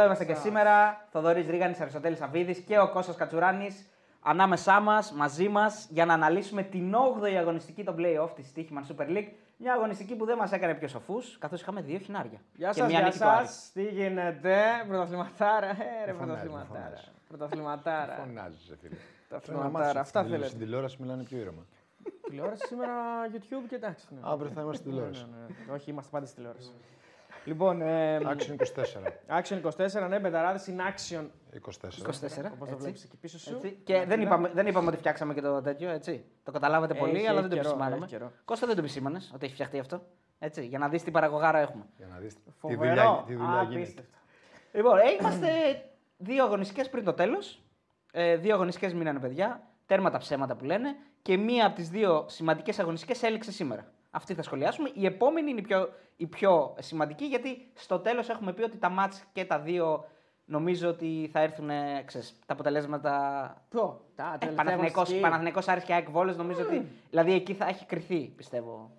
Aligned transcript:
Εδώ 0.00 0.08
είμαστε 0.08 0.24
και 0.32 0.34
σήμερα. 0.34 1.04
Θοδωρής 1.10 1.46
Ρίγανης, 1.46 1.80
Αριστοτέλης 1.80 2.20
Αβίδης 2.20 2.58
και 2.58 2.78
ο 2.78 2.88
Κώστας 2.90 3.16
Κατσουράνης 3.16 3.86
ανάμεσά 4.20 4.80
μας, 4.80 5.12
μαζί 5.12 5.48
μας, 5.48 5.86
για 5.90 6.04
να 6.04 6.14
αναλύσουμε 6.14 6.62
την 6.62 6.94
8η 6.94 7.34
αγωνιστική 7.34 7.84
των 7.84 7.96
playoff 7.98 8.28
της 8.34 8.52
Stichman 8.56 8.94
Super 8.96 9.08
League. 9.08 9.28
Μια 9.56 9.72
αγωνιστική 9.72 10.14
που 10.16 10.24
δεν 10.24 10.36
μας 10.36 10.52
έκανε 10.52 10.74
πιο 10.74 10.88
σοφούς, 10.88 11.38
καθώς 11.38 11.60
είχαμε 11.60 11.80
δύο 11.80 11.98
χινάρια. 11.98 12.40
Γεια 12.54 12.68
Και 12.68 12.78
σας, 12.78 12.88
μία 12.88 12.98
γεια 12.98 13.06
νίκη 13.06 13.18
του 13.18 13.26
Άρη. 13.28 13.46
σα. 13.46 13.72
Τι 13.72 13.82
γίνεται, 13.88 14.56
πρωταθληματάρα. 14.88 15.66
Ε, 15.68 16.04
ρε, 16.04 16.12
φωνάζεις, 16.12 16.42
πρωταθληματάρα. 16.42 16.64
φωνάζεις. 16.84 17.12
Πρωταθληματάρα. 17.28 18.14
Φωνάζει, 18.26 18.56
φίλε. 18.80 18.96
Πρωταθληματάρα. 19.28 20.00
Αυτά 20.00 20.20
Στην 20.20 20.32
θέλετε. 20.32 20.56
τηλεόραση 20.56 20.96
μιλάνε 21.00 21.22
πιο 21.22 21.38
ήρεμα. 21.38 21.66
Τηλεόραση 22.28 22.66
σήμερα 22.66 22.92
YouTube 23.32 23.64
και 23.68 23.74
εντάξει. 23.74 24.06
ναι. 24.10 24.20
Αύριο 24.22 24.50
θα 24.50 24.60
είμαστε 24.60 24.76
στην 24.82 24.90
τηλεόραση. 24.90 25.26
Ναι, 25.30 25.36
ναι, 25.36 25.46
ναι. 25.66 25.72
Όχι, 25.72 25.90
είμαστε 25.90 26.10
πάντα 26.10 26.26
στη 26.26 26.34
τηλεόραση. 26.34 26.70
Λοιπόν, 27.44 27.82
ε, 27.82 28.18
Action 28.24 28.56
24. 28.56 29.40
Action 29.40 29.60
24, 30.04 30.08
ναι, 30.08 30.18
μπεταράδε 30.18 30.60
in 30.66 30.80
action. 30.80 31.24
24. 31.52 31.58
24. 31.58 32.52
Όπως 32.52 32.58
το 32.58 32.64
έτσι. 32.64 32.76
βλέπεις 32.76 33.04
εκεί 33.04 33.16
πίσω 33.16 33.38
σου. 33.38 33.54
Έτσι. 33.54 33.78
Και 33.84 34.04
δεν 34.06 34.20
είπαμε, 34.20 34.50
δεν 34.54 34.66
είπαμε 34.66 34.88
ότι 34.88 34.96
φτιάξαμε 34.96 35.34
και 35.34 35.40
το 35.40 35.60
τέτοιο, 35.62 35.90
έτσι. 35.90 36.24
Το 36.44 36.52
καταλάβατε 36.52 36.94
πολύ, 36.94 37.16
Έχει, 37.16 37.26
αλλά 37.26 37.38
έχει 37.38 37.48
δεν 37.48 37.50
το 37.50 37.56
καιρό, 37.56 37.68
επισημάναμε. 37.68 38.04
έχει 38.04 38.14
καιρό. 38.14 38.32
Κώστα 38.44 38.66
δεν 38.66 38.74
το 38.76 38.80
επισήμανες 38.82 39.30
ότι 39.34 39.44
έχει 39.44 39.54
φτιαχτεί 39.54 39.78
αυτό. 39.78 40.02
Έτσι, 40.38 40.66
για 40.66 40.78
να 40.78 40.88
δεις 40.88 41.02
τι 41.02 41.10
παραγωγάρα 41.10 41.58
έχουμε. 41.58 41.84
Για 41.96 42.06
να 42.06 42.18
δεις 42.18 42.34
τι 42.34 42.40
Φοβερό. 42.58 42.78
δουλειά, 42.80 43.24
τι 43.26 43.34
δουλειά 43.34 43.62
γίνεται. 43.62 43.80
Απίστευτο. 43.80 44.18
Λοιπόν, 44.72 44.98
ε, 44.98 45.02
είμαστε 45.20 45.48
δύο 46.16 46.44
αγωνιστικές 46.44 46.88
πριν 46.90 47.04
το 47.04 47.12
τέλος. 47.12 47.62
Ε, 48.12 48.36
δύο 48.36 48.54
αγωνιστικές 48.54 48.94
μείνανε 48.94 49.18
παιδιά. 49.18 49.62
Τέρμα 49.86 50.10
τα 50.10 50.18
ψέματα 50.18 50.56
που 50.56 50.64
λένε. 50.64 50.96
Και 51.22 51.36
μία 51.36 51.66
από 51.66 51.74
τις 51.74 51.88
δύο 51.88 52.24
σημαντικές 52.28 52.78
αγωνιστικές 52.78 53.22
έληξε 53.22 53.52
σήμερα. 53.52 53.92
Αυτή 54.10 54.34
θα 54.34 54.42
σχολιάσουμε. 54.42 54.90
Η 54.94 55.06
επόμενη 55.06 55.50
είναι 55.50 55.60
η 55.60 55.62
πιο, 55.62 55.88
η 56.16 56.26
πιο 56.26 56.74
σημαντική 56.78 57.24
γιατί 57.24 57.70
στο 57.74 57.98
τέλος 57.98 58.28
έχουμε 58.28 58.52
πει 58.52 58.62
ότι 58.62 58.76
τα 58.76 58.88
μάτς 58.88 59.24
και 59.32 59.44
τα 59.44 59.58
δύο 59.60 60.04
νομίζω 60.44 60.88
ότι 60.88 61.28
θα 61.32 61.40
έρθουν 61.40 61.70
ε, 61.70 62.02
ξέρεις, 62.06 62.38
τα 62.46 62.52
αποτελέσματα. 62.52 63.12
Ποιο, 63.68 64.04
τα 64.14 64.24
Ε, 64.34 64.38
τελευταία 64.38 64.54
Παναθηναϊκός, 64.56 64.92
αγωνιστική. 64.92 65.20
Παναθηναϊκός 65.22 65.68
Άρης 65.68 65.84
και 65.84 65.92
ΑΕΚ 65.92 66.10
Βόλος 66.10 66.36
νομίζω 66.36 66.62
ότι. 66.62 66.86
Δηλαδή 67.10 67.32
εκεί 67.32 67.54
θα 67.54 67.66
έχει 67.66 67.86
κρυθεί 67.86 68.20
πιστεύω. 68.36 68.90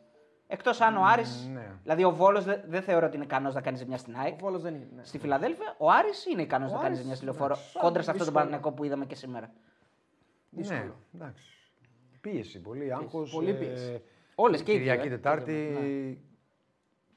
Εκτός 0.48 0.82
αν 0.82 0.98
ο 0.98 1.02
Άρης. 1.04 1.48
ναι. 1.54 1.72
Δηλαδή 1.84 2.04
ο 2.04 2.12
Βόλος 2.12 2.44
δεν 2.44 2.62
δεν 2.68 2.82
θεωρώ 2.82 3.06
ότι 3.06 3.16
είναι 3.16 3.26
ικανός 3.26 3.54
να 3.54 3.62
κάνει 3.62 3.78
ζημιά 3.78 3.98
στην 3.98 4.16
ΑΕΚ. 4.18 4.34
Ο 4.34 4.38
Βόλος 4.40 4.62
δεν 4.62 4.74
είναι. 4.76 4.88
ναι. 4.96 5.04
Στη 5.04 5.18
Φιλαδέλφια, 5.20 5.76
ο 5.78 5.90
Άρης 5.92 6.26
είναι 6.26 6.42
ικανός 6.42 6.70
Ο 6.70 6.74
να 6.74 6.78
κάνει 6.78 6.88
Άρης, 6.88 7.00
ζημιά 7.00 7.16
στη 7.16 7.26
λεωφόρο. 7.26 7.54
εντάξει, 7.54 7.78
Κόντρα 7.80 8.02
σε 8.02 8.12
αυτό 8.12 8.12
το 8.12 8.18
δύσκολο. 8.18 8.32
Παναθηναϊκό 8.32 8.72
που 8.72 8.84
είδαμε 8.84 9.06
και 9.06 9.16
σήμερα. 9.16 9.52
Ναι, 10.50 10.92
εντάξει. 11.16 11.44
Πίεση, 12.22 12.62
πολύ 12.62 12.94
άγχος. 12.94 13.32
πολύ 13.32 13.54
πίεση. 13.54 14.02
Όλες 14.44 14.64
και 14.64 14.72
οι 14.72 14.78
δύο, 14.78 14.84
Κυριακή 14.84 15.08
ε. 15.08 15.10
Τετάρτη. 15.10 16.22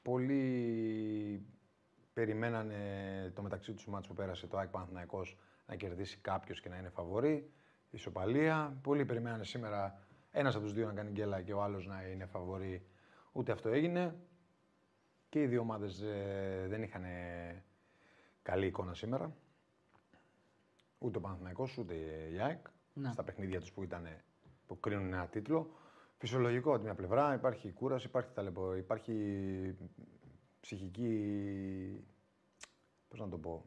Πολλοί 0.01 1.45
περιμένανε 2.13 3.31
το 3.35 3.41
μεταξύ 3.41 3.73
τους 3.73 3.87
μάτς 3.87 4.07
που 4.07 4.13
πέρασε 4.13 4.47
το 4.47 4.57
ΑΕΚ 4.57 4.69
Παναθηναϊκός 4.69 5.37
να 5.67 5.75
κερδίσει 5.75 6.17
κάποιος 6.17 6.61
και 6.61 6.69
να 6.69 6.77
είναι 6.77 6.89
φαβορή. 6.89 7.51
Ισοπαλία. 7.89 8.77
Πολλοί 8.81 9.05
περιμένανε 9.05 9.43
σήμερα 9.43 9.99
ένας 10.31 10.55
από 10.55 10.63
τους 10.63 10.73
δύο 10.73 10.85
να 10.85 10.93
κάνει 10.93 11.11
γκέλα 11.11 11.41
και 11.41 11.53
ο 11.53 11.63
άλλος 11.63 11.87
να 11.87 12.01
είναι 12.07 12.25
φαβορή. 12.25 12.85
Ούτε 13.31 13.51
αυτό 13.51 13.69
έγινε. 13.69 14.15
Και 15.29 15.41
οι 15.41 15.47
δύο 15.47 15.61
ομάδες 15.61 16.03
δεν 16.67 16.83
είχαν 16.83 17.03
καλή 18.41 18.65
εικόνα 18.65 18.93
σήμερα. 18.93 19.35
Ούτε 20.97 21.17
ο 21.17 21.21
Παναθηναϊκός 21.21 21.77
ούτε 21.77 21.93
η 22.33 22.39
ΑΕΚ. 22.39 22.65
Ναι. 22.93 23.11
Στα 23.11 23.23
παιχνίδια 23.23 23.59
τους 23.59 23.71
που, 23.71 23.83
ήταν, 23.83 24.07
που 24.67 24.79
κρίνουν 24.79 25.13
ένα 25.13 25.27
τίτλο. 25.27 25.69
Φυσιολογικό 26.25 26.69
από 26.69 26.77
τη 26.77 26.83
μια 26.83 26.93
πλευρά. 26.93 27.33
Υπάρχει 27.33 27.71
κούραση, 27.71 28.07
υπάρχει, 28.07 28.29
ταλαιπω, 28.33 28.75
υπάρχει 28.75 29.13
ψυχική. 30.59 32.05
Πώς 33.07 33.19
να 33.19 33.29
το 33.29 33.37
πω. 33.37 33.65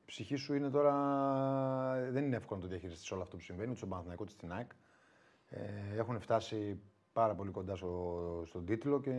Η 0.00 0.04
ψυχή 0.04 0.36
σου 0.36 0.54
είναι 0.54 0.70
τώρα. 0.70 2.10
Δεν 2.10 2.24
είναι 2.24 2.36
εύκολο 2.36 2.60
να 2.60 2.64
το 2.64 2.70
διαχειριστείς 2.70 3.10
όλο 3.10 3.22
αυτό 3.22 3.36
που 3.36 3.42
συμβαίνει, 3.42 3.68
ούτε 3.68 3.76
στον 3.76 3.88
Παναθηναϊκό 3.88 4.22
ούτε 4.24 4.32
στην 4.32 4.52
ΑΕΚ. 4.52 4.70
Ε, 5.48 5.96
έχουν 5.96 6.20
φτάσει 6.20 6.80
πάρα 7.12 7.34
πολύ 7.34 7.50
κοντά 7.50 7.76
στο, 7.76 8.42
στον 8.46 8.64
τίτλο 8.64 9.00
και 9.00 9.12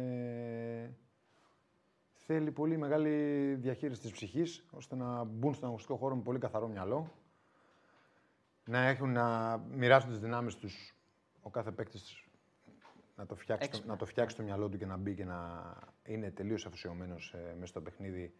θέλει 2.14 2.52
πολύ 2.52 2.78
μεγάλη 2.78 3.54
διαχείριση 3.56 4.02
της 4.02 4.12
ψυχής 4.12 4.66
ώστε 4.72 4.96
να 4.96 5.24
μπουν 5.24 5.54
στον 5.54 5.66
αγωνιστικό 5.66 5.98
χώρο 5.98 6.16
με 6.16 6.22
πολύ 6.22 6.40
καθαρό 6.40 6.68
μυαλό 6.68 7.12
να 8.66 8.80
έχουν 8.80 9.12
να 9.12 9.58
μοιράσουν 9.58 10.10
τις 10.10 10.20
δυνάμεις 10.20 10.56
τους 10.56 10.99
ο 11.42 11.50
κάθε 11.50 11.72
παίκτης 11.72 12.24
να 13.16 13.26
το, 13.26 13.36
φτιάξει, 13.36 13.68
το- 13.70 13.74
Έξυπνα. 13.76 13.92
να 13.94 14.00
το 14.00 14.06
φτιάξει 14.06 14.36
το 14.36 14.44
μυαλό 14.44 14.70
του 14.70 14.78
και 14.78 14.86
να 14.86 14.98
μπει 14.98 15.16
και 15.16 15.26
να 15.26 15.74
είναι 16.06 16.32
τελείως 16.32 16.66
αφοσιωμένος 16.66 17.34
ε, 17.34 17.54
μέσα 17.54 17.66
στο 17.66 17.82
παιχνίδι 17.82 18.34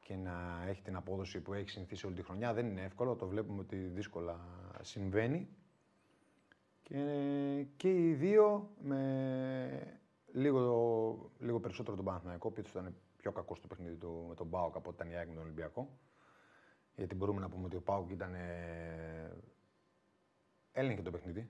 και 0.00 0.16
να 0.16 0.64
έχει 0.66 0.82
την 0.82 0.96
απόδοση 0.96 1.40
που 1.40 1.52
έχει 1.54 1.70
συνηθίσει 1.70 2.06
όλη 2.06 2.14
τη 2.14 2.22
χρονιά. 2.22 2.52
Δεν 2.54 2.66
είναι 2.66 2.82
εύκολο, 2.82 3.14
το 3.16 3.26
βλέπουμε 3.26 3.60
ότι 3.60 3.76
δύσκολα 3.76 4.38
συμβαίνει. 4.82 5.48
Και, 6.82 7.66
και 7.76 7.90
οι 8.08 8.14
δύο 8.14 8.70
με 8.80 10.00
λίγο, 10.32 11.30
λίγο 11.38 11.60
περισσότερο 11.60 11.96
τον 11.96 12.04
Παναθηναϊκό, 12.04 12.50
που 12.50 12.60
ήταν 12.60 12.94
πιο 13.16 13.32
κακός 13.32 13.58
στο 13.58 13.66
παιχνίδι 13.66 13.96
του 13.96 14.24
με 14.28 14.34
τον 14.34 14.50
Πάοκ 14.50 14.76
από 14.76 14.88
ότι 14.90 14.96
ήταν 15.02 15.12
η 15.12 15.16
ΑΕΚ 15.16 15.28
με 15.28 15.34
τον 15.34 15.42
Ολυμπιακό. 15.42 15.98
Γιατί 16.94 17.14
μπορούμε 17.14 17.40
να 17.40 17.48
πούμε 17.48 17.64
ότι 17.64 17.76
ο 17.76 17.80
Πάοκ 17.80 18.10
ήταν. 18.10 18.34
Ε, 18.34 19.36
έλεγχε 20.72 21.02
το 21.02 21.10
παιχνίδι. 21.10 21.48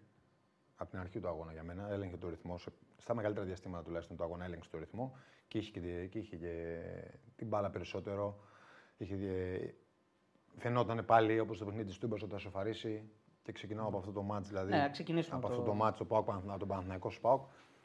Από 0.80 0.90
την 0.90 0.98
αρχή 0.98 1.20
του 1.20 1.28
αγώνα 1.28 1.52
για 1.52 1.62
μένα. 1.62 1.88
Έλεγχε 1.90 2.16
το 2.16 2.28
ρυθμό. 2.28 2.58
σε- 2.58 2.72
Στα 2.96 3.14
μεγαλύτερα 3.14 3.46
διαστήματα 3.46 3.82
τουλάχιστον 3.84 4.16
του 4.16 4.22
αγώνα 4.24 4.44
έλεγξε 4.44 4.70
το 4.70 4.78
ρυθμό. 4.78 5.16
Και 5.48 5.58
είχε 5.58 5.70
και, 5.70 6.06
και, 6.06 6.18
είχε 6.18 6.36
και 6.36 6.80
την 7.36 7.46
μπάλα 7.48 7.70
περισσότερο. 7.70 8.40
Είχε, 8.96 9.16
και- 9.16 9.74
φαινόταν 10.56 11.04
πάλι 11.04 11.40
όπως 11.40 11.58
το 11.58 11.64
παιχνίδι 11.64 11.86
της 11.88 11.98
Τούμπας 11.98 12.22
όταν 12.22 12.38
θα 12.38 12.44
σοφαρίσει. 12.44 13.10
Και 13.42 13.52
ξεκινάω 13.52 13.86
από 13.86 13.98
αυτό 13.98 14.12
το 14.12 14.22
μάτς, 14.22 14.48
δηλαδή. 14.48 14.70
Ναι, 14.72 14.78
να 14.78 14.88
ξεκινήσουμε 14.88 15.36
από 15.36 15.46
από 15.46 15.54
αυτό 15.54 15.64
το- 15.66 15.70
το 15.70 15.76
μάτς, 15.76 15.98
το 15.98 16.04
Πάοκ, 16.04 16.24
Παναθηναϊκό, 16.24 16.58
τον 16.58 16.68
Παναθηναϊκό 16.68 17.10
Σπάοκ. 17.10 17.42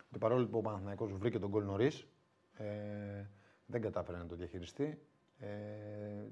Ότι 0.10 0.18
παρόλο 0.20 0.48
που 0.48 0.58
ο 0.58 0.62
Παναθηναϊκός 0.62 1.12
βρήκε 1.14 1.40
τον 1.40 1.50
γκολ 1.50 1.64
νωρίς, 1.66 2.08
ε, 2.58 3.26
δεν 3.66 3.82
κατάφερε 3.82 4.18
να 4.18 4.26
το 4.26 4.36
διαχειριστεί. 4.36 5.02
Ε, 5.38 6.24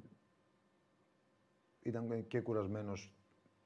ήταν 1.81 2.28
και 2.28 2.41
κουρασμένος, 2.41 3.13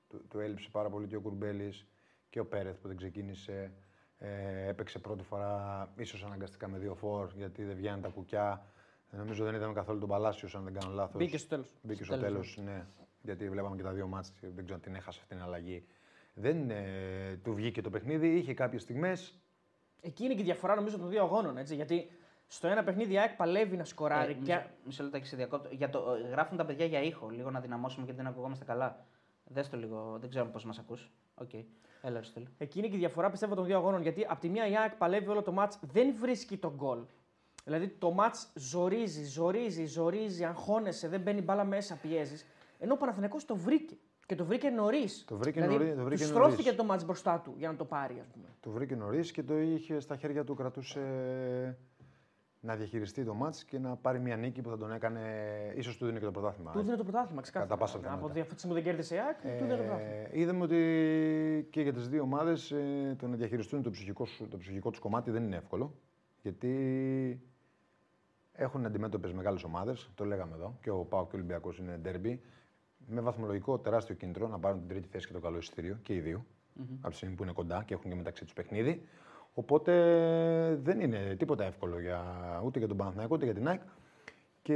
του, 0.08 0.28
του 0.28 0.40
έλειψε 0.40 0.70
πάρα 0.70 0.90
πολύ 0.90 1.08
και 1.08 1.16
ο 1.16 1.22
Κουρμπέλης 1.22 1.88
και 2.36 2.42
ο 2.42 2.46
Πέρεθ 2.46 2.78
που 2.78 2.88
δεν 2.88 2.98
ξεκίνησε. 2.98 3.72
Ε, 4.18 4.68
έπαιξε 4.68 5.00
πρώτη 5.00 5.24
φορά, 5.24 5.90
ίσως 5.96 6.24
αναγκαστικά 6.24 6.68
με 6.68 6.78
δύο 6.78 6.96
φόρ, 6.96 7.30
γιατί 7.36 7.64
δεν 7.64 7.76
βγαίνουν 7.76 8.02
τα 8.02 8.10
κουκιά. 8.10 8.66
Ε, 9.12 9.18
νομίζω 9.18 9.44
δεν 9.44 9.56
ήταν 9.56 9.74
καθόλου 9.74 10.00
τον 10.00 10.10
Παλάσιο, 10.10 10.50
αν 10.54 10.64
δεν 10.64 10.74
κάνω 10.74 10.94
λάθος. 10.94 11.22
Μπήκε 11.22 11.38
στο 11.38 11.50
τέλος. 11.50 11.74
Μπήκε 11.82 12.04
Στο 12.04 12.14
στο 12.14 12.24
τέλος, 12.24 12.56
τέλος, 12.56 12.68
ναι. 12.68 12.86
Γιατί 13.22 13.50
βλέπαμε 13.50 13.76
και 13.76 13.84
τα 13.84 13.92
δύο 13.92 14.08
μάτς, 14.08 14.30
και 14.30 14.48
δεν 14.48 14.64
ξέρω 14.64 14.76
αν 14.76 14.82
την 14.82 14.96
έχασε 14.96 15.20
αυτή 15.22 15.36
την 15.36 15.44
αλλαγή. 15.44 15.86
Δεν 16.34 16.70
ε, 16.70 17.40
του 17.44 17.54
βγήκε 17.54 17.82
το 17.82 17.90
παιχνίδι, 17.90 18.28
είχε 18.28 18.54
κάποιες 18.54 18.82
στιγμές. 18.82 19.40
Εκεί 20.02 20.24
είναι 20.24 20.34
και 20.34 20.42
η 20.42 20.46
διαφορά 20.46 20.76
νομίζω 20.76 20.98
των 20.98 21.10
δύο 21.10 21.24
αγώνων. 21.24 21.58
Έτσι, 21.58 21.76
γιατί 21.76 22.10
στο 22.48 22.68
ένα 22.68 22.84
παιχνίδι 22.84 23.14
η 23.14 23.20
ΑΕΚ 23.20 23.36
παλεύει 23.36 23.78
να 23.78 23.84
σκοράρει. 23.84 24.32
Ε, 24.32 24.34
και... 24.34 24.40
μισό, 24.40 24.70
μισό 24.86 25.04
λεπτάκι 25.04 25.26
σε 25.26 25.36
διακόπτω. 25.36 25.70
Για 25.72 25.90
το, 25.90 26.14
ε, 26.14 26.28
γράφουν 26.28 26.58
τα 26.58 26.66
παιδιά 26.66 26.86
για 26.86 27.02
ήχο. 27.02 27.30
Λίγο 27.30 27.52
να 27.52 27.60
δυναμώσουμε 27.60 28.06
γιατί 28.06 28.22
δεν 28.22 28.32
ακουγόμαστε 28.32 28.66
καλά. 28.66 29.06
Δες 29.44 29.70
το 29.70 29.78
λίγο, 29.78 30.18
δεν 30.20 30.30
ξέρω 30.30 30.46
πώς 30.46 30.66
μας 30.66 30.80
ακούς. 30.80 31.12
Οκ. 31.36 31.54
Έλα, 32.02 32.18
Αριστοτέλη. 32.18 32.48
Εκεί 32.58 32.80
είναι 32.80 32.88
και 32.88 32.96
η 32.96 33.00
διαφορά 33.00 33.30
πιστεύω 33.30 33.56
των 33.56 33.66
δύο 33.66 33.78
αγώνων. 33.78 34.02
Γιατί 34.02 34.26
από 34.30 34.40
τη 34.40 34.50
μία 34.50 34.68
η 34.68 34.78
ΑΕΚ 34.78 34.96
παλεύει 34.96 35.28
όλο 35.30 35.42
το 35.42 35.52
ματς, 35.52 35.80
δεν 35.82 36.16
βρίσκει 36.20 36.58
το 36.58 36.74
γκολ. 36.76 37.00
Δηλαδή 37.64 37.88
το 37.88 38.12
ματς 38.12 38.52
ζορίζει, 38.56 39.24
ζορίζει, 39.24 39.86
ζορίζει, 39.86 40.44
αγχώνεσαι, 40.44 41.08
δεν 41.08 41.22
μπαίνει 41.22 41.42
μπάλα 41.42 41.64
μέσα, 41.64 41.96
πιέζεις. 42.02 42.46
Ενώ 42.80 42.94
ο 42.94 42.98
Παναθηναϊκός 42.98 43.46
το 43.46 43.56
βρήκε. 43.56 43.96
Και 44.26 44.36
το 44.36 44.46
βρήκε 44.46 44.70
νωρίς. 44.70 45.24
Το 45.28 45.38
βρήκε 45.38 45.62
δηλαδή, 45.62 45.78
νωρί- 45.84 45.98
το 45.98 46.04
βρήκε 46.04 46.26
του 46.26 46.32
νωρίς. 46.34 46.48
στρώθηκε 46.54 46.74
το 46.78 46.84
μάτς 46.84 47.06
μπροστά 47.06 47.40
του 47.40 47.54
για 47.58 47.70
να 47.70 47.76
το 47.76 47.86
πάρει, 47.86 48.20
ας 48.20 48.28
πούμε. 48.28 48.46
Το 48.60 48.70
βρήκε 48.70 48.96
νωρίς 48.96 49.32
και 49.32 49.44
το 49.44 49.58
είχε 49.60 50.00
στα 50.00 50.16
χέρια 50.16 50.44
του, 50.44 50.54
κρατούσε 50.56 51.00
να 52.66 52.76
διαχειριστεί 52.76 53.24
το 53.24 53.34
μάτς 53.34 53.64
και 53.64 53.80
να 53.80 53.96
πάρει 53.96 54.20
μια 54.20 54.36
νίκη 54.38 54.62
που 54.62 54.70
θα 54.70 54.78
τον 54.78 54.92
έκανε. 54.92 55.22
ίσως 55.76 55.98
του 55.98 56.06
δίνει 56.06 56.20
και 56.20 56.26
το 56.26 56.32
πρωτάθλημα. 56.32 56.72
Του 56.72 56.82
δίνει 56.82 56.98
το 56.98 57.04
πρωτάθλημα, 57.04 57.42
ξεκάθαρα. 57.42 57.70
Κατά 57.70 57.82
πάσα 57.82 57.96
Από 57.98 58.04
πιθανότητα. 58.06 58.34
τη 58.34 58.40
αυτή 58.40 58.54
τη 58.54 58.60
στιγμή 58.60 58.76
που 58.78 58.84
δεν 58.84 58.92
κέρδισε 58.94 59.16
η 59.16 59.20
ΑΕΚ, 59.20 59.42
του 59.42 59.66
δίνει 59.66 59.70
το 59.70 59.84
πρωτάθλημα. 59.84 60.12
Ε, 60.12 60.30
είδαμε 60.32 60.64
ότι 60.64 61.68
και 61.70 61.82
για 61.82 61.94
τις 61.94 62.10
δύο 62.10 62.22
ομάδες 62.22 62.72
ε, 62.72 63.16
το 63.20 63.28
να 63.28 63.36
διαχειριστούν 63.36 63.82
το 63.84 63.90
ψυχικό, 63.90 64.26
σου- 64.26 64.48
το 64.48 64.58
ψυχικό 64.58 64.90
τους 64.90 65.00
κομμάτι 65.00 65.32
δεν 65.32 65.44
είναι 65.44 65.56
εύκολο. 65.56 65.94
Γιατί 66.42 66.72
έχουν 68.54 68.86
αντιμέτωπες 68.86 69.34
μεγάλες 69.34 69.64
ομάδες, 69.64 70.10
το 70.16 70.26
λέγαμε 70.26 70.56
εδώ, 70.56 70.78
και 70.82 70.90
ο 70.90 70.98
Πάο 70.98 71.22
και 71.24 71.36
ο 71.36 71.38
Ολυμπιακός 71.38 71.78
είναι 71.78 71.98
ντέρμπι, 72.02 72.42
με 73.08 73.22
βαθμολογικό 73.22 73.80
τεράστιο 73.80 74.16
κίνητρο 74.16 74.48
να 74.48 74.60
πάρουν 74.60 74.80
την 74.80 74.88
τρίτη 74.88 75.08
θέση 75.08 75.28
και 75.28 75.34
το 75.34 75.40
καλό 75.40 75.58
εισιτήριο 75.58 76.00
και 76.02 76.14
οι 76.14 76.20
δυο 76.20 76.46
από 77.02 77.10
τη 77.10 77.16
στιγμή 77.16 77.36
που 77.36 77.44
είναι 77.44 77.52
κοντά 77.52 77.84
και 77.86 77.94
έχουν 77.94 78.10
και 78.10 78.16
μεταξύ 78.16 78.44
τους 78.44 78.54
παιχνίδι. 78.54 79.02
Οπότε 79.58 79.94
δεν 80.84 81.00
είναι 81.00 81.36
τίποτα 81.38 81.64
εύκολο 81.64 82.00
για, 82.00 82.24
ούτε 82.66 82.80
για 82.80 82.88
τον 82.88 82.98
Παναθηναϊκό 82.98 83.36
ούτε 83.36 83.46
για 83.46 83.54
την 83.54 83.68
ΑΕΚ. 83.68 83.82
Και 84.62 84.76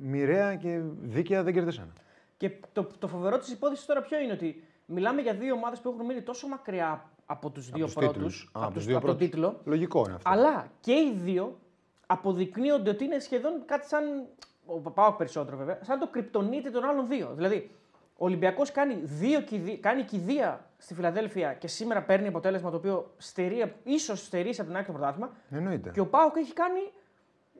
μοιραία 0.00 0.54
και 0.56 0.80
δίκαια 1.02 1.42
δεν 1.42 1.52
κερδίσανε. 1.52 1.92
Και 2.36 2.50
το, 2.72 2.86
το 2.98 3.08
φοβερό 3.08 3.38
της 3.38 3.52
υπόθεσης 3.52 3.86
τώρα 3.86 4.02
ποιο 4.02 4.18
είναι 4.20 4.32
ότι 4.32 4.64
μιλάμε 4.86 5.20
για 5.20 5.34
δύο 5.34 5.54
ομάδες 5.54 5.80
που 5.80 5.88
έχουν 5.88 6.06
μείνει 6.06 6.22
τόσο 6.22 6.46
μακριά 6.48 7.10
από 7.26 7.50
τους 7.50 7.70
δύο 7.70 7.84
τους 7.84 7.94
πρώτους. 7.94 8.12
τίτλους. 8.12 8.42
Α, 8.44 8.48
Από, 8.52 8.64
από 8.64 8.66
τους 8.72 8.76
τους- 8.76 8.86
δύο 8.86 8.96
από 8.96 9.06
τον 9.06 9.16
πρώτους. 9.16 9.34
τίτλο. 9.34 9.60
Λογικό 9.64 10.04
είναι 10.06 10.14
αυτό. 10.14 10.30
Αλλά 10.30 10.66
και 10.80 10.92
οι 10.92 11.12
δύο 11.16 11.58
αποδεικνύονται 12.06 12.90
ότι 12.90 13.04
είναι 13.04 13.18
σχεδόν 13.18 13.52
κάτι 13.66 13.86
σαν 13.86 14.26
ο 14.66 14.90
Πάοκ 14.90 15.16
περισσότερο 15.16 15.56
βέβαια, 15.56 15.78
σαν 15.82 15.98
το 15.98 16.08
κρυπτονίτη 16.08 16.70
των 16.70 16.84
άλλων 16.84 17.08
δύο. 17.08 17.32
Δηλαδή, 17.34 17.70
ο 18.16 18.24
Ολυμπιακός 18.24 18.70
κάνει, 18.72 18.94
δύο 19.02 19.40
κηδεία, 19.40 19.76
κάνει 19.76 20.02
κηδεία 20.02 20.66
στη 20.78 20.94
Φιλαδέλφια 20.94 21.52
και 21.54 21.66
σήμερα 21.68 22.02
παίρνει 22.02 22.26
αποτέλεσμα 22.26 22.70
το 22.70 22.76
οποίο 22.76 23.14
στερεί, 23.16 23.74
ίσως 23.84 24.24
στερήσει 24.24 24.60
από 24.60 24.68
την 24.68 24.78
άκρη 24.78 24.92
το 24.92 24.98
πρωτάθλημα. 24.98 25.30
Εννοείται. 25.50 25.90
Και 25.90 26.00
ο 26.00 26.06
Πάοκ 26.06 26.36
έχει 26.36 26.52
κάνει. 26.52 26.80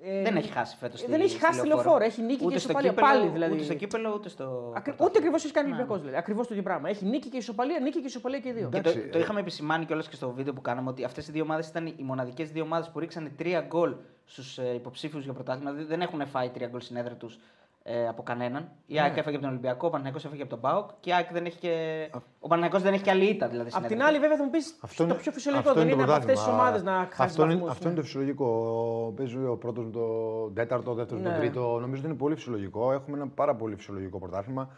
ε, 0.03 0.23
Δεν 0.23 0.37
έχει 0.37 0.51
χάσει 0.53 0.77
φέτος. 0.77 1.07
δεν 1.07 1.21
έχει 1.21 1.39
χάσει 1.39 1.61
τη 1.61 1.67
λεωφόρο. 1.67 2.05
Έχει 2.05 2.23
νίκη 2.23 2.39
και 2.39 2.45
ούτε 2.47 2.59
στο 2.59 2.69
ισοπαλία 2.69 2.91
κύπελο, 2.91 3.07
πάλι. 3.07 3.29
Δηλαδή. 3.29 3.55
Ούτε 3.55 3.63
στο 3.65 3.75
κύπελο, 3.75 4.15
ούτε 4.15 4.29
στο. 4.29 4.45
Ακρι... 4.45 4.73
πρωτάθλημα. 4.73 5.07
Ούτε 5.09 5.19
ακριβώς 5.19 5.45
έχει 5.45 5.53
κάνει 5.53 5.67
ο 5.67 5.71
Ολυμπιακός. 5.71 5.99
Δηλαδή. 6.01 6.17
Ακριβώς 6.17 6.47
το 6.47 6.55
ίδιο 6.55 6.65
πράγμα. 6.65 6.89
Έχει 6.89 7.05
νίκη 7.05 7.29
και 7.29 7.37
ισοπαλία, 7.37 7.79
νίκη 7.81 8.01
και 8.01 8.07
ισοπαλία 8.07 8.39
και 8.39 8.49
οι 8.49 8.53
δύο. 8.53 8.69
Και 8.69 8.79
Εντάξει, 8.79 9.01
το, 9.01 9.09
το 9.11 9.19
ε, 9.19 9.21
είχαμε 9.21 9.41
επισημάνει 9.41 9.85
κιόλας 9.85 10.09
και 10.09 10.17
στο 10.17 10.31
βίντεο 10.31 10.53
που 10.53 10.61
κάναμε 10.61 10.89
ότι 10.89 11.05
αυτές 11.05 11.29
οι 11.29 11.33
δύο 11.33 11.43
ομάδες 11.43 11.69
ήταν 11.69 11.87
οι 11.87 12.03
μοναδικές 12.03 12.51
δύο 12.51 12.63
ομάδες 12.63 12.89
που 12.89 12.99
ρίξανε 12.99 13.29
τρία 13.37 13.61
γκολ 13.61 13.95
στους 14.25 14.59
ε, 14.59 14.75
υποψήφιους 14.75 15.25
για 15.25 15.33
πρωτάθλημα. 15.33 15.71
Δηλαδή 15.71 15.89
δεν 15.89 16.01
έχουν 16.01 16.27
φάει 16.27 16.49
τρία 16.49 16.67
γκολ 16.67 16.81
στην 16.81 16.97
έδρα 16.97 17.15
τους 17.15 17.39
ε, 17.87 18.09
από 18.09 18.23
κανέναν. 18.23 18.69
Η 18.87 19.01
ΑΕΚ 19.01 19.17
έφαγε 19.17 19.37
από 19.37 19.45
τον 19.45 19.51
Ολυμπιακό, 19.55 19.87
ο 19.87 19.91
Παναγιακό 19.91 20.19
έφαγε 20.27 20.41
από 20.41 20.51
τον 20.51 20.61
Πάοκ 20.61 20.91
και 21.01 21.11
η 21.11 21.13
ΑΕΚ 21.13 21.33
δεν 21.33 21.45
έχει 21.45 21.59
και. 21.59 22.09
Ο 22.41 22.49
Παναγιακό 22.49 22.79
δεν 22.79 22.93
έχει 22.93 23.03
και 23.03 23.11
άλλη 23.11 23.25
ήττα. 23.25 23.49
Δηλαδή, 23.49 23.71
στην 23.71 23.83
Απ' 23.83 23.89
την 23.89 23.97
έδρα 24.01 24.09
του. 24.11 24.15
άλλη, 24.15 24.23
βέβαια, 24.23 24.37
θα 24.37 24.45
μου 24.45 24.51
πεις 24.51 24.79
Αυτό 24.81 24.97
το 24.97 25.05
είναι- 25.11 25.21
πιο 25.23 25.33
φυσιολογικό 25.33 25.71
αυτό 25.71 25.83
δεν 25.83 25.91
είναι 25.93 26.05
το 26.05 26.11
από 26.13 26.13
αυτές 26.21 26.35
τις 26.35 26.45
πρωτάθλημα. 26.45 26.69
ομάδες 26.69 26.83
να 26.83 26.93
χάσεις 27.17 27.21
αυτό, 27.39 27.43
είναι, 27.45 27.53
βαθμούς, 27.55 27.71
αυτό 27.71 27.83
είναι 27.85 27.95
ναι. 27.95 28.01
το 28.01 28.07
φυσιολογικό. 28.07 29.13
Παίζει 29.17 29.37
ο 29.37 29.57
πρώτος 29.57 29.85
με 29.85 29.91
τον 29.91 30.55
τέταρτο, 30.55 30.91
ο 30.91 30.95
δεύτερος 30.95 31.23
με 31.23 31.29
τον 31.29 31.39
Ναι. 31.39 31.45
τρίτο. 31.45 31.79
Νομίζω 31.81 32.01
ότι 32.01 32.07
είναι 32.11 32.19
πολύ 32.19 32.35
φυσιολογικό. 32.35 32.93
Έχουμε 32.93 33.17
ένα 33.17 33.27
πάρα 33.29 33.55
πολύ 33.55 33.75
φυσιολογικό 33.77 34.19
πρωτάθλημα. 34.19 34.69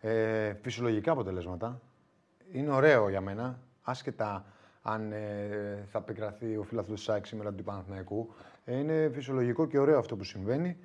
Ε, 0.00 0.52
φυσιολογικά 0.62 1.12
αποτελέσματα. 1.12 1.80
Είναι 2.52 2.70
ωραίο 2.70 3.08
για 3.08 3.20
μένα, 3.20 3.58
άσχετα 3.82 4.44
αν 4.82 5.12
ε, 5.12 5.86
θα 5.90 5.98
επικραθεί 5.98 6.56
ο 6.56 6.62
φίλαθλο 6.62 6.94
της 6.94 7.08
ΑΕΚ 7.08 7.26
σήμερα 7.26 7.52
του 7.52 7.62
Παναθηναϊκού. 7.64 8.34
Ε, 8.64 8.76
είναι 8.78 9.10
φυσιολογικό 9.14 9.66
και 9.66 9.78
ωραίο 9.78 9.98
αυτό 9.98 10.16
που 10.16 10.24
συμβαίνει. 10.24 10.76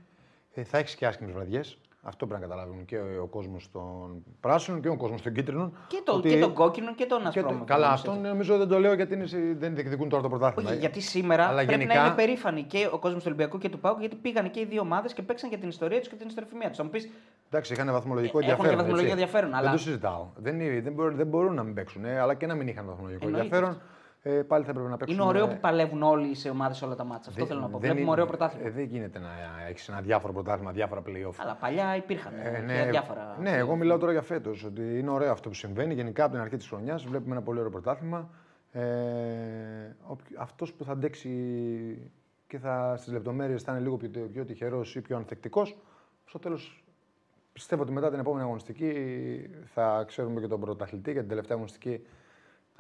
Ε, 0.54 0.64
θα 0.64 0.78
έχεις 0.78 0.96
και 0.96 1.06
άσχημε 1.06 1.32
βραδιές. 1.32 1.78
Αυτό 2.04 2.28
πρέπει 2.28 2.42
να 2.42 2.48
καταλάβουν 2.48 2.86
και 2.86 2.98
ο, 2.98 3.22
ο 3.22 3.26
κόσμος 3.26 3.72
των 3.72 4.24
πράσινων 4.40 4.82
και 4.82 4.88
ο 4.90 4.98
κόσμος 4.98 5.22
των 5.22 5.34
κίτρινων. 5.34 5.74
Και, 5.88 6.02
το, 6.06 6.14
ότι- 6.14 6.30
και 6.30 6.40
τον 6.40 6.54
κόκκινο 6.54 6.94
και 6.96 7.06
τον 7.06 7.18
και 7.18 7.24
το- 7.24 7.30
ασπρόμαυρο. 7.30 7.64
Καλά, 7.66 7.86
νομίζω, 7.86 7.94
αυτό 8.02 8.12
έτσι. 8.12 8.24
νομίζω 8.28 8.58
δεν 8.58 8.68
το 8.68 8.80
λέω 8.80 8.94
γιατί 8.94 9.14
είναι, 9.14 9.26
σε- 9.26 9.38
δεν 9.58 9.76
διεκδικούν 9.76 10.10
τώρα 10.10 10.22
το 10.24 10.30
πρωτάθλημα. 10.30 10.70
Όχι, 10.70 10.80
γιατί 10.80 11.00
σήμερα 11.02 11.44
Αλλά 11.48 11.56
πρέπει 11.56 11.72
γενικά- 11.72 12.00
να 12.00 12.06
είναι 12.06 12.16
περήφανοι 12.16 12.64
και 12.64 12.90
ο 12.92 12.98
κόσμος 13.00 13.22
του 13.24 13.28
Ολυμπιακού 13.28 13.58
και 13.58 13.70
του 13.70 13.80
Πάουκ 13.80 14.00
γιατί 14.00 14.16
πήγαν 14.16 14.52
και 14.52 14.60
οι 14.60 14.66
δύο 14.66 14.82
ομάδες 14.82 15.14
και 15.14 15.22
παίξαν 15.22 15.50
για 15.50 15.58
την 15.58 15.70
ιστορία 15.70 16.00
τους 16.00 16.08
και 16.08 16.16
την 16.16 16.28
ιστοροφημία 16.28 16.68
τους. 16.68 16.78
Θα 16.78 16.84
μου 16.84 16.90
πει, 16.90 17.12
Εντάξει, 17.50 17.74
είχαν 17.74 17.92
βαθμολογικό 17.92 18.40
Ε, 18.40 18.42
έχουν 18.42 18.54
και 18.56 18.70
ενδιαφέρον. 18.70 18.78
βαθμολογικό 18.78 19.14
έτσι. 19.14 19.24
ενδιαφέρον, 19.24 19.54
αλλά- 19.54 19.70
Δεν 19.70 19.78
το 19.78 19.84
συζητάω. 19.84 20.28
Δεν, 20.36 20.60
είναι- 20.60 20.82
δεν, 20.82 20.94
μπορούν, 20.94 21.16
δεν 21.16 21.28
μπορούν 21.28 21.54
να 21.54 21.64
μην 21.64 21.74
παίξουν, 21.74 22.06
ε, 22.06 22.20
αλλά 22.20 22.34
και 22.34 22.46
να 22.46 22.56
μην 22.56 22.68
είχαν 22.68 22.86
βαθμολογικό 22.86 23.26
Εννοείται 23.26 23.46
ενδιαφέρον. 23.56 23.82
Ε, 24.24 24.30
πάλι 24.42 24.66
θα 24.66 24.74
πρέπει 24.74 24.90
να 24.90 24.98
παίξουν. 24.98 25.18
είναι 25.18 25.28
ωραίο 25.28 25.46
ε, 25.46 25.54
που 25.54 25.60
παλεύουν 25.60 26.04
όλοι 26.04 26.36
σε 26.36 26.50
ομάδες 26.50 26.82
όλα 26.82 26.96
τα 26.96 27.04
μάτσα. 27.04 27.30
Αυτό 27.30 27.40
δεν- 27.46 27.48
θέλω 27.48 27.60
να 27.60 27.66
πω. 27.66 27.72
δεν 27.72 27.80
Βλέπουμε 27.80 28.02
είναι- 28.02 28.12
ωραίο 28.12 28.26
πρωτάθλημα. 28.26 28.68
ε, 28.68 28.72
δεν 28.72 28.84
γίνεται 28.84 29.20
να 29.20 29.30
έχεις 29.70 29.90
ένα 29.90 30.02
διάφορο 30.02 30.34
πρωτάθλημα, 30.34 30.72
διάφορα 30.72 31.02
playoff. 31.06 31.34
Αλλά 31.38 31.56
παλιά 31.56 31.96
υπήρχαν 31.96 32.34
Ε, 32.44 32.50
ε, 32.58 32.62
ναι, 32.62 32.88
διάφορα. 32.90 33.38
ναι, 33.42 33.52
εγώ 33.58 33.76
μιλάω 33.76 33.98
τώρα 33.98 34.12
για 34.12 34.22
φέτος. 34.22 34.64
Ότι 34.64 35.00
είναι 35.00 35.10
ωραίο 35.10 35.32
αυτό 35.32 35.50
που 35.50 35.56
συμβαίνει. 35.56 35.94
Γενικά 35.94 36.24
από 36.24 36.34
την 36.34 36.42
αρχή 36.42 36.56
της 36.58 36.68
χρονιάς 36.68 37.04
βλέπουμε 37.06 37.32
ένα 37.36 37.44
πολύ 37.44 37.58
ωραίο 37.60 37.72
πρωτάθλημα. 37.72 38.30
Ε, 38.72 38.82
Αυτός 40.38 40.74
που 40.74 40.84
θα 40.84 40.92
αντέξει 40.92 41.30
και 42.48 42.58
θα 42.58 42.96
στις 42.98 43.14
λεπτομέρειες 43.14 43.64
θα 43.64 43.72
είναι 43.72 43.82
λίγο 43.82 43.98
πιο, 43.98 44.10
πιο 44.34 44.46
τυχερός 44.46 44.96
ή 44.96 45.02
πιο 45.02 45.18
ανθεκτικός, 45.18 45.78
στο 46.26 46.40
τέλος 46.40 46.84
πιστεύω 47.54 47.82
ότι 47.82 47.92
μετά 47.92 48.10
την 48.10 48.20
επόμενη 48.20 48.44
αγωνιστική 48.44 48.92
θα 49.66 50.04
ξέρουμε 50.08 50.40
και 50.40 50.48
τον 50.48 50.60
πρωταθλητή 50.60 51.12
για 51.12 51.20
την 51.20 51.30
τελευταία 51.30 51.56
αγωνιστική. 51.56 52.06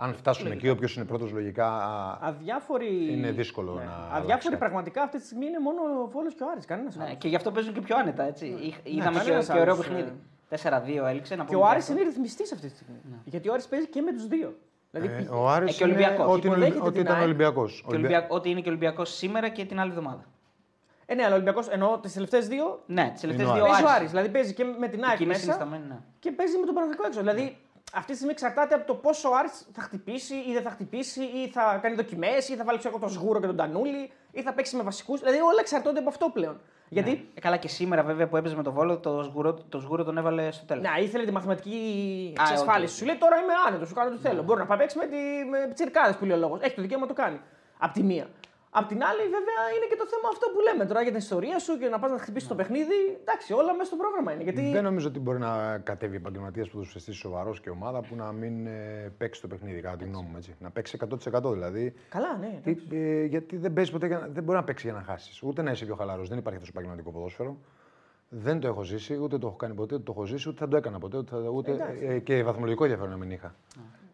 Αν 0.04 0.14
φτάσουμε 0.14 0.50
εκεί, 0.50 0.70
όποιος 0.70 0.96
είναι 0.96 1.06
πρώτος 1.06 1.32
λογικά. 1.32 1.68
α, 1.68 2.18
Αδιάφοροι... 2.22 3.14
Είναι 3.14 3.32
δύσκολο 3.32 3.74
να 3.74 3.82
αλλάξει 3.82 4.16
Αδιάφοροι 4.18 4.44
κάτι. 4.44 4.58
πραγματικά 4.58 5.02
αυτή 5.02 5.18
τη 5.20 5.26
στιγμή 5.26 5.46
είναι 5.46 5.60
μόνο 5.60 5.82
ο 6.04 6.08
Βόλος 6.08 6.34
και 6.34 6.44
ο 6.44 6.48
Άρης. 6.52 6.66
Κανένας 6.66 6.96
Ναι, 6.96 7.14
και 7.14 7.28
γι' 7.28 7.36
αυτό 7.36 7.52
παίζουν 7.52 7.74
και 7.74 7.82
πιο 7.82 7.96
άνετα. 7.98 8.24
Έτσι. 8.24 8.46
Είχ- 8.46 8.78
Είδαμε 8.84 9.18
και, 9.18 9.24
κανένας 9.24 9.46
και 9.46 9.60
ωραίο 9.60 9.74
άλλος, 9.74 9.88
παιχνίδι. 9.88 10.12
ε. 10.50 11.04
4-2 11.04 11.08
έληξε. 11.10 11.36
Να 11.36 11.44
Και 11.44 11.48
πούμε 11.52 11.62
ο 11.62 11.66
και 11.66 11.72
Άρης 11.72 11.84
αυτό. 11.84 11.94
είναι 11.96 12.04
ρυθμιστής 12.10 12.52
αυτή 12.52 12.68
τη 12.70 12.76
στιγμή. 12.76 12.96
Γιατί 13.24 13.50
ο 13.50 13.54
Άρης 13.54 13.66
παίζει 13.68 13.88
και 13.88 14.02
με 14.02 14.12
τους 14.14 14.28
δύο. 14.28 14.54
Δηλαδή, 14.92 15.26
ε, 15.26 15.28
ο 15.36 15.50
Άρης 15.50 15.74
Ε, 15.74 15.78
και 15.78 15.84
Ολυμπιακός. 15.84 16.18
είναι 16.26 16.34
ότι, 16.34 16.48
είναι 16.48 16.56
Ολυμπ- 16.56 16.68
Υποδέχεται 16.76 16.86
ότι 16.88 16.94
την 16.94 17.02
ήταν 17.02 17.16
ΑΕΚ. 17.16 17.26
Ολυμπιακός. 17.26 17.84
Και 17.88 17.96
Ολυμπιακ- 17.96 18.32
Ό,τι 18.32 18.50
είναι 18.50 18.62
και 18.62 18.70
Ολυμπιακός 18.70 19.16
σήμερα 19.16 19.50
και 19.50 19.66
την 19.66 19.80
άλλη 19.80 19.90
εβδομάδα. 19.90 20.24
Ε, 21.06 21.16
ναι, 21.16 21.22
αλλά 21.24 21.32
ο 21.32 21.36
Ολυμπιακός 21.36 21.68
εννοώ 21.70 21.98
τις 22.00 22.14
τελευταίες 22.14 22.48
δύο. 22.48 22.84
Ναι, 22.86 23.10
τις 23.12 23.22
τελευταίες 23.22 23.48
Είναι 23.48 23.58
ο 23.60 23.62
δύο 23.62 23.72
Παίζει 23.72 23.84
ο 23.84 23.88
Άρης. 23.88 23.98
Άρης. 23.98 24.10
Δηλαδή 24.10 24.30
παίζει 24.30 24.54
και 24.54 24.64
με 24.80 24.88
την 24.88 25.04
ΑΕΚ 25.04 25.14
Εκείνη 25.14 25.28
μέσα 25.30 25.42
συνισταμένη, 25.42 25.84
ναι. 25.88 25.98
και 26.20 26.32
παίζει 26.32 26.58
με 26.58 26.66
τον 26.66 26.76
Παναθηναϊκό 26.76 27.08
έξω. 27.08 27.20
Δηλαδή 27.20 27.58
αυτή 27.94 28.08
τη 28.12 28.16
στιγμή 28.16 28.32
εξαρτάται 28.32 28.76
από 28.76 28.86
το 28.88 28.96
πόσο 28.96 29.30
ο 29.30 29.36
Άρης 29.36 29.68
θα 29.72 29.82
χτυπήσει 29.82 30.36
ή 30.36 30.54
δεν 30.54 30.62
θα 30.62 30.70
χτυπήσει 30.70 31.22
ή 31.24 31.48
θα 31.48 31.80
κάνει 31.82 31.96
δοκιμές 31.96 32.50
ή 32.50 32.56
θα 32.56 32.64
βάλει 32.64 32.78
ξέρω, 32.78 32.94
εγώ, 32.96 33.06
τον 33.06 33.14
Σγούρο 33.14 33.40
και 33.40 33.46
τον 33.48 33.56
Τανούλη 33.56 34.12
ή 34.32 34.42
θα 34.42 34.54
παίξει 34.54 34.76
με 34.76 34.84
βασικούς. 34.84 35.20
Δηλαδή 35.20 35.40
όλα 35.40 35.60
εξαρτώνται 35.60 36.00
από 36.00 36.10
αυτό 36.10 36.30
πλέον. 36.30 36.60
Γιατί 36.90 37.30
Ε, 37.34 37.40
καλά, 37.40 37.58
και 37.58 37.68
σήμερα 37.68 38.04
βέβαια 38.04 38.28
που 38.28 38.38
έπαιζε 38.38 38.56
με 38.56 38.64
τον 38.64 38.74
Βόλο, 38.74 38.98
το 38.98 39.24
σγουρό, 39.24 39.54
το 39.70 39.80
σγούρο 39.80 40.04
τον 40.04 40.18
έβαλε 40.18 40.52
στο 40.52 40.66
τέλος. 40.66 40.84
να, 40.84 40.98
ήθελε 40.98 41.26
τη 41.26 41.32
μαθηματική 41.32 41.78
Α, 42.40 42.44
εξασφάλιση. 42.44 42.94
οκ. 42.94 42.98
Σου 43.00 43.06
λέει 43.06 43.16
τώρα 43.16 43.36
είμαι 43.38 43.54
άνετος, 43.68 43.88
σου 43.88 43.94
κάνω 43.94 44.10
ό,τι 44.10 44.20
θέλω. 44.20 44.44
Μπορεί 44.44 44.60
να 44.60 44.66
πάει 44.66 44.78
παίξει 44.78 44.98
με, 44.98 45.06
τη, 45.06 45.16
με 45.50 45.74
τσιρκάδες 45.74 46.16
που 46.16 46.26
λέει 46.26 46.38
ο 46.38 46.40
λόγος. 46.40 46.60
Έχει 46.62 46.76
το 46.76 46.82
δικαίωμα 46.82 47.06
να 47.06 47.14
το 47.14 47.22
κάνει. 47.22 47.40
Απ' 47.78 47.94
τη 47.94 48.04
μία. 48.04 48.28
Απ' 48.74 48.88
την 48.88 49.04
άλλη, 49.04 49.22
βέβαια, 49.38 49.62
είναι 49.76 49.86
και 49.90 49.96
το 49.96 50.06
θέμα 50.14 50.28
αυτό 50.34 50.46
που 50.54 50.60
λέμε 50.68 50.86
τώρα 50.86 51.02
για 51.02 51.12
την 51.12 51.20
ιστορία 51.20 51.60
σου 51.60 51.78
και 51.80 51.88
να 51.88 52.00
πας 52.00 52.12
να 52.12 52.18
χτυπήσεις 52.18 52.48
το 52.48 52.56
παιχνίδι. 52.56 53.00
Εντάξει, 53.22 53.54
όλα 53.54 53.72
μέσα 53.74 53.86
στο 53.86 53.96
πρόγραμμα 53.96 54.32
είναι. 54.34 54.44
Γιατί 54.44 54.70
Δεν 54.72 54.84
νομίζω 54.84 55.08
ότι 55.08 55.20
μπορεί 55.20 55.40
να 55.40 55.78
κατέβει 55.78 56.16
επαγγελματίας 56.16 56.70
που 56.70 56.80
του 57.06 57.14
σοβαρός 57.14 57.60
και 57.62 57.70
ομάδα 57.70 58.00
που 58.02 58.16
να 58.16 58.32
μην 58.32 58.66
ε, 58.68 59.12
παίξει 59.18 59.42
το 59.42 59.48
παιχνίδι, 59.48 59.82
κατά 59.82 59.96
τη 59.98 60.04
γνώμη 60.06 60.28
μου. 60.32 60.38
Έτσι. 60.38 60.56
Να 60.60 60.70
παίξει 60.70 60.98
100% 61.44 61.52
δηλαδή. 61.52 61.94
Καλά, 62.10 62.38
ναι. 62.38 62.60
Τι, 62.64 62.78
ε, 62.98 63.24
γιατί 63.26 63.58
δεν, 63.58 63.74
παίζεις 63.74 63.92
ποτέ, 63.94 64.08
για 64.08 64.18
να- 64.20 64.28
δεν 64.28 64.44
μπορεί 64.44 64.58
να 64.58 64.64
παίξει 64.64 64.88
για 64.88 64.96
να 64.96 65.02
χάσεις. 65.04 65.42
Ούτε 65.44 65.62
να 65.62 65.72
είσαι 65.72 65.86
πιο 65.86 65.96
χαλαρός. 65.96 66.30
Δεν 66.30 66.38
υπάρχει 66.38 66.60
αυτός 66.60 66.74
το 66.74 66.80
επαγγελματικό 66.80 67.18
ποδόσφαιρο. 67.18 67.58
Δεν 68.30 68.60
το 68.60 68.68
έχω 68.68 68.84
ζήσει, 68.84 69.18
ούτε 69.22 69.38
το 69.38 69.48
έχω 69.48 69.56
κάνει 69.56 69.74
ποτέ, 69.74 69.96
ούτε 69.96 70.04
το 70.04 70.12
έχω 70.12 70.26
ζήσει, 70.26 70.50
ούτε 70.50 70.58
θα 70.60 70.68
το 70.68 70.78
έκανα 70.78 71.00
ποτέ. 71.00 71.18
Ούτε, 71.18 71.30
θα- 71.32 71.50
ούτε, 71.50 71.72
Εντάξει. 71.72 72.06
ε, 72.06 72.20
και 72.20 72.44
βαθμολογικό 72.44 72.84
ενδιαφέρον 72.84 73.12
να 73.12 73.18
μην 73.18 73.32
είχα. 73.32 73.56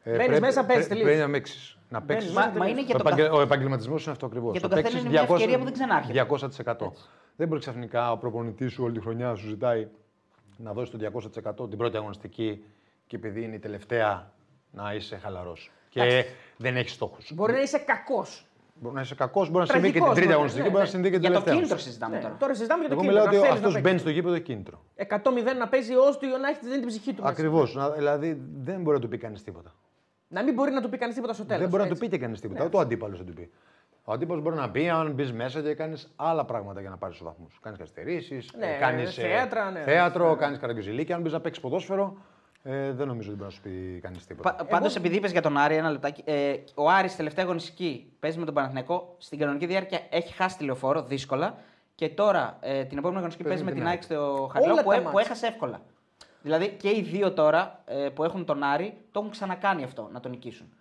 Ε, 0.08 0.12
Μπαίνεις 0.12 0.26
πρέπει- 0.26 0.42
μέσα, 0.42 0.66
παίζεις, 0.66 0.88
πρέ- 0.88 1.00
τελείως. 1.00 1.06
Πρέπει 1.18 1.32
να 1.32 1.32
παίξει. 1.38 1.78
Να 1.90 2.02
παίξεις. 2.02 2.32
Μα, 2.32 2.54
μα 2.58 2.68
είναι 2.68 2.82
και 2.84 2.92
Το 2.92 2.98
το 2.98 3.08
επαγγε- 3.08 3.28
καθ- 3.28 3.38
Ο 3.38 3.42
επαγγελματισμός 3.42 4.04
είναι 4.04 4.12
αυτό 4.12 4.26
ακριβώς. 4.26 4.52
Για 4.52 4.62
τον 4.62 4.70
καθένα 4.70 5.00
είναι 5.00 5.10
μια 5.10 5.22
ευκαιρία 5.22 5.58
που 5.58 5.64
δεν 5.64 5.74
ξανάρχεται. 5.74 6.14
200%. 6.14 6.94
Δεν 7.36 7.48
μπορεί 7.48 7.60
ξαφνικά 7.60 8.12
ο 8.12 8.18
προπονητής 8.18 8.72
σου 8.74 8.84
όλη 8.84 8.94
τη 8.94 9.00
χρονιά 9.00 9.36
σου 9.36 9.48
ζητάει 9.48 9.88
να 10.58 10.74
δώσεις 10.74 10.90
το 10.92 10.98
200% 10.98 11.70
την 11.70 11.78
πρώτη 11.78 11.98
αγωνιστική 11.98 12.64
και 13.08 13.16
επειδή 13.16 13.44
είναι 13.44 13.56
η 13.56 13.60
τελευταία 13.60 14.32
να 14.72 14.94
είσαι 14.94 15.18
χαλαρός. 15.18 15.72
Και 15.90 16.26
δεν 16.58 16.78
έχεις 16.78 16.92
στόχους. 16.92 17.32
Μπορεί 17.34 17.54
να 17.54 17.62
είσαι 17.62 17.78
κακός. 17.78 18.46
Μπορεί 18.82 18.96
να 18.96 19.02
είσαι 19.02 19.16
κακός, 19.16 19.50
μπορεί 19.50 19.66
να 19.68 19.74
συμβεί 19.74 19.88
και 19.88 19.94
την 19.94 20.02
Τραγικός 20.02 20.16
τρίτη 20.16 20.26
μπορεί, 20.28 20.34
αγωνιστική, 20.36 20.64
ναι, 20.64 20.70
μπορεί 20.70 20.84
να 20.84 20.90
ναι. 20.90 20.94
συμβεί 20.96 21.10
και 21.10 21.20
την 21.20 21.26
Για 21.30 21.30
το 21.40 21.44
τελευταία. 21.44 21.56
κίνητρο 21.56 21.78
συζητάμε 21.78 22.16
Ναι, 22.16 22.22
τώρα. 22.22 22.36
τώρα 22.40 22.54
συζητάμε 22.56 22.80
για 22.86 22.90
το 22.90 22.94
Εγώ 22.94 23.02
κίνητρο. 23.04 23.22
μιλάω 23.24 23.34
να 23.34 23.40
ότι 23.40 23.48
θέλεις 23.48 23.62
να 23.62 23.68
αυτός 23.68 23.74
παίξεις. 23.74 23.90
μπαίνει 23.92 24.00
στο 24.00 24.10
γήπεδο 24.10 24.38
κίνητρο. 24.48 24.78
100-0 24.96 25.58
να 25.58 25.68
παίζει 25.68 25.94
ω 25.96 26.10
του 26.20 26.28
να 26.42 26.48
έχει 26.50 26.60
την 26.60 26.70
την 26.72 26.88
ψυχή 26.88 27.14
του. 27.14 27.22
μέσα. 27.22 27.34
Ακριβώ. 27.34 27.62
Δηλαδή 27.96 28.42
δεν 28.64 28.82
μπορεί 28.82 28.96
να 28.96 29.02
του 29.02 29.08
πει 29.08 29.18
κανείς 29.18 29.44
τίποτα. 29.44 29.72
Να 30.28 30.44
μην 30.44 30.54
μπορεί 30.54 30.72
να 30.72 30.82
του 30.82 30.90
πει 30.90 30.98
κανείς 30.98 31.16
τίποτα 31.16 31.34
στο 31.34 31.46
τέλος. 31.46 31.62
Δεν 31.62 31.70
μπορεί 31.70 31.84
να 31.84 31.90
του 31.90 31.98
πει 31.98 32.08
και 32.08 32.18
κανείς 32.18 32.40
τίποτα. 32.42 32.66
Ούτε 32.66 32.78
ο 32.78 32.80
αντίπαλος 32.80 33.18
θα 33.18 33.24
του 33.24 33.34
πει. 33.34 33.52
Ο 34.04 34.12
αντίπαλος 34.12 34.44
μπορεί 34.44 34.56
να 34.56 34.70
πει 34.72 34.90
αν 34.90 35.12
μπεις 35.12 35.32
μέσα 35.34 35.62
και 35.62 35.74
κάνεις 35.74 36.14
άλλα 36.16 36.46
πράγματα 36.46 36.82
για 36.82 36.90
να 36.90 36.98
πάρεις 36.98 37.18
τους 37.18 37.26
βαθμούς. 37.26 37.60
Κάνεις 37.62 37.78
καθυστερήσεις, 37.80 38.50
Ναι, 38.58 38.78
κάνεις 38.80 39.14
θέατρα, 39.16 39.72
ναι. 39.72 39.80
θέατρο, 39.80 40.36
κάνεις 40.36 40.58
καραγκιουζιλίκια. 40.60 41.16
Αν 41.16 41.22
μπεις 41.22 41.32
να 41.32 41.40
παίξεις 41.42 41.64
ποδόσφαιρο, 41.64 42.18
ε, 42.64 42.92
δεν 42.92 43.08
νομίζω 43.08 43.30
ότι 43.30 43.38
μπορεί 43.38 43.50
να 43.50 43.56
σου 43.56 43.62
πει 43.62 44.00
κανείς 44.02 44.26
τίποτα. 44.26 44.56
Πα, 44.56 44.66
Πάντως, 44.66 44.96
επειδή 44.96 45.16
είπες 45.16 45.32
για 45.32 45.42
τον 45.42 45.58
Άρη, 45.58 45.76
ένα 45.76 45.90
λεπτάκι. 45.92 46.22
Ε, 46.26 46.54
ο 46.76 46.90
Άρης 46.90 47.16
τελευταία 47.16 47.44
αγωνιστική 47.46 48.12
παίζει 48.20 48.40
με 48.40 48.46
τον 48.46 48.54
Παναθηναϊκό. 48.54 49.16
Στην 49.18 49.40
κανονική 49.40 49.66
διάρκεια 49.66 50.00
έχει 50.10 50.34
χάσει 50.34 50.58
τη 50.58 50.64
λεωφόρο 50.64 51.02
δύσκολα. 51.04 51.58
Και 51.96 52.10
τώρα 52.10 52.58
ε, 52.62 52.84
την 52.84 52.98
επόμενη 52.98 53.18
αγωνιστική 53.18 53.50
παίζει 53.50 53.64
με 53.64 53.72
την 53.72 53.88
ΑΕΚ 53.88 54.04
στο 54.04 54.50
Χαριλάου 54.52 54.74
Όλα 54.76 54.84
που, 54.84 54.90
τα 54.90 54.96
έ- 54.96 55.02
που 55.04 55.12
μάτς. 55.14 55.26
έχασε 55.26 55.48
εύκολα. 55.48 55.82
Δηλαδή 56.42 56.70
και 56.70 56.90
οι 56.90 57.02
δύο 57.02 57.34
τώρα 57.34 57.82
ε, 57.86 58.10
που 58.10 58.24
έχουν 58.24 58.46
τον 58.46 58.64
Άρη 58.64 58.98
το 59.12 59.20
έχουν 59.20 59.32
ξανακάνει 59.32 59.84
αυτό 59.84 60.10
να 60.12 60.20
τον 60.20 60.32
νικήσουν. 60.32 60.74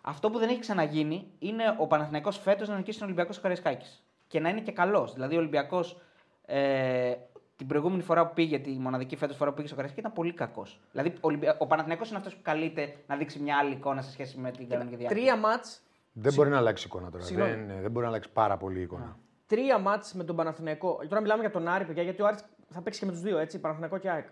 Αυτό 0.00 0.30
που 0.30 0.38
δεν 0.38 0.48
έχει 0.48 0.58
ξαναγίνει 0.58 1.26
είναι 1.38 1.76
ο 1.78 1.86
Παναθηναϊκός 1.86 2.38
φέτος 2.38 2.68
να 2.68 2.76
νικήσει 2.76 2.98
τον 2.98 3.06
Ολυμπιακό 3.06 3.32
στο 3.32 3.42
Καραϊσκάκης. 3.42 4.04
Και 4.26 4.40
να 4.40 4.48
είναι 4.48 4.60
και 4.60 4.72
καλός. 4.72 5.12
Δηλαδή 5.12 5.34
ο 5.34 5.38
Ολυμπιακός 5.38 6.00
ε, 6.46 7.14
την 7.56 7.66
προηγούμενη 7.66 8.02
φορά 8.02 8.26
που 8.26 8.34
πήγε, 8.34 8.58
τη 8.58 8.70
μοναδική 8.70 9.16
φέτος 9.16 9.36
φορά 9.36 9.50
που 9.50 9.56
πήγε 9.56 9.66
στο 9.66 9.76
Καραϊσκάκη 9.76 10.06
ήταν 10.06 10.22
πολύ 10.22 10.34
κακός. 10.34 10.80
Δηλαδή 10.92 11.08
ο, 11.08 11.18
Ολυμπια... 11.20 11.56
ο 11.58 11.66
Παναθηναϊκός 11.66 12.08
είναι 12.08 12.18
αυτός 12.18 12.34
που 12.34 12.40
καλείται 12.42 12.96
να 13.06 13.16
δείξει 13.16 13.38
μια 13.38 13.56
άλλη 13.56 13.72
εικόνα 13.72 14.02
σε 14.02 14.10
σχέση 14.10 14.38
με 14.38 14.50
την 14.50 14.68
κανονική 14.68 14.96
διάρκεια. 14.96 15.20
Τρία 15.20 15.36
μάτ. 15.36 15.64
Δεν 16.12 16.34
μπορεί 16.34 16.50
να 16.50 16.56
αλλάξει 16.56 16.86
εικόνα 16.86 17.10
τώρα. 17.10 17.24
Συγγνώμη. 17.24 17.50
Δεν, 17.50 17.80
δεν 17.80 17.90
μπορεί 17.90 18.04
να 18.04 18.10
αλλάξει 18.10 18.30
πάρα 18.32 18.56
πολύ 18.56 18.78
η 18.78 18.82
εικόνα. 18.82 19.16
Τρία 19.46 19.78
μάτς 19.78 20.14
με 20.14 20.24
τον 20.24 20.36
Παναθηναϊκό. 20.36 20.98
Τώρα 21.08 21.20
μιλάμε 21.20 21.40
για 21.40 21.50
τον 21.50 21.68
Άρη, 21.68 21.84
παιδιά, 21.84 22.02
γιατί 22.02 22.22
ο 22.22 22.26
Άρης 22.26 22.44
θα 22.68 22.80
παίξει 22.82 23.00
και 23.00 23.06
με 23.06 23.12
τους 23.12 23.20
δύο, 23.20 23.38
έτσι, 23.38 23.60
Παναθηναϊκό 23.60 23.98
και 23.98 24.10
ΑΕΚ. 24.10 24.26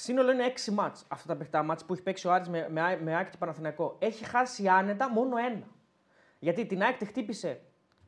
Σύνολο 0.00 0.30
είναι 0.32 0.44
έξι 0.44 0.70
μάτς 0.70 1.04
αυτά 1.08 1.26
τα 1.28 1.36
παιχτά 1.36 1.62
μάτς 1.62 1.84
που 1.84 1.92
έχει 1.92 2.02
παίξει 2.02 2.26
ο 2.26 2.32
Άρης 2.32 2.48
με, 2.48 2.68
με, 2.70 2.80
ΑΕΚ- 2.80 3.00
με 3.00 3.14
ΑΕΚ 3.14 3.30
και 3.30 3.36
Παναθηναϊκό. 3.38 3.96
Έχει 3.98 4.24
χάσει 4.24 4.68
άνετα 4.68 5.10
μόνο 5.10 5.36
ένα. 5.36 5.66
Γιατί 6.38 6.66
την 6.66 6.82
ΑΕΚ 6.82 6.96
τη 6.96 7.04
χτύπησε 7.04 7.60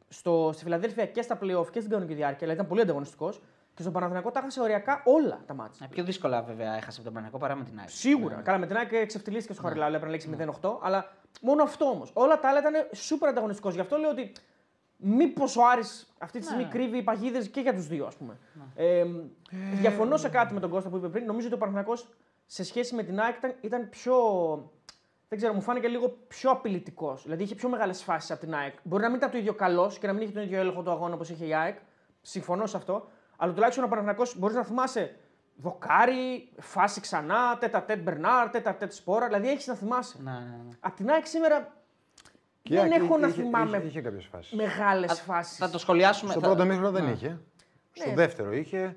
στο, 0.08 0.50
στη 0.54 0.62
Φιλαδέλφια 0.64 1.06
και 1.06 1.22
στα 1.22 1.38
playoff 1.42 1.70
και 1.70 1.78
στην 1.78 1.90
κανονική 1.90 2.14
διάρκεια, 2.14 2.38
δηλαδή 2.38 2.54
ήταν 2.54 2.66
πολύ 2.66 2.80
ανταγωνιστικός. 2.80 3.42
Και 3.74 3.82
στον 3.82 3.92
Παναθηναϊκό 3.92 4.30
τα 4.30 4.38
έχασε 4.38 4.60
οριακά 4.60 5.02
όλα 5.04 5.40
τα 5.46 5.54
μάτς. 5.54 5.80
Ε, 5.80 5.86
Πιο 5.90 6.04
δύσκολα 6.04 6.42
βέβαια 6.42 6.76
έχασε 6.76 7.00
από 7.00 7.02
τον 7.04 7.12
Παναθηναϊκό 7.12 7.38
παρά 7.38 7.54
με 7.54 7.64
την 7.64 7.78
ΑΕΚ. 7.78 7.88
Σίγουρα. 7.90 8.34
Καλά, 8.34 8.58
με 8.58 8.66
την 8.66 8.76
ΑΕΚ 8.76 8.92
εξευτελίστηκε 8.92 9.52
στο 9.52 9.62
Χαριλάου, 9.62 9.88
έπρεπε 9.88 10.04
να 10.04 10.10
λέξει 10.10 10.36
0-8, 10.62 10.78
αλλά 10.82 11.12
μόνο 11.40 11.62
αυτό 11.62 11.84
όμως. 11.84 12.10
Όλα 12.14 12.40
τα 12.40 12.48
άλλα 12.48 12.58
ήταν 12.58 12.72
σούπερ 12.94 13.28
ανταγωνιστικός. 13.28 13.74
Γι' 13.74 13.80
αυτό 13.80 13.96
λέω 13.96 14.10
ότι 14.10 14.32
Μήπως 15.02 15.56
ο 15.56 15.66
Άρης 15.66 16.12
αυτή 16.18 16.38
τη 16.38 16.44
στιγμή 16.44 16.64
κρύβει 16.64 17.02
παγίδες 17.02 17.48
και 17.48 17.60
για 17.60 17.74
τους 17.74 17.86
δύο, 17.86 18.06
ας 18.06 18.16
πούμε. 18.16 18.38
Ε, 18.74 19.04
διαφωνώ 19.72 20.16
σε 20.16 20.28
κάτι 20.28 20.54
με 20.54 20.60
τον 20.60 20.70
Κώστα 20.70 20.88
που 20.88 20.96
είπε 20.96 21.08
πριν. 21.08 21.26
Νομίζω 21.26 21.46
ότι 21.46 21.54
ο 21.54 21.58
Παναθηναϊκός 21.58 22.08
σε 22.46 22.64
σχέση 22.64 22.94
με 22.94 23.02
την 23.02 23.20
ΑΕΚ 23.20 23.36
ήταν, 23.36 23.54
ήταν 23.60 23.88
πιο. 23.88 24.14
Δεν 25.28 25.38
ξέρω, 25.38 25.54
μου 25.54 25.60
φάνηκε 25.60 25.88
λίγο 25.88 26.08
πιο 26.28 26.50
απειλητικός. 26.50 27.22
Δηλαδή 27.22 27.42
είχε 27.42 27.54
πιο 27.54 27.68
μεγάλες 27.68 28.02
φάσεις 28.02 28.30
από 28.30 28.40
την 28.40 28.54
ΑΕΚ. 28.54 28.74
Μπορεί 28.82 29.02
να 29.02 29.08
μην 29.08 29.18
ήταν 29.18 29.30
το 29.30 29.38
ίδιο 29.38 29.54
καλός 29.54 29.98
και 29.98 30.06
να 30.06 30.12
μην 30.12 30.22
είχε 30.22 30.32
τον 30.32 30.42
ίδιο 30.42 30.58
έλεγχο 30.58 30.82
του 30.82 30.90
αγώνα 30.90 31.14
όπως 31.14 31.30
είχε 31.30 31.46
η 31.46 31.54
ΑΕΚ. 31.54 31.78
Συμφωνώ 32.20 32.66
σε 32.66 32.76
αυτό. 32.76 33.08
Αλλά 33.36 33.52
τουλάχιστον 33.52 33.84
ο 33.84 33.88
Παναθηναϊκός 33.88 34.38
μπορείς 34.38 34.56
να 34.56 34.64
θυμάσαι 34.64 35.16
δοκάρι, 35.56 36.52
φάση 36.58 37.00
ξανά, 37.00 37.58
τέτα 37.58 37.82
τέτ 37.82 38.02
Μπερνάρ, 38.02 38.50
τέτα 38.50 38.74
τέτ 38.74 38.92
Σπόρα. 38.92 39.26
Δηλαδή 39.26 39.48
έχεις 39.48 39.66
να 39.66 39.74
θυμάσαι. 39.74 40.16
Ναι, 40.22 40.30
ναι, 40.30 40.38
ναι. 40.38 40.76
Απ' 40.80 40.94
την 40.96 41.10
ΑΕΚ 41.10 41.26
σήμερα 41.26 41.72
Και 42.62 42.74
δεν 42.74 42.86
είχε- 42.90 43.00
έχω 43.00 43.18
να 43.18 43.26
είχε- 43.28 43.42
θυμάμαι 43.42 43.76
Είχε, 43.76 43.86
είχε 43.86 44.00
κάποιες 44.00 44.24
φάσεις. 44.32 44.52
μεγάλες 44.52 45.20
φάσει. 45.20 45.56
Θα 45.56 45.70
το 45.70 45.78
σχολιάσουμε. 45.78 46.30
Στο 46.30 46.40
θα- 46.40 46.46
πρώτο 46.46 46.64
μήχρονο 46.64 46.90
δεν 46.90 47.08
είχε. 47.12 47.40
Στο 47.92 48.08
Ναι. 48.08 48.14
δεύτερο 48.14 48.52
είχε. 48.52 48.96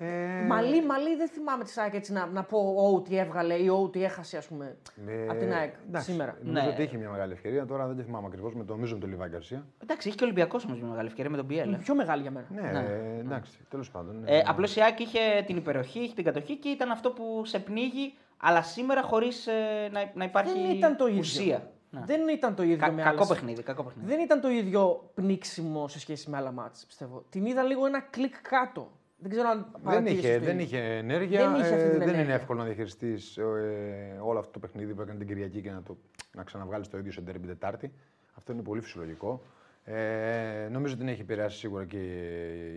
Ε, 0.00 0.06
Μαλή, 0.46 0.84
μαλή 0.86 1.16
δεν 1.16 1.28
θυμάμαι 1.28 1.64
τη 1.64 1.72
ΑΕΚ 1.76 1.94
έτσι 1.94 2.12
να, 2.12 2.26
να 2.26 2.42
πω 2.42 2.74
ό, 2.94 3.00
τι 3.02 3.16
έβγαλε 3.18 3.54
ή 3.54 3.68
ό, 3.68 3.88
τι 3.92 4.04
έχασε 4.04 4.36
ας 4.36 4.46
πούμε, 4.46 4.76
ε, 5.06 5.28
από 5.28 5.38
την 5.38 5.52
ΑΕΚ 5.52 5.74
εντάξει, 5.88 6.10
σήμερα. 6.10 6.38
Νομίζω 6.42 6.66
Ναι. 6.66 6.72
ότι 6.72 6.82
είχε 6.82 6.96
μια 6.96 7.10
μεγάλη 7.10 7.32
ευκαιρία. 7.32 7.66
Τώρα 7.66 7.86
δεν 7.86 7.96
τη 7.96 8.02
θυμάμαι 8.02 8.26
ακριβώς. 8.26 8.54
Με 8.54 8.64
το 8.64 8.72
νομίζω 8.72 8.94
με 8.94 9.00
τον 9.00 9.08
Λιβάη 9.10 9.28
Γκαρσία. 9.28 9.66
Εντάξει, 9.82 10.08
είχε 10.08 10.16
και 10.16 10.22
ο 10.24 10.26
Ολυμπιακός 10.26 10.64
όμως 10.64 10.78
μια 10.80 10.88
μεγάλη 10.88 11.06
ευκαιρία 11.08 11.30
με 11.30 11.36
τον 11.36 11.46
Πιέλ. 11.46 11.68
Είναι 11.68 11.78
πιο 11.78 11.94
μεγάλη 11.94 12.22
για 12.22 12.30
μένα. 12.30 12.46
Ναι, 12.72 12.78
ε, 12.78 13.18
εντάξει, 13.20 13.58
τέλος 13.70 13.90
πάντων. 13.90 14.20
ναι. 14.20 14.36
Ε, 14.36 14.42
Απλώς 14.46 14.76
η 14.76 14.80
ΑΕΚ 14.80 15.00
είχε 15.00 15.18
την 15.46 15.56
υπεροχή, 15.56 15.98
είχε 16.00 16.14
την 16.14 16.24
κατοχή 16.24 16.56
και 16.56 16.68
ήταν 16.68 16.90
αυτό 16.90 17.10
που 17.10 17.42
σε 17.44 17.58
πνίγει, 17.58 18.14
αλλά 18.36 18.62
σήμερα 18.62 19.02
χωρίς 19.02 19.48
να, 19.92 20.10
να 20.14 20.24
υπάρχει 20.24 20.52
δεν 20.52 20.70
ήταν 20.70 20.96
το 20.96 21.06
ίδιο. 21.06 21.18
ουσία. 21.18 21.70
Ναι. 21.90 22.00
Δεν 22.06 22.28
ήταν 22.28 22.54
το 22.54 22.62
ίδιο 22.62 22.76
Κα- 22.76 22.92
με 22.92 23.02
κακό 23.02 23.14
άλλες- 23.16 23.28
παιχνίδι, 23.28 23.62
κακό 23.62 23.82
παιχνίδι. 23.82 24.08
Δεν 24.08 24.20
ήταν 24.20 24.40
το 24.40 24.48
ίδιο 24.48 25.10
πνίξιμο 25.14 25.88
σε 25.88 25.98
σχέση 25.98 26.30
με 26.30 26.36
άλλα 26.36 26.52
μάτς, 26.52 26.84
πιστεύω. 26.86 27.24
Την 27.30 27.46
είδα 27.46 27.62
λίγο 27.62 27.86
ένα 27.86 28.00
κλικ 28.00 28.34
κάτω. 28.42 28.90
Δεν 29.18 29.30
ξέρω 29.30 29.48
αν 29.48 29.68
Δεν 29.72 29.82
παρατήρησες 29.82 30.24
είχε, 30.24 30.38
το 30.38 30.44
δεν 30.44 30.58
ίδιο. 30.58 30.78
είχε 30.78 30.96
ενέργεια. 30.96 31.50
Δεν 31.50 31.60
είχε 31.60 31.74
αυτή 31.74 31.84
ε, 31.86 31.88
την 31.88 31.98
δεν 31.98 32.00
είναι 32.02 32.10
ενέργεια. 32.12 32.34
εύκολο 32.34 32.58
να 32.58 32.64
διαχειριστείς 32.64 33.36
ε, 33.36 34.18
όλο 34.22 34.38
αυτό 34.38 34.50
το 34.52 34.58
παιχνίδι 34.58 34.94
που 34.94 35.00
έκανε 35.00 35.18
την 35.18 35.26
Κυριακή 35.26 35.60
και 35.60 35.70
να, 35.70 35.82
το, 35.82 35.96
να 36.34 36.42
ξαναβγάλεις 36.42 36.88
το 36.88 36.98
ίδιο 36.98 37.12
σε 37.12 37.20
ντέρμπι 37.20 37.46
Τετάρτη. 37.46 37.92
Αυτό 38.34 38.52
είναι 38.52 38.62
πολύ 38.62 38.80
φυσιολογικό. 38.80 39.42
Ε, 39.84 40.68
νομίζω 40.70 40.92
ότι 40.94 41.02
την 41.02 41.12
έχει 41.12 41.20
επηρεάσει 41.20 41.58
σίγουρα 41.58 41.84
και 41.84 41.98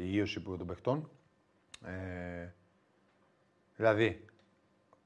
η 0.04 0.10
ίωση 0.14 0.40
που 0.42 0.58
των 0.58 0.68
παιχτών. 0.68 1.10
Ε, 1.86 2.48
δηλαδή, 3.76 4.26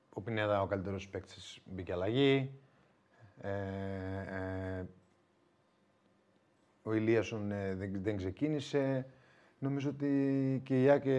ο 0.09 0.21
Πινέδα, 0.21 0.61
ο 0.61 0.65
καλύτερος 0.65 1.07
παίκτης, 1.09 1.59
μπήκε 1.65 1.91
αλλαγή. 1.93 2.51
Ε, 3.45 4.79
ε, 4.79 4.85
ο 6.83 6.93
Ηλίασον 6.93 7.51
ε, 7.51 7.75
δεν, 7.75 7.91
δεν 8.03 8.17
ξεκίνησε. 8.17 9.05
Νομίζω 9.59 9.89
ότι 9.89 10.61
και 10.65 10.83
η 10.83 10.89
Άκη 10.89 11.09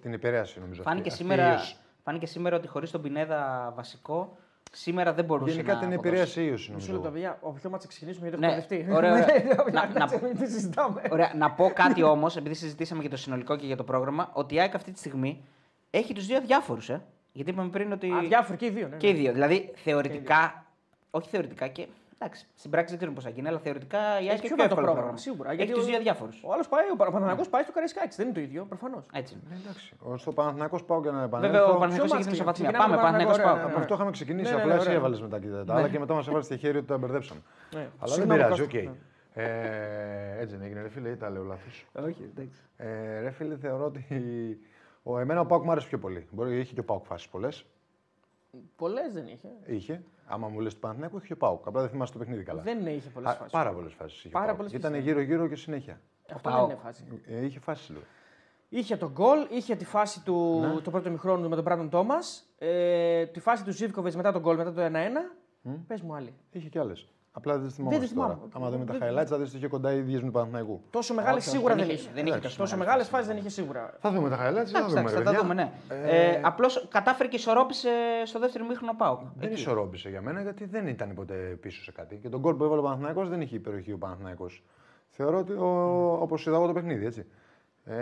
την 0.00 0.12
επηρέασε. 0.12 0.60
Νομίζω, 0.60 0.82
Φάνηκε, 0.82 1.08
αυτή- 1.08 1.22
αυτή 1.22 1.32
η 1.32 1.36
σήμερα, 1.36 1.52
ίωση. 1.52 1.76
φάνηκε 2.04 2.26
σήμερα 2.26 2.56
ότι 2.56 2.68
χωρίς 2.68 2.90
τον 2.90 3.02
Πινέδα 3.02 3.72
βασικό, 3.76 4.36
σήμερα 4.72 5.12
δεν 5.12 5.24
μπορούσε 5.24 5.54
Γενικά 5.54 5.72
να 5.74 5.78
την 5.78 5.88
αποδώσει. 5.88 6.08
επηρέασε 6.08 6.42
η 6.42 6.46
ίωση. 6.50 6.72
Μισό 6.72 6.72
Νομίζω. 6.72 6.92
λεπτό, 6.92 7.10
παιδιά. 7.10 7.38
Όποιο 7.40 7.70
μάτσα 7.70 7.88
ξεκινήσουμε 7.88 8.28
γιατί 8.28 8.40
Ναι, 8.44 8.52
έχω 8.52 8.64
μπερδευτεί. 8.68 8.92
ωραία, 8.94 9.12
ωραία. 9.12 9.26
Να, 9.72 9.86
Να- 9.98 10.06
να- 10.06 10.20
μην 10.22 10.36
τη 10.38 10.46
συζητάμε. 10.50 11.02
Ωραία, 11.10 11.32
να 11.36 11.50
πω 11.50 11.70
κάτι 11.74 12.02
όμως, 12.02 12.36
επειδή 12.36 12.54
συζητήσαμε 12.54 13.00
για 13.00 13.10
το 13.10 13.16
συνολικό 13.16 13.56
και 13.56 13.66
για 13.66 13.76
το 13.76 13.84
πρόγραμμα, 13.84 14.30
ότι 14.32 14.54
η 14.54 14.60
ΑΕΚ 14.60 14.74
αυτή 14.74 14.92
τη 14.92 14.98
στιγμή 14.98 15.44
έχει 15.90 16.14
τους 16.14 16.26
δύο 16.26 16.40
διάφορου. 16.40 16.80
Ε. 16.88 17.00
Γιατί 17.32 17.50
είπαμε 17.50 17.68
πριν 17.70 17.92
ότι. 17.92 18.12
Αδιάφοροι 18.12 18.58
και 18.58 18.66
οι 18.66 18.70
δύο. 18.70 18.88
Ναι, 18.88 18.96
Και 18.96 19.08
οι 19.08 19.12
ναι. 19.12 19.18
δύο. 19.18 19.32
Δηλαδή 19.32 19.70
θεωρητικά. 19.74 20.66
Όχι 21.14 21.28
θεωρητικά 21.28 21.66
και. 21.68 21.86
Εντάξει, 22.18 22.46
στην 22.54 22.70
πράξη 22.70 22.88
δεν 22.88 22.96
ξέρουμε 22.96 23.16
πώς 23.16 23.24
θα 23.24 23.30
γίνει, 23.30 23.48
αλλά 23.48 23.58
θεωρητικά 23.58 23.98
η 23.98 24.02
ΑΕΚ 24.02 24.20
Έχει 24.20 24.30
έχει 24.30 24.40
πιο 24.40 24.48
πιο 24.48 24.56
βατό 24.56 24.64
εύκολο 24.64 24.74
πρόγραμμα, 24.86 24.94
πρόγραμμα. 24.94 25.18
σίγουρα. 25.26 25.48
Έχει 25.48 25.56
γιατί 25.56 25.72
τους 25.72 25.82
ο- 25.84 25.86
δύο 25.90 25.98
αδιάφορους. 26.06 26.30
Ο 26.42 26.52
άλλος 26.52 26.68
πάει, 26.68 26.84
ο 26.92 26.96
Παναθηναϊκός 26.96 27.48
πάει 27.48 27.62
στο 27.62 27.72
Καραϊσκάκη. 27.72 28.14
Δεν 28.16 28.26
είναι 28.26 28.34
το 28.34 28.40
ίδιο, 28.40 28.64
προφανώς. 28.72 29.04
Έτσι. 29.12 29.32
είναι. 29.34 29.54
Ε, 29.54 29.58
εντάξει. 29.64 29.94
Ο- 30.02 30.16
Στο 30.16 30.32
Παναθηναϊκός 30.32 30.84
πάω 30.84 31.02
και 31.02 31.10
να 31.10 31.22
επανέλθω. 31.22 31.52
Βέβαια, 31.56 31.64
ο 31.66 31.70
Ποιο 31.70 31.78
Παναγιώτο 31.80 32.04
έχει 32.04 32.14
ματς 32.14 32.26
την 32.26 32.32
ξεκινάμε, 32.32 32.64
ισοβαθμία. 32.64 32.70
Πάμε, 32.70 32.94
ξεκινάμε 32.96 33.12
Παναγιώτο 33.12 33.32
Παναθηναϊκός, 33.32 33.44
πάω. 33.44 33.54
ωραία, 33.54 33.66
Από 33.72 33.78
αυτό 33.82 33.94
είχαμε 33.94 34.10
ξεκινήσει. 34.18 34.50
Ναι, 34.50 34.56
ναι, 34.56 34.62
απλά 34.62 34.72
ναι, 34.72 34.78
εσύ 34.80 34.86
ωραία. 34.88 34.98
έβαλες 35.00 35.20
μετά 35.26 35.38
και 35.42 35.48
τα 35.66 35.74
άλλα 35.76 35.88
και 35.92 35.98
μετά 35.98 36.14
μας 36.14 36.26
έβαλες 36.28 36.46
χέρι 36.46 36.76
ότι 36.78 36.86
τα 36.92 36.98
μπερδέψαμε. 36.98 37.40
Ναι. 37.74 37.80
Αλλά 37.80 37.90
δεν 37.98 38.08
Συγγνώμη, 38.14 38.40
πειράζει, 38.42 38.62
οκ. 38.62 38.70
Κώστα. 38.76 38.90
Ναι. 38.90 39.44
Ε, 39.44 40.40
έτσι 40.42 40.54
δεν 40.56 40.64
έγινε, 40.66 40.80
ρε 40.82 40.88
φίλε, 40.94 41.08
ή 41.08 41.16
τα 41.16 41.30
λέω 41.30 41.42
λάθος. 41.52 41.86
Όχι, 42.06 42.22
εντάξει. 42.32 42.60
Ε, 42.76 43.20
ρε 43.20 43.30
φίλε, 43.30 43.56
θεωρώ 43.56 43.84
ότι. 43.84 44.04
Ο, 45.02 45.18
εμένα 45.18 45.40
ο 45.40 45.46
ΠΑΟΚ 45.46 45.64
μου 45.64 45.70
άρεσε 45.70 45.88
πιο 45.88 45.98
πολύ. 45.98 46.26
Μπορεί, 46.30 46.58
είχε 46.58 46.74
και 46.74 46.80
ο 46.80 46.84
ΠΑΟΚ 46.84 47.04
φάσεις 47.04 47.28
πολλές. 47.28 47.64
Πολλές 48.76 49.12
δεν 49.12 49.26
είχε. 49.26 49.48
Είχε. 49.66 50.02
Άμα 50.34 50.48
μου 50.48 50.60
λες 50.60 50.74
του 50.74 50.80
Παναθηναϊκού, 50.80 51.16
είχε 51.16 51.26
και 51.26 51.32
ο 51.32 51.36
Πάουκ. 51.36 51.66
Απλά 51.66 51.80
δεν 51.80 51.90
θυμάσαι 51.90 52.12
το 52.12 52.18
παιχνίδι 52.18 52.42
καλά. 52.42 52.62
Δεν 52.62 52.86
είχε 52.86 53.08
πολλές 53.10 53.30
Α, 53.30 53.34
φάσεις. 53.34 53.52
Πάρα 53.52 53.72
πολλές 53.72 53.92
φάσεις. 53.92 54.28
Πάρα 54.30 54.54
πολλές 54.54 54.72
Ήταν 54.72 54.90
φάσεις. 54.90 55.06
γύρω-γύρω 55.06 55.48
και 55.48 55.56
συνέχεια. 55.56 56.00
Αυτό 56.34 56.48
Πάω. 56.50 56.60
δεν 56.66 56.70
είναι 56.74 56.84
φάση. 56.84 57.04
Ε, 57.26 57.44
είχε 57.44 57.60
φάσει 57.60 57.92
λίγο. 57.92 58.04
Είχε 58.68 58.96
τον 58.96 59.10
γκολ, 59.10 59.46
είχε 59.50 59.74
τη 59.76 59.84
φάση 59.84 60.22
του 60.24 60.60
Ναι. 60.74 60.80
το 60.80 60.90
πρώτο 60.90 61.10
μηχρόνου 61.10 61.48
με 61.48 61.54
τον 61.54 61.64
Μπράντον 61.64 61.88
Τόμας, 61.90 62.54
ε, 62.58 63.26
τη 63.26 63.40
φάση 63.40 63.64
του 63.64 63.72
Ζήβκοβιτ 63.72 64.14
μετά 64.14 64.32
τον 64.32 64.40
γκολ, 64.40 64.56
μετά 64.56 64.72
το 64.72 64.80
1-1. 64.80 65.36
Πες 65.86 66.00
μου 66.00 66.14
άλλη. 66.14 66.34
Είχε 66.50 66.68
και 66.68 66.78
άλλες. 66.78 67.08
Απλά 67.34 67.58
δεν 67.58 67.68
τι 67.68 67.74
θυμάμαι 67.74 67.98
τις 67.98 68.14
τώρα. 68.14 68.26
θυμάμαι. 68.28 68.48
Άμα 68.52 68.70
δούμε 68.70 68.84
τα 68.84 68.92
Δεν- 68.98 69.02
highlights, 69.02 69.26
θα 69.26 69.38
δεις 69.38 69.48
ότι 69.48 69.56
είχε 69.56 69.68
κοντά 69.68 69.92
οι 69.92 69.98
ίδιες 69.98 70.20
με 70.20 70.26
του 70.26 70.32
Παναθηναϊκού. 70.32 70.80
Τόσο 70.90 71.14
μεγάλε 71.14 71.38
όχι, 71.38 71.48
σίγουρα 71.48 71.74
δεν 71.74 71.84
δεν 71.84 71.94
είχε- 71.94 72.02
είχε. 72.04 72.12
δεν 72.14 72.26
είχε 72.26 72.36
Εντάξει, 72.36 72.48
τόσο 72.48 72.58
Τόσο 72.58 72.76
μεγάλες 72.76 72.96
μεγάλε 73.10 73.10
φάσεις 73.10 73.26
δεν 73.28 73.36
είχε 73.36 73.48
σίγουρα. 73.48 73.94
Θα 74.00 74.10
δούμε 74.10 74.28
τα 74.28 74.36
highlights, 74.36 74.40
θα 74.40 74.48
Εντάξει, 74.60 74.72
δούμε. 74.88 75.00
εντάξει, 75.00 75.14
ρε 75.16 75.22
θα 75.22 75.24
τα 75.24 75.30
παιδιά. 75.30 75.40
δούμε, 75.40 75.54
ναι. 75.54 75.72
Ε, 75.88 76.30
Ε, 76.34 76.40
Απλώς 76.44 76.86
κατάφερε 76.90 77.28
και 77.28 77.36
ισορρόπησε 77.36 77.90
στο 78.24 78.38
δεύτερο 78.38 78.64
μήχρονο 78.66 78.94
Πάοκ. 78.96 79.20
Δεν 79.20 79.50
Εκεί. 79.50 79.60
ισορρόπησε 79.60 80.08
για 80.08 80.20
μένα 80.20 80.40
γιατί 80.42 80.64
δεν 80.64 80.86
ήταν 80.86 81.14
ποτέ 81.14 81.34
πίσω 81.34 81.82
σε 81.82 81.92
κάτι. 81.92 82.16
Και 82.16 82.28
τον 82.28 82.40
γκολ 82.40 82.54
που 82.54 82.64
έβαλε 82.64 82.80
ο 82.80 82.84
Παναθηναϊκός 82.84 83.28
δεν 83.28 83.40
είχε 83.40 83.56
υπεροχή 83.56 83.92
ο 83.92 83.98
Παναθηναϊκός. 83.98 84.62
Θεωρώ 85.10 85.38
ότι 85.38 85.52
όπως 86.22 86.46
είδα 86.46 86.56
εγώ 86.56 86.66
το 86.66 86.72
παιχνίδι, 86.72 87.06
έτσι. 87.06 87.26
Ε, 87.84 87.94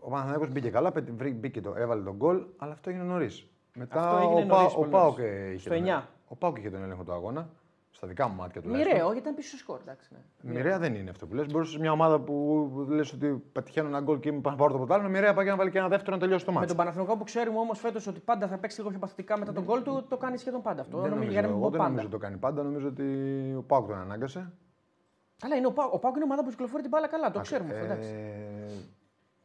ο 0.00 0.10
Παναθηναϊκός 0.10 0.48
μπήκε 0.50 0.70
καλά, 0.70 0.92
πέ- 0.92 1.10
βρή- 1.16 1.34
μπήκε 1.34 1.60
το, 1.60 1.74
έβαλε 1.76 2.02
τον 2.02 2.14
γκολ, 2.16 2.42
αλλά 2.56 2.72
αυτό 2.72 2.90
έγινε 2.90 3.04
νωρίς. 3.04 3.46
Μετά 3.74 4.00
Αυτό 4.10 4.16
έγινε 4.26 4.42
ο, 4.42 4.46
Πα- 4.46 4.56
νωρίς, 4.56 4.72
ο 4.74 4.76
πολύ 4.78 4.90
Πάοκ 4.90 5.18
νωρίς. 5.18 5.32
ε, 5.34 5.48
είχε, 5.50 5.58
Στο 5.58 5.68
τον, 5.68 5.78
9. 5.78 6.08
ο 6.28 6.36
Πάοκ 6.36 6.58
είχε 6.58 6.70
τον 6.70 6.82
έλεγχο 6.82 7.02
του 7.02 7.12
αγώνα. 7.12 7.48
Στα 8.04 8.10
δικά 8.10 8.28
μου 8.28 8.34
μάτια 8.34 8.62
τουλάχιστον. 8.62 8.92
Μοιραίο, 8.92 9.06
γιατί 9.06 9.20
ήταν 9.22 9.34
πίσω 9.34 9.48
στο 9.48 9.56
σκορ. 9.56 9.80
Εντάξει, 9.80 10.08
ναι. 10.12 10.52
Μοιραία 10.52 10.78
δεν 10.78 10.94
είναι 10.94 11.10
αυτό 11.10 11.26
που 11.26 11.34
λες. 11.34 11.46
Μπορούσε 11.46 11.78
μια 11.78 11.92
ομάδα 11.92 12.20
που 12.20 12.68
λες 12.88 13.12
ότι 13.12 13.26
πετυχαίνω 13.52 13.88
ένα 13.88 14.00
γκολ 14.00 14.20
και 14.20 14.28
είμαι 14.28 14.40
πάνω 14.40 14.56
πάρω 14.56 14.72
το 14.72 14.78
πρωτάθλημα, 14.78 15.08
μοιραία 15.10 15.34
πάει 15.34 15.44
και 15.44 15.50
να 15.50 15.56
βάλει 15.56 15.70
και 15.70 15.78
ένα 15.78 15.88
δεύτερο 15.88 16.14
να 16.16 16.20
τελειώσει 16.22 16.44
το 16.44 16.50
Με 16.50 16.56
μάτι. 16.56 16.68
τον 16.68 16.76
Παναθηναϊκό 16.76 17.16
που 17.16 17.24
ξέρουμε 17.24 17.58
όμως 17.58 17.78
φέτος 17.80 18.06
ότι 18.06 18.20
πάντα 18.20 18.46
θα 18.48 18.58
παίξει 18.58 18.78
λίγο 18.78 18.90
πιο 18.90 18.98
παθητικά 18.98 19.38
μετά 19.38 19.52
τον 19.52 19.64
γκολ 19.64 19.82
του, 19.82 20.04
το 20.08 20.16
κάνει 20.16 20.36
σχεδόν 20.36 20.62
πάντα 20.62 20.80
αυτό. 20.80 21.00
Δεν 21.00 21.10
Νομίζω, 21.10 21.14
νομίζω, 21.20 21.32
για 21.32 21.42
να 21.42 21.46
μην 21.48 21.56
εγώ 21.56 21.64
πω 21.66 21.70
δεν 21.70 21.78
πάντα. 21.80 21.90
νομίζω 21.90 22.06
ότι 22.06 22.16
το 22.16 22.22
κάνει 22.24 22.36
πάντα. 22.36 22.62
Νομίζω 22.62 22.88
ότι 22.88 23.04
ο 23.58 23.62
Πάοκ 23.62 23.86
τον 23.86 23.98
ανάγκασε. 23.98 24.52
Αλλά 25.42 25.56
είναι 25.56 25.66
ο 25.66 25.72
Πάοκ. 25.72 25.92
Ο 25.94 25.98
Πάοκ 25.98 26.14
είναι 26.14 26.24
ομάδα 26.24 26.42
που 26.44 26.50
κυκλοφορεί 26.50 26.82
την 26.82 26.90
μπάλα 26.90 27.06
καλά. 27.08 27.30
Το 27.30 27.40
ξέρουμε 27.40 27.74
αυτό. 27.74 27.94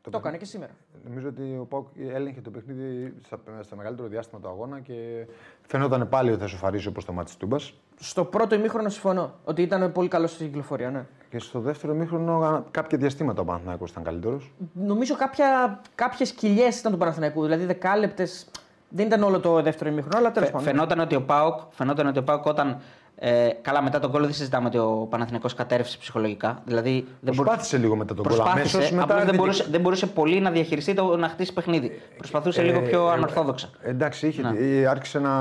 Ε, 0.07 0.09
εντάξει. 0.09 0.11
το 0.11 0.11
Το 0.11 0.17
έκανε 0.17 0.37
και 0.37 0.45
σήμερα. 0.45 0.71
Νομίζω 1.07 1.27
ότι 1.27 1.57
ο 1.61 1.65
Πάουκ 1.65 1.87
έλεγχε 2.15 2.41
το 2.41 2.49
παιχνίδι 2.49 3.13
στα, 3.25 3.39
στα 3.61 3.75
μεγαλύτερο 3.75 4.07
διάστημα 4.07 4.41
του 4.41 4.47
αγώνα 4.47 4.79
και 4.79 5.27
φαινόταν 5.61 6.09
πάλι 6.09 6.31
ότι 6.31 6.39
θα 6.41 6.47
σοφαρίσει 6.47 6.87
όπως 6.87 7.05
το 7.05 7.13
μάτι 7.13 7.25
της 7.25 7.37
Τούμπας. 7.37 7.73
Στο 7.99 8.25
πρώτο 8.25 8.55
ημίχρονο 8.55 8.89
συμφωνώ 8.89 9.33
ότι 9.43 9.61
ήταν 9.61 9.91
πολύ 9.91 10.07
καλός 10.07 10.31
στην 10.31 10.45
κυκλοφορία. 10.47 10.89
Ναι. 10.89 11.05
Και 11.29 11.39
στο 11.39 11.59
δεύτερο 11.59 11.93
μήχρονο 11.93 12.65
κάποια 12.71 12.97
διαστήματα 12.97 13.41
ο 13.41 13.45
Παναθηναϊκός 13.45 13.89
ήταν 13.91 14.03
καλύτερος. 14.03 14.51
Νομίζω 14.73 15.15
κάποια, 15.15 15.79
κάποιες 15.95 16.31
κοιλιές 16.31 16.79
ήταν 16.79 16.91
του 16.91 16.97
Παναθηναϊκού, 16.97 17.43
δηλαδή 17.43 17.65
δεκάλεπτες. 17.65 18.47
Δεν 18.89 19.05
ήταν 19.05 19.23
όλο 19.23 19.39
το 19.39 19.61
δεύτερο 19.61 19.89
ημίχρονο, 19.89 20.17
αλλά 20.17 20.31
τέλος 20.31 20.49
Φε- 20.49 20.57
πάντων. 20.57 20.73
Φαινόταν 20.73 20.99
ότι 20.99 21.15
ο 21.15 21.21
Πάοκ, 21.21 21.59
φαινόταν 21.71 22.07
ότι 22.07 22.19
ο 22.19 22.23
Πάοκ 22.23 22.45
όταν. 22.45 22.77
Ε, 23.19 23.49
καλά, 23.61 23.81
μετά 23.81 23.99
τον 23.99 24.11
γκολ 24.11 24.21
δεν 24.21 24.33
συζητάμε 24.33 24.67
ότι 24.67 24.77
ο 24.77 25.07
Παναθηναϊκός 25.09 25.53
κατέρευσε 25.53 25.97
ψυχολογικά. 25.97 26.61
Δηλαδή 26.65 27.05
δεν 27.21 27.35
Προσπάθησε 27.35 27.77
λίγο 27.77 27.95
μετά 27.95 28.13
τον 28.13 28.25
γκολ. 28.25 28.35
Προσπάθησε, 28.37 28.77
Αμέσως 28.77 28.91
μετά 28.91 29.03
απλώς 29.03 29.17
δεν, 29.17 29.27
αρνητικά. 29.27 29.43
μπορούσε, 29.43 29.65
δεν 29.71 29.81
μπορούσε 29.81 30.07
πολύ 30.07 30.39
να 30.39 30.51
διαχειριστεί 30.51 30.93
το 30.93 31.17
να 31.17 31.27
χτίσει 31.29 31.53
παιχνίδι. 31.53 32.01
Προσπαθούσε 32.17 32.61
λίγο 32.61 32.81
πιο 32.81 33.09
Ε, 33.09 33.11
ανορθόδοξα. 33.13 33.69
ε, 33.81 33.89
εντάξει, 33.89 34.27
είχε, 34.27 34.41
Ναι. 34.41 34.57
ε, 34.59 34.85
άρχισε 34.87 35.19
να. 35.19 35.31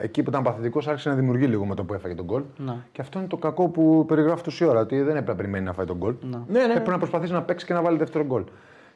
Εκεί 0.00 0.22
που 0.22 0.30
ήταν 0.30 0.42
παθητικός, 0.42 0.88
άρχισε 0.88 1.08
να 1.08 1.14
δημιουργεί 1.14 1.46
λίγο 1.46 1.64
με 1.66 1.74
το 1.74 1.84
που 1.84 1.94
έφαγε 1.94 2.14
τον 2.14 2.24
γκολ. 2.24 2.42
Ναι. 2.56 2.74
Και 2.92 3.00
αυτό 3.00 3.18
είναι 3.18 3.28
το 3.28 3.36
κακό 3.36 3.68
που 3.68 4.04
περιγράφει 4.08 4.42
τόση 4.42 4.64
ώρα. 4.64 4.80
Ότι 4.80 4.96
δεν 4.96 5.08
έπρεπε 5.08 5.30
να 5.30 5.36
περιμένει 5.36 5.64
να 5.64 5.72
φάει 5.72 5.86
τον 5.86 5.96
γκολ. 5.96 6.14
Ναι, 6.20 6.38
ναι, 6.48 6.58
ναι. 6.66 6.72
Έπρεπε 6.72 6.90
να 6.90 6.98
προσπαθήσει 6.98 7.32
να 7.32 7.42
παίξει 7.42 7.66
και 7.66 7.72
να 7.72 7.82
βάλει 7.82 7.96
δεύτερο 7.98 8.24
γκολ. 8.24 8.44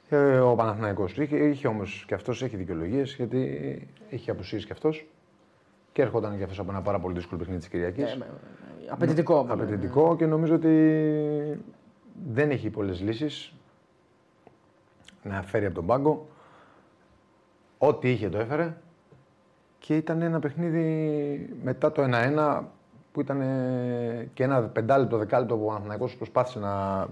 Ε, 0.08 0.38
ο 0.38 0.54
Παναθηναϊκός 0.54 1.16
είχε, 1.18 1.36
είχε 1.36 1.66
όμω 1.68 1.82
και 2.06 2.14
αυτός 2.14 2.42
έχει 2.42 2.56
δικαιολογίες 2.56 3.14
γιατί 3.14 3.88
είχε 4.08 4.30
απουσίες 4.30 4.64
και 4.66 4.72
αυτός. 4.72 5.06
Και 5.92 6.02
έρχονταν 6.02 6.38
και 6.38 6.44
αυτό 6.44 6.62
από 6.62 6.70
ένα 6.70 6.80
πάρα 6.82 6.98
πολύ 6.98 7.14
δύσκολο 7.14 7.38
παιχνίδι 7.38 7.60
της 7.60 7.68
Κυριακής. 7.68 8.12
Ε, 8.12 8.16
με- 8.16 8.26
με- 8.26 8.90
Απαιτητικό. 8.92 9.44
ναι. 9.44 9.52
Απαιτητικό 9.52 10.16
και 10.16 10.26
νομίζω 10.26 10.54
ότι 10.54 11.62
δεν 12.32 12.50
έχει 12.50 12.70
πολλές 12.70 13.00
λύσεις 13.00 13.52
να 15.22 15.42
φέρει 15.42 15.64
από 15.66 15.74
τον 15.74 15.86
πάγκο. 15.86 16.26
Ό,τι 17.78 18.10
είχε 18.10 18.28
το 18.28 18.38
έφερε 18.38 18.76
και 19.78 19.96
ήταν 19.96 20.22
ένα 20.22 20.38
παιχνίδι 20.38 21.56
μετά 21.62 21.92
το 21.92 22.02
1-1 22.02 22.62
που 23.12 23.20
ήταν 23.20 23.40
ε, 23.40 24.28
και 24.34 24.42
ένα 24.44 24.60
πεντάλεπτο, 24.62 25.16
δεκάλεπτο 25.18 25.56
που 25.56 25.64
ο 25.64 25.66
Παναθηναϊκός 25.66 26.16
προσπάθησε 26.16 26.58
να, 26.58 27.06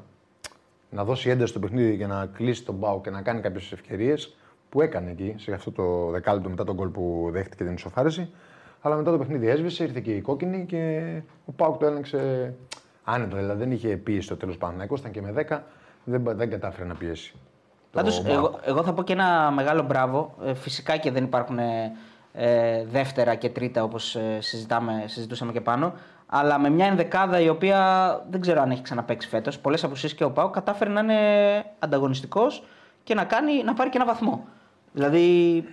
να 0.91 1.05
δώσει 1.05 1.31
ένταση 1.31 1.51
στο 1.51 1.59
παιχνίδι 1.61 1.97
και 1.97 2.07
να 2.07 2.27
κλείσει 2.27 2.65
τον 2.65 2.79
Πάο 2.81 3.01
και 3.01 3.11
να 3.11 3.23
κάνει 3.23 3.41
κάποιες 3.41 3.73
ευκαιρίες 3.73 4.37
που 4.69 4.81
έκανε 4.81 5.11
εκεί 5.11 5.35
σε 5.39 5.53
αυτό 5.53 5.71
το 5.73 6.11
δεκάλεπτο 6.11 6.49
μετά 6.49 6.65
τον 6.65 6.75
γκολ 6.75 6.89
που 6.89 7.29
δέχτηκε 7.33 7.65
την 7.65 7.73
ισοφάρηση. 7.75 8.31
Αλλά 8.81 8.97
μετά 8.97 9.11
το 9.11 9.19
παιχνίδι 9.19 9.49
έσβησε, 9.49 9.85
ήρθε 9.85 10.01
και 10.01 10.15
η 10.15 10.21
κόκκινη 10.21 10.67
και 10.67 11.13
ο 11.45 11.53
Πάοκ 11.53 11.79
το 11.79 11.87
έλεγξε 11.87 12.55
άνετα. 13.05 13.37
Δηλαδή 13.37 13.59
δεν 13.59 13.73
είχε 13.73 13.97
πίεση 13.97 14.21
στο 14.27 14.37
τέλος 14.37 14.57
Παναθυναϊκό, 14.57 14.95
ήταν 14.99 15.11
και 15.11 15.23
με 15.23 15.47
10, 15.49 15.59
δεν, 16.05 16.23
δεν 16.37 16.51
κατάφερε 16.51 16.89
να 16.89 16.95
πιέσει. 16.95 17.33
Το 17.33 17.99
Πάντως, 17.99 18.23
Μάρκο. 18.23 18.39
εγώ, 18.39 18.61
εγώ 18.65 18.83
θα 18.83 18.93
πω 18.93 19.03
και 19.03 19.13
ένα 19.13 19.51
μεγάλο 19.51 19.83
μπράβο. 19.83 20.35
Ε, 20.45 20.55
φυσικά 20.55 20.97
και 20.97 21.11
δεν 21.11 21.25
υπάρχουν 21.25 21.59
ε, 21.59 21.93
ε, 22.33 22.85
δεύτερα 22.85 23.35
και 23.35 23.49
τρίτα 23.49 23.83
όπως 23.83 24.17
συζητάμε, 24.39 25.05
συζητούσαμε 25.07 25.53
και 25.53 25.61
πάνω. 25.61 25.93
Αλλά 26.27 26.59
με 26.59 26.69
μια 26.69 26.87
ενδεκάδα 26.87 27.41
η 27.41 27.49
οποία 27.49 27.79
δεν 28.31 28.41
ξέρω 28.41 28.61
αν 28.61 28.71
έχει 28.71 28.83
ξαναπέξει 28.83 29.29
φέτος, 29.29 29.59
πολλές 29.59 29.85
απουσίες 29.85 30.15
και 30.15 30.25
ο 30.25 30.31
Πάου 30.31 30.51
κατάφερε 30.51 30.91
να 30.91 31.01
είναι 31.01 31.19
ανταγωνιστικός 31.79 32.65
και 33.05 33.15
να, 33.15 33.25
κάνει, 33.25 33.63
να 33.63 33.75
πάρει 33.75 33.91
και 33.91 33.97
ένα 33.97 34.07
βαθμό. 34.07 34.47
Δηλαδή 34.93 35.65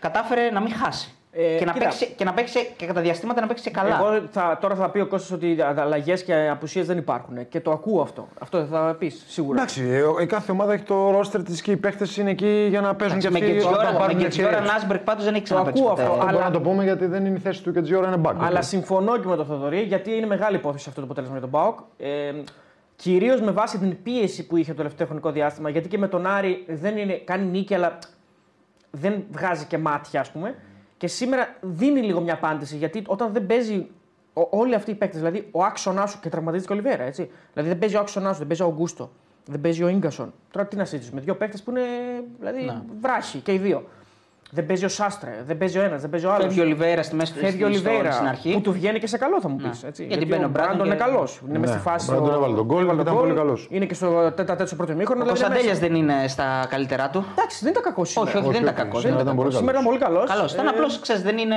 κατάφερε 0.00 0.50
να 0.50 0.60
μην 0.60 0.72
χάσει. 0.72 1.14
Ε, 1.32 1.56
και, 1.58 1.64
να 1.64 1.72
κοίτα. 1.72 1.84
παίξει, 1.84 2.06
και 2.16 2.24
να 2.24 2.32
παίξει 2.34 2.72
και 2.76 2.86
κατά 2.86 3.00
διαστήματα 3.00 3.40
να 3.40 3.46
παίξει 3.46 3.62
και 3.64 3.70
καλά. 3.70 3.96
Εγώ 4.00 4.22
θα, 4.30 4.58
τώρα 4.60 4.74
θα 4.74 4.90
πει 4.90 5.00
ο 5.00 5.06
Κώστας 5.06 5.30
ότι 5.30 5.56
αλλαγέ 5.76 6.14
και 6.14 6.48
απουσίες 6.50 6.86
δεν 6.86 6.98
υπάρχουν. 6.98 7.48
Και 7.48 7.60
το 7.60 7.70
ακούω 7.70 8.00
αυτό. 8.02 8.28
Αυτό 8.40 8.64
θα 8.64 8.96
πεις 8.98 9.24
σίγουρα. 9.28 9.58
Εντάξει, 9.58 9.82
ε, 10.18 10.22
η 10.22 10.26
κάθε 10.26 10.52
ομάδα 10.52 10.72
έχει 10.72 10.82
το 10.82 11.10
ρόστερ 11.10 11.42
της 11.42 11.62
και 11.62 11.70
οι 11.70 11.76
παίχτες 11.76 12.16
είναι 12.16 12.30
εκεί 12.30 12.66
για 12.68 12.80
να 12.80 12.94
παίζουν 12.94 13.18
και 13.18 13.30
με 13.30 13.38
αυτοί. 13.38 13.50
Γκετζιόρα, 13.50 13.76
όταν 13.76 13.92
με 13.92 13.98
πάρουν 13.98 14.16
Γκετζιόρα 14.18 14.48
ευκαιρίες. 14.50 14.72
Νάσμπερκ 14.72 15.02
πάντως 15.02 15.24
δεν 15.24 15.34
έχει 15.34 15.42
ξαναπέξει 15.42 15.82
ακούω 15.82 15.94
ποτέ. 15.94 16.02
αυτό, 16.02 16.14
Δεν 16.14 16.22
αλλά- 16.28 16.32
μπορούμε 16.32 16.50
να 16.50 16.62
το 16.62 16.68
πούμε 16.68 16.84
γιατί 16.84 17.06
δεν 17.06 17.26
είναι 17.26 17.36
η 17.36 17.40
θέση 17.40 17.62
του 17.62 17.70
Γκετζιόρα, 17.70 18.06
είναι 18.08 18.20
back. 18.24 18.34
Αλλά 18.38 18.62
συμφωνώ 18.62 19.18
και 19.18 19.26
με 19.28 19.36
τον 19.36 19.46
Θοδωρή 19.46 19.80
γιατί 19.80 20.16
είναι 20.16 20.26
μεγάλη 20.26 20.56
υπόθεση 20.56 20.84
αυτό 20.88 21.00
το 21.00 21.06
αποτέλεσμα 21.06 21.38
για 21.38 21.48
τον 21.48 21.60
Πάοκ. 21.60 21.78
Ε, 21.98 22.32
Κυρίως 22.96 23.40
με 23.40 23.50
βάση 23.50 23.78
την 23.78 24.02
πίεση 24.02 24.46
που 24.46 24.56
είχε 24.56 24.70
το 24.70 24.76
τελευταίο 24.76 25.06
χρονικό 25.06 25.30
διάστημα. 25.30 25.70
Γιατί 25.70 25.88
και 25.88 25.98
με 25.98 26.08
τον 26.08 26.26
Άρη 26.26 26.64
δεν 26.68 26.96
είναι, 26.96 27.12
κάνει 27.12 27.44
νίκη, 27.44 27.74
αλλά 27.74 27.98
δεν 28.90 29.24
βγάζει 29.30 29.64
και 29.64 29.78
μάτια, 29.78 30.20
ας 30.20 30.30
πούμε. 30.30 30.54
Και 31.00 31.06
σήμερα 31.06 31.56
δίνει 31.60 32.00
λίγο 32.02 32.20
μια 32.20 32.34
απάντηση. 32.34 32.76
Γιατί 32.76 33.02
όταν 33.06 33.32
δεν 33.32 33.46
παίζει 33.46 33.86
ο- 34.32 34.46
όλοι 34.58 34.74
αυτοί 34.74 34.90
οι 34.90 34.94
παίκτες, 34.94 35.20
δηλαδή 35.20 35.48
ο 35.50 35.64
άξονα 35.64 36.06
σου 36.06 36.20
και 36.20 36.28
τραυματίζεται 36.28 36.72
και 36.74 36.78
ο 36.80 36.80
Ολιβέρα, 36.82 37.04
έτσι. 37.04 37.30
Δηλαδή 37.52 37.68
δεν 37.70 37.78
παίζει 37.78 37.96
ο 37.96 38.00
άξονα 38.00 38.32
σου, 38.32 38.38
δεν 38.38 38.46
παίζει 38.46 38.62
ο 38.62 38.64
Αουγκούστο, 38.64 39.10
δεν 39.46 39.60
παίζει 39.60 39.82
ο 39.84 39.90
γκασον. 39.90 40.32
Τώρα 40.50 40.66
τι 40.66 40.76
να 40.76 40.84
συζητήσουμε, 40.84 41.20
δύο 41.20 41.36
παίκτες 41.36 41.62
που 41.62 41.70
είναι 41.70 41.80
δηλαδή, 42.38 42.64
Ναι. 42.64 42.82
βράχοι 43.00 43.38
και 43.38 43.52
οι 43.52 43.58
δύο. 43.58 43.84
Δεν 44.52 44.66
παίζει 44.66 44.84
ο 44.84 44.88
Σάστρε, 44.88 45.42
δεν 45.46 45.58
παίζει 45.58 45.78
ο 45.78 45.82
ένας, 45.82 46.00
δεν 46.00 46.10
παίζει 46.10 46.26
ο 46.26 46.30
άλλος. 46.32 46.44
Φεύγει 46.44 46.60
ο 46.60 46.62
Ολιβέρα 46.62 47.02
στη 47.02 47.14
μέση 47.14 47.32
του 47.32 47.38
Φεύγει 47.38 47.62
ο 47.62 47.66
Ολιβέρα. 47.66 48.10
στην 48.12 48.26
αρχή. 48.26 48.52
Που 48.52 48.60
του 48.60 48.72
βγαίνει 48.72 48.98
και 48.98 49.06
σε 49.06 49.18
καλό, 49.18 49.40
θα 49.40 49.48
μου 49.48 49.56
πεις. 49.56 49.82
Ναι. 49.82 49.88
Έτσι. 49.88 50.04
Γιατί 50.04 50.26
μπαίνει 50.26 50.42
ο 50.42 50.46
ο 50.46 50.50
Μπράντον 50.50 50.76
Μπράντον 50.76 50.86
και- 50.96 51.02
είναι 51.02 51.12
καλός. 51.12 51.40
Είναι 51.42 51.52
Ναι, 51.52 51.58
μες 51.58 51.68
στη 51.70 51.78
φάση. 51.78 52.10
ο 52.10 52.14
Μπράντον 52.14 52.34
έβαλε 52.34 52.54
τον 52.54 52.64
γκολ, 52.64 52.82
έβαλε 52.82 53.00
ήταν 53.00 53.14
γκολ. 53.14 53.22
πολύ 53.22 53.34
καλός. 53.34 53.66
Είναι 53.70 53.84
και 53.86 53.94
στο 53.94 54.06
τέτα 54.22 54.44
τέταρτο 54.44 54.74
πρώτο 54.76 54.92
ημίχρονο. 54.92 55.20
Ο 55.20 55.24
δηλαδή 55.24 55.40
Κωνσταντέλιας 55.42 55.80
μέσα. 55.80 55.92
δεν 55.92 56.02
είναι 56.02 56.28
στα 56.28 56.66
καλύτερά 56.68 57.10
του. 57.10 57.24
Εντάξει, 57.38 57.58
δεν 57.62 57.70
ήταν 57.72 57.82
κακός 57.82 58.08
σήμερα. 58.08 58.30
Όχι, 58.30 58.38
όχι, 58.38 58.52
δεν 58.52 58.62
ήταν 58.62 58.74
κακός. 58.74 59.00
Σήμερα 59.00 59.20
ήταν 59.22 59.36
πολύ 59.36 59.52
Σήμερα 59.52 59.72
ήταν 59.72 59.84
πολύ 59.84 59.98
καλός. 59.98 60.28
Καλός. 60.30 60.52
Ήταν 60.52 60.68
απλώς, 60.68 61.00
ξέρεις, 61.00 61.22
δεν 61.22 61.38
είναι. 61.38 61.56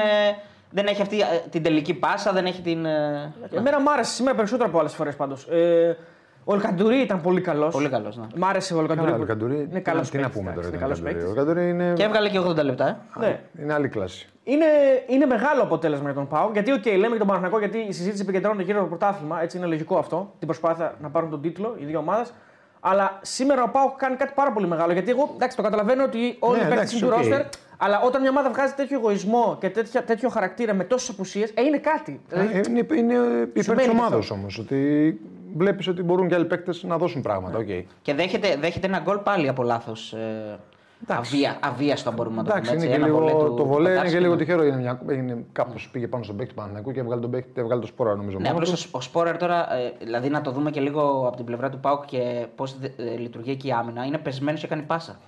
Δεν 0.70 0.86
έχει 0.86 1.02
αυτή 1.02 1.20
ε, 1.20 1.26
την 1.50 1.64
τελική 1.64 1.94
πάσα, 1.94 2.32
δεν 2.32 2.46
έχει 2.46 2.62
την. 2.62 2.86
ε, 2.86 3.34
Εμένα 3.52 3.80
μου 3.82 3.92
άρεσε 3.92 4.14
σήμερα 4.14 4.36
περισσότερο 4.36 4.70
από 4.70 4.80
άλλες 4.80 4.94
φορές 4.94 5.16
πάντως. 5.16 5.48
Ε, 5.52 5.98
ο 6.44 6.54
Ελκαντουρί 6.54 6.98
ήταν 6.98 7.22
πολύ 7.22 7.42
καλός. 7.42 7.74
Πολύ 7.74 7.90
καλός, 7.90 8.18
ναι. 8.18 8.26
Μ' 8.36 8.46
άρεσε 8.46 8.74
ο 8.74 8.80
Ελκαντουρί. 8.80 9.06
Καλά, 9.06 9.18
που- 9.18 9.24
ο 9.24 9.28
Καντουρί. 9.28 9.68
Είναι 9.70 9.80
καλός 9.80 10.10
Τι 10.10 10.18
να 10.18 10.30
πούμε 10.30 10.52
τώρα. 10.52 10.68
Είναι 10.68 10.78
για 10.78 10.80
τον 10.80 10.80
καλός 10.80 11.00
Καντουρί. 11.02 11.16
Ο 11.16 11.26
παίκτης. 11.26 11.36
Καντουρί 11.44 11.70
είναι, 11.70 11.94
Και 11.96 12.04
έβγαλε 12.04 12.30
και 12.30 12.40
80 12.40 12.64
λεπτά. 12.64 12.88
Ε. 12.88 13.20
Ναι. 13.20 13.40
είναι 13.62 13.74
άλλη 13.74 13.88
κλάση. 13.88 14.28
Είναι, 14.44 14.66
είναι 15.08 15.26
μεγάλο 15.26 15.62
αποτέλεσμα 15.62 16.06
για 16.06 16.14
τον 16.14 16.28
Πάο. 16.28 16.50
Γιατί, 16.54 16.72
οκ, 16.72 16.86
λέμε 16.86 17.08
για 17.08 17.18
τον 17.18 17.28
Παναθηναϊκό, 17.28 17.60
γιατί 17.60 17.78
η 17.78 17.92
συζήτηση 17.92 18.22
επικεντρώνεται 18.22 18.64
γύρω 18.64 18.80
από 18.82 18.90
το 18.90 18.96
πρωτάθλημα. 18.96 19.42
Έτσι 19.42 19.58
είναι 19.58 19.66
λογικό 19.66 19.98
αυτό. 19.98 20.34
Την 20.40 20.48
προσπάθεια 20.48 20.94
να 21.02 21.10
πάρουν 21.10 21.30
τον 21.30 21.42
τίτλο 21.42 21.76
οι 21.80 21.86
δύο 21.86 22.00
ομάδες. 22.00 22.34
Αλλά 22.80 23.20
σήμερα 23.22 23.64
ο 23.64 23.70
Πάοκ 23.70 23.94
κάνει 23.98 24.16
κάτι 24.16 24.32
πάρα 24.36 24.52
πολύ 24.52 24.68
μεγάλο. 24.68 24.94
Γιατί 24.94 25.12
εγώ 25.12 25.30
εντάξει, 25.36 25.56
το 25.58 25.64
καταλαβαίνω 25.64 26.04
ότι 26.04 26.36
όλοι 26.40 26.58
Ναι, 26.60 26.66
οι 26.66 26.68
παίκτες 26.70 26.94
εντάξει, 26.94 26.98
είναι 26.98 27.06
του 27.08 27.12
οκ. 27.14 27.18
ρόστερ. 27.18 27.42
Αλλά 27.86 28.02
όταν 28.02 28.22
μια 28.22 28.30
ομάδα 28.30 28.50
βγάζει 28.50 28.74
τέτοιο 28.74 28.98
εγωισμό 28.98 29.58
και 29.60 29.70
τέτοια, 29.70 30.04
τέτοιο 30.04 30.30
χαρακτήρα 30.30 30.74
με 30.74 30.84
τόσες 30.84 31.10
απουσίες, 31.10 31.50
ε, 31.54 31.62
είναι 31.62 31.78
κάτι. 31.78 32.22
Δηλαδή, 32.30 32.58
Ε, 32.58 32.62
Είναι, 32.70 32.86
είναι 32.96 33.14
υπέρ 33.44 33.64
Σημαίνει 33.64 33.82
της 33.82 33.90
και 33.92 33.98
ομάδας 33.98 34.20
αυτό. 34.20 34.34
όμως. 34.34 34.58
Ότι 34.58 35.20
βλέπεις 35.56 35.88
ότι 35.88 36.04
μπορούν 36.04 36.28
και 36.28 36.36
άλλοι 36.36 36.46
παίκτες 36.46 36.84
να 36.84 36.98
δώσουν 36.98 37.22
πράγματα. 37.22 37.58
οκ. 37.58 37.68
Και 38.02 38.14
δέχεται, 38.14 38.58
δέχεται 38.60 38.88
ένα 38.88 39.00
γκολ 39.00 39.18
πάλι 39.18 39.48
από 39.48 39.64
λάθος. 39.64 40.14
Ε, 40.14 40.60
αβία, 41.08 41.58
αβίαστο, 41.62 42.10
αν 42.10 42.16
μπορούμε 42.16 42.36
να 42.36 42.44
το 42.44 42.50
Εντάξει, 42.52 42.72
πούμε. 42.74 42.84
είναι 42.86 42.94
έτσι. 42.96 43.06
και 43.06 43.12
Ένα 43.12 43.20
λίγο, 43.22 43.34
βολέ 43.34 43.50
του 43.50 43.54
το 43.56 43.66
βολέ 43.66 43.90
είναι 43.90 43.90
και 43.90 43.96
Κοτάρσκι, 43.96 44.20
λίγο 44.20 44.34
ναι. 44.34 44.40
τυχερό. 44.40 44.64
Είναι, 44.64 44.78
μια, 44.78 45.02
είναι 45.12 45.46
κάπως 45.52 45.90
πήγε 45.92 46.08
πάνω 46.08 46.24
στον 46.24 46.36
παίκτη 46.36 46.50
του 46.50 46.56
Παναθηναϊκού 46.56 46.92
και 46.92 47.00
έβγαλε 47.00 47.22
τον 47.22 47.32
παίκτη, 47.32 47.62
έβγαλε 47.62 47.82
το 47.82 47.88
Σπόραρ 47.88 48.16
νομίζω. 48.16 48.38
Ναι, 48.38 48.44
μόνο 48.52 48.58
απλώς 48.64 48.82
του. 48.84 48.90
ο, 48.94 48.98
ο 48.98 49.02
Σπόραρ 49.02 49.38
τώρα, 49.38 49.74
ε, 49.76 49.94
δηλαδή 50.04 50.30
να 50.30 50.42
το 50.42 50.52
δούμε 50.52 50.72
και 50.72 50.80
λίγο 50.80 51.24
από 51.28 51.36
την 51.36 51.46
πλευρά 51.46 51.70
του 51.70 51.80
Πάοκ 51.80 52.06
και 52.06 52.46
πώς 52.56 52.76
λειτουργεί 53.18 53.52
εκεί 53.52 53.68
η 53.68 53.72
άμυνα, 53.72 54.06
είναι 54.06 54.18
πεσμένος 54.18 54.62
και 54.62 54.68
κάνει 54.68 54.82
πάσα. 54.82 55.20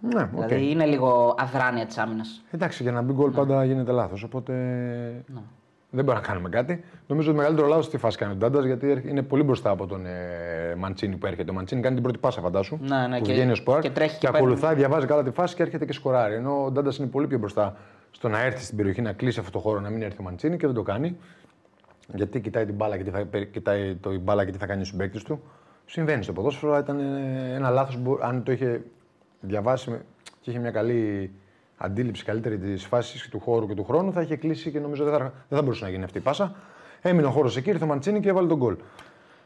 Ναι, 0.00 0.22
οκ. 0.22 0.28
Δηλαδή 0.46 0.70
είναι 0.70 0.84
λίγο 0.86 1.34
αδράνεια 1.38 1.86
της 1.86 1.98
άμυνας. 1.98 2.44
Εντάξει, 2.50 2.82
για 2.82 2.92
να 2.92 3.02
μπει 3.02 3.12
γκολ 3.12 3.30
πάντα 3.30 3.64
γίνεται 3.64 3.92
λάθος. 3.92 4.22
Οπότε 4.22 4.52
δεν 5.90 6.04
μπορούμε 6.04 6.22
να 6.22 6.28
κάνουμε 6.32 6.48
κάτι. 6.48 6.84
Νομίζω 7.06 7.28
ότι 7.28 7.36
το 7.36 7.42
μεγαλύτερο 7.42 7.68
λάθος 7.68 7.84
στη 7.84 7.96
φάση 7.98 8.18
κάνει 8.18 8.32
ο 8.32 8.36
Ντάντας 8.36 8.64
γιατί 8.64 8.90
έρχε- 8.90 9.10
είναι 9.10 9.22
πολύ 9.22 9.42
μπροστά 9.42 9.70
από 9.70 9.86
τον 9.86 10.06
ε, 10.06 10.74
Μαντσίνη 10.78 11.16
που 11.16 11.26
έρχεται. 11.26 11.50
Ο 11.50 11.54
Μαντσίνη 11.54 11.80
κάνει 11.80 11.94
την 11.94 12.02
πρώτη 12.04 12.18
πάσα, 12.18 12.40
φαντάσου. 12.40 12.78
Ναι, 12.82 13.06
ναι, 13.06 13.18
που 13.18 13.24
και- 13.24 13.32
βγαίνει 13.32 13.50
ο 13.50 13.54
Σπορ 13.54 13.80
και 13.80 13.90
τρέχει 13.90 14.12
και, 14.12 14.18
και 14.18 14.26
παίρνει. 14.32 14.38
ακολουθάει, 14.46 14.74
διαβάζει 14.74 15.06
καλά 15.06 15.22
τη 15.22 15.30
φάση 15.30 15.54
και 15.54 15.62
έρχεται 15.62 15.84
και 15.84 15.92
σκοράρει. 15.92 16.34
Ενώ 16.34 16.64
ο 16.64 16.70
Ντάντας 16.70 16.96
είναι 16.96 17.06
πολύ 17.06 17.26
πιο 17.26 17.38
μπροστά 17.38 17.76
στο 18.10 18.28
να 18.28 18.42
έρθει 18.42 18.62
στην 18.64 18.76
περιοχή, 18.76 19.02
να 19.02 19.12
κλείσει 19.12 19.38
αυτό 19.40 19.50
το 19.50 19.58
χώρο, 19.58 19.80
να 19.80 19.90
μην 19.90 20.02
έρθει 20.02 20.16
ο 20.20 20.22
Μαντσίνη 20.22 20.56
και 20.56 20.66
δεν 20.66 20.74
το 20.74 20.82
κάνει. 20.82 21.16
Γιατί 22.14 22.40
κοιτάει 22.40 22.64
την 22.66 22.74
μπάλα 22.74 22.96
και 22.96 23.02
τι 23.02 23.10
θα, 23.10 23.24
περι- 23.24 23.50
κοιτάει 23.50 23.94
το, 23.94 24.12
η 24.12 24.18
μπάλα 24.18 24.44
και 24.44 24.50
τι 24.50 24.58
θα 24.58 24.66
κάνει 24.66 24.80
ο 24.80 24.84
συμπαίκτη 24.84 25.22
του. 25.24 25.42
Συμβαίνει 25.86 26.22
στο 26.22 26.32
ποδόσφαιρο, 26.32 26.72
αλλά 26.72 26.80
ήταν 26.80 26.98
ε, 26.98 27.54
ένα 27.54 27.70
λάθος. 27.70 27.98
Αν 28.20 28.42
το 28.42 28.52
είχε 28.52 28.80
διαβάσει 29.40 29.90
με- 29.90 30.04
και 30.40 30.50
είχε 30.50 30.58
μια 30.58 30.70
καλή 30.70 31.30
αντίληψη 31.76 32.24
καλύτερη 32.24 32.58
της 32.58 32.84
φάσης 32.84 33.28
του 33.28 33.40
χώρου 33.40 33.66
και 33.68 33.74
του 33.74 33.84
χρόνου, 33.84 34.12
θα 34.12 34.20
είχε 34.20 34.36
κλείσει 34.36 34.70
και 34.70 34.80
νομίζω 34.80 35.04
δεν 35.04 35.12
θα, 35.12 35.18
δεν 35.18 35.58
θα 35.58 35.62
μπορούσε 35.62 35.84
να 35.84 35.90
γίνει 35.90 36.04
αυτή 36.04 36.18
η 36.18 36.20
πάσα. 36.20 36.54
Έμεινε 37.02 37.26
ο 37.26 37.30
χώρος 37.30 37.56
εκεί, 37.56 37.70
ήρθε 37.70 37.84
ο 37.84 37.86
Μαντσίνη 37.86 38.20
και 38.20 38.28
έβαλε 38.28 38.46
τον 38.48 38.56
γκολ. 38.58 38.76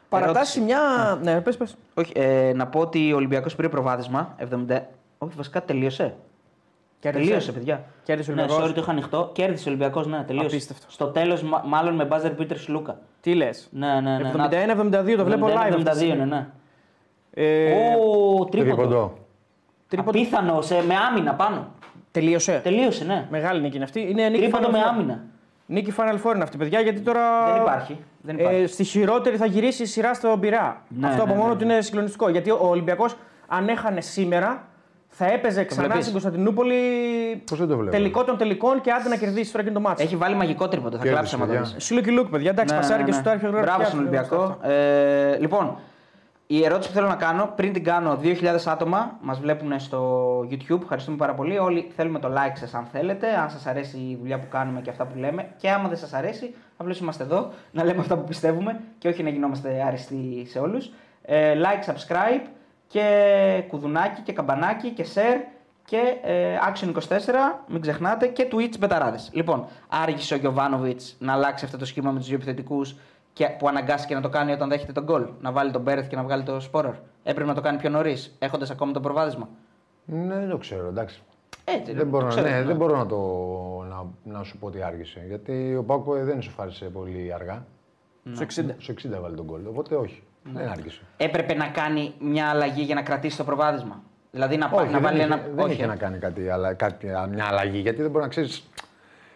παρατάσσει 0.08 0.60
μια. 0.60 0.78
Ναι, 1.22 1.40
πες, 1.40 1.56
πες. 1.56 1.76
Όχι, 1.94 2.12
ε, 2.14 2.52
να 2.54 2.66
πω 2.66 2.80
ότι 2.80 3.12
ο 3.12 3.16
Ολυμπιακός 3.16 3.56
πήρε 3.56 3.68
προβάδισμα. 3.68 4.36
70... 4.68 4.80
Όχι, 5.18 5.32
βασικά 5.36 5.62
τελείωσε. 5.64 6.14
Κέρδισε. 7.00 7.24
Τελείωσε, 7.26 7.52
παιδιά. 7.52 7.84
Κέρδισε 8.02 8.30
ο 8.30 8.34
ναι, 8.34 8.40
Ολυμπιακός. 8.42 8.70
sorry, 8.70 8.74
το 8.74 8.80
είχα 8.80 8.90
ανοιχτό. 8.90 9.30
Κέρδισε 9.32 9.68
ο 9.68 9.72
Ολυμπιακός, 9.72 10.06
ναι, 10.06 10.22
τελείωσε. 10.26 10.46
Απίστευτο. 10.46 10.86
Στο 10.88 11.06
τέλος, 11.06 11.42
μάλλον 11.66 11.94
με 11.94 12.04
μπάζερ 12.04 12.30
Πίτερ 12.32 12.58
Σλούκα. 12.58 12.98
Τι 13.20 13.34
λες; 13.34 13.68
Ναι, 13.72 14.00
ναι, 14.00 14.18
ναι. 14.18 14.32
71-72, 14.34 15.16
το 15.16 15.24
βλέπω 15.24 15.46
live. 15.46 15.50
αυτή 15.56 15.74
τη 15.74 15.82
72, 15.90 15.94
στιγμή. 15.94 16.16
ναι, 16.16 16.24
ναι. 16.24 16.46
Ε, 17.34 17.94
Ω, 17.94 18.44
τρίποντο. 18.44 19.12
Τρίποντο. 19.96 20.10
Τρίποντο. 20.18 20.38
Απίθανο, 20.38 20.60
σε, 20.62 20.74
με 20.86 20.94
άμυνα 21.10 21.34
πάνω. 21.34 21.66
Τελείωσε. 22.10 22.60
Τελείωσε, 22.62 23.04
ναι. 23.04 23.26
Μεγάλη 23.30 23.60
νίκη 23.60 23.74
είναι 23.76 23.84
αυτή. 23.84 24.00
Είναι 24.10 24.28
νίκη 24.28 24.40
Τρίποντο 24.42 24.68
Final 24.68 24.72
με 24.72 24.78
Four. 24.78 24.88
άμυνα. 24.88 25.20
Νίκη 25.66 25.92
Final 25.96 26.14
Four 26.30 26.34
είναι 26.34 26.42
αυτή, 26.42 26.56
παιδιά, 26.56 26.80
γιατί 26.80 27.00
τώρα. 27.00 27.20
Δεν 27.52 27.62
υπάρχει. 27.62 27.98
Δεν 28.20 28.38
υπάρχει. 28.38 28.62
Ε, 28.62 28.66
στη 28.66 28.84
χειρότερη 28.84 29.36
θα 29.36 29.46
γυρίσει 29.46 29.82
η 29.82 29.86
σειρά 29.86 30.14
στο 30.14 30.36
Πειρά. 30.40 30.82
Ναι, 30.88 31.06
Αυτό 31.08 31.22
από 31.22 31.32
ναι, 31.32 31.38
μόνο 31.38 31.52
ναι, 31.52 31.58
του 31.58 31.64
είναι 31.64 31.80
συγκλονιστικό. 31.80 32.28
Γιατί 32.28 32.50
ο 32.50 32.58
Ολυμπιακός, 32.60 33.16
αν 33.48 33.68
έχανε 33.68 34.00
σήμερα, 34.00 34.62
θα 35.08 35.26
έπαιζε 35.26 35.64
ξανά 35.64 35.82
βλέπεις; 35.82 36.00
στην 36.02 36.12
Κωνσταντινούπολη 36.20 36.76
Πώς 37.46 37.58
δεν 37.58 37.68
το 37.68 37.76
βλέπω. 37.76 37.90
τελικό 37.90 38.24
των 38.24 38.36
τελικών 38.38 38.80
και 38.80 38.90
άντε 38.92 39.08
να 39.08 39.16
κερδίσει 39.16 39.52
τώρα 39.52 39.64
και 39.64 39.70
το 39.72 39.80
μάτσο. 39.80 40.04
Έχει 40.04 40.16
βάλει 40.16 40.34
μαγικό 40.34 40.68
τρίποντο. 40.68 40.96
Θα 40.96 41.02
Κέρδισε, 41.02 41.12
κλάψει 41.14 41.34
άμα 41.34 41.46
το 41.46 41.52
παιδιά. 41.52 41.74
δεις. 41.74 41.84
Σιλούκι 41.84 42.10
Λουκ, 42.10 42.28
παιδιά. 42.28 42.50
Εντάξει, 42.50 42.74
Ναι, 42.74 42.80
πασάρι 42.80 42.98
ναι, 43.02 43.08
και 43.08 43.14
ναι. 43.14 43.20
στο 43.20 43.30
άρχιο 43.30 43.48
γράφει. 43.48 43.64
Μπράβο 43.66 43.84
στον 43.84 43.98
Ολυμπιακό. 43.98 44.58
Ε, 44.62 45.36
λοιπόν, 45.38 45.76
η 46.54 46.64
ερώτηση 46.64 46.88
που 46.88 46.94
θέλω 46.94 47.08
να 47.08 47.16
κάνω, 47.16 47.52
πριν 47.56 47.72
την 47.72 47.84
κάνω, 47.84 48.18
2.000 48.22 48.56
άτομα 48.64 49.18
μας 49.20 49.40
βλέπουν 49.40 49.80
στο 49.80 50.38
YouTube. 50.50 50.80
Ευχαριστούμε 50.82 51.16
πάρα 51.16 51.34
πολύ. 51.34 51.58
Όλοι 51.58 51.90
θέλουμε 51.96 52.18
το 52.18 52.28
like 52.28 52.52
σας 52.54 52.74
αν 52.74 52.84
θέλετε, 52.92 53.36
αν 53.36 53.50
σας 53.50 53.66
αρέσει 53.66 53.96
η 53.96 54.16
δουλειά 54.20 54.38
που 54.38 54.48
κάνουμε 54.48 54.80
και 54.80 54.90
αυτά 54.90 55.04
που 55.06 55.18
λέμε. 55.18 55.48
Και 55.56 55.70
άμα 55.70 55.88
δεν 55.88 55.98
σας 55.98 56.12
αρέσει, 56.12 56.54
απλώς 56.76 56.98
είμαστε 56.98 57.22
εδώ 57.22 57.50
να 57.72 57.84
λέμε 57.84 58.00
αυτά 58.00 58.16
που 58.16 58.24
πιστεύουμε 58.24 58.80
και 58.98 59.08
όχι 59.08 59.22
να 59.22 59.28
γινόμαστε 59.30 59.82
άριστοι 59.86 60.46
σε 60.48 60.58
όλους. 60.58 60.90
Ε, 61.22 61.54
like, 61.54 61.92
subscribe 61.92 62.46
και 62.86 63.64
κουδουνάκι 63.68 64.20
και 64.20 64.32
καμπανάκι 64.32 64.90
και 64.90 65.06
share 65.14 65.40
και 65.84 66.16
ε, 66.22 66.58
Action 66.72 66.92
24, 66.92 66.94
μην 67.66 67.80
ξεχνάτε, 67.80 68.26
και 68.26 68.48
Twitch 68.52 68.78
μπεταράδες. 68.78 69.30
Λοιπόν, 69.32 69.66
άργησε 69.88 70.34
ο 70.34 70.36
Γιωβάνοβιτς 70.36 71.16
να 71.18 71.32
αλλάξει 71.32 71.64
αυτό 71.64 71.76
το 71.76 71.84
σχήμα 71.84 72.10
με 72.10 72.18
τους 72.18 72.26
δύο 72.26 72.36
επιθετικούς 72.36 72.96
και 73.32 73.48
που 73.58 73.68
αναγκάστηκε 73.68 74.14
να 74.14 74.20
το 74.20 74.28
κάνει 74.28 74.52
όταν 74.52 74.68
δέχεται 74.68 74.92
τον 74.92 75.04
γκολ. 75.04 75.26
Να 75.40 75.52
βάλει 75.52 75.70
τον 75.70 75.82
Μπέρεθ 75.82 76.08
και 76.08 76.16
να 76.16 76.22
βγάλει 76.22 76.42
το 76.42 76.60
Σπόραρ. 76.60 76.94
Έπρεπε 77.22 77.48
να 77.48 77.54
το 77.54 77.60
κάνει 77.60 77.78
πιο 77.78 77.90
νωρίς, 77.90 78.36
έχοντας 78.38 78.70
ακόμα 78.70 78.92
το 78.92 79.00
προβάδισμα. 79.00 79.48
Ναι, 80.04 80.34
δεν 80.38 80.48
το 80.48 80.56
ξέρω, 80.58 80.88
εντάξει. 80.88 81.22
Έτσι, 81.64 81.92
Δεν 81.92 81.98
το 82.02 82.06
μπορώ, 82.06 82.26
ξέρω, 82.26 82.48
ναι, 82.48 82.56
ναι. 82.56 82.62
δεν 82.62 82.76
μπορώ 82.76 82.96
να, 82.96 83.06
το, 83.06 83.16
να, 83.88 84.04
να 84.38 84.42
σου 84.42 84.58
πω 84.58 84.66
ότι 84.66 84.82
άργησε. 84.82 85.24
Γιατί 85.28 85.76
ο 85.76 85.82
Πάκο 85.84 86.14
δεν 86.24 86.38
ισοφάρισε 86.38 86.84
πολύ 86.84 87.32
αργά. 87.34 87.66
Στο 88.32 88.44
60. 88.44 88.74
Στο 88.78 88.94
60 89.08 89.12
έβαλε 89.12 89.36
τον 89.36 89.44
γκολ. 89.44 89.60
Οπότε 89.66 89.94
όχι. 89.94 90.22
Ναι. 90.52 90.60
Δεν 90.60 90.70
άργησε. 90.70 91.00
Έπρεπε 91.16 91.54
να 91.54 91.66
κάνει 91.68 92.14
μια 92.20 92.48
αλλαγή 92.48 92.82
για 92.82 92.94
να 92.94 93.02
κρατήσει 93.02 93.36
το 93.36 93.44
προβάδισμα. 93.44 94.02
Δηλαδή 94.30 94.56
να, 94.56 94.68
πά- 94.68 94.80
Όχι, 94.80 94.86
να 94.86 94.92
δεν, 94.92 95.02
βάλει 95.02 95.16
είχε, 95.16 95.24
ένα. 95.26 95.36
δεν 95.54 95.64
όχι, 95.64 95.72
είχε 95.72 95.82
ε. 95.84 95.86
να 95.86 95.96
κάνει 95.96 96.18
κάτι, 96.18 96.48
αλλά, 96.48 96.74
κάτι, 96.74 97.06
μια 97.30 97.44
αλλαγή. 97.44 97.78
Γιατί 97.78 98.02
δεν 98.02 98.10
μπορεί 98.10 98.22
να 98.24 98.30
ξέρεις. 98.30 98.68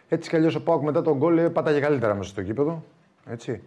Έτσι 0.08 0.30
κι 0.30 0.36
αλλιώς 0.36 0.54
ο 0.54 0.62
Πάοκ 0.62 0.82
μετά 0.82 1.02
το 1.02 1.16
γκολ 1.16 1.38
ε, 1.38 1.48
πάταγε 1.48 1.80
καλύτερα 1.80 2.14
μέσα 2.14 2.30
στο 2.30 2.40
γήπεδο. 2.40 2.82
Έτσι. 3.30 3.62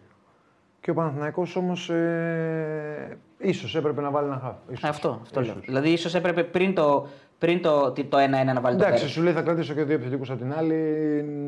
Και 0.81 0.89
ο 0.91 0.93
Παναθηναϊκός 0.93 1.55
όμως 1.55 1.89
ε, 1.89 3.17
ίσως 3.37 3.75
έπρεπε 3.75 4.01
να 4.01 4.09
βάλει 4.09 4.27
ένα 4.27 4.39
χαφ. 4.43 4.55
Ίσως. 4.71 4.89
Αυτό, 4.89 5.19
αυτό 5.21 5.41
λέω. 5.41 5.49
Ίσως. 5.51 5.65
Δηλαδή, 5.65 5.89
ίσως 5.89 6.15
έπρεπε 6.15 6.43
πριν 6.43 6.73
το, 6.73 7.07
πριν 7.37 7.61
το, 7.61 7.91
το 7.91 8.17
1-1 8.17 8.53
να 8.53 8.61
βάλει 8.61 8.77
το 8.77 8.83
Εντάξει, 8.83 8.91
τέρμα. 8.91 9.07
σου 9.07 9.21
λέει 9.21 9.33
θα 9.33 9.41
κρατήσω 9.41 9.73
και 9.73 9.83
δύο 9.83 9.95
επιθετικούς 9.95 10.29
από 10.29 10.39
την 10.39 10.53
άλλη 10.53 10.75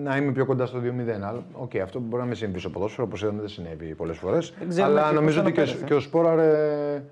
να 0.04 0.18
είμαι 0.18 0.32
πιο 0.32 0.46
κοντά 0.46 0.66
στο 0.66 0.80
2-0. 0.80 1.10
Αλλά 1.10 1.44
οκ, 1.54 1.76
αυτό 1.76 2.00
μπορεί 2.00 2.22
να 2.22 2.28
με 2.28 2.36
συμβεί 2.36 2.60
στο 2.60 2.70
ποδόσφαιρο, 2.70 3.08
όπως 3.08 3.22
είδαμε 3.22 3.40
δεν 3.40 3.50
συνέβη 3.50 3.96
πολλές 3.96 4.18
φορές. 4.18 4.54
ξέρουμε 4.70 5.00
Αλλά 5.00 5.08
και 5.10 5.16
νομίζω 5.16 5.42
πώς 5.42 5.48
ότι 5.50 5.60
θα 5.60 5.64
και, 5.64 5.70
το 5.72 5.74
πέρασε. 5.74 5.86
και 5.86 5.94
ο 5.94 6.00
Σπόραρ 6.00 6.40
ε, 6.40 7.04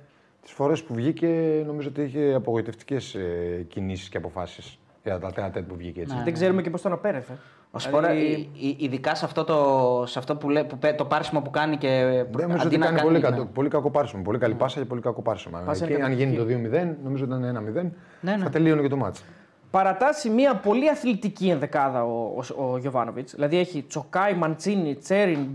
τις 0.42 0.52
φορές 0.52 0.84
που 0.84 0.94
βγήκε, 0.94 1.64
νομίζω 1.66 1.88
ότι 1.88 2.02
είχε 2.02 2.34
απογοητευτικές 2.34 3.16
ε, 3.16 3.66
κινήσεις 3.68 4.10
και 4.10 4.18
αποφάσεις 4.18 4.80
για 5.04 5.20
τα 5.20 5.32
τένα 5.32 5.52
που 5.68 5.76
βγήκε 5.76 6.02
έτσι. 6.02 6.16
Δεν 6.24 6.34
ξέρουμε 6.34 6.62
και 6.62 6.70
πώς 6.70 6.82
τον 6.82 6.92
απέρευε. 6.92 7.38
Ο 7.72 7.80
Σπόρα, 7.80 8.10
Δηλαδή, 8.12 8.50
ε, 8.62 8.68
ε, 8.68 8.74
ειδικά 8.78 9.16
σε 9.16 9.26
αυτό, 9.26 9.44
το, 9.44 10.04
σε 10.08 10.20
αυτό 10.20 10.36
που, 10.36 10.50
λέ, 10.50 10.64
που 10.64 10.78
πέ- 10.78 10.98
το 10.98 11.06
πάρσιμο 11.06 11.42
που 11.42 11.50
κάνει 11.50 11.78
και. 11.78 11.88
Δεν 12.32 12.48
νομίζω 12.48 12.58
αντί 12.68 12.68
ότι 12.68 12.78
να 12.78 12.86
κάνει 12.86 13.02
πολύ, 13.02 13.14
ναι. 13.20 13.30
κακό, 13.30 13.46
πολύ 13.46 13.70
κακό 13.70 13.90
πάρσιμο. 13.90 14.22
Πολύ 14.22 14.38
καλή 14.38 14.54
πάσα 14.54 14.80
και 14.80 14.86
πολύ 14.86 15.02
κακό 15.02 15.22
πάρσιμο. 15.22 15.58
Πάσα 15.66 15.86
Εκεί, 15.86 15.94
είναι 15.94 16.04
αν 16.04 16.12
γίνει 16.12 16.36
το 16.36 16.46
καταπληκτική. 16.46 16.78
2-0, 16.84 16.96
νομίζω 17.04 17.24
ότι 17.24 17.34
ήταν 17.34 17.74
1-0, 17.86 17.92
Ναι, 18.22 18.36
ναι. 18.36 18.44
θα 18.44 18.50
τελείωνε 18.50 18.82
και 18.82 18.88
το 18.88 18.96
μάτσο. 18.96 19.24
Παρατάσσει 19.72 20.30
μια 20.30 20.56
πολύ 20.56 20.90
αθλητική 20.90 21.50
ενδεκάδα 21.50 22.04
ο, 22.04 22.44
ο, 22.58 22.72
ο 22.72 22.78
Γιωβάνοβιτς. 22.78 23.34
Δηλαδή 23.34 23.58
έχει 23.58 23.82
Τσοκάι, 23.82 24.34
Μαντσίνη, 24.34 24.96
Τσέριν, 24.96 25.48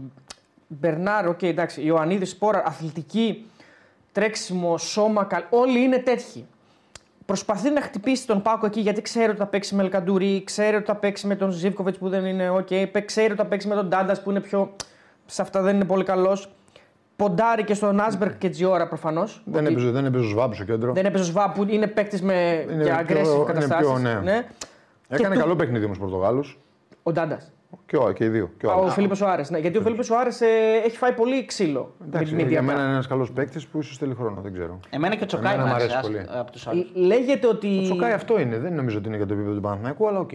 Μπερνάρ, 0.67 1.29
οκ, 1.29 1.43
εντάξει, 1.43 1.83
Ιωαννίδης, 1.83 2.31
Σπόρα, 2.31 2.63
αθλητική, 2.67 3.47
τρέξιμο, 4.13 4.79
σώμα, 4.79 5.25
καλ... 5.25 5.43
όλοι 5.51 5.83
είναι 5.83 5.99
τέτοιοι. 5.99 6.47
Προσπαθεί 7.27 7.71
να 7.71 7.81
χτυπήσει 7.81 8.27
τον 8.27 8.43
Πάκο 8.43 8.67
εκεί 8.67 8.81
γιατί 8.81 9.03
ξέρει 9.03 9.29
ότι 9.29 9.39
θα 9.39 9.47
παίξει 9.47 9.75
με 9.75 9.83
Ελκαντουρί, 9.83 10.43
ξέρει 10.45 10.77
ότι 10.77 10.85
θα 10.85 10.95
παίξει 10.97 11.27
με 11.27 11.37
τον 11.37 11.51
Ζήβκοβιτ 11.51 11.97
που 11.97 12.09
δεν 12.09 12.25
είναι 12.25 12.51
οκ, 12.51 12.69
ξέρει 13.05 13.27
ότι 13.27 13.37
θα 13.41 13.47
παίξει 13.47 13.69
με 13.69 13.75
τον 13.75 13.89
Ντάντας 13.89 14.23
που 14.23 14.31
είναι 14.31 14.41
πιο. 14.41 14.73
Σε 15.27 15.43
αυτά 15.43 15.63
δεν 15.63 15.75
είναι 15.75 15.85
πολύ 15.85 16.05
καλός. 16.05 16.51
Ποντάρει 17.17 17.65
και 17.65 17.75
στον 17.75 18.01
Άσμπερκ 18.01 18.39
και 18.39 18.49
Τζιόρα 18.49 18.89
προφανώς. 18.89 19.43
Δεν 19.45 19.67
έπαιζε, 19.67 19.91
δεν 19.91 20.05
έπαιζε 20.05 20.25
ο 20.25 20.29
Σβάμπ 20.29 20.53
στο 20.53 20.65
κέντρο. 20.65 20.93
Δεν 20.93 21.05
έπαιζε 21.07 21.23
ο 21.23 21.27
Σβάπ 21.27 21.55
που 21.55 21.65
είναι 21.69 21.87
παίκτης 21.87 22.23
με 22.23 22.67
Είναι 22.71 22.83
για 22.83 23.05
πιο- 23.07 23.17
aggressive 23.17 23.35
είναι 23.35 23.45
καταστάσεις. 23.47 23.87
πιο, 23.89 23.99
ναι. 23.99 24.47
Έκανε 25.09 25.35
Και 25.35 25.41
καλό 25.41 25.57
παιχνίδι 25.57 25.85
όμως 25.85 25.99
Πορτογάλους. 25.99 26.59
Ο 27.03 27.13
Ντάντας. 27.13 27.53
Και, 27.87 27.97
ο, 27.97 28.13
και 28.13 28.25
οι 28.25 28.29
δύο. 28.29 28.51
Και 28.59 28.67
ο 28.67 28.71
Ο 28.71 28.73
άλλος. 28.73 28.93
Φίλιππος 28.95 29.19
Σοάρε. 29.19 29.43
Ναι, 29.49 29.59
γιατί 29.59 29.79
ο 29.79 29.81
Φίλιππος 29.83 30.07
Σοάρε 30.07 30.29
ε, 30.41 30.87
έχει 30.87 30.97
φάει 30.97 31.13
πολύ 31.13 31.45
ξύλο. 31.45 31.95
Εντάξει, 32.07 32.33
με 32.35 32.39
την 32.39 32.49
για 32.49 32.59
ίδια 32.59 32.63
μένα 32.63 32.83
είναι 32.85 32.93
ένας 32.93 33.07
καλός 33.07 33.33
παίκτης 33.33 33.67
που 33.67 33.79
ίσως 33.79 33.99
θέλει 33.99 34.15
χρόνο, 34.15 34.41
δεν 34.41 34.53
ξέρω. 34.53 34.81
Εμένα 34.91 35.15
και 35.15 35.23
ο 35.23 35.27
Τσοκάι 35.27 35.53
Εμένα 35.55 35.69
μου 35.69 35.73
μ' 35.73 35.75
άρεσε 35.75 35.97
αρέσει 35.97 36.15
άσ- 36.17 36.27
πολύ. 36.27 36.39
από 36.41 36.51
τους 36.51 36.67
άλλους. 36.67 36.91
Λέγεται 36.95 37.47
ότι. 37.47 37.81
Τσοκάι 37.83 38.13
αυτό 38.13 38.41
είναι. 38.41 38.59
Δεν 38.59 38.75
νομίζω 38.75 38.99
ότι 38.99 39.09
είναι 39.09 39.17
για 39.17 39.27
το 39.27 39.33
επίπεδο 39.35 39.55
του 39.55 39.61
Παναθηναϊκού, 39.61 40.09
αλλά 40.09 40.19
οκ. 40.19 40.31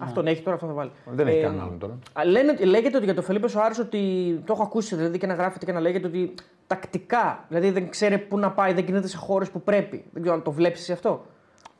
Αυτόν 0.00 0.26
έχει 0.26 0.42
τώρα, 0.42 0.54
αυτό 0.56 0.66
θα 0.68 0.72
βάλει. 0.72 0.90
Δεν 1.10 1.26
έχει 1.26 1.38
Ε, 1.38 1.42
κανέναν 1.42 1.64
άλλον 1.66 1.78
τώρα. 1.78 1.98
α, 2.12 2.24
Λένε, 2.24 2.50
ότι- 2.50 2.64
λέγεται 2.64 2.96
ότι 2.96 3.04
για 3.04 3.14
τον 3.14 3.24
Φελίπε 3.24 3.48
Σοάρε 3.48 3.74
ότι. 3.80 3.98
Το 4.44 4.52
έχω 4.52 4.62
ακούσει 4.62 4.96
δηλαδή 4.96 5.18
και 5.18 5.26
να 5.26 5.34
γράφεται 5.34 5.64
και 5.64 5.72
να 5.72 5.80
λέγεται 5.80 6.06
ότι 6.06 6.34
τακτικά. 6.66 7.44
Δηλαδή 7.48 7.70
δεν 7.70 7.88
ξέρει 7.90 8.18
πού 8.18 8.38
να 8.38 8.50
πάει, 8.50 8.72
δεν 8.72 8.84
κινείται 8.84 9.06
σε 9.08 9.16
χώρους 9.16 9.50
που 9.50 9.62
πρέπει. 9.62 10.04
Δεν 10.12 10.22
ξέρω 10.22 10.36
αν 10.36 10.42
το 10.42 10.50
βλέπεις 10.52 10.90
αυτό. 10.90 11.26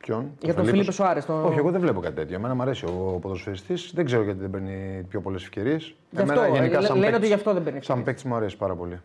Ποιον; 0.05 0.31
Για 0.39 0.53
τον 0.53 0.65
Φιλίππο 0.65 0.91
Σοάρε. 0.91 1.21
Τον... 1.21 1.45
Όχι, 1.45 1.57
εγώ 1.57 1.71
δεν 1.71 1.81
βλέπω 1.81 1.99
κάτι 1.99 2.15
τέτοιο. 2.15 2.35
Εμένα 2.35 2.55
μου 2.55 2.61
αρέσει 2.61 2.85
ο 2.85 3.19
ποδοσφαιριστής. 3.21 3.91
Δεν 3.95 4.05
ξέρω 4.05 4.23
γιατί 4.23 4.39
δεν 4.39 4.49
παίρνει 4.49 5.05
πιο 5.09 5.21
πολλές 5.21 5.43
ευκαιρίες. 5.43 5.95
Γι' 6.09 6.21
αυτό, 6.21 6.41
ε, 6.41 6.67
λέ- 6.67 6.95
λένε 6.95 7.15
ότι 7.15 7.27
γι' 7.27 7.33
αυτό 7.33 7.53
δεν 7.53 7.63
παίρνει 7.63 7.83
Σαν 7.83 8.03
παίκτης 8.03 8.23
μου 8.23 8.35
αρέσει 8.35 8.57
πάρα 8.57 8.75
πολύ. 8.75 9.01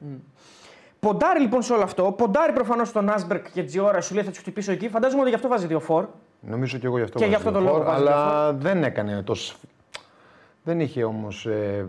Ποντάρει 1.00 1.40
λοιπόν 1.40 1.62
σε 1.62 1.72
όλο 1.72 1.82
αυτό. 1.82 2.12
Ποντάρει 2.12 2.52
προφανώς 2.52 2.88
στον 2.88 3.08
Άσμπερκ 3.08 3.50
και 3.52 3.62
Τζιόρα, 3.62 4.00
σου 4.00 4.14
λέει 4.14 4.24
θα 4.24 4.30
τους 4.30 4.38
χτυπήσω 4.38 4.72
εκεί. 4.72 4.88
Φαντάζομαι 4.88 5.20
ότι 5.20 5.30
γι' 5.30 5.36
αυτό 5.36 5.48
βάζει 5.48 5.66
δύο 5.66 5.80
φόρ. 5.80 6.06
Νομίζω 6.40 6.78
και 6.78 6.86
εγώ 6.86 6.96
γι' 6.96 7.04
αυτό. 7.04 7.18
Και 7.18 7.24
γι' 7.24 7.30
βάζω 7.30 7.48
αυτό 7.48 7.58
το 7.58 7.64
δύο 7.64 7.72
λόγο 7.72 7.84
φόρ, 7.84 7.92
βάζει 7.92 8.02
Αλλά 8.02 8.52
δεν 8.52 8.84
έκανε 8.84 9.22
τόσο. 9.22 9.54
Δεν 10.62 10.80
είχε 10.80 11.04
όμως 11.04 11.46
ε, 11.46 11.88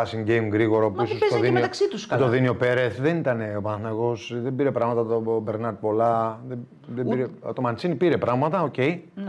passing 0.00 0.28
game 0.28 0.48
γρήγορο 0.52 0.90
που 0.90 0.96
δεν 0.96 1.04
ίσω 1.04 1.12
το 1.14 1.18
παίζανε 1.20 1.40
και 1.40 1.46
δίνει, 1.46 1.52
μεταξύ 1.52 1.88
τους 1.88 2.02
που 2.02 2.08
καλά. 2.08 2.24
το 2.24 2.30
δίνει 2.30 2.48
ο 2.48 2.56
Πέρεθ. 2.56 3.00
Δεν 3.00 3.16
ήταν 3.16 3.40
ο 3.56 3.60
Παναθηναϊκός, 3.60 4.34
δεν 4.42 4.54
πήρε 4.56 4.70
πράγματα 4.70 5.06
το 5.06 5.40
Μπερνάρ 5.40 5.72
πολλά. 5.72 6.40
Δεν, 6.48 6.58
δεν 6.94 7.08
πήρε, 7.08 7.26
το 7.54 7.60
Μαντσίνη 7.62 7.94
πήρε 7.94 8.16
πράγματα, 8.16 8.62
οκ. 8.62 8.74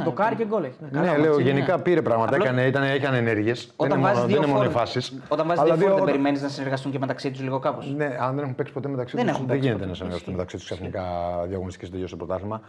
Το 0.03 0.11
κάρι 0.11 0.35
και 0.35 0.45
γκολ 0.45 0.63
έχει. 0.63 0.73
Ναι. 0.79 0.99
Ναι, 0.99 1.05
Καλά, 1.05 1.17
λέω 1.17 1.29
Μαντσίνη, 1.31 1.49
γενικά 1.49 1.75
ναι. 1.75 1.81
πήρε 1.81 2.01
πράγματα. 2.01 2.29
Απλώς- 2.35 2.45
Έκανε, 2.47 2.65
ήταν, 2.67 2.83
έκανε 2.83 3.17
ενέργειες. 3.17 3.65
Δεν 3.65 3.73
Όταν 3.75 3.97
είναι 3.97 4.07
βάζεις 4.07 4.19
μόνο, 4.21 4.31
δύο 4.31 4.39
δεν 4.41 4.49
είναι 4.49 4.57
μόνο 4.57 4.69
οι 4.69 4.71
φόρ- 4.73 4.79
φάσεις. 4.81 5.19
Όταν 5.27 5.47
βάζεις 5.47 5.63
δύο 5.75 5.87
φόρ, 5.87 5.95
δεν 5.95 6.05
περιμένεις 6.05 6.41
να 6.41 6.47
συνεργαστούν 6.47 6.91
και 6.91 6.99
μεταξύ 6.99 7.31
τους 7.31 7.41
λίγο 7.41 7.59
κάπως. 7.59 7.93
Ναι, 7.95 8.17
αν 8.19 8.35
δεν 8.35 8.43
έχουν 8.43 8.55
παίξει 8.55 8.73
ποτέ 8.73 8.87
μεταξύ 8.87 9.15
Δεν 9.15 9.25
τους, 9.25 9.33
έχουν 9.33 9.45
δεν 9.47 9.55
παίξει 9.55 9.69
γίνεται 9.71 9.87
ποτέ. 9.87 9.89
να 9.89 9.95
συνεργαστούν 9.95 10.33
Ισχύει. 10.33 10.37
μεταξύ 10.37 10.55
τους 10.57 10.65
ξαφνικά 10.65 11.03
διαγωνιστικές 11.47 11.87
και 11.87 11.93
τελειώσεις 11.93 12.17
το 12.17 12.25
πρωτάθλημα. 12.25 12.61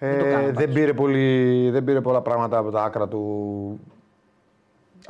το 0.00 0.06
Ε, 0.06 0.08
κάνουν 0.16 0.44
δεν, 0.44 0.54
πάντως. 0.54 0.74
πήρε 0.74 0.92
πολύ, 0.92 1.70
δεν 1.70 1.84
πήρε 1.84 2.00
πολλά 2.00 2.20
πράγματα 2.20 2.58
από 2.58 2.70
τα 2.70 2.82
άκρα 2.82 3.08
του. 3.08 3.80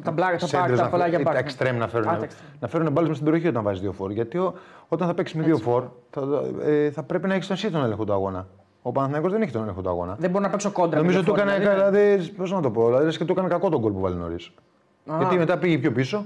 Τα 0.04 0.12
πλάκα, 0.12 0.36
τα 0.36 0.46
Σέντρες 0.46 0.66
πλάκα, 0.66 0.76
τα 0.76 0.82
να 0.82 0.88
πολλά 0.90 1.02
φέρουν- 1.04 1.08
για 1.10 1.18
ή 1.20 1.24
τα 1.24 1.30
μπακ. 1.30 1.40
εξτρέμ 1.40 1.76
να 1.76 1.84
Α, 1.84 1.88
φέρουν, 1.88 2.06
τα 2.06 2.18
extreme. 2.20 2.56
να 2.60 2.68
φέρουν 2.68 2.92
μπάλες 2.92 3.08
μες 3.08 3.16
στην 3.16 3.28
περιοχή 3.30 3.48
όταν 3.48 3.62
βάζει 3.62 3.80
δύο 3.80 3.92
φόρ. 3.92 4.10
Γιατί 4.10 4.38
ο- 4.38 4.54
όταν 4.88 5.08
θα 5.08 5.14
παίξει 5.14 5.36
με 5.36 5.42
δύο 5.42 5.56
φόρ, 5.56 5.84
θα, 6.10 6.22
ε, 6.64 6.90
θα 6.90 7.02
πρέπει 7.02 7.28
να 7.28 7.34
έχεις 7.34 7.46
τον 7.46 7.56
εσύ 7.56 7.70
τον 7.70 7.82
έλεγχο 7.84 8.04
του 8.04 8.12
αγώνα. 8.12 8.46
Ο 8.82 8.92
Παναθηναϊκός 8.92 9.32
δεν 9.32 9.42
έχει 9.42 9.52
τον 9.52 9.62
έλεγχο 9.62 9.80
του 9.80 9.88
αγώνα. 9.88 10.16
Δεν 10.18 10.30
μπορώ 10.30 10.44
να 10.44 10.50
παίξω 10.50 10.70
κόντρα. 10.70 10.98
Νομίζω 10.98 11.18
με 11.18 11.24
του 11.24 11.32
δύο 11.34 11.42
φόρ, 11.44 11.48
έκανε, 11.52 11.70
δηλαδή, 11.74 11.98
δηλαδή, 11.98 12.30
πώς 12.30 12.52
να 12.52 12.60
το 12.60 12.70
πω, 12.70 12.86
δηλαδή, 12.86 13.04
λες 13.04 13.16
και 13.18 13.24
του 13.24 13.32
έκανε 13.32 13.48
κακό 13.48 13.68
τον 13.68 13.80
γκολ 13.80 13.92
που 13.92 14.00
βάλει 14.00 14.16
νωρίς. 14.16 14.50
Γιατί 15.18 15.36
μετά 15.36 15.58
πήγε 15.58 15.78
πιο 15.78 15.92
πίσω. 15.92 16.24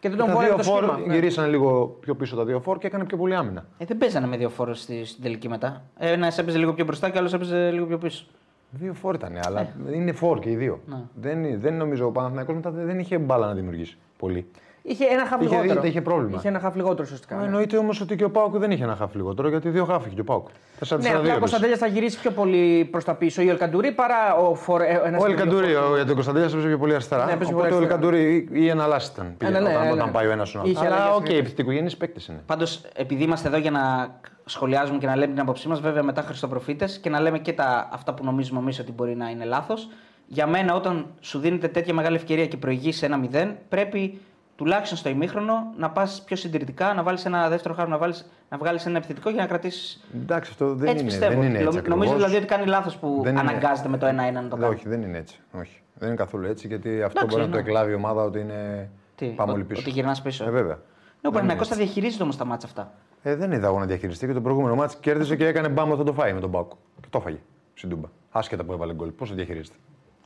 Και 0.00 0.08
δεν 0.08 0.18
τον 0.18 0.26
τα 0.26 0.34
βάλε 0.34 0.46
δύο 0.46 0.56
το 0.56 0.62
φόρ 0.62 0.82
σχήμα. 0.82 1.00
ναι. 1.06 1.14
γυρίσανε 1.14 1.48
λίγο 1.48 1.96
πιο 2.00 2.14
πίσω 2.14 2.36
τα 2.36 2.44
δύο 2.44 2.60
φόρ 2.60 2.78
και 2.78 2.86
έκανε 2.86 3.04
πιο 3.04 3.16
πολύ 3.16 3.34
άμυνα. 3.34 3.64
Ε, 3.78 3.84
δεν 3.84 3.98
παίζανε 3.98 4.26
με 4.26 4.36
δύο 4.36 4.48
φόρου 4.48 4.74
στη, 4.74 5.04
στην 5.04 5.22
τελική 5.22 5.48
μετά. 5.48 5.82
Ένας 5.98 6.38
έπαιζε 6.38 6.58
λίγο 6.58 6.72
πιο 6.72 6.84
μπροστά 6.84 7.10
και 7.10 7.18
άλλος 7.18 7.32
έπαιζε 7.32 7.70
λίγο 7.70 7.86
πιο 7.86 7.98
πίσω. 7.98 8.24
Δύο 8.74 8.94
φόρ 8.94 9.14
ήταν, 9.14 9.38
αλλά 9.42 9.68
είναι 9.92 10.12
φόρ 10.12 10.38
και 10.38 10.50
οι 10.50 10.56
δύο. 10.56 10.80
Δεν, 11.14 11.44
είναι- 11.44 11.56
δεν 11.56 11.74
νομίζω 11.76 12.06
ο 12.06 12.10
Παναθηναϊκός 12.10 12.54
μετά 12.54 12.70
δεν 12.70 12.98
είχε 12.98 13.18
μπάλα 13.18 13.46
να 13.46 13.54
δημιουργήσει 13.54 13.96
πολύ. 14.18 14.46
Είχε 14.84 15.04
ένα 15.04 15.26
χαφ 15.26 15.40
Είχε- 15.42 15.60
λιγότερο. 15.62 15.86
είχε 15.86 16.00
πρόβλημα. 16.00 16.36
Είχε 16.38 16.48
ένα 16.48 16.58
χαφ 16.60 16.74
λιγότερο 16.74 17.02
ουσιαστικά. 17.02 17.36
ναι. 17.36 17.44
Εννοείται 17.44 17.76
όμως 17.76 18.00
ότι 18.00 18.16
και 18.16 18.24
ο 18.24 18.30
Πάουκ 18.30 18.56
δεν 18.56 18.70
είχε 18.70 18.84
ένα 18.84 18.96
χάφ 18.96 19.14
λιγότερο 19.14 19.48
γιατί 19.48 19.68
δύο 19.68 19.84
χάφ 19.84 20.06
είχε 20.06 20.14
και 20.14 20.20
ο 20.20 20.24
Πάουκ. 20.24 20.46
4-4-2 20.48 20.98
Ναι, 21.00 21.08
απλά 21.08 21.18
ο 21.18 21.20
έπαιζε. 21.22 21.38
Κωνσταντέλιας 21.38 21.78
θα 21.78 21.86
γυρίσει 21.86 22.20
πιο 22.20 22.30
πολύ 22.30 22.84
προς 22.90 23.04
τα 23.04 23.14
πίσω. 23.14 23.42
Ή 23.42 23.46
ο 23.48 23.50
Ελκαντουρί 23.50 23.92
παρά 23.92 24.34
ο 24.34 24.54
Φορ... 24.54 24.80
ε, 24.80 24.84
ένας 25.04 25.22
Ο 25.22 25.26
και 25.26 25.32
δύο 25.34 25.42
Ελκαντουρί, 25.42 25.72
φόρ. 25.74 25.90
ο- 25.90 25.94
γιατί 25.94 26.10
ο 26.10 26.14
Κωνσταντέλιας 26.14 26.52
έπαιζε 26.52 26.68
πιο 26.68 26.78
πολύ 26.78 26.94
αριστερά. 26.94 27.24
Ναι, 27.24 27.32
έπαιζε 27.32 27.52
οπότε 27.54 27.68
πολύ 27.68 27.82
ο 27.82 27.86
αριστερά. 27.86 28.04
Ελκαντουρί 28.06 28.48
ή 28.52 28.68
ένα 28.68 28.86
λάσι 28.86 29.10
ήταν. 29.14 29.34
πήγαινε 29.38 29.58
ναι, 29.60 29.68
όταν, 29.68 29.82
ναι, 29.86 29.92
όταν 29.92 30.06
ναι. 30.06 30.12
πάει 30.12 30.26
ο 30.26 30.30
ένας 30.30 30.48
στον 30.48 30.60
άλλος. 30.60 30.72
Είχε 30.72 30.86
Αλλά 30.86 30.94
αλλαγές 30.94 31.12
οκ, 31.14 31.18
συνέχεια. 31.20 31.38
επιθετικογενή 31.38 31.94
παίκτε 31.96 32.20
είναι. 32.28 32.40
Πάντως, 32.46 32.80
επειδή 32.96 33.22
είμαστε 33.22 33.48
εδώ 33.48 33.56
για 33.56 33.70
να 33.70 34.14
σχολιάζουμε 34.44 34.98
και 34.98 35.06
να 35.06 35.16
λέμε 35.16 35.32
την 35.32 35.40
άποψή 35.42 35.68
μας, 35.68 35.80
βέβαια 35.80 36.02
μετά 36.02 36.22
Χριστοπροφήτες 36.22 36.98
και 36.98 37.10
να 37.10 37.20
λέμε 37.20 37.38
και 37.38 37.52
τα, 37.52 37.88
αυτά 37.92 38.14
που 38.14 38.24
νομίζουμε 38.24 38.60
εμείς 38.60 38.78
ότι 38.78 38.92
μπορεί 38.92 39.16
να 39.16 39.28
είναι 39.28 39.44
λάθος. 39.44 39.88
Για 40.26 40.46
μένα, 40.46 40.74
όταν 40.74 41.06
σου 41.20 41.38
δίνεται 41.38 41.68
τέτοια 41.68 41.94
μεγάλη 41.94 42.16
ευκαιρία 42.16 42.46
και 42.46 42.56
προηγείς 42.56 43.02
ένα 43.02 43.20
0, 43.32 43.46
πρέπει 43.68 44.20
τουλάχιστον 44.62 44.98
στο 44.98 45.08
ημίχρονο 45.08 45.72
να 45.76 45.90
πας 45.90 46.22
πιο 46.26 46.36
συντηρητικά, 46.36 46.94
να 46.94 47.02
βάλεις 47.02 47.24
ένα 47.24 47.48
δεύτερο 47.48 47.74
χάρο, 47.74 47.88
να, 47.88 47.98
βάλεις, 47.98 48.30
να 48.50 48.56
βγάλεις 48.58 48.86
ένα 48.86 48.96
επιθετικό 48.98 49.30
για 49.30 49.40
να 49.40 49.46
κρατήσεις. 49.48 50.04
Εντάξει, 50.14 50.50
αυτό 50.52 50.74
δεν 50.74 50.88
Έτσι 50.88 50.92
είναι, 51.02 51.10
πιστεύω. 51.10 51.32
δεν 51.40 51.42
είναι 51.48 51.58
έτσι. 51.58 51.64
Νομ- 51.64 51.88
Νομίζω 51.88 51.94
ακριβώς. 52.12 52.14
δηλαδή 52.14 52.36
ότι 52.36 52.46
κάνει 52.46 52.66
λάθος 52.66 52.96
που 52.96 53.20
Δεν 53.22 53.32
είναι- 53.36 53.40
αναγκάζεται 53.50 53.88
με 53.88 53.98
το 53.98 54.06
1-1 54.06 54.42
να 54.42 54.48
το 54.48 54.56
Ναι, 54.56 54.62
κάνει. 54.62 54.74
Όχι, 54.74 54.88
δεν 54.88 55.02
είναι 55.02 55.18
έτσι. 55.18 55.38
Όχι. 55.52 55.80
Δεν 55.94 56.08
είναι 56.08 56.16
καθόλου 56.16 56.46
έτσι 56.46 56.66
γιατί 56.66 57.02
αυτό 57.02 57.18
Εντάξει, 57.18 57.26
μπορεί 57.36 57.48
να 57.50 57.56
το 57.56 57.62
ναι. 57.62 57.68
εκλάβει 57.68 57.90
η 57.90 57.94
ομάδα 57.94 58.22
ότι 58.22 58.38
είναι. 58.40 58.90
Τι, 59.14 59.26
Πάμε 59.26 59.50
ο- 59.50 59.54
όλοι 59.54 59.64
πίσω. 59.64 59.80
Ότι 59.80 59.90
γυρνάς 59.90 60.22
πίσω. 60.22 60.44
Ε, 60.44 60.50
βέβαια. 60.50 60.78
Ναι, 61.20 61.28
ο 61.28 61.30
Παναγιακό 61.30 61.64
θα 61.64 61.76
διαχειρίζεται 61.76 62.22
όμως 62.22 62.36
τα 62.36 62.44
μάτσα 62.44 62.66
αυτά. 62.66 62.92
Ε, 63.22 63.34
δεν 63.34 63.52
είδα 63.52 63.66
εγώ 63.66 63.78
να 63.78 63.86
διαχειριστεί 63.86 64.26
και 64.26 64.32
το 64.32 64.40
προηγούμενο 64.40 64.74
μάτι 64.74 64.96
κέρδισε 65.00 65.36
και 65.36 65.46
έκανε 65.46 65.68
μπάμα 65.68 65.96
θα 65.96 66.04
το 66.04 66.12
φάει 66.12 66.32
με 66.32 66.40
τον 66.40 66.50
Πάουκ. 66.50 66.70
Και 67.00 67.06
το 67.10 67.18
έφαγε 67.18 67.38
στην 67.74 67.88
Τούμπα. 67.88 68.08
Άσχετα 68.30 68.64
που 68.64 68.72
έβαλε 68.72 68.94
γκολ. 68.94 69.08
Πώς 69.08 69.28
το 69.28 69.34
διαχειρίζεται; 69.34 69.76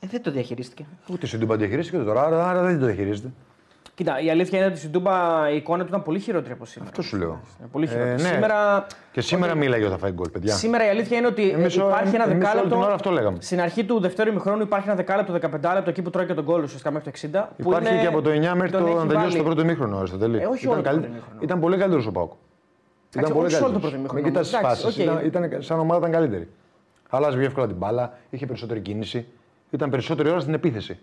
Ε, 0.00 0.06
δεν 0.06 0.22
το 0.22 0.30
διαχειρίστηκε. 0.30 0.84
Ούτε 1.10 1.26
στην 1.26 1.40
Τούμπα 1.40 1.56
διαχειρίστηκε 1.56 1.96
ούτε 1.96 2.06
τώρα, 2.06 2.22
άρα, 2.22 2.48
άρα 2.48 2.62
δεν 2.62 2.78
το 2.78 2.84
διαχειρίζεται. 2.86 3.30
Κοίτα, 3.96 4.20
η 4.20 4.30
αλήθεια 4.30 4.58
είναι 4.58 4.66
ότι 4.66 4.78
στην 4.78 4.92
Τούμπα 4.92 5.12
η 5.52 5.56
εικόνα 5.56 5.82
του 5.82 5.88
ήταν 5.88 6.02
πολύ 6.02 6.18
χειρότερη 6.20 6.52
από 6.52 6.64
σήμερα. 6.64 6.90
Αυτό 6.90 7.02
σου 7.02 7.16
λέω. 7.16 7.28
Είναι 7.58 7.68
Πολύ 7.72 7.84
Ε, 7.84 7.88
χειρότερη. 7.88 8.22
ναι. 8.22 8.28
Σήμερα, 8.28 8.86
Και 9.12 9.20
σήμερα 9.20 9.54
μίλαγε 9.54 9.82
ότι 9.84 9.92
θα 9.92 9.98
φάει 9.98 10.10
γκολ, 10.12 10.28
παιδιά. 10.28 10.54
σήμερα 10.54 10.86
η 10.86 10.88
αλήθεια 10.88 11.16
είναι 11.18 11.26
ότι 11.26 11.50
Εμείς, 11.50 11.76
ε, 11.76 11.80
ο- 11.82 11.88
υπάρχει 11.88 12.14
ένα 12.14 12.24
εμείς 12.24 12.34
όλη 12.36 12.44
δεκάλεπτο. 12.44 12.68
την 12.74 12.84
ώρα 12.84 12.94
αυτό 12.94 13.10
λέγαμε. 13.10 13.38
Στην 13.40 13.60
αρχή 13.60 13.84
του 13.84 14.00
δεύτερου 14.00 14.30
ημιχρόνου 14.30 14.62
υπάρχει 14.62 14.86
ένα 14.88 14.96
δεκάλεπτο, 14.96 15.32
15 15.32 15.74
λεπτό 15.74 15.90
εκεί 15.90 16.02
που 16.02 16.10
τρώει 16.10 16.26
και 16.26 16.34
τον 16.34 16.44
γκολ 16.44 16.62
ουσιαστικά 16.62 16.90
μέχρι 16.90 17.04
το 17.04 17.10
60. 17.10 17.48
που 17.56 17.70
Υπάρχει 17.70 17.92
είναι- 17.92 18.00
και 18.00 18.06
από 18.06 18.22
το 18.22 18.30
9 18.30 18.54
μέχρι 18.54 18.70
τον 18.70 18.80
το 18.80 18.86
έχει 18.86 18.96
να 18.96 19.00
τελειώσει 19.06 19.24
βάλει- 19.26 19.36
το 19.36 19.42
πρώτο 19.44 19.64
μήχρονο. 19.64 19.96
Αριστοτέλη. 19.98 20.38
Ε, 20.38 20.46
όχι 20.46 20.58
ήταν, 20.64 20.72
όλο 20.72 20.82
το 20.82 20.88
καλύ- 20.88 21.00
πρώτο 21.00 21.12
ημίχρονο. 21.16 21.40
ήταν 21.42 21.60
πολύ 21.60 21.76
καλύτερο 21.76 22.02
ο 22.08 22.10
Πάουκ. 22.12 22.32
Ήταν 22.32 22.38
Εντάξει, 23.14 23.32
πολύ 23.32 23.46
όχι 23.46 23.54
σε 23.54 23.62
όλο 23.62 23.72
το 23.72 23.78
καλύτερος. 23.80 24.02
πρώτο 24.02 24.16
Μην 24.16 24.24
ημίχρονο, 24.24 24.28
κοιτάς 24.28 24.50
τι 24.50 24.56
εντάξει, 24.56 24.82
φάσεις. 24.82 24.98
οκ. 24.98 25.24
Ήταν, 25.24 25.46
ήταν, 25.50 25.62
σαν 25.62 25.78
ομάδα 25.78 25.98
ήταν 26.00 26.12
καλύτερη. 26.12 26.48
Αλλάζεις 27.10 27.36
πιο 27.36 27.46
εύκολα 27.46 27.66
την 27.66 27.76
μπάλα, 27.76 28.12
είχε 28.30 28.46
περισσότερη 28.46 28.80
κίνηση, 28.80 29.26
ήταν 29.70 29.90
περισσότερη 29.90 30.28
ώρα 30.30 30.40
στην 30.40 30.54
επίθεση. 30.54 30.98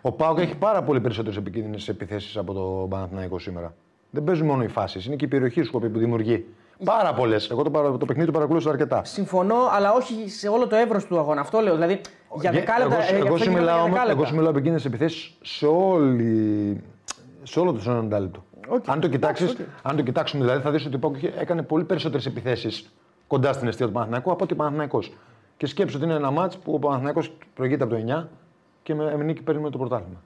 Ο 0.00 0.12
Πάουκ 0.12 0.38
έχει 0.38 0.54
πάρα 0.56 0.82
πολύ 0.82 1.00
περισσότερες 1.00 1.36
επικίνδυνες 1.38 1.88
επιθέσεις 1.88 2.36
από 2.36 2.52
το 2.52 2.86
Παναθηναϊκό 2.90 3.38
σήμερα. 3.38 3.74
Δεν 4.10 4.24
παίζουν 4.24 4.46
μόνο 4.46 4.62
οι 4.62 4.68
φάσεις, 4.68 5.06
είναι 5.06 5.16
και 5.16 5.24
η 5.24 5.28
περιοχή 5.28 5.62
σου 5.62 5.70
που 5.70 5.80
δημιουργεί. 5.98 6.46
Πάρα 6.84 7.14
πολλές. 7.14 7.50
Εγώ 7.50 7.62
το, 7.62 7.70
παρα- 7.70 7.96
το 7.96 8.04
παιχνίδι 8.06 8.26
το 8.26 8.32
παρακολούθησα 8.32 8.70
αρκετά. 8.70 9.04
Συμφωνώ, 9.04 9.56
αλλά 9.72 9.92
όχι 9.92 10.28
σε 10.30 10.48
όλο 10.48 10.66
το 10.66 10.76
εύρος 10.76 11.04
του 11.06 11.18
αγώνα. 11.18 11.40
Αυτό 11.40 11.60
λέω. 11.60 11.74
Δηλαδή 11.74 12.00
για 12.40 12.50
Γε- 12.50 12.60
δεκάλεπτα. 12.60 12.94
Εγώ, 12.94 13.02
ε, 13.02 13.06
γι' 13.10 13.14
εγώ, 13.14 13.22
αυτό 13.24 13.36
σου 13.36 13.42
γινόταν 13.42 13.60
μιλάω, 13.62 13.74
για 13.74 13.82
όμως- 13.84 13.92
δεκάλεπτα. 13.94 14.20
εγώ 14.20 14.28
σου 14.30 14.34
μιλάω 14.34 14.50
επικίνδυνες 14.50 14.82
επιθέσεις 14.86 15.32
σε, 15.42 15.66
όλη, 15.66 16.80
σε 17.42 17.60
όλο 17.60 17.72
το 17.72 17.80
90 17.90 18.20
λεπτό. 18.20 18.44
Οκ. 18.68 18.88
Αν, 18.88 19.00
το 19.00 19.08
κοιτάξεις, 19.08 19.50
οκ. 19.50 19.56
αν 19.82 19.96
το 19.96 20.02
κοιτάξουμε, 20.02 20.44
δηλαδή, 20.44 20.62
θα 20.62 20.70
δεις 20.70 20.86
ότι 20.86 20.96
ο 20.96 20.98
Πάοκ 20.98 21.16
είχε- 21.16 21.32
έκανε 21.38 21.62
πολύ 21.62 21.84
περισσότερες 21.84 22.26
επιθέσεις 22.26 22.92
κοντά 23.26 23.52
στην 23.52 23.68
εστία 23.68 23.86
του 23.86 23.92
Παναθηναϊκού 23.92 24.30
από 24.30 24.44
ότι 24.44 24.52
ο 24.52 24.56
Παναθηναϊκός. 24.56 25.12
Και 25.56 25.66
σκέψου 25.66 25.96
ότι 25.96 26.04
είναι 26.06 26.14
ένα 26.14 26.30
ματς 26.30 26.56
που 26.58 26.72
ο 26.74 26.78
Παναθηναϊκός 26.78 27.32
προηγείται 27.54 27.84
από 27.84 27.92
το 27.92 27.98
9 28.00 28.28
και 28.88 28.94
με 28.94 29.16
με 29.16 29.24
νίκη 29.24 29.42
παίρνει 29.42 29.70
το 29.70 29.78
πρωτάθλημα. 29.78 30.20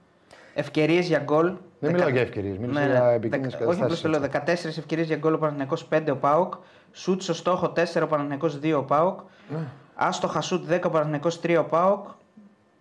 Ευκαιρίες 0.53 1.07
για 1.07 1.19
γκολ. 1.19 1.45
Δεν 1.45 1.55
Δεκα- 1.79 1.93
μιλάω 1.93 2.09
για 2.09 2.21
ευκαιρίες, 2.21 2.57
μιλάω 2.57 2.73
Ναι, 2.83 2.89
για 2.91 2.99
ναι. 3.01 3.13
επικίνδυνες 3.13 3.51
Δεκα- 3.53 3.67
Όχι, 3.67 3.81
απλώς 3.81 3.99
καταστάσεις. 4.01 4.01
το 4.01 4.09
λέω. 4.09 4.19
14 4.19 4.77
ευκαιρίες 4.77 5.07
για 5.07 5.15
γκολ 5.15 5.33
ο 5.33 5.37
Παναθηναϊκός 5.37 5.85
5 5.85 6.11
ο 6.11 6.15
Πάοκ. 6.15 6.53
Σουτ 6.91 7.21
στο 7.21 7.33
στόχο 7.33 7.69
4 7.69 8.03
ο 8.03 8.07
Παναθηναϊκός 8.07 8.59
2 8.59 8.77
ο 8.77 8.83
Πάοκ. 8.83 9.19
Ναι. 9.49 9.57
Άστοχα 9.95 10.41
σουτ 10.41 10.65
10 10.69 10.87
ο 10.87 10.89
Παναθηναϊκός 10.89 11.39
3 11.41 11.57
ο 11.59 11.63
Πάοκ. 11.63 12.05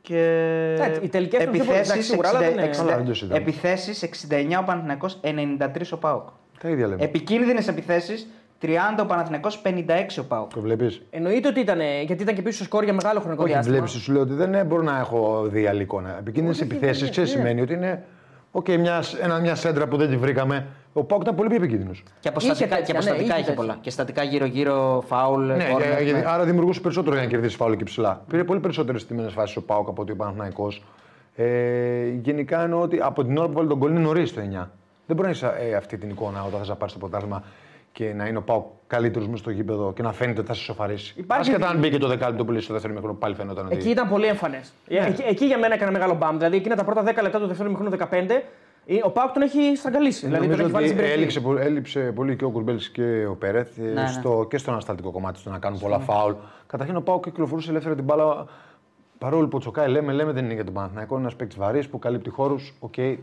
Και 0.03 0.19
Εντάξει, 0.79 1.01
οι 1.05 1.09
τελικές 1.09 1.41
ήταν 1.41 1.53
πιο 1.53 1.65
πολύ, 1.65 1.79
εντάξει, 1.79 2.03
σίγουρα, 2.03 2.29
αλλά 2.29 2.39
δεν 2.39 2.51
είναι- 2.53 2.67
Καλά, 2.67 2.97
δεν 2.97 3.05
το 3.07 3.15
συζητάμε. 3.15 3.41
επιθέσεις 3.41 4.03
69 4.03 4.59
ο 4.59 4.65
Παναθηναϊκός, 4.65 5.19
93 5.23 5.93
ο 5.93 5.97
ΠΑΟΚ. 5.99 6.29
Τα 6.61 6.69
ίδια 6.69 6.87
λέμε. 6.87 7.03
Επικίνδυνες 7.05 7.69
επιθέσεις 7.69 8.29
30 8.63 8.69
ο 9.03 9.07
Παναθηναϊκός, 9.07 9.63
56 9.65 10.19
ο 10.21 10.25
ΠΑΟΚ. 10.25 10.53
Το 10.53 10.61
βλέπεις; 10.61 11.03
Εννοείται 11.11 11.49
ότι 11.49 11.61
ήταν. 11.61 11.79
Γιατί 12.07 12.23
ήταν 12.23 12.35
και 12.35 12.43
πίσω 12.43 12.55
στο 12.57 12.65
σκόρ 12.65 12.85
για 12.85 12.93
μεγάλο 12.93 13.21
χρονικό 13.21 13.43
Όχι, 13.43 13.53
διάστημα. 13.53 13.77
βλέπεις, 13.77 13.93
σου 13.93 14.13
λέω 14.13 14.23
ότι 14.23 14.33
δεν 14.35 14.67
μπορώ 14.67 14.83
να 14.83 14.99
έχω 14.99 15.43
δει 15.51 15.67
άλλη 15.67 15.83
εικόνα. 15.83 16.17
Επικίνδυνες 16.19 16.61
επιθέσεις, 16.61 17.11
ξέρεις, 17.11 17.31
σημαίνει 17.31 17.61
ότι 17.61 17.73
είναι. 17.73 18.05
Οκ, 18.55 18.69
μια, 18.69 19.03
ένα, 19.23 19.39
μια 19.39 19.55
σέντρα 19.55 19.87
που 19.87 19.97
δεν 19.97 20.09
τη 20.11 20.17
βρήκαμε. 20.17 20.67
Ο 20.93 21.05
Πάουκ 21.05 21.23
ήταν 21.23 21.35
πολύ 21.35 21.49
πιο 21.49 21.57
επικίνδυνος. 21.59 22.03
Και 22.21 22.29
αποστατικά, 22.29 22.67
τέτοια, 22.69 22.85
και 22.85 22.93
ναι, 22.93 22.99
αποστατικά 22.99 23.25
είχε 23.25 23.33
είχε 23.35 23.43
τέτοια. 23.43 23.55
πολλά. 23.55 23.79
Και 23.81 23.91
στατικά 23.91 24.23
γύρω-γύρω, 24.23 25.05
φάουλ, 25.07 25.47
Ναι, 25.47 25.55
corner, 25.55 25.79
για- 25.79 26.01
γιατί- 26.01 26.21
ναι. 26.21 26.25
άρα 26.31 26.45
δημιουργούσε 26.45 26.81
περισσότερο 26.81 27.15
για 27.15 27.25
να 27.25 27.31
κερδίσει 27.31 27.57
φάουλ 27.57 27.73
και 27.75 27.85
ψηλά. 27.85 28.23
Πήρε 28.29 28.45
πολύ 28.45 28.61
περισσότερες 28.61 29.07
τιμένε 29.07 29.29
φάσεις 29.29 29.57
ο 29.57 29.63
Πάουκ 29.63 29.89
από 29.89 30.03
ότι 30.03 30.13
ο 30.13 30.17
Παναθναϊκό. 30.17 30.73
Ε, 31.37 32.09
γενικά 32.23 32.63
εννοώ 32.63 32.81
ότι 32.81 32.99
από 33.03 33.25
την 33.25 33.37
ώρα 33.39 33.47
που 33.47 33.53
βάλει 33.53 33.69
τον 33.69 33.79
κολλή 33.79 33.95
είναι 33.95 34.03
νωρίς 34.03 34.35
το 34.35 34.41
9. 34.41 34.71
Δεν 35.07 35.17
μπορεί 35.17 35.23
να 35.23 35.29
έχεις 35.29 35.43
ε, 35.71 35.75
αυτή 35.77 35.97
την 35.99 36.11
εικόνα 36.11 36.43
όταν 36.45 36.65
θα 36.65 36.75
πάρεις 36.75 36.93
το 36.95 36.99
πρωτάθλημα 36.99 37.43
και 37.93 38.13
να 38.13 38.27
είναι 38.27 38.39
ο 38.39 38.43
Πάουκ 38.43 38.65
καλύτερος 38.87 39.27
μέσα 39.29 39.39
στο 39.43 39.51
γήπεδο 39.51 39.93
και 39.93 40.03
να 40.03 40.13
φαίνεται 40.13 40.39
ότι 40.39 40.49
θα 40.49 40.55
σε 40.55 40.63
σοφαρίσει. 40.63 41.15
Υπάρχει- 41.17 41.51
Άσχετα 41.51 41.69
αν 41.71 41.79
μπήκε 41.79 41.99
το 41.99 42.09
δεκάλεπτο 42.09 42.45
που 42.45 42.51
λέει 42.53 42.61
στο 42.61 42.73
δεύτερο 42.73 42.95
μικρό, 42.95 43.15
πάλι 43.15 43.35
φαίνονταν 43.35 43.67
ότι. 43.67 43.75
Εκεί 43.75 43.89
ήταν 43.91 44.09
πολύ 44.09 44.27
εμφανές. 44.27 44.73
Εκεί, 44.89 45.23
εκεί 45.23 45.45
για 45.47 45.59
μένα 45.59 45.75
έκανε 45.75 45.91
μεγάλο 45.91 46.15
μπαμ. 46.15 46.37
Δηλαδή 46.37 46.57
εκείνα 46.57 46.75
τα 46.77 46.85
πρώτα 46.85 47.03
10 47.03 47.23
λεπτά 47.23 47.39
του 47.41 47.47
δεύτερου 47.47 47.71
μηχρόνου 47.71 47.91
15, 47.91 48.43
ε, 48.87 48.95
ο 49.05 49.11
Πάοκ 49.11 49.33
τον 49.33 49.43
έχει 49.43 49.77
στραγγαλίσει. 49.77 50.27
Δηλαδή 50.27 50.47
τον 50.47 50.51
Νομίζω 50.51 50.63
έχει 50.63 50.73
βάλει 50.73 50.87
στην 50.87 50.99
ότι 50.99 51.09
περιοχή. 51.09 51.21
έλειψε, 51.23 51.41
πο- 51.41 51.67
έλειψε 51.69 52.13
πολύ 52.15 52.37
και 52.37 52.45
ο 52.45 52.51
Κουρμπέλης 52.51 52.89
και 52.91 53.27
ο 53.27 53.35
Πέρεθ 53.35 53.79
ε, 53.79 53.83
ναι. 53.83 54.07
στο, 54.07 54.47
και 54.51 54.59
στο 54.59 54.71
ανασταλτικό 54.71 55.11
κομμάτι 55.11 55.39
στο 55.39 55.51
να 55.51 55.59
κάνουν 55.59 55.79
πολλά 55.81 55.99
φάουλ. 55.99 56.33
Καταρχήν 56.67 56.97
ο 56.97 57.01
Πάοκ 57.01 57.25
κυκλοφορούσε 57.25 57.71
ελεύθερα 57.71 57.95
την 57.95 58.05
μπάλα. 58.05 58.47
Παρόλο 59.19 59.47
που 59.49 59.57
ο 59.57 59.61
Τσοκάι 59.61 59.89
λέμε, 59.89 60.13
λέμε 60.13 60.33
δεν 60.33 60.45
είναι 60.45 60.55
για 60.55 60.65
τον 60.65 60.75
Παναθηναϊκό, 60.75 61.15
είναι 61.15 61.23
ένας 61.23 61.37
παίκτης 61.37 61.57
βαρύς 61.59 61.89
που 61.89 61.99
καλύπτει 61.99 62.31
χώρους. 62.31 62.75
Οκ. 62.81 62.99
ε, 62.99 63.17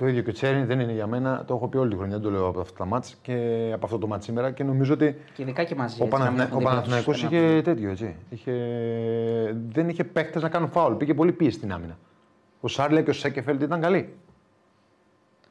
το 0.00 0.06
ίδιο 0.06 0.22
και 0.22 0.30
ο 0.30 0.32
Τσέριν 0.32 0.66
δεν 0.66 0.80
είναι 0.80 0.92
για 0.92 1.06
μένα. 1.06 1.44
Το 1.46 1.54
έχω 1.54 1.68
πει 1.68 1.76
όλη 1.76 1.90
τη 1.90 1.96
χρονιά, 1.96 2.14
δεν 2.18 2.24
το 2.24 2.30
λέω 2.30 2.46
από 2.46 2.60
αυτά 2.60 2.76
τα 2.78 2.84
ματς 2.84 3.16
και 3.22 3.70
από 3.74 3.86
αυτό 3.86 3.98
το 3.98 4.06
ματς 4.06 4.24
σήμερα 4.24 4.50
και 4.50 4.64
νομίζω 4.64 4.92
ότι 4.94 5.16
Και 5.34 5.42
ειδικά 5.42 5.64
και 5.64 5.74
μαζί. 5.74 6.02
ο, 6.02 6.04
έτσι, 6.04 6.18
να 6.18 6.24
μην 6.30 6.36
Παναθηνα... 6.36 6.42
έχουν 6.42 6.54
ο 6.56 6.58
δίπλα 6.58 6.70
Παναθηναϊκός 6.74 7.14
τους 7.14 7.22
είχε 7.22 7.36
ένα- 7.36 7.62
τέτοιο 7.62 7.90
έτσι. 7.90 8.16
Είχε... 8.30 8.52
Δεν 9.68 9.88
είχε 9.88 10.04
παίκτε 10.04 10.40
να 10.40 10.48
κάνουν 10.48 10.68
φάουλ. 10.68 10.94
Πήγε 10.94 11.14
πολύ 11.14 11.32
πίεση 11.32 11.56
στην 11.56 11.72
άμυνα. 11.72 11.98
Ο 12.60 12.68
Σάρλε 12.68 13.02
και 13.02 13.10
ο 13.10 13.12
Σέκεφελντ 13.12 13.62
ήταν 13.62 13.80
καλοί. 13.80 14.14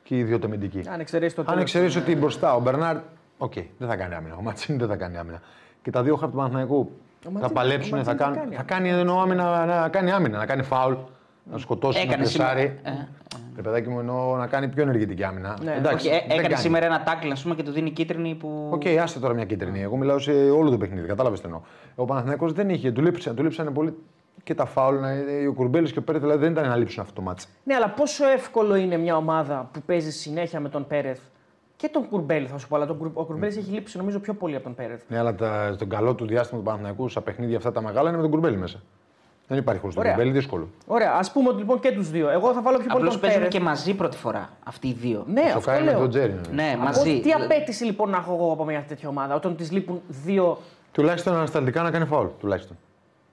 Και 0.04 0.18
οι 0.18 0.24
δύο 0.24 0.40
τεμεντικοί. 0.40 0.82
Αν 0.90 1.00
εξαιρέσει 1.00 1.36
το 1.36 1.42
Αν 1.42 1.48
τέλος. 1.48 1.62
εξαιρέσει 1.62 1.98
ότι 1.98 2.16
μπροστά 2.16 2.56
ο 2.56 2.60
Μπερνάρ, 2.60 2.98
οκ, 3.38 3.54
δεν 3.78 3.88
θα 3.88 3.96
κάνει 3.96 4.14
άμυνα. 4.14 4.36
Ο 4.36 4.42
Ματσίνη 4.42 4.78
δεν 4.78 4.88
θα 4.88 4.96
κάνει 4.96 5.18
άμυνα. 5.18 5.42
Και 5.82 5.92
τα 5.92 6.04
δύο 6.04 6.16
χάπ 6.16 6.30
του 6.30 6.36
Παναθηναϊκού 6.38 6.92
θα 7.24 7.30
Ματσίνη- 7.32 7.54
παλέψουν, 7.56 7.98
ο 8.00 8.04
θα 8.04 8.12
Ματσίνη 8.12 8.36
κάνουν. 8.36 8.52
θα 8.52 8.58
Θα 8.58 8.64
κάνει 8.64 8.88
κάνει, 8.90 9.00
εννοώ, 9.00 9.20
άμυνα, 9.22 9.66
να 9.66 9.90
κάνει 9.90 10.12
άμυνα, 10.12 10.38
να 10.38 10.46
κάνει 10.46 10.64
φάουλ, 10.64 10.94
να 11.52 11.58
σκοτώσει, 11.58 11.98
να 12.06 12.12
Έκανε 12.14 12.26
σήμερα. 12.26 12.54
πλεσάρει. 12.54 12.80
Ε, 12.84 12.92
Ρε 13.58 13.64
παιδάκι 13.64 13.90
μου, 13.90 14.00
εννοώ 14.00 14.36
να 14.36 14.48
κάνει 14.48 14.68
πιο 14.68 14.82
ενεργητική 14.84 15.24
άμυνα. 15.24 15.58
Ναι. 15.64 15.76
Εντάξει, 15.78 16.08
όχι, 16.08 16.16
ε, 16.16 16.20
δεν 16.20 16.30
έκανε 16.30 16.42
κάνει. 16.48 16.56
σήμερα 16.62 16.86
ένα 16.86 17.04
τάκλ, 17.04 17.32
ας 17.32 17.42
πούμε, 17.44 17.56
και 17.56 17.64
του 17.64 17.72
δίνει 17.72 17.92
κίτρινη 17.92 18.36
που. 18.36 18.70
Οκ, 18.74 18.82
άστε 19.02 19.20
τώρα 19.20 19.34
μια 19.34 19.46
κίτρινη. 19.46 19.82
Εγώ 19.82 19.98
μιλάω 19.98 20.20
σε 20.20 20.32
όλο 20.32 20.70
το 20.70 20.78
παιχνίδι. 20.78 21.08
Κατάλαβες 21.08 21.40
τι 21.40 21.46
εννοώ. 21.46 21.62
Ο 21.96 22.06
Παναθηναϊκός 22.06 22.54
δεν 22.54 22.70
είχε, 22.70 22.92
του 22.92 23.02
λείψαν, 23.02 23.36
του 23.36 23.44
λείψανε 23.44 23.72
πολύ 23.72 23.94
και 24.44 24.56
τα 24.56 24.66
φάουλ. 24.66 24.96
να- 25.00 25.10
Ο 25.50 25.54
Κουρμπέλης 25.54 25.92
και 25.92 26.00
ο 26.00 26.02
Πέρεθ 26.02 26.22
δηλαδή 26.22 26.40
δεν 26.40 26.52
ήταν 26.52 26.68
να 26.68 26.76
λείψουν 26.76 27.02
αυτό 27.02 27.14
το 27.14 27.22
μάτς. 27.22 27.48
Ναι, 27.64 27.76
αλλά 27.76 27.90
πόσο 27.90 28.26
εύκολο 28.28 28.76
είναι 28.76 28.98
μια 28.98 29.16
ομάδα 29.18 29.70
που 29.74 29.82
παίζει 29.86 30.12
συνέχεια 30.12 30.60
με 30.60 30.70
τον 30.70 30.88
Πέρεθ 30.88 31.20
και 31.76 31.90
τον 31.90 32.10
Κουρμπέλη, 32.10 32.48
θα 32.48 32.58
σου 32.58 32.68
πω. 32.68 32.76
Αλλά 32.76 32.86
τον, 32.86 32.98
Κουρ- 32.98 33.18
ο 33.18 33.24
Κουρμπέλης 33.26 33.58
έχει 33.58 33.72
λείψει 33.72 33.98
νομίζω 33.98 34.20
πιο 34.20 34.34
πολύ 34.34 34.56
από 34.56 34.64
τον 34.64 34.76
Πέρεθ. 34.76 35.02
Ναι, 35.08 35.18
αλλά 35.18 35.36
τα, 35.36 35.72
στον 35.74 35.90
καλό 35.90 36.16
του 36.16 36.26
διάστημα 36.28 36.60
του 36.60 36.66
Παναθηναϊκού 36.66 37.10
στα 37.10 37.22
παιχνίδια 37.22 37.58
αυτά 37.58 37.72
τα 37.72 37.82
μεγάλα 37.82 38.08
είναι 38.08 38.16
με 38.18 38.22
τον 38.24 38.32
Κουρμπέλη 38.32 38.58
μέσα. 38.58 38.82
Δεν 39.48 39.58
υπάρχει 39.58 39.80
χωρίς 39.82 39.96
τον 39.96 40.04
Ωραία. 40.04 40.16
Κουρμπέλη, 40.16 40.38
δύσκολο. 40.38 40.68
Ωραία, 40.88 41.12
ας 41.18 41.32
πούμε 41.32 41.50
ότι 41.50 41.58
λοιπόν 41.58 41.80
και 41.80 41.92
τους 41.92 42.10
δύο. 42.10 42.30
Εγώ 42.30 42.54
θα 42.54 42.62
βάλω 42.62 42.78
πιο 42.78 42.86
πολύ 42.86 42.98
Απλώς 42.98 43.12
τον 43.14 43.22
παίζουν 43.22 43.40
Πέρεθ. 43.40 43.56
και 43.58 43.64
μαζί 43.64 43.94
πρώτη 43.94 44.18
φορά 44.18 44.50
αυτοί 44.64 44.88
οι 44.88 44.94
δύο. 44.94 45.24
Ναι, 45.28 45.42
αυτό 45.42 45.60
Σοκάει 45.60 45.80
με 45.84 45.92
λέω. 45.92 46.00
τον 46.00 46.10
Τζέρι. 46.10 46.32
ναι. 46.52 46.64
Ναι, 46.64 46.72
Από 46.74 46.84
μαζί. 46.84 47.20
τι 47.20 47.32
απέτηση 47.32 47.84
λοιπόν 47.84 48.10
να 48.10 48.18
έχω 48.18 48.34
εγώ 48.34 48.52
από 48.52 48.66
μια 48.66 48.84
τέτοια 48.88 49.10
ομάδα, 49.10 49.36
όταν 49.36 49.56
της 49.56 49.72
λείπουν 49.72 50.02
δύο. 50.08 50.58
Τουλάχιστον 50.92 51.34
ανασταλτικά 51.36 51.82
να 51.82 51.92
κάνει 51.92 52.06
φάουλ. 52.06 52.28
Τουλάχιστον. 52.40 52.78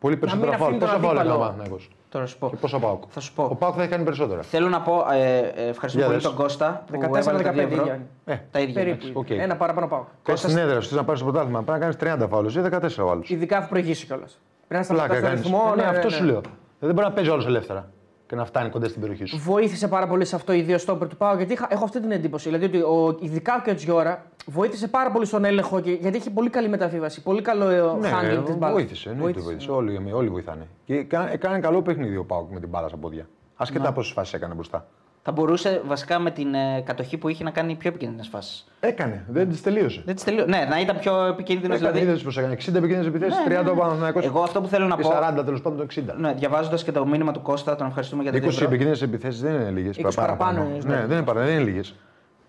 Πολύ 0.01 0.17
περισσότερα 0.17 0.51
μην 0.51 0.59
φάουλ. 0.61 0.75
αφήνει 0.75 0.91
τον 0.93 1.01
Πόσα 1.01 1.07
φάουλ 1.15 1.17
έκανε 1.19 1.31
ο 1.31 1.35
αντίπαλο. 1.35 1.51
Παναθηναϊκός 1.53 1.89
Τώρα 2.09 2.27
σου 2.27 2.39
πω. 2.39 2.49
και 2.51 2.57
πόσα 2.57 2.79
πάω. 2.79 2.99
Θα 3.09 3.21
σου 3.21 3.33
πω. 3.35 3.43
Ο 3.51 3.55
Πάουκ 3.55 3.75
θα 3.77 3.83
έχει 3.83 3.91
κάνει 3.91 4.05
περισσότερα. 4.05 4.43
Θέλω 4.43 4.69
να 4.69 4.81
πω, 4.81 5.05
ε, 5.13 5.39
ε, 5.39 5.69
ευχαριστούμε 5.69 5.91
Για 5.93 6.05
πολύ 6.07 6.15
δες. 6.15 6.23
τον 6.23 6.35
Κώστα 6.35 6.85
που 6.87 6.95
έβαλε 7.03 7.43
τα 7.43 7.51
14-15 7.53 7.53
δύο 7.55 7.63
ευρώ. 7.63 7.83
ίδια. 7.83 8.01
Ε, 8.25 8.37
Τα 8.51 8.61
ίδια. 8.61 8.75
Περίπου. 8.75 9.07
οκ. 9.13 9.31
Ένα 9.31 9.57
παραπάνω 9.57 9.87
πάω. 9.87 10.05
Κάνει 10.23 10.39
την 10.39 10.57
έδρα 10.57 10.81
σου, 10.81 10.89
θες 10.89 10.97
να 10.99 11.05
πάρεις 11.05 11.21
το 11.21 11.27
πρωτάθλημα. 11.27 11.63
Πρέπει 11.63 11.79
να 11.79 11.93
κάνεις 11.93 12.25
30 12.25 12.29
φάουλ 12.31 12.47
ή 12.47 12.61
14 12.61 13.05
ο 13.05 13.11
άλλο. 13.11 13.23
Ειδικά 13.27 13.59
αφού 13.59 13.69
προηγήσει 13.69 14.07
κιόλας. 14.07 14.39
Πρέπει 14.69 14.87
να 14.89 14.95
Πλάκα 14.95 15.15
σταματάς 15.15 15.17
τον 15.17 15.29
κάνεις. 15.29 15.43
ρυθμό. 15.43 15.63
Ε, 15.73 15.77
ναι, 15.77 15.83
ναι, 15.83 15.89
αυτό 15.89 16.09
ναι, 16.09 16.15
σου 16.15 16.25
ναι. 16.25 16.31
λέω. 16.31 16.41
Δεν 16.81 16.95
μπορεί 16.95 17.07
να 17.07 17.13
παίζει 17.13 17.31
όλος 17.31 17.47
ελεύθερα 17.47 17.89
και 18.27 18.35
να 18.37 18.45
φτάνει 18.45 18.71
κοντά 18.71 18.89
στην 18.89 19.01
περιοχή 19.01 19.25
σου. 19.25 19.39
Βοήθησε 19.39 19.89
πάρα 19.89 20.07
πολύ 20.07 20.25
σε 20.25 20.37
αυτό 20.37 20.53
οι 20.53 20.61
δύο 20.63 20.79
στόπερ 20.79 21.09
του 21.09 21.17
Πάου 21.17 21.37
γιατί 21.37 21.53
είχα, 21.53 21.67
έχω 21.71 21.85
αυτή 21.85 22.01
την 22.01 22.11
εντύπωση. 22.11 22.49
Δηλαδή 22.49 22.65
ότι 22.65 22.79
ο, 22.79 23.17
ειδικά 23.21 23.61
και 23.65 23.71
ο 23.71 23.75
Τζιώρα 23.75 24.25
βοήθησε 24.47 24.89
πάρα 24.89 25.11
πολύ 25.11 25.27
στον 25.27 25.45
έλεγχο 25.45 25.81
και, 25.81 25.91
γιατί 25.91 26.17
έχει 26.17 26.31
πολύ 26.31 26.51
καλή 26.51 26.69
μεταβίβαση. 26.69 27.23
Πολύ 27.23 27.43
καλό 27.43 27.69
ε, 27.69 27.81
handling 27.81 28.45
της 28.45 28.57
μπάλας. 28.57 28.61
Ναι, 28.61 28.71
βοήθησε. 28.73 29.11
Εννοείται 29.11 29.41
βοήθησε. 29.41 29.71
Όλοι, 29.71 30.13
όλοι 30.13 30.29
βοηθάνε. 30.29 30.67
Και 30.85 31.03
κα- 31.03 31.33
έκανε 31.33 31.59
καλό 31.59 31.83
παιχνίδι 31.83 32.17
ο 32.17 32.25
Πάουκ 32.25 32.53
με 32.53 32.61
την 32.61 32.69
μπάλα 32.69 32.89
στα 32.89 32.97
πόδια. 32.97 33.29
Ασχετά 33.57 33.93
πόσες 33.93 34.13
φάσεις 34.13 34.35
έκανε 34.35 34.55
μπροστά. 34.55 34.87
Θα 35.27 35.33
μπορούσε 35.33 35.83
βασικά 35.87 36.19
με 36.19 36.31
την 36.31 36.55
ε, 36.55 36.81
κατοχή 36.85 37.17
που 37.17 37.29
είχε 37.29 37.45
να 37.45 37.51
κάνει 37.51 37.75
πιο 37.75 37.89
επικίνδυνες 37.89 38.29
φάσεις. 38.29 38.67
Έκανε, 38.81 39.25
δεν 39.29 39.49
τις 39.49 39.63
τελείωσε. 39.63 40.03
Δεν 40.07 40.15
τις 40.15 40.25
τελείω... 40.25 40.47
Ναι, 40.47 40.67
να 40.71 40.81
ήταν 40.81 40.99
πιο 40.99 41.25
επικίνδυνο 41.25 41.75
Έκανε, 41.75 41.91
δηλαδή. 41.91 42.11
είδες 42.11 42.23
πώς 42.23 42.37
έκανε. 42.39 42.53
60 42.55 42.59
επικίνδυνες 42.59 43.07
επιθέσεις, 43.07 43.37
Ναι, 43.49 43.59
30 43.61 43.65
ναι, 43.65 43.71
ο 43.71 43.75
ναι. 43.75 43.81
Παναθηναϊκός 43.81 44.25
Εγώ 44.25 44.41
αυτό 44.43 44.61
που 44.61 44.69
θέλω 44.69 44.87
να 44.87 44.97
και 44.97 45.03
πω. 45.03 45.11
40 45.41 45.45
τέλος 45.45 45.61
πάντων 45.63 45.79
το 45.79 45.87
60. 45.97 46.03
Ναι, 46.19 46.33
διαβάζοντας 46.35 46.85
και 46.85 46.93
το 46.93 47.07
μήνυμα 47.07 47.33
του 47.33 47.43
Κώστα, 47.43 47.77
τον 47.77 47.87
ευχαριστούμε 47.87 48.23
για 48.23 48.33
τα 48.33 48.39
20 48.39 48.41
δύο 48.41 48.51
ευρώ. 48.51 48.65
επικίνδυνες 48.65 49.03
επιθέσεις 49.03 49.41
δεν 49.41 49.55
είναι 49.55 49.71
λίγες. 49.71 49.97
20 49.99 50.11
παραπάνω 50.15 50.61
είναι, 50.63 50.79
Ναι, 50.87 50.95
ναι. 50.95 51.07
δεν 51.07 51.17
είναι, 51.17 51.27
παρα- 51.27 51.41
δεν 51.45 51.55
είναι 51.55 51.63
λίγες. 51.65 51.95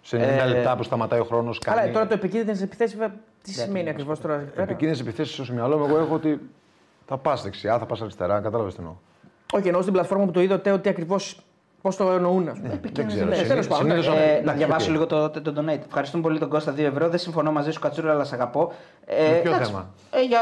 Σε 0.02 0.18
90 0.18 0.22
Ε, 0.22 0.46
λεπτά 0.48 0.76
που 0.76 0.84
σταματάει 0.84 1.20
ο 1.20 1.24
χρόνος. 1.24 1.60
Καλά, 1.60 1.92
τώρα 1.92 2.08
το 2.08 2.14
επικίνδυνες 2.14 2.62
επιθέσεις, 2.62 2.98
βέβαια, 2.98 3.16
τι 3.44 3.52
σημαίνει 3.54 3.90
ακριβώς 3.90 4.20
τώρα. 4.22 4.34
εκεί 4.36 4.50
πέρα; 4.50 4.62
Επικίνδυνες 4.64 5.00
επιθέσεις 5.00 5.46
στο 5.46 5.54
μυαλό 5.54 5.78
μου, 5.78 5.86
εγώ 5.86 5.98
έχω 5.98 6.14
ότι 6.14 6.40
θα 7.06 7.18
πας 7.18 7.44
δεξιά, 7.44 7.80
θα 7.80 7.86
πας 7.86 8.02
αριστερά. 8.02 8.40
Κατάλαβες 8.40 8.74
τι 8.74 8.80
εννοώ. 8.80 8.96
Όχι, 9.54 9.66
εννοώ 9.68 9.82
στην 9.82 9.94
πλατφόρμα 9.94 10.26
που 10.26 10.32
το 10.32 10.42
είδατε 10.42 10.72
ότι 10.72 10.90
ακριβώς 10.90 11.40
πώς 11.86 11.96
το 11.96 12.12
εννοούν. 12.12 12.48
ας 12.50 12.58
πούμε. 12.60 12.80
Δεν 12.94 13.08
ξέρω. 13.08 13.26
ναι, 13.26 13.36
Συνήθως- 13.36 13.48
τέλος 13.48 13.68
πάντων, 13.68 13.90
συνήθως- 13.90 14.16
Ε, 14.16 14.20
να 14.20 14.24
εντάξει, 14.26 14.58
διαβάσω 14.58 14.86
οκ. 14.86 14.92
λίγο 14.92 15.06
το, 15.06 15.30
το, 15.30 15.42
το 15.42 15.54
donate. 15.58 15.80
Ευχαριστούμε 15.88 16.24
πολύ 16.24 16.40
τον 16.40 16.50
Κώστα 16.50 16.72
2 16.72 16.80
ευρώ. 16.86 17.10
Δεν 17.10 17.20
συμφωνώ 17.20 17.52
μαζί 17.52 17.72
σου, 17.72 17.80
Κατσούρα, 17.80 18.12
αλλά 18.12 18.24
σε 18.24 18.36
αγαπώ. 18.36 18.72
Ε, 19.06 19.30
Με 19.30 19.36
ποιο 19.38 19.52
εντάξει, 19.52 19.72
θέμα; 19.72 19.90
Ε, 20.12 20.22
για... 20.22 20.40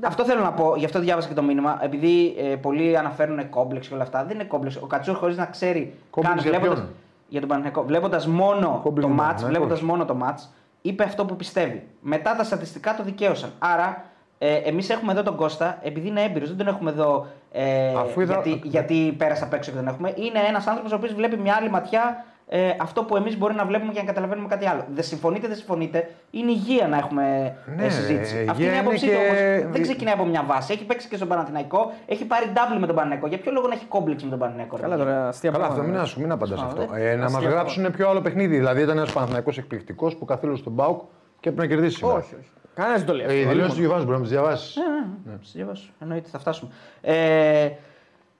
Αυτό 0.00 0.24
θέλω 0.24 0.40
να 0.42 0.52
πω, 0.52 0.74
γι' 0.76 0.84
αυτό 0.84 1.00
διάβασα 1.00 1.28
και 1.28 1.34
το 1.34 1.42
μήνυμα. 1.42 1.78
Επειδή 1.82 2.34
ε, 2.38 2.56
πολλοί 2.56 2.96
αναφέρουν 2.96 3.48
κόμπλεξ 3.48 3.88
και 3.88 3.94
όλα 3.94 4.02
αυτά. 4.02 4.24
Δεν 4.24 4.34
είναι 4.34 4.44
κόμπλεξ. 4.44 4.76
Ο 4.76 4.86
Κατσούρα 4.86 5.16
χωρίς 5.16 5.36
να 5.36 5.46
ξέρει 5.46 5.94
Κόμπλεξ 6.10 6.42
για 6.42 6.50
βλέποντας- 6.50 6.78
ποιον; 6.78 6.88
για 7.28 7.40
τον 7.40 7.48
Παναθηναϊκό. 7.48 7.82
Βλέποντας 7.86 8.26
μόνο 8.26 8.80
Κόμπλεξ 8.82 8.84
το 8.84 8.90
για 8.92 9.00
τον 9.00 9.12
match, 9.16 9.18
Παναθηναϊκό. 9.18 9.48
βλέποντας 9.58 9.80
μόνο 9.80 10.04
το 10.04 10.16
match, 10.22 10.48
είπε 10.82 11.02
αυτό 11.04 11.24
που 11.24 11.36
πιστεύει. 11.36 11.86
Μετά 12.00 12.36
τα 12.36 12.44
στατιστικά 12.44 12.94
το 12.96 13.02
δικαίωσαν. 13.02 13.50
Άρα, 13.58 14.04
ε, 14.46 14.54
εμείς 14.68 14.90
έχουμε 14.90 15.12
εδώ 15.12 15.22
τον 15.22 15.36
Κώστα, 15.36 15.78
επειδή 15.82 16.08
είναι 16.08 16.22
έμπειρος, 16.22 16.48
δεν 16.48 16.56
τον 16.56 16.66
έχουμε 16.74 16.90
εδώ 16.90 17.26
ε, 17.52 17.94
Αφού 17.96 18.20
είδα- 18.20 18.42
γιατί, 18.44 18.60
γιατί 18.68 19.14
πέρασε 19.18 19.44
απ' 19.44 19.52
έξω 19.52 19.70
και 19.70 19.76
δεν 19.76 19.86
έχουμε. 19.86 20.12
Είναι 20.16 20.38
ένας 20.48 20.66
άνθρωπος 20.66 20.92
ο 20.92 20.96
οποίος 20.96 21.14
βλέπει 21.14 21.36
μια 21.36 21.54
άλλη 21.54 21.70
ματιά 21.70 22.24
ε, 22.48 22.70
αυτό 22.80 23.04
που 23.04 23.16
εμείς 23.16 23.38
μπορεί 23.38 23.54
να 23.54 23.64
βλέπουμε 23.64 23.92
και 23.92 24.00
να 24.00 24.06
καταλαβαίνουμε 24.06 24.48
κάτι 24.48 24.66
άλλο. 24.68 24.84
Δεν 24.94 25.04
συμφωνείτε, 25.04 25.46
δεν 25.46 25.56
συμφωνείτε. 25.56 26.10
Είναι 26.30 26.50
υγεία 26.50 26.88
να 26.88 26.96
έχουμε 26.96 27.56
Ναι, 27.76 27.84
ε, 27.84 27.88
συζήτηση. 27.88 28.36
υγεία 28.36 28.50
Αυτή 28.50 28.62
είναι 28.62 28.72
η 28.72 28.74
είναι 28.78 28.86
άποψή 28.86 29.06
και- 29.06 29.12
του 29.12 29.62
όμως. 29.62 29.72
Δεν 29.72 29.82
ξεκινάει 29.82 30.14
από 30.14 30.24
μια 30.24 30.44
βάση. 30.46 30.72
Έχει 30.72 30.84
παίξει 30.84 31.08
και 31.08 31.16
στον 31.16 31.28
Παναθηναϊκό, 31.28 31.92
έχει 32.06 32.24
πάρει 32.24 32.46
double 32.54 32.78
με 32.80 32.86
τον 32.86 32.94
Παναθηναϊκό. 32.94 33.26
Για 33.26 33.38
ποιο 33.38 33.52
λόγο 33.52 33.68
να 33.68 33.74
έχει 33.74 33.84
κόμπλεξ 33.84 34.22
με 34.24 34.30
τον 34.30 34.38
Παναθηναϊκό. 34.38 34.76
ρε 34.76 34.82
Καλά 34.82 34.96
παιδιά; 34.96 35.12
τώρα, 35.12 35.28
αστεία 35.28 35.50
Καλά, 35.50 35.64
αυτό 35.64 35.74
πράγματα. 35.76 35.98
μην, 35.98 36.06
ας, 36.08 36.16
μην 36.16 36.30
απαντάς 36.32 36.60
Α, 36.60 36.64
αυτό. 36.66 36.86
δεν- 36.92 37.02
Ε, 37.02 37.14
να 37.14 37.22
μας 37.22 37.34
αστεία 37.34 37.48
γράψουν 37.50 37.90
πιο 37.90 38.08
άλλο 38.08 38.20
παιχνίδι. 38.20 38.56
Δηλαδή 38.56 38.82
ήταν 38.82 38.96
ένας 38.96 39.12
Παναθυναϊκό 39.12 39.50
εκπληκτικός 39.58 40.16
που 40.16 40.24
καθήλωσε 40.24 40.62
τον 40.62 40.72
Μπάουκ 40.72 41.00
και 41.40 41.48
έπρεπε 41.48 41.62
να 41.68 41.74
κερδίσει 41.74 41.96
σήμερα. 41.96 42.18
Όχι, 42.18 42.34
όχι. 42.34 42.48
Κανένας 42.74 42.98
δεν 42.98 43.06
το 43.06 43.14
λέει. 43.14 43.26
Ε, 43.26 43.34
οι 43.34 43.40
αυτό. 43.40 43.52
δηλώσει 43.52 43.74
του 43.74 43.80
Γιωβάνου 43.80 44.04
μπορεί 44.04 44.16
να 44.16 44.22
τι 44.22 44.28
διαβάσει. 44.28 44.80
Ναι, 44.80 45.32
ναι, 45.32 45.38
διαβάσω. 45.52 45.90
Εννοείται, 46.00 46.28
θα 46.28 46.38
φτάσουμε. 46.38 46.70
Ε, 47.00 47.70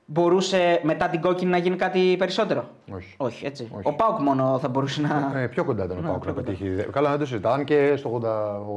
μπορούσε 0.06 0.80
μετά 0.82 1.08
την 1.08 1.20
κόκκινη 1.20 1.50
να 1.50 1.56
γίνει 1.56 1.76
κάτι 1.76 2.16
περισσότερο; 2.18 2.68
Όχι. 2.94 3.14
Όχι, 3.16 3.46
έτσι. 3.46 3.68
Όχι. 3.76 3.88
Ο 3.88 3.92
Πάουκ 3.92 4.18
μόνο 4.20 4.58
θα 4.58 4.68
μπορούσε 4.68 5.00
να. 5.00 5.40
Ε, 5.40 5.46
πιο 5.46 5.64
κοντά 5.64 5.84
ήταν 5.84 5.96
ο 5.96 6.00
Ναι, 6.00 6.06
Πάουκ 6.08 6.20
πιο 6.22 6.30
να 6.30 6.36
κοντά. 6.40 6.50
πετύχει. 6.50 6.86
Καλά, 6.92 7.10
δεν 7.10 7.18
το 7.18 7.26
συζητάω. 7.26 7.52
Αν 7.52 7.64
και 7.64 7.92
στο 7.96 8.20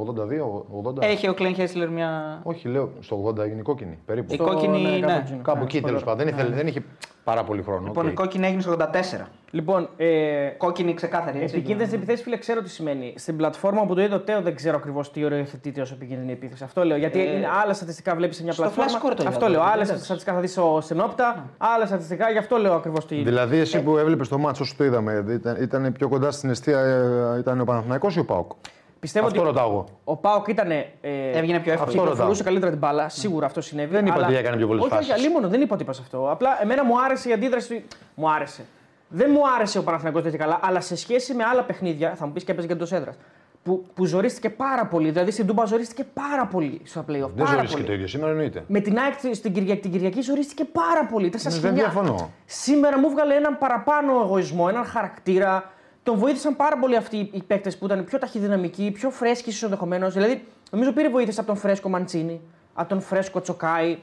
82, 0.06 0.66
80. 1.00 1.02
Έχει 1.02 1.28
ο 1.28 1.34
Κλέν 1.34 1.54
Χέσλερ 1.54 1.88
μια. 1.90 2.40
Όχι, 2.42 2.68
λέω 2.68 2.90
στο 3.00 3.24
80 3.26 3.38
έγινε 3.38 3.58
η 3.60 3.62
κόκκινη. 3.62 3.98
Περίπου. 4.06 4.32
Η 4.32 4.34
Στο- 4.34 4.44
κόκκινη, 4.44 4.80
ναι, 4.82 4.88
ναι. 4.90 5.00
κάπου 5.00 5.18
εκεί. 5.24 5.40
Κάπου 5.42 5.58
Ναι, 5.58 5.64
εκεί 5.64 5.76
στο 5.78 5.86
τέλος 5.86 6.04
λέω. 6.04 6.14
πάντων. 6.14 6.26
Δεν, 6.26 6.34
ήθελε- 6.34 6.54
δεν 6.56 6.66
είχε 6.66 6.82
πάρα 7.24 7.44
πολύ 7.44 7.62
χρόνο. 7.62 7.86
Λοιπόν, 7.86 8.04
οκ. 8.06 8.10
η 8.10 8.14
κόκκινη 8.14 8.46
έγινε 8.46 8.60
στο 8.62 8.70
84. 8.72 9.28
Λοιπόν, 9.50 9.88
ε, 9.96 10.06
Κόκκινη 10.56 10.94
ξεκάθαρη. 10.94 11.40
Έτσι. 11.42 11.54
Επικίνδυνες 11.56 11.92
επιθέσεις, 11.92 12.22
φίλε, 12.24 12.36
ξέρω 12.36 12.62
τι 12.62 12.70
σημαίνει. 12.70 13.14
Στην 13.16 13.36
πλατφόρμα 13.36 13.86
που 13.86 13.94
το 13.94 14.00
είδε 14.00 14.14
ο 14.14 14.20
Τέο 14.20 14.40
δεν 14.40 14.54
ξέρω 14.54 14.76
ακριβώς 14.76 15.10
τι 15.12 15.24
οριοθετείται 15.24 15.80
ως 15.80 15.92
επικίνδυνη 15.92 16.32
επίθεση. 16.32 16.64
Αυτό 16.64 16.84
λέω. 16.84 16.96
Γιατί 16.96 17.20
Ε, 17.20 17.36
είναι 17.36 17.46
άλλα 17.62 17.72
στατιστικά 17.72 18.14
βλέπεις 18.14 18.36
σε 18.36 18.42
μια 18.42 18.52
στο 18.52 18.62
πλατφόρμα. 18.62 18.90
Flashscore 18.90 19.14
το 19.16 19.22
είδα 19.22 19.28
Αυτό 19.28 19.44
εγώ, 19.44 19.52
λέω. 19.54 19.62
δεν 19.62 19.72
Άλλα 19.72 19.82
είδες. 19.82 20.00
στατιστικά 20.04 20.34
θα 20.34 20.40
δεις 20.40 20.58
στην 20.80 21.00
Opta, 21.00 21.44
άλλα 21.58 21.86
στατιστικά, 21.86 22.30
γι' 22.30 22.38
αυτό 22.38 22.56
λέω 22.56 22.74
ακριβώς 22.74 23.06
τι. 23.06 23.22
Δηλαδή, 23.22 23.56
Ε, 23.56 23.60
εσύ 23.60 23.82
που 23.82 23.97
έβλεπες 23.98 24.28
το 24.28 24.38
ματς 24.38 24.62
όσο 24.62 24.74
το 24.76 24.84
είδαμε, 24.84 25.24
ήταν, 25.28 25.56
ήταν 25.62 25.92
πιο 25.92 26.08
κοντά 26.08 26.30
στην 26.30 26.50
εστία, 26.50 26.78
ε, 26.80 27.38
ήταν 27.38 27.60
ο 27.60 27.64
Παναθηναϊκός 27.64 28.16
ή 28.16 28.18
ο 28.20 28.24
ΠΑΟΚ. 28.24 28.50
Πιστεύω 29.00 29.26
Αυτό 29.26 29.40
ότι 29.40 29.48
ρωτάω 29.48 29.70
εγώ. 29.70 29.84
ο 30.04 30.16
ΠΑΟΚ 30.16 30.48
ήταν. 30.48 30.70
Ε, 30.70 30.84
Έβγαινε 31.00 31.58
πιο 31.60 31.72
εύκολο. 31.72 31.72
Αυτό 31.72 31.92
ρωτάω. 31.98 32.04
κυκλοφορούσε 32.04 32.42
καλύτερα 32.42 32.70
την 32.70 32.80
μπάλα. 32.80 33.08
Σίγουρα 33.08 33.46
αυτό 33.46 33.60
συνέβη. 33.60 33.90
Δεν 33.94 34.06
είπα 34.06 34.14
αλλά- 34.14 34.26
ότι 34.26 34.36
έκανε 34.36 34.56
πιο 34.56 34.66
πολλές 34.66 34.82
όχι, 34.84 34.92
φάσεις. 34.92 35.10
Όχι, 35.10 35.20
αλίμονο, 35.20 35.48
δεν 35.48 35.60
είπα 35.60 35.74
ότι 35.74 35.82
είπα 35.82 35.92
αυτό. 35.92 36.30
Απλά 36.30 36.62
εμένα 36.62 36.84
μου 36.84 37.02
άρεσε 37.04 37.28
η 37.28 37.32
αντίδραση. 37.32 37.74
του- 37.80 37.96
Μου 38.14 38.30
άρεσε. 38.30 38.64
Δεν 39.08 39.30
μου 39.32 39.40
άρεσε 39.56 39.78
ο 39.78 39.82
Παναθηναϊκός 39.82 40.22
τέτοια 40.22 40.38
καλά, 40.38 40.58
αλλά 40.62 40.80
σε 40.80 40.96
σχέση 40.96 41.34
με 41.34 41.44
άλλα 41.44 41.62
παιχνίδια, 41.62 42.14
θα 42.16 42.26
μου 42.26 42.32
πεις 42.32 42.44
και 42.44 42.52
έπαιζε 42.52 42.66
και 42.66 42.72
εντός 42.72 42.92
έδρας. 42.92 43.14
Που, 43.68 43.84
που 43.94 44.04
ζορίστηκε 44.04 44.50
πάρα 44.50 44.86
πολύ. 44.86 45.10
Δηλαδή 45.10 45.30
στην 45.30 45.46
Τούμπα 45.46 45.64
ζορίστηκε 45.64 46.04
πάρα 46.14 46.46
πολύ 46.46 46.80
στα 46.84 47.00
playoff. 47.00 47.04
Δεν 47.08 47.44
πάρα 47.44 47.50
ζωρίστηκε 47.50 47.72
πολύ. 47.72 47.84
το 47.84 47.92
ίδιο 47.92 48.06
σήμερα, 48.06 48.30
εννοείται. 48.30 48.64
Με 48.66 48.80
την 48.80 48.98
ΑΕΚ 48.98 49.14
στην 49.34 49.52
Κυριακή, 49.52 49.80
την 49.80 49.90
Κυριακή 49.90 50.20
ζορίστηκε 50.20 50.64
πάρα 50.64 51.06
πολύ. 51.06 51.26
Ήταν 51.26 51.40
σαν 51.40 51.52
Ναι, 51.52 51.58
σκηνιά. 51.58 51.74
δεν 51.74 51.84
διαφωνώ. 51.84 52.30
Σήμερα 52.44 52.98
μου 52.98 53.10
βγάλε 53.10 53.34
έναν 53.34 53.58
παραπάνω 53.58 54.20
εγωισμό, 54.20 54.66
έναν 54.68 54.84
χαρακτήρα. 54.84 55.72
Τον 56.02 56.18
βοήθησαν 56.18 56.56
πάρα 56.56 56.78
πολύ 56.78 56.96
αυτοί 56.96 57.16
οι 57.32 57.42
παίκτες 57.46 57.78
που 57.78 57.84
ήταν 57.84 58.04
πιο 58.04 58.18
ταχυδυναμικοί, 58.18 58.90
πιο 58.90 59.10
φρέσκοι 59.10 59.48
ίσως 59.48 59.62
ενδεχομένως. 59.62 60.12
Δηλαδή, 60.14 60.44
νομίζω 60.70 60.92
πήρε 60.92 61.08
βοήθειες 61.08 61.38
από 61.38 61.46
τον 61.46 61.56
φρέσκο 61.56 61.88
Μαντσίνη, 61.88 62.40
από 62.74 62.88
τον 62.88 63.00
φρέσκο 63.00 63.40
Τσοκάη. 63.40 63.98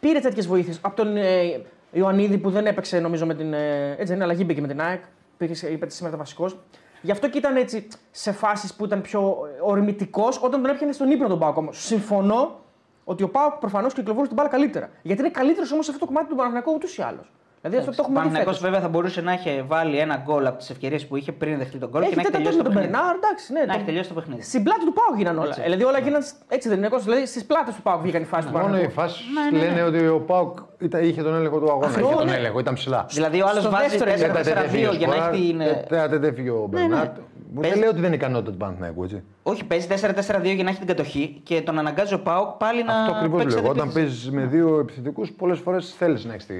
Πήρε 0.00 0.18
τέτοιες 0.20 0.46
βοήθειες. 0.46 0.78
Από 0.80 0.96
τον 0.96 1.16
ε, 1.16 1.60
Ιωαννίδη 1.92 2.38
που 2.38 2.50
δεν 2.50 2.66
έπαιξε 2.66 2.98
νομίζω 2.98 3.26
με 3.26 3.34
την. 3.34 3.52
Ε, 3.52 3.90
έτσι 3.90 4.04
δεν 4.04 4.14
είναι, 4.14 4.24
αλλαγή 4.24 4.42
μπήκε 4.46 4.60
με 4.60 4.68
την 4.68 4.80
ΑΕΚ. 4.80 5.02
Πήγε, 5.36 5.68
είπε 5.68 5.88
σήμερα 5.90 6.16
βασικός. 6.16 6.56
Γι' 7.02 7.10
αυτό 7.10 7.28
και 7.28 7.38
ήταν 7.38 7.56
έτσι 7.56 7.88
σε 8.10 8.32
φάσεις 8.32 8.74
που 8.74 8.84
ήταν 8.84 9.00
πιο 9.00 9.36
ορμητικός 9.62 10.36
όταν 10.42 10.62
τον 10.62 10.70
έπιανε 10.70 10.92
στον 10.92 11.10
ύπνο 11.10 11.28
τον 11.28 11.38
Πάοκ 11.38 11.56
όμως. 11.56 11.84
Συμφωνώ 11.84 12.60
ότι 13.04 13.22
ο 13.22 13.28
Πάοκ 13.28 13.54
προφανώς 13.54 13.94
κυκλοφορούσε 13.94 14.26
την 14.26 14.36
μπάλα 14.36 14.48
καλύτερα. 14.48 14.90
Γιατί 15.02 15.20
είναι 15.20 15.30
καλύτερος 15.30 15.72
όμως 15.72 15.84
σε 15.84 15.90
αυτό 15.90 16.04
το 16.04 16.12
κομμάτι 16.12 16.28
του 16.28 16.36
Παναγενικού 16.36 16.72
ούτως 16.74 16.96
ή 16.96 17.02
άλλως. 17.02 17.32
Δηλαδή 17.64 17.80
αυτό 17.80 17.90
το 17.90 17.96
Ο 17.98 18.02
έχουμε 18.02 18.18
δει. 18.18 18.24
Παναθηναϊκός 18.24 18.56
φέτος. 18.56 18.70
βέβαια 18.70 18.80
θα 18.80 18.88
μπορούσε 18.88 19.20
να 19.20 19.32
έχει 19.32 19.64
βάλει 19.66 19.96
ένα 19.98 20.16
γκολ 20.24 20.46
από 20.46 20.58
τις 20.58 20.70
ευκαιρίες 20.70 21.06
που 21.06 21.16
είχε 21.16 21.32
πριν 21.32 21.58
δεχτεί 21.58 21.78
τον 21.78 21.88
γκολ 21.90 22.00
Έχει 22.02 22.10
και 22.10 22.16
να 22.16 22.22
έχει 22.22 22.30
τέταρτο 22.30 22.48
τελειώσει 22.48 22.56
με 22.56 22.62
το 22.62 22.68
τον 22.68 22.78
παιχνίδι. 22.78 22.98
Μπερνάρ, 23.02 23.14
εντάξει. 23.20 23.52
Ναι, 23.52 23.60
Να 23.60 23.66
το- 23.66 23.72
έχει 23.76 23.84
τελειώσει 23.84 24.08
το 24.08 24.14
παιχνίδι. 24.18 24.42
Στην 24.42 24.62
πλάτη 24.66 24.84
του 24.88 24.92
Πάου 24.98 25.12
γίνανε 25.18 25.38
όλα. 25.38 25.48
Έτσι. 25.48 25.60
Δηλαδή 25.62 25.84
όλα 25.90 25.98
γίνανε. 26.06 26.24
Έτσι 26.56 26.66
δεν 26.68 26.78
είναι 26.78 26.88
Κώστα, 26.88 27.04
Δηλαδή 27.10 27.26
στις 27.32 27.44
πλάτες 27.50 27.74
του 27.76 27.82
Πάου 27.82 27.98
βγήκαν 28.04 28.22
οι 28.22 28.28
φάσεις 28.32 28.46
του 28.46 28.52
Μόνο 28.52 28.64
οι 28.64 28.66
Παναγενικού. 28.68 28.98
φάσεις 29.00 29.20
Ναι, 29.36 29.44
ναι, 29.58 29.64
λένε 29.64 29.82
ότι 29.90 30.00
ο 30.06 30.20
Πάουκ 30.30 30.52
ήταν- 30.86 31.02
είχε 31.08 31.22
τον 31.22 31.34
έλεγχο 31.34 31.58
του 31.62 31.68
αγώνα. 31.70 31.86
Αυτό, 31.86 32.00
είχε 32.06 32.14
τον 32.14 32.26
ναι. 32.26 32.36
έλεγχο, 32.40 32.58
ήταν 32.64 32.74
ψηλά. 32.74 33.00
Δηλαδή 33.10 33.38
ο 33.42 33.46
άλλος 33.50 33.62
Στο 33.62 33.70
βάζει 33.70 33.88
δεύτερο 33.88 34.10
Τέτα, 34.10 34.32
τέτα, 34.32 34.60
4-4-2 34.60 34.64
έφυγε 34.64 34.86
ο 34.88 34.92
για 34.92 35.06
να 35.06 35.12
Σποράρ, 35.14 35.32
έχει 35.34 35.42
την. 35.50 35.60
ε, 35.60 35.84
τέτα, 35.88 36.08
τέτα, 36.08 36.26
έφυγε 36.26 36.50
ο 36.50 36.66
Μπερνάρτ. 36.70 37.14
Δεν 37.54 37.60
Παίζει- 37.60 37.78
λέω 37.80 37.88
ότι 37.88 37.98
δεν 37.98 38.06
είναι 38.06 38.14
ικανότητα 38.16 38.50
του 38.50 38.56
Παναθηναϊκού, 38.56 39.02
έτσι. 39.04 39.22
Όχι, 39.42 39.64
παίζει 39.64 39.86
4-4-2 39.86 40.54
για 40.54 40.64
να 40.64 40.70
έχει 40.70 40.78
την 40.78 40.88
κατοχή 40.88 41.40
και 41.42 41.60
τον 41.60 41.78
αναγκάζει 41.78 42.14
ο 42.14 42.20
Πάοκ 42.20 42.50
πάλι 42.50 42.84
να. 42.84 42.94
Αυτό 42.94 43.14
ακριβώς 43.16 43.42
παίξει 43.42 43.56
λέω. 43.60 43.70
Όταν 43.70 43.82
αντεπίθεση. 43.88 44.06
παίζεις 44.06 44.30
με 44.30 44.44
δύο 44.44 44.78
επιθετικούς, 44.78 45.32
πολλές 45.32 45.58
φορές 45.58 45.94
θέλεις 45.98 46.24
να 46.24 46.32
έχεις 46.32 46.46
την. 46.46 46.56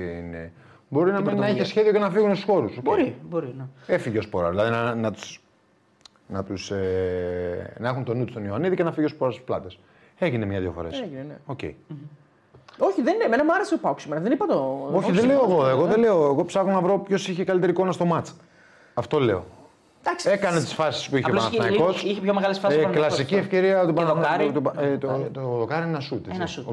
Ε, 0.93 0.95
Μπορεί 0.95 1.11
να 1.11 1.17
μην 1.17 1.25
να 1.25 1.31
πρωτοβουλία. 1.31 1.61
έχει 1.61 1.71
σχέδιο 1.71 1.93
και 1.93 1.99
να 1.99 2.11
φύγουν 2.11 2.31
στους 2.35 2.45
χώρους. 2.45 2.79
Μπορεί, 2.83 3.17
μπορεί. 3.29 3.55
Ναι. 3.59 3.65
Έφυγε 3.87 4.19
ο 4.19 4.23
Σπόρα. 4.23 4.51
Δηλαδή 4.51 4.71
να, 4.71 4.95
να, 4.95 5.11
τους, 5.13 5.43
να, 6.27 6.45
τους, 6.45 6.71
ε, 6.71 7.75
να 7.79 7.89
έχουν 7.89 8.05
τον 8.05 8.17
νου 8.19 8.25
του 8.25 8.31
στον 8.31 8.45
Ιωαννίδη 8.45 8.77
και 8.77 8.83
να 8.83 8.93
φύγει 8.93 9.07
ο 9.07 9.09
Σπόρας 9.09 9.35
στις 9.35 9.47
πλάτες. 9.47 9.79
Έγινε 10.19 10.45
μια-δύο 10.47 10.73
φορές. 10.73 11.01
Έγινε, 11.01 11.25
ναι. 11.29 11.37
Οκ. 11.47 11.61
Όχι, 12.79 13.03
δεν 13.03 13.15
είναι. 13.15 13.25
Εμένα 13.25 13.45
μου 13.45 13.53
άρεσε 13.55 13.75
ο 13.75 13.79
Πάου 13.79 13.95
σήμερα. 13.99 14.21
Δεν 14.21 14.33
είπα 14.33 14.47
το. 14.47 14.89
Όχι, 14.93 15.13
δεν 15.13 15.27
λέω 15.27 15.41
εγώ. 15.45 15.67
Εγώ 15.69 15.87
δεν 15.87 16.01
λέω. 16.01 16.25
Εγώ 16.25 16.45
ψάχνω 16.45 16.73
να 16.73 16.81
βρω 16.81 16.99
ποιος 16.99 17.29
είχε 17.29 17.45
καλύτερη 17.45 17.73
εικόνα 17.73 17.93
στο 17.93 18.05
μάτς. 18.05 18.37
Αυτό 18.95 19.19
λέω. 19.21 19.45
Εντάξει. 20.01 20.31
Έκανε 20.31 20.61
τις 20.61 20.73
φάσεις 20.75 21.09
που 21.09 21.17
είχε 21.17 21.25
ο 21.25 21.29
Απλώς 21.29 21.47
είχε- 21.49 21.57
Παναθηναϊκός. 21.57 22.03
είχε 22.03 22.21
πιο 22.21 22.35
μεγάλες 22.35 22.59
φάσεις 22.59 22.77
ο 22.77 22.81
Ε, 22.81 22.83
Παναθηναϊκός. 22.83 23.17
κλασική 23.17 23.35
ευκαιρία 23.41 23.81
του 23.81 23.87
Και 23.87 23.93
Παναθηναϊκού. 23.93 24.53
δοκάρι. 24.53 24.97
του- 24.97 24.99
Το, 25.01 25.13
ε, 25.13 25.29
το, 25.33 25.41
το 25.41 25.57
δοκάρι 25.57 25.81
είναι 25.83 25.91
ένα 25.91 26.01
σουτ. 26.01 26.27
έτσι. 26.27 26.37
Ένα 26.37 26.47
σουτ. 26.47 26.69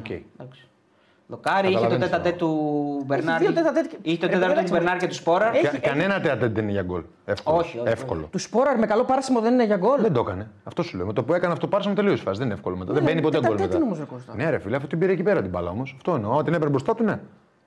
Οκ. 1.32 1.46
ναι. 1.46 1.52
Εντάξει. 1.52 1.68
Δοκάρι, 1.68 1.68
είχε 1.68 1.76
το 1.78 1.82
Καταλαβαίνεις 1.82 2.10
τέτα 2.10 2.22
τώρα. 2.22 2.36
του 2.36 3.04
Μπερνάρ. 3.06 3.40
δύο 3.40 3.54
τέτα 3.54 3.72
τέτ 3.72 3.86
και- 3.88 3.98
Είχε 4.02 4.18
το 4.18 4.26
Ρε, 4.28 4.32
τέταρτο 4.34 4.54
του 4.56 4.64
κοίταξε, 4.64 4.74
Μπερνάρ 4.74 4.98
και 4.98 5.08
του 5.08 5.14
Σπόρα. 5.14 5.52
Έχει- 5.54 5.68
Κα- 5.80 5.90
Κανένα 5.90 6.22
τεατέ 6.22 6.48
δεν 6.48 6.64
είναι 6.64 6.72
για 6.72 6.82
γκολ. 6.82 7.02
Εύκολο. 7.26 7.58
Όχι, 7.58 7.78
όχι, 7.80 7.90
Εύκολο. 7.92 8.28
Του 8.32 8.38
Σπόραρ 8.40 8.78
με 8.78 8.86
καλό 8.86 9.04
πάρσιμο 9.04 9.40
δεν 9.40 9.54
είναι 9.54 9.66
για 9.66 9.78
γκολ. 9.78 10.02
Δεν 10.02 10.14
το 10.14 10.20
έκανε. 10.20 10.50
Αυτό 10.64 10.82
σου 10.84 10.98
λέω. 10.98 11.06
Με 11.06 11.14
το 11.14 11.24
που 11.24 11.34
έκανε 11.34 11.54
αυτό 11.54 11.68
πάρσαμε 11.68 11.96
τελείωσε 11.96 12.22
η 12.22 12.26
φάση. 12.26 12.38
Δεν 12.38 12.46
είναι 12.46 12.56
εύκολο 12.56 12.76
μετά. 12.78 12.94
δεν 12.94 13.04
Ναι, 13.04 13.10
μπαίνει 13.10 13.22
ποτέ 13.22 13.38
γκολ 13.38 13.48
τέτα 13.50 13.62
μετά. 13.62 13.72
τέτα 13.74 13.84
όμως, 13.86 13.98
ρε 14.00 14.04
Κώστας. 14.06 14.36
Ναι, 14.36 14.50
ρε 14.50 14.60
φίλε, 14.60 14.76
αυτό 14.76 14.88
την 14.88 15.00
πήρε 15.00 15.12
εκεί 15.12 15.24
πέρα 15.24 15.42
την 15.42 15.50
μπάλα 15.50 15.70
όμως. 15.70 15.94
Αυτό 15.96 16.14
εννοώ. 16.16 16.34
Ότι 16.34 16.44
την 16.44 16.54
έπαιρνε 16.54 16.70
μπροστά 16.70 16.96
του, 16.96 17.04
ναι. 17.04 17.20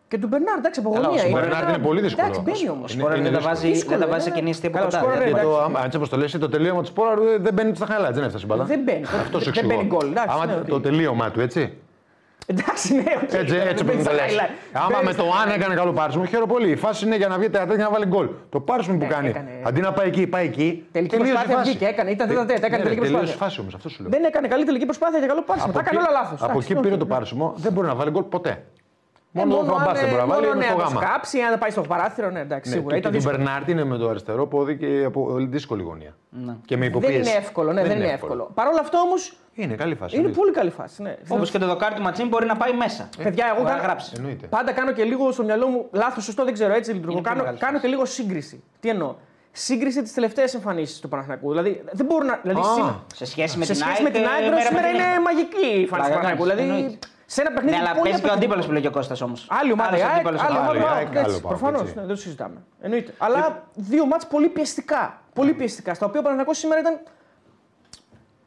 Και 0.08 0.18
του 0.18 0.26
Μπερνάρ, 0.28 0.58
εντάξει, 0.58 0.80
από 0.80 0.90
Καλά, 0.90 1.06
ο 1.06 1.10
γωνία. 1.10 1.24
Σπόραρ 1.24 1.48
Μπερνάρ 1.48 1.68
είναι 1.68 1.78
πολύ 1.78 2.00
δύσκολο. 2.00 2.26
Εντάξει, 2.26 2.42
μπαίνει 2.46 2.68
όμως. 2.70 2.90
Ο 2.90 2.94
Σπόρα 2.98 3.14
είναι 3.16 3.22
δεν 3.22 3.32
τα 3.32 3.38
δύσκολο. 3.38 3.54
βάζει, 3.54 3.66
δεν 3.66 3.72
Δύσκολο, 3.74 3.98
τα 3.98 4.06
βάζει 4.06 4.28
ναι. 4.28 4.34
σε 4.34 4.38
κινήσεις 4.40 4.64
από 4.64 4.72
Καλά, 4.72 4.86
ο 4.86 4.88
κοντά. 4.90 4.98
Σπόραρ, 4.98 5.18
δηλαδή. 5.24 5.34
Και 5.34 5.40
εντάξει. 5.46 5.58
το, 5.58 5.64
άμα- 5.64 5.84
έτσι 5.84 5.96
όπω 5.96 6.08
το 6.08 6.16
λες, 6.16 6.30
το 6.38 6.48
τελείωμα 6.48 6.80
του 6.80 6.86
Σπόρα 6.86 7.14
δεν 7.40 7.54
μπαίνει 7.54 7.74
στα 7.74 7.86
χαλά, 7.86 8.10
δεν 8.10 8.22
έφτασε 8.24 8.44
η 8.44 8.48
μπάλα. 8.50 8.64
Δεν 8.64 8.80
μπαίνει. 8.86 9.02
Αυτό 9.24 9.38
σου 9.38 9.44
Δεν 9.44 9.54
εξηγώ. 9.54 9.68
μπαίνει 9.68 9.84
γκολ, 9.88 10.06
εντάξει, 10.10 10.34
Άμα 10.36 10.46
ναι, 10.46 10.54
το 10.68 10.74
οκ. 10.74 10.82
τελείωμα 10.82 11.30
του, 11.30 11.40
έτσι. 11.40 11.62
Εντάξει, 12.46 12.94
ναι, 12.94 13.02
οκ. 13.22 13.32
Έτσι, 13.32 13.56
Δεν 13.56 13.66
έτσι 13.66 13.84
μπαίνει 13.84 13.84
πρέπει 13.84 13.96
να 13.96 14.04
το 14.04 14.10
στα 14.10 14.12
λες. 14.12 14.32
highlight. 14.32 14.50
Άμα 14.72 14.86
Μπαίνει 14.90 15.04
με 15.04 15.12
στα 15.12 15.22
το 15.22 15.28
αν 15.42 15.50
έκανε 15.50 15.74
καλό 15.74 15.92
πάρσιμο, 15.92 16.24
χαίρομαι 16.24 16.52
πολύ. 16.52 16.70
Η 16.70 16.76
φάση 16.76 17.04
είναι 17.06 17.16
για 17.16 17.28
να 17.28 17.38
βγει 17.38 17.50
τεατέ 17.50 17.76
και 17.76 17.82
να 17.82 17.90
βάλει 17.90 18.06
γκολ. 18.06 18.28
Το 18.50 18.60
πάρσιμο 18.60 18.96
που 18.98 19.04
Ναι, 19.04 19.10
κάνει. 19.14 19.28
έκανε. 19.28 19.50
Αντί 19.62 19.80
να 19.80 19.92
πάει 19.92 20.06
εκεί, 20.06 20.26
πάει 20.26 20.44
εκεί. 20.46 20.86
Τελική 20.92 21.10
τελείωσε 21.16 21.30
η 21.32 21.34
προσπάθεια 21.34 21.56
φάση. 21.58 21.70
βγήκε, 21.70 21.86
έκανε, 21.86 22.10
ήταν 22.10 22.26
Τε- 22.28 22.36
τέτα 22.36 22.46
τέτα, 22.52 22.66
έκανε 22.66 22.76
ναι, 22.82 22.88
τελική 22.88 23.00
ρε, 23.00 23.06
τελείωσε 23.06 23.24
η 23.24 23.26
προσπάθεια. 23.26 23.46
φάση 23.46 23.60
όμως, 23.60 23.74
αυτό 23.74 23.88
σου 23.88 24.02
λέω. 24.02 24.10
Δεν 24.10 24.24
έκανε 24.24 24.48
καλή 24.48 24.64
τελική 24.64 24.84
προσπάθεια 24.84 25.18
για 25.18 25.28
καλό 25.28 25.42
πάρσιμο. 25.42 25.72
Τα 25.72 25.80
έκανε 25.80 25.98
όλα 25.98 26.10
λάθος. 26.10 26.42
από 26.42 26.58
εκεί 26.58 26.74
πήρε 26.74 26.96
το 26.96 27.06
πάρσιμο, 27.06 27.52
δεν 27.56 27.72
μπορεί 27.72 27.86
να 27.86 27.94
βάλει 27.94 28.10
γκολ 28.10 28.22
ποτέ. 28.22 28.62
Μόνο 29.34 29.54
το 29.54 29.56
Ε, 29.56 29.60
αν, 29.60 29.66
Φαμπάς 29.66 30.00
δεν 30.00 30.08
μπορεί 30.08 30.20
να 30.20 30.26
βάλει 30.26 30.46
μόνο, 30.46 30.54
με 30.58 30.64
ναι, 30.64 30.64
στο 30.70 30.72
αν 30.72 30.78
το 30.78 30.84
γάμα. 30.94 31.00
σκάψει, 31.00 31.40
αν 31.40 31.58
πάει 31.58 31.70
στο 31.70 31.80
παράθυρο, 31.80 32.30
ναι, 32.30 32.40
εντάξει, 32.40 32.70
Ναι, 32.70 32.76
σίγουρα. 32.76 32.94
και, 32.94 33.00
Ήταν 33.00 33.12
και 33.12 33.18
του 33.18 33.22
δύσκολο. 33.24 33.44
Μπερνάρτ 33.44 33.68
είναι 33.68 33.84
με 33.84 33.96
το 33.96 34.08
αριστερό 34.08 34.46
πόδι 34.46 34.76
και 34.76 35.02
από 35.06 35.34
δύσκολη 35.38 35.82
γωνία. 35.82 36.14
Ναι. 36.30 36.54
Και 36.64 36.76
με 36.76 36.80
Δεν 36.80 36.90
υποπίεση. 36.90 37.16
είναι 37.30 37.38
εύκολο, 37.38 37.72
ναι, 37.72 37.82
δεν 37.84 37.96
είναι 37.96 38.08
εύκολο. 38.12 38.50
Παρ' 38.54 38.66
όλα 38.66 38.80
αυτά 38.80 39.00
όμως 39.00 39.36
Είναι 39.54 39.74
καλή 39.74 39.94
φάση. 39.94 40.14
είναι 40.16 40.24
εννοείται. 40.26 40.38
πολύ 40.40 40.52
καλή 40.52 40.70
φάση. 40.70 41.02
Ναι. 41.02 41.16
Όπως 41.28 41.50
και 41.50 41.58
το 41.58 41.66
δοκάρι 41.66 41.94
του 41.94 42.02
Ματσίν 42.02 42.28
μπορεί 42.28 42.46
να 42.46 42.56
πάει 42.56 42.72
μέσα. 42.72 43.08
Παιδιά, 43.22 43.44
εγώ 43.46 43.54
Μπορεί 43.54 43.64
να 43.66 43.70
κάνω- 43.70 43.82
γράψει. 43.82 44.12
Εννοείται. 44.16 44.46
Πάντα 44.46 44.72
κάνω 44.72 44.92
και 44.92 45.04
λίγο 45.04 45.32
στο 45.32 45.44
μυαλό 45.44 45.66
μου 45.66 45.86
λάθος, 45.92 46.24
σωστό, 46.24 46.44
δεν 46.44 46.52
ξέρω, 46.52 46.72
έτσι 46.74 46.92
λειτουργώ. 46.92 47.12
Είναι 47.12 47.20
πολύ 47.22 47.34
Κάνω, 47.34 47.40
μεγάλη 47.44 47.58
κάνω 47.58 47.72
φάση. 47.72 47.84
και 47.84 47.90
λίγο 47.92 48.04
σύγκριση. 48.04 48.62
Τι 48.80 48.88
εννοώ; 48.88 49.14
Σύγκριση 49.54 50.02
της 50.02 50.12
τελευταίας 50.14 50.54
εμφανίσης 50.54 50.98
του 51.00 51.08
Παναθηναϊκού. 51.08 51.48
Δηλαδή 51.48 51.82
δεν 51.92 52.06
μπορώ 52.06 52.24
να. 52.24 52.38
Δηλαδή, 52.42 52.60
Α, 52.60 52.64
σήμερα- 52.74 53.04
Σε 53.14 53.24
σχέση 53.24 53.58
με 53.58 53.64
σε 53.64 53.72
την 53.72 53.80
σχέση 53.80 53.96
ΑΕΚ. 53.96 54.02
με 54.02 54.10
την 54.10 54.22
ε, 54.22 54.26
ΑΕΚ, 54.34 54.50
μέρα 54.50 54.60
σήμερα 54.66 54.86
με 54.86 54.92
την 54.92 54.98
είναι 54.98 55.08
ΑΕΚ. 55.08 55.20
μαγική 55.20 55.66
η 55.76 55.80
εμφάνιση 55.80 55.86
του 55.86 55.88
Πλάκα 55.88 56.14
Παναθηναϊκού. 56.14 56.42
κάνεις, 56.44 56.54
Δηλαδή 56.54 56.62
εννοείται. 56.62 57.06
Σε 57.34 57.40
ένα 57.40 57.50
παιχνίδι. 57.52 57.76
Ναι, 57.76 57.82
αλλά 57.82 57.90
πολύ 57.94 58.02
παίζει 58.02 58.20
και 58.20 58.26
ο 58.28 58.32
απαιτητικό. 58.32 58.34
αντίπαλος 58.38 58.66
που 58.66 58.72
λέει 58.72 58.80
και 58.82 58.86
ο 58.86 58.90
Κώστας 58.90 59.20
όμως. 59.20 59.46
Άλλη 59.50 59.72
ομάδα 59.72 59.96
η 59.96 60.02
ΑΕΚ, 60.02 60.26
άλλη 60.26 60.38
ομάδα 60.38 60.44
Άλλη 60.44 60.78
ο 60.78 60.80
η 60.80 60.84
ΠΑΟΚ, 60.84 60.96
ΑΕΚ, 60.96 61.06
έτσι, 61.06 61.18
άλλο 61.18 61.32
ΠΑΟΚ, 61.40 61.46
Προφανώς, 61.46 61.80
έτσι. 61.80 61.94
ναι, 61.94 62.00
δεν 62.00 62.08
το 62.10 62.16
συζητάμε. 62.16 62.56
Εννοείται. 62.80 63.14
Αλλά 63.18 63.62
δύο 63.74 64.06
μάτς 64.06 64.26
πολύ 64.26 64.48
πιεστικά. 64.48 65.20
Πολύ 65.34 65.52
πιεστικά. 65.52 65.94
Στα 65.94 66.06
οποία 66.06 66.20
ο 66.20 66.22
Παναθηναϊκός 66.22 66.58
σήμερα 66.58 66.80
ήταν 66.80 66.98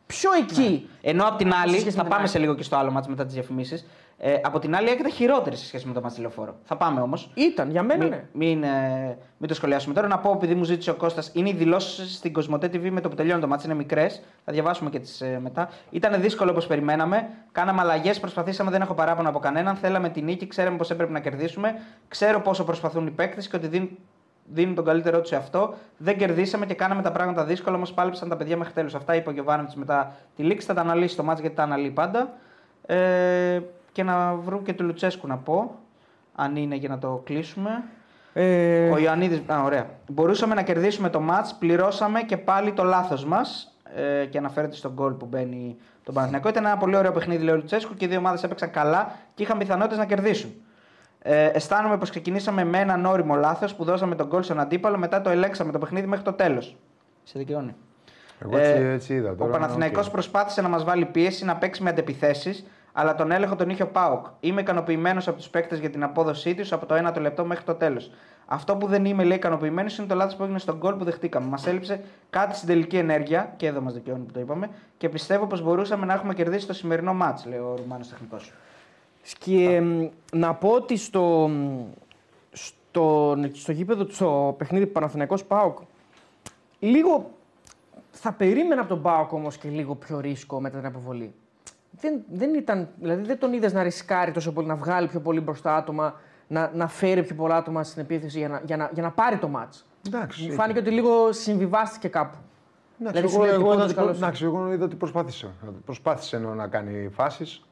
πιο 0.05 0.29
εκεί. 0.33 0.89
Ενώ 1.01 1.23
απ' 1.27 1.37
την 1.37 1.51
Σε 1.51 1.57
άλλη, 1.61 1.69
σχέση 1.71 1.85
με 1.85 1.91
θα 1.91 2.01
την 2.01 2.09
πάμε 2.09 2.21
ΑΕΚ. 2.21 2.31
σε 2.31 2.39
λίγο 2.39 2.55
και 2.55 2.63
στο 2.63 2.75
άλλο 2.75 2.91
μάτς 2.91 3.07
μετά 3.07 3.25
τις 3.25 3.33
διαφημίσεις. 3.33 3.85
Ε, 4.17 4.39
από 4.43 4.59
την 4.59 4.75
άλλη, 4.75 4.89
έκανε 4.89 5.09
χειρότερη 5.09 5.55
σε 5.55 5.65
σχέση 5.65 5.87
με 5.87 5.93
το 5.93 6.01
μάτς 6.01 6.13
τηλεφόρο. 6.13 6.55
Θα 6.63 6.77
πάμε 6.77 7.01
όμως. 7.01 7.29
Ήταν 7.33 7.71
για 7.71 7.83
μένα, 7.83 8.03
Μην, 8.03 8.09
ναι. 8.09 8.23
μην, 8.33 8.63
ε, 8.63 9.17
μην 9.37 9.49
το 9.49 9.53
σχολιάσουμε 9.53 9.93
τώρα. 9.93 10.07
Να 10.07 10.19
πω, 10.19 10.31
επειδή 10.31 10.55
μου 10.55 10.63
ζήτησε 10.63 10.89
ο 10.89 10.93
Κώστας, 10.93 11.31
είναι 11.33 11.49
οι 11.49 11.53
δηλώσεις 11.53 12.15
στην 12.15 12.33
Κοσμοτέ 12.33 12.67
TV 12.67 12.89
με 12.89 13.01
το 13.01 13.09
που 13.09 13.15
τελειώνει 13.15 13.41
το 13.41 13.47
μάτι. 13.47 13.65
Είναι 13.65 13.73
μικρές. 13.73 14.21
Θα 14.45 14.51
διαβάσουμε 14.51 14.89
και 14.89 14.99
τις 14.99 15.21
ε, 15.21 15.39
μετά. 15.41 15.69
Ήταν 15.89 16.21
δύσκολο 16.21 16.51
όπως 16.51 16.67
περιμέναμε. 16.67 17.29
Κάναμε 17.51 17.81
αλλαγές, 17.81 18.19
προσπαθήσαμε, 18.19 18.71
δεν 18.71 18.81
έχω 18.81 18.93
παράπονο 18.93 19.29
από 19.29 19.39
κανέναν. 19.39 19.75
Θέλαμε 19.75 20.09
την 20.09 20.23
νίκη, 20.23 20.47
ξέραμε 20.47 20.77
πώ 20.77 20.85
έπρεπε 20.89 21.11
να 21.11 21.19
κερδίσουμε. 21.19 21.75
Ξέρω 22.07 22.41
πόσο 22.41 22.63
προσπαθούν 22.63 23.07
οι 23.07 23.11
παίκτες 23.11 23.47
και 23.47 23.55
ότι 23.55 23.67
δίνουν, 23.67 23.89
δίνουν 24.45 24.75
τον 24.75 24.85
καλύτερό 24.85 25.19
τους 25.19 25.29
σε 25.29 25.35
αυτό. 25.35 25.73
Δεν 25.97 26.17
κερδίσαμε 26.17 26.65
και 26.65 26.73
κάναμε 26.73 27.01
τα 27.01 27.11
πράγματα 27.11 27.43
δύσκολα, 27.43 27.75
όμως 27.75 27.93
πάλεψαν 27.93 28.29
τα 28.29 28.35
παιδιά 28.35 28.57
μέχρι 28.57 28.73
τέλου. 28.73 28.89
Αυτά 28.95 29.15
είπε 29.15 29.29
ο 29.29 29.31
Γιωβάνοβιτς 29.31 29.75
μετά 29.75 30.15
τη 30.35 30.43
λήξη. 30.43 30.67
Θα 30.67 30.73
τα 30.73 30.81
αναλύσει 30.81 31.15
το 31.15 31.23
μάτι 31.23 31.41
γιατί 31.41 31.55
τα 31.55 31.63
αναλύει 31.63 31.91
πάντα. 31.91 32.33
Ε, 32.85 33.59
και 33.95 34.03
να 34.03 34.33
βρουν 34.35 34.63
και 34.63 34.73
του 34.73 34.83
Λουτσέσκου 34.83 35.27
να 35.27 35.37
πω. 35.37 35.75
Αν 36.35 36.55
είναι 36.55 36.75
για 36.75 36.89
να 36.89 36.97
το 36.97 37.21
κλείσουμε. 37.25 37.83
Ε, 38.33 38.89
Ο 38.89 38.97
Ιωαννίδης, 38.97 39.41
α, 39.47 39.63
ωραία. 39.63 39.85
Μπορούσαμε 40.07 40.55
να 40.55 40.61
κερδίσουμε 40.61 41.09
το 41.09 41.19
μάτς, 41.19 41.55
πληρώσαμε 41.55 42.21
και 42.21 42.37
πάλι 42.37 42.71
το 42.71 42.83
λάθος 42.83 43.25
μας 43.25 43.75
ε, 43.95 44.25
και 44.25 44.37
αναφέρεται 44.37 44.75
στον 44.75 44.91
γκολ 44.93 45.13
που 45.13 45.25
μπαίνει 45.25 45.75
τον 46.03 46.13
Παναθηναϊκό. 46.13 46.49
Ήταν 46.49 46.65
ένα 46.65 46.77
πολύ 46.77 46.95
ωραίο 46.95 47.11
παιχνίδι, 47.11 47.43
λέει 47.43 47.53
ο 47.53 47.57
Λουτσέσκου 47.57 47.93
και 47.93 48.05
οι 48.05 48.07
δύο 48.07 48.17
ομάδες 48.17 48.43
έπαιξαν 48.43 48.71
καλά 48.71 49.11
και 49.33 49.43
είχαν 49.43 49.57
πιθανότητες 49.57 49.97
να 49.97 50.05
κερδίσουν. 50.05 50.53
Ε, 51.21 51.45
αισθάνομαι 51.45 51.97
πως 51.97 52.09
ξεκινήσαμε 52.09 52.63
με 52.63 52.79
ένα 52.79 53.05
πρόωρο 53.05 53.35
λάθος 53.35 53.75
που 53.75 53.83
δώσαμε 53.83 54.15
το 54.15 54.27
γκολ 54.27 54.43
στον 54.43 54.59
αντίπαλο, 54.59 54.97
μετά 54.97 55.21
το 55.21 55.29
ελέγξαμε 55.29 55.71
το 55.71 55.79
παιχνίδι 55.79 56.07
μέχρι 56.07 56.25
το 56.25 56.33
τέλος. 56.33 56.75
Σε 57.23 57.39
δικαιώνει. 57.39 57.75
Εγώ 58.39 58.57
έτσι, 58.57 58.71
Ε, 58.71 58.91
έτσι 58.91 59.13
είδα. 59.13 59.31
Ο 59.31 59.35
Τώρα, 59.35 59.51
Παναθηναϊκός 59.51 60.05
οκ. 60.07 60.11
προσπάθησε 60.11 60.61
να 60.61 60.67
μας 60.69 60.83
βάλει 60.83 61.05
πίεση, 61.05 61.45
να 61.45 61.55
παίξει 61.55 61.83
με 61.83 61.89
αντεπιθέσεις, 61.89 62.65
αλλά 62.97 63.15
τον 63.15 63.31
έλεγχο 63.31 63.55
τον 63.55 63.69
είχε 63.69 63.83
ο 63.83 63.87
ΠΑΟΚ. 63.87 64.25
Είμαι 64.39 64.61
ικανοποιημένος 64.61 65.27
από 65.27 65.37
τους 65.37 65.49
παίκτες 65.49 65.79
για 65.79 65.89
την 65.89 66.03
απόδοσή 66.03 66.55
τους 66.55 66.71
από 66.71 66.85
το 66.85 67.07
1ο 67.07 67.19
λεπτό 67.19 67.45
μέχρι 67.45 67.63
το 67.63 67.73
τέλος. 67.73 68.11
Αυτό 68.45 68.75
που 68.75 68.87
δεν 68.87 69.05
είμαι, 69.05 69.23
λέει, 69.23 69.37
ικανοποιημένος 69.37 69.97
είναι 69.97 70.07
το 70.07 70.15
λάθος 70.15 70.35
που 70.35 70.43
έγινε 70.43 70.59
στο 70.59 70.77
γκολ 70.77 70.93
που 70.93 71.03
δεχτήκαμε. 71.03 71.47
Μας 71.47 71.67
έλειψε 71.67 72.01
κάτι 72.29 72.55
στην 72.55 72.67
τελική 72.67 72.97
ενέργεια, 72.97 73.53
και 73.57 73.67
εδώ 73.67 73.81
μας 73.81 73.93
δικαιώνει 73.93 74.23
που 74.23 74.31
το 74.31 74.39
είπαμε, 74.39 74.69
και 74.97 75.09
πιστεύω 75.09 75.45
πως 75.45 75.61
μπορούσαμε 75.61 76.05
να 76.05 76.13
έχουμε 76.13 76.33
κερδίσει 76.33 76.67
το 76.67 76.73
σημερινό 76.73 77.13
ματς, 77.13 77.45
λέει 77.45 77.59
ο 77.59 77.75
Ρουμάνος 77.77 78.09
τεχνικός. 78.09 78.53
Και 79.39 79.81
μ, 79.81 80.07
να 80.31 80.53
πω 80.53 80.69
ότι 80.69 80.97
στο, 80.97 81.49
στο, 82.51 83.35
στο 83.53 83.71
γήπεδο, 83.71 84.05
στο 84.09 84.55
παιχνίδι 84.57 84.85
Παναθηναϊκός 84.85 85.45
ΠΑΟΚ, 85.45 85.77
λίγο 86.79 87.31
θα 88.11 88.31
περίμενα 88.31 88.81
από 88.81 88.89
τον 88.89 89.01
ΠΑΟΚ 89.01 89.31
όμως 89.31 89.57
και 89.57 89.69
λίγο 89.69 89.95
πιο 89.95 90.19
ρίσκο 90.19 90.59
μετά 90.59 90.77
την 90.77 90.87
αποβολή. 90.87 91.33
Δεν, 91.99 92.21
δεν 92.31 92.53
ήταν, 92.53 92.87
δηλαδή 92.99 93.21
δεν 93.21 93.39
τον 93.39 93.53
είδες 93.53 93.73
να 93.73 93.83
ρισκάρει 93.83 94.31
τόσο 94.31 94.51
πολύ, 94.53 94.67
να 94.67 94.75
βγάλει 94.75 95.07
πιο 95.07 95.19
πολύ 95.19 95.39
μπροστά 95.39 95.75
άτομα, 95.75 96.13
να, 96.47 96.71
να 96.73 96.87
φέρει 96.87 97.23
πιο 97.23 97.35
πολλά 97.35 97.55
άτομα 97.55 97.83
στην 97.83 98.01
επίθεση 98.01 98.37
για 98.37 98.47
να, 98.47 98.61
για 98.65 98.77
να, 98.77 98.89
για 98.93 99.03
να 99.03 99.11
πάρει 99.11 99.37
το 99.37 99.47
μάτς. 99.47 99.85
Εντάξει. 100.07 100.45
Μου 100.47 100.53
φάνηκε 100.53 100.79
ότι 100.79 100.89
λίγο 100.89 101.31
συμβιβάστηκε 101.31 102.07
κάπου. 102.07 102.37
Εντάξει, 102.99 103.21
Δηλαδή, 103.21 103.33
σου 103.33 103.35
εγώ, 103.35 103.45
λέει 103.45 103.53
ότι 103.55 103.63
εγώ, 103.63 103.73
είδα 103.73 103.75
πόντος 103.75 103.85
ότι, 103.85 103.93
καλός 103.93 104.15
είναι. 104.17 104.25
εντάξει, 104.25 104.45
εγώ 104.45 104.73
είδα 104.73 104.85
ότι 104.85 104.95
προσπάθησε. 104.95 105.47
Προσπάθησε 105.85 106.35
ενώ 106.35 106.53
να 106.53 106.67
κάνει 106.67 107.09
φάσεις. 107.09 107.65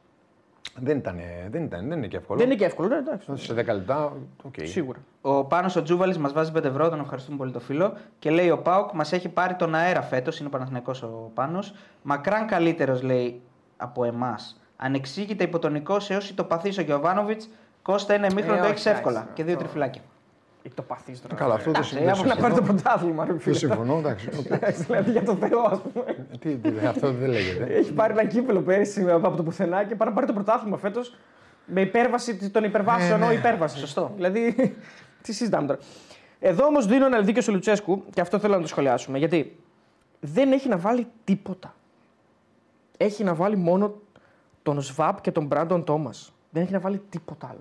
Δεν 0.75 0.97
ήταν, 0.97 1.19
δεν 1.49 1.63
ήταν, 1.63 1.87
δεν 1.87 1.97
είναι 1.97 2.07
και 2.07 2.17
εύκολο. 2.17 2.39
Δεν 2.39 2.47
είναι 2.47 2.57
και 2.57 2.65
εύκολο, 2.65 2.87
ναι, 2.87 2.95
εντάξει. 2.95 3.31
Σε 3.33 3.53
10 3.53 3.55
λεπτά, 3.55 4.13
οκ. 4.43 4.53
Σίγουρα. 4.63 4.97
Ο 5.21 5.43
Πάνος 5.43 5.75
ο 5.75 5.83
Τζούβαλης 5.83 6.17
μας 6.17 6.33
βάζει 6.33 6.51
5 6.55 6.63
ευρώ, 6.63 6.89
τον 6.89 6.99
ευχαριστούμε 6.99 7.37
πολύ 7.37 7.51
το 7.51 7.59
φίλο. 7.59 7.93
Και 8.19 8.29
λέει: 8.29 8.49
Ο 8.49 8.57
Πάουκ 8.57 8.91
μας 8.93 9.13
έχει 9.13 9.29
πάρει 9.29 9.55
τον 9.55 9.75
αέρα 9.75 10.01
φέτος, 10.01 10.37
είναι 10.39 10.47
ο 10.47 10.51
Παναθηναϊκός 10.51 11.03
ο 11.03 11.31
Πάνος. 11.33 11.73
Μακράν 12.01 12.47
καλύτερος, 12.47 13.01
λέει, 13.01 13.41
από 13.77 14.03
εμάς. 14.03 14.61
Ανεξήγητα 14.75 15.43
υποτονικό 15.43 15.97
έω 16.07 16.19
το 16.35 16.43
παθή 16.43 16.79
ο 16.79 16.81
Γιωβάνοβιτς. 16.81 17.49
Κώστα 17.81 18.13
ένα 18.13 18.27
ημίχρονο 18.31 18.57
Ε, 18.57 18.61
το 18.61 18.65
όχι, 18.67 18.73
έχει 18.73 18.89
εύκολα. 18.89 19.15
εντάξει, 19.17 19.33
Και 19.35 19.43
δύο 19.43 19.53
αυτό. 19.53 19.63
τριφυλάκια. 19.65 20.01
Έχει 20.65 20.75
το 20.75 20.81
παθή 20.81 21.17
τώρα. 21.19 21.35
Καλά, 21.35 21.53
αυτό 21.53 21.71
δεν 21.71 21.81
Εντάξει, 21.81 21.95
δεν 21.99 22.09
άμα 22.09 22.25
Να 22.25 22.35
πάρει 22.35 22.53
το 22.53 22.55
συμφωνώ. 22.55 22.65
πρωτάθλημα, 22.81 23.25
ρε 23.25 23.31
Δεν 23.31 23.39
φίλε. 23.41 23.55
συμφωνώ, 23.55 23.97
εντάξει. 23.97 24.29
οκ. 24.39 24.45
Εντάξει, 24.45 24.83
Δηλαδή 24.83 25.11
για 25.11 25.23
το 25.23 25.35
Θεό, 25.35 25.59
ας 25.61 25.79
πούμε. 25.79 26.27
Τι, 26.39 26.55
τι, 26.55 26.85
Αυτό 26.87 27.11
δεν 27.13 27.29
λέγεται. 27.29 27.63
Έχει 27.73 27.93
πάρει 27.93 28.13
ένα 28.13 28.25
κύπελο 28.25 28.61
πέρυσι 28.61 29.09
από 29.11 29.35
το 29.35 29.43
πουθενά 29.43 29.83
και 29.83 29.95
πάρει 29.95 30.09
να 30.09 30.15
πάρει 30.15 30.27
το 30.27 30.33
πρωτάθλημα 30.33 30.77
φέτος 30.77 31.15
με 31.65 31.81
υπέρβαση 31.81 32.49
των 32.49 32.63
υπερβάσεων. 32.63 33.21
Ε, 33.21 33.25
ναι. 33.25 33.31
ο 33.31 33.33
υπέρβαση. 33.33 33.77
Σωστό. 33.77 34.11
Δηλαδή, 34.15 34.55
τι 35.21 35.33
συζητάμε 35.33 35.67
τώρα. 35.67 35.79
Εδώ 36.39 36.65
όμως 36.65 36.85
δίνω 36.87 37.05
ένα 37.05 37.21
δίκιο 37.21 37.41
στο 37.41 37.51
Λουτσέσκου 37.51 38.03
και 38.13 38.21
αυτό 38.21 38.39
θέλω 38.39 38.55
να 38.55 38.61
το 38.61 38.67
σχολιάσουμε. 38.67 39.17
Γιατί 39.17 39.59
δεν 40.19 40.51
έχει 40.51 40.67
να 40.69 40.77
βάλει 40.77 41.07
τίποτα. 41.23 41.73
Έχει 42.97 43.23
να 43.23 43.33
βάλει 43.33 43.55
μόνο 43.55 43.93
τον 44.63 44.81
Σβάπ 44.81 45.21
και 45.21 45.31
τον 45.31 45.45
Μπράντον 45.45 45.83
Τόμας. 45.83 46.33
Δεν 46.49 46.63
έχει 46.63 46.71
να 46.71 46.79
βάλει 46.79 47.01
τίποτα 47.09 47.47
άλλο. 47.47 47.59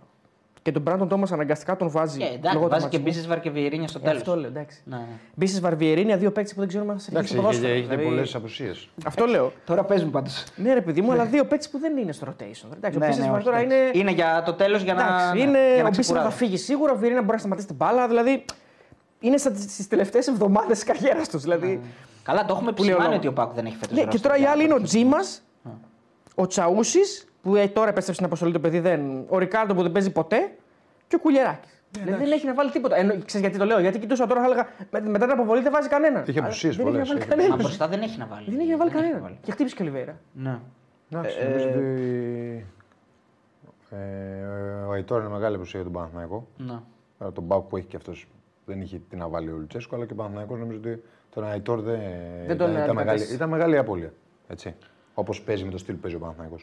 Και 0.63 0.73
τον 0.73 0.83
Μπράντον 0.83 1.09
Τόμας 1.09 1.33
αναγκαστικά 1.33 1.77
τον 1.77 1.91
βάζει. 1.91 2.19
Και 2.19 2.25
Ε, 2.25 2.27
εντάξει, 2.35 2.57
λόγω 2.57 2.69
βάζει 2.69 2.85
και 2.85 2.89
τραυματισμού. 2.91 3.05
μπίσε 3.05 3.29
Βαρκεβιερίνια 3.29 3.89
στο 3.89 4.01
Ε, 4.03 4.11
Αυτό 4.11 4.23
τέλο. 4.31 4.41
λέω, 4.41 4.51
εντάξει. 4.51 4.83
Ναι, 4.85 4.97
ναι. 4.97 5.03
Μπίσε 5.35 5.61
Βαρβιερίνια, 5.61 6.17
δύο 6.17 6.31
παίκτες 6.33 6.53
που 6.55 6.59
δεν 6.61 6.69
ξέρουμε 6.69 6.93
αν 6.93 6.99
θα 6.99 7.05
σε 7.05 7.11
Εντάξει, 7.11 7.37
αρχίσει 7.39 7.61
το 7.61 7.67
έχετε, 7.67 7.67
ποδόσφαιρο. 7.67 7.95
έχετε 7.95 7.97
Δηλαδή, 7.97 8.15
πολλές 8.17 8.35
απουσίες. 8.35 8.89
Αυτό 9.07 9.27
λέω. 9.27 9.53
Τώρα 9.67 9.85
παίζουν 9.85 10.11
πάντως. 10.11 10.45
Ναι, 10.57 10.75
ρε 10.75 10.81
παιδί 10.81 11.01
μου, 11.01 11.13
αλλά 11.13 11.25
δύο 11.25 11.45
παίκτες 11.45 11.69
που 11.69 11.79
δεν 11.79 11.97
είναι 11.97 12.13
στο 12.13 12.27
rotation. 12.31 12.69
Εντάξει, 12.77 12.99
ο 12.99 13.01
Πίσης 13.01 13.29
όχι, 13.33 13.43
τώρα 13.45 13.59
εντάξει. 13.59 13.65
είναι. 13.65 13.91
είναι 14.01 14.11
για 14.11 14.43
το 14.47 14.53
τέλος 14.53 14.83
για 14.83 14.95
να. 14.95 15.03
Εντάξει, 15.03 15.33
ναι, 15.35 15.41
είναι 15.43 15.73
για 15.75 15.83
να 15.83 15.89
ο 15.89 15.91
Πίσης 15.91 16.07
θα 16.07 16.13
ξεκουράζει. 16.13 16.37
φύγει 16.37 16.57
σίγουρα, 16.57 16.93
ο 16.93 16.97
Βιερίνα 16.97 17.21
μπορεί 17.21 17.33
να 17.33 17.39
σταματήσει 17.39 17.67
την 17.67 17.77
μπάλα. 17.77 18.09
Δηλαδή 18.09 18.45
είναι 19.21 19.37
στι 19.37 19.87
τελευταίες 19.89 20.27
εβδομάδες 20.27 20.79
τη 20.79 20.85
καριέρας 20.87 21.29
τους. 21.29 21.43
Δηλαδή. 21.43 21.81
Καλά, 22.23 22.45
το 22.45 22.55
έχουμε 22.55 22.73
Που 22.73 22.83
λέει 22.83 22.93
ο 22.93 22.97
επισημάνει 22.97 23.03
λόγος. 23.03 23.17
ότι 23.19 23.27
ο 23.27 23.33
Πάκου 23.33 23.55
δεν 23.55 23.67
έχει 23.67 23.77
φέτος. 23.77 23.97
Ναι, 23.99 24.05
και 24.05 24.19
τώρα 24.19 24.37
οι 24.37 24.45
άλλοι 24.45 24.65
είναι 24.65 24.75
ο 24.75 24.83
Τζίμας, 24.83 25.43
ο 26.35 26.47
Τσαούσης, 26.47 27.27
που 27.43 27.57
ε, 27.57 27.67
τώρα 27.69 27.89
επέστρεψε 27.89 28.13
στην 28.13 28.25
αποστολή 28.25 28.53
το 28.53 28.61
παιδί, 28.61 28.81
δεν, 28.81 29.25
ο 29.29 29.39
Ρικάρντο 29.39 29.75
που 29.75 29.83
δεν 29.83 29.93
παίζει 29.93 30.11
ποτέ 30.11 30.53
και 31.09 31.17
ο 31.17 31.19
Κουλιεράκη. 31.19 31.69
δηλαδή 31.91 32.25
δεν 32.25 32.33
έχει 32.33 32.47
να 32.47 32.55
βάλει 32.55 32.71
τίποτα. 32.71 32.97
Ενώ, 32.97 33.13
ξέρεις 33.25 33.41
γιατί 33.41 33.59
το 33.59 33.65
λέω, 33.65 33.81
γιατί 33.81 33.99
κοιτούσα 33.99 34.27
τώρα, 34.27 34.41
θα 34.41 34.47
έλεγα 34.47 34.69
με- 34.91 35.01
μετά 35.01 35.25
την 35.25 35.35
αποβολή 35.35 35.63
δεν 35.63 35.73
βάζει 35.73 35.89
κανέναν. 35.89 36.25
Είχε 36.27 36.39
Αλλά 36.39 36.47
απουσίες 36.49 36.77
Δεν 36.77 36.87
έχει 36.87 36.97
να 36.97 37.03
πολλές, 37.05 37.09
βάλει 37.09 37.21
έχει. 37.21 37.29
Μα 37.31 37.37
κανέναν. 37.37 37.59
μπροστά 37.59 37.89
δεν 37.89 38.03
έχει 38.03 38.19
να 38.19 38.27
βάλει. 38.27 38.45
Δεν 38.51 38.59
έχει 38.61 38.71
να 38.71 38.77
βάλει 38.77 38.91
Δεν 38.91 39.03
έχει 39.03 39.11
κανέναν. 39.13 39.37
Και 39.43 39.53
χτύπησε 39.53 39.75
και 39.77 39.83
ο 39.83 39.85
Λιβέρα. 39.85 40.17
Ναι. 40.33 40.59
Εντάξει, 41.11 41.37
Ε, 41.41 41.49
νομίζω 41.49 41.69
ότι. 41.69 42.67
Ε, 43.91 44.85
ο 44.87 44.91
Αϊτόρ 44.93 45.21
είναι 45.21 45.31
μεγάλη 45.31 45.55
απουσία 45.57 45.81
για 45.81 45.91
τον 45.91 45.99
Παναθηναϊκό. 45.99 46.47
ναι. 46.57 46.79
Άρα 47.19 47.33
τον 47.33 47.45
Μπάουκ 47.45 47.69
που 47.69 47.77
έχει 47.77 47.87
και 47.87 47.97
αυτός 47.97 48.27
δεν 48.65 48.81
είχε 48.81 49.01
τι 49.09 49.17
να 49.17 49.29
βάλει 49.29 49.51
ο 49.53 49.57
Λουτσέσκο, 49.57 49.97
αλλά 49.97 50.07
και 50.07 50.13
ο 50.13 50.17
Παναθηναϊκός 50.17 50.59
νομίζω 50.59 50.79
ότι 50.79 51.03
τον 51.35 51.45
Αϊτόρ 51.45 51.81
δεν, 51.81 52.01
Δεν 52.47 52.57
τον 52.57 52.71
ήταν, 52.71 52.71
ήταν, 52.71 52.77
μεγάλη, 52.77 52.99
αντικατέστησε. 53.01 53.35
ήταν 53.35 53.49
μεγάλη 53.49 53.79
απώλεια. 53.79 54.13
Έτσι. 54.49 54.75
Όπως 55.15 55.43
παίζει 55.43 55.65
με 55.65 55.71
το 55.71 55.79
στυλ 55.79 55.95
που 55.95 56.01
παίζει 56.01 56.17
ο 56.17 56.21
Παναθηναϊκός. 56.21 56.61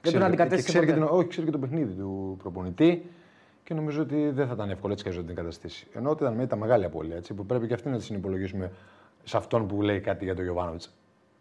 Δεν 0.00 0.12
τον 0.12 0.12
Ξέρει- 0.12 0.24
αντικατέστησε 0.24 0.62
και 0.62 0.68
ξέρει 0.78 0.86
και, 0.86 0.92
ποτέ. 0.92 1.06
τον, 1.06 1.18
όχι, 1.18 1.28
ξέρει 1.28 1.46
και 1.46 1.52
το 1.52 1.58
παιχνίδι 1.58 1.92
του 1.92 2.36
προπονητή 2.42 3.10
και 3.64 3.74
νομίζω 3.74 4.02
ότι 4.02 4.30
δεν 4.30 4.46
θα 4.46 4.52
ήταν 4.52 4.70
εύκολο 4.70 4.92
έτσι 4.92 5.04
και 5.04 5.10
να 5.10 5.16
την 5.16 5.28
εγκαταστήσει. 5.30 5.86
Ενώ 5.94 6.10
ότι 6.10 6.22
ήταν, 6.22 6.40
ήταν 6.40 6.58
μεγάλη 6.58 6.84
απώλεια 6.84 7.16
έτσι, 7.16 7.34
που 7.34 7.46
πρέπει 7.46 7.66
και 7.66 7.74
αυτή 7.74 7.88
να 7.88 7.96
τη 7.96 8.04
συνυπολογίσουμε 8.04 8.70
σε 9.24 9.36
αυτόν 9.36 9.66
που 9.66 9.82
λέει 9.82 10.00
κάτι 10.00 10.24
για 10.24 10.34
τον 10.34 10.44
Γιωβάνοβιτς. 10.44 10.94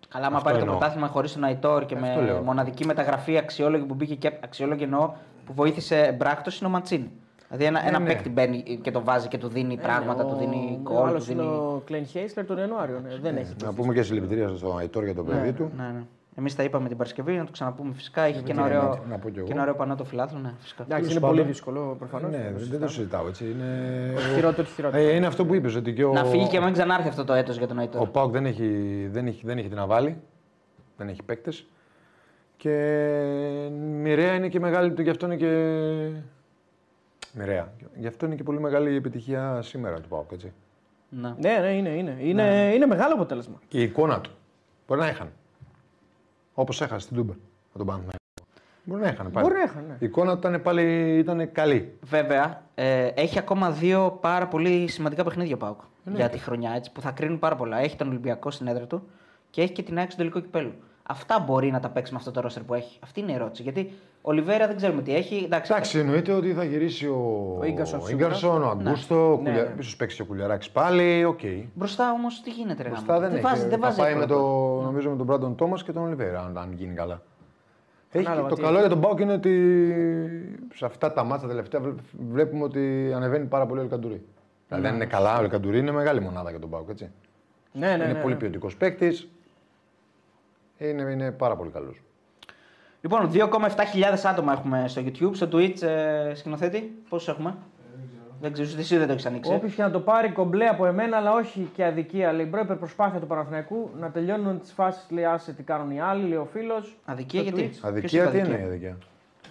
Καλά, 0.09 0.25
άμα 0.25 0.35
Αυτό 0.37 0.49
πάρει 0.49 0.57
το 0.59 0.63
εννοώ. 0.65 0.77
πρωτάθλημα 0.79 1.07
χωρίς 1.07 1.33
τον 1.33 1.43
Αϊτόρ 1.43 1.85
και 1.85 1.95
Αυτό 1.95 2.07
με 2.19 2.21
λέω. 2.25 2.41
μοναδική 2.41 2.85
μεταγραφή 2.85 3.37
αξιόλογη 3.37 3.83
που 3.83 3.93
μπήκε 3.93 4.15
και 4.15 4.31
αξιόλογη 4.43 4.83
εννοώ 4.83 5.13
που 5.45 5.53
βοήθησε 5.53 6.15
μπράκτο 6.17 6.51
είναι 6.57 6.67
ο 6.67 6.69
Ματσίνη. 6.69 7.11
Δηλαδή 7.49 7.65
ένα, 7.65 7.87
ένα 7.87 7.99
ναι. 7.99 8.05
παίκτη 8.05 8.29
μπαίνει 8.29 8.79
και 8.81 8.91
το 8.91 9.03
βάζει 9.03 9.27
και 9.27 9.37
του 9.37 9.47
δίνει 9.47 9.77
πράγματα, 9.77 10.25
του 10.25 10.35
δίνει 10.35 10.79
Ο 10.83 10.83
κόλ, 10.83 10.95
του 10.97 11.03
άλλο 11.03 11.23
είναι 11.29 11.41
δίνει. 11.41 11.55
ο 11.55 11.81
Κλέν 11.85 12.05
Χέισλερ 12.05 12.45
τον 12.45 12.57
Ιανουάριο. 12.57 12.99
ναι, 13.07 13.15
Δεν 13.21 13.37
έχει. 13.37 13.53
Να 13.63 13.73
πούμε 13.73 13.93
και 13.93 14.01
συλληπιτήρια 14.01 14.47
στον 14.55 14.77
Αϊτόρ 14.79 15.03
για 15.03 15.13
το 15.15 15.23
παιδί 15.23 15.51
του. 15.53 15.71
Ναι, 15.77 15.83
ναι. 15.83 16.03
Εμείς 16.39 16.55
τα 16.55 16.63
είπαμε 16.63 16.87
την 16.87 16.97
Παρασκευή, 16.97 17.33
να 17.33 17.43
το 17.45 17.51
ξαναπούμε 17.51 17.93
φυσικά. 17.93 18.21
Έχει 18.21 18.41
και 18.41 18.51
ένα 18.51 18.61
να- 18.61 18.67
ωραίο, 18.67 19.03
να 19.09 19.17
πω 19.17 19.29
κι 19.29 19.37
εγώ. 19.37 19.47
και 19.47 19.53
ένα 19.53 19.61
ωραίο 19.61 19.75
πανό 19.75 19.95
το 19.95 20.03
φιλάθλο, 20.03 20.39
ναι, 20.39 20.53
φυσικά. 20.59 20.83
Εντάξει, 20.83 21.03
είναι 21.03 21.13
Τέλος 21.13 21.27
πολύ 21.29 21.37
πάντων. 21.39 21.53
δύσκολο 21.53 21.95
προφανώς. 21.99 22.31
Ναι, 22.31 22.53
δεν 22.69 22.79
το 22.79 22.87
συζητάω 22.87 23.27
έτσι. 23.27 23.43
Είναι, 23.45 24.13
Χειρότερο, 24.35 24.67
χειρότερο. 24.67 25.03
Ε, 25.03 25.15
είναι 25.15 25.25
αυτό 25.25 25.45
που 25.45 25.53
είπες, 25.55 25.75
ότι 25.75 25.93
και 25.93 26.03
ο, 26.03 26.11
Να 26.13 26.23
φύγει 26.25 26.47
και 26.47 26.59
να 26.59 26.65
μην 26.65 26.73
ξανάρθει 26.73 27.07
αυτό 27.07 27.23
το 27.23 27.33
έτος 27.33 27.57
για 27.57 27.67
τον 27.67 27.79
Αϊτόρ. 27.79 28.01
ο 28.01 28.05
Πάουκ 28.07 28.31
δεν 28.31 28.45
έχει, 28.45 28.67
δεν, 29.11 29.27
έχει, 29.27 29.45
δεν 29.45 29.57
έχει 29.57 29.67
τι 29.69 29.75
να 29.75 29.85
βάλει. 29.85 30.17
Δεν 30.97 31.07
έχει 31.07 31.23
παίκτες. 31.23 31.65
Και 32.57 32.71
μοιραία 34.01 34.33
είναι 34.33 34.47
και 34.47 34.59
μεγάλη 34.59 34.91
του, 34.93 35.01
γι' 35.01 35.09
αυτό 35.09 35.25
είναι 35.25 35.35
και. 35.35 35.51
Μοιραία. 37.33 37.73
Γι' 37.95 38.07
αυτό 38.07 38.25
είναι 38.25 38.35
και 38.35 38.43
πολύ 38.43 38.59
μεγάλη 38.59 38.91
η 38.91 38.95
επιτυχία 38.95 39.61
σήμερα 39.61 40.01
του 40.01 40.07
Πάουκ. 40.07 40.31
Έτσι. 40.31 40.53
Ναι. 41.09 41.35
Ναι, 41.39 41.57
ναι, 41.61 41.69
είναι, 41.69 41.89
είναι. 41.89 42.17
Είναι, 42.19 42.71
είναι 42.73 42.85
μεγάλο 42.85 43.13
αποτέλεσμα. 43.13 43.59
Και 43.67 43.79
η 43.79 43.83
εικόνα 43.83 44.21
του. 44.21 44.31
Μπορεί 44.87 44.99
να 45.01 45.07
έχανε. 45.07 45.31
Όπως 46.53 46.81
έχασε 46.81 46.99
στην 46.99 47.17
Τούμπα 47.17 47.33
με 47.33 47.77
τον 47.77 47.85
Παναθηναϊκό. 47.85 48.17
Μπορεί 48.83 49.01
να 49.01 49.07
έχανε 49.07 49.29
πάλι. 49.29 49.45
Μπορεί 49.45 49.57
να 49.57 49.63
έχανε, 49.63 49.87
ναι. 49.87 49.95
Η 49.99 50.05
εικόνα 50.05 50.31
του 50.37 50.47
ήταν 50.47 50.61
πάλι 50.61 51.17
ήταν 51.17 51.51
καλή. 51.51 51.97
Βέβαια, 52.01 52.63
ε, 52.75 53.05
έχει 53.05 53.39
ακόμα 53.39 53.71
δύο 53.71 54.17
πάρα 54.21 54.47
πολύ 54.47 54.87
σημαντικά 54.87 55.23
παιχνίδια 55.23 55.55
ο 55.55 55.57
Πάουκ 55.57 55.79
για 56.15 56.29
τη 56.29 56.37
χρονιά 56.37 56.71
έτσι, 56.71 56.91
που 56.91 57.01
θα 57.01 57.11
κρίνουν 57.11 57.39
πάρα 57.39 57.55
πολλά. 57.55 57.77
Έχει 57.77 57.95
τον 57.95 58.07
Ολυμπιακό 58.07 58.51
στην 58.51 58.67
έδρα 58.67 58.85
του 58.85 59.07
και 59.49 59.61
έχει 59.61 59.71
και 59.73 59.83
την 59.83 59.97
ΑΕΚ 59.97 60.07
στο 60.07 60.17
τελικό 60.17 60.39
κυπέλλου. 60.39 60.73
Αυτά 61.03 61.39
μπορεί 61.39 61.71
να 61.71 61.79
τα 61.79 61.89
παίξει 61.89 62.11
με 62.11 62.17
αυτό 62.17 62.31
το 62.31 62.41
ρόστερ 62.41 62.63
που 62.63 62.73
έχει. 62.73 62.99
Αυτή 63.03 63.19
είναι 63.19 63.31
η 63.31 63.35
ερώτηση. 63.35 63.63
Γιατί 63.63 63.93
Ολιβέιρα 64.27 64.67
δεν 64.67 64.75
ξέρουμε 64.75 65.01
τι 65.01 65.15
έχει. 65.15 65.41
Εντάξει, 65.45 65.71
Εντάξει, 65.73 65.99
εννοείται 65.99 66.31
ότι 66.31 66.53
θα 66.53 66.63
γυρίσει 66.63 67.07
ο, 67.07 67.55
Ο 67.59 67.65
Ίγκαρσον 67.65 67.99
ο, 67.99 68.05
σίγουρα. 68.05 68.25
Ίγκαρσον, 68.25 68.63
ο 68.63 68.69
Αγκούστο, 68.69 69.25
ο 69.25 69.29
Ναι, 69.29 69.49
Κουλια... 69.49 69.63
ναι. 69.63 69.73
ίσως 69.79 69.95
παίξει 69.95 70.15
και 70.15 70.21
ο 70.21 70.25
Κουλιαράκης 70.25 70.69
πάλι, 70.69 71.23
οκ. 71.25 71.39
Μπροστά 71.73 72.11
όμως 72.11 72.41
τι 72.41 72.49
γίνεται, 72.49 72.83
ρε 72.83 72.89
Μπροστά 72.89 73.13
γάμο. 73.13 73.25
δεν, 73.25 73.33
έχει. 73.33 73.41
βάζει, 73.41 73.61
δεν 73.61 73.69
θα 73.71 73.77
βάζει 73.77 73.97
πάει 73.99 74.15
με 74.15 74.21
εύκολα 74.21 74.39
το, 74.39 74.45
πόδι. 74.47 74.85
νομίζω 74.85 75.09
με 75.09 75.15
τον 75.17 75.25
Μπράντον 75.25 75.55
Τόμας 75.55 75.83
και 75.83 75.91
τον 75.91 76.03
Ολιβέιρα, 76.03 76.39
αν, 76.39 76.57
αν 76.57 76.73
γίνει 76.73 76.93
καλά. 76.93 77.21
Έχει, 78.11 78.25
Ανάλογα 78.25 78.47
το 78.49 78.55
τι 78.55 78.61
καλό 78.61 78.77
έχεις. 78.77 78.87
για 78.87 78.95
τον 78.95 78.99
ΠΑΟΚ 79.05 79.19
είναι 79.19 79.33
ότι 79.33 79.53
σε 80.73 80.85
αυτά 80.85 81.13
τα 81.13 81.23
ματς 81.23 81.47
τελευταία 81.47 81.81
βλέ- 81.81 81.95
βλέπουμε 82.31 82.63
ότι 82.63 83.11
ανεβαίνει 83.15 83.45
πάρα 83.45 83.65
πολύ 83.65 83.79
ο 83.79 83.83
Ελκαντουρί. 83.83 84.25
Δηλαδή, 84.67 84.87
αν 84.87 84.95
είναι 84.95 85.05
καλά, 85.05 85.37
ο 85.37 85.41
Ελκαντουρί 85.41 85.79
είναι 85.79 85.91
μεγάλη 85.91 86.21
μονάδα 86.21 86.49
για 86.49 86.59
τον 86.59 86.69
ΠΑΟΚ. 86.69 86.89
Έτσι. 86.89 87.09
Ναι, 87.71 87.87
ναι, 87.87 88.03
είναι 88.03 88.13
ναι, 88.13 88.19
πολύ 88.21 88.33
ναι. 88.33 88.39
ποιοτικός 88.39 88.75
παίκτης. 88.77 89.27
Είναι, 90.77 91.01
είναι 91.11 91.31
πάρα 91.31 91.55
πολύ 91.55 91.69
καλός. 91.69 92.01
Λοιπόν, 93.11 93.31
2,7 93.33 93.39
άτομα 94.23 94.51
έχουμε 94.53 94.83
στο 94.87 95.01
YouTube. 95.05 95.31
Στο 95.33 95.47
Twitch, 95.51 95.81
ε, 95.81 96.33
σκηνοθέτη, 96.35 97.01
πόσους 97.09 97.27
έχουμε; 97.27 97.55
Δεν 98.41 98.51
ξέρω, 98.53 98.67
εσύ 98.79 98.97
δεν 98.97 99.07
το 99.07 99.13
έχεις 99.13 99.25
ανοίξει. 99.25 99.53
Όποιος 99.53 99.73
και 99.73 99.81
να 99.81 99.91
το 99.91 99.99
πάρει 99.99 100.29
κομπλέ 100.29 100.67
από 100.67 100.85
εμένα, 100.85 101.17
αλλά 101.17 101.31
όχι 101.33 101.69
και 101.75 101.85
αδικία. 101.85 102.31
Λέει 102.33 102.47
μπρο, 102.49 102.65
προσπάθεια 102.65 103.19
του 103.19 103.27
Παναθηναϊκού 103.27 103.89
να 103.99 104.09
τελειώνουν 104.09 104.59
τις 104.59 104.71
φάσεις. 104.71 105.05
Λέει 105.09 105.25
άσε 105.25 105.53
τι 105.53 105.63
κάνουν 105.63 105.91
οι 105.91 106.01
άλλοι, 106.01 106.27
λέει 106.27 106.37
ο 106.37 106.47
φίλος. 106.51 106.97
Αδικία 107.05 107.41
γιατί; 107.41 107.61
Ποιος 107.61 107.83
Αδικία 107.83 108.21
είπε 108.23 108.31
τι 108.31 108.37
είναι 108.37 108.59
η 108.61 108.63
αδικία; 108.63 108.97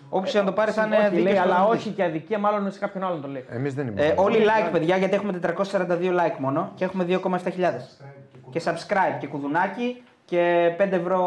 Όποιος 0.09 0.32
και 0.32 0.38
να 0.38 0.44
το 0.44 0.52
πάρει 0.52 0.70
θα 0.70 0.84
είναι 0.86 0.96
όχι, 0.96 1.04
δίκαιος 1.09 1.24
λέει, 1.24 1.36
αλλά 1.38 1.54
προπονητής. 1.54 1.86
όχι 1.86 1.94
και 1.94 2.04
αδικία, 2.04 2.38
μάλλον 2.38 2.70
σε 2.72 2.78
κάποιον 2.78 3.04
άλλον 3.04 3.20
το 3.20 3.28
λέει. 3.28 3.44
Εμείς 3.48 3.74
δεν 3.74 3.86
Ε, 3.86 3.90
είμαστε. 3.90 4.14
όλοι 4.16 4.36
like, 4.38 4.68
παιδιά, 4.72 4.96
γιατί 4.96 5.14
έχουμε 5.14 5.32
442 5.32 6.12
like 6.12 6.36
μόνο 6.38 6.72
και 6.74 6.84
έχουμε 6.84 7.04
2,7 7.04 7.98
Και 8.50 8.61
subscribe 8.64 9.18
και 9.20 9.26
κουδουνάκι 9.26 10.02
και 10.27 10.74
5 10.79 10.93
ευρώ, 10.93 11.20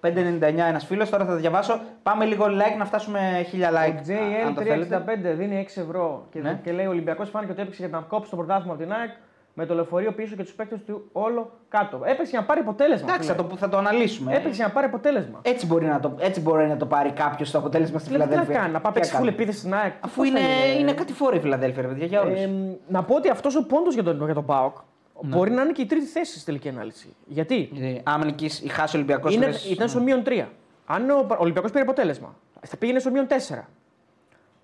5,99 0.00 0.68
ένας 0.68 0.84
φίλος. 0.84 1.10
Τώρα 1.10 1.24
θα 1.24 1.30
τα 1.30 1.36
διαβάσω. 1.36 1.80
Πάμε 2.02 2.24
λίγο 2.24 2.44
like 2.44 2.76
να 2.78 2.84
φτάσουμε 2.84 3.20
1000 3.52 3.56
like. 3.56 3.96
Ο 4.44 4.46
αν 4.46 4.54
το 4.54 4.60
θέλετε. 4.62 5.04
JL365 5.32 5.36
δίνει 5.36 5.66
6 5.74 5.80
ευρώ 5.80 6.26
και, 6.30 6.40
Ναι. 6.40 6.60
και 6.64 6.72
λέει: 6.72 6.86
Ο 6.86 6.90
Ολυμπιακός 6.90 7.30
φάνηκε 7.30 7.52
ότι 7.52 7.60
έπαιξε 7.60 7.86
για 7.86 7.98
να 7.98 8.04
κόψει 8.08 8.30
το 8.30 8.36
πρωτάθλημα 8.36 8.72
από 8.74 8.82
την 8.82 8.92
ΑΕΚ 8.92 9.10
με 9.54 9.66
το 9.66 9.74
λεωφορείο 9.74 10.12
πίσω 10.12 10.36
και 10.36 10.42
τους 10.42 10.52
παίκτες 10.52 10.84
του 10.86 11.08
όλο 11.12 11.50
κάτω. 11.68 11.96
Έπαιξε 12.04 12.30
για 12.30 12.40
να 12.40 12.44
πάρει 12.46 12.60
αποτέλεσμα. 12.60 13.06
Εντάξει, 13.10 13.28
θα 13.28 13.34
φίλε. 13.34 13.48
το, 13.48 13.56
θα 13.56 13.68
το 13.68 13.76
αναλύσουμε. 13.76 14.32
Έπαιξε 14.32 14.54
για 14.54 14.66
να 14.66 14.72
πάρει 14.72 14.86
αποτέλεσμα. 14.86 15.38
Έτσι 15.42 15.66
μπορεί 15.66 15.86
να 15.86 16.00
το, 16.00 16.14
έτσι 16.18 16.40
μπορεί 16.40 16.66
να 16.66 16.76
το 16.76 16.86
πάρει 16.86 17.10
κάποιος 17.10 17.50
το 17.50 17.58
αποτέλεσμα 17.58 17.98
στη 17.98 18.08
Δηλαδή, 18.10 18.30
τι 18.30 18.36
να 18.36 18.42
Φιλαδέλφια. 18.42 18.62
κάνει, 18.62 18.72
να 18.72 18.80
πάει 18.80 18.92
Τι 18.92 18.98
παίξει 18.98 19.14
να 19.14 19.18
full 19.20 19.22
κάνει. 19.24 19.34
επίθεση 19.34 19.58
στην 19.58 19.74
ΑΕΚ. 19.74 19.92
Αφού 20.00 20.20
πώς 20.22 20.30
θα 20.30 20.38
είναι, 20.38 20.48
γίνει, 20.48 20.76
ε; 20.76 20.78
είναι 20.80 20.92
κατηφόρη 20.92 21.36
η 21.36 21.40
Φιλαδέλφια, 21.40 21.82
ρε 21.82 21.88
παιδιά, 21.88 22.06
για 22.06 22.20
όλους. 22.20 22.40
Ε, 22.40 22.50
να 22.88 23.02
πω 23.02 23.14
ότι 23.14 23.28
αυτός 23.30 23.56
ο 23.56 23.66
πόντος 23.66 23.94
για 23.94 24.02
τον, 24.02 24.24
για 24.24 24.34
τον 24.34 24.44
ΠΑΟΚ 24.44 24.76
μπορεί 25.24 25.50
να 25.50 25.62
είναι 25.62 25.72
και 25.72 25.82
η 25.82 25.86
τρίτη 25.86 26.06
θέση 26.06 26.34
στη 26.34 26.44
τελική 26.44 26.68
ανάλυση. 26.68 27.14
Γιατί; 27.26 27.70
Άμα 28.02 28.24
νικήσει, 28.24 28.68
χάσει 28.68 28.96
ο 28.96 28.98
Ολυμπιακός. 28.98 29.34
είναι, 29.34 29.52
ήταν 29.70 29.88
στο 29.88 30.00
μείον 30.00 30.22
3. 30.26 30.44
Αν 30.86 31.10
ο 31.10 31.26
Ολυμπιακός 31.38 31.70
πήρε 31.70 31.82
αποτέλεσμα, 31.82 32.34
θα 32.60 32.76
πήγαινε 32.76 32.98
στο 32.98 33.10
μείον 33.10 33.26
4. 33.28 33.68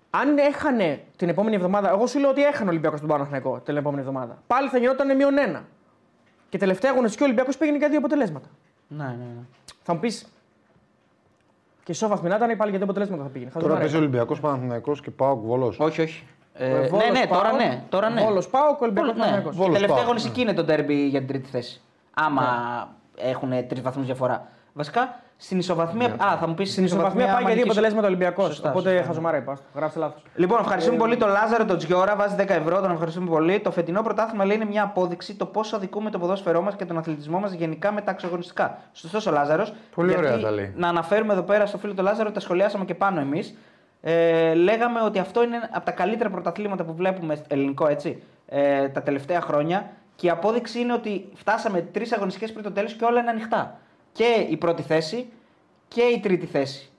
Αν 0.09 0.37
έχανε 0.37 1.03
την 1.15 1.29
επόμενη 1.29 1.55
εβδομάδα, 1.55 1.89
εγώ 1.89 2.07
σου 2.07 2.19
λέω 2.19 2.29
ότι 2.29 2.43
έχανε 2.43 2.65
ο 2.65 2.71
Ολυμπιακός 2.71 2.99
τον 2.99 3.09
Παναθηναϊκό 3.09 3.59
την 3.59 3.77
επόμενη 3.77 4.01
εβδομάδα. 4.01 4.43
Πάλι 4.47 4.69
θα 4.69 4.77
γινόταν 4.77 5.15
μείον 5.15 5.33
1. 5.55 5.61
Και 6.49 6.57
τελευταία 6.57 6.91
αγωνιστική 6.91 7.23
ο 7.23 7.25
Ολυμπιακός 7.25 7.57
πήγαινε 7.57 7.77
για 7.77 7.89
δύο 7.89 7.97
αποτελέσματα. 7.97 8.47
Ναι, 8.87 9.03
ναι, 9.03 9.11
ναι. 9.11 9.43
Θα 9.83 9.93
μου 9.93 9.99
πεις. 9.99 10.27
Και 11.83 11.91
ισόβαθμοι 11.91 12.29
να 12.29 12.35
ήταν 12.35 12.57
πάλι 12.57 12.69
για 12.69 12.79
δύο 12.79 12.83
αποτελέσματα 12.83 13.23
θα 13.23 13.29
πήγαινε. 13.29 13.51
Θα 13.51 13.59
Τώρα 13.59 13.71
δούμε, 13.71 13.79
παίζει 13.83 13.95
ρε. 13.95 14.01
Ολυμπιακός 14.01 14.39
Παναθυναϊκό 14.39 14.93
και 14.93 15.11
Πάοκ 15.11 15.45
Βολό. 15.45 15.73
Όχι, 15.77 16.01
όχι. 16.01 16.23
Ε, 16.61 16.65
Ε, 16.65 16.69
ναι, 16.79 16.87
Βόλος 16.87 17.09
ναι, 17.11 17.25
τώρα 17.27 17.41
ΠΑΟΚ, 17.49 17.59
ναι. 17.61 17.83
Τώρα 17.89 18.09
ναι. 18.09 18.21
Βόλος 18.23 18.47
ΠΑΟΚ, 18.49 18.81
Ολυμπιακός 18.81 19.13
Βόλος, 19.13 19.15
ναι. 19.15 19.31
Παναθηναϊκός. 19.31 19.53
Η 19.53 19.57
Βόλος 19.57 19.73
τελευταία 19.73 19.95
ΠΑΟΚ, 19.95 20.07
αγωνιστική 20.07 20.41
είναι 20.41 20.53
το 20.53 20.63
ντέρμπι 20.63 21.07
για 21.07 21.19
την 21.19 21.27
τρίτη 21.27 21.49
θέση. 21.49 21.81
Άμα 22.13 22.43
έχουν 23.15 23.49
τρεις 23.67 23.81
βαθμούς 23.81 24.05
διαφορά. 24.05 24.47
Βασικά 24.73 25.15
στην 25.41 25.57
ισοβαθμία. 25.57 26.15
Α, 26.17 26.37
θα 26.37 26.47
μου 26.47 26.53
πεις 26.53 26.71
Στην 26.71 26.83
ισοβαθμία 26.83 27.25
πάει 27.33 27.43
για 27.43 27.53
δύο 27.53 27.63
αποτελέσματα 27.63 28.07
Ολυμπιακός. 28.07 28.45
Σωστά, 28.45 28.69
Οπότε 28.69 28.89
σωστά. 28.89 29.05
χαζομάρα 29.05 29.37
είπα. 29.37 29.57
Γράψτε 29.75 29.99
λάθος. 29.99 30.21
Λοιπόν, 30.35 30.59
ευχαριστούμε 30.59 30.97
πολύ 30.97 31.17
τον 31.17 31.29
Λάζαρο, 31.29 31.65
τον 31.65 31.77
Τζιώρα, 31.77 32.15
βάζει 32.15 32.35
10 32.35 32.49
ευρώ, 32.49 32.81
τον 32.81 32.91
ευχαριστούμε 32.91 33.29
πολύ. 33.29 33.59
Το 33.59 33.71
φετινό 33.71 34.01
πρωτάθλημα 34.01 34.45
λέει 34.45 34.55
είναι 34.55 34.65
μια 34.65 34.83
απόδειξη 34.83 35.35
το 35.35 35.45
πόσο 35.45 35.75
αδικούμε 35.75 36.09
το 36.09 36.19
ποδόσφαιρό 36.19 36.61
μας 36.61 36.75
και 36.75 36.85
τον 36.85 36.97
αθλητισμό 36.97 37.39
μας 37.39 37.51
γενικά 37.51 37.91
με 37.91 38.01
τα 38.01 38.11
εξαγωνιστικά. 38.11 38.77
Σωστός 38.93 39.25
ο 39.27 39.31
Λάζαρος. 39.31 39.73
Πολύ 39.95 40.17
ωραία 40.17 40.39
τα 40.39 40.51
λέει. 40.51 40.73
Να 40.75 40.87
αναφέρουμε 40.87 41.33
εδώ 41.33 41.41
πέρα 41.41 41.65
στο 41.65 41.77
φίλο 41.77 41.93
του 41.93 42.03
Λάζαρο, 42.03 42.31
τα 42.31 42.39
σχολιάσαμε 42.39 42.85
και 42.85 42.95
πάνω 42.95 43.19
εμείς. 43.19 43.55
Ε, 44.01 44.53
λέγαμε 44.53 45.01
ότι 45.01 45.19
αυτό 45.19 45.43
είναι 45.43 45.69
από 45.71 45.85
τα 45.85 45.91
καλύτερα 45.91 46.29
πρωταθλήματα 46.29 46.83
που 46.83 46.93
βλέπουμε 46.93 47.41
ελληνικό 47.47 47.87
έτσι, 47.87 48.23
ε, 48.47 48.87
τα 48.89 49.01
τελευταία 49.01 49.41
χρόνια. 49.41 49.89
Και 50.15 50.27
η 50.27 50.29
απόδειξη 50.29 50.79
είναι 50.79 50.93
ότι 50.93 51.25
φτάσαμε 51.33 51.81
τρεις 51.81 52.11
αγωνιστικές 52.13 52.51
πριν 52.51 52.63
το 52.63 52.71
τέλος 52.71 52.93
και 52.93 53.05
όλα 53.05 53.19
είναι 53.19 53.29
ανοιχτά. 53.29 53.79
Και 54.11 54.45
η 54.49 54.57
πρώτη 54.57 54.81
θέση 54.81 55.29
και 55.87 56.01
η 56.01 56.19
τρίτη 56.19 56.45
θέση. 56.45 56.89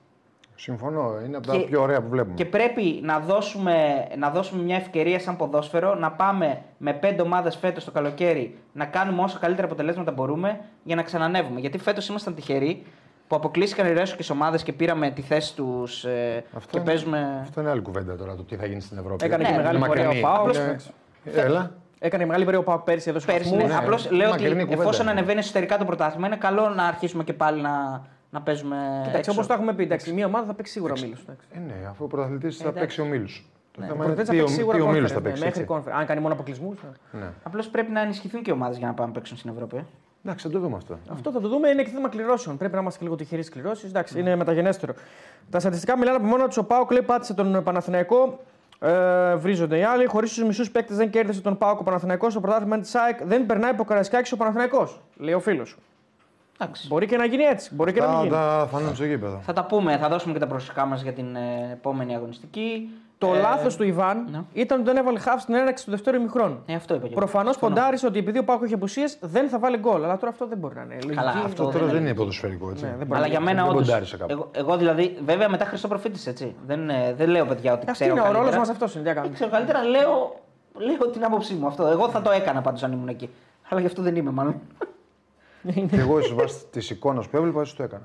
Συμφωνώ. 0.54 1.20
Είναι 1.26 1.36
από 1.36 1.46
τα 1.46 1.56
Και- 1.56 1.58
πιο 1.66 1.82
ωραία 1.82 2.00
που 2.02 2.08
βλέπουμε. 2.08 2.34
Και 2.34 2.44
πρέπει 2.44 3.00
να 3.02 3.18
δώσουμε, 3.18 4.06
να 4.16 4.30
δώσουμε 4.30 4.62
μια 4.62 4.76
ευκαιρία 4.76 5.18
σαν 5.20 5.36
ποδόσφαιρο 5.36 5.94
να 5.94 6.10
πάμε 6.12 6.62
με 6.78 6.92
πέντε 6.92 7.22
ομάδες 7.22 7.56
φέτος 7.56 7.84
το 7.84 7.90
καλοκαίρι 7.90 8.58
να 8.72 8.84
κάνουμε 8.84 9.22
όσο 9.22 9.38
καλύτερα 9.38 9.66
αποτελέσματα 9.66 10.12
μπορούμε 10.12 10.60
για 10.82 10.96
να 10.96 11.02
ξανανεύουμε. 11.02 11.60
Γιατί 11.60 11.78
φέτος 11.78 12.08
ήμασταν 12.08 12.34
τυχεροί 12.34 12.86
που 13.30 13.36
αποκλείστηκαν 13.36 13.86
οι 13.86 13.92
ρέσοκε 13.92 14.32
ομάδες 14.32 14.62
και 14.62 14.72
πήραμε 14.72 15.10
τη 15.10 15.22
θέση 15.22 15.54
τους 15.54 16.04
ε, 16.04 16.44
Αυτό 16.56 16.70
και 16.70 16.76
είναι- 16.78 16.86
παίζουμε. 16.86 17.38
Αυτό 17.42 17.60
είναι 17.60 17.70
άλλη 17.70 17.80
κουβέντα 17.80 18.16
τώρα 18.16 18.34
το 18.36 18.42
τι 18.42 18.56
θα 18.56 18.66
γίνει 18.66 18.80
στην 18.80 18.98
Ευρώπη. 18.98 19.24
Έκανε 19.24 19.42
Ναι, 19.42 19.48
και 19.50 19.56
μεγάλη 19.56 19.76
είναι 19.76 19.86
πορεία 19.86 20.02
ο 20.04 20.06
μακρινή. 20.06 20.24
Πάο. 20.26 20.40
Απλώς- 20.40 20.90
Έλα. 21.34 21.70
Έκανε 21.98 22.26
μεγάλη 22.26 22.44
πορεία 22.44 22.58
ο 22.58 22.62
Πάο 22.62 22.78
πέρσι 22.78 23.10
εδώ 23.10 23.18
στους 23.18 23.32
Πέρσι, 23.34 23.50
βαθμούς. 23.50 23.68
ναι. 23.68 23.74
ναι. 23.74 23.80
Απλώ 23.80 23.98
λέω 24.10 24.30
ότι 24.30 24.42
Μακρινή 24.42 24.62
κουβέντα 24.64 24.82
εφόσον 24.82 25.02
είναι. 25.02 25.10
ανεβαίνει 25.10 25.38
εσωτερικά 25.38 25.78
το 25.78 25.84
πρωτάθλημα, 25.84 26.26
είναι 26.26 26.36
καλό 26.36 26.68
να 26.68 26.84
αρχίσουμε 26.84 27.24
και 27.24 27.32
πάλι 27.32 27.60
να, 27.60 28.02
να 28.30 28.40
παίζουμε. 28.42 28.76
Κοιτάξτε, 28.92 29.18
έξω. 29.18 29.32
όπως 29.32 29.46
το 29.46 29.52
έχουμε 29.52 29.72
πει, 29.74 29.82
εντάξει, 29.82 30.12
μία 30.12 30.26
ομάδα 30.26 30.46
θα 30.46 30.54
παίξει 30.54 30.72
σίγουρα 30.72 30.92
μήλου. 31.00 31.16
Ε, 31.52 31.58
ναι, 31.58 31.74
αφού 31.88 32.04
ο 32.04 32.06
πρωταθλητής 32.06 32.56
θα 32.56 32.62
εντάξει. 32.62 32.80
παίξει 32.80 33.00
ο 33.00 33.04
Μίλου. 33.04 33.26
Το 33.72 33.80
Ναι, 33.80 33.86
θέμα 33.86 34.04
Ο 34.04 34.04
είναι 34.06 34.14
Πρωταθλητής 34.14 34.26
θα 34.26 34.32
τι, 34.32 34.38
παίξει 34.38 34.52
ο- 34.52 34.56
σίγουρα 34.56 34.76
τι 34.76 34.82
ο 34.82 34.86
Μίλου 34.88 35.06
conference, 35.06 35.08
θα 35.08 35.20
ναι, 35.20 35.26
παίξει. 35.28 35.44
Μέχρι 35.44 35.60
έτσι. 35.60 35.74
conference. 35.74 35.92
Αν 35.98 36.06
κάνει 36.06 36.20
μόνο 36.20 36.34
αποκλεισμούς. 36.34 36.78
Ναι. 37.12 37.26
Απλώς 37.42 37.68
πρέπει 37.68 37.90
να 37.92 38.00
ενισχυθούν 38.00 38.42
και 38.42 38.50
οι 38.50 38.52
ομάδες 38.52 38.78
για 38.78 38.86
να 38.86 38.92
πάμε 38.94 39.08
να 39.08 39.14
παίξουν 39.14 39.36
στην 39.36 39.50
Ευρώπη. 39.50 39.86
Ε. 40.24 40.28
Εντάξει, 40.28 40.46
θα 40.46 40.52
το 40.52 40.58
δούμε 40.58 40.76
αυτό. 40.76 40.98
Αυτό 41.10 41.30
θα 41.30 41.40
το 41.40 41.48
δούμε. 41.48 41.68
Είναι 41.68 41.82
και 41.82 41.90
θέμα 41.90 42.08
κληρώσεων. 42.08 42.56
Πρέπει 42.56 42.74
να 42.74 42.80
είμαστε 42.80 43.04
λίγο 43.04 43.14
τυχεροί 43.16 43.42
στις 43.42 43.54
κληρώσεις. 43.54 43.88
Εντάξει, 43.90 44.18
είναι 44.20 44.36
μεταγενέστερο. 44.36 44.94
Τα 45.50 45.60
στατιστικά 45.60 45.98
μιλάνε 45.98 46.16
από 46.16 46.26
μόνο 46.26 46.46
τους. 46.46 46.56
Ο 46.56 46.64
Πάο 46.64 46.84
Κλέη 46.84 47.02
πάτησε 47.02 47.34
τον 47.34 47.62
Παναθηναϊκό. 47.62 48.40
Ε, 48.82 49.34
βρίζονται 49.34 49.78
οι 49.78 49.82
άλλοι. 49.82 50.06
Χωρίς 50.06 50.32
τους 50.34 50.44
μισούς 50.44 50.70
παίκτες 50.70 50.96
δεν 50.96 51.10
κέρδισε 51.10 51.40
τον 51.40 51.58
Πάο 51.58 51.76
ο 51.80 51.82
Παναθηναϊκός 51.82 52.32
στο 52.32 52.40
πρωτάθλημα 52.40 52.78
της 52.78 52.90
ΣΑΕΚ. 52.90 53.24
Δεν 53.24 53.46
περνάει 53.46 53.70
από 53.70 53.84
Καρασκάκη 53.84 54.34
ο 54.34 54.36
Παναθηναϊκός, 54.36 55.00
Λέει 55.16 55.34
ο 55.34 55.40
φίλος. 55.40 55.76
Εντάξει. 56.58 56.86
Μπορεί 56.88 57.06
και 57.06 57.16
να 57.16 57.24
γίνει 57.24 57.42
έτσι. 57.42 57.74
Μπορεί 57.74 57.92
και 57.92 58.00
να 58.00 58.06
μην 58.06 58.16
Θα 58.16 58.22
γίνει. 58.22 58.34
τα 58.34 58.68
φανούν 58.70 58.94
στο 58.94 59.04
γήπεδο. 59.04 59.40
Θα 59.42 59.52
τα 59.52 59.64
πούμε, 59.64 59.96
θα 59.98 60.08
δώσουμε 60.08 60.32
και 60.32 60.38
τα 60.38 60.46
προσωπικά 60.46 60.84
μας 60.84 61.02
για 61.02 61.12
την 61.12 61.36
ε, 61.36 61.70
επόμενη 61.72 62.14
αγωνιστική. 62.14 62.88
Το 63.20 63.34
Ε, 63.34 63.38
λάθος 63.40 63.76
του 63.76 63.82
Ιβάν 63.84 64.26
ναι. 64.30 64.40
ήταν 64.52 64.78
ότι 64.80 64.86
δεν 64.88 64.96
έβαλε 64.96 65.18
χάφς 65.18 65.42
στην 65.42 65.54
έναρξη 65.54 65.84
του 65.84 65.90
δεύτερου 65.90 66.16
ημιχρόνου. 66.16 66.62
Ε, 66.66 66.74
αυτό 66.74 66.94
είπα 66.94 67.02
και 67.02 67.08
εγώ. 67.12 67.20
Προφανώς 67.20 67.52
Συμφωνώ. 67.54 67.74
ποντάρισε 67.74 68.06
ότι 68.06 68.18
επειδή 68.18 68.38
ο 68.38 68.44
Πάο 68.44 68.58
έχει 68.64 68.74
απουσίες 68.74 69.18
δεν 69.20 69.48
θα 69.48 69.58
βάλει 69.58 69.76
γκολ. 69.76 70.04
Αλλά 70.04 70.16
τώρα 70.16 70.28
αυτό 70.32 70.46
δεν 70.46 70.58
μπορεί 70.58 70.74
να 70.74 70.82
είναι. 70.82 70.94
Λογική 70.94 71.14
Καλά, 71.14 71.30
είναι. 71.30 71.40
αυτό 71.44 71.62
Αυτό 71.62 71.64
τώρα 71.64 71.78
δεν 71.78 71.86
δεν 71.86 71.96
είναι. 71.96 72.08
είναι 72.08 72.14
ποδοσφαιρικό 72.18 72.70
έτσι. 72.70 72.84
Ναι, 72.84 72.94
δεν 72.98 73.06
μπορεί 73.06 73.10
Αλλά 73.12 73.20
να 73.20 73.26
για 73.26 73.38
γίνει. 73.38 73.44
μένα 73.50 73.62
δεν 73.62 73.72
όντως, 73.72 73.86
ποντάρισε 73.86 74.16
κάπου. 74.16 74.32
εγώ, 74.32 74.48
εγώ 74.52 74.76
δηλαδή, 74.76 75.18
βέβαια 75.24 75.48
μετά 75.48 75.64
Χριστό 75.64 75.88
προφήτης, 75.88 76.26
έτσι. 76.26 76.54
Δεν, 76.66 76.90
ε, 76.90 77.14
δεν 77.16 77.28
λέω 77.28 77.46
παιδιά 77.46 77.72
ότι 77.72 77.80
Αυτή 77.90 77.92
ξέρω 77.92 78.10
είναι 78.10 78.20
ο 78.20 78.22
καλύτερα. 78.22 78.44
ρόλος 78.44 78.58
μας 78.58 78.68
αυτός. 78.68 78.94
Είναι. 78.94 79.02
Τι 79.02 79.08
να 79.08 79.14
Δεν 79.14 79.22
κάνουμε. 79.22 79.34
ξέρω 79.34 79.50
καλύτερα, 79.50 79.82
λέω, 79.84 80.40
λέω 80.74 81.08
την 81.10 81.24
άποψή 81.24 81.54
μου 81.54 81.66
αυτό. 81.66 81.86
Εγώ 81.86 82.08
θα 82.08 82.22
το 82.22 82.30
έκανα 82.30 82.60
πάντως 82.60 82.82
αν 82.82 82.92
ήμουν 82.92 83.08
εκεί. 83.08 83.30
Αλλά 83.68 83.80
γι' 83.80 83.86
αυτό 83.86 84.02
δεν 84.02 84.16
είμαι 84.16 84.30
μάλλον. 84.30 84.54
Και 85.90 85.96
εγώ 86.00 86.18
εις 86.18 86.32
βάση 86.34 86.64
της 86.70 86.90
εικόνας 86.90 87.28
που 87.28 87.36
έβλεπα, 87.36 87.60
έτσι 87.60 87.76
το 87.76 87.82
έκανα. 87.82 88.04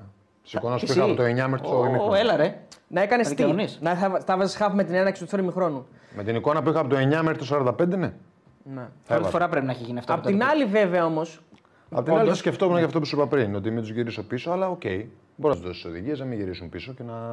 Τη 0.50 0.56
εικόνα 0.56 0.74
που 0.76 0.80
Εσύ. 0.84 0.98
είχα 0.98 1.04
από 1.04 1.14
το 1.14 1.22
9 1.22 1.26
μέχρι 1.26 1.60
το 1.60 1.78
Ω, 1.80 1.84
ημίχρονο. 1.86 2.14
Έλα 2.14 2.36
ρε. 2.36 2.60
Να 2.88 3.02
έκανες 3.02 3.28
Θα 3.28 3.34
τι; 3.34 3.42
δικαιωνείς. 3.42 3.78
Να 3.82 3.94
θα, 3.94 4.20
θα 4.26 4.36
βάζεις 4.36 4.56
χάφ 4.56 4.72
με 4.74 4.84
την 4.84 4.94
έναρξη 4.94 5.12
του 5.20 5.26
δεύτερου 5.28 5.42
ημιχρόνου. 5.42 5.86
Με 6.16 6.22
την 6.24 6.34
εικόνα 6.36 6.62
που 6.62 6.68
είχα 6.70 6.80
από 6.80 6.88
το 6.88 6.96
9 6.96 7.00
μέχρι 7.22 7.36
το 7.46 7.74
45, 7.78 7.86
ναι. 7.88 7.96
Ναι. 7.96 8.12
Θα 8.74 8.90
Πρώτη 9.06 9.12
έβαζα. 9.14 9.28
φορά 9.30 9.48
πρέπει 9.48 9.66
να 9.66 9.72
έχει 9.72 9.82
γίνει 9.84 9.98
αυτό. 9.98 10.12
Απ' 10.12 10.18
από 10.18 10.28
την 10.28 10.38
τότε. 10.38 10.50
άλλη, 10.50 10.64
βέβαια 10.64 11.04
όμως. 11.04 11.40
Απ' 11.90 12.04
την 12.04 12.14
άλλη, 12.16 12.28
θα 12.28 12.34
σκεφτόμουν 12.34 12.76
για 12.76 12.86
αυτό 12.86 12.98
που 12.98 13.04
σου 13.06 13.16
είπα 13.16 13.26
πριν, 13.26 13.54
ότι 13.54 13.70
μην 13.70 13.80
τους 13.80 13.90
γυρίσω 13.90 14.22
πίσω, 14.22 14.50
αλλά 14.50 14.68
οκ. 14.70 14.82
Μπορώ 15.36 15.54
να 15.54 15.60
τους 15.60 15.68
δώσεις 15.68 15.84
οδηγίες 15.84 16.18
να 16.18 16.24
μην 16.24 16.38
γυρίσουν 16.38 16.68
πίσω 16.68 16.92
και 16.92 17.02
να 17.02 17.32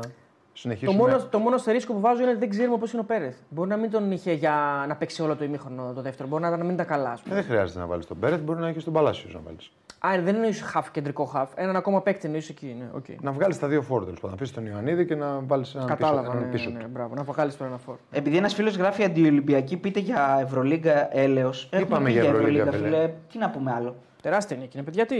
Το 0.54 0.60
συνεχίσουμε. 0.60 0.98
μόνο, 0.98 1.26
το 1.30 1.40
μόνο 1.40 1.56
αστερίσκο 1.56 1.94
που 1.94 2.00
βάζω 2.00 2.22
είναι 2.22 2.30
ότι 2.30 2.40
δεν 2.40 2.50
ξέρουμε 2.50 2.78
πώς 2.78 2.92
είναι 2.92 3.02
ο 3.02 3.06
Πέρεθ. 3.06 3.36
Μπορεί 3.50 3.70
να 3.70 3.78
μην 3.78 3.92
τον 3.92 4.12
είχε 4.12 4.32
για 4.34 4.86
να 4.88 4.96
παίξει 4.96 5.22
όλο 5.22 5.36
το 5.36 5.44
ημίχρονο 5.44 5.92
το 5.96 6.02
δεύτερο. 6.02 6.30
Μπορεί 6.30 6.44
να, 6.44 6.50
να 6.58 6.64
μην 6.64 6.74
ήταν 6.74 6.86
καλά, 6.86 7.10
ας 7.12 7.20
Ε, 7.20 7.24
πούμε. 7.24 7.36
Δεν 7.36 7.44
χρειάζεται 7.44 7.80
να 7.80 7.86
βάλεις 7.86 8.06
τον 8.06 8.20
Πέρεθ, 8.20 8.42
μπορεί 8.42 8.60
να 8.60 8.68
έχει 8.68 8.84
τον 8.84 8.94
Παλάσιος 8.94 9.34
να 9.34 9.40
βάλεις. 9.46 9.72
Α, 10.06 10.10
δεν 10.24 10.36
εννοεί 10.36 10.52
χαφ, 10.54 10.92
κεντρικό 10.92 11.26
χαφ. 11.26 11.50
Έναν 11.56 11.76
ακόμα 11.76 12.02
παίκτη 12.02 12.26
εννοεί 12.26 12.44
εκεί. 12.50 12.76
Ναι, 12.80 12.86
okay. 13.00 13.16
Να 13.22 13.32
βγάλεις 13.32 13.60
τα 13.60 13.68
δύο 13.68 13.82
φορ 13.82 14.04
τέλος 14.04 14.20
πάντων. 14.20 14.38
Να 14.38 14.44
αφήσει 14.44 14.54
τον 14.54 14.66
Ιωαννίδη 14.72 15.06
και 15.06 15.16
να 15.16 15.40
βάλεις 15.48 15.76
έναν 15.76 15.88
Κατάλαβα. 15.88 16.22
πίσω, 16.22 16.34
Ναι, 16.34 16.40
έναν 16.40 16.52
πίσω 16.52 16.70
ναι, 16.70 16.78
ναι, 16.78 16.84
του. 16.84 16.90
μπράβο. 16.94 17.14
Να 17.16 17.24
βγάλεις 17.24 17.58
τον 17.58 17.68
ένα 17.68 17.78
φορ. 17.78 17.96
Επειδή 18.12 18.38
ένας 18.38 18.54
φίλος 18.54 18.76
γράφει 18.76 19.04
αντιολυμπιακή, 19.04 19.78
πείτε 19.78 20.00
για 20.00 20.38
Ευρωλίγκα 20.42 21.18
έλεος. 21.18 21.70
Είπαμε 21.80 22.10
για 22.10 22.22
Ευρωλίγκα, 22.24 22.72
φίλε. 22.72 23.12
Τι 23.32 23.38
να 23.38 23.50
πούμε 23.50 23.74
άλλο. 23.78 23.96
Τεράστια 24.22 24.58
νίκη 24.58 24.78
είναι, 24.78 24.86
παιδιά. 24.86 25.06
Τι... 25.06 25.16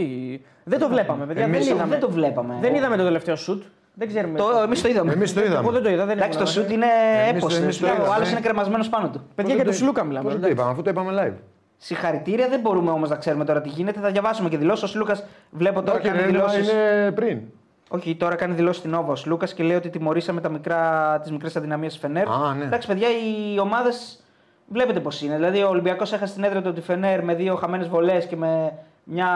Δεν 0.64 0.78
το 0.78 0.88
βλέπαμε, 0.88 1.26
παιδιά. 1.26 1.42
Εμείς 1.44 1.64
δεν, 1.66 1.74
είδαμε. 1.74 1.90
Δεν 1.90 2.00
το 2.00 2.10
βλέπαμε. 2.10 2.58
δεν 2.60 2.74
είδαμε 2.74 2.96
το 2.96 3.04
τελευταίο 3.04 3.36
σουτ. 3.36 3.62
Δεν 3.94 4.08
ξέρουμε. 4.08 4.38
Το, 4.38 4.44
εμείς 4.64 4.82
το 4.82 4.88
είδαμε. 4.88 5.12
Εμείς 5.12 5.34
το 5.34 5.40
Εγώ 5.40 5.48
είδαμε. 5.50 5.70
δεν 5.70 5.82
το 5.82 5.88
είδα. 5.90 6.04
Δεν 6.06 6.16
Εντάξει, 6.16 6.38
το 6.38 6.44
ήμουν, 6.44 6.52
σουτ 6.54 6.70
ε. 6.70 6.72
είναι 6.72 6.86
Εμείς 7.28 7.40
το- 7.42 7.46
έπος. 7.46 7.58
εμείς 7.58 7.78
το 7.78 7.86
Ο 7.86 7.88
είδαμε. 7.94 8.08
άλλο 8.14 8.28
είναι 8.28 8.40
κρεμασμένος 8.40 8.88
πάνω 8.88 9.08
του. 9.10 9.20
Παιδιά 9.34 9.54
για 9.54 9.64
τον 9.64 9.72
Σλούκα 9.74 10.04
μιλάμε. 10.04 10.24
Πώς 10.24 10.32
το 10.32 10.36
εντάξει. 10.38 10.54
είπαμε, 10.56 10.70
αφού 10.70 10.82
το 10.82 10.90
είπαμε 10.90 11.12
live. 11.26 11.38
Συγχαρητήρια, 11.76 12.48
δεν 12.48 12.60
μπορούμε 12.60 12.90
όμως 12.90 13.08
να 13.08 13.16
ξέρουμε 13.16 13.44
τώρα 13.44 13.60
τι 13.60 13.68
γίνεται. 13.68 14.00
Θα 14.00 14.08
διαβάσουμε 14.10 14.48
και 14.48 14.58
δηλώσεις. 14.58 14.94
Ο 14.94 14.98
Λούκα 14.98 15.18
βλέπω 15.50 15.82
τώρα 15.82 15.98
Όχι, 15.98 16.06
κάνει 16.08 16.20
ρε, 16.20 16.26
δηλώσεις. 16.26 16.70
είναι 16.72 17.12
πριν. 17.14 17.40
Όχι, 17.88 18.16
τώρα 18.16 18.34
κάνει 18.34 18.54
δηλώσεις 18.54 18.78
στην 18.78 18.94
Όβα 18.94 19.12
ο 19.12 19.22
Λούκα 19.26 19.46
και 19.46 19.62
λέει 19.62 19.76
ότι 19.76 19.88
τιμωρήσαμε 19.90 20.40
τα 20.40 20.48
μικρά, 20.48 21.18
τις 21.22 21.30
μικρές 21.30 21.56
αδυναμίες 21.56 21.92
της 21.92 22.00
Φενέρ. 22.00 22.28
Α, 22.28 22.54
ναι. 22.58 22.64
Εντάξει, 22.64 22.88
παιδιά, 22.88 23.08
οι 23.08 23.58
ομάδες 23.58 24.24
βλέπετε 24.68 25.00
πώς 25.00 25.22
είναι. 25.22 25.34
Δηλαδή, 25.34 25.62
ο 25.62 25.68
Ολυμπιακός 25.68 26.12
έχασε 26.12 26.34
την 26.34 26.44
έδρα 26.44 26.62
του 26.62 26.72
τη 26.72 26.80
Φενέρ 26.80 27.24
με 27.24 27.34
δύο 27.34 27.54
χαμένες 27.54 27.88
βολές 27.88 28.26
και 28.26 28.36
με 28.36 28.72
μια 29.04 29.28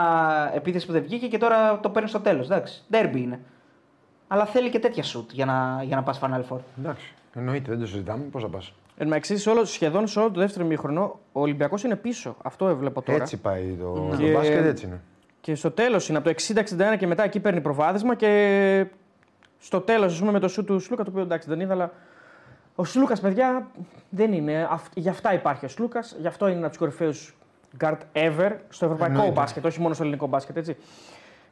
επίθεση 0.55 0.87
που 0.87 0.93
δεν 0.93 1.03
βγήκε 1.03 1.27
και 1.27 1.39
τώρα 1.39 1.79
το 1.83 1.89
παίρνει 1.89 2.09
στο 2.09 2.21
τέλος. 2.21 2.47
Εντάξει, 2.47 2.83
ντέρμπι 2.91 3.21
είναι. 3.21 3.41
Αλλά 4.29 4.47
θέλει 4.47 4.71
και 4.71 4.79
τέτοια 4.79 5.03
σουτ 5.03 5.31
για 5.33 5.45
να, 5.45 5.83
για 5.85 5.97
να 5.97 6.03
πας 6.03 6.19
Final 6.23 6.43
Four. 6.55 6.59
Εντάξει. 6.79 7.13
Εννοείται, 7.35 7.71
δεν 7.71 7.81
το 7.81 7.87
συζητάμε. 7.87 8.25
Πώς 8.25 8.43
θα 8.43 8.49
πας. 8.49 8.67
Εν 8.67 9.05
τω 9.05 9.05
μεταξύ, 9.05 9.37
σε 9.37 9.51
όλο- 9.51 9.65
σχεδόν 9.65 10.07
σε 10.07 10.19
όλο 10.19 10.31
το 10.31 10.41
δεύτερο 10.41 10.65
μήχρονο, 10.67 11.19
ο 11.33 11.41
Ολυμπιακός 11.41 11.85
είναι 11.85 11.97
πίσω. 11.97 12.37
Αυτό 12.43 12.69
έβλεπα 12.69 13.03
τώρα. 13.03 13.23
Έτσι 13.23 13.37
πάει 13.37 13.77
το, 13.81 14.15
Και- 14.19 14.27
το 14.27 14.33
μπάσκετ, 14.33 14.65
έτσι 14.65 14.87
είναι. 14.87 15.01
Και 15.41 15.55
στο 15.55 15.71
τέλος 15.71 16.09
είναι 16.09 16.19
από 16.19 16.27
το 16.27 16.31
60-61 16.31 16.97
και 16.99 17.07
μετά 17.07 17.23
εκεί 17.25 17.41
παίρνει 17.41 17.61
προβάδισμα 17.61 18.15
και 18.15 18.87
στο 19.59 19.81
τέλος, 19.81 20.13
ας 20.13 20.19
πούμε, 20.19 20.33
με 20.33 20.39
το 20.39 20.49
σου 20.49 20.65
του 20.65 20.79
Σλούκα, 20.81 21.05
το 21.05 21.11
οποίο 21.11 21.23
εντάξει 21.23 21.49
δεν 21.49 21.61
είδα, 21.61 21.73
αλλά 21.73 21.93
ο 22.75 22.85
Σλούκας, 22.85 23.21
παιδιά, 23.21 23.67
δεν 24.09 24.33
είναι. 24.33 24.69
Αυ- 24.71 24.93
Γι' 24.99 25.09
αυτά 25.09 25.33
υπάρχει 25.35 25.65
ο 25.65 25.69
Σλούκας, 25.69 26.17
γι' 26.21 26.27
αυτό 26.27 26.47
είναι 26.49 26.57
ένας 26.57 26.77
από 26.77 26.79
του 26.79 26.95
κορυφαίου 26.97 27.13
guard 27.81 27.99
ever 28.13 28.53
στο 28.69 28.85
ευρωπαϊκό 28.85 29.05
Εννοείται. 29.15 29.33
μπάσκετ, 29.33 29.65
όχι 29.65 29.81
μόνο 29.81 29.95
στο 29.95 30.03
ελληνικό 30.03 30.27
μπάσκετ, 30.27 30.57
έτσι. 30.57 30.77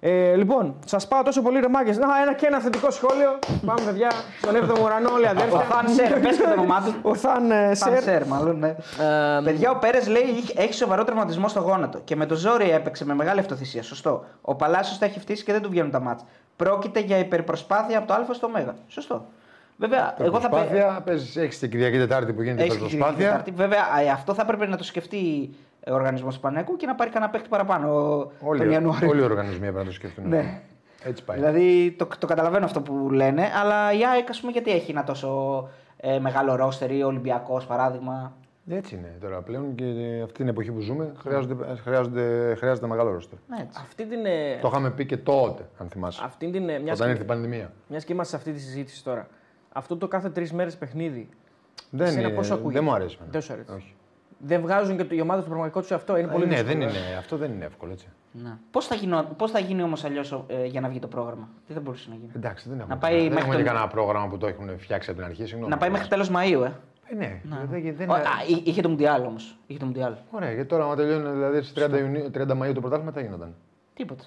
Ε, 0.01 0.35
λοιπόν, 0.37 0.75
σας 0.85 1.09
πάω 1.09 1.23
τόσο 1.23 1.43
πολύ 1.43 1.61
ρε 1.61 1.69
μάγκες. 1.69 1.97
Να, 1.99 2.07
ένα 2.23 2.35
και 2.35 2.47
ένα 2.47 2.59
θετικό 2.59 2.91
σχόλιο. 2.91 3.39
Πάμε, 3.67 3.81
παιδιά, 3.85 4.11
στον 4.43 4.55
7ο 4.55 4.83
ουρανό, 4.85 5.11
όλοι 5.13 5.25
Ο 5.27 5.29
αδέρφια. 5.29 5.59
Θαν 5.61 5.89
Σερ, 5.89 6.21
πες 6.21 6.37
και 6.37 6.43
το 6.43 6.51
όνομά 6.53 6.83
του. 6.83 6.95
Ο 7.03 7.15
Θαν 7.15 7.51
ε, 7.51 7.75
Θαν 7.75 7.93
Σερ. 7.93 8.03
Σερ, 8.03 8.27
μάλλον, 8.27 8.59
ναι. 8.59 8.69
Ε, 8.69 9.41
Παιδιά, 9.45 9.71
ο 9.71 9.77
Πέρες 9.79 10.09
λέει 10.09 10.23
«Είχε- 10.23 10.55
έχει 10.63 10.75
σοβαρό 10.75 11.05
τραυματισμό 11.05 11.49
στο 11.49 11.61
γόνατο 11.61 11.99
και 12.05 12.17
με 12.17 12.27
το 12.27 12.35
ζόρι 12.35 12.71
έπαιξε 12.71 13.05
με 13.05 13.15
μεγάλη 13.15 13.41
αυτοθυσία. 13.41 13.83
Σωστό. 13.83 14.25
Ο 14.41 14.55
Παλάσιος 14.55 14.99
τα 14.99 15.05
έχει 15.07 15.21
φτύσει 15.21 15.45
και 15.45 15.53
δεν 15.53 15.63
του 15.63 15.69
βγαίνουν 15.71 15.91
τα 15.91 16.01
μάτς. 16.01 16.25
Πρόκειται 16.57 17.01
για 17.01 17.19
υπερπροσπάθεια 17.19 17.99
από 17.99 18.07
το 18.07 18.13
Α 18.15 18.35
στο 18.35 18.49
Μέγα. 18.49 18.75
Σωστό. 18.89 19.25
Βέβαια, 19.79 20.15
εγώ 20.19 20.41
θα 20.41 20.49
πέ- 20.49 20.59
Προσπάθεια, 20.59 21.01
παίζεις, 21.05 21.37
έχεις 21.37 21.59
την 21.59 21.71
Κυριακή 21.71 21.97
Τετάρτη 21.99 22.33
που 22.33 22.43
γίνεται 22.43 22.63
η 22.63 22.67
Έχεις 22.67 22.79
και 22.79 22.87
την 22.89 22.99
προσπάθεια. 22.99 23.27
Τετάρτη. 23.29 23.51
Βέβαια, 23.51 23.81
ε, 24.05 24.11
αυτό 24.11 24.35
θα 24.35 24.43
έπρεπε 24.43 24.67
να 24.67 24.77
το 24.77 24.85
σκεφτεί 24.85 25.19
ο 25.19 25.66
οργανισμός 25.91 26.35
του 26.35 26.41
Πανέκου 26.41 26.77
και 26.77 26.87
να 26.87 26.95
πάρει 26.95 27.11
κανένα 27.11 27.31
παίχτη 27.31 27.49
παραπάνω 27.49 27.89
τον 28.39 28.49
Όλοι, 28.49 28.73
Ιανουάριο. 28.73 29.09
όλοι 29.09 29.21
οι 29.21 29.25
οργανισμοί 29.25 29.57
έπρεπε 29.67 29.79
να 29.79 29.85
το 29.85 29.93
σκεφτούν. 29.93 30.29
Ναι. 30.29 30.61
Έτσι 31.05 31.25
πάει. 31.25 31.37
Δηλαδή 31.37 31.95
το, 31.99 32.09
το 32.19 32.27
καταλαβαίνω 32.27 32.65
αυτό 32.65 32.81
που 32.81 33.11
λένε, 33.11 33.43
αλλά 33.63 33.93
η 33.93 34.05
ΑΕΚ, 34.07 34.29
ας 34.31 34.41
πούμε, 34.41 34.53
γιατί 34.53 34.71
έχει 34.71 34.91
ένα 34.91 35.05
τόσο 35.05 35.69
ε, 35.97 36.19
μεγάλο 36.19 36.55
ρόστερ 36.55 36.91
ή 36.91 37.03
Ολυμπιακός 37.03 37.67
παράδειγμα. 37.67 38.37
Έτσι 38.69 38.95
είναι 38.95 39.17
τώρα 39.21 39.43
πλέον 39.43 39.75
και 39.75 39.85
αυτή 40.23 40.35
την 40.37 40.49
εποχή 40.49 40.73
που 40.73 40.81
ζούμε 40.81 41.13
χρειάζονται, 41.19 41.77
χρειάζονται, 41.83 42.55
χρειάζεται 42.59 42.87
μεγάλο 42.87 43.11
ρόστερ. 43.13 43.39
Ναι, 43.49 43.57
έτσι. 43.61 43.79
αυτή 43.83 44.07
την. 44.07 44.27
ε, 44.27 44.59
Το 44.61 44.69
είχαμε 44.69 44.91
πει 44.91 45.07
και 45.07 45.17
τότε, 45.17 45.69
αν 45.79 45.89
θυμάσαι. 45.89 46.23
Αυτή 46.25 46.51
την. 46.51 46.69
ε, 46.69 46.79
μιας 46.79 46.95
Όταν 46.95 47.07
και- 47.07 47.13
ήρθε 47.13 47.23
η 47.23 47.27
πανδημία. 47.27 47.73
Μια 47.89 47.99
και 47.99 48.13
είμαστε 48.13 48.31
σε 48.31 48.37
αυτή 48.37 48.53
τη 48.53 48.61
συζήτηση 48.61 49.05
τώρα. 49.05 49.29
Αυτό 49.73 49.97
το 49.97 50.09
κάθε 50.09 50.31
τρεις 50.31 50.53
μέρες 50.53 50.77
παιχνίδι. 50.77 51.29
Δεν, 51.91 52.07
Εσένα 52.07 52.21
είναι, 52.27 52.37
πώς 52.37 52.47
σου 52.47 52.55
ακούγεται; 52.55 52.75
δεν 52.79 52.85
μου 52.89 52.95
αρέσει. 52.95 53.15
εμένα. 53.17 53.33
Δεν 53.33 53.41
σου 53.43 53.53
αρέσει. 53.53 53.73
Όχι. 53.73 53.95
Δεν 54.39 54.61
βγάζουν 54.61 54.97
και 54.97 55.05
το- 55.05 55.15
οι 55.15 55.21
ομάδε 55.21 55.41
του 55.41 55.47
πραγματικό 55.49 55.83
του 55.83 55.95
αυτό. 55.95 56.17
Είναι 56.17 56.29
πολύ 56.29 56.47
ναι, 56.47 56.55
δύσκολο. 56.63 56.73
δεν 56.79 56.89
ε. 56.89 56.91
είναι, 56.91 57.17
αυτό 57.19 57.37
δεν 57.37 57.53
είναι 57.53 57.65
εύκολο 57.65 57.93
έτσι. 57.93 58.07
Ναι. 58.33 58.57
Πώς 58.71 58.87
θα, 58.87 58.95
γίνω, 58.95 59.23
πώς 59.37 59.51
θα 59.51 59.59
γίνει 59.59 59.83
όμως 59.83 60.05
αλλιώς 60.05 60.45
ε, 60.47 60.65
για 60.65 60.81
να 60.81 60.89
βγει 60.89 60.99
το 60.99 61.07
πρόγραμμα, 61.07 61.49
Τι 61.67 61.73
θα 61.73 61.81
μπορούσε 61.81 62.09
να 62.09 62.15
γίνει; 62.15 62.31
Εντάξει, 62.37 62.69
δεν 62.69 62.79
έχουμε, 62.79 62.95
Να 62.95 63.01
πάει 63.01 63.13
δεν 63.15 63.23
μέχρι 63.23 63.39
έχουμε 63.39 63.55
τον- 63.55 63.63
και 63.63 63.69
κανένα 63.69 63.89
πρόγραμμα 63.89 64.29
που 64.29 64.39
το 64.39 64.47
έχουν 64.47 64.79
φτιάξει 64.79 65.11
από 65.11 65.19
την 65.19 65.29
αρχή. 65.29 65.47
Συγγνώμη. 65.47 65.71
Να 65.71 65.77
πάει 65.77 65.91
μέχρι 65.91 66.09
τέλος 66.09 66.31
Μαΐου, 66.31 66.63
ε. 66.65 66.71
Ε, 67.09 67.15
ναι, 67.15 67.41
δεν, 67.71 67.83
δεν 67.97 68.11
Ο- 68.11 68.17
είναι... 68.17 68.23
Α, 68.27 68.31
εί- 68.49 68.67
είχε 68.67 68.81
το 68.81 68.89
Μουντιάλ 68.89 69.25
όμως. 69.25 69.57
Είχε 69.67 69.79
το 69.79 69.87
Μουντιάλ. 69.87 70.15
Ωραία, 70.31 70.53
γιατί 70.53 70.69
τώρα, 70.69 70.85
άμα 70.85 70.97
τελειώνει 70.97 71.31
δηλαδή, 71.31 71.63
στις 71.63 71.85
30, 71.85 71.99
Ιουνίου, 71.99 72.31
30 72.35 72.41
Μαΐου 72.63 72.73
το 72.75 72.81
πρωτάθλημα, 72.81 73.11
τι 73.13 73.19
θα 73.19 73.25
γίνονταν. 73.25 73.55
Τίποτα. 73.95 74.25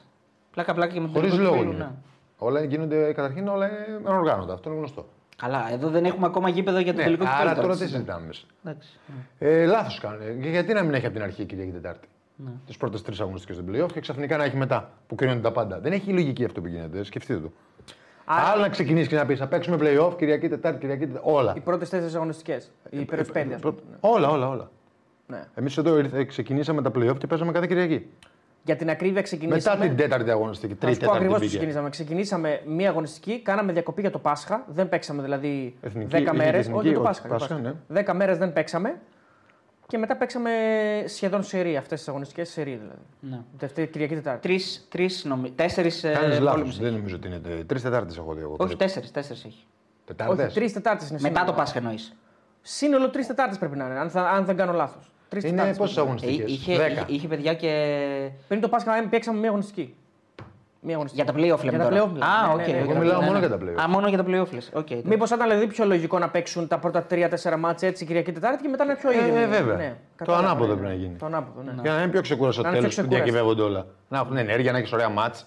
Πλάκα-πλάκα 0.51 0.93
και 0.93 0.99
με 0.99 1.05
τον 1.05 1.15
Χωρίς 1.15 1.29
τελικό 1.29 1.43
λόγο 1.49 1.55
κυπέλου, 1.61 1.77
γίνεται. 1.77 1.91
ναι. 1.91 2.07
Όλα 2.37 2.63
γίνονται 2.63 3.13
καταρχήν 3.13 3.47
όλα 3.47 3.67
είναι 3.67 4.09
οργάνωτα. 4.09 4.53
Αυτό 4.53 4.69
είναι 4.69 4.77
γνωστό. 4.77 5.05
Καλά, 5.39 5.71
εδώ 5.71 5.89
δεν 5.89 6.05
έχουμε 6.05 6.25
ακόμα 6.25 6.49
γήπεδο 6.49 6.79
για 6.79 6.93
το 6.93 7.01
τελικό 7.01 7.23
Ναι, 7.23 7.29
κυπέλο. 7.29 7.49
άρα 7.49 7.61
τώρα 7.61 7.73
τι 7.73 7.79
συζητάμε. 7.79 8.03
συζητάμε 8.03 8.25
μέσα. 8.27 8.41
Εντάξει. 8.63 8.99
Ε, 9.39 9.65
Λάθος 9.65 9.99
κάνουν. 9.99 10.41
Και 10.41 10.49
γιατί 10.49 10.73
να 10.73 10.83
μην 10.83 10.93
έχει 10.93 11.05
από 11.05 11.13
την 11.15 11.23
αρχή 11.23 11.45
Κυριακή 11.45 11.71
Τετάρτη; 11.71 12.07
Ναι. 12.35 12.49
Τις 12.65 12.77
πρώτες 12.77 13.01
τρεις 13.01 13.19
αγωνιστικές 13.19 13.57
του 13.57 13.65
playoff 13.71 13.91
και 13.93 13.99
ξαφνικά 13.99 14.37
να 14.37 14.43
έχει 14.43 14.55
μετά 14.57 14.89
που 15.07 15.15
κρίνονται 15.15 15.39
τα 15.41 15.51
πάντα. 15.51 15.79
Δεν 15.79 15.91
έχει 15.91 16.11
λογική 16.11 16.45
αυτό 16.45 16.61
που 16.61 16.67
γίνεται. 16.67 17.03
Σκεφτείτε 17.03 17.39
το. 17.39 17.51
Άλλο 18.25 18.61
να 18.61 18.69
ξεκινήσεις 18.69 19.07
και 19.07 19.15
να 19.15 19.25
πεις 19.25 19.39
θα 19.39 19.47
παίξουμε 19.47 19.77
playoff 19.79 20.13
Κυριακή 20.17 20.47
Τετάρτη, 20.49 20.79
Κυριακή 20.79 21.05
Τετάρτη. 21.07 21.29
Όλα. 21.31 21.53
Οι 21.55 21.59
πρώτες 21.59 21.89
τέσσερις 21.89 22.15
αγωνιστικές. 22.15 22.71
Οι 22.89 23.05
πρώτε 23.05 23.23
πέντε. 23.23 23.55
ας 23.55 23.61
πούμε. 23.61 23.73
Όλα, 23.99 24.29
όλα, 24.29 24.47
όλα. 24.47 24.71
Ναι. 25.27 25.43
Εμείς 25.55 25.77
εδώ 25.77 25.97
ήρθε- 25.97 26.23
ξεκινήσαμε 26.27 26.81
τα 26.81 26.91
playoff 26.95 27.17
και 27.17 27.27
παίζαμε 27.27 27.51
κάθε 27.51 27.67
Κυριακή. 27.67 28.09
Για 28.69 28.77
την 28.77 28.89
ακρίβεια 28.89 29.13
Μετά 29.13 29.23
ξεκινήσαμε. 29.27 29.87
την 29.87 29.95
τέταρτη 29.95 30.29
αγωνιστική, 30.31 30.73
Θα 30.73 30.79
τρίτη, 30.79 30.93
σου 30.93 30.99
πω 30.99 31.05
τέταρτη 31.05 31.17
ακριβώς 31.17 31.37
πώ 31.39 31.43
μπήκε. 31.43 31.55
ξεκινήσαμε. 31.57 31.89
Ξεκινήσαμε 31.89 32.61
μία 32.67 32.89
αγωνιστική, 32.89 33.41
κάναμε 33.41 33.71
διακοπή 33.71 34.01
για 34.01 34.09
το 34.11 34.19
Πάσχα. 34.19 34.63
Δεν 34.67 34.89
παίξαμε 34.89 35.21
δηλαδή 35.21 35.75
Εθνική, 35.81 36.15
10 36.15 36.19
είχε 36.21 36.33
μέρες. 36.33 36.59
εθνική, 36.59 36.77
Όχι, 36.79 36.87
για 36.87 36.97
το 36.97 36.99
όχι, 37.01 37.07
Πάσχα. 37.09 37.27
για 37.27 37.37
το 37.37 37.45
Πάσχα, 37.45 37.75
Πάσχα. 37.95 38.11
10 38.13 38.15
μέρες 38.15 38.37
δεν 38.37 38.53
παίξαμε. 38.53 38.99
Και 39.87 39.97
μετά 39.97 40.17
παίξαμε 40.17 40.49
σχεδόν 41.05 41.43
σερή 41.43 41.77
αυτές 41.77 41.99
τις 41.99 42.07
αγωνιστικές 42.07 42.49
σερή 42.49 42.71
δηλαδή. 42.75 42.99
Ναι. 43.19 43.39
Δευτέρη 43.57 43.87
Κυριακή 43.87 44.15
Τετάρτη. 44.15 44.47
Τρεις, 44.47 44.87
τρεις 44.89 45.23
νομι... 45.25 45.51
τέσσερις 45.51 46.03
ε, 46.03 46.11
Κάνεις 46.11 46.39
λάθος. 46.39 46.49
πόλεμους 46.51 46.77
Δεν 46.77 46.87
έχει. 46.87 46.95
νομίζω 46.97 47.15
ότι 47.15 47.27
είναι. 47.27 47.63
Τρεις 47.63 47.81
Τετάρτες 47.81 48.17
έχω 48.17 48.33
δει 48.33 48.41
εγώ. 48.41 48.55
Όχι, 48.59 48.75
τέσσερις, 48.75 49.11
τέσσερις 49.11 49.45
έχει. 49.45 49.63
Τετάρτες; 50.05 50.45
Όχι, 50.45 50.53
τρεις 50.55 50.73
Τετάρτες 50.73 51.09
είναι 51.09 51.19
Μετά 51.21 51.33
σύνολο. 51.39 51.51
το 51.51 51.57
Πάσχα 51.57 51.77
εννοείς. 51.77 52.15
Σύνολο 52.61 53.09
τρεις 53.09 53.27
Τετάρτες 53.27 53.57
πρέπει 53.57 53.77
να 53.77 53.85
είναι, 53.85 53.99
αν, 53.99 54.09
θα, 54.09 54.21
αν 54.29 54.45
δεν 54.45 54.55
κάνω 54.55 54.73
λάθος. 54.73 55.08
Είναι 55.43 55.73
πόσες 55.77 55.97
Ε, 55.97 56.01
αγωνιστικές; 56.01 56.51
είχε, 56.51 56.73
είχε, 56.73 57.03
είχε 57.07 57.27
παιδιά 57.27 57.53
και. 57.53 58.29
Πριν 58.47 58.61
το 58.61 58.69
Πάσχα 58.69 58.91
παίξαμε 59.09 59.39
μία 59.39 59.47
αγωνιστική. 59.49 59.95
Μία 60.81 60.93
αγωνιστική. 60.95 61.23
Για 61.23 61.33
τα 61.33 61.39
playoff 61.39 61.63
λέμε 61.65 61.77
Για 61.77 61.79
τα 61.79 61.89
τώρα. 61.89 62.03
playoff 62.05 62.11
μιλάμε. 62.13 62.33
Α, 62.33 62.47
Ναι, 62.47 62.53
οκ. 62.53 62.67
ναι, 62.67 62.73
ναι, 62.73 62.79
οκ, 62.81 62.83
Εγώ 62.83 62.91
οκ, 62.91 62.97
μιλάω 62.97 63.19
ναι, 63.19 63.25
μόνο 63.25 63.39
ναι. 63.39 63.45
για 63.45 63.57
τα 63.57 63.65
playoff. 63.65 63.83
Α, 63.83 63.89
μόνο 63.89 64.07
για 64.07 64.17
τα 64.17 64.23
playoff 64.27 64.51
λες. 64.53 64.69
Οκ. 64.73 64.89
εντάξει. 64.91 65.07
Μήπως 65.09 65.29
θα 65.29 65.35
ήταν 65.35 65.47
δηλαδή 65.49 65.67
πιο 65.67 65.85
λογικό 65.85 66.19
να 66.19 66.29
παίξουν 66.29 66.67
τα 66.67 66.77
πρώτα 66.79 67.05
3-4 67.09 67.55
ματς 67.59 67.87
έτσι 67.87 68.05
Κυριακή 68.05 68.31
Τετάρτη 68.31 68.61
και 68.63 68.69
μετά 68.69 68.85
να 68.85 68.91
είναι 68.91 68.99
πιο 68.99 69.09
Ε, 69.11 69.15
ήρεμοι. 69.15 69.39
ε, 69.43 69.47
βέβαια. 69.47 69.75
Ναι, 69.75 69.87
Το 69.89 69.95
κατάλαβα, 70.15 70.45
ανάποδο 70.47 70.73
ναι, 70.73 70.79
πρέπει 70.79 70.91
ναι. 70.91 70.97
να 70.97 71.03
γίνει. 71.05 71.15
Το 71.17 71.25
ανάποδο, 71.25 71.61
ναι. 71.71 71.81
Για 71.81 71.91
να 71.93 72.01
είναι 72.01 72.11
πιο 72.11 72.21
ξεκούραστο 72.21 72.61
Να 72.61 72.67
είναι 72.69 72.77
τέλο 72.77 72.89
πιο 72.89 73.03
που 73.03 73.07
ξεκούραστο. 73.09 73.31
διακυβεύονται 73.31 73.61
όλα. 73.71 73.85
Να 74.09 74.17
έχουν 74.19 74.37
ενέργεια, 74.37 74.71
να 74.71 74.77
έχεις 74.77 74.91
ωραία 74.91 75.09
μάτς. 75.09 75.45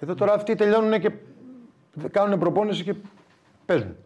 Εδώ 0.00 0.14
τώρα 0.14 0.32
αυτοί 0.32 0.54
τελειώνουν 0.54 1.00
και 1.00 1.10
κάνουν 2.10 2.38
προπόνηση 2.38 2.82
και 2.84 2.94
παίζουν. 3.66 3.96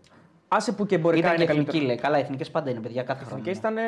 Άσε 0.48 0.72
που 0.72 0.86
και 0.86 0.98
μπορικά 0.98 1.26
Ήταν 1.26 1.36
και 1.36 1.42
είναι 1.42 1.52
εθνική, 1.52 1.70
καλύτερο. 1.70 1.86
λέει. 1.86 1.96
Καλά, 2.02 2.18
εθνικές 2.18 2.50
πάντα 2.50 2.70
είναι 2.70 2.80
παιδιά 2.80 3.02
κάθε 3.02 3.24
χρόνο. 3.24 3.42
Και 3.42 3.50
ήταν. 3.50 3.76
ε, 3.76 3.82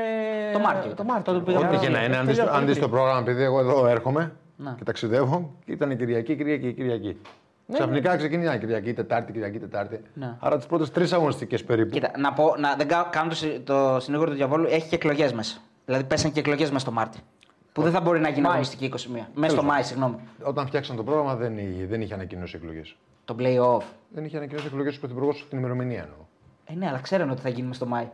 Το 0.52 0.58
Μάρτιο. 0.58 0.94
Το 0.94 1.04
Μάρτιο. 1.04 1.32
Τότε 1.32 1.44
πήγαμε 1.44 1.66
Για- 1.66 1.76
Ό,τι 1.76 1.86
και 1.86 1.92
να 1.92 2.04
είναι, 2.04 2.16
αν 2.16 2.26
δεις- 2.26 2.36
τελειώνει 2.36 2.56
αν 2.58 2.66
δεις 2.66 2.74
πολύ 2.78 2.86
το 2.86 2.96
πρόγραμμα, 2.96 3.18
επειδή 3.20 3.42
εγώ 3.42 3.60
εδώ 3.60 3.86
έρχομαι 3.86 4.32
Να. 4.56 4.74
και 4.78 4.84
ταξιδεύω, 4.84 5.54
ήταν 5.66 5.96
Κυριακή, 5.96 6.36
Κυριακή, 6.36 6.72
Κυριακή. 6.72 7.16
Ναι, 7.66 7.76
Ξαφνικά 7.76 8.16
ξεκινάει 8.16 8.58
Κυριακή, 8.58 8.92
Τετάρτη, 8.92 9.32
Κυριακή, 9.32 9.58
Τετάρτη. 9.58 10.00
Ναι. 10.14 10.36
Άρα 10.40 10.56
τις 10.56 10.66
πρώτες 10.66 10.90
τρεις 10.90 11.12
αγωνιστικές 11.12 11.64
περίπου. 11.64 11.90
Κοίτα, 11.90 12.10
να 12.18 12.32
πω, 12.32 12.54
να, 12.58 12.74
δεν 12.74 12.88
κα- 12.88 13.08
κάνω 13.10 13.28
το, 13.28 13.34
συ- 13.34 13.64
το 13.64 13.96
συνήγορο 14.00 14.30
του 14.30 14.36
διαβόλου, 14.36 14.66
έχει 14.70 14.88
και 14.88 14.94
εκλογές 14.94 15.32
μέσα. 15.32 15.58
Δηλαδή 15.84 16.04
πέσαν 16.04 16.32
και 16.32 16.40
εκλογές 16.40 16.68
μέσα 16.68 16.80
στο 16.80 16.92
Μάρτιο. 16.92 17.20
Που 17.72 17.82
δεν 17.82 17.92
θα 17.92 18.00
μπορεί 18.00 18.20
να 18.20 18.28
γίνει 18.28 18.40
Μάη. 18.40 18.50
αγωνιστική 18.50 18.84
21. 18.84 19.28
Μέσα 19.34 19.52
στο 19.52 19.62
Μάη, 19.62 19.82
συγγνώμη. 19.82 20.14
Όταν 20.42 20.66
φτιάξαν 20.66 20.96
το 20.96 21.02
πρόγραμμα 21.04 21.34
δεν 21.34 21.58
είχε, 21.58 21.86
δεν 21.88 22.00
είχε 22.00 22.14
ανακοινώσει 22.14 22.56
εκλογές. 22.56 22.96
Το 23.24 23.36
play-off. 23.38 23.82
Δεν 24.08 24.24
είχε 24.24 24.36
ανακοινώσει 24.36 24.66
εκλογές 24.66 24.96
ο 24.96 24.98
Πρωθυπουργός 25.00 25.46
την 25.48 25.58
ημερομηνία 25.58 26.00
εννοώ. 26.02 26.16
Ε, 26.70 26.76
ναι, 26.76 26.88
αλλά 26.88 26.98
ξέρανε 26.98 27.32
ότι 27.32 27.40
θα 27.40 27.48
γίνει 27.48 27.62
μέσα 27.62 27.74
στο 27.74 27.86
Μάη. 27.86 28.08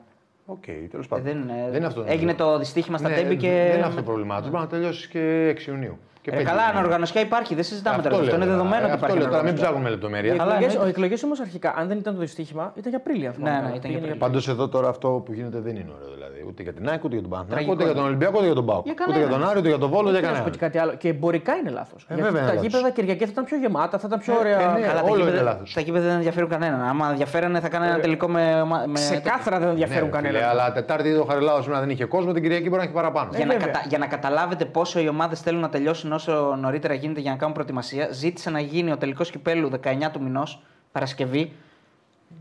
Οκ, 0.47 0.65
τέλος 0.91 1.05
Ε, 1.05 1.09
πάντων. 1.09 1.25
δεν, 1.25 1.49
ε, 1.73 1.77
είναι 1.77 1.87
αυτό 1.87 2.05
έγινε 2.07 2.35
το 2.35 2.59
δυστύχημα 2.59 2.99
στα 2.99 3.09
Ναι, 3.09 3.15
Τέμπη 3.15 3.37
και. 3.37 3.49
Δεν 3.69 3.77
είναι 3.77 3.87
αυτό 3.87 3.97
το 3.97 4.03
πρόβλημά 4.03 4.43
του. 4.43 4.49
Μπορεί 4.49 4.63
να 4.63 4.67
τελειώσεις 4.69 5.07
και 5.07 5.49
6 5.49 5.67
Ιουνίου. 5.71 5.99
Και 6.27 6.33
Ε, 6.33 6.39
5 6.39 6.43
καλά, 6.45 6.63
Ιουνίου. 6.67 6.79
ανοργανωσιά 6.79 7.21
υπάρχει, 7.21 7.55
δεν 7.55 7.65
συζητάμε 7.65 7.97
τώρα. 8.03 8.09
Αυτό 8.09 8.23
Αυτό 8.23 8.37
είναι 8.37 8.45
λέω, 8.45 8.55
δεδομένο 8.55 8.83
ε, 8.83 8.85
ότι 8.85 8.93
αυτό 8.93 9.05
υπάρχει. 9.07 9.19
λέω, 9.19 9.27
τώρα 9.31 9.43
μην 9.43 9.53
ανοργανωσιά. 9.53 9.65
ψάχνουμε 9.67 9.89
λεπτομέρεια. 9.95 10.33
Οι 10.35 10.39
Αλλά 10.39 10.53
εκλογές, 10.53 10.73
εννοείται. 10.73 10.87
οι 10.89 10.95
εκλογές 10.97 11.23
όμως 11.23 11.39
αρχικά, 11.41 11.69
αν 11.81 11.85
δεν 11.89 11.97
ήταν 12.03 12.13
το 12.15 12.21
δυστύχημα, 12.21 12.65
ήταν 12.81 12.91
για 12.95 13.01
Απρίλιο. 13.03 13.27
αν 13.29 13.35
θυμάμαι 13.35 13.51
Ναι, 13.51 13.57
ναι, 13.57 13.67
καλά. 13.67 13.77
ήταν 13.79 13.91
για 13.91 13.99
Πήγαινε 14.01 14.13
Απρίλιο. 14.13 14.27
Πάντως 14.27 14.49
εδώ 14.49 14.65
τώρα 14.75 14.89
αυτό 14.95 15.09
που 15.25 15.31
γίνεται 15.33 15.59
δεν 15.67 15.75
είναι 15.81 15.93
ωραίο. 15.99 16.11
Δηλαδή. 16.17 16.39
Ούτε 16.49 16.61
για 16.67 16.73
την 16.73 16.85
ΑΕΚ, 16.91 17.01
ούτε 17.05 17.15
για 17.19 17.23
τον 17.27 17.31
Παναθηναϊκό, 17.35 17.65
Τραγικό 17.65 17.73
ούτε 17.75 17.85
για 17.85 17.93
τον 17.99 18.03
είναι. 18.03 18.11
Ολυμπιακό, 18.11 18.37
ούτε 18.39 18.47
για 18.51 18.59
τον 18.61 18.67
Πάο. 18.71 18.81
Για 18.85 18.93
Ούτε 18.93 19.03
για 19.05 19.13
κανέναν. 19.15 19.41
τον 19.41 19.49
Άρη, 19.51 19.59
ούτε 19.63 19.69
για 19.75 19.81
τον 19.85 19.91
Βόλο, 19.95 20.09
ούτε 20.11 20.19
για 20.19 20.29
Να 20.31 20.37
σου 20.37 20.43
πω 20.47 20.51
και 20.51 20.59
κανέναν. 20.59 20.73
κάτι 20.73 20.79
άλλο. 20.85 20.93
Και 21.03 21.09
εμπορικά 21.15 21.53
είναι 21.61 21.71
λάθος. 21.79 22.01
Ε, 22.09 22.15
βέβαια 22.15 22.29
είναι 22.31 22.39
τα 22.41 22.47
λάθος. 22.55 22.63
γήπεδα 22.65 22.89
Κυριακή 22.97 23.25
θα 23.29 23.33
ήταν 23.35 23.45
πιο 23.51 23.57
γεμάτα, 23.65 23.95
θα 24.03 24.07
ήταν 24.11 24.19
πιο 24.25 24.33
Ε, 24.35 24.39
ωραία. 24.43 24.59
ε, 24.61 24.67
ναι. 24.79 24.87
Καλά, 24.91 25.01
τα 25.01 25.11
όλο 25.13 25.17
γήπεδα- 25.19 25.33
είναι 25.37 25.43
λάθος. 25.51 25.69
Τα 25.77 25.81
γήπεδα 25.87 26.05
δεν 26.09 26.17
ενδιαφέρουν 26.21 26.49
κανέναν. 26.55 26.81
Άμα 26.93 27.05
ενδιαφέρανε 27.15 27.57
θα 27.65 27.69
κάνανε 27.75 27.91
ένα 27.93 28.01
τελικό 28.07 28.27
με. 28.29 28.43
με- 28.87 28.93
Ξεκάθαρα 28.93 29.57
δεν 29.63 29.69
ενδιαφέρουν 29.69 30.09
Ναι, 30.09 30.17
φίλε, 30.17 30.29
κανέναν. 30.29 30.49
αλλά 30.51 30.73
Τετάρτη 30.73 31.09
ο 31.23 31.25
Χαριλάος 31.31 31.63
σήμερα 31.65 31.81
δεν 31.81 31.91
είχε 31.91 32.05
κόσμο, 32.05 32.33
την 32.33 32.43
Κυριακή 32.43 32.65
μπορεί 32.69 32.77
να 32.77 32.83
έχει 32.89 32.93
παραπάνω. 33.01 33.29
Για, 33.37 33.47
να 33.47 33.53
βέβαια. 33.53 33.67
κατα... 33.73 33.85
για 33.89 33.99
να 33.99 34.07
καταλάβετε 34.07 34.65
πόσο 34.65 35.01
οι 35.01 35.09
ομάδες 35.09 35.41
θέλουν 35.41 35.61
να 35.61 35.69
τελειώσουν 35.69 36.13
όσο 36.17 36.57
νωρίτερα 36.61 36.95
γίνεται 36.95 37.21
για 37.21 37.31
να 37.31 37.37
κάνουν 37.37 37.55
προετοιμασία, 37.55 38.09
ζήτησε 38.11 38.51
να 38.51 38.61
γίνει 38.61 38.93
ο 38.93 38.97
τελικός 38.97 39.31
κυπέλου 39.31 39.71
19 39.83 40.11
του 40.13 40.23
μηνός, 40.23 40.63
Παρασκευή, 40.93 41.53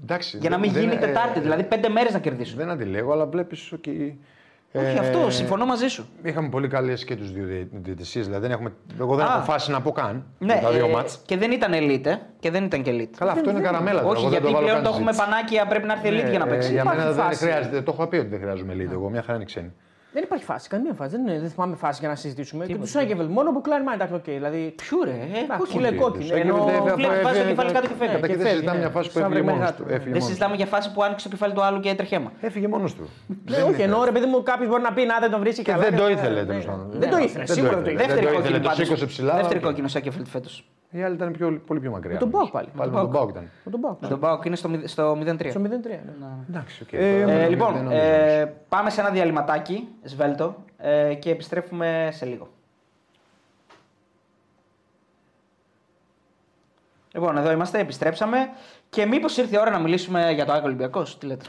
Εντάξει, 0.04 0.38
για 0.38 0.50
να 0.50 0.58
δεν- 0.58 0.70
μην 0.72 0.80
γίνει 0.80 0.94
δεν- 0.94 1.04
ε, 1.04 1.06
Τετάρτη. 1.08 1.40
Δηλαδή 1.40 1.64
πέντε 1.64 1.90
μέρες 1.90 2.14
να 2.14 2.20
κερδίσουν. 2.20 2.58
Δεν 2.58 2.70
αντιλέγω, 2.70 3.12
αλλά 3.12 3.26
βλέπεις 3.26 3.72
ότι. 3.72 4.20
Όχι 4.74 4.86
ε, 4.96 5.00
αυτό, 5.00 5.30
συμφωνώ 5.30 5.66
μαζί 5.66 5.88
σου. 5.88 6.06
Είχαμε 6.24 6.50
πολύ 6.50 6.68
καλές 6.68 7.04
και 7.06 7.16
τους 7.16 7.32
δύο 7.32 7.46
διαιτησίες. 7.72 8.26
Δηλαδή 8.26 8.42
δεν 8.48 8.52
έχουμε, 8.52 8.72
εγώ 9.00 9.16
δεν 9.16 9.26
Α. 9.26 9.34
έχω 9.36 9.44
φάση 9.44 9.72
να 9.72 9.82
πω 9.82 9.92
καν. 9.92 10.26
Ναι, 10.40 10.54
για 10.54 10.62
τα 10.62 10.72
δύο 10.72 10.86
ε, 10.86 10.90
μάτς. 10.90 11.20
και 11.26 11.38
δεν 11.38 11.52
ήταν 11.52 11.72
elite. 11.74 12.06
ε, 12.06 12.16
Και 12.40 12.52
δεν 12.52 12.64
ήταν 12.64 12.82
και 12.82 12.92
elite. 12.92 13.16
Καλά, 13.18 13.32
αυτό 13.32 13.50
είναι 13.50 13.60
καραμέλα. 13.60 14.02
τώρα, 14.02 14.12
Όχι, 14.12 14.22
εγώ 14.22 14.30
δεν 14.30 14.40
γιατί 14.40 14.46
βάλω 14.54 14.58
πλέον 14.66 14.76
καν 14.76 14.84
το 14.84 14.90
έχουμε 14.98 15.12
συζήτηση. 15.12 15.32
πανάκια, 15.32 15.66
πρέπει 15.66 15.88
να 15.88 15.94
έρθει 15.94 16.08
elite 16.10 16.24
Ναι, 16.24 16.30
για 16.30 16.40
να 16.40 16.46
ε, 16.46 16.50
παίξει. 16.50 16.72
Για 16.72 16.82
Υπάρχει 16.82 17.00
μένα 17.00 17.12
δεν 17.12 17.24
φάση. 17.24 17.44
χρειάζεται. 17.44 17.82
Το 17.82 17.92
έχω 17.98 18.08
πει 18.08 18.18
ότι 18.18 18.30
δεν 20.16 20.24
χρειάζομαι 20.24 20.24
elite. 20.24 20.24
Εγώ 20.24 20.24
μια 20.24 20.24
χαρά 20.24 20.24
είναι 20.24 20.24
ξένη. 20.24 20.24
Δεν 20.24 20.24
υπάρχει 20.24 20.46
φάση, 20.46 20.66
καμία 20.70 20.94
φάση. 21.00 21.10
Δεν, 21.16 21.22
είναι- 21.22 21.40
δεν 21.40 21.50
θυμάμαι 21.50 21.76
φάση 21.76 21.98
για 22.00 22.10
να 22.10 22.16
συζητήσουμε. 22.16 22.66
Και 22.66 22.76
τους 22.76 22.90
Σάγκεβελ 22.90 23.28
μόνο 23.38 23.52
που 23.52 23.62
κλάρι 23.62 23.84
εντάξει, 23.94 24.14
οκ. 24.14 24.24
Δηλαδή. 24.24 24.62
Ποιου 24.82 24.98
ρε, 25.04 25.12
ε, 25.12 25.40
Εντάξει, 25.44 25.58
κόκκινη. 25.58 25.82
λέει 25.82 25.94
κόκκινη. 26.04 26.26
Σάγκεβελ 26.26 26.50
Ενώ 26.50 26.64
δεν 26.66 26.76
έφευγε, 26.76 26.94
βλέπεις, 26.96 27.22
βάζει 27.26 27.40
το 27.40 27.46
έφευγε, 27.46 27.50
κεφάλι 27.54 27.72
κάτω 27.78 27.88
και 27.92 27.98
φεύγει. 28.02 28.16
Κατά 28.16 28.28
Και 28.28 28.34
και 28.34 28.40
δεν 28.40 28.46
φεύγει, 28.48 28.56
συζητάμε 28.60 28.78
ναι. 28.78 28.84
μια 28.86 28.92
φάση 28.96 29.08
που 29.12 29.18
Σαν 29.20 29.24
έφυγε 29.26 29.42
μόνος 29.50 29.58
βρεγμένο 29.58 29.76
του. 29.78 29.84
γάτο. 29.84 29.94
Έφυγε 29.96 30.04
Δεν 30.04 30.12
μόνος 30.14 30.24
του. 30.24 30.30
συζητάμε 30.32 30.56
για 30.62 30.68
φάση 30.74 30.88
που 30.94 31.00
άνοιξε 31.06 31.24
το 31.30 31.32
κεφάλι 31.36 31.54
του 31.58 31.64
άλλου 31.68 31.80
και 31.84 31.90
έτρεχε 31.94 32.16
αίμα. 32.20 32.32
Έφυγε 32.48 32.68
μόνος 32.76 32.92
του. 32.98 33.06
Ναι, 33.52 33.60
όχι, 33.70 33.82
εννοώ 33.88 34.00
ρε 34.10 34.14
παιδί 34.16 34.28
μου, 34.32 34.38
κάποιος 34.52 34.68
μπορεί 34.72 34.84
να 34.90 34.94
πει 34.96 35.02
να 35.12 35.16
δεν 35.24 35.30
τον 35.34 35.40
βρίσκει 35.44 35.64
Και 35.64 35.72
καλά. 35.72 35.84
δεν 35.88 35.96
το 36.00 36.06
ναι, 36.06 36.12
ήθελε 36.16 36.40
ναι. 36.40 36.46
τέλο 36.52 36.62
πάντων. 36.70 36.86
Δεν 37.04 37.10
το 37.14 37.18
ήθελε, 37.28 37.46
σίγουρα 37.46 37.74
δεν 37.80 37.84
το 37.84 37.90
ήθελε. 37.90 37.98
Δεν 37.98 38.08
Δεύτερη 38.08 38.26
το 38.26 38.32
κόκκινη 38.36 38.44
ήθελε, 38.48 38.58
το 38.64 38.68
πάντως. 38.70 38.86
σήκωσε 38.86 39.06
ψηλά. 39.12 39.34
Δεύτερη 39.40 39.60
οκ. 39.60 39.66
κόκκινο 39.68 39.88
Σάκεφελτ 39.88 40.28
φέτος. 40.36 40.54
Η 40.92 41.04
άλλη 41.04 41.16
ήταν 41.16 41.32
πιο, 41.32 41.62
πολύ 41.68 41.80
πιο 41.80 41.92
μακριά. 41.92 42.14
Με 42.14 42.20
τον 42.20 42.30
νομίζω. 42.30 42.50
Μπάουκ 42.52 42.52
πάλι. 42.54 42.68
Πάλι 42.78 42.90
Με 42.92 42.96
με 42.96 43.02
τον 43.02 43.12
τον 43.12 43.20
Μπάουκ 43.20 43.30
ήταν. 43.30 43.50
Με 43.66 43.72
τον 43.72 43.80
Μπάουκ. 43.80 43.98
Στον 44.06 44.20
Πάοκ 44.20 44.46
είναι 44.46 44.56
στο, 44.56 44.70
μηδε- 44.70 44.88
στο 44.88 45.12
0-3. 45.18 45.50
Στο 45.50 45.60
0-3. 45.62 45.66
ναι. 46.20 46.28
Εντάξει, 46.50 46.84
οκ. 46.84 46.94
Ε, 46.94 46.98
τώρα 47.22 47.32
Ε, 47.34 47.38
δεν 47.38 47.50
λοιπόν, 47.50 47.74
νομίζω. 47.74 47.98
ε, 48.02 48.54
πάμε 48.70 48.90
σε 48.90 49.02
ένα 49.02 49.10
διαλυματάκι, 49.10 49.88
σβέλτο, 50.04 50.56
ε, 50.78 51.14
και 51.14 51.30
επιστρέφουμε 51.32 52.10
σε 52.12 52.26
λίγο. 52.26 52.48
Λοιπόν, 57.14 57.38
εδώ 57.38 57.52
είμαστε, 57.52 57.80
επιστρέψαμε. 57.80 58.38
Και 58.90 59.06
μήπως 59.06 59.38
ήρθε 59.38 59.56
η 59.56 59.60
ώρα 59.60 59.70
να 59.72 59.80
μιλήσουμε 59.80 60.32
για 60.32 60.46
το 60.46 60.52
ΑΕΚ 60.52 60.66
Ολυμπιακός, 60.66 61.18
τι 61.18 61.26
λέτε; 61.26 61.46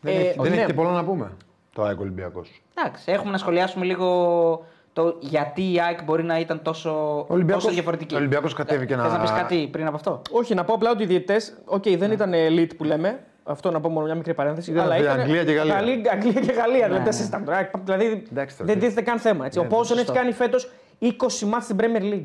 Δεν 0.00 0.14
Ε, 0.14 0.18
έχει- 0.18 0.40
δεν 0.40 0.50
ναι. 0.50 0.56
έχει 0.56 0.66
και 0.66 0.74
πολλά 0.74 0.90
να 0.90 1.04
πούμε. 1.04 1.32
Το 1.72 1.82
ΑΕΚ 1.82 2.00
Ολυμπιακός. 2.00 2.62
Εντάξει, 2.74 3.12
έχουμε 3.12 3.30
να 3.30 3.38
σχολιάσουμε 3.38 3.84
λίγο 3.84 4.66
το 4.94 5.16
γιατί 5.20 5.72
η 5.72 5.80
ΑΕΚ 5.80 6.02
μπορεί 6.02 6.22
να 6.22 6.38
ήταν 6.38 6.62
τόσο, 6.62 7.26
τόσο 7.50 7.70
διαφορετική. 7.70 8.14
Ο 8.14 8.18
Ολυμπιακός 8.18 8.52
κατέβηκε 8.54 8.94
Θες 8.94 9.02
να. 9.04 9.08
να 9.12 9.20
πεις 9.20 9.30
κάτι 9.30 9.68
πριν 9.72 9.86
από 9.86 9.96
αυτό; 9.96 10.22
Όχι, 10.30 10.54
να 10.54 10.64
πω 10.64 10.74
απλά 10.74 10.90
ότι 10.90 11.02
οι 11.02 11.06
διαιτητές, 11.06 11.54
οκ, 11.64 11.82
δεν 11.88 12.10
ήταν 12.12 12.32
elite 12.34 12.70
που 12.76 12.84
λέμε. 12.84 13.20
Αυτό 13.46 13.70
να 13.70 13.80
πω 13.80 13.88
μόνο 13.88 14.06
μια 14.06 14.14
μικρή 14.14 14.34
παρένθεση. 14.34 14.70
Ήταν 14.70 14.82
αλλά 14.84 14.94
από 14.94 15.02
ήταν 15.04 15.20
Αγγλία 15.20 15.44
και 15.44 15.52
Γαλλία. 15.52 15.74
Γαλλία, 15.74 16.12
Αγγλία 16.12 16.40
και 16.40 16.52
Γαλλία. 16.52 16.74
δηλαδή, 16.84 16.92
ναι. 16.98 17.02
δεν 17.04 17.12
συζητάμε 17.12 17.44
τώρα. 17.44 17.70
Δηλαδή 17.84 18.22
Εντάξει, 18.32 18.56
τώρα, 18.56 18.70
δεν 18.72 18.78
τι- 18.80 18.86
τίθεται 18.86 19.02
καν 19.10 19.18
θέμα. 19.18 19.46
Έτσι. 19.46 19.58
Ο 19.58 19.64
Πόσον 19.66 19.96
έχει 19.96 20.06
σωστό. 20.06 20.20
κάνει 20.20 20.32
φέτος 20.32 20.70
20 21.00 21.46
μάτς 21.46 21.64
στην 21.64 21.76
Premier 21.80 22.02
League. 22.14 22.24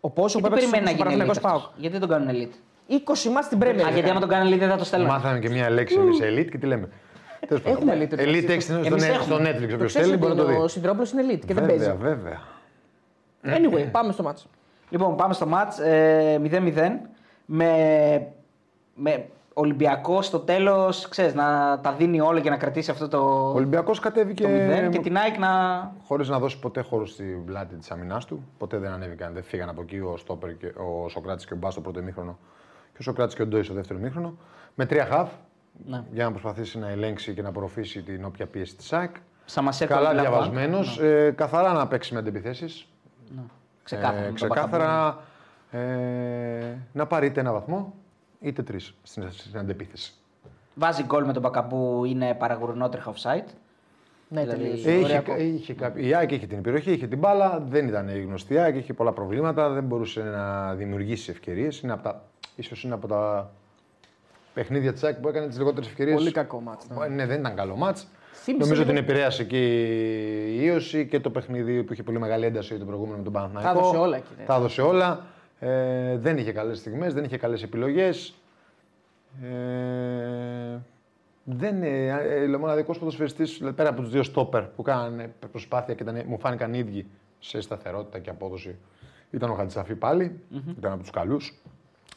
Ο 0.00 0.10
Πόσον 0.10 0.40
που 0.42 0.48
Γιατί 0.48 0.64
έπαιξε 0.64 0.70
περιμένει 0.70 0.82
να 0.84 0.90
στο 0.90 0.90
γίνει 0.90 0.98
Παναθηναϊκός 0.98 1.36
elite 1.38 1.40
ΠΑΟΚ. 1.42 1.56
αυτός; 1.56 1.74
Γιατί 1.76 1.98
τον 1.98 2.08
κάνουν 2.08 2.28
elite; 2.30 2.54
20 3.26 3.28
μάτς 3.32 3.46
στην 3.46 3.58
Premier 3.62 3.82
Α, 3.84 3.88
League. 3.88 3.92
γιατί 3.92 4.10
άμα 4.10 4.20
τον 4.20 4.28
κάνουν 4.28 4.52
elite 4.54 4.58
δεν 4.58 4.68
θα 4.68 4.76
το 4.76 4.84
στέλνουν. 4.84 5.08
Μάθαμε 5.08 5.38
και 5.38 5.48
μια 5.48 5.70
λέξη 5.70 5.98
εμείς 5.98 6.18
elite 6.22 6.48
και 6.50 6.58
τι 6.58 6.66
λέμε. 6.66 6.88
Τέλος 7.48 7.62
πάντων. 7.62 7.88
Έχουμε 7.88 8.08
elite. 8.10 8.14
Elite 8.18 8.48
έχει 8.48 8.60
στο 8.60 8.74
Εμείς 8.74 9.04
net- 9.04 9.08
έχουμε. 9.08 9.22
στο 9.24 9.36
Netflix. 9.36 9.68
Το 9.68 9.74
Όποιο 9.74 9.86
ξέρεις 9.86 10.06
θέλει 10.08 10.16
μπορεί 10.16 10.32
να 10.34 10.38
το 10.38 10.44
ότι 10.44 10.52
δει. 10.52 10.60
ο 10.60 10.68
Σιδηρόπουλος 10.68 11.12
είναι 11.12 11.22
elite 11.22 11.44
και 11.46 11.54
δεν 11.54 11.64
Βέβαια, 11.66 11.76
παίζει. 11.76 11.96
βέβαια. 12.00 12.40
Anyway, 13.44 13.88
πάμε 13.90 14.12
στο 14.12 14.22
μάτς. 14.22 14.46
Λοιπόν, 14.88 15.16
πάμε 15.16 15.34
στο 15.34 15.46
μάτς 15.46 15.78
ε, 15.78 16.40
0-0 16.44 17.00
με, 17.46 18.26
με 18.94 19.26
Ολυμπιακός 19.58 20.26
στο 20.26 20.38
τέλος, 20.38 21.08
ξέρεις, 21.08 21.34
να 21.34 21.78
τα 21.82 21.92
δίνει 21.92 22.20
όλα 22.20 22.40
και 22.40 22.50
να 22.50 22.56
κρατήσει 22.56 22.90
αυτό 22.90 23.08
το, 23.08 23.18
Ο 23.18 23.52
Ολυμπιακό 23.54 23.92
το 23.92 24.00
κατέβηκε 24.00 24.44
0 24.86 24.90
και 24.90 24.98
την 24.98 25.16
ΑΕΚ 25.16 25.38
να... 25.38 25.48
χωρίς 26.06 26.28
να 26.28 26.38
δώσει 26.38 26.58
ποτέ 26.58 26.80
χώρο 26.80 27.06
στην 27.06 27.44
πλάτη 27.44 27.74
της 27.76 27.90
αμυνάς 27.90 28.24
του. 28.24 28.42
Ποτέ 28.58 28.78
δεν 28.78 28.90
ανέβηκαν, 28.90 29.32
δεν 29.32 29.42
φύγαν 29.42 29.68
από 29.68 29.80
εκεί 29.82 29.98
ο, 29.98 30.14
Στόπερ 30.16 30.56
και, 30.56 30.66
ο 30.66 31.08
Σοκράτης 31.08 31.46
και 31.46 31.52
ο 31.54 31.56
Μπάς 31.56 31.72
στο 31.72 31.80
πρώτο 31.80 32.00
ημίχρονο 32.00 32.38
και 32.92 32.96
ο 32.98 33.02
Σοκράτης 33.02 33.34
και 33.34 33.42
ο 33.42 33.46
Ντόι 33.46 33.62
στο 33.62 33.74
δεύτερο 33.74 33.98
ημίχρονο. 33.98 34.36
Με 34.74 34.86
τρία 34.86 35.04
χαφ 35.06 35.30
Ναι. 35.84 36.02
για 36.12 36.24
να 36.24 36.30
προσπαθήσει 36.30 36.78
να 36.78 36.88
ελέγξει 36.88 37.34
και 37.34 37.42
να 37.42 37.48
απορροφήσει 37.48 38.02
την 38.02 38.24
όποια 38.24 38.46
πίεση 38.46 38.76
της 38.76 38.92
ΑΕΚ. 38.92 39.14
Σαμασέκο 39.44 39.94
Καλά 39.94 40.12
Λαβάν. 40.12 40.20
διαβασμένος. 40.30 40.98
Ε, 41.00 41.32
καθαρά 41.36 41.72
να 41.72 41.86
παίξει 41.86 42.12
με 42.12 42.18
αντιπιθέσεις. 42.18 42.86
Ναι. 43.36 43.42
Ξεκάθαρα. 43.82 44.24
Ε, 44.26 44.30
με 44.30 44.38
τον 44.38 44.48
Μπακαμπού. 44.48 44.70
ξεκάθαρα 44.70 45.20
ε, 45.70 46.74
να 46.92 47.06
πάρει 47.06 47.26
είτε 47.26 47.40
ένα 47.40 47.52
βαθμό 47.52 47.94
είτε 48.40 48.62
τρεις 48.62 48.94
στην, 49.02 49.30
στην 49.30 49.58
αντεπίθεση. 49.58 50.12
Βάζει 50.74 51.02
γκολ 51.04 51.24
με 51.24 51.32
τον 51.32 51.42
Μπακαμπού, 51.42 52.04
είναι 52.04 52.34
παραγουρνότρεχα 52.34 53.12
offside. 53.14 53.44
Ναι, 54.28 54.40
Δηλαδή, 54.40 54.60
τελείωσε. 54.62 54.90
Ε, 54.90 54.94
είχε, 54.94 55.04
Οριακό. 55.04 55.36
είχε 55.36 55.74
κάποιο- 55.74 56.04
η 56.06 56.14
ΑΕΚ 56.14 56.30
είχε 56.32 56.46
την 56.46 56.62
περιοχή, 56.62 56.92
είχε 56.92 57.06
την 57.06 57.18
μπάλα, 57.18 57.62
δεν 57.68 57.88
ήταν 57.88 58.08
η 58.08 58.20
γνωστή 58.20 58.54
η 58.54 58.58
ΑΕΚ, 58.58 58.76
είχε 58.76 58.92
πολλά 58.92 59.12
προβλήματα, 59.12 59.68
δεν 59.68 59.84
μπορούσε 59.84 60.22
να 60.22 60.74
δημιουργήσει 60.74 61.30
ευκαιρίες. 61.30 61.80
Είναι 61.80 61.92
από 61.92 62.02
τα, 62.02 62.22
ίσως 62.56 62.84
είναι 62.84 62.94
από 62.94 63.06
τα 63.06 63.50
παιχνίδια 64.56 64.92
της 64.92 65.04
ΑΕΚ 65.04 65.16
που 65.16 65.28
έκανε 65.28 65.46
τις 65.48 65.58
λιγότερες 65.58 65.88
ευκαιρίες. 65.88 66.16
Πολύ 66.16 66.30
κακό 66.32 66.60
μάτς. 66.60 66.88
ναι. 66.88 67.06
Ναι, 67.08 67.26
δεν 67.26 67.40
ήταν 67.40 67.54
καλό 67.56 67.76
μάτς. 67.76 68.06
Θύμισε 68.32 68.64
Νομίζω 68.64 68.82
λίγο- 68.82 68.94
την 68.94 69.02
επηρέασε 69.04 69.44
και 69.44 69.58
η 70.46 70.64
ίωση 70.64 71.06
και 71.06 71.20
το 71.20 71.30
παιχνίδι 71.30 71.82
που 71.82 71.92
είχε 71.92 72.02
πολύ 72.02 72.18
μεγάλη 72.18 72.44
ένταση 72.44 72.78
το 72.78 72.84
προηγούμενο 72.84 73.16
με 73.16 73.22
τον 73.22 73.32
Παναθηναϊκό. 73.32 73.72
Τα 73.72 73.78
έδωσε 73.78 73.96
όλα 73.96 74.16
εκεί, 74.16 74.26
ναι. 74.38 74.44
Τα 74.44 74.54
έδωσε 74.54 74.82
όλα. 74.82 75.24
Ε, 75.58 76.16
δεν 76.16 76.38
είχε 76.38 76.52
καλές 76.52 76.78
στιγμές, 76.78 77.14
δεν 77.14 77.24
είχε 77.24 77.36
καλές 77.36 77.62
επιλογές. 77.62 78.34
Ε, 79.42 80.78
δεν 81.44 81.76
είναι. 81.76 82.06
Ε, 82.06 82.54
ο 82.54 82.58
μοναδικό 82.58 82.98
ποδοσφαιριστής 82.98 83.62
πέρα 83.74 83.88
από 83.88 84.00
τους 84.00 84.10
δύο 84.10 84.22
στόπερ 84.22 84.62
που 84.62 84.82
κάνανε 84.82 85.34
προσπάθεια 85.50 85.94
και 85.94 86.02
ήταν, 86.02 86.22
μου 86.26 86.38
φάνηκαν 86.38 86.74
οι 86.74 86.78
ίδιοι 86.78 87.06
σε 87.38 87.60
σταθερότητα 87.60 88.18
και 88.18 88.30
απόδοση. 88.30 88.76
Ήταν 89.30 89.50
ο 89.50 89.54
Χατζησαφή 89.54 89.94
πάλι, 89.94 90.40
ήταν 90.78 90.92
από 90.92 91.00
τους 91.00 91.10
καλούς. 91.10 91.54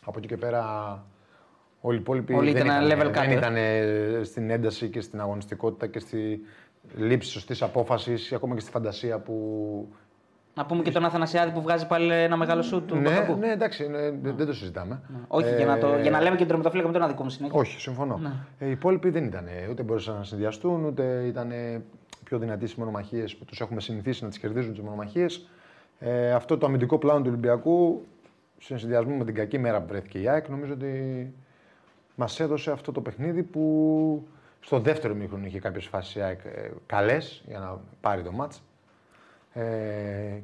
Από 0.06 0.18
εκεί 0.18 0.28
και 0.28 0.38
πέρα 0.38 0.64
όλοι 1.82 1.98
οι 1.98 2.00
υπόλοιποι 2.00 2.34
Όλοι 2.34 2.52
δεν, 2.52 2.66
ήταν 2.66 2.86
ήταν, 2.86 3.00
level 3.00 3.12
κάτω, 3.12 3.28
δεν 3.30 3.32
ε. 3.32 3.34
ήταν 3.38 3.56
ε, 3.56 4.24
στην 4.24 4.50
ένταση 4.50 4.88
και 4.90 5.02
στην 5.02 5.22
αγωνιστικότητα 5.22 5.88
και 5.88 6.00
στη 6.00 6.40
λήψη 6.96 7.30
σωστής 7.32 7.62
απόφασης 7.62 8.32
ή 8.32 8.36
ακόμα 8.36 8.54
και 8.56 8.62
στη 8.62 8.72
φαντασία 8.72 9.20
που. 9.20 9.34
Να 10.54 10.66
πούμε 10.66 10.82
και 10.82 10.92
τον 10.92 11.06
Αθανασιάδη 11.06 11.52
που 11.52 11.62
βγάζει 11.62 11.88
πάλι 11.88 12.12
ένα 12.14 12.38
μεγάλο 12.38 12.62
σου 12.62 12.82
του 12.86 12.96
Ναι, 12.96 13.02
Μπακαμπού. 13.02 13.40
ναι, 13.40 13.52
εντάξει, 13.52 13.88
ναι, 13.88 13.98
δεν- 14.12 14.36
δεν 14.38 14.46
το 14.46 14.54
συζητάμε. 14.54 15.02
Όχι, 15.28 15.56
για, 15.56 15.66
να 15.66 15.78
το, 15.78 15.88
Ε, 15.88 16.02
για 16.02 16.12
να 16.12 16.18
λέμε 16.22 16.32
και 16.32 16.38
τον 16.38 16.48
τερματοφύλακα 16.48 16.88
με 16.88 16.94
τον 16.94 17.02
άδικο 17.04 17.24
μου 17.24 17.30
συνέχεια. 17.30 17.60
όχι, 17.60 17.80
συμφωνώ. 17.80 18.22
Ε, 18.60 18.66
οι 18.68 18.72
υπόλοιποι 18.72 19.10
δεν 19.10 19.24
ήταν. 19.26 19.46
Ούτε 19.70 19.84
μπορούσαν 19.84 20.16
να 20.16 20.24
συνδυαστούν, 20.24 20.84
ούτε 20.86 21.24
ήταν 21.28 21.52
πιο 22.24 22.38
δυνατοί 22.40 22.68
στι 22.68 22.80
μονομαχίες 22.80 23.36
που 23.36 23.46
τους 23.46 23.62
έχουμε 23.62 23.82
συνηθίσει 23.82 24.24
να 24.24 24.30
τις 24.30 24.38
κερδίζουν 24.40 24.72
τις 24.74 24.82
μονομαχίες. 24.82 25.50
Ε, 26.00 26.32
αυτό 26.32 26.58
το 26.58 26.66
αμυντικό 26.66 26.98
πλάνο 26.98 27.20
του 27.22 27.26
Ολυμπιακού, 27.28 28.06
σε 28.58 28.78
συνδυασμό 28.78 29.16
με 29.16 29.26
την 29.26 29.36
κακή 29.36 29.58
μέρα 29.58 29.82
που 29.82 29.88
βρέθηκε 29.88 30.20
η 30.20 30.28
ΑΕΚ, 30.28 30.50
νομίζω 30.50 30.74
ότι 30.74 31.34
μας 32.20 32.40
έδωσε 32.40 32.72
αυτό 32.72 32.92
το 32.92 33.02
παιχνίδι 33.02 33.44
που 33.44 34.28
στο 34.60 34.80
δεύτερο 34.80 35.14
μήχρονο 35.16 35.46
είχε 35.46 35.60
κάποιες 35.60 35.86
φάσεις 35.86 36.16
η 36.16 36.22
ΑΕΚ 36.22 36.40
καλές 36.86 37.44
για 37.48 37.60
να 37.60 37.80
πάρει 38.02 38.22
το 38.22 38.32
μάτς. 38.32 38.64
Ε, 39.54 39.62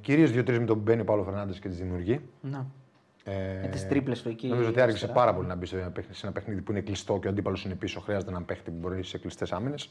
Κυρίως 0.02 0.32
δύο-τρεις 0.32 0.60
με 0.60 0.66
τον 0.66 0.76
που 0.78 0.82
μπαίνει 0.82 1.02
ο 1.02 1.04
Παύλο 1.04 1.24
Φερνάντες 1.24 1.60
και 1.60 1.68
τις 1.68 1.78
δημιουργεί. 1.78 2.22
Να. 2.42 2.66
Ε, 3.24 3.34
Με 3.62 3.68
τις 3.68 3.88
τρίπλες 3.88 4.22
του 4.22 4.30
εκεί 4.30 4.48
Νομίζω 4.48 4.70
ότι 4.70 4.82
άργησε 4.82 4.98
αριστερά. 5.06 5.14
πάρα 5.26 5.34
πολύ 5.36 5.48
να 5.48 5.56
μπει 5.56 5.66
σε 5.66 5.78
ένα 5.80 5.90
παιχνίδι, 5.90 6.18
σε 6.18 6.26
ένα 6.26 6.36
παιχνίδι 6.36 6.62
που 6.62 6.72
είναι 6.72 6.82
κλειστό 6.82 7.18
και 7.22 7.28
ο 7.28 7.30
αντίπαλος 7.30 7.66
είναι 7.66 7.76
πίσω. 7.76 8.00
Χρειάζεται 8.00 8.32
έναν 8.32 8.46
παίχτη 8.46 8.72
που 8.72 8.78
μπορεί 8.80 9.04
σε 9.04 9.18
κλειστές 9.18 9.52
άμυνες. 9.52 9.90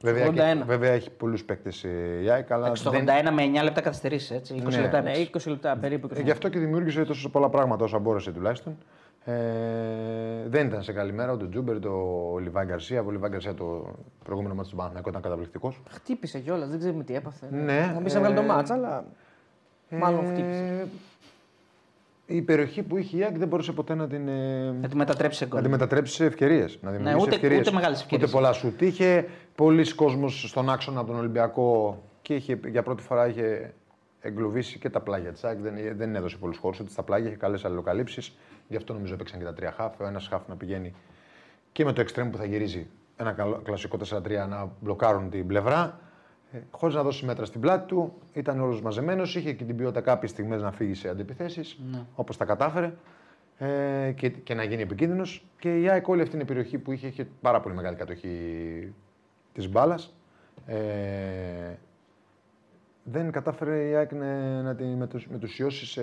Βέβαια, 0.00 0.26
81. 0.26 0.36
έχει- 0.60 0.62
βέβαια 0.66 0.90
έχει 0.92 1.10
πολλούς 1.10 1.44
παίκτες 1.44 1.82
η 2.24 2.28
ΑΕΚ, 2.30 2.50
αλλά 2.50 2.74
Στο 2.74 2.90
81 2.90 3.04
δεν... 3.04 3.34
με 3.34 3.42
9 3.60 3.62
λεπτά 3.62 3.80
καθυστερήσεις, 3.80 4.30
έτσι. 4.30 4.54
20 4.54 4.74
Ναι. 4.74 4.80
λεπτά 4.80 5.00
Ναι, 5.02 5.10
έπαιξε. 5.12 5.48
20 5.48 5.50
λεπτά 5.52 5.76
περίπου. 5.76 6.08
Ε, 6.14 6.20
γι' 6.20 6.30
αυτό 6.30 6.48
και 6.48 6.58
δημιούργησε 6.58 7.04
τόσο 7.04 7.30
πολλά 7.30 7.48
πράγματα 7.48 7.84
όσα 7.84 7.98
μπόρεσε 7.98 8.32
τουλάχιστον. 8.32 8.78
Ε, 9.24 9.32
δεν 10.48 10.66
ήταν 10.66 10.82
σε 10.82 10.92
καλή 10.92 11.12
μέρα 11.12 11.32
ούτε 11.32 11.44
ο 11.44 11.48
Τζούμπερ, 11.48 11.78
το 11.80 11.92
Λιβάη 12.40 12.64
Γκαρσία. 12.66 13.02
Ο 13.06 13.10
Λιβάη 13.10 13.30
Γκαρσία 13.30 13.54
το 13.54 13.94
προηγούμενο 14.24 14.54
μάτι 14.54 14.68
του 14.68 14.76
Παναθηναϊκού 14.76 15.08
ήταν 15.08 15.22
καταπληκτικός. 15.22 15.82
Χτύπησε 15.90 16.38
κιόλας, 16.38 16.68
δεν 16.68 16.78
ξέρουμε 16.78 17.04
τι 17.04 17.14
έπαθε. 17.14 17.46
Ναι, 17.50 17.90
Να 17.94 18.00
μην 18.00 18.16
έβγαλε 18.16 18.34
το 18.34 18.40
ε, 18.40 18.44
μάτσα, 18.46 18.74
αλλά. 18.74 19.04
Μάλλον 19.90 20.24
χτύπησε. 20.24 20.80
Ε, 22.26 22.34
η 22.36 22.42
περιοχή 22.42 22.82
που 22.82 22.96
είχε 22.96 23.16
η 23.16 23.22
ΑΕΚ 23.24 23.38
δεν 23.38 23.48
μπορούσε 23.48 23.72
ποτέ 23.72 23.94
να 23.94 24.06
την, 24.06 24.28
ε, 24.28 24.72
Να 24.72 24.88
τη 24.88 24.96
μετατρέψει 24.96 25.38
σε 25.38 25.44
να 25.44 25.50
γκολ. 25.50 25.62
τη 25.62 25.68
μετατρέψει 25.68 26.14
σε 26.14 26.24
ευκαιρίες. 26.24 26.78
Να 26.82 26.90
δημιουργήσει 26.90 27.16
Ναι, 27.16 27.22
ούτε- 27.22 27.34
ευκαιρίες. 27.34 27.60
ούτε 27.60 27.70
μεγάλες 27.72 28.00
ευκαιρίες. 28.00 28.28
Ούτε 28.28 28.38
πολλά 28.38 28.52
σου 28.52 28.74
είχε. 28.78 29.26
Πολλοί 29.54 29.94
κόσμος 29.94 30.44
στον 30.48 30.70
άξονα 30.70 31.00
από 31.00 31.08
τον 31.10 31.18
Ολυμπιακό 31.18 32.02
και 32.22 32.34
είχε, 32.34 32.60
για 32.66 32.82
πρώτη 32.82 33.02
φορά 33.02 33.26
είχε 33.28 33.72
εγκλωβίσει 34.20 34.78
και 34.78 34.90
τα 34.90 35.00
πλάγια 35.00 35.32
της 35.32 35.44
ΑΕΚ. 35.44 35.58
Δεν, 35.58 35.74
δεν 35.96 36.14
έδωσε 36.16 36.36
πολλούς 36.36 36.56
χώρους. 36.56 36.80
Ούτε 36.80 36.90
στα 36.90 37.02
πλάγια 37.02 37.28
είχε 37.28 37.36
καλές 37.36 37.64
αλληλοκαλύψεις. 37.64 38.36
Γι' 38.68 38.76
αυτό 38.76 38.92
νομίζω 38.92 39.14
έπαιξαν 39.14 39.38
και 39.38 39.44
τα 39.44 39.54
τρία 39.54 39.72
χάφ. 39.72 40.00
Ο 40.00 40.06
ένας 40.06 40.28
χάφ 40.28 40.48
να 40.48 40.56
πηγαίνει 40.56 40.94
και 41.72 41.84
με 41.84 41.92
το 41.92 42.00
εξτρέμ 42.00 42.30
που 42.30 42.36
θα 42.36 42.44
γυρίζει 42.44 42.86
ένα 43.16 43.32
καλό- 43.32 43.62
κλασικό 43.62 43.96
4-3 43.96 44.46
να 44.48 44.70
μπλοκάρουν 44.80 45.30
την 45.30 45.46
πλευρά. 45.46 45.98
Ε, 46.52 46.58
Χωρίς 46.70 46.94
να 46.94 47.02
δώσει 47.02 47.24
μέτρα 47.24 47.44
στην 47.44 47.60
πλάτη 47.60 47.86
του, 47.86 48.12
ήταν 48.32 48.60
όλος 48.60 48.82
μαζεμένος. 48.82 49.36
Είχε 49.36 49.52
και 49.52 49.64
την 49.64 49.76
ποιότητα 49.76 50.00
κάποιες 50.00 50.30
στιγμές 50.30 50.62
να 50.62 50.72
φύγει 50.72 50.94
σε 50.94 51.08
αντιπιθέσεις, 51.08 51.78
Ναι. 51.92 52.02
όπως 52.14 52.36
τα 52.36 52.44
κατάφερε. 52.44 52.92
Ε, 53.58 54.12
και, 54.16 54.28
και 54.28 54.54
να 54.54 54.62
γίνει 54.64 54.82
επικίνδυνος. 54.82 55.44
Και 55.58 55.80
η 55.80 55.88
ΑΕΚ 55.88 56.08
όλη 56.08 56.22
αυτή 56.22 56.36
την 56.36 56.46
περιοχή 56.46 56.78
που 56.78 56.92
είχε, 56.92 57.06
είχε 57.06 57.26
πάρα 57.40 57.60
πολύ 57.60 57.74
μεγάλη 57.74 57.96
κατοχή 57.96 58.92
της 59.52 59.68
μπάλας. 59.68 60.14
Ε, 60.66 60.76
δεν 63.04 63.30
κατάφερε 63.30 63.88
η 63.88 63.94
ΑΕΚ 63.94 64.12
να, 64.12 64.26
να 64.62 64.74
τη 64.74 64.84
μετου- 64.84 65.30
μετουσιώσει 65.30 65.86
σε, 65.86 66.02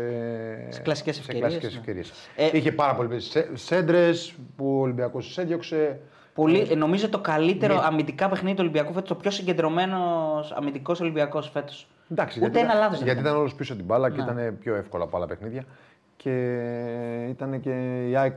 Σε 0.70 0.82
κλασικές 0.82 1.16
σε 1.16 1.22
ευκαιρίες, 1.22 1.44
κλασικές 1.50 1.74
ναι. 1.74 1.80
ευκαιρίες. 1.80 2.12
Ε, 2.36 2.58
Είχε 2.58 2.72
πάρα 2.72 2.96
πολλέ 2.96 3.16
σέντρες 3.54 4.34
που 4.58 4.78
ο 4.78 4.82
Ολυμπιακός 4.82 5.34
τι 5.36 5.42
έδιωξε. 5.42 6.00
Πολύ, 6.34 6.58
Ναι. 6.62 6.68
ε, 6.74 6.76
νομίζω 6.76 7.10
το 7.10 7.20
καλύτερο 7.20 7.80
αμυντικά 7.84 8.30
παιχνίδι 8.30 8.56
του 8.56 8.62
Ολυμπιακού 8.64 8.94
φέτος, 8.94 9.10
το 9.10 9.16
πιο 9.16 9.32
συγκεντρωμένος 9.32 10.52
αμυντικός 10.52 11.00
Ολυμπιακός 11.02 11.50
φέτος. 11.50 11.88
Εντάξει, 12.12 12.40
Ούτε 12.40 12.50
γιατί, 12.50 12.66
ένα 12.72 12.80
λάθος. 12.80 13.02
γιατί 13.02 13.20
ήταν 13.20 13.36
όλος 13.36 13.56
πίσω 13.56 13.76
την 13.76 13.86
μπάλα 13.86 14.10
και 14.12 14.22
Ναι. 14.22 14.32
ήταν 14.32 14.58
πιο 14.60 14.76
εύκολα 14.76 15.04
από 15.04 15.18
άλλα 15.18 15.26
παιχνίδια. 15.26 15.64
Και 16.18 16.56
ήταν 17.30 17.60
και 17.60 18.06
η 18.10 18.16
ΑΕΚ 18.16 18.34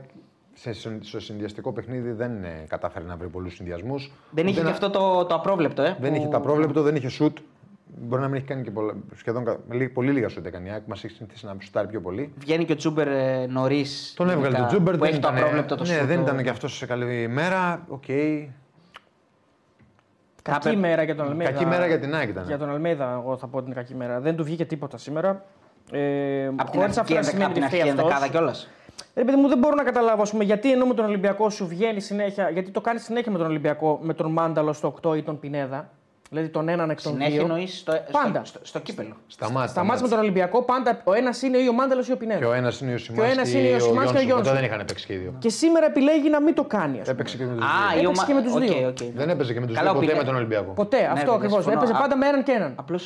σε, 0.53 0.73
στο 1.01 1.19
συνδυαστικό 1.19 1.71
παιχνίδι 1.73 2.11
δεν 2.11 2.43
ε, 2.43 2.65
κατάφερε 2.67 3.05
να 3.05 3.15
βρει 3.15 3.27
πολλούς 3.27 3.53
συνδυασμούς. 3.55 4.11
Δεν 4.31 4.47
είχε 4.47 4.61
και 4.61 4.69
αυτό 4.69 4.89
το, 4.89 5.25
το 5.25 5.35
απρόβλεπτο, 5.35 5.81
ε. 5.81 5.97
Δεν 5.99 6.11
που- 6.11 6.17
είχε 6.17 6.27
τα 6.27 6.39
πρόβλεπτο, 6.39 6.81
δεν 6.81 6.95
είχε 6.95 7.09
σουτ. 7.09 7.37
Μπορεί 7.97 8.21
να 8.21 8.27
μην 8.27 8.35
έχει 8.37 8.45
κάνει 8.45 8.63
και 8.63 8.71
πολλά, 8.71 8.93
σχεδόν 9.15 9.43
κα- 9.45 9.57
λί- 9.69 9.89
πολύ 9.89 10.11
λίγα 10.11 10.29
σουτ 10.29 10.45
έκανε 10.45 10.67
η 10.67 10.71
ΑΕΚ. 10.71 10.81
Μας 10.85 11.03
έχει 11.03 11.13
συνηθίσει 11.15 11.45
να 11.45 11.55
σουτάρει 11.61 11.87
πιο 11.87 12.01
πολύ. 12.01 12.33
Βγαίνει 12.37 12.65
και 12.65 12.71
ο 12.71 12.75
Τσούμπερ 12.75 13.07
ε, 13.07 13.45
νωρίς. 13.49 14.13
Τον 14.15 14.29
έβγαλε 14.29 14.57
τον 14.57 14.67
Τσούμπερ. 14.67 14.93
Που 14.93 14.99
δεν 14.99 15.09
έχει 15.09 15.19
το 15.19 15.27
ήταν- 15.27 15.39
απρόβλεπτο 15.41 15.75
το 15.75 15.83
Ναι, 15.83 15.89
σουτ, 15.93 16.07
δεν 16.07 16.15
το- 16.17 16.21
ήταν 16.31 16.43
και 16.43 16.49
αυτός 16.49 16.77
σε 16.77 16.85
καλή 16.85 17.21
ημέρα. 17.21 17.85
Οκ. 17.87 18.03
Κακή 20.41 20.59
Κάπε- 20.63 20.77
μέρα 20.77 21.03
για 21.03 21.15
τον 21.15 21.25
Αλμέιδα. 21.27 21.51
Κακή 21.53 21.65
μέρα 21.65 21.87
για 21.87 21.99
την 21.99 22.15
ΑΕΚ 22.15 22.29
ήταν. 22.29 22.43
Για 22.47 22.57
τον 22.57 22.69
Αλμέιδα, 22.69 23.11
εγώ 23.21 23.37
θα 23.37 23.47
πω 23.47 23.57
ότι 23.57 23.65
είναι 23.65 23.75
κακή 23.75 23.95
μέρα. 23.95 24.19
Δεν 24.19 24.35
του 24.35 24.43
βγήκε 24.43 24.65
τίποτα 24.65 24.97
σήμερα. 24.97 25.45
Ε, 25.91 26.45
Από 26.55 26.71
την 26.71 26.79
χωρίς 26.79 26.97
αρχική, 26.97 26.99
αυτό 26.99 27.13
να 27.13 27.21
σημαίνει 27.23 27.43
ενδεκα- 27.43 27.45
απ' 27.45 27.53
την 27.53 27.63
ότι 27.63 27.63
αρχική 27.63 27.81
φταίει 27.81 27.89
αυτός. 27.91 28.03
ενδεκάδα 28.05 28.27
κιόλας. 28.27 28.69
Ρε 29.15 29.23
παιδί 29.23 29.37
μου, 29.37 29.47
δεν 29.47 29.57
μπορώ 29.57 29.75
να 29.75 29.83
καταλάβω 29.83 30.21
ας 30.21 30.31
πούμε, 30.31 30.43
γιατί 30.43 30.71
ενώ 30.71 30.85
με 30.85 30.93
τον 30.93 31.05
Ολυμπιακό 31.05 31.49
σου 31.49 31.67
βγαίνει 31.67 31.99
συνέχεια, 31.99 32.49
γιατί 32.49 32.71
το 32.71 32.81
κάνεις 32.81 33.03
συνέχεια 33.03 33.31
με 33.31 33.37
τον 33.37 33.47
Ολυμπιακό, 33.47 33.99
με 34.01 34.13
τον 34.13 34.31
Μάνταλο 34.31 34.73
στο 34.73 34.87
8 34.87 35.15
ή 35.17 35.21
τον 35.23 35.39
Πινέδα. 35.39 35.89
Δηλαδή 36.29 36.49
τον 36.49 36.69
έναν 36.69 36.89
εκ 36.89 37.01
των 37.01 37.11
Συνέχεια 37.11 37.33
δύο. 37.33 37.41
εννοείς 37.41 37.77
στο, 37.77 37.93
Πάντα. 38.11 38.29
στο, 38.43 38.43
στο, 38.43 38.59
στο 38.67 38.79
κύπελλο. 38.79 39.15
Σταμάτησε. 39.27 39.73
Στα 39.73 39.83
ματς 39.83 40.03
με 40.03 40.09
τον 40.09 40.19
Ολυμπιακό, 40.19 40.61
πάντα 40.63 41.01
ο 41.03 41.13
ένας 41.13 41.41
είναι 41.41 41.57
ή 41.57 41.67
ο 41.67 41.73
Μάνταλος 41.73 42.07
ή 42.07 42.11
ο 42.11 42.17
Πινέδα. 42.17 42.39
Και 42.39 42.45
ο 42.45 42.53
ένας 42.53 42.81
είναι 42.81 42.93
ο 42.93 42.97
Σιμάνσκι. 42.97 43.31
ένας 43.33 43.53
είναι 43.53 43.75
ο 43.75 43.79
Σιμάνσκι 43.79 44.13
και 44.15 44.19
ο 44.19 44.21
Γιόνσον. 44.21 44.25
Γιόνσον. 44.25 44.43
Ποτέ 44.43 44.55
δεν 44.55 44.63
είχαν 44.63 44.85
παίξει 44.85 45.05
και 45.05 45.13
οι 45.13 45.17
δύο. 45.17 45.33
Και 45.39 45.49
σήμερα 45.49 45.85
επιλέγει 45.85 46.29
να 46.29 46.41
μην 46.41 46.53
το 46.55 46.63
κάνει. 46.63 46.91
Ας 46.99 46.99
πούμε. 46.99 47.11
Έπαιξε 47.11 47.37
και 47.37 47.43
με 47.45 47.53
τους 47.55 47.63
Α, 47.63 47.67
δύο. 47.67 47.99
η 47.99 48.03
Έπαιξε 48.03 48.07
ομα- 48.21 48.25
και 48.27 48.33
με 48.33 48.41
τους 48.41 48.53
οκ, 48.53 48.59
δύο. 48.61 48.87
οκ, 48.87 48.99
ναι. 49.01 49.07
Δεν 49.15 49.29
έπαιζε 49.29 49.53
και 49.53 49.59
με 49.59 49.65
τους 49.65 49.75
Καλά, 49.75 49.89
δύο 49.89 49.97
ο 49.97 50.01
ποτέ 50.01 50.11
Πινέ- 50.11 50.25
με 50.25 50.29
τον 50.31 50.35
Ολυμπιακό. 50.41 50.71
Ποτέ, 50.81 50.97
αυτό 50.97 51.15
βέβαια, 51.15 51.33
ακριβώς. 51.35 51.55
συμφωνώ. 51.63 51.77
Έπαιζε 51.77 51.93
Α- 51.97 52.01
πάντα 52.01 52.15
με 52.17 52.25
έναν 52.27 52.43
και 52.43 52.51
έναν. 52.51 52.71
Απλώς 52.75 53.03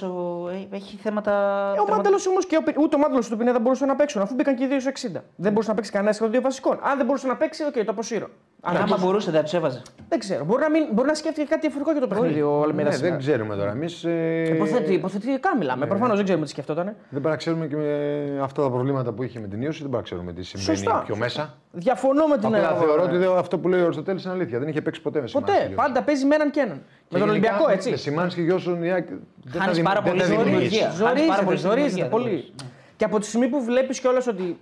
έχει 0.71 0.97
θέματα. 1.03 1.33
Ε, 1.77 1.79
ο 1.79 1.95
Μάνταλος 1.95 2.27
όμως 2.27 2.45
και 2.45 2.57
ο, 2.57 2.63
Πι- 2.63 2.77
ούτε 2.79 2.95
ο 2.95 2.99
Μάνταλος 2.99 3.29
ούτε 3.29 3.36
ο 3.36 3.37
Πινέδα 3.37 3.59
μπορούσαν 3.59 3.87
να 3.87 3.95
παίξουν 3.95 4.21
αφού 4.21 4.33
μπήκαν 4.33 4.55
και 4.55 4.63
οι 4.63 4.67
δύο 4.67 4.79
στο 4.79 4.89
60. 4.89 5.23
Δεν 5.35 5.51
μπορούσε 5.51 5.69
να 5.69 5.75
παίξει 5.75 5.91
κανένας 5.91 6.15
από 6.15 6.23
τους 6.23 6.31
δύο 6.31 6.41
βασικών. 6.41 6.79
Αν 6.89 6.97
δεν 6.97 7.05
μπορούσε 7.05 7.27
να 7.27 7.35
παίξει, 7.35 7.63
οκ, 7.63 7.73
το 7.73 7.91
αποσύρω. 7.95 8.27
Αν 8.61 8.73
δεν 8.73 8.81
Άμα 8.81 8.85
μπορούσε- 8.85 9.05
μπορούσε, 9.05 9.31
δεν 9.31 9.43
τους 9.43 9.53
έβαζε. 9.53 9.81
Δεν 10.09 10.19
ξέρω. 10.19 10.43
Μπορεί 10.45 10.61
να, 10.61 10.69
μην, 10.69 10.83
μπορεί 10.91 11.07
να 11.07 11.13
σκέφτηκε 11.13 11.47
κάτι 11.47 11.61
διαφορετικό 11.61 11.91
για 11.97 12.01
το 12.01 12.07
παιχνίδι 12.07 12.41
ο 12.41 12.61
Αλμέιδα. 12.63 12.91
Ναι, 13.09 13.15
δεν 13.17 13.25
ξέρουμε 13.25 13.55
τώρα. 13.55 13.71
Εμείς 13.71 14.03
Υποθέτη, 14.49 14.93
υποθετικά 14.93 15.57
μιλάμε. 15.57 15.85
Προφανώς 15.85 16.15
δεν 16.15 16.23
ξέρουμε 16.25 16.45
τι 16.45 16.51
σκεφτόταν. 16.51 16.85
δεν 16.85 16.95
πρέπει 17.09 17.27
να 17.27 17.35
ξέρουμε 17.35 17.67
και 17.67 17.75
με 17.75 18.39
αυτά 18.41 18.61
τα 18.61 18.69
προβλήματα 18.69 19.11
που 19.11 19.23
είχε 19.23 19.39
με 19.39 19.47
την 19.47 19.61
ίωση. 19.61 19.81
Δεν 19.81 19.89
πρέπει 19.89 19.95
να 19.95 20.01
ξέρουμε 20.01 20.33
τι 20.33 20.43
συμβαίνει 20.43 20.77
Σωστά. 20.77 21.01
πιο 21.05 21.15
μέσα. 21.15 21.57
Διαφωνώ 21.71 22.27
με 22.27 22.37
την 22.37 22.45
Απλά 22.45 22.57
Ελλάδα. 22.57 22.79
θεωρώ 22.79 23.03
ότι 23.03 23.17
δεν- 23.17 23.29
αυτό 23.37 23.57
που 23.59 23.67
λέει 23.67 23.79
ο 23.81 23.83
Αριστοτέλης 23.83 24.23
είναι 24.23 24.33
αλήθεια. 24.33 24.59
Δεν 24.59 24.67
είχε 24.67 24.81
παίξει 24.81 25.01
ποτέ 25.01 25.21
με 25.21 25.27
Σιμάνσκι. 25.27 25.57
Ποτέ. 25.61 25.73
Πάντα 25.75 26.01
παίζει 26.03 26.25
με 26.25 26.35
έναν 26.35 26.51
και 26.51 26.59
έναν. 26.59 26.81
Με 27.09 27.19
τον 27.19 27.27
γενικά, 27.29 27.31
Ολυμπιακό, 27.49 27.69
έτσι. 27.71 27.89
Με 27.89 27.95
Σιμάνσκι 27.95 28.39
και 28.39 28.45
Γιώσον 28.45 28.83
η 28.83 28.91
ΑΕΚ 28.91 29.07
δεν 29.07 29.19
θα 29.51 29.59
Χάνεις 29.59 29.75
δημι- 29.75 29.87
πάρα 29.87 30.01
δεν 30.01 30.09
πολύ 30.11 30.23
θα 30.23 30.27
στη 30.27 30.35
δημιουργήσει. 30.35 30.69
δημιουργία. 30.69 31.05
Χάνεις 31.07 31.25
πάρα 31.27 31.43
Ζορίζεται, 31.43 31.45
πολύ 31.45 31.57
στη 31.57 31.67
ζορίζεται 31.67 31.93
δημιουργία, 31.93 32.17
πολύ. 32.17 32.29
δεν 32.29 32.33
μπορείς. 32.57 32.73
Και 32.97 33.05
από 33.05 33.19
τη 33.19 33.25
στιγμή 33.25 33.47
που 33.47 33.63
βλέπεις 33.63 33.99
κιόλας 33.99 34.27
ότι. 34.27 34.57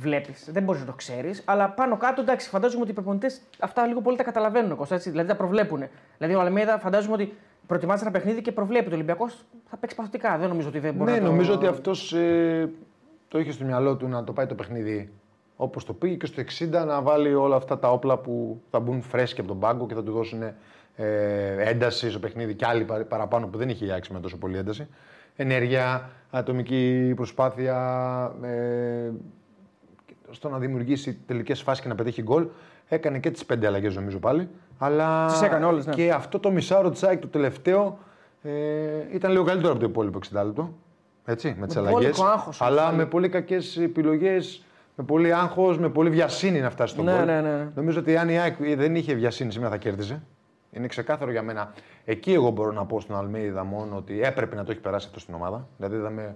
Βλέπεις, 0.00 0.48
δεν 0.52 0.62
μπορείς 0.62 0.80
να 0.80 0.86
το 0.86 0.92
ξέρεις, 0.92 1.42
αλλά 1.44 1.68
πάνω 1.68 1.96
κάτω 1.96 2.20
εντάξει, 2.20 2.48
φαντάζομαι 2.48 2.82
ότι 2.82 2.90
οι 2.90 2.94
προπονητές 2.94 3.40
αυτά 3.58 3.86
λίγο 3.86 4.00
πολύ 4.00 4.16
τα 4.16 4.22
καταλαβαίνουν. 4.22 4.76
Κώστα, 4.76 4.94
έτσι, 4.94 5.10
δηλαδή 5.10 5.28
τα 5.28 5.34
προβλέπουν. 5.34 5.82
Δηλαδή 6.18 6.36
ο 6.36 6.40
Αλμέιδα 6.40 6.78
φαντάζομαι 6.78 7.12
ότι 7.14 7.34
προετοιμάζει 7.68 8.02
ένα 8.02 8.10
παιχνίδι 8.10 8.42
και 8.42 8.52
προβλέπει 8.52 8.84
ότι 8.84 8.92
ο 8.92 8.94
Ολυμπιακός 8.94 9.44
θα 9.70 9.76
παίξει 9.76 9.96
παθητικά. 9.96 10.38
Δεν 10.38 10.48
νομίζω 10.48 10.68
ότι 10.68 10.78
δεν 10.78 10.94
μπορεί 10.94 11.10
Ναι, 11.10 11.16
να 11.18 11.24
το... 11.24 11.30
νομίζω 11.30 11.52
ότι 11.54 11.66
αυτός 11.66 12.14
το 13.28 13.38
είχε 13.38 13.52
στο 13.52 13.64
μυαλό 13.64 13.96
του 13.96 14.08
να 14.08 14.24
το 14.24 14.32
πάει 14.32 14.46
το 14.46 14.54
παιχνίδι 14.54 15.12
όπως 15.56 15.84
το 15.84 15.92
πήγε 15.92 16.14
και 16.14 16.26
στο 16.26 16.42
60 16.58 16.86
να 16.86 17.02
βάλει 17.02 17.34
όλα 17.34 17.56
αυτά 17.56 17.78
τα 17.78 17.90
όπλα 17.90 18.18
που 18.18 18.60
θα 18.70 18.80
μπουν 18.80 19.02
φρέσκοι 19.02 19.40
από 19.40 19.48
τον 19.48 19.58
πάγκο 19.58 19.86
και 19.86 19.94
θα 19.94 20.02
του 20.02 20.12
δώσουν 20.12 20.42
ε, 20.42 20.54
ένταση 21.68 22.10
στο 22.10 22.18
παιχνίδι 22.18 22.54
και 22.54 22.66
άλλοι 22.66 22.84
παρα- 22.84 23.04
παραπάνω 23.04 23.46
που 23.46 23.58
δεν 23.58 23.68
είχε 23.68 23.84
η 23.86 23.92
Άκη 23.92 24.12
με 24.12 24.20
τόσο 24.20 24.36
πολύ 24.38 24.56
ένταση. 24.56 24.86
Ενέργεια, 25.36 26.10
ατομική 26.30 27.12
προσπάθεια, 27.16 27.76
ε, 28.42 29.10
στο 30.30 30.48
να 30.48 30.58
δημιουργήσει 30.58 31.18
τελικές 31.26 31.62
φάσεις 31.62 31.82
και 31.82 31.88
να 31.88 31.94
πετύχει 31.94 32.22
γκολ. 32.22 32.46
Έκανε 32.88 33.18
και 33.18 33.30
τις 33.30 33.44
πέντε 33.44 33.66
αλλαγές 33.66 33.94
νομίζω 33.94 34.18
πάλι. 34.18 34.48
Αλλά 34.78 35.26
Τις 35.26 35.42
έκανε 35.42 35.64
όλες, 35.64 35.86
ναι. 35.86 35.94
και 35.94 36.10
αυτό 36.12 36.38
το 36.38 36.50
μισάωρο 36.50 36.90
της 36.90 37.02
ΑΕΚ 37.02 37.20
το 37.20 37.26
τελευταίο 37.28 37.98
Ε, 38.42 38.50
ήταν 39.12 39.30
λίγο 39.30 39.44
καλύτερο 39.44 39.70
από 39.72 39.80
το 39.80 39.86
υπόλοιπο 39.88 40.18
60 40.32 40.44
λεπτό. 40.44 40.72
Έτσι, 41.24 41.56
με 41.58 41.66
τις 41.66 41.74
Με 41.76 41.80
αλλαγές. 41.80 42.00
μπόλικο 42.00 42.24
άγχος, 42.24 42.60
Αλλά 42.62 42.84
πάλι. 42.84 42.96
με 42.96 43.06
πολύ 43.06 43.28
κακές 43.28 43.76
επιλογές, 43.76 44.64
με 44.94 45.04
πολύ 45.04 45.32
άγχος, 45.34 45.78
με 45.78 45.88
πολύ 45.88 46.10
βιασύνη 46.10 46.60
να 46.60 46.70
φτάσει 46.70 46.92
στον 46.92 47.04
Ναι, 47.04 47.12
γκολ. 47.16 47.24
ναι, 47.24 47.40
ναι, 47.40 47.50
ναι. 47.56 47.68
Νομίζω 47.74 47.98
ότι 48.00 48.16
αν 48.16 48.28
η 48.28 48.38
ΑΕΚ 48.38 48.76
δεν 48.76 48.94
είχε 48.94 49.14
βιασύνη 49.14 49.52
σήμερα 49.52 49.70
θα 49.70 49.76
κέρδιζε. 49.76 50.22
Είναι 50.70 50.86
ξεκάθαρο 50.86 51.30
για 51.30 51.42
μένα. 51.42 51.72
Εκεί 52.04 52.32
εγώ 52.32 52.50
μπορώ 52.50 52.72
να 52.72 52.84
πω 52.86 53.00
στον 53.00 53.16
Αλμέιδα 53.16 53.64
μόνο 53.64 53.96
ότι 53.96 54.20
έπρεπε 54.22 54.56
να 54.56 54.64
το 54.64 54.70
έχει 54.70 54.80
περάσει 54.80 55.06
αυτό 55.06 55.20
στην 55.20 55.34
ομάδα. 55.34 55.68
Δηλαδή 55.76 55.96
είδαμε. 55.96 56.34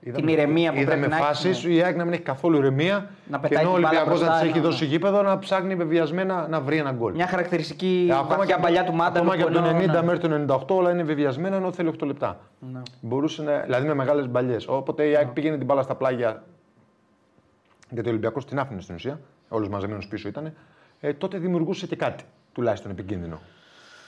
Είδαμε- 0.00 0.30
ηρεμία 0.30 0.72
που 0.72 0.78
είδαμε 0.78 0.96
πρέπει 0.96 1.10
να 1.10 1.16
έχεις, 1.16 1.26
φάσεις, 1.28 1.64
η 1.64 1.82
ΑΕΚ 1.82 1.96
να 1.96 2.04
μην 2.04 2.12
έχει 2.12 2.22
καθόλου 2.22 2.56
ηρεμία. 2.58 3.10
Να 3.30 3.38
και 3.38 3.48
πετάει 3.48 3.62
ενώ 3.64 3.72
ο 3.72 3.74
την 3.74 3.82
μπάλα 3.82 3.98
Ολυμπιακός 4.00 4.20
να 4.20 4.26
μπροστά, 4.26 4.42
τη 4.42 4.48
έχει 4.48 4.58
ναι, 4.58 4.64
δώσει 4.64 4.84
ναι. 4.84 4.90
γήπεδο 4.90 5.22
να 5.22 5.38
ψάχνει 5.38 5.74
βεβαιασμένα 5.74 6.46
να 6.48 6.60
βρει 6.60 6.76
ένα 6.76 6.92
γκολ. 6.92 7.12
Μια 7.14 7.26
χαρακτηριστική 7.26 8.06
Ε, 8.10 8.14
ακόμα 8.14 8.36
βαθιά 8.36 8.54
και, 8.56 8.62
παλιά 8.62 8.84
του 8.84 8.92
Μάντα. 8.92 9.18
ακόμα 9.20 9.36
και 9.36 9.42
από 9.42 9.52
το 9.52 9.62
90 9.64 10.02
μέχρι 10.02 10.18
το 10.18 10.54
98 10.68 10.76
όλα 10.76 10.90
είναι 10.90 11.02
βεβαιασμένα 11.02 11.56
ενώ 11.56 11.72
θέλει 11.72 11.88
8 11.88 12.06
λεπτά. 12.06 12.40
Ναι. 12.72 12.80
Μπορούσε 13.00 13.42
να, 13.42 13.58
δηλαδή 13.58 13.86
με 13.86 13.94
μεγάλες 13.94 14.28
μπαλιές. 14.28 14.68
Όποτε 14.68 15.08
η 15.08 15.16
ΑΕΚ 15.16 15.26
πήγαινε 15.28 15.56
την 15.56 15.66
μπάλα 15.66 15.82
στα 15.82 15.94
πλάγια. 15.94 16.42
Γιατί 17.90 18.08
ο 18.08 18.10
Ολυμπιακός 18.10 18.46
την 18.46 18.58
άφηνε 18.58 18.80
στην 18.80 18.94
ουσία, 18.94 19.20
όλους 19.48 19.68
μαζεμένους 19.68 20.06
πίσω 20.06 20.28
ήταν. 20.28 20.52
Ε, 21.00 21.12
τότε 21.12 21.38
δημιουργούσε 21.38 21.86
και 21.86 21.96
κάτι 21.96 22.24
τουλάχιστον 22.52 22.90
επικίνδυνο. 22.90 23.38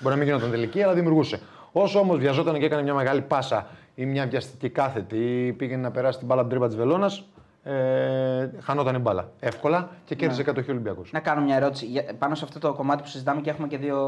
Μπορεί 0.01 0.15
να 0.15 0.21
μην 0.21 0.31
γινόταν 0.31 0.51
τελική, 0.51 0.83
αλλά 0.83 0.93
δημιουργούσε. 0.93 1.41
Όσο 1.73 1.99
όμως 1.99 2.19
βιαζόταν 2.19 2.59
και 2.59 2.65
έκανε 2.65 2.83
μια 2.83 2.95
μεγάλη 2.95 3.21
πάσα 3.21 3.67
ή 3.95 4.07
μια 4.07 4.27
βιαστική 4.27 4.69
κάθετη 4.71 5.47
ή 5.47 5.53
πήγαινε 5.53 5.83
να 5.83 5.91
περάσει 5.91 6.19
την 6.19 6.27
μπάλα 6.27 6.41
από 6.41 6.51
την 6.51 6.59
τρύπα 6.59 6.75
της 6.75 6.85
Βελόνας, 6.87 7.25
ε, 7.63 8.51
χανόταν 8.61 8.95
η 8.95 8.99
μπάλα. 8.99 9.31
Εύκολα 9.41 9.89
και 10.05 10.15
κέρδιζε 10.15 10.43
κατοχή 10.43 10.71
ο 10.71 10.73
Ολυμπιακός. 10.73 11.13
Να 11.13 11.21
κάνω 11.21 11.41
μια 11.41 11.57
ερώτηση 11.57 11.87
για- 11.87 12.15
πάνω 12.19 12.35
σε 12.35 12.45
αυτό 12.45 12.59
το 12.59 12.73
κομμάτι 12.73 13.03
που 13.03 13.09
συζητάμε 13.09 13.41
και 13.41 13.51
έχουμε 13.51 13.69
και 13.69 13.79
δύο 13.79 13.99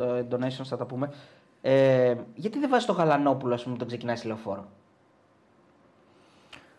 ε, 0.00 0.24
donations, 0.30 0.64
θα 0.64 0.76
τα 0.76 0.84
πούμε. 0.84 1.10
Ε, 1.62 2.14
γιατί 2.34 2.58
δεν 2.58 2.68
βάζεις 2.70 2.86
το 2.86 2.92
Γαλανόπουλο, 2.92 3.54
ας 3.54 3.62
πούμε, 3.62 3.76
τον 3.76 3.86
ξεκινάει 3.86 4.16
στη 4.16 4.26
λεωφόρο; 4.26 4.64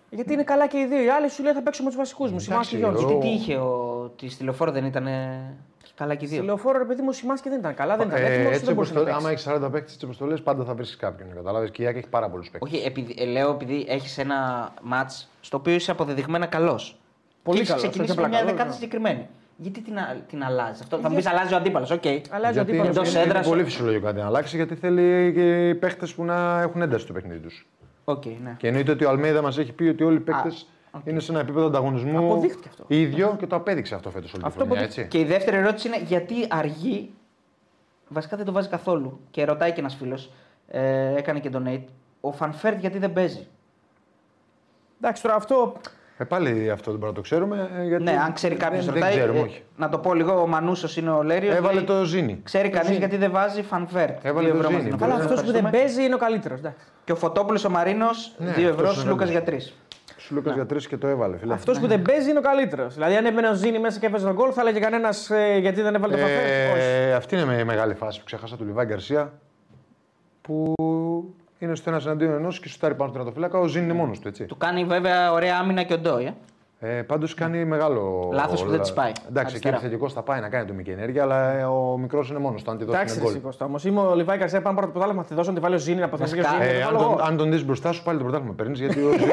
Γιατί 0.10 0.34
είναι 0.34 0.43
καλά 0.43 0.68
και 0.68 0.78
οι 0.78 0.86
δύο. 0.86 1.04
Οι 1.04 1.10
άλλοι 1.10 1.30
σου 1.30 1.43
λέει 1.43 1.54
θα 1.54 1.62
παίξω 1.62 1.82
με 1.84 1.88
τους 1.89 1.97
βασικούς 1.97 2.32
μου. 2.32 2.39
Σιμά 2.39 2.56
και 2.56 2.60
Εντάξει, 2.60 2.78
Γιώργος. 2.78 3.04
ο- 3.04 3.08
Γιατί 3.08 3.22
τι 3.28 3.34
είχε 3.34 3.56
ο. 3.56 4.12
Τη 4.16 4.30
στη 4.30 4.43
λεωφόρο 4.43 4.72
δεν 4.72 4.86
ήταν. 4.86 5.08
Καλά 5.95 6.15
και 6.15 6.23
οι 6.23 6.27
Στη 6.27 6.36
δύο. 6.36 6.45
λεωφόρο, 6.45 6.77
ρε 6.77 6.84
παιδί 6.86 7.01
μου, 7.01 7.07
ο 7.09 7.13
Σιμά 7.13 7.36
και 7.36 7.49
δεν 7.49 7.59
ήταν 7.59 7.73
καλά. 7.73 7.97
Δεν 7.97 8.07
ήταν 8.07 8.19
έτοιμος. 8.19 8.38
Ε, 8.39 8.43
δεν 8.43 8.51
έτσι 8.51 8.63
όπως 8.63 8.73
μπορούσε 8.73 8.93
το, 8.93 8.99
να 8.99 9.05
παίξει. 9.05 9.19
άμα 9.19 9.29
έχεις 9.31 9.67
40 9.67 9.71
παίκτες, 9.71 9.93
έτσι 9.93 10.05
όπω 10.05 10.15
το 10.17 10.25
λε, 10.25 10.36
πάντα 10.36 10.63
θα 10.63 10.73
βρει 10.73 10.86
κάποιον. 10.97 11.27
Κατάλαβες 11.36 11.69
και 11.71 11.84
η 11.84 11.86
ΑΕΚ 11.86 11.95
έχει 11.97 12.07
πάρα 12.09 12.29
πολλούς 12.29 12.49
παίκτες. 12.49 12.71
Όχι, 12.73 12.86
επειδή, 12.86 13.15
ε, 13.17 13.25
λέω 13.25 13.49
επειδή 13.51 13.86
έχεις 13.89 14.17
ένα 14.17 14.69
ματ 14.81 15.11
στο 15.41 15.57
οποίο 15.57 15.73
είσαι 15.73 15.91
αποδεδειγμένα 15.91 16.45
καλός. 16.45 16.97
Πολύ 17.43 17.57
και 17.57 17.61
έχεις 17.63 17.73
καλός, 17.73 17.84
ξεκινήσει 17.84 18.11
όχι 18.11 18.19
με 18.21 18.25
απλά 18.25 18.38
μια 18.38 18.38
καλός, 18.39 18.51
δεκάδα 18.53 18.69
ναι. 18.69 18.75
συγκεκριμένη. 18.75 19.27
Γιατί 19.57 19.81
την, 19.81 19.97
α- 19.97 20.15
την 20.29 20.43
αλλάζεις 20.43 20.81
αυτό; 20.81 20.97
Θα 20.97 21.09
μου 21.09 21.15
πεις 21.15 21.25
αλλάζει 21.25 21.53
ο 21.53 21.57
αντίπαλος. 21.57 21.91
Οκ. 21.91 22.03
Αλλάζει 22.05 22.19
ο 22.29 22.29
Γιατί 22.29 22.59
αντίπαλος. 22.59 22.77
είναι, 22.77 22.88
εντός 22.89 23.13
είναι, 23.13 23.21
έδρας- 23.23 23.47
πολύ 23.47 23.63
φυσιολογικό 23.63 24.05
κάτι 24.05 24.19
να 24.19 24.25
αλλάξει 24.25 24.55
γιατί 24.55 24.75
θέλει 24.75 25.31
και 25.34 25.67
οι 25.69 25.75
παίχτες 25.76 26.07
του 26.15 26.24
να 26.25 26.61
έχουν 26.61 26.81
ένταση 26.81 27.03
στο 27.03 27.13
παιχνίδι 27.13 27.39
τους. 27.39 27.67
Οκ, 28.03 28.25
ναι. 28.25 28.55
Και 28.57 28.67
εννοείται 28.67 28.91
ότι 28.91 29.05
ο 29.05 29.09
Αλμέιδα 29.09 29.41
μας 29.41 29.57
έχει 29.57 29.71
πει 29.71 29.84
ότι 29.88 30.03
όλοι 30.03 30.15
οι 30.15 30.19
παίκτες 30.19 30.67
οκ. 30.93 31.01
είναι 31.05 31.19
σε 31.19 31.31
ένα 31.31 31.41
επίπεδο 31.41 31.65
ανταγωνισμού 31.65 32.17
Αποδείχτηκε 32.17 32.67
αυτό. 32.69 32.83
ίδιο 32.87 33.35
και 33.39 33.47
το 33.47 33.55
απέδειξε 33.55 33.95
αυτό 33.95 34.09
φέτος 34.09 34.33
όλη 34.33 34.41
τη 34.43 34.47
Αυτό 34.47 34.59
χρονιά. 34.63 34.73
αποδείχτηκε. 34.81 35.05
Έτσι. 35.05 35.17
Και 35.17 35.23
η 35.23 35.27
δεύτερη 35.29 35.57
ερώτηση 35.57 35.87
είναι 35.87 35.97
γιατί 36.05 36.35
αργεί; 36.49 37.11
Βασικά 38.07 38.37
δεν 38.37 38.45
το 38.45 38.51
βάζει 38.51 38.69
καθόλου. 38.69 39.19
Και 39.31 39.45
ρωτάει 39.45 39.71
και 39.71 39.79
ένας 39.79 39.95
φίλος. 39.95 40.31
Ε, 40.67 41.15
έκανε 41.15 41.39
και 41.39 41.49
donate. 41.53 41.83
Ο 42.21 42.31
Φανφέρτ 42.31 42.79
γιατί 42.79 42.97
δεν 42.97 43.13
παίζει; 43.13 43.47
Εντάξει, 45.01 45.21
τώρα 45.21 45.35
αυτό. 45.35 45.73
Ε, 46.17 46.23
πάλι 46.23 46.69
αυτό 46.71 46.91
δεν 46.91 46.99
μπορούμε 46.99 47.07
να 47.07 47.13
το 47.13 47.21
ξέρουμε. 47.21 47.69
ε, 47.77 47.83
Γιατί 47.87 48.03
Ναι, 48.03 48.11
αν 48.25 48.33
ξέρει 48.33 48.55
κάποιος 48.55 48.85
δεν, 48.85 48.93
ρωτάει. 48.93 49.09
Δεν 49.11 49.19
ξέρουμε, 49.19 49.39
ε, 49.39 49.41
όχι. 49.41 49.63
να 49.77 49.89
το 49.89 49.97
πω 49.99 50.13
λίγο, 50.13 50.41
ο 50.41 50.47
Μανούσος 50.47 50.97
είναι 50.97 51.09
ο 51.09 51.23
Λέριος. 51.23 51.55
Έβαλε 51.55 51.81
το 51.81 52.03
Ζήνη. 52.03 52.39
Ξέρει 52.43 52.69
κανείς 52.69 52.97
γιατί 52.97 53.17
δεν 53.17 53.31
βάζει 53.31 53.61
Φανφέρτ. 53.61 54.25
Έβαλε 54.25 54.45
Δύο 54.47 54.53
το 54.53 54.59
ευρώ 54.59 54.71
μας 54.71 54.81
Ζήνη. 54.81 54.83
δίνει. 54.83 54.97
Καλά, 55.01 55.13
Αλλά 55.13 55.23
αυτός 55.23 55.39
που 55.39 55.45
δεν 55.45 55.55
Ευχαριστούμε. 55.55 55.83
παίζει 55.93 56.03
είναι 56.05 56.15
ο 56.15 56.17
καλύτερος. 56.17 56.59
Και 57.03 57.11
ο 57.11 57.15
Φωτόπουλος 57.15 57.63
ο 57.65 57.69
Μαρίνος, 57.69 58.33
Ναι, 58.37 58.51
2 58.51 58.67
ευρώ, 58.69 58.87
αυτός 58.87 59.01
είναι 59.01 59.11
Λούκας 59.11 59.29
έμπαινε. 59.29 59.31
για 59.31 59.43
3. 59.43 59.73
Σου 60.26 60.34
Λούκα 60.34 60.53
για 60.53 60.65
τρεις 60.65 60.88
και 60.88 60.97
το 60.97 61.07
έβαλε. 61.07 61.38
Φίλε. 61.38 61.53
Αυτός 61.53 61.80
που 61.80 61.88
δεν 61.88 62.01
παίζει 62.01 62.30
είναι 62.30 62.39
ο 62.39 62.41
καλύτερος. 62.41 62.93
Δηλαδή, 62.93 63.15
αν 63.15 63.26
έμπαινε 63.26 63.47
ο 63.49 63.53
Ζήνη 63.53 63.80
μέσα 63.80 63.99
και 63.99 64.05
έπαιζε 64.05 64.26
τον 64.26 64.34
γκολ, 64.34 64.51
θα 64.53 64.61
έλεγε 64.61 64.80
κανένας 64.80 65.32
γιατί 65.59 65.82
δεν 65.82 65.95
έβαλε 65.95 66.13
το 66.13 66.19
φαφέ. 66.19 66.69
Όχι. 66.74 66.82
Ε, 66.82 67.13
αυτή 67.13 67.36
είναι 67.36 67.53
η 67.53 67.63
μεγάλη 67.63 67.93
φάση 67.93 68.19
που 68.19 68.26
ξέχασα 68.26 68.57
του 68.57 68.65
Λιβάη 68.65 68.86
Γκαρσία. 68.86 69.34
Που 70.41 70.74
είναι 71.59 71.76
στο 71.76 71.89
ένας 71.89 72.05
εναντίον 72.05 72.34
ενός 72.34 72.59
και 72.59 72.69
σουτάρει 72.69 72.95
πάνω 72.95 73.09
στον 73.11 73.24
τερματοφύλακα. 73.24 73.59
Ο 73.59 73.67
Ζήν 73.67 73.84
είναι 73.84 73.93
μόνος 73.93 74.19
του. 74.19 74.28
Έτσι. 74.28 74.45
Του 74.45 74.57
κάνει 74.57 74.86
βέβαια 74.86 75.32
ωραία 75.32 75.57
άμυνα 75.57 75.84
και 75.84 75.93
ο 75.93 75.97
Ντόι. 75.97 76.26
Ε. 76.26 76.34
Ε, 76.86 76.88
Πάντως 77.01 77.34
κάνει 77.34 77.65
μεγάλο. 77.65 78.29
Λάθος 78.34 78.63
που 78.63 78.69
δεν 78.69 78.81
της 78.81 78.93
πάει. 78.93 79.07
Εντάξει, 79.09 79.29
εκεί 79.31 79.39
Αριστερά. 79.39 79.75
επιθετικός 79.75 80.13
θα 80.13 80.21
πάει 80.21 80.39
να 80.39 80.49
κάνει 80.49 80.63
ατομική 80.63 80.89
ενέργεια, 80.89 81.23
αλλά 81.23 81.51
ε, 81.51 81.63
ο 81.63 81.97
μικρός 81.97 82.29
είναι 82.29 82.39
μόνος 82.39 82.63
του. 82.63 82.71
Αν 82.71 82.77
τη 82.77 82.84
δώσει 82.84 82.97
Εντάξει, 82.97 83.15
είναι 83.19 83.23
ρε 83.27 83.39
γκολ. 83.39 83.51
Σίκο 83.51 83.65
όμως. 83.65 83.86
Είμαι 83.86 83.99
ο 83.99 84.15
Λιβάη 84.15 84.38
Καρσέα 84.38 84.61
πάνω 84.61 84.75
από 84.77 84.86
το 84.86 84.91
πρωτάθλημα. 84.91 85.21
Θα 85.23 85.27
τη 85.29 85.34
δώσω 85.36 85.49
να 85.49 85.55
τη 85.55 85.61
βάλει 85.61 85.75
ο 85.75 85.77
Ζήνη 85.77 85.99
να 85.99 86.05
αποθεθεί 86.05 86.39
ο 86.39 86.41
Βασικά, 86.41 86.63
Ζήνη. 86.65 86.77
Ε, 86.77 86.79
να 86.79 86.88
αν, 86.88 86.93
το 86.93 86.97
βάλω 86.97 87.09
τον, 87.09 87.17
εγώ. 87.19 87.27
αν 87.29 87.38
τον 87.38 87.51
δεις 87.51 87.65
μπροστά 87.65 87.91
σου, 87.91 88.03
πάλι 88.03 88.17
το 88.17 88.23
πρωτάθλημα 88.23 88.53
παίρνεις 88.53 88.79
γιατί 88.79 88.99
ο, 89.03 89.11
Ζήν- 89.11 89.31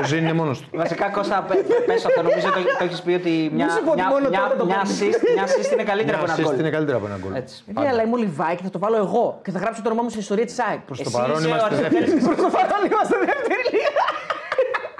ο 0.00 0.02
Ζήν 0.10 0.18
είναι 0.24 0.32
μόνος 0.32 0.60
του. 0.60 0.68
Βασικά, 0.82 1.06
Κώστα, 1.10 1.44
πε 1.86 1.92
αυτό. 2.08 2.22
Νομίζω 2.22 2.46
το, 2.56 2.60
το 2.78 2.84
έχεις 2.84 3.00
πει 3.02 3.12
ότι 3.20 3.32
μια, 3.54 3.68
σου 3.70 3.82
πω 3.84 3.90
ότι 3.90 4.00
μια, 4.00 4.08
μόνο 4.14 4.28
μια, 4.28 4.40
τότε 4.42 4.56
το 4.62 4.64
μια, 4.70 4.74
παίρνεις. 4.82 4.98
assist, 5.00 5.20
μια 5.36 5.44
assist 5.50 5.70
είναι 5.74 5.86
καλύτερα 5.92 6.16
από 6.18 6.26
Μια 6.26 6.34
ένα 6.38 6.42
assist 6.44 6.50
γκολ. 6.52 6.58
είναι 6.62 6.70
καλύτερα 6.76 6.96
από 7.00 7.06
ένα 7.10 7.16
γκολ. 7.22 7.32
Έτσι. 7.42 7.56
Ναι, 7.80 7.88
αλλά 7.92 8.02
είμαι 8.04 8.14
ο 8.18 8.20
Λιβάη 8.24 8.54
και 8.58 8.62
θα 8.68 8.72
το 8.76 8.78
βάλω 8.84 8.96
εγώ 9.06 9.24
και 9.44 9.50
θα 9.54 9.58
γράψω 9.62 9.78
το 9.82 9.88
όνομά 9.90 10.02
μου 10.04 10.10
στην 10.14 10.22
ιστορία 10.26 10.46
της 10.50 10.56
ΑΕΚ. 10.66 10.80
Προς 10.88 10.98
το 10.98 11.04
Εσύ 11.06 11.16
παρόν 11.18 11.36
είσαι 11.38 11.48
είμαστε 11.48 11.74
ο 11.74 11.78
δεύτεροι. 11.82 12.06
Προ 12.26 12.34
το 12.44 12.50
παρόν 12.56 12.80
είμαστε 12.90 13.14
δεύτερη 13.30 13.62
λίγα. 13.74 14.04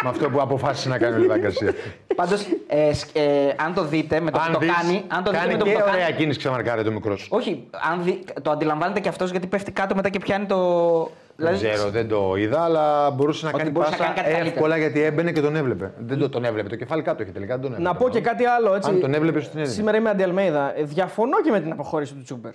Με 0.05 0.11
αυτό 0.11 0.31
που 0.31 0.41
αποφάσισε 0.41 0.89
να 0.89 0.99
κάνει 0.99 1.15
ο 1.15 1.19
Λιβάη 1.19 1.39
Γκαρσία. 1.39 1.73
Πάντως, 2.17 2.47
ε, 2.67 2.93
σκ- 2.95 3.17
ε, 3.17 3.23
αν 3.65 3.75
το 3.75 3.85
δείτε 3.85 4.21
με 4.21 4.31
το 4.31 4.39
που 4.47 4.53
το 4.53 4.59
δεις, 4.59 4.71
κάνει. 4.81 5.05
Αν 5.09 5.25
το 5.25 5.31
δείτε 5.31 5.43
κάνει 5.43 5.53
με 5.53 5.59
το 5.59 5.65
που 5.65 5.71
και 5.71 5.77
το 5.79 5.85
ωραία 5.91 6.05
κάνει. 6.05 6.17
κίνηση 6.17 6.39
ξαμαρκάρει 6.39 6.85
το 6.85 6.91
μικρός. 6.93 7.27
Όχι, 7.31 7.67
αν 7.93 8.03
δει, 8.05 8.25
το 8.43 8.51
αντιλαμβάνεται 8.51 9.01
και 9.01 9.09
αυτός 9.09 9.31
γιατί 9.31 9.47
πέφτει 9.47 9.73
κάτω 9.73 9.95
μετά 9.95 10.09
και 10.09 10.19
πιάνει 10.19 10.47
το. 10.47 11.11
Δεν 11.37 11.55
ξέρω, 11.55 11.91
δεν 11.91 12.09
το 12.09 12.35
είδα, 12.37 12.63
αλλά 12.65 13.11
μπορούσε 13.11 13.45
να 13.45 13.49
Ότι 13.51 13.59
κάνει 13.59 13.71
μπορούσε 13.71 13.91
να 13.93 13.97
πάσα 13.97 14.11
κάνει 14.13 14.19
κάτι 14.23 14.31
καλύτερα. 14.33 14.55
εύκολα 14.57 14.77
γιατί 14.77 15.01
έμπαινε 15.03 15.33
και 15.33 15.41
τον 15.41 15.57
έβλεπε. 15.57 15.93
Δεν 15.99 16.19
το, 16.19 16.29
τον 16.29 16.45
έβλεπε. 16.45 16.69
Το 16.69 16.77
κεφάλι 16.77 17.03
κάτω 17.03 17.23
είχε 17.23 17.33
τελικά. 17.33 17.53
δεν 17.55 17.63
Τον 17.63 17.73
έβλεπε. 17.73 17.91
Να 17.93 17.97
πω 17.99 18.09
και 18.09 18.21
κάτι 18.21 18.45
άλλο. 18.45 18.75
Έτσι. 18.75 18.91
Αν 18.91 19.01
τον 19.01 19.15
έβλεπε 19.15 19.41
στην 19.41 19.59
έδινε. 19.59 19.75
Σήμερα 19.75 19.97
είμαι 19.97 20.11
αντιαλμέιδα. 20.11 20.73
Ε, 20.79 20.83
Διαφωνώ 20.83 21.41
και 21.45 21.51
με 21.51 21.61
την 21.61 21.73
αποχώρηση 21.73 22.15
του 22.15 22.23
Τσούμπερ. 22.23 22.53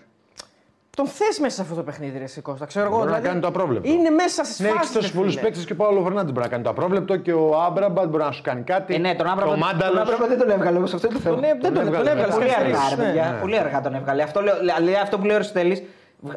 Τον 0.99 1.07
θες 1.07 1.39
μέσα 1.39 1.55
σε 1.55 1.61
αυτό 1.61 1.75
το 1.75 1.83
παιχνίδι, 1.83 2.17
ρε 2.17 2.25
Σικώστα. 2.25 2.65
Ξέρω 2.65 2.85
εγώ. 2.85 2.95
Μπορεί 2.97 3.09
να 3.09 3.15
δηλαδή, 3.15 3.27
κάνει 3.27 3.39
το 3.41 3.47
απρόβλεπτο. 3.47 3.89
Είναι 3.89 4.09
μέσα 4.09 4.43
στις 4.43 4.59
Ναι, 4.59 4.67
φάσεις. 4.67 4.81
έχεις 4.81 4.93
τόσους 4.93 5.11
πολλούς 5.11 5.39
παίκτες 5.39 5.65
και 5.65 5.73
ο 5.73 5.75
Παύλο 5.75 6.01
Φερνάντε 6.03 6.31
μπορεί 6.31 6.43
να 6.43 6.47
κάνει 6.51 6.63
το 6.63 6.69
απρόβλεπτο 6.69 7.17
και 7.17 7.33
ο 7.33 7.61
Άμπραμπατ 7.61 8.07
μπορεί 8.09 8.23
να 8.23 8.31
σου 8.31 8.41
κάνει 8.41 8.61
κάτι. 8.61 8.93
Ε, 8.93 8.97
ναι, 8.97 9.15
τον 9.15 9.27
Άμπραμπατ 9.27 9.51
Ο 9.51 9.57
Μάνταλος. 9.57 10.09
δεν 10.27 10.37
τον 10.37 10.49
έβγαλε 10.49 10.77
όμως 10.77 10.93
αυτό 10.93 11.07
είναι 11.07 11.15
το 11.15 11.21
θέμα. 11.21 11.35
Τον, 11.35 11.43
ε, 11.43 11.47
δεν 11.61 11.73
τον, 11.73 11.73
τον 11.73 11.87
έβγαλε. 11.87 12.09
έβγαλε. 12.09 12.31
Πολύ 12.33 12.43
στις 12.49 12.55
αργά, 12.55 12.67
ρε 12.67 12.71
καθυστερήσεις, 12.71 12.97
ναι. 12.97 13.03
παιδιά. 13.05 13.31
ναι. 13.31 13.39
Πολύ 13.39 13.57
αργά 13.57 13.81
τον 13.81 13.93
έβγαλε. 13.95 14.23
Αυτό, 14.23 14.41
λέω, 14.41 14.55
λέει 14.83 14.95
αυτό 14.95 15.17
που 15.17 15.23
λέει 15.25 15.33
ο 15.33 15.35
Αριστοτέλης. 15.35 15.79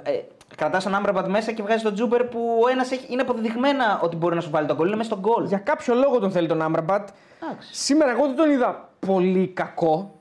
Ε, 0.03 0.11
Κρατάς 0.57 0.85
τον 0.85 0.95
Άμπραμπατ 0.95 1.29
μέσα 1.29 1.53
και 1.53 1.63
βγάζεις 1.63 1.83
τον 1.83 1.95
Τσούμπερ 1.95 2.25
που 2.25 2.41
ο 2.65 2.69
ένας 2.69 2.91
είναι 3.09 3.23
αποδεδειγμένα 3.23 4.01
ότι 4.03 4.17
μπορεί 4.17 4.35
να 4.35 4.41
σου 4.41 4.51
βάλει 4.51 4.67
το 4.67 4.77
γκολ. 4.77 4.87
Είναι 4.87 4.97
μέσα 4.97 5.09
στο 5.09 5.21
γκολ. 5.21 5.45
Για 5.45 5.59
κάποιο 5.59 5.95
λόγο 5.95 6.19
τον 6.19 6.31
θέλει 6.31 6.49
τον 6.49 6.63
Άμπραμπατ. 6.63 7.09
Εντάξει. 7.43 7.69
Σήμερα 7.75 8.11
εγώ 8.11 8.27
δεν 8.27 8.37
τον 8.37 8.51
είδα 8.51 8.89
πολύ 9.07 9.47
κακό. 9.49 10.15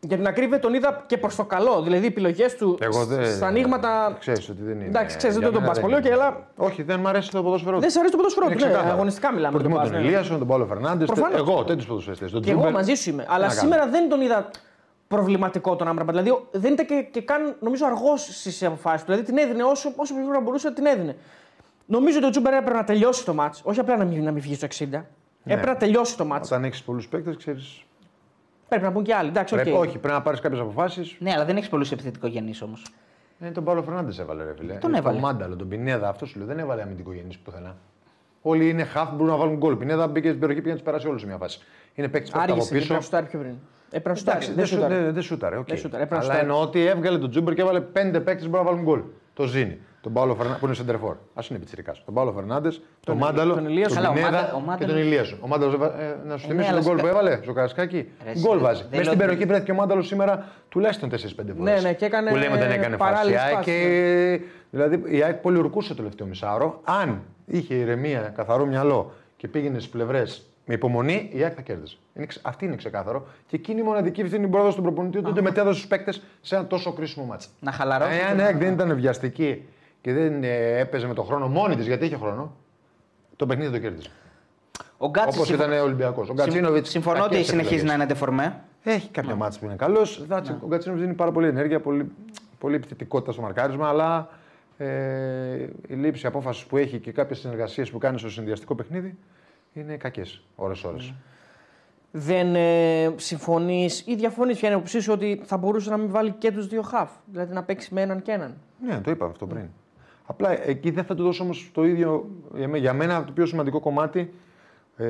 Για 0.00 0.16
την 0.16 0.26
ακρίβεια 0.26 0.58
τον 0.58 0.74
είδα 0.74 1.04
και 1.06 1.18
προς 1.18 1.34
το 1.36 1.44
καλό. 1.44 1.82
Δηλαδή 1.82 2.04
οι 2.04 2.06
επιλογές 2.06 2.54
του 2.56 2.78
Εγώ 2.80 3.04
δεν. 3.04 3.24
στα 3.34 3.46
ανοίγματα. 3.46 4.16
Ξέρεις 4.20 4.48
ότι 4.48 4.62
δεν 4.62 4.74
είναι. 4.74 4.84
Εντάξει, 4.84 5.16
ξέρεις, 5.16 5.36
για 5.36 5.44
δεν 5.44 5.54
τον 5.54 5.62
μένα 5.62 5.72
πας 5.74 5.82
δεν 5.82 5.90
πολύ, 5.90 6.06
είναι. 6.06 6.16
okay, 6.16 6.20
αλλά 6.20 6.46
Όχι, 6.56 6.82
δεν 6.82 7.00
μου 7.00 7.08
αρέσει 7.08 7.30
το 7.30 7.42
ποδόσφαιρο. 7.42 7.78
δεν 7.78 7.90
σε 7.90 7.98
αρέσει 7.98 8.12
το 8.12 8.18
ποδόσφαιρο 8.18 8.46
Είναι 8.46 8.54
του. 8.54 8.60
Ναι, 8.60 8.66
ξεκάθαρο. 8.68 8.94
αγωνιστικά 8.94 9.32
μιλάμε. 9.32 9.52
Προτιμώ 9.52 9.74
το 9.74 9.80
τον 9.82 9.90
πας, 9.90 10.00
ναι. 10.00 10.06
Ηλίασον, 10.06 10.38
τον 10.38 10.46
Παύλο 10.46 10.66
Φερνάντες. 10.66 11.06
Προφανώς. 11.06 11.38
Εγώ 11.38 11.64
τέτοιους 11.64 11.86
ποδοσφαιριστές. 11.86 12.30
Τον 12.30 12.42
Και 12.42 12.50
εγώ 12.50 12.58
Τσούμπερ, 12.60 12.78
μαζί 12.78 12.94
σου 12.94 13.10
είμαι. 13.10 13.26
Αλλά 13.28 13.38
να 13.46 13.48
κάνω. 13.48 13.60
σήμερα 13.60 13.86
δεν 13.88 14.08
τον 14.08 14.20
είδα 14.20 14.50
προβληματικό 15.08 15.76
τον 15.76 15.88
Άμπραμπατ. 15.88 16.16
Δηλαδή 16.16 16.42
δεν 16.50 16.72
ήταν 16.72 16.86
και, 16.86 17.02
και 17.10 17.20
καν 17.22 17.56
νομίζω 17.60 17.86
αργός 17.86 18.22
στις 18.22 18.62
αποφάσεις 18.62 19.04
του. 19.04 19.10
Δηλαδή 19.12 19.26
την 19.32 19.38
έδινε 19.38 19.62
όσο, 19.62 19.92
όσο 19.96 20.14
γρήγορα 20.14 20.40
μπορούσε 20.40 20.72
την 20.72 20.86
έδινε. 20.86 21.16
Νομίζω 21.86 22.16
ότι 22.18 22.26
ο 22.26 22.30
Τσούμπερ 22.30 22.52
έπρεπε 22.52 22.76
να 22.76 22.84
τελειώσει 22.84 23.24
το 23.24 23.34
ματς. 23.34 23.60
Όχι 23.64 23.80
απλά 23.80 23.96
να 23.96 24.04
μην, 24.04 24.24
να 24.24 24.30
μην 24.30 24.42
βγει 24.42 24.54
στο 24.54 24.66
60. 24.78 24.84
Έπρεπε 25.44 25.70
να 25.70 25.76
τελειώσει 25.76 26.16
το 26.16 26.24
ματς. 26.24 26.50
Όταν 26.50 26.64
έχεις 26.64 26.82
πολλούς 26.82 27.08
παίκτες, 27.08 27.36
ξέρεις. 27.36 27.82
Πρέπει 28.68 28.84
να 28.84 28.92
μπουν 28.92 29.02
και 29.04 29.14
άλλοι. 29.14 29.28
Εντάξει, 29.28 29.54
Πρέπει, 29.54 29.70
οκ. 29.70 29.76
όχι, 29.78 29.98
πρέπει 29.98 30.14
να 30.14 30.22
πάρεις 30.22 30.40
κάποιες 30.40 30.60
αποφάσεις. 30.60 31.16
Ναι, 31.18 31.30
αλλά 31.32 31.44
δεν 31.44 31.56
έχεις 31.56 31.68
πολλούς 31.68 31.92
επιθετικογενείς 31.92 32.52
όμως. 32.62 32.82
Ναι, 33.38 33.50
τον 33.50 33.64
Παύλο 33.64 33.82
Φερνάντες 33.82 34.18
έβαλε, 34.18 34.44
ρε 34.44 34.54
φίλε. 34.58 34.74
Τον 34.74 34.94
Ε, 34.94 34.98
έβαλες. 34.98 35.20
Τον 35.20 35.30
Μάνταλο, 35.30 35.56
τον 35.56 35.68
Πινέδα, 35.68 36.08
αυτός 36.08 36.28
σου 36.28 36.38
λέω. 36.38 36.46
Δεν 36.46 36.58
έβαλε 36.58 36.82
αμυντικογενείς 36.82 37.38
πουθενά. 37.38 37.76
Όλοι 38.42 38.68
είναι 38.68 38.86
half, 38.94 39.08
μπορούν 39.12 39.26
να 39.32 39.36
βάλουν 39.36 39.56
γκολ. 39.56 39.76
Πινέδα 39.76 40.06
μπήκε 40.06 40.28
στην 40.28 40.40
περιοχή 40.40 40.60
πήγε 40.60 40.72
να 40.72 40.78
τους 40.80 40.86
περάσει 40.90 41.06
όλους 41.08 41.20
σε 41.20 41.26
μια 41.26 41.36
φάση. 41.36 41.60
Είναι 41.94 42.08
παίκτης 42.08 42.30
που 42.30 42.38
από 42.40 42.50
Άργησε. 42.52 42.66
Έπρεπε 42.68 42.80
πίσω. 42.84 42.94
να 42.94 43.00
σουτάρει 43.00 43.26
πιο 43.26 43.38
πριν. 43.38 43.54
Έπρεπε 43.86 44.08
να 44.08 44.14
σουτάρει. 44.14 44.36
Εντάξει, 44.36 44.48
Δεν 44.48 44.56
δεν 44.56 44.66
σου- 44.66 44.74
σουτάρει. 44.74 44.94
δεν- 45.04 45.12
δεν 45.14 45.22
σούταρε. 45.22 45.56
οκ. 45.56 45.66
Δεν 45.68 45.76
σούταρε, 45.78 46.02
έπρεπε 46.02 46.20
να 46.20 46.20
Αλλά 46.26 46.34
σουτάρει. 46.34 46.50
εννοώ 46.50 46.66
ότι 46.68 46.86
έβγαλε 46.86 47.18
τον 47.18 47.30
Τσούμπερ 47.30 47.54
και 47.54 47.60
έβαλε 47.60 47.80
πέντε 47.80 48.20
παίκτες 48.20 48.44
που 48.44 48.50
μπορούν 48.50 48.66
να 48.66 48.72
βάλουν 48.72 48.86
γκολ. 48.88 49.02
Το 49.34 49.44
Ζήνη, 49.46 49.78
τον 50.00 50.12
Παύλο 50.12 50.34
Φερνάντε 50.34 50.58
που 50.58 50.66
είναι 50.66 50.74
σεντερφόρ. 50.74 51.12
Α 51.34 51.42
είναι 51.50 51.58
πιτσυρικά. 51.58 51.94
Τον 52.04 52.14
Παύλο 52.14 52.32
Φερνάντες, 52.32 52.80
τον 53.04 53.16
Μάνταλο, 53.16 53.54
τον 53.54 53.66
Ηλίασον. 53.68 54.02
τον 54.02 54.04
Καλά, 54.04 54.10
ο 54.10 54.14
Πινέδα 54.14 54.30
Μάντα- 54.36 54.54
ο 54.54 54.58
και 54.58 54.64
Μάνταλος- 54.66 54.94
τον 54.94 55.02
Ηλίασον. 55.04 55.38
Ο 55.42 55.46
Μάνταλος, 55.46 55.74
ε, 55.74 56.16
να 56.26 56.36
σου 56.36 56.46
Ε, 56.46 56.48
θυμίσω 56.50 56.68
ναι, 56.68 56.74
τον 56.74 56.82
γκολ 56.84 56.92
αλλά 56.92 57.00
που 57.02 57.06
σκα- 57.08 57.20
έβαλε 57.22 57.42
στο 57.42 57.52
Καρασκάκι. 57.52 58.08
Ρε, 58.24 58.30
εσύ, 58.30 58.40
Γκολ 58.46 58.56
δεν- 58.56 58.64
βάζει. 58.66 58.80
δεν 58.80 58.88
Μέσα 58.90 58.94
λέω 58.94 59.02
στην 59.04 59.08
ότι- 59.18 59.18
περιοχή 59.18 59.44
βρέθηκε 59.48 59.70
ο 59.70 59.74
Μάνταλος 59.74 60.06
σήμερα 60.06 60.48
τουλάχιστον 60.68 61.08
4-5 61.08 61.52
φορέ. 61.58 61.72
Ναι, 61.74 61.80
ναι, 61.80 61.92
και 61.92 62.04
έκανε 62.04 62.30
Που 62.30 62.36
λέμε 62.36 62.56
δεν 62.56 62.70
έκανε 62.70 62.96
φάση. 62.96 63.10
παράλληλες 63.12 63.40
Η 63.40 63.44
ΑΕΚ 63.44 63.54
φάσεις, 63.54 63.72
και- 63.72 64.40
Δηλαδή 64.70 65.02
η 65.16 65.22
ΑΕΚ 65.22 65.34
πολύ 65.36 65.58
ορκούσε 65.58 65.88
το 65.88 65.94
τελευταίο 65.94 66.26
μισάωρο. 66.26 66.80
Αν 66.84 67.22
είχε 67.46 67.74
ηρεμία, 67.74 68.20
καθαρό 68.36 68.66
μυαλό 68.66 69.12
και 69.36 69.48
πήγαινε 69.48 69.78
στις 69.78 69.90
πλευρές 69.90 70.42
με 70.66 70.74
υπομονή, 70.74 71.30
η 71.32 71.42
ΑΕΚ 71.42 71.52
θα 71.56 71.62
κέρδιζε. 71.62 71.96
Είναι, 72.14 72.26
ξε- 72.26 72.46
αυτή 72.46 72.64
είναι 72.64 72.76
ξεκάθαρο. 72.76 73.26
Και 73.46 73.56
εκείνη 73.56 73.80
η 73.80 73.82
μοναδική 73.82 74.20
ευθύνη 74.20 74.46
που 74.48 74.56
έδωσε 74.56 74.72
στον 74.72 74.82
προπονητή 74.84 75.18
ότι 75.18 75.42
μετέδωσε 75.42 75.76
στους 75.76 75.88
παίκτες 75.88 76.22
σε 76.40 76.56
ένα 76.56 76.66
τόσο 76.66 76.92
κρίσιμο 76.92 77.24
μάτσα. 77.24 77.48
Να 77.60 77.72
χαλαρώσει. 77.72 78.10
Εάν 78.26 78.38
η 78.38 78.42
ΑΕΚ 78.42 78.56
δεν 78.56 78.72
ήταν 78.72 78.94
βιαστική 78.94 79.64
και 80.00 80.12
δεν 80.12 80.44
ε, 80.44 80.78
έπαιζε 80.78 81.06
με 81.06 81.14
το 81.14 81.22
χρόνο 81.22 81.48
μόνη 81.48 81.76
της, 81.76 81.86
γιατί 81.86 82.04
είχε 82.06 82.16
χρόνο, 82.16 82.54
το 83.36 83.46
παιχνίδι 83.46 83.70
το 83.72 83.78
κέρδισε. 83.78 84.10
Ο 84.98 85.08
Γκάτσι 85.08 85.36
Όπως 85.38 85.46
συμφω- 85.48 85.66
ήταν 85.66 85.80
ο 85.80 85.82
Ολυμπιακός. 85.84 86.22
Ο 86.22 86.32
συμ- 86.34 86.38
Γκατσίνοβιτς. 86.38 86.90
Συμφωνώ 86.90 87.24
ότι 87.24 87.44
συνεχίζει 87.44 87.84
να 87.84 87.94
είναι 87.94 88.06
ντεφορμέ. 88.06 88.60
Έχει 88.82 89.08
κάποια 89.08 89.34
μάτια 89.34 89.58
που 89.60 89.64
είναι 89.66 89.74
καλός. 89.76 90.18
Ο 90.18 90.24
Γκατσίνοβιτς 90.66 91.00
δίνει 91.00 91.14
πάρα 91.14 91.32
πολύ 91.32 91.46
ενέργεια, 91.46 91.80
πολύ, 91.80 92.10
πολύ 92.58 92.74
επιθετικότητα 92.74 93.32
στο 93.32 93.42
μαρκάρισμα, 93.42 93.88
αλλά 93.88 94.28
ε, 94.78 94.86
η 95.88 95.94
λήψη 95.94 96.26
απόφασης 96.26 96.64
που 96.64 96.76
έχει 96.76 96.98
και 96.98 97.12
κάποιες 97.12 97.38
συνεργασίες 97.38 97.90
που 97.90 97.98
κάνει 97.98 98.18
στο 98.18 98.30
συνδυαστικό 98.30 98.74
παιχνίδι 98.74 99.16
είναι 99.72 99.96
κακές 99.96 100.42
ώρε-ώρε. 100.56 100.96
Δεν 102.10 102.54
ε, 102.54 103.12
συμφωνείς 103.16 104.02
ή 104.06 104.14
διαφωνείς 104.14 104.56
πια 104.58 104.68
είναι 104.68 104.76
η 104.76 104.80
άποψή 104.80 105.00
σου 105.00 105.12
ότι 105.12 105.40
θα 105.44 105.56
μπορούσε 105.56 105.90
να 105.90 105.96
μην 105.96 106.10
βάλει 106.10 106.30
και 106.30 106.52
τους 106.52 106.66
δύο 106.66 106.82
χαφ. 106.82 107.10
Δηλαδή 107.26 107.52
να 107.54 107.62
παίξει 107.62 107.94
με 107.94 108.00
έναν 108.00 108.22
και 108.22 108.32
έναν. 108.32 108.54
Ναι, 108.86 109.00
το 109.00 109.10
είπα 109.10 109.26
αυτό 109.26 109.46
πριν. 109.46 109.64
Απλά 110.30 110.68
εκεί 110.68 110.90
δεν 110.90 111.04
θα 111.04 111.14
του 111.14 111.22
δώσω 111.22 111.42
όμως 111.44 111.70
το 111.74 111.84
ίδιο. 111.84 112.28
για 112.54 112.68
μέ- 112.68 112.80
Για 112.80 112.92
μένα 112.92 113.24
το 113.24 113.32
πιο 113.32 113.46
σημαντικό 113.46 113.80
κομμάτι 113.80 114.32
ε, 114.96 115.06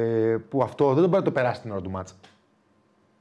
που 0.48 0.62
αυτό 0.62 0.92
δεν 0.92 1.02
τον 1.02 1.10
πάει 1.10 1.20
να 1.20 1.26
το 1.26 1.32
περάσει 1.32 1.60
την 1.60 1.70
ώρα 1.70 1.80
του 1.80 1.90
μάτσα. 1.90 2.14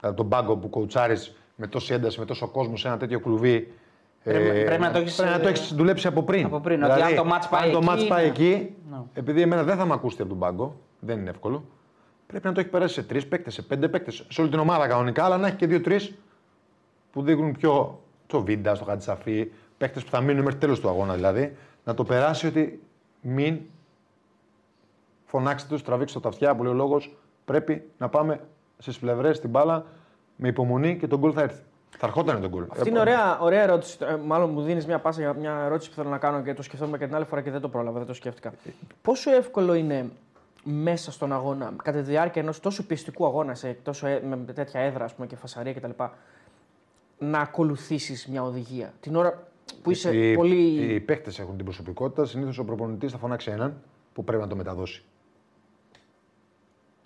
Δηλαδή 0.00 0.16
τον 0.16 0.28
πάγκο 0.28 0.56
που 0.56 0.70
κοουτσάρεις 0.70 1.36
με 1.56 1.66
τόση 1.66 1.92
ένταση, 1.94 2.18
με 2.18 2.24
τόσο 2.24 2.48
κόσμο 2.48 2.76
σε 2.76 2.88
ένα 2.88 2.96
τέτοιο 2.96 3.20
κλουβί. 3.20 3.72
ε, 4.22 4.32
Πρέπει- 4.32 4.64
πρέπει 4.64 4.82
να 4.82 4.90
το 4.90 4.98
έχεις, 4.98 5.16
πρέπει 5.16 5.32
να 5.32 5.40
το 5.40 5.46
ε, 5.46 5.50
έχεις 5.50 5.74
δουλέψει 5.74 6.06
από 6.06 6.22
πριν. 6.22 6.44
από 6.46 6.60
πριν, 6.60 6.82
ότι 6.82 7.00
αν 7.02 7.14
το 7.14 7.24
μάτς 7.24 7.48
πάει 7.48 7.62
αν 7.66 7.70
το 7.72 7.76
εκεί, 7.78 7.86
μάτς 7.86 8.06
πάει 8.06 8.24
ναι. 8.24 8.30
εκεί, 8.30 8.74
Ναι. 8.90 8.96
επειδή 9.14 9.40
εμένα 9.42 9.62
δεν 9.62 9.76
θα 9.76 9.86
με 9.86 9.92
ακούσει 9.94 10.16
από 10.20 10.28
τον 10.30 10.38
πάγκο, 10.38 10.76
δεν 11.00 11.18
είναι 11.18 11.30
εύκολο. 11.30 11.64
Πρέπει 12.26 12.46
να 12.46 12.52
το 12.52 12.60
έχει 12.60 12.68
περάσει 12.68 12.94
σε 12.94 13.02
τρεις 13.02 13.26
παίκτες, 13.26 13.54
σε 13.54 13.62
πέντε 13.62 13.88
παίκτες, 13.88 14.24
σε 14.28 14.40
όλη 14.40 14.50
την 14.50 14.58
ομάδα 14.58 14.86
κανονικά, 14.86 15.24
αλλά 15.24 15.36
να 15.38 15.46
έχει 15.46 15.56
και 15.56 15.66
δύο-τρει 15.66 16.14
που 17.12 17.22
δείχνουν 17.22 17.52
πιο 17.52 18.00
το 18.26 18.42
Βίντα, 18.42 18.74
στο 18.74 18.84
Χατζησαφή, 18.84 19.50
παίκτες 19.78 20.04
που 20.04 20.10
θα 20.10 20.20
μείνουν 20.20 20.44
μέχρι 20.44 20.58
τέλος 20.60 20.80
του 20.80 20.88
αγώνα 20.88 21.14
δηλαδή, 21.14 21.56
να 21.88 21.94
το 21.94 22.04
περάσει 22.04 22.46
ότι 22.46 22.82
μην 23.20 23.60
φωνάξετε 25.24 25.74
τους, 25.74 25.82
τραβήξτε 25.82 26.20
τα 26.20 26.28
αυτιά 26.28 26.56
που 26.56 26.62
λέει 26.62 26.72
ο 26.72 26.74
λόγος. 26.74 27.16
Πρέπει 27.44 27.90
να 27.98 28.08
πάμε 28.08 28.40
στις 28.78 28.98
πλευρές 28.98 29.40
την 29.40 29.50
μπάλα 29.50 29.84
με 30.36 30.48
υπομονή 30.48 30.96
και 30.96 31.06
τον 31.06 31.18
γκολ 31.18 31.32
θα 31.34 31.42
έρθει. 31.42 31.62
Θα 31.98 32.06
ερχόταν 32.06 32.40
τον 32.40 32.50
γκολ. 32.50 32.64
Αυτή 32.70 32.88
είναι 32.88 32.98
ωραία, 32.98 33.38
ωραία 33.38 33.62
ερώτηση. 33.62 33.98
Ε, 34.00 34.16
μάλλον 34.16 34.50
μου 34.50 34.62
δίνεις 34.62 34.86
μια 34.86 34.98
πάσα 34.98 35.20
για 35.20 35.32
μια 35.32 35.62
ερώτηση 35.64 35.88
που 35.88 35.94
θέλω 35.94 36.08
να 36.08 36.18
κάνω 36.18 36.42
και 36.42 36.54
το 36.54 36.62
σκεφτόμαι 36.62 36.98
και 36.98 37.04
την 37.04 37.14
άλλη 37.14 37.24
φορά 37.24 37.42
και 37.42 37.50
δεν 37.50 37.60
το 37.60 37.68
πρόλαβα, 37.68 37.98
δεν 37.98 38.06
το 38.06 38.14
σκέφτηκα. 38.14 38.52
Πόσο 39.02 39.30
εύκολο 39.30 39.74
είναι 39.74 40.10
μέσα 40.62 41.12
στον 41.12 41.32
αγώνα, 41.32 41.72
κατά 41.82 41.98
τη 41.98 42.04
διάρκεια 42.04 42.42
ενός 42.42 42.60
τόσο 42.60 42.86
πιεστικού 42.86 43.26
αγώνα, 43.26 43.54
σε 43.54 43.76
τόσο, 43.82 44.06
ε- 44.06 44.22
με 44.28 44.52
τέτοια 44.52 44.80
έδρα 44.80 45.04
ας 45.04 45.14
πούμε, 45.14 45.26
και 45.26 45.36
φασαρία 45.36 45.72
κτλ., 45.72 45.90
να 47.18 47.38
ακολουθήσεις 47.38 48.26
μια 48.26 48.42
οδηγία; 48.42 48.92
Την 49.00 49.16
ώρα 49.16 49.46
που 49.82 49.90
είσαι 49.90 50.16
οι, 50.16 50.34
πολύ. 50.34 50.54
Οι 50.94 51.00
παίκτες 51.00 51.38
έχουν 51.38 51.56
την 51.56 51.64
προσωπικότητα. 51.64 52.24
Συνήθως 52.24 52.58
ο 52.58 52.64
προπονητής 52.64 53.12
θα 53.12 53.18
φωνάξει 53.18 53.50
έναν 53.50 53.82
που 54.12 54.24
πρέπει 54.24 54.42
να 54.42 54.48
το 54.48 54.56
μεταδώσει. 54.56 55.04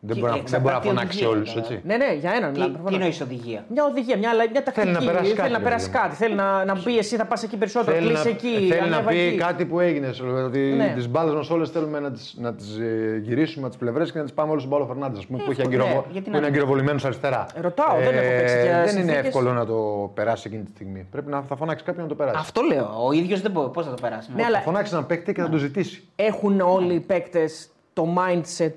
Δεν 0.04 0.14
Και 0.14 0.20
μπορεί, 0.20 0.32
να, 0.32 0.36
δεν 0.38 0.46
εξαρτάται 0.46 0.72
μπορεί 0.80 0.84
να 0.84 0.90
η 0.90 0.94
φωνάξει 0.94 1.16
οδηγία 1.24 1.36
όλους, 1.36 1.52
τώρα. 1.52 1.60
έτσι. 1.66 1.80
Ναι, 1.88 1.96
ναι, 1.96 2.10
για 2.20 2.30
έναν. 2.38 2.52
Τι, 2.52 2.58
μιλάμε, 2.58 2.72
τι 2.72 2.78
προφανώς. 2.78 2.94
εννοείς 2.98 3.20
οδηγία; 3.20 3.64
Μια 3.68 3.84
οδηγία, 3.90 4.16
μια, 4.18 4.30
αλλα- 4.30 4.50
μια 4.50 4.62
τακτική. 4.62 4.88
να 4.88 4.98
περάσει 4.98 5.24
θέλει 5.24 5.34
κάτι, 5.36 5.50
να 5.52 5.58
ρε 5.58 5.64
περάσει 5.64 5.86
παιδί 5.90 5.96
μου. 5.98 6.02
κάτι. 6.04 6.16
Θέλει 6.16 6.34
να, 6.34 6.64
να 6.64 6.74
πει 6.84 6.98
εσύ 6.98 7.16
θα 7.16 7.24
πας 7.24 7.42
εκεί 7.42 7.56
περισσότερο. 7.56 7.96
Θέλει 7.96 8.06
Κλείσει 8.08 8.24
να, 8.24 8.30
εκεί. 8.30 8.48
θέλει 8.68 8.80
να 8.90 8.96
ανέβα 8.96 9.10
πει 9.10 9.18
εκεί. 9.18 9.36
κάτι 9.36 9.64
που 9.64 9.80
έγινε. 9.80 10.12
σου 10.12 10.24
λέω, 10.26 10.44
Ότι 10.46 10.58
Ναι. 10.58 10.92
τις 10.96 11.08
μπάλες 11.08 11.34
μας 11.34 11.50
όλες 11.50 11.70
θέλουμε 11.70 11.98
να 12.00 12.10
τι 12.10 12.20
να 12.36 12.54
τις, 12.54 12.76
ε, 12.78 13.20
γυρίσουμε 13.22 13.68
τις 13.68 13.76
πλευρές 13.76 14.12
και 14.12 14.18
να 14.18 14.24
τις 14.24 14.32
πάμε 14.32 14.50
όλε 14.50 14.58
στον 14.60 14.70
Παύλο 14.72 14.86
Φερνάντες. 14.86 15.26
Που, 15.26 15.36
έχει 15.50 15.56
ναι, 15.60 15.62
αγκυροβο- 15.66 16.04
γιατί 16.10 16.24
που 16.24 16.30
να 16.30 16.36
είναι 16.36 16.46
μην. 16.46 16.54
αγκυροβολημένος 16.54 17.04
αριστερά. 17.04 17.46
Ε, 17.54 17.60
ρωτάω, 17.60 17.96
δεν 17.96 18.14
έχω 18.16 18.36
παίξει 18.38 18.54
για 18.62 18.72
Δεν 18.72 18.80
είναι 18.82 18.90
συνθήκες. 18.90 19.24
εύκολο 19.26 19.52
να 19.52 19.66
το 19.66 20.10
περάσει 20.14 20.42
εκείνη 20.46 20.62
τη 20.62 20.70
στιγμή. 20.70 21.06
Πρέπει 21.10 21.30
να 21.30 21.42
θα 21.42 21.56
φωνάξει 21.56 21.84
κάποιον 21.84 22.02
να 22.02 22.08
το 22.08 22.14
περάσει. 22.14 22.36
Αυτό 22.40 22.60
λέω. 22.62 22.90
Ο 23.06 23.12
ίδιος 23.12 23.40
δεν 23.40 23.50
μπορεί. 23.50 23.70
Πώς 23.70 23.84
θα 23.84 23.90
το 23.94 24.02
περάσει; 24.02 24.30
Ναι, 24.36 24.44
αλλά 24.44 24.56
Θα 24.58 24.62
φωνάξει 24.62 24.92
έναν 24.94 25.06
παίκτη 25.06 25.32
και 25.32 25.40
θα 25.42 25.48
το 25.48 25.56
ζητήσει. 25.56 26.02
έχουν 26.16 26.60
όλοι 26.60 26.94
οι 26.94 27.00
παίκτες 27.00 27.68
το 27.92 28.06
mindset 28.18 28.72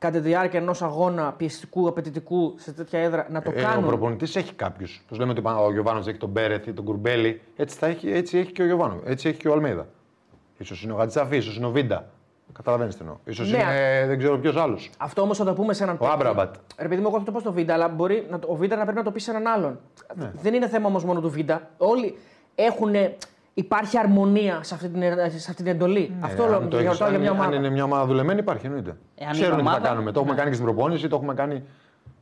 κατά 0.00 0.18
τη 0.18 0.24
διάρκεια 0.24 0.58
ενός 0.60 0.82
αγώνα 0.82 1.32
πιεστικού, 1.32 1.88
απαιτητικού 1.88 2.54
σε 2.56 2.72
τέτοια 2.72 2.98
έδρα 3.00 3.26
να 3.30 3.42
το 3.42 3.50
Ε, 3.54 3.60
ο 3.60 3.62
κάνουν; 3.64 3.86
προπονητής 3.86 4.36
έχει 4.36 4.52
κάποιους. 4.54 5.02
Πώ 5.08 5.16
λέμε 5.16 5.30
ότι 5.30 5.42
ο 5.66 5.72
Γιωβάνος 5.72 6.06
έχει 6.06 6.18
τον 6.18 6.28
Μπέρεθ 6.28 6.66
ή 6.66 6.72
τον 6.72 6.84
Κουρμπέλη. 6.84 7.40
Έτσι, 7.56 7.76
θα 7.78 7.86
έχει, 7.86 8.10
έτσι 8.12 8.38
έχει 8.38 8.52
και 8.52 8.62
ο 8.62 8.66
Γιωβάνος. 8.66 9.00
Έτσι 9.04 9.28
έχει 9.28 9.38
και 9.38 9.48
ο 9.48 9.52
Αλμέιδα. 9.52 9.86
σω 10.64 10.74
είναι 10.84 10.92
ο 10.92 10.96
Χατζισαφί, 10.96 11.36
ίσως 11.36 11.56
είναι 11.56 11.66
ο 11.66 11.70
Βίντα. 11.70 12.08
Καταλαβαίνεις 12.52 12.94
τι 12.96 13.00
εννοώ. 13.00 13.16
σω 13.30 13.42
Ναι. 13.42 13.48
είναι 13.48 14.04
δεν 14.06 14.18
ξέρω 14.18 14.38
ποιος 14.38 14.56
άλλος. 14.56 14.90
Αυτό 14.98 15.22
όμως 15.22 15.38
θα 15.38 15.44
το 15.44 15.52
πούμε 15.52 15.72
σε 15.72 15.82
έναν. 15.82 15.96
Ο 16.00 16.06
Άμπραμπατ. 16.06 16.54
Ρε 16.78 16.88
παιδί 16.88 17.00
μου, 17.00 17.08
εγώ 17.08 17.18
θα 17.18 17.24
το 17.24 17.32
πω 17.32 17.40
στο 17.40 17.52
Βίντα, 17.52 17.74
αλλά 17.74 17.88
μπορεί 17.88 18.26
να, 18.30 18.38
το- 18.38 18.48
ο 18.50 18.54
Βίντα 18.54 18.76
να 18.76 18.82
πρέπει 18.82 18.98
να 18.98 19.04
το 19.04 19.10
πει 19.10 19.20
σε 19.20 19.30
έναν 19.30 19.46
άλλον. 19.46 19.78
Ναι. 20.14 20.30
Δεν 20.42 20.54
είναι 20.54 20.68
θέμα 20.68 20.86
όμως 20.86 21.04
μόνο 21.04 21.20
του 21.20 21.30
Βίντα. 21.30 21.68
Όλοι 21.76 22.18
έχουν. 22.54 22.94
Υπάρχει 23.54 23.98
αρμονία 23.98 24.62
σε 24.62 24.74
αυτή 24.74 24.88
την, 24.88 25.02
σε 25.02 25.50
αυτή 25.50 25.54
την 25.54 25.66
εντολή. 25.66 26.14
Αυτό 26.20 26.44
Ε, 26.44 26.48
λέω. 26.48 26.56
αν 26.56 26.68
το 26.68 26.76
για 26.80 26.86
έχεις- 26.86 26.98
ρωτάω 26.98 27.08
για 27.08 27.16
αν- 27.16 27.22
μια 27.22 27.30
Αν 27.30 27.36
ομάδα. 27.36 27.56
είναι 27.56 27.70
μια 27.70 27.84
ομάδα 27.84 28.06
δουλεμένη, 28.06 28.40
υπάρχει 28.40 28.66
εννοείται. 28.66 28.96
Εάν 29.14 29.30
Ξέρουν 29.32 29.52
είναι 29.52 29.60
τι 29.62 29.66
θα 29.68 29.70
ομάδα, 29.74 29.88
κάνουμε. 29.88 30.12
Το 30.12 30.18
έχουμε 30.18 30.32
ναι. 30.34 30.38
κάνει 30.38 30.50
και 30.50 30.56
στην 30.56 30.66
προπόνηση, 30.74 31.08
το 31.08 31.16
έχουμε 31.16 31.34
κάνει. 31.34 31.62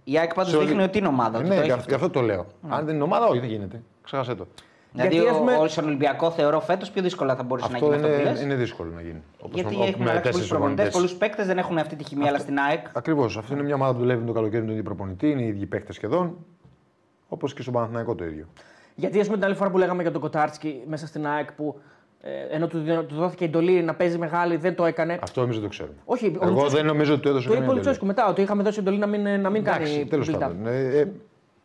Η 0.04 0.18
ΑΕΚ 0.18 0.34
πάντως 0.34 0.50
σε 0.50 0.56
όλη- 0.56 0.66
δείχνει 0.66 0.82
ότι 0.82 0.98
είναι 0.98 1.06
ομάδα. 1.08 1.38
Ε, 1.38 1.40
ότι 1.40 1.48
ναι, 1.48 1.54
το 1.54 1.60
γι' 1.60 1.66
έχει 1.68 1.78
αυτό- 1.78 1.88
γι' 1.88 1.94
αυτό 1.94 2.10
το 2.10 2.20
λέω. 2.20 2.46
Αν 2.68 2.84
δεν 2.84 2.94
είναι 2.94 3.04
ομάδα, 3.04 3.26
όχι, 3.26 3.38
δεν 3.38 3.48
γίνεται. 3.48 3.82
Ξέχασέ 4.02 4.34
το. 4.34 4.46
Δηλαδή, 4.92 5.14
Γιατί, 5.14 5.28
ο, 5.28 5.32
ας 5.32 5.38
πούμε- 5.38 5.56
ο, 5.56 5.68
στον 5.68 5.84
Ολυμπιακό 5.84 6.30
θεωρώ 6.30 6.60
φέτος 6.60 6.90
πιο 6.90 7.02
δύσκολα 7.02 7.34
θα 7.36 7.42
μπορούσε 7.42 7.68
να 7.68 7.74
Αυτό 7.74 7.86
γίνει 7.86 7.96
αυτό 7.96 8.08
που 8.08 8.20
είναι, 8.20 8.30
λες. 8.30 8.42
είναι 8.42 8.54
δύσκολο 8.54 8.90
να 8.94 9.00
γίνει. 9.00 9.22
Όπως 9.40 9.60
Γιατί 9.60 9.76
με- 9.76 9.84
έχουμε 9.86 10.04
με 10.04 10.10
αλλάξει 10.10 10.12
πολλούς 10.12 10.22
τέσσερις 10.22 10.48
προπονητές, 10.48 10.84
προπονητές. 10.88 10.94
πολλούς 10.94 11.14
παίκτες 11.14 11.46
δεν 11.46 11.58
έχουν 11.58 11.78
αυτή 11.78 11.96
τη 11.96 12.04
χημία, 12.04 12.28
αλλά 12.28 12.38
στην 12.38 12.58
ΑΕΚ. 12.58 12.86
Ακριβώς. 12.92 13.36
Αυτή 13.36 13.52
είναι 13.52 13.62
μια 13.62 13.74
ομάδα 13.74 13.92
που 13.92 13.98
δουλεύει 13.98 14.24
το 14.26 14.32
καλοκαίρι 14.32 14.58
με 14.60 14.64
τον 14.66 14.70
ίδιο 14.70 14.84
προπονητή, 14.84 15.30
είναι 15.30 15.42
οι 15.42 15.46
ίδιοι 15.46 15.66
παίχτε 15.66 15.92
σχεδόν. 15.92 16.36
Όπως 17.28 17.54
και 17.54 17.62
στον 17.62 17.74
Παναθηναϊκό 17.74 18.14
το 18.14 18.24
ίδιο. 18.24 18.46
Γιατί, 19.00 19.20
ας 19.20 19.24
πούμε, 19.26 19.36
την 19.36 19.46
άλλη 19.46 19.54
φορά 19.54 19.70
που 19.70 19.78
λέγαμε 19.78 20.02
για 20.02 20.10
τον 20.12 20.20
Κοτάρτσκι 20.20 20.82
μέσα 20.86 21.06
στην 21.06 21.26
ΑΕΚ 21.26 21.52
που 21.52 21.80
ε, 22.20 22.30
ενώ 22.56 22.66
του, 22.66 22.78
δι- 22.78 23.06
του 23.06 23.14
δόθηκε 23.14 23.44
εντολή 23.44 23.82
να 23.82 23.94
παίζει 23.94 24.18
μεγάλη, 24.18 24.56
δεν 24.56 24.74
το 24.74 24.84
έκανε. 24.84 25.18
Αυτό 25.22 25.40
εμείς 25.40 25.54
δεν 25.54 25.62
το 25.64 25.68
ξέρουμε. 25.68 25.96
Όχι, 26.04 26.26
ο 26.26 26.28
Εγώ 26.42 26.44
Λουτσέσκου- 26.50 26.76
δεν 26.76 26.86
νομίζω 26.86 27.12
ότι 27.12 27.22
του 27.22 27.28
έδωσε 27.28 27.46
Το 27.46 27.52
είπε 27.52 27.62
ο 27.62 27.66
καμία 27.66 27.80
εντολή. 27.80 27.86
Λουτσέσκου 27.86 28.06
μετά, 28.06 28.28
ότι 28.28 28.42
είχαμε 28.42 28.62
δώσει 28.62 28.78
εντολή 28.78 28.98
να 28.98 29.06
μην, 29.06 29.40
να 29.40 29.50
μην 29.50 29.66
Εντάξει, 29.66 29.92
κάνει. 29.92 30.06
τέλος 30.06 30.30
build-up. 30.30 30.38
πάντων. 30.38 30.66
Ε, 30.66 30.98
ε, 30.98 31.08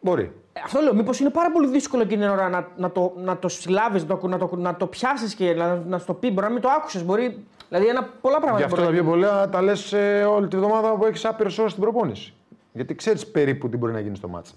μπορεί. 0.01 0.31
Ε, 0.53 0.59
Αυτό 0.65 0.79
λέω. 0.81 0.93
Μήπως 0.95 1.19
είναι 1.19 1.29
πάρα 1.29 1.51
πολύ 1.51 1.67
δύσκολο 1.67 2.03
εκείνη 2.03 2.21
την 2.21 2.29
ώρα 2.29 2.49
να, 2.49 2.67
να 2.77 2.91
το, 2.91 3.13
να 3.17 3.37
το 3.37 3.47
συλλάβεις, 3.47 4.05
να 4.05 4.17
το, 4.17 4.27
να 4.27 4.37
το, 4.37 4.49
να 4.55 4.75
το 4.75 4.87
πιάσεις 4.87 5.35
και 5.35 5.53
να, 5.53 5.75
να 5.87 5.97
σου 5.99 6.05
το 6.05 6.13
πει. 6.13 6.31
Μπορεί 6.31 6.47
να 6.47 6.53
μην 6.53 6.61
το 6.61 6.69
άκουσες. 6.77 7.03
Μπορεί. 7.05 7.43
Δηλαδή, 7.69 7.87
ένα, 7.87 8.09
πολλά 8.21 8.39
πράγματα. 8.39 8.57
Γι' 8.57 8.63
αυτό 8.73 8.75
μπορεί 8.83 8.97
τα 8.97 9.03
να- 9.03 9.09
πιο 9.09 9.11
πολλά 9.11 9.49
τα 9.49 9.61
λες 9.61 9.93
όλη 10.29 10.47
τη 10.47 10.57
βδομάδα 10.57 10.91
που 10.95 11.05
έχεις 11.05 11.25
άπειρε 11.25 11.49
ώρες 11.59 11.71
στην 11.71 11.83
προπόνηση. 11.83 12.33
Γιατί 12.73 12.95
ξέρεις 12.95 13.27
περίπου 13.27 13.69
τι 13.69 13.77
μπορεί 13.77 13.93
να 13.93 13.99
γίνει 13.99 14.15
στο 14.15 14.27
μάτσα. 14.27 14.53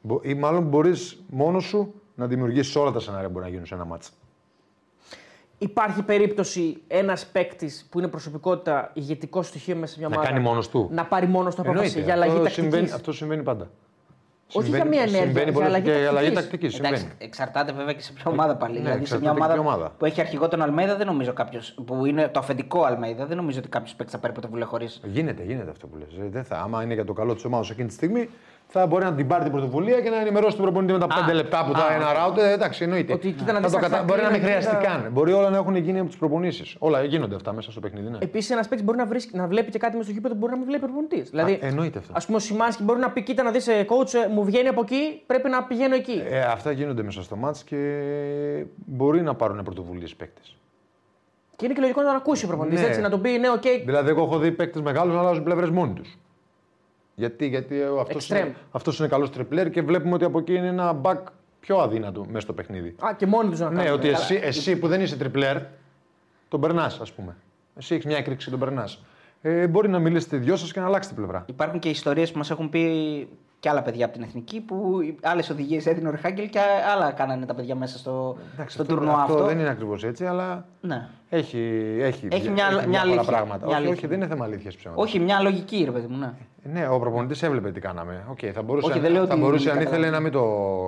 Μπο- 0.00 0.20
Ή 0.22 0.34
μάλλον 0.34 0.62
μπορείς 0.62 1.22
μόνος 1.30 1.64
σου 1.64 1.94
να 2.14 2.26
δημιουργήσεις 2.26 2.76
όλα 2.76 2.90
τα 2.90 3.00
σενάρια 3.00 3.26
που 3.26 3.32
μπορεί 3.32 3.44
να 3.44 3.50
γίνουν 3.50 3.66
σε 3.66 3.74
ένα 3.74 3.84
μάτσα. 3.84 4.10
Υπάρχει 5.58 6.02
περίπτωση 6.02 6.82
ένας 6.88 7.26
παίκτης 7.26 7.86
που 7.90 7.98
είναι 7.98 8.08
προσωπικότητα, 8.08 8.90
ηγετικό 8.94 9.42
στοιχείο 9.42 9.76
μέσα 9.76 9.92
σε 9.92 9.98
μια 9.98 10.08
Να 10.08 10.14
ομάδα. 10.14 10.30
κάνει 10.30 10.42
μόνος 10.44 10.68
του. 10.68 10.88
Να 10.92 11.04
πάρει 11.04 11.26
μόνος 11.26 11.54
του 11.54 11.60
απόφαση 11.60 11.84
Εννοείται. 11.84 12.00
για 12.04 12.12
αλλαγή 12.14 12.30
αυτό, 12.30 12.42
τακτικής; 12.42 12.70
συμβαίνει, 12.72 12.92
αυτό 12.92 13.12
συμβαίνει 13.12 13.42
πάντα. 13.42 13.70
Όχι 14.52 14.66
Συμβαίνει- 14.66 14.82
για 14.82 14.90
μία 14.90 15.00
ενέργεια, 15.00 15.20
Συμβαίνει 15.24 15.44
για 15.44 15.52
πολλές 15.52 15.68
αλλαγή 15.68 15.84
και 15.84 16.02
η 16.02 16.06
αλλαγή 16.06 16.30
τακτικής. 16.32 16.42
τακτικής. 16.50 16.78
Εντάξει, 16.78 16.96
Συμβαίνει. 17.00 17.24
εξαρτάται 17.24 17.72
βέβαια 17.72 17.92
και 17.92 18.02
σε 18.02 18.12
ποια 18.12 18.24
ομάδα 18.30 18.56
πάλι. 18.56 18.72
Ναι, 18.74 18.78
δηλαδή 18.84 19.04
σε 19.06 19.18
μια 19.18 19.30
εξαρτάται 19.30 19.52
και 19.52 19.58
ομάδα, 19.58 19.72
ποια 19.72 19.82
ομάδα. 19.84 19.94
που 19.98 20.04
έχει 20.04 20.20
αρχηγό 20.20 20.48
τον 20.48 20.62
Αλμέιδα, 20.62 20.96
δεν 20.96 21.06
νομίζω 21.06 21.32
κάποιο. 21.32 21.60
που 21.86 22.04
είναι 22.06 22.28
το 22.28 22.38
αφεντικό 22.38 22.82
Αλμέιδα, 22.84 23.26
δεν 23.26 23.36
νομίζω 23.36 23.58
ότι 23.58 23.68
κάποιος 23.68 23.94
παίκτης 23.94 24.14
θα 24.14 24.20
πάρει 24.20 24.32
πρωτοβουλία 24.32 24.66
χωρίς. 24.66 25.00
Γίνεται, 25.04 25.42
γίνεται 25.42 25.70
αυτό 25.70 25.86
που 25.86 25.96
λες. 25.96 26.08
Ε, 26.26 26.28
Δεν 26.28 26.44
θα, 26.44 26.56
άμα 26.58 26.82
είναι 26.82 26.94
για 26.94 27.04
το 27.04 27.12
καλό 27.12 27.34
της 27.34 27.44
ομάδας 27.44 27.70
εκείνη 27.70 27.88
τη 27.88 27.94
στιγμή, 27.94 28.28
θα 28.70 28.86
μπορεί 28.86 29.04
να 29.04 29.12
την 29.14 29.26
πάρει 29.26 29.42
την 29.42 29.52
πρωτοβουλία 29.52 30.00
και 30.00 30.10
να 30.10 30.20
ενημερώσει 30.20 30.56
τον 30.56 30.64
προπονητή 30.64 30.92
με 30.92 30.98
τα 30.98 31.04
Α, 31.04 31.30
5 31.30 31.34
λεπτά 31.34 31.64
που 31.64 31.72
θα 31.72 31.84
α, 31.84 31.92
ένα 31.94 32.08
οκ. 32.10 32.16
ράουτ. 32.16 32.38
Ε, 32.38 32.52
εντάξει, 32.52 32.82
εννοείται. 32.84 33.12
Ότι 33.12 33.30
κοίτα 33.32 33.52
να 33.52 33.60
Θα 33.60 33.64
δεις 33.64 33.72
το 33.72 33.78
τα 33.80 33.88
κατα... 33.88 34.02
Μπορεί 34.02 34.22
να 34.22 34.30
μην 34.30 34.40
χαρακτήρα, 34.40 34.60
χρειαστεί 34.70 34.76
κοίτα- 34.86 35.02
καν. 35.02 35.12
Μπορεί 35.12 35.32
όλα 35.32 35.50
να 35.50 35.56
έχουν 35.56 35.76
γίνει 35.76 35.98
από 35.98 36.08
τις 36.08 36.16
προπονήσεις. 36.18 36.76
Όλα 36.78 37.02
γίνονται 37.02 37.34
αυτά 37.34 37.52
μέσα 37.52 37.70
στο 37.70 37.80
παιχνίδι. 37.80 38.08
Ναι. 38.08 38.18
Επίσης, 38.20 38.50
ένας 38.50 38.68
παίκτης 38.68 38.86
μπορεί 38.86 38.98
να, 38.98 39.06
βρίσκει, 39.06 39.36
να 39.36 39.46
βλέπει 39.46 39.70
και 39.70 39.78
κάτι 39.78 39.96
μες 39.96 40.02
στο 40.02 40.12
γήπεδο 40.12 40.34
που 40.34 40.40
μπορεί 40.40 40.52
να 40.52 40.58
μην 40.58 40.66
βλέπει 40.66 40.82
προπονητής. 40.84 41.30
Δηλαδή, 41.30 41.58
εννοείται 41.62 41.98
αυτό. 41.98 42.12
Ας 42.16 42.20
πούμε, 42.26 42.36
ο 42.36 42.40
Σιμάνσκι 42.40 42.82
μπορεί 42.82 42.98
να 43.00 43.10
πει: 43.10 43.22
Κοίτα 43.22 43.42
να 43.42 43.50
δεις, 43.50 43.68
coach, 43.68 44.14
ε, 44.14 44.28
μου 44.32 44.44
βγαίνει 44.44 44.68
από 44.68 44.80
εκεί, 44.80 45.22
πρέπει 45.26 45.48
να 45.48 45.62
πηγαίνω 45.64 45.94
εκεί. 45.94 46.22
Ε, 46.30 46.40
αυτά 46.40 46.70
γίνονται 46.70 47.02
μέσα 47.02 47.22
στο 47.22 47.36
ματς 47.36 47.64
και 47.64 47.76
μπορεί 48.76 49.22
να 49.22 49.34
πάρουν 49.34 49.62
πρωτοβουλίες 49.62 50.14
παίκτες. 50.14 50.56
Και 51.56 51.64
είναι 51.64 51.74
και 51.74 51.80
λογικό 51.80 52.00
να 52.00 52.06
τον 52.06 52.16
ακούσει 52.16 52.44
ο 52.44 52.48
προπονητής. 52.48 52.80
Ναι. 52.80 52.86
Έτσι, 52.86 53.00
να 53.00 53.10
τον 53.10 53.20
πει: 53.20 53.30
Ναι, 53.38 53.48
οκ, 53.50 53.62
Δηλαδή, 53.84 54.08
εγώ 54.10 54.22
έχω 54.22 54.38
δει 54.38 54.52
παίκτες 54.52 54.82
μεγάλους 54.82 55.14
να 55.14 55.20
αλλάζουν 55.20 55.42
πλευρές 55.44 55.70
μόνοι 55.70 55.92
τους. 55.92 56.18
Γιατί, 57.18 57.46
γιατί 57.46 57.76
αυτός 58.00 58.26
Extreme. 58.30 58.36
είναι, 58.36 58.54
αυτός 58.70 58.98
είναι 58.98 59.08
καλός 59.08 59.30
ντριμπλέρ 59.30 59.70
και 59.70 59.82
βλέπουμε 59.82 60.14
ότι 60.14 60.24
από 60.24 60.38
εκεί 60.38 60.54
είναι 60.54 60.66
ένα 60.66 61.00
back 61.02 61.16
πιο 61.60 61.76
αδύνατο 61.76 62.24
μέσα 62.26 62.40
στο 62.40 62.52
παιχνίδι. 62.52 62.94
Α, 63.04 63.14
και 63.16 63.26
μόνοι 63.26 63.50
τους 63.50 63.58
να 63.58 63.66
κάνουν. 63.66 63.82
Ναι, 63.82 63.90
ότι 63.90 64.06
Καλά. 64.06 64.18
εσύ, 64.18 64.40
εσύ 64.42 64.76
που 64.76 64.88
δεν 64.88 65.00
είσαι 65.00 65.16
ντριμπλέρ, 65.16 65.56
τον 66.48 66.60
περνάς, 66.60 67.00
ας 67.00 67.12
πούμε. 67.12 67.36
Εσύ 67.76 67.94
έχεις 67.94 68.06
μια 68.06 68.16
έκρηξη 68.16 68.44
και 68.44 68.50
τον 68.50 68.60
περνάς. 68.60 69.02
Ε, 69.42 69.66
μπορεί 69.66 69.88
να 69.88 69.98
μιλήσετε 69.98 70.36
οι 70.36 70.38
δυο 70.38 70.56
σας 70.56 70.72
και 70.72 70.80
να 70.80 70.86
αλλάξετε 70.86 71.14
πλευρά. 71.14 71.44
Υπάρχουν 71.48 71.78
και 71.78 71.88
ιστορίες 71.88 72.32
που 72.32 72.38
μας 72.38 72.50
έχουν 72.50 72.68
πει 72.68 73.28
και 73.60 73.68
άλλα 73.68 73.82
παιδιά 73.82 74.04
από 74.04 74.14
την 74.14 74.22
εθνική 74.22 74.60
που 74.60 74.98
άλλες 75.22 75.50
οδηγίες 75.50 75.86
έδινε 75.86 76.08
ο 76.08 76.10
Ριχάγκελ 76.10 76.48
και 76.48 76.58
άλλα 76.94 77.10
κάνανε 77.12 77.46
τα 77.46 77.54
παιδιά 77.54 77.74
μέσα 77.74 77.98
στο, 77.98 78.36
στο 78.54 78.62
αυτό, 78.62 78.84
τουρνουά 78.84 79.12
αυτό. 79.20 79.32
αυτό 79.32 79.44
δεν 79.46 79.58
είναι 79.58 79.68
ακριβώς 79.68 80.04
έτσι, 80.04 80.24
αλλά 80.26 80.66
Ναι. 80.80 81.08
έχει, 81.28 81.58
έχει, 82.00 82.28
Έχει 82.30 82.48
μια- 82.50 82.70
μια 82.70 82.80
διάφορα 82.80 83.00
αλήθεια. 83.00 83.22
πράγματα. 83.32 83.66
Μια 83.66 83.66
όχι, 83.66 83.74
αλήθεια. 83.76 83.92
όχι, 83.96 84.06
δεν 84.06 84.16
είναι 84.16 84.26
θέμα 84.26 84.44
αλήθειας 84.44 84.76
ψέματα. 84.76 85.00
Όχι, 85.02 85.18
μια 85.18 85.40
λογική, 85.40 85.82
ρε 85.84 85.90
παιδί 85.90 86.06
μου, 86.06 86.16
ναι. 86.18 86.32
Ναι, 86.62 86.88
ο 86.88 86.98
προπονητής 86.98 87.42
έβλεπε 87.42 87.72
τι 87.72 87.80
κάναμε. 87.80 88.24
Okay, 88.32 88.46
θα 88.46 88.62
μπορούσε, 88.62 88.90
Όχι, 88.90 88.98
δεν 88.98 89.10
λέω 89.12 89.26
θα 89.26 89.32
ότι 89.32 89.42
μπορούσε 89.42 89.64
δεν 89.64 89.76
αν 89.76 89.82
ήθελε 89.82 90.06
καταλαβαίνω. 90.06 90.16
να 90.16 90.20
μην 90.20 90.32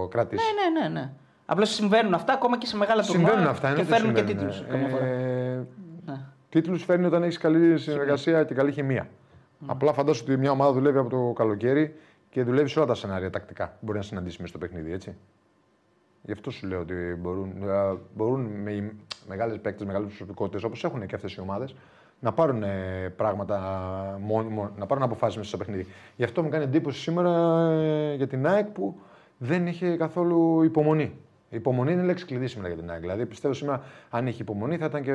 το 0.03 0.09
κρατήσει. 0.11 0.45
Ναι, 0.55 0.81
ναι, 0.81 0.89
ναι. 0.89 1.01
ναι. 1.01 1.11
Απλώς 1.47 1.71
συμβαίνουν 1.75 2.14
αυτά 2.14 2.33
ακόμα 2.33 2.59
και 2.59 2.66
σε 2.66 2.77
μεγάλα 2.77 3.03
τουρνουά 3.03 3.27
Συμβαίνουν 3.29 3.51
αυτά, 3.51 3.73
και 3.73 3.81
εννοείται 3.81 3.95
φέρνουν 3.97 4.14
και 4.14 4.21
συμβαίνουν. 4.27 4.51
τίτλους. 4.51 4.68
καμιά 4.71 4.89
φορά. 4.89 5.05
Ε, 5.07 5.66
Ναι. 6.07 6.21
Τίτλους 6.49 6.85
φέρνει 6.85 7.07
όταν 7.07 7.23
έχεις 7.23 7.39
καλή 7.39 7.79
συνεργασία 7.79 8.45
και 8.45 8.55
καλή 8.55 8.73
χημεία. 8.73 9.09
Απλά 9.66 9.93
φαντάσου 9.93 10.25
ότι 10.29 10.37
μια 10.37 10.51
ομάδα 10.51 10.73
δουλεύει 10.73 10.99
από 10.99 11.09
το 11.09 11.33
καλοκαίρι 11.37 11.95
και 12.31 12.43
δουλεύεις 12.43 12.73
σε 12.73 12.79
όλα 12.79 12.89
τα 12.89 12.95
σενάρια 12.95 13.31
τακτικά 13.31 13.66
που 13.66 13.77
μπορεί 13.81 13.99
να 13.99 14.05
συναντήσεις 14.05 14.39
μέσα 14.39 14.51
στο 14.51 14.59
παιχνίδι, 14.59 14.93
έτσι. 14.93 15.16
Γι' 16.23 16.33
αυτό 16.33 16.51
σου 16.51 16.66
λέω 16.66 16.81
ότι 16.81 16.95
μπορούν, 17.18 17.49
ε, 17.62 17.97
μπορούν 18.14 18.41
με 18.41 18.93
μεγάλες 19.29 19.59
παίκτες, 19.61 19.87
μεγάλες 19.87 20.09
προσωπικότητες 20.09 20.62
όπως 20.62 20.85
έχουν 20.85 21.07
και 21.07 21.14
αυτές 21.14 21.35
οι 21.35 21.41
ομάδες 21.41 21.75
να 22.21 22.33
πάρουν 22.33 22.62
ε, 22.62 23.12
πράγματα, 23.16 23.59
μόνοι, 24.23 24.49
μόνοι- 24.49 24.71
να 24.79 24.87
πάρουν 24.87 25.05
αποφάσεις 25.05 25.37
μέσα 25.37 25.49
στο 25.49 25.57
παιχνίδι. 25.59 25.87
Γι' 26.16 26.25
αυτό 26.25 26.43
μου 26.43 26.49
κάνει 26.49 26.64
εντύπωση 26.64 27.01
σήμερα 27.01 27.31
ε, 27.71 28.14
για 28.14 28.27
την 28.27 28.47
ΑΕΚ 28.47 28.66
που 28.66 28.97
δεν 29.39 29.66
είχε 29.66 29.97
καθόλου 29.97 30.62
υπομονή. 30.62 31.12
Η 31.53 31.57
υπομονή 31.57 31.93
είναι 31.93 32.03
λέξη 32.03 32.25
κλειδί 32.25 32.47
σήμερα 32.47 32.68
για 32.68 32.77
την 32.83 32.91
ΑΕΚ. 32.91 33.01
Δηλαδή 33.01 33.27
πιστεύω 33.27 33.55
σήμερα 33.55 33.83
αν 34.11 34.27
είχε 34.27 34.43
υπομονή 34.43 34.77
θα 34.77 34.85
ήταν 34.85 35.03
και 35.03 35.12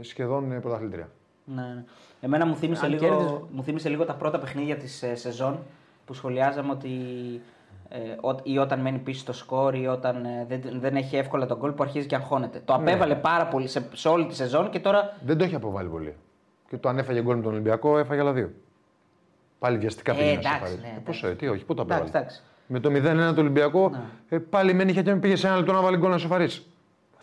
σχεδόν 0.00 0.52
ε, 0.52 0.58
πρωταθλήτρια. 0.60 1.08
Ναι, 1.44 1.62
ναι. 1.62 1.84
Εμένα 2.20 2.46
μου 2.46 2.56
θύμισε, 2.56 2.84
Αν 2.84 2.90
λίγο, 2.92 3.06
κέρδιζε. 3.06 3.40
μου 3.50 3.62
θύμισε 3.62 3.88
λίγο 3.88 4.04
τα 4.04 4.14
πρώτα 4.14 4.38
παιχνίδια 4.38 4.76
της 4.76 5.02
ε, 5.02 5.14
σεζόν 5.14 5.58
που 6.04 6.14
σχολιάζαμε 6.14 6.72
ότι 6.72 6.88
ε, 6.88 6.94
ό- 7.40 7.55
ή 8.42 8.58
όταν 8.58 8.80
μένει 8.80 8.98
πίσω 8.98 9.20
στο 9.20 9.32
σκορ 9.32 9.74
ή 9.74 9.86
όταν 9.86 10.24
ε, 10.24 10.44
δεν, 10.48 10.60
δεν 10.80 10.96
έχει 10.96 11.16
εύκολα 11.16 11.46
τον 11.46 11.58
γκολ 11.58 11.70
που 11.72 11.82
αρχίζει 11.82 12.06
και 12.06 12.14
αγχώνεται. 12.14 12.62
Το 12.64 12.76
Ναι. 12.76 12.82
απέβαλε 12.90 13.14
πάρα 13.14 13.46
πολύ 13.46 13.68
σε, 13.68 13.88
σε 13.92 14.08
όλη 14.08 14.26
τη 14.26 14.34
σεζόν 14.34 14.70
και 14.70 14.78
τώρα. 14.80 15.16
Δεν 15.24 15.38
το 15.38 15.44
έχει 15.44 15.54
αποβάλει 15.54 15.88
πολύ. 15.88 16.14
Και 16.68 16.76
το 16.76 16.88
αν 16.88 16.98
έφαγε 16.98 17.22
γκολ 17.22 17.36
με 17.36 17.42
τον 17.42 17.52
Ολυμπιακό, 17.52 17.98
έφαγε 17.98 18.20
άλλα 18.20 18.32
δύο. 18.32 18.50
Πάλι 19.58 19.78
βιαστικά 19.78 20.12
Ε, 20.12 20.14
πήγε 20.14 20.26
να 20.26 20.32
εντάξει, 20.32 20.52
σοφαρίσει. 20.56 20.80
ναι, 20.80 20.86
Ε, 20.86 20.90
εντάξει. 20.90 21.04
Πόσο, 21.04 21.26
ε, 21.28 21.34
τι, 21.34 21.48
όχι, 21.48 21.64
πού 21.64 21.74
το 21.74 21.82
Εντάξει, 21.82 22.02
απέβαλε. 22.02 22.24
εντάξει. 22.24 22.42
Με 22.66 22.80
το 22.80 23.30
0-1 23.30 23.34
το 23.34 23.40
Ολυμπιακό, 23.40 23.88
Ναι. 23.88 23.98
ε, 24.28 24.38
πάλι 24.38 24.74
μένει 24.74 24.90
είχε 24.90 25.02
και 25.02 25.14
πήγε 25.14 25.36
σε 25.36 25.46
ένα 25.46 25.56
λεπτό 25.56 25.72
να 25.72 25.80
βάλει 25.80 25.96
γκολ 25.96 26.10
να 26.10 26.18
σοφαρίσει. 26.18 26.62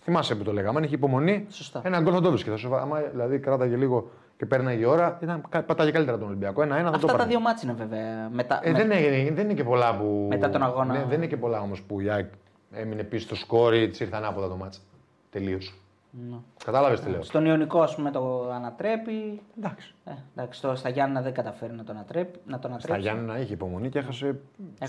Θυμάσαι 0.02 0.36
που 0.36 0.44
το 0.44 0.54
λέγαμε. 0.54 0.78
Αν 0.78 0.84
είχε 0.84 0.96
υπομονή, 0.96 1.46
Σωστά. 1.50 1.82
ένα 1.84 2.02
γκολ 2.02 2.14
θα 2.16 2.22
το 2.22 2.30
βρίσκε. 2.30 2.50
Θα 2.50 2.58
σοφα... 2.58 2.82
Άμα 2.82 3.00
δηλαδή 3.00 3.40
κράταγε 3.40 3.76
λίγο 3.76 4.10
και 4.38 4.46
πέρναγε 4.46 4.82
η 4.82 4.86
ώρα, 4.86 5.18
ήταν, 5.22 5.44
κα- 5.50 5.64
πατάγε 5.64 5.92
καλύτερα 5.92 6.18
τον 6.18 6.28
Ολυμπιακό. 6.28 6.62
Ένα-ένα 6.62 6.86
θα 6.86 6.92
το 6.92 6.96
Αυτά 6.98 7.08
τα 7.12 7.18
πάρει. 7.18 7.30
δύο 7.30 7.40
μάτς 7.40 7.64
είναι 7.64 7.74
βέβαια. 7.74 8.30
Μετά, 8.32 8.60
Ε, 8.64 8.72
με- 8.72 8.78
δεν, 8.78 8.92
είναι, 8.92 9.32
δεν 9.32 9.44
είναι 9.46 9.54
και 9.54 9.64
πολλά 9.64 9.98
που. 9.98 10.26
Μετά 10.30 10.50
τον 10.50 10.64
αγώνα. 10.64 10.94
Ναι, 10.94 11.04
δεν 11.08 11.18
είναι 11.18 11.28
και 11.28 11.38
πολλά 11.38 11.60
όμως 11.62 11.82
που 11.82 12.00
η 12.00 12.10
ΑΕΚ 12.10 12.30
έμεινε 12.72 13.04
πίσω 13.04 13.26
στο 13.26 13.36
σκόρ 13.36 13.74
ή 13.74 13.90
τη 13.90 14.04
ήρθε 14.04 14.16
ανάποδα 14.16 14.48
το 14.48 14.56
μάτσα. 14.56 14.80
Τελείως. 15.30 15.74
Ναι. 16.30 16.36
Κατάλαβες 16.66 17.00
τι 17.02 17.10
λέω. 17.10 17.24
Στον 17.24 17.46
Ιωνικό, 17.46 17.82
ας 17.82 17.96
πούμε, 17.96 18.12
το 18.12 18.50
ανατρέπει. 18.52 19.42
Εντάξει. 19.58 19.94
Ε, 20.06 20.12
εντάξει, 20.36 20.60
στο, 20.60 20.76
στα 20.76 20.90
Γιάννα 20.90 21.22
δεν 21.22 21.34
καταφέρει 21.34 21.74
να 21.74 21.84
το 21.84 21.92
ανατρέπει. 21.92 22.40
Να 22.46 22.54
το 22.60 22.60
Στα 22.60 22.68
ανατρέψει. 22.68 23.02
Γιάννενα 23.02 23.40
είχε 23.40 23.54
υπομονή 23.54 23.90
και 23.90 24.00
έχασε 24.00 24.36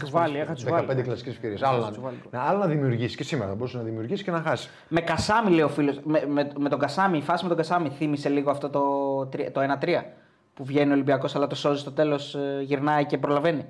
Του 0.01 0.11
βάλει, 0.11 0.39
έχασε 0.39 0.67
του 0.67 0.73
15 0.75 0.85
βάλει. 0.87 1.03
κλασικές 1.03 1.33
ευκαιρίες. 1.35 1.63
Άλλο, 1.63 1.89
τους 1.89 2.01
βάλει. 2.01 2.17
να, 2.31 2.41
άλλο 2.43 2.59
να 2.59 2.67
δημιουργήσει 2.67 3.17
και 3.17 3.25
σήμερα. 3.25 3.49
Θα 3.51 3.57
μπορούσε 3.57 3.77
να 3.77 3.83
δημιουργήσει 3.83 4.25
και 4.25 4.31
να 4.31 4.41
χάσει. 4.41 4.69
Με 4.89 5.01
Κασάμι, 5.01 5.51
λέει 5.51 5.63
ο 5.63 5.69
φίλος. 5.69 6.01
Με, 6.05 6.25
με, 6.29 6.51
με 6.59 6.69
τον 6.69 6.79
Κασάμι, 6.79 7.19
η 7.19 7.23
φάση 7.23 7.43
με 7.43 7.49
τον 7.49 7.59
Κασάμι 7.59 7.89
θύμισε 7.89 8.29
λίγο 8.29 8.51
αυτό 8.51 8.71
το, 8.71 9.27
τρι- 9.27 9.51
το 9.53 9.61
1-3 9.81 10.03
που 10.55 10.65
βγαίνει 10.65 10.91
ο 10.91 10.95
Ολυμπιακός, 10.95 11.35
αλλά 11.37 11.47
το 11.47 11.55
σώζει 11.55 11.81
στο 11.81 11.93
τέλος, 11.93 12.37
γυρνάει 12.63 13.05
και 13.07 13.19
προλαβαίνει. 13.19 13.65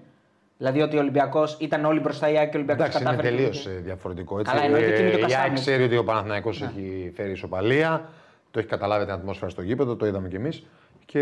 Δηλαδή 0.59 0.81
ότι 0.83 0.97
ο 0.97 1.01
Ολυμπιακός 1.01 1.57
ήταν 1.61 1.85
όλοι 1.85 2.01
μπροστά 2.01 2.31
η 2.31 2.37
ΑΕΚ 2.39 2.51
και 2.51 2.57
ο 2.57 2.61
Ολυμπιακός 2.61 2.85
Εντάξει, 2.87 3.03
είναι 3.03 3.11
κατάφερε. 3.11 3.37
τελείως 3.37 3.61
και- 3.63 3.71
διαφορετικό. 3.71 4.39
Έτσι. 4.39 4.53
Καλά, 4.53 4.65
εννοείται 4.65 4.97
και 4.97 5.03
με 5.03 5.11
το 5.11 5.19
η 5.19 5.21
Κασάμι. 5.21 5.43
ΑΕΚ 5.43 5.53
ξέρει 5.55 5.83
ότι 5.83 5.97
ο 5.97 6.05
Παναθηναϊκός 6.05 6.63
έχει 6.63 7.13
φέρει 7.17 7.31
ισοπαλία. 7.31 8.09
Το 8.51 8.59
έχει 8.59 8.69
καταλάβει 8.69 9.05
την 9.05 9.15
ατμόσφαιρα 9.15 9.51
στο 9.51 9.63
γήπεδο, 9.63 9.97
το 9.97 10.07
είδαμε 10.07 10.29
κι 10.29 10.37
εμείς. 10.37 10.67
Και 11.05 11.21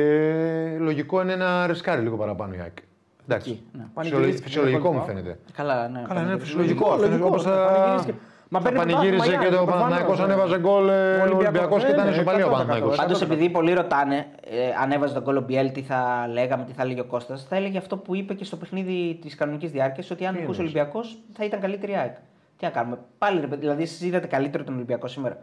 λογικό 0.79 1.23
είναι 1.23 1.37
να 1.37 1.67
ρισκάρει 1.67 2.03
λίγο 2.03 2.17
παραπάνω 2.17 2.55
η 2.55 2.59
ΑΕΚ. 2.61 2.77
Εντάξει. 3.29 3.51
Εκεί, 3.51 3.65
ναι. 3.73 3.85
Πανηγυρίστηκε 3.95 4.43
Φυσιολογικό 4.47 4.89
με 4.93 4.99
μου 4.99 5.05
γκολ, 5.05 5.15
φαίνεται. 5.15 5.39
Καλά, 5.57 5.89
ναι. 5.89 6.03
Καλά, 6.09 6.21
είναι 6.21 6.37
πανηγυρίζει. 6.39 6.45
φυσιολογικό. 6.45 6.97
Λογικό, 7.01 7.39
αυτό 8.59 8.69
είναι 8.69 8.79
λογικό, 8.79 8.99
όπως 8.99 9.27
θα 9.27 9.27
θα- 9.27 9.27
πανηγυρίσει 9.27 9.29
και- 9.29 9.37
Μα 9.37 9.39
θα 9.39 9.39
παίρνει 9.39 9.39
πανηγύριζε 9.39 9.39
πρωτάθλημα, 9.39 9.45
και 9.45 9.49
το 9.49 9.63
Γιάννη, 9.63 9.71
Παναθηναϊκός 9.71 10.17
προφανώς, 10.17 10.31
ανέβαζε 10.31 10.57
ναι. 10.57 10.63
γκολ. 10.65 10.89
ε, 10.89 10.93
Ο 10.93 11.23
Ολυμπιακός, 11.23 11.47
Ολυμπιακός 11.47 11.81
και 11.83 11.87
ναι, 11.89 11.93
ήταν 11.97 12.05
ναι, 12.07 12.13
ισοπαλία 12.17 12.45
ο 12.47 12.49
100%. 12.49 12.53
Παναθηναϊκός. 12.53 12.97
Πάντως, 12.97 13.21
επειδή 13.27 13.45
πολλοί 13.57 13.73
ρωτάνε, 13.81 14.17
ε, 14.51 14.57
ανέβαζε 14.83 15.15
τον 15.15 15.23
κόλλο 15.27 15.41
Μπιέλ, 15.41 15.73
τι 15.73 15.83
θα 15.83 16.01
λέγαμε, 16.37 16.65
τι 16.65 16.73
θα 16.73 16.83
έλεγε 16.83 17.01
ο 17.01 17.05
Κώστας, 17.05 17.39
θα 17.49 17.57
έλεγε 17.57 17.79
αυτό 17.79 17.95
που 17.97 18.15
είπε 18.15 18.33
και 18.35 18.45
στο 18.45 18.57
παιχνίδι 18.57 19.19
της 19.23 19.35
κανονικής 19.35 19.71
διάρκειας, 19.71 20.11
ότι 20.11 20.27
αν 20.27 20.35
νικούσε 20.35 20.61
ο 20.61 20.63
Ολυμπιακός 20.63 21.17
θα 21.37 21.45
ήταν 21.45 21.61
καλύτερη 21.61 21.93
η 21.93 21.97
ΑΕΚ. 21.97 22.15
Τι 22.57 22.65
να 22.65 22.71
κάνουμε. 22.71 22.99
Πάλι 23.19 23.41
ρε 23.41 23.47
παιδί, 23.47 23.61
δηλαδή 23.61 23.83
εσείς 23.83 24.01
είδατε 24.03 24.27
καλύτερο 24.27 24.65
τον 24.65 24.75
Ολυμπιακό 24.75 25.07
σήμερα. 25.09 25.37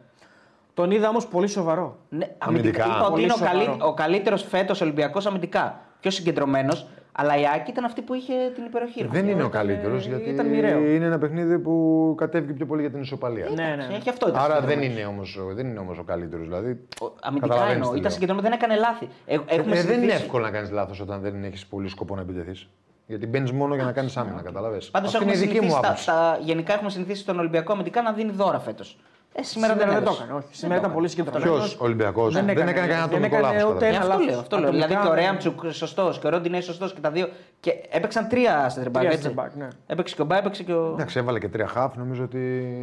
Τον 0.73 0.91
είδα 0.91 1.09
όμως 1.09 1.27
πολύ 1.27 1.47
σοβαρό. 1.47 1.97
Ναι, 2.09 2.25
Αμυντικά. 2.37 2.85
Είπα 2.85 2.99
ότι 3.01 3.09
Πολύ 3.11 3.23
είναι 3.23 3.33
ο, 3.33 3.35
σοβαρό. 3.37 3.57
καλύ, 3.65 3.77
ο 3.81 3.93
καλύτερος 3.93 4.43
φέτος 4.43 4.81
Ολυμπιακός 4.81 5.25
αμυντικά. 5.25 5.79
Πιο 5.99 6.11
συγκεντρωμένος, 6.11 6.87
αλλά 7.19 7.37
η 7.39 7.47
ΑΕΚ 7.47 7.67
ήταν 7.67 7.85
αυτή 7.85 8.01
που 8.01 8.13
είχε 8.13 8.33
την 8.55 8.63
υπεροχή. 8.65 8.99
ρε 9.01 9.07
Δεν 9.07 9.11
παιδιά. 9.13 9.31
είναι 9.31 9.43
ο 9.43 9.47
ήταν, 9.47 9.59
καλύτερος 9.61 10.05
ε, 10.05 10.09
γιατί 10.09 10.29
ήταν 10.29 10.45
μοιραίο. 10.47 10.79
είναι 10.79 11.05
ένα 11.05 11.17
παιχνίδι 11.19 11.59
που 11.59 11.73
κατέβηκε 12.17 12.53
πιο 12.53 12.65
πολύ 12.65 12.81
για 12.81 12.89
την 12.91 13.01
ισοπαλία. 13.01 13.45
Ναι, 13.55 13.63
ναι. 13.63 13.73
Εντάξει, 13.73 13.95
Έχει 13.95 14.09
αυτό 14.09 14.29
ήταν 14.29 14.41
Άρα 14.43 14.53
δεν 14.61 14.69
συγκεντρωμένος. 14.69 14.97
είναι 14.97 15.05
όμως 15.05 15.55
δεν 15.55 15.67
είναι 15.67 15.79
όμως 15.79 15.97
ο 15.97 16.03
καλύτερος. 16.03 16.47
Δηλαδή, 16.47 16.69
Ο- 17.01 17.05
Αμυντικά 17.21 17.47
καταλαβαίνεις 17.47 17.73
εννοώ. 17.73 17.89
τι 17.91 17.97
Ήταν 17.97 18.01
λέω. 18.01 18.11
συγκεντρωμένο, 18.11 18.47
δεν 18.49 18.57
έκανε 18.57 18.75
λάθη. 18.75 19.07
Ε, 19.25 19.33
έχουμε 19.33 19.55
Ε, 19.55 19.61
δεν 19.63 19.75
είναι 19.75 19.83
συνηθίσει- 19.93 20.21
εύκολο 20.23 20.43
να 20.43 20.51
κάνεις 20.51 20.71
λάθος 20.71 20.99
όταν 20.99 21.21
δεν 21.21 21.43
έχεις 21.43 21.65
πολύ 21.65 21.89
σκοπό 21.89 22.15
να 22.15 22.21
επιτεθείς. 22.21 22.67
Γιατί 23.07 23.27
μπαίνεις 23.27 23.51
μόνο 23.51 23.75
για 23.75 23.83
να 23.83 23.91
κάνεις 23.91 24.17
άμυνα, 24.17 24.41
καταλαβες. 24.41 24.89
Πάντως 24.89 25.13
Αυτή 25.13 25.23
είναι 25.23 25.33
έχουμε 25.33 25.45
η 25.45 25.47
δική 25.53 25.65
μου 25.65 25.71
συνηθίσει. 25.71 26.05
Τα, 26.05 26.13
άποψη. 26.23 26.39
τα, 26.41 26.45
γενικά 26.51 26.73
έχουμε 26.73 26.89
συνηθίσει 26.89 27.25
τον 27.25 27.39
Ολυμπιακό 27.39 27.71
αμυντικά 27.73 28.01
να 28.01 28.11
δίνει 28.11 28.31
δώρα 28.31 28.59
φέτος. 28.59 28.97
Ε, 29.33 29.43
σήμερα, 29.43 29.73
Σήμερα 29.73 29.91
δεν 29.91 30.03
το 30.03 30.09
έδωσε. 30.09 30.23
έκανε. 30.23 30.37
Όχι. 30.39 30.55
Σήμερα 30.55 30.79
ήταν 30.79 30.89
το 30.91 30.95
πολύ 30.97 31.09
έκανε. 31.13 31.29
συγκεντρωμένος. 31.31 31.67
Ποιος 31.69 31.81
Ολυμπιακός; 31.81 32.33
Δεν, 32.33 32.45
Δεν 32.45 32.55
έκανε, 32.55 32.71
έκανε, 32.71 32.87
κανένα 32.87 33.07
δεν 33.07 33.15
ατομικό 33.17 33.35
έκανε 33.37 33.57
λάθο. 33.57 33.73
ούτε 33.75 33.85
Ε, 33.85 33.89
ένα 33.89 33.97
αυτό 33.97 34.09
λάθος. 34.09 34.25
λέω. 34.25 34.39
Αυτό 34.39 34.57
λέω. 34.57 34.67
Ατομικά, 34.67 34.87
Δηλαδή 34.87 35.03
και 35.05 35.11
ο 35.11 35.15
ναι. 35.15 35.21
Ρέαμτσουκ 35.21 35.59
σωστός 35.71 36.19
και 36.19 36.27
ο 36.27 36.29
Ρόντινε 36.29 36.61
σωστός 36.61 36.93
και 36.93 36.99
τα 37.01 37.11
δύο. 37.11 37.27
Και 37.59 37.71
έπαιξαν 37.89 38.27
τρία 38.27 38.71
center 38.75 38.87
back. 38.87 38.91
Τρία 38.91 39.09
έτσι. 39.11 39.33
center 39.35 39.43
back, 39.43 39.47
ναι. 39.57 39.67
Έπαιξε 39.87 40.15
και 40.15 40.21
ο 40.21 40.25
Μπά, 40.25 40.37
έπαιξε 40.37 40.63
και 40.63 40.73
ο. 40.73 40.91
Εντάξει, 40.93 41.19
έβαλε 41.19 41.39
και 41.39 41.47
τρία 41.47 41.67
χαφ. 41.67 41.95
Νομίζω 41.97 42.23
ότι 42.23 42.73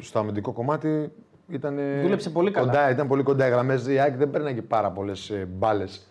στο 0.00 0.18
αμυντικό 0.18 0.52
κομμάτι 0.52 1.12
ήταν. 1.48 1.78
Δούλεψε 2.02 2.30
πολύ 2.30 2.50
καλά. 2.50 2.66
Κοντά, 2.66 2.90
ήταν 2.90 3.06
πολύ 3.06 3.22
κοντά 3.22 3.46
οι 3.46 3.50
γραμμές. 3.50 3.86
Η 3.86 3.98
ΑΕΚ 3.98 4.16
δεν 4.16 4.30
παίρναγε 4.30 4.62
πάρα 4.62 4.90
πολλές 4.90 5.32
μπάλες 5.48 6.06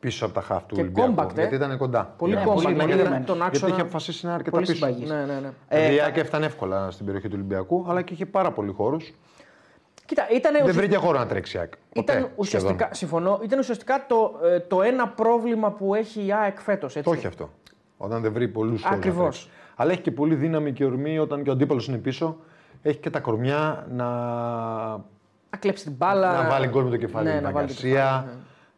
πίσω 0.00 0.24
από 0.24 0.34
τα 0.34 0.40
χαφ 0.40 0.64
του 0.66 0.74
Και 0.74 0.80
Ολυμπιακού. 0.80 1.14
compact, 1.16 1.30
ε. 1.30 1.40
γιατί 1.40 1.54
ήταν 1.54 1.76
κοντά. 1.78 2.14
Πολύ 2.18 2.34
Ναι, 2.34 2.40
compact. 2.40 2.44
πολύ 2.44 2.58
δηλαδή, 2.66 2.76
μαγειρεμένο. 2.76 3.24
τον 3.24 3.36
Γιατί 3.36 3.50
άξονα. 3.56 3.72
είχε 3.72 3.80
αποφασίσει 3.80 4.24
να 4.26 4.30
είναι 4.30 4.38
αρκετά 4.38 4.56
Πολύ 4.56 4.72
πίσω. 4.72 4.86
συμπαγής. 4.86 5.10
Ναι, 5.10 5.16
ναι, 5.16 5.40
ναι. 5.40 5.50
Ε, 5.68 5.76
Δηλαδή, 5.76 5.94
η 5.94 5.96
κα- 5.98 6.04
ΑΕΚ 6.04 6.16
έφτανε 6.16 6.46
εύκολα 6.46 6.90
στην 6.90 7.04
περιοχή 7.06 7.26
του 7.28 7.34
Ολυμπιακού, 7.36 7.84
αλλά 7.88 8.02
και 8.02 8.12
είχε 8.12 8.26
πάρα 8.26 8.50
πολύ 8.52 8.72
χώρους. 8.72 9.12
Κοίτα, 10.04 10.22
ήταν, 10.34 10.52
Δεν 10.52 10.62
ουσια- 10.62 10.74
βρήκε 10.74 10.96
χώρο 10.96 11.18
να 11.18 11.26
τρέξει 11.26 11.56
η 11.56 11.60
ΑΕΚ. 11.60 11.72
Ποτέ, 11.94 12.12
ήταν 12.12 12.30
ουσιαστικά, 12.36 12.72
σχεδόν. 12.74 12.94
συμφωνώ, 12.94 13.40
ήταν 13.44 13.58
ουσιαστικά 13.58 14.04
το, 14.08 14.32
ε, 14.44 14.60
το 14.60 14.82
ένα 14.82 15.08
πρόβλημα 15.08 15.70
που 15.70 15.94
έχει 15.94 16.26
η 16.26 16.32
ΑΕΚ 16.32 16.60
φέτος. 16.60 16.92
Το 17.02 17.12
έχει 17.12 17.26
αυτό. 17.26 17.50
Όταν 17.96 18.22
δεν 18.22 18.32
βρει 18.32 18.48
πολλούς 18.48 18.82
χώρους. 18.82 18.96
Ακριβώς. 18.96 19.50
Αλλά 19.76 19.92
έχει 19.92 20.00
και 20.00 20.10
πολύ 20.10 20.34
δύναμη 20.34 20.72
και 20.72 20.84
ορμή 20.84 21.18
όταν 21.18 21.42
και 21.42 21.50
ο 21.50 21.52
αντίπαλος 21.52 21.86
είναι 21.88 21.96
πίσω. 21.96 22.36
Έχει 22.82 22.98
και 22.98 23.10
τα 23.10 23.20
κορμιά 23.20 23.86
να, 23.90 24.04
Να 25.50 25.58
κλέψει 25.58 25.84
την 25.84 25.92
μπάλα. 25.92 26.42
να 26.42 26.48
βάλει 26.48 26.66
γκολ 26.66 26.84
με 26.84 26.90
το 26.90 26.96
κεφάλι 26.96 27.26
Ναι, 27.28 27.34
με 27.34 27.40
να 27.40 27.46
την 27.46 27.56
βάλει 27.56 27.72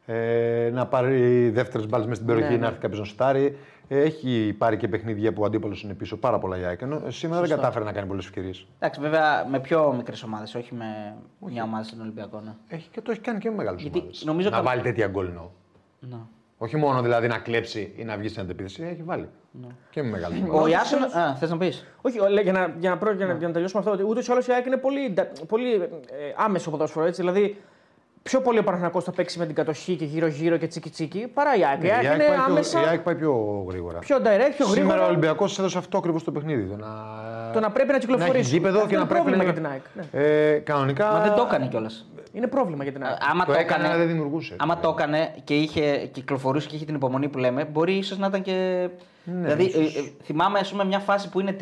το 0.08 0.12
Γκαρσία. 0.12 0.32
κεφάλι, 0.32 0.62
ναι. 0.62 0.66
Ε, 0.66 0.70
να 0.70 0.86
πάρει 0.86 1.50
δεύτερες 1.50 1.86
μπάλες 1.86 2.06
μέσα 2.06 2.20
στην 2.22 2.26
περιοχή, 2.26 2.50
Ναι, 2.52 2.56
να 2.58 2.62
ναι. 2.62 2.66
έρθει 2.68 2.80
κάποιος 2.80 2.98
να 3.00 3.04
σουτάρει. 3.06 3.58
Ε, 3.90 4.00
έχει 4.00 4.54
πάρει 4.58 4.76
και 4.76 4.88
παιχνίδια 4.88 5.32
που 5.32 5.42
ο 5.42 5.44
αντίπαλος 5.44 5.82
είναι 5.82 5.94
πίσω 5.94 6.16
πάρα 6.16 6.38
πολλά 6.38 6.56
για 6.56 6.68
ΑΕΚ. 6.68 6.80
Ενώ 6.80 7.02
σήμερα 7.10 7.40
δεν 7.40 7.50
κατάφερε 7.50 7.84
να 7.84 7.92
κάνει 7.92 8.06
πολλές 8.08 8.24
ευκαιρίες. 8.24 8.66
Εντάξει, 8.78 9.00
βέβαια 9.00 9.46
με 9.50 9.60
πιο 9.60 9.92
μικρές 9.96 10.22
ομάδες, 10.22 10.54
όχι 10.54 10.74
με 10.74 11.14
μια 11.38 11.62
ομάδα 11.62 11.82
στον 11.82 12.00
Ολυμπιακό. 12.00 12.40
Ναι. 12.44 12.54
Έχει 12.68 12.88
και 12.92 13.00
το 13.00 13.10
έχει 13.10 13.20
κάνει 13.20 13.38
και 13.38 13.50
με 13.50 13.56
μεγάλου 13.56 13.78
Γιατί 13.78 13.98
ομάδες. 13.98 14.24
νομίζω 14.24 14.50
Να 14.50 14.56
κα- 14.56 14.62
βάλει 14.62 14.80
τέτοια 14.82 15.06
γκολ 15.06 15.26
εννοώ. 15.26 15.48
Ναι. 16.00 16.16
Όχι 16.58 16.76
μόνο 16.76 17.02
δηλαδή 17.02 17.26
να 17.28 17.38
κλέψει 17.38 17.92
ή 17.96 18.04
να 18.04 18.16
βγει 18.16 18.28
στην 18.28 18.42
αντεπίθεση, 18.42 18.82
έχει 18.82 19.02
βάλει. 19.02 19.28
Και 19.90 20.02
με 20.02 20.08
μεγάλου 20.08 20.34
Ο 20.52 20.66
Ιάσον. 20.68 21.02
Α, 21.02 21.36
θες 21.36 21.50
να 21.50 21.56
πεις; 21.56 21.86
Όχι, 22.02 22.20
ο- 22.20 22.28
λέει, 22.28 22.42
για 22.42 22.52
να, 22.52 22.74
για 22.78 22.90
να, 22.90 22.98
προ- 22.98 23.16
για 23.16 23.26
να, 23.26 23.32
για 23.34 23.46
να 23.46 23.52
τελειώσουμε 23.52 23.80
αυτό, 23.82 23.92
ότι 23.94 24.02
ούτως 24.02 24.26
ή 24.28 24.32
άλλως 24.32 24.46
η 24.46 24.52
ΑΕΚ 24.52 24.66
είναι 24.66 24.76
πολύ, 24.76 25.10
ντα- 25.12 25.32
πολύ 25.48 25.72
ε, 25.74 25.88
άμεσο 26.36 26.70
ποδόσφαιρο. 26.70 27.04
Έτσι, 27.06 27.20
δηλαδή, 27.20 27.56
πιο 28.22 28.40
πολύ 28.40 28.58
ο 28.58 28.62
Παναθηναϊκός 28.64 29.04
θα 29.04 29.10
παίξει 29.12 29.38
με 29.38 29.46
την 29.46 29.54
κατοχή 29.54 29.96
και 29.96 30.04
γύρω-γύρω 30.04 30.56
και 30.56 30.66
τσίκι-τσίκι 30.66 31.26
παρά 31.34 31.54
η 31.56 31.64
ΑΕΚ. 31.64 31.82
η 31.82 31.90
ΑΕΚ 31.90 32.02
Ναι, 32.02 32.06
Η 32.06 32.06
ΑΕΚ 32.08 32.14
είναι 32.14 32.24
πάει 32.28 32.34
πιο- 32.36 32.44
άμεσα 32.44 32.80
η 32.80 32.84
ΑΕΚ 32.88 33.00
πάει 33.00 33.14
πιο 33.14 33.64
γρήγορα. 33.68 33.98
πιο 33.98 34.16
direct, 34.16 34.52
πιο 34.56 34.66
Σήμερα 34.66 34.74
γρήγορα. 34.74 35.04
ο 35.04 35.08
Ολυμπιακός 35.08 35.58
έδωσε 35.58 35.78
αυτό 35.78 35.98
ακριβώς 35.98 36.24
το 36.24 36.32
παιχνίδι. 36.32 36.62
Το 36.68 36.76
να, 36.76 36.88
Το 37.52 37.60
να 37.60 37.70
πρέπει 37.70 37.92
να 37.92 37.98
κυκλοφορήσει. 37.98 38.32
Να 38.32 38.38
έχει 38.38 38.48
γήπεδο 38.48 38.76
Αυτό 38.76 38.88
και 38.88 38.94
είναι 38.94 39.02
να 39.02 39.08
πρέπει 39.08 39.24
πρόβλημα 39.24 39.44
να. 39.44 39.50
για 39.52 39.60
την 39.62 39.70
ΑΕΚ. 39.70 39.82
Ναι. 40.12 40.22
Ε, 40.24 40.58
κανονικά. 40.58 41.10
Μα 41.12 41.20
δεν 41.20 41.34
το 41.34 41.42
έκανε 41.48 41.66
κιόλας. 41.66 42.06
Είναι 42.32 42.46
πρόβλημα 42.46 42.82
για 42.82 42.92
την 42.92 43.04
ΑΕΚ. 43.04 43.16
Άμα 43.30 43.44
Το 43.44 43.52
το, 43.52 43.58
έκανε, 43.58 43.74
έκανε, 43.74 43.88
αλλά 43.88 43.96
δεν 43.98 44.06
δημιουργούσε. 44.06 44.56
άμα 44.58 44.78
το 44.78 44.88
έκανε 44.98 45.34
και 45.44 45.54
είχε 45.56 45.96
κυκλοφορούσε 46.12 46.68
και 46.68 46.76
είχε 46.76 46.84
την 46.84 46.94
υπομονή 46.94 47.28
που 47.28 47.38
λέμε, 47.38 47.64
μπορεί 47.64 47.92
ίσως 47.94 48.18
να 48.18 48.26
ήταν 48.26 48.42
και. 48.42 48.88
Ναι, 49.24 49.40
δηλαδή, 49.54 49.64
ε, 49.64 49.78
ε, 49.98 50.12
θυμάμαι 50.24 50.58
ας 50.58 50.70
πούμε, 50.70 50.84
μια 50.84 50.98
φάση 50.98 51.28
που 51.28 51.40
είναι 51.40 51.52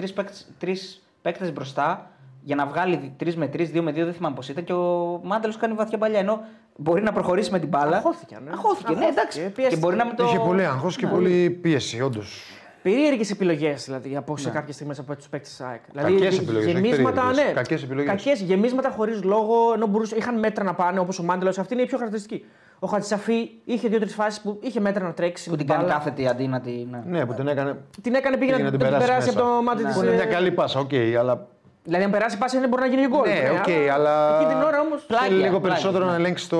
τρεις 0.59 1.03
παίκτες 1.23 1.53
μπροστά 1.53 2.11
για 2.47 2.57
να 2.57 2.67
βγάλει 2.67 3.13
3 3.25 3.33
με 3.35 3.51
3, 3.53 3.57
2 3.61 3.81
με 3.81 3.91
2, 3.91 3.95
δεν 3.95 4.13
θυμάμαι 4.13 4.35
πώς 4.35 4.49
ήταν 4.49 4.65
και 4.65 4.73
ο 4.73 5.21
Μάντελο 5.23 5.55
κάνει 5.61 5.75
βαθιά 5.75 5.99
παλιά. 5.99 6.19
Ενώ 6.19 6.41
μπορεί 6.77 7.03
να 7.03 7.13
προχωρήσει 7.13 7.51
με 7.51 7.59
την 7.59 7.69
μπάλα. 7.69 7.97
Αγχώθηκε, 7.97 8.37
ναι. 8.45 8.51
Αχώθηκε, 8.51 8.89
ναι, 8.93 8.95
Αγχώθηκε, 8.99 9.21
εντάξει. 9.21 9.41
πιέστηκε. 9.41 9.69
Και 9.69 9.77
μπορεί 9.77 9.97
να 9.97 10.05
μην 10.05 10.17
το. 10.17 10.25
Είχε 10.25 10.39
πολύ 10.39 10.65
άγχο 10.65 10.89
και 10.97 11.07
πολύ 11.07 11.51
πίεση, 11.51 12.03
όντως. 12.03 12.43
Περίεργες 12.83 13.31
επιλογές 13.31 13.85
δηλαδή 13.85 14.17
από 14.17 14.33
Ναι. 14.33 14.39
σε 14.39 14.51
κάποιες 14.51 14.75
στιγμές 14.75 14.99
από 14.99 15.17
τους 15.17 15.29
παίκτες 15.29 15.51
της 15.51 15.61
ΑΕΚ. 15.61 15.81
Κακές 15.95 16.39
επιλογές, 16.39 16.67
όχι 16.75 16.81
γεμίσματα, 16.81 17.21
περίεργες. 17.21 17.45
ναι. 17.47 17.53
Κακές 17.53 17.83
επιλογές. 17.83 18.09
Κακές, 18.11 18.41
γεμίσματα 18.41 18.91
χωρίς 18.91 19.23
λόγο, 19.23 19.73
ενώ 19.75 19.87
μπορούσε, 19.87 20.17
είχαν 20.17 20.39
μέτρα 20.39 20.65
να 20.65 20.75
πάνε 20.75 20.99
όπως 21.01 21.19
ο 21.19 21.23
Μάντελο. 21.23 21.51
Αυτή 21.59 21.73
είναι 21.75 21.83
η 21.83 21.87
πιο 21.87 21.97
χαρακτηριστική. 21.99 22.45
Ο 22.79 22.87
Χατσαφή 22.87 23.51
είχε 23.65 23.89
δύο-τρεις 23.89 24.15
φάσεις 24.15 24.41
που 24.41 24.59
είχε 24.63 24.81
μέτρα 24.81 25.05
να 25.05 25.13
τρέξει. 25.13 25.45
Που 25.45 25.51
με 25.51 25.57
την 25.57 25.67
την 25.67 25.75
κάνει 25.75 25.87
μπάλα. 25.89 25.99
κάθετη 25.99 26.27
αντί 26.29 26.47
να 26.47 26.61
την. 26.61 26.89
ναι. 26.91 27.19
Ναι, 27.19 27.27
που 27.27 27.35
την 27.35 27.47
έκανε. 27.49 27.77
Την 28.03 28.15
έκανε 28.15 28.37
πήγε 28.37 28.51
πήγε 28.53 28.63
να, 28.65 28.71
να 28.71 28.79
την 28.79 28.89
περάσει, 28.89 29.11
μέσα. 29.27 29.31
από 29.31 29.39
το 29.49 29.63
μάτι 29.63 29.83
Ναι. 29.83 29.89
της. 29.89 29.99
Που 29.99 30.05
είναι 30.05 30.15
μια 30.15 30.25
καλή 30.25 30.51
πάσα, 30.53 30.81
οκ, 30.81 30.91
αλλά 31.19 31.47
Δηλαδή, 31.87 32.05
αν 32.05 32.11
περάσει 32.11 32.39
πάση 32.39 32.59
δεν 32.59 32.69
μπορεί 32.69 32.83
να 32.83 32.89
γίνει 32.89 33.01
και 33.03 33.09
γκολ. 33.09 33.29
Ναι, 33.29 33.51
οκ, 33.59 33.93
αλλά. 33.95 34.41
Εκεί 34.41 34.49
την 34.53 34.63
ώρα 34.63 34.81
όμω. 34.81 34.95
Πλάγια, 35.07 35.27
Θέλει 35.29 35.41
λίγο 35.41 35.49
πλάγια, 35.49 35.69
περισσότερο 35.69 36.05
ναι. 36.05 36.11
να 36.11 36.17
ελέγξει 36.17 36.49
το. 36.49 36.59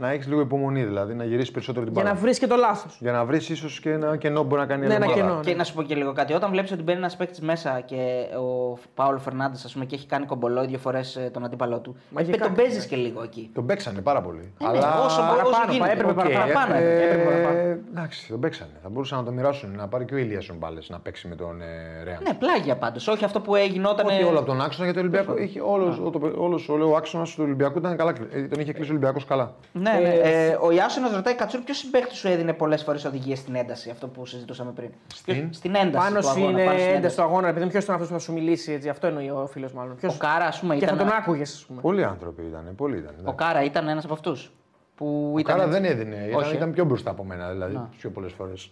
Να 0.00 0.10
έχεις 0.10 0.26
λίγο 0.26 0.40
υπομονή 0.40 0.84
δηλαδή, 0.84 1.14
να 1.14 1.24
γυρίσεις 1.24 1.50
περισσότερο 1.50 1.84
την 1.84 1.94
Για 1.94 2.02
μπάλα. 2.02 2.14
να 2.14 2.20
βρεις 2.20 2.38
και 2.38 2.46
το 2.46 2.56
λάθος. 2.56 2.96
Για 3.00 3.12
να 3.12 3.24
βρεις 3.24 3.48
ίσως 3.48 3.80
και 3.80 3.90
ένα 3.90 4.16
κενό 4.16 4.40
που 4.40 4.46
μπορεί 4.46 4.60
να 4.60 4.66
κάνει 4.66 4.84
η 4.84 4.88
Ναι, 4.88 4.94
ένα 4.94 5.04
ομάδα. 5.06 5.20
κενό. 5.20 5.40
Και 5.40 5.54
να 5.54 5.64
σου 5.64 5.74
πω 5.74 5.82
και 5.82 5.94
λίγο 5.94 6.12
κάτι. 6.12 6.32
Όταν 6.32 6.50
βλέπεις 6.50 6.72
ότι 6.72 6.82
μπαίνει 6.82 6.98
ένας 6.98 7.16
παίκτης 7.16 7.40
μέσα 7.40 7.80
και 7.80 7.96
ο 8.38 8.78
Πάολο 8.94 9.18
Φερνάντες, 9.18 9.64
ας 9.64 9.72
πούμε, 9.72 9.84
και 9.84 9.94
έχει 9.94 10.06
κάνει 10.06 10.26
κομπολό 10.26 10.64
δύο 10.66 10.78
φορές 10.78 11.18
τον 11.32 11.44
αντίπαλό 11.44 11.78
του. 11.78 11.96
Μαγικά. 12.10 12.36
ε, 12.36 12.46
τον 12.46 12.54
παίζεις 12.56 12.86
και 12.86 12.96
λίγο 12.96 13.22
εκεί. 13.22 13.50
Τον 13.54 13.66
παίξανε 13.66 14.00
πάρα 14.00 14.20
πολύ. 14.20 14.52
Ε, 14.60 14.64
ναι, 14.70 14.78
όσο, 14.78 15.04
όσο 15.04 15.20
παραπάνω, 15.20 15.72
γίνεται. 15.72 15.92
έπρεπε 15.92 16.10
Οκ, 16.10 16.16
παραπάνω. 16.16 16.52
παραπάνω. 16.52 16.74
Ε, 16.74 17.02
έπρεπε 17.04 17.30
παραπάνω. 17.30 17.58
εντάξει, 17.92 18.28
τον 18.28 18.40
παίξανε. 18.40 18.70
Θα 18.82 18.88
μπορούσαν 18.88 19.18
να 19.18 19.24
το 19.24 19.30
μοιράσουν, 19.32 19.74
να 19.76 19.88
πάρει 19.88 20.04
και 20.04 20.14
ο 20.14 20.16
Ηλίας 20.16 20.50
μπάλες 20.58 20.88
να 20.88 20.98
παίξει 20.98 21.28
με 21.28 21.34
τον 21.34 21.60
ε, 21.60 22.02
Ρέαν. 22.04 22.18
Ναι, 22.28 22.34
πλάγια 22.34 22.76
πάντως. 22.76 23.08
Όχι 23.08 23.24
αυτό 23.24 23.40
που 23.40 23.56
γινόταν. 23.56 24.06
Όχι 24.06 24.22
όλο 24.22 24.38
από 24.38 24.46
τον 24.46 24.60
άξονα 24.60 24.84
γιατί 24.84 24.98
ο 24.98 25.02
Ολυμπιακό. 25.02 25.36
Είχε 25.36 25.60
όλος, 25.60 25.98
ο, 25.98 26.10
όλος, 26.36 26.68
ο 26.68 26.96
άξονας 26.96 27.30
του 27.34 27.42
Ολυμπιακού 27.44 27.78
ήταν 27.78 27.96
καλά. 27.96 28.12
ε, 28.32 28.40
Τον 28.42 28.60
είχε 28.60 28.72
κλείσει 28.72 28.88
ο 28.90 28.92
Ολυμπιακός 28.92 29.24
καλά. 29.24 29.54
Ναι, 29.72 29.89
ναι. 29.98 30.08
Ε, 30.08 30.58
ο 30.60 30.70
Ιάσονας 30.70 31.12
ρωτάει 31.12 31.34
Κατσούρ, 31.34 31.60
ποιος 31.60 31.78
συμπαίχτης 31.78 32.18
σου 32.18 32.28
έδινε 32.28 32.52
πολλές 32.52 32.82
φορές 32.82 33.04
οδηγίες 33.04 33.38
στην 33.38 33.54
ένταση, 33.54 33.90
αυτό 33.90 34.06
που 34.08 34.26
συζητούσαμε 34.26 34.70
πριν; 34.72 34.90
Στην; 35.14 35.34
Ποιος- 35.34 35.56
στην 35.56 35.74
ένταση. 35.74 36.08
Πάνω 36.08 36.20
του 36.20 36.28
αγώνα, 36.28 36.50
είναι 36.50 36.64
πάνω 36.64 36.78
στην 36.78 36.90
ένταση 36.94 37.16
του 37.16 37.22
αγώνα, 37.22 37.48
επειδή 37.48 37.66
ποιος 37.66 37.82
ήταν 37.82 37.94
αυτός 37.94 38.10
που 38.10 38.14
θα 38.16 38.20
σου 38.20 38.32
μιλήσει, 38.32 38.72
έτσι, 38.72 38.88
αυτό 38.88 39.06
εννοεί 39.06 39.30
ο 39.30 39.48
φίλος 39.52 39.72
μάλλον. 39.72 39.96
Ποιος... 39.96 40.14
Ο 40.14 40.18
Κάρα, 40.18 40.44
ας 40.44 40.60
πούμε, 40.60 40.74
Και 40.76 40.86
θα 40.86 40.94
ήταν. 40.94 41.06
τον 41.08 41.16
άκουγες, 41.16 41.54
ας 41.54 41.64
πούμε. 41.64 41.80
Πολλοί 41.80 42.04
άνθρωποι 42.04 42.42
ήταν. 42.42 42.72
Πολλοί 42.76 42.96
ήταν. 42.96 43.14
Ο 43.24 43.32
Κάρα 43.32 43.62
ήταν 43.64 43.88
ένας 43.88 44.04
από 44.04 44.12
αυτούς. 44.14 44.52
Που 44.94 45.30
Ο 45.34 45.38
ήταν 45.38 45.56
Κάρα 45.56 45.68
έτσι. 45.68 45.80
δεν 45.80 45.90
έδινε. 45.90 46.16
Ήταν, 46.28 46.40
Όχι, 46.40 46.52
ε. 46.52 46.56
ήταν 46.56 46.72
πιο 46.72 46.84
μπροστά 46.84 47.10
από 47.10 47.24
μένα, 47.24 47.50
δηλαδή 47.50 47.80
πιο 47.98 48.10
πολλές 48.10 48.32
φορές. 48.32 48.70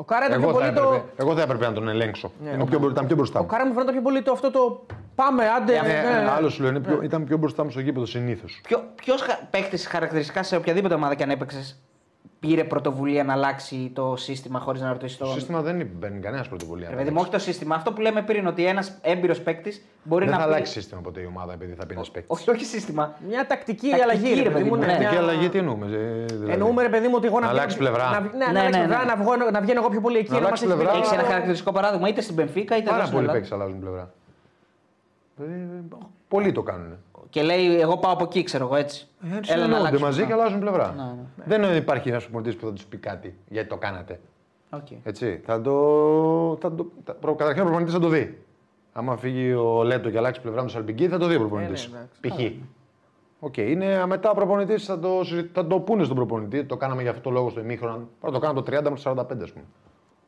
Ο 0.00 0.04
Κάρα 0.04 0.26
ήταν 0.26 0.40
πιο 0.40 0.48
Εγώ, 0.48 0.58
θα 0.60 0.64
πολύ 0.66 0.78
έπρεπε, 0.78 0.96
το. 0.96 1.04
εγώ 1.16 1.34
θα 1.34 1.42
έπρεπε 1.42 1.66
να 1.66 1.72
τον 1.72 1.88
ελέγξω. 1.88 2.32
Είναι 2.54 2.64
πιο, 2.64 2.88
ήταν 2.90 3.06
πιο 3.06 3.16
μπροστά 3.16 3.38
Ο 3.38 3.42
μου. 3.42 3.48
Κάρα 3.48 3.66
μου 3.66 3.72
φαίνεται 3.72 3.92
πιο 3.92 4.02
πολύ 4.02 4.22
το 4.22 4.32
αυτό 4.32 4.50
το. 4.50 4.86
Πάμε, 5.14 5.44
άντε. 5.48 5.74
Ε, 5.76 5.80
ναι, 5.80 5.88
Ε, 5.88 6.22
ναι. 6.22 6.30
Άλλος 6.30 6.52
σου 6.52 6.62
λέω, 6.62 6.70
είναι 6.70 6.80
πιο, 6.80 7.00
ήταν 7.02 7.24
πιο 7.24 7.36
μπροστά 7.36 7.64
μου 7.64 7.70
στο 7.70 7.80
γήπεδο 7.80 8.06
συνήθως. 8.06 8.60
Ποιο 8.94 9.14
παίχτης 9.50 9.86
χαρακτηριστικά 9.86 10.42
σε 10.42 10.56
οποιαδήποτε 10.56 10.94
ομάδα 10.94 11.14
και 11.14 11.22
αν 11.22 11.30
έπαιξες 11.30 11.78
πήρε 12.40 12.64
πρωτοβουλία 12.64 13.24
να 13.24 13.32
αλλάξει 13.32 13.90
το 13.94 14.14
σύστημα 14.16 14.58
χωρίς 14.58 14.80
να 14.80 14.92
ρωτήσει 14.92 15.18
Το 15.18 15.24
τον. 15.24 15.34
σύστημα 15.34 15.60
δεν 15.62 15.88
μπαίνει 15.98 16.20
κανένας 16.20 16.48
πρωτοβουλία. 16.48 16.88
Ρε 16.90 16.96
παιδί 16.96 17.10
μου, 17.10 17.16
όχι 17.20 17.30
το 17.30 17.38
σύστημα. 17.38 17.74
Αυτό 17.74 17.92
που 17.92 18.00
λέμε 18.00 18.22
πριν, 18.22 18.46
ότι 18.46 18.66
ένας 18.66 18.98
έμπειρος 19.00 19.40
παίκτης 19.40 19.84
μπορεί 20.02 20.24
Δεν 20.24 20.34
να. 20.34 20.40
θα 20.40 20.46
πει- 20.46 20.52
αλλάξει 20.52 20.72
σύστημα 20.72 21.00
ποτέ 21.00 21.20
η 21.20 21.24
ομάδα 21.24 21.52
επειδή 21.52 21.72
θα 21.72 21.86
πει 21.86 21.94
ένας 21.94 22.10
παίκτης. 22.10 22.38
Όχι, 22.38 22.50
όχι 22.50 22.64
σύστημα. 22.64 23.14
Μια 23.28 23.46
τακτική, 23.46 23.88
Τακτική, 23.90 24.02
αλλαγή. 24.02 24.42
ρε 24.42 24.50
παιδί 24.50 24.68
μου, 24.68 24.76
ναι, 24.76 24.86
ναι. 24.86 24.98
μια- 24.98 25.10
Και 25.10 25.16
αλλαγή 25.16 25.48
τι 25.48 25.58
εννοούμε. 25.58 25.86
ε, 25.86 26.24
δηλαδή. 26.24 26.52
Εννοούμε, 26.52 26.82
ρε 26.82 26.88
παιδί 26.88 27.06
μου, 27.08 27.14
ότι 27.16 27.26
εγώ 27.26 27.38
να, 27.38 27.44
Να 27.44 27.50
αλλάξει 27.52 27.76
βγαίνω- 27.78 27.94
πλευρά. 27.96 28.12
Να, 28.12 28.20
ναι, 28.20 28.28
Ναι, 28.32 28.38
να, 28.38 28.48
αλλάξει 28.48 28.78
ναι, 28.78 28.84
πλευρά, 28.86 29.04
ναι. 29.04 29.12
να, 29.12 29.22
βγω, 29.22 29.50
να 29.52 29.60
βγαίνω 29.60 29.80
εγώ 29.80 29.88
πιο 29.88 30.00
πολύ 30.00 30.18
εκεί. 30.18 30.30
Να 30.30 30.36
αλλάξει 30.36 30.52
μας 30.66 30.72
έχει 30.74 30.82
πλευρά. 30.82 30.92
πει- 30.92 30.98
Έχεις 30.98 31.12
ένα 31.18 31.22
χαρακτηριστικό 31.28 31.72
παράδειγμα 31.72 32.08
είτε 32.08 32.20
στην 32.20 32.34
Μπενφίκα 32.34 32.74
είτε 32.76 32.82
εδώ 32.84 32.90
Πάρα 32.92 33.02
στην 33.06 33.14
πολλοί 33.16 33.28
Ελλάδα. 33.28 33.38
παίκτες 33.38 33.52
αλλάζουν 33.58 33.80
πλευρά. 33.80 34.10
Ε, 35.40 35.44
Πολλοί 36.28 36.52
το 36.52 36.62
κάνουν. 36.62 36.96
Και 37.30 37.42
λέει, 37.42 37.80
Εγώ 37.80 37.96
πάω 37.98 38.12
από 38.12 38.24
εκεί, 38.24 38.42
ξέρω 38.42 38.64
εγώ 38.64 38.76
έτσι. 38.76 39.06
Ε, 39.22 39.26
Έλα 39.26 39.36
να 39.38 39.42
συνεννοούνται 39.44 39.76
αλλάξουμε. 39.76 40.00
μαζί 40.08 40.24
και 40.26 40.32
αλλάζουν 40.32 40.60
πλευρά. 40.60 40.94
Ναι, 40.96 41.02
ναι. 41.02 41.56
Δεν 41.58 41.76
υπάρχει 41.76 42.08
ένας 42.08 42.22
προπονητής 42.22 42.56
που 42.56 42.66
θα 42.66 42.72
τους 42.72 42.84
πει 42.84 42.96
κάτι 42.96 43.34
γιατί 43.48 43.68
το 43.68 43.76
κάνατε. 43.76 44.20
Οκ. 44.70 44.86
Έτσι. 45.02 45.40
Θα 45.44 45.60
το. 45.60 45.72
Θα 46.60 46.74
το 46.74 46.86
θα, 47.04 47.14
προ- 47.14 47.36
καταρχήν 47.36 47.62
ο 47.62 47.64
προπονητής 47.64 47.94
θα 47.94 48.00
το 48.00 48.08
δει. 48.08 48.42
Άμα 48.92 49.16
φύγει 49.16 49.52
ο 49.52 49.82
Λέτο 49.82 50.10
και 50.10 50.18
αλλάξει 50.18 50.40
πλευρά 50.40 50.60
με 50.62 50.66
τον 50.66 50.76
Σαλπιγκή, 50.76 51.08
θα 51.08 51.18
το 51.18 51.26
δει 51.26 51.34
ο 51.34 51.38
προπονητής. 51.38 51.84
Ε, 51.84 51.90
ναι, 52.20 52.28
Π.χ. 52.28 52.40
Οκ, 53.40 53.56
είναι 53.56 54.06
μετά 54.06 54.30
ο 54.30 54.34
προπονητής 54.34 54.84
θα, 54.84 54.98
το, 54.98 55.24
συζη- 55.24 55.46
θα 55.52 55.66
το 55.66 55.80
πούνε 55.80 56.04
στον 56.04 56.16
προπονητή. 56.16 56.64
Το 56.64 56.76
κάναμε 56.76 57.02
για 57.02 57.10
αυτό 57.10 57.22
το 57.22 57.30
λόγο 57.30 57.50
στο 57.50 57.60
ημίχρονο. 57.60 57.94
Πρέπει 57.94 58.08
να 58.20 58.30
το 58.32 58.38
κάνουμε 58.38 58.62
το 58.62 58.76
30 58.76 58.82
με 58.90 58.96
το 58.96 59.10
45, 59.30 59.42
ας 59.42 59.52
πούμε. 59.52 59.64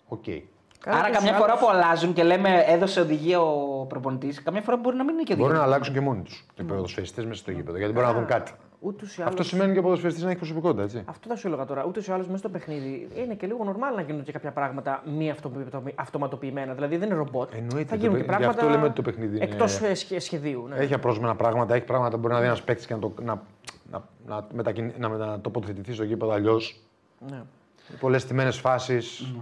Οκ. 0.08 0.24
Καλά, 0.24 0.42
Άρα, 0.86 0.96
και 1.06 1.12
καμιά 1.12 1.18
στους 1.18 1.30
φορά 1.40 1.52
άλλους- 1.52 1.64
που 1.64 1.70
αλλάζουν 1.70 2.12
και 2.12 2.22
λέμε 2.22 2.64
έδωσε 2.66 3.00
οδηγία 3.00 3.40
ο 3.40 3.84
προπονητής, 3.88 4.42
καμιά 4.42 4.60
φορά 4.62 4.76
μπορεί 4.76 4.96
να 4.96 5.04
μην 5.04 5.14
είναι 5.14 5.22
και 5.22 5.32
Μπορεί 5.34 5.44
οδηγία. 5.44 5.66
να 5.66 5.72
αλλάξουν 5.72 5.94
και 5.94 6.00
μόνοι 6.00 6.22
τους 6.22 6.46
οι 6.58 6.62
ποδοσφαιριστές 6.62 7.24
μέσα 7.24 7.40
στο 7.40 7.50
γήπεδο 7.50 7.78
γιατί 7.78 7.92
μπορεί 7.92 8.06
να 8.06 8.12
δουν 8.12 8.26
κάτι. 8.26 8.52
Ούτως 8.82 9.16
ή 9.18 9.22
Αυτό 9.22 9.34
άλλως- 9.34 9.46
σημαίνει 9.46 9.72
και 9.72 9.78
ο 9.78 9.82
ποδοσφαιριστής 9.82 10.22
να 10.24 10.28
έχει 10.30 10.38
προσωπικότητα, 10.38 10.82
έτσι. 10.82 11.02
Αυτό 11.06 11.28
θα 11.28 11.36
σου 11.36 11.46
έλεγα 11.46 11.64
τώρα. 11.64 11.84
Ούτως 11.84 12.06
ή 12.06 12.12
άλλως 12.12 12.26
μέσα 12.26 12.38
στο 12.38 12.48
παιχνίδι 12.48 13.08
είναι 13.16 13.34
και 13.34 13.46
λίγο 13.46 13.64
νορμάλ 13.64 13.94
να 13.94 14.02
γίνουν 14.02 14.22
και 14.24 14.32
κάποια 14.32 14.50
πράγματα 14.50 15.02
μη 15.16 15.30
αυτο- 15.30 15.50
αυτοματοποιημένα. 15.94 16.74
Δηλαδή 16.74 16.96
δεν 16.96 17.08
είναι 17.08 17.16
ρομπότ. 17.16 17.54
Εννοείται, 17.54 17.84
Θα 17.84 17.94
το 17.96 18.00
γίνουν 18.00 18.16
και 18.16 18.22
παι- 18.22 18.30
γι' 18.30 18.36
πράγματα. 18.36 18.60
αυτό 18.60 18.68
λέμε 18.68 18.84
ότι 18.84 18.94
το 18.94 19.02
παιχνίδι 19.02 19.36
είναι- 19.36 19.44
Εκτός 19.44 19.80
σχεδίου. 20.18 20.66
Ναι. 20.68 20.76
Έχει 20.76 20.94
απρόσμενα 20.94 21.34
πράγματα, 21.36 21.74
έχει 21.74 21.84
πράγματα 21.84 22.10
που 22.14 22.18
μπορεί 22.20 22.34
να 22.34 22.40
δει 22.40 22.46
ένας 22.46 22.62
παίκτης 22.62 22.86
και 22.86 22.94
να, 22.94 23.00
το, 23.00 23.12
να, 23.22 23.42
να, 23.90 24.02
να, 24.26 24.46
μετακινη- 24.52 24.98
να 24.98 25.08
μετατοποθετηθεί 25.08 25.92
στο 25.92 26.04
γήπεδο 26.04 26.32
αλλιώς. 26.32 26.80
Ναι. 27.30 27.42
Πολλές 28.00 28.24
τιμένε 28.24 28.50
φάσεις. 28.50 29.32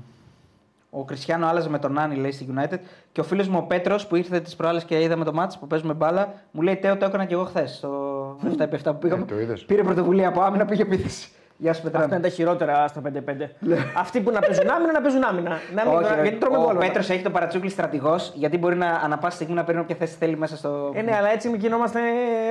Ο 0.90 1.04
Κριστιανό 1.04 1.46
άλλαζε 1.46 1.68
με 1.68 1.78
τον 1.78 1.98
Άννη, 1.98 2.16
λέει 2.16 2.30
στη 2.30 2.46
United. 2.56 2.78
Και 3.12 3.20
ο 3.20 3.24
φίλος 3.24 3.48
μου 3.48 3.58
ο 3.62 3.66
Πέτρος 3.66 4.06
που 4.06 4.16
ήρθε 4.16 4.40
τις 4.40 4.56
προάλλες 4.56 4.84
και 4.84 5.00
είδαμε 5.02 5.24
το 5.24 5.32
μάτς 5.32 5.58
που 5.58 5.66
παίζουμε 5.66 5.94
μπάλα, 5.94 6.32
μου 6.50 6.62
λέει 6.62 6.76
Τέο 6.76 6.96
το 6.96 7.04
έκανα 7.04 7.24
και 7.24 7.34
εγώ 7.34 7.44
χθες. 7.44 7.70
Στο 7.76 8.36
7x7 8.58 8.78
που 8.84 8.98
πήγαμε. 8.98 9.22
Ε, 9.22 9.24
το 9.34 9.40
είδες. 9.40 9.64
Πήρε 9.64 9.82
πρωτοβουλία 9.82 10.28
από 10.28 10.40
άμυνα, 10.40 10.64
πήγε 10.64 10.82
επίθεση. 10.82 11.28
Γεια 11.60 11.72
σου, 11.72 11.78
Αυτά 11.86 11.90
Πετράνη. 11.98 12.14
είναι 12.14 12.22
τα 12.28 12.34
χειρότερα 12.34 12.88
στα 12.88 13.00
5-5. 13.00 13.48
Αυτοί 13.96 14.20
που 14.20 14.30
να 14.30 14.40
παίζουν 14.40 14.70
άμυνα, 14.70 14.92
να 14.92 15.00
παίζουν 15.00 15.24
άμυνα. 15.24 15.50
Να 15.74 15.84
μην, 15.84 15.94
Όχι, 15.94 16.14
ρε. 16.14 16.22
γιατί 16.22 16.36
τρώμε 16.38 16.56
ο 16.56 16.60
γκολ. 16.62 16.76
Πέτρος 16.76 17.10
έχει 17.10 17.22
το 17.22 17.30
παρατσούκλι 17.30 17.70
στρατηγός, 17.70 18.32
γιατί 18.34 18.58
μπορεί 18.58 18.76
να 18.76 18.86
ανα 18.86 19.18
πάσα 19.18 19.34
στιγμή 19.36 19.54
να 19.54 19.64
παίρνει 19.64 19.80
όποια 19.80 19.96
θέση 19.96 20.16
θέλει 20.18 20.36
μέσα 20.36 20.56
στο. 20.56 20.90
Ε, 20.94 21.02
ναι, 21.02 21.14
αλλά 21.16 21.28
έτσι 21.32 21.48
μην 21.48 21.60
γινόμαστε 21.60 22.00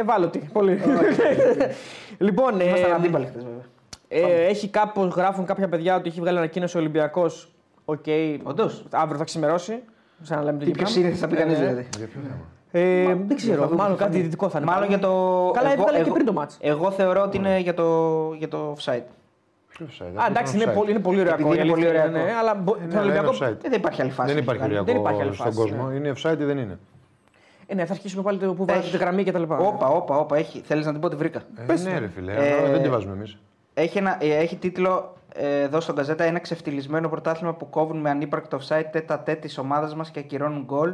ευάλωτοι. 0.02 0.50
Πολύ. 0.54 0.82
λοιπόν, 2.18 2.60
ε, 2.60 2.64
Ήμασταν 2.64 2.92
αντίπαλοι 2.94 3.26
χθες, 3.26 3.44
βέβαια. 3.44 4.30
ε, 4.30 4.46
έχει 4.46 4.68
κάπως, 4.70 5.14
γράφουν 5.16 5.46
κάποια 5.46 5.68
παιδιά 5.70 5.96
ότι 5.96 6.08
έχει 6.10 6.20
βγάλει 6.20 6.38
ανακοίνωση 6.38 6.78
ο 6.78 6.80
Ολυμπιακός. 6.80 7.52
Οκ, 7.90 8.06
Όντως; 8.44 8.84
αύριο 8.92 9.18
θα 9.18 9.24
ξημερώσει. 9.24 9.80
Σαν 10.22 10.38
να 10.38 10.44
λέμε 10.44 10.58
το 10.60 10.66
Τι 10.66 10.72
πιο 10.72 10.86
γυρνάμε. 10.88 11.00
σύνηθε 11.00 11.18
θα 11.18 11.28
πει 11.28 11.36
Ε, 11.36 11.38
κανείς 11.38 11.60
ναι. 11.60 11.66
δηλαδή. 11.66 11.88
Για 11.98 12.08
ποιο 12.08 12.20
θέμα; 12.22 12.36
Ε, 12.72 13.06
δεν 13.16 13.26
θα 13.28 13.34
ξέρω, 13.36 13.64
δούμε, 13.64 13.76
μάλλον 13.76 13.98
θα 13.98 14.04
κάτι 14.04 14.12
δούμε. 14.16 14.24
δυτικό 14.24 14.50
θα 14.50 14.58
είναι. 14.60 14.72
Μάλλον 14.72 14.88
για 14.88 15.00
το. 15.00 15.10
Καλά, 15.54 15.72
εγώ- 15.72 15.80
έβγαλε 15.82 15.98
και 15.98 16.04
εγώ- 16.04 16.14
πριν 16.14 16.26
το 16.26 16.34
μάτς. 16.34 16.58
Εγώ 16.62 16.92
θεωρώ 16.92 17.22
ότι 17.22 17.38
είναι 17.38 17.60
για 17.60 17.74
το, 17.74 17.86
για 18.38 18.48
το 18.48 18.74
offside. 18.78 19.02
Ποιο 19.70 19.86
offside, 19.90 20.12
Α, 20.22 20.26
εντάξει, 20.30 20.56
είναι 20.56 20.66
offside. 20.72 20.74
πολύ, 20.74 20.92
είναι 20.92 21.00
πολύ 21.00 21.20
ωραίο 21.20 21.34
Επειδή 21.34 21.44
ακόμα, 21.50 21.62
είναι 21.62 21.66
η 21.68 21.70
πολύ 21.74 21.86
αλήθεια 21.86 22.02
ωραίο 22.04 22.12
είναι, 22.22 22.32
ακόμα. 22.32 22.40
αλλά 22.40 22.56
μπο- 22.56 22.76
Ναι, 22.76 22.80
τον 22.88 22.98
αλλά 22.98 23.02
είναι 23.12 23.20
Ολυμπιακό. 23.20 23.46
offside. 23.46 23.66
Ε, 23.66 23.70
δεν 23.70 23.80
υπάρχει 23.80 24.02
άλλη 24.02 24.12
φάση. 24.12 24.34
Δεν 24.34 24.44
υπάρχει 24.44 24.62
Δηλαδή. 24.64 24.80
οριακό 24.80 24.92
Δεν 24.92 24.96
υπάρχει 25.02 25.22
άλλη 25.22 25.34
στον 25.34 25.46
φάση, 25.46 25.58
κόσμο. 25.58 25.92
Είναι 25.92 26.14
offside 26.18 26.40
ή 26.40 26.44
δεν 26.44 26.58
είναι; 26.58 26.78
Ε, 27.68 27.76
ναι, 27.76 27.86
θα 27.86 27.94
αρχίσουμε 27.94 28.24
πάλι 28.24 28.38
το 28.38 28.54
που 28.54 28.66
βάζει 28.66 28.90
τη 28.92 28.98
γραμμή 28.98 29.24
κτλ. 29.24 29.42
Όπα, 29.42 29.88
όπα, 29.88 30.18
όπα, 30.18 30.38
έχει. 30.38 30.62
Θέλεις 30.66 30.86
να 30.86 30.92
την 30.92 31.02
πω 31.02 31.08
ότι 31.08 31.16
βρήκα. 31.16 31.42
Ε, 31.68 31.74
ναι, 31.82 32.00
ρε 32.00 32.08
φίλε, 32.08 32.34
Ε, 32.34 32.54
αλλά 32.60 32.70
δεν 32.70 32.82
τη 32.82 32.90
βάζουμε 32.90 33.14
εμείς. 33.14 33.38
Έχει, 33.74 33.98
ένα, 33.98 34.18
ε, 34.20 34.36
έχει 34.36 34.56
τίτλο 34.56 34.90
ε, 35.16 35.17
εδώ 35.38 35.80
στον 35.80 35.96
Καζέτα 35.96 36.24
ένα 36.24 36.40
ξεφτυλισμένο 36.40 37.10
πρωτάθλημα 37.10 37.54
που 37.54 37.70
κόβουν 37.70 37.98
με 37.98 38.10
ανύπαρκτο 38.10 38.60
offside 38.62 38.86
τέτα 38.92 39.20
τέτ 39.20 39.42
της 39.42 39.58
ομάδας 39.58 39.96
μας 39.96 40.12
και 40.12 40.20
ακυρώνουν 40.20 40.64
γκολ. 40.64 40.94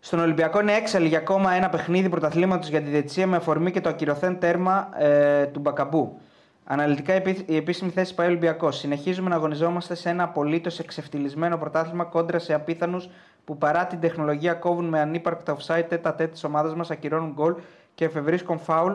Στον 0.00 0.18
Ολυμπιακό 0.18 0.60
είναι 0.60 0.72
έξαλλη 0.72 1.08
για 1.08 1.18
ακόμα 1.18 1.52
ένα 1.52 1.68
παιχνίδι 1.68 2.08
πρωταθλήματος 2.08 2.68
για 2.68 2.82
τη 2.82 2.90
διετησία 2.90 3.26
με 3.26 3.36
αφορμή 3.36 3.70
και 3.70 3.80
το 3.80 3.88
ακυρωθέν 3.88 4.38
τέρμα 4.38 4.88
ε, 4.98 5.46
του 5.46 5.60
Μπακαμπού. 5.60 6.18
Αναλυτικά 6.64 7.12
η 7.12 7.16
επί- 7.16 7.50
η 7.50 7.56
επίσημη 7.56 7.90
θέση 7.90 8.14
πάει 8.14 8.26
Ολυμπιακός. 8.26 8.78
Συνεχίζουμε 8.78 9.28
να 9.28 9.34
αγωνιζόμαστε 9.34 9.94
σε 9.94 10.08
ένα 10.08 10.22
απολύτως 10.22 10.78
εξεφτυλισμένο 10.78 11.56
πρωτάθλημα 11.56 12.04
κόντρα 12.04 12.38
σε 12.38 12.54
απίθανους 12.54 13.08
που 13.44 13.58
παρά 13.58 13.86
την 13.86 14.00
τεχνολογία 14.00 14.54
κόβουν 14.54 14.84
με 14.84 15.00
ανύπαρκτα 15.00 15.56
offside 15.56 15.84
τέτα 15.88 16.14
τέτ 16.14 16.32
της 16.32 16.44
ομάδας 16.44 16.74
μας, 16.74 16.90
ακυρώνουν 16.90 17.32
γκολ 17.32 17.54
και 17.94 18.04
εφευρίσκουν 18.04 18.58
φάουλ 18.58 18.92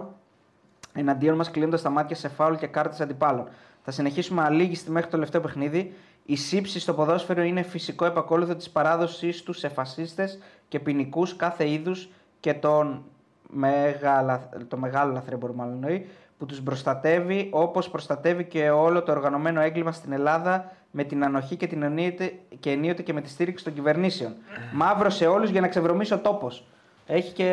εναντίον 0.94 1.36
μας, 1.36 1.52
κλείνοντας 1.52 1.82
τα 1.82 1.90
μάτια 1.90 2.16
σε 2.16 2.30
φάουλ 2.30 2.56
και 2.56 2.68
κάρτες 2.68 3.02
αντιπάλων. 3.02 3.48
Θα 3.84 3.92
συνεχίσουμε 3.92 4.42
αλήγιστη 4.44 4.92
μέχρι 4.92 5.10
το 5.10 5.16
τελευταίο 5.16 5.42
παιχνίδι. 5.42 5.94
Η 6.26 6.36
σύψη 6.36 6.80
στο 6.80 6.94
ποδόσφαιρο 6.94 7.42
είναι 7.42 7.62
φυσικό 7.62 8.06
επακόλουθο 8.06 8.56
της 8.56 8.70
παράδοσή 8.70 9.44
τους 9.44 9.58
σε 9.58 9.70
φασίστες 9.70 10.40
και 10.68 10.80
ποινικούς 10.80 11.36
κάθε 11.36 11.70
είδους 11.70 12.10
και 12.40 12.54
τον 12.54 13.04
μεγάλα, 13.50 14.50
το 14.68 14.78
μεγάλο 14.78 15.14
λαθρέμπορο, 15.14 15.54
μάλλον 15.54 15.74
εννοεί, 15.74 16.08
που 16.38 16.46
τους 16.46 16.62
προστατεύει 16.62 17.50
όπως 17.52 17.90
προστατεύει 17.90 18.44
και 18.44 18.70
όλο 18.70 19.04
το 19.04 19.12
οργανωμένο 19.12 19.62
έγκλημα 19.62 19.92
στην 19.92 20.12
Ελλάδα 20.12 20.72
με 20.92 21.04
την 21.04 21.24
ανοχή 21.24 21.56
και 21.56 21.68
την 21.68 21.84
ενίοτε 21.84 22.34
και, 22.60 22.72
ενίοτε 22.72 23.02
και 23.02 23.14
με 23.14 23.22
τη 23.22 23.30
στήριξη 23.30 23.64
των 23.64 23.74
κυβερνήσεων. 23.74 24.34
Μαύρο 24.74 25.10
σε 25.10 25.26
όλους 25.26 25.50
για 25.50 25.62
να 25.62 25.68
ξεβρωμίσει 25.68 26.14
ο 26.14 26.20
τόπος. 26.20 26.68
Έχει 27.06 27.34
και 27.34 27.48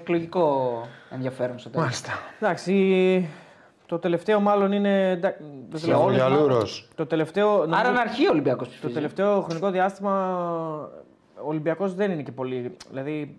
εκλογικό 0.00 0.72
ενδιαφέρον 1.10 1.58
στο 1.58 1.68
τέλος. 1.68 1.84
Μάλιστα. 1.84 2.12
Εντάξει, 2.40 2.72
το 3.86 3.98
τελευταίο 3.98 4.40
μάλλον 4.40 4.72
είναι. 4.72 5.10
εντά- 5.10 5.38
Το 5.70 5.76
Για 5.76 5.94
τελευταίο, 5.96 6.12
για 6.12 6.28
Λούρο. 6.28 6.62
το 6.94 7.06
τελευταίο, 7.06 7.48
Άρα 7.52 7.66
νομίζω- 7.66 7.92
να 7.92 8.00
αρχίσει 8.00 8.26
ο 8.26 8.30
Ολυμπιακός 8.30 8.80
το 8.80 8.90
τελευταίο 8.90 9.40
χρονικό 9.40 9.70
διάστημα 9.70 10.38
ο 11.42 11.48
Ολυμπιακός 11.48 11.94
δεν 11.94 12.10
είναι 12.10 12.22
και 12.22 12.32
πολύ. 12.32 12.76
Δηλαδή, 12.90 13.36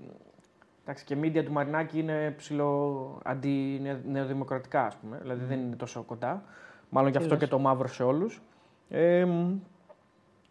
εντάξει, 0.84 1.04
και 1.06 1.14
η 1.14 1.20
media 1.24 1.44
του 1.46 1.52
Μαρινάκη 1.52 2.00
είναι 2.00 2.34
ψηλό 2.38 3.20
αντι-νεοδημοκρατικά, 3.24 4.86
ας 4.86 4.96
πούμε. 4.96 5.18
Δηλαδή 5.22 5.46
δεν 5.46 5.60
είναι 5.60 5.76
τόσο 5.76 6.02
κοντά. 6.04 6.44
Μάλλον 6.90 7.12
γι' 7.12 7.18
αυτό 7.18 7.36
και 7.36 7.48
το 7.48 7.60
μαύρο 7.60 7.88
σε 7.88 8.04
όλους. 8.04 8.42
Ε, 8.90 9.26
μ, 9.26 9.54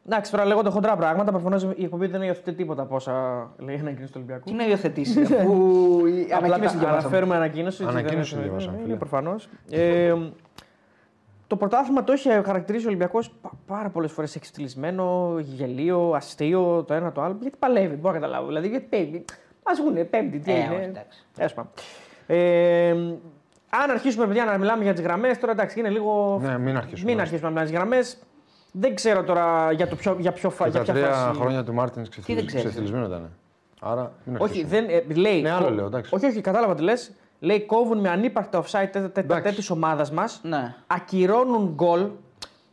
εντάξει, 0.06 0.30
τώρα 0.30 0.44
λέγονται 0.44 0.68
χοντρά 0.70 0.96
πράγματα. 0.96 1.30
Προφανώς 1.30 1.62
η 1.62 1.84
εκπομπή 1.84 2.06
δεν 2.06 2.22
υιοθετεί 2.22 2.52
τίποτα 2.52 2.82
από 2.82 2.94
όσα 2.94 3.12
λέει 3.58 3.76
η 3.76 3.78
ανακοίνωση 3.78 4.12
του 4.12 4.18
Ολυμπιακού. 4.22 4.44
Τι 4.44 4.52
να 4.52 4.66
υιοθετήσει, 4.66 5.20
αφού 5.40 6.06
η 6.06 6.22
Απλά 6.22 6.36
ανακοίνωση 6.36 6.60
τα 6.62 6.68
την 6.70 6.78
διαβάσαμε. 6.78 6.96
αναφέρουμε 6.96 7.34
ανακοίνωση. 7.36 7.82
έτσι 7.84 7.96
Ανακοίνωση 7.96 8.34
δεν- 8.34 8.42
διαβάσαμε, 8.44 8.72
ναι, 8.72 8.78
φίλε. 8.78 8.88
Είναι 8.88 8.98
προφανώς. 8.98 9.48
Ε, 9.70 10.14
το 11.46 11.56
πρωτάθλημα 11.56 12.04
το 12.04 12.12
είχε 12.12 12.42
χαρακτηρίσει 12.44 12.84
ο 12.84 12.88
Ολυμπιακός 12.88 13.34
πάρα 13.66 13.88
πολλές 13.90 14.12
φορές 14.12 14.34
εξτυλισμένο, 14.36 15.34
γελίο, 15.38 16.12
αστείο, 16.14 16.84
το 16.86 16.94
ένα 16.94 17.12
το 17.12 17.22
άλλο. 17.22 17.36
Γιατί 17.40 17.56
παλεύει, 17.58 17.94
μπορώ 17.96 18.14
να 18.14 18.20
καταλάβω. 18.20 18.46
Δηλαδή, 18.46 18.68
γιατί 18.68 18.86
παίζει. 18.90 19.24
Α 19.62 19.72
βγουν 19.80 20.10
πέμπτη, 20.10 20.38
τι 20.38 20.52
Ε, 20.52 20.54
είναι. 20.58 20.74
όχι, 20.74 20.84
εντάξει. 20.84 21.24
Τέλος 21.34 21.54
πάντων. 21.54 21.70
Ε, 22.26 22.90
αν 23.82 23.90
αρχίσουμε 23.90 24.26
παιδιά 24.26 24.44
να 24.44 24.58
μιλάμε 24.58 24.82
για 24.82 24.92
τις 24.92 25.02
γραμμές, 25.02 25.38
τώρα 25.38 25.52
εντάξει 25.52 25.78
είναι 25.78 25.88
λίγο. 25.88 26.38
Ναι, 26.42 26.58
μην 26.58 26.76
αρχίσουμε. 26.76 27.10
Μην 27.10 27.20
αρχίσουμε 27.20 27.48
να 27.50 27.54
μιλάμε 27.54 27.70
για 27.70 27.78
τις 27.80 27.88
γραμμές. 27.88 28.18
Δεν 28.76 28.94
ξέρω 28.94 29.22
τώρα 29.24 29.72
για, 29.72 29.88
το 29.88 29.96
ποιο, 29.96 30.16
για, 30.18 30.32
ποιο, 30.32 30.50
φα- 30.50 30.64
Και 30.64 30.70
για 30.70 30.78
τα 30.84 30.84
ποια 30.92 30.94
τρία 30.94 31.12
φάση. 31.14 31.40
χρόνια 31.40 31.64
του 31.64 31.74
Μάρτινς 31.74 32.08
δεν 32.26 32.46
ξέρεις, 32.46 32.64
ξεφυλισμένο 32.66 33.06
ήταν. 33.06 33.30
Άρα 33.80 34.12
μην 34.24 34.34
Όχι, 34.40 34.44
αρχίσουμε. 34.44 34.68
δεν, 34.86 35.04
ε, 35.10 35.14
λέει, 35.14 35.42
Ναι, 35.42 35.50
άλλο 35.50 35.64
κο- 35.64 35.70
λέω, 35.74 35.86
εντάξει. 35.86 36.14
όχι, 36.14 36.26
όχι, 36.26 36.40
κατάλαβα 36.40 36.74
τι 36.74 36.82
λες. 36.82 37.10
Λέει 37.40 37.60
κόβουν 37.66 37.98
με 38.00 38.08
ανύπαρκτα 38.08 38.62
offside 38.62 38.88
τέτα 38.92 39.10
τέτα 39.10 39.36
Εντάξει. 39.36 39.54
τη 39.62 39.72
ομάδα 39.72 40.06
μας. 40.12 40.40
Ναι. 40.42 40.74
Ακυρώνουν 40.86 41.72
γκολ. 41.74 42.06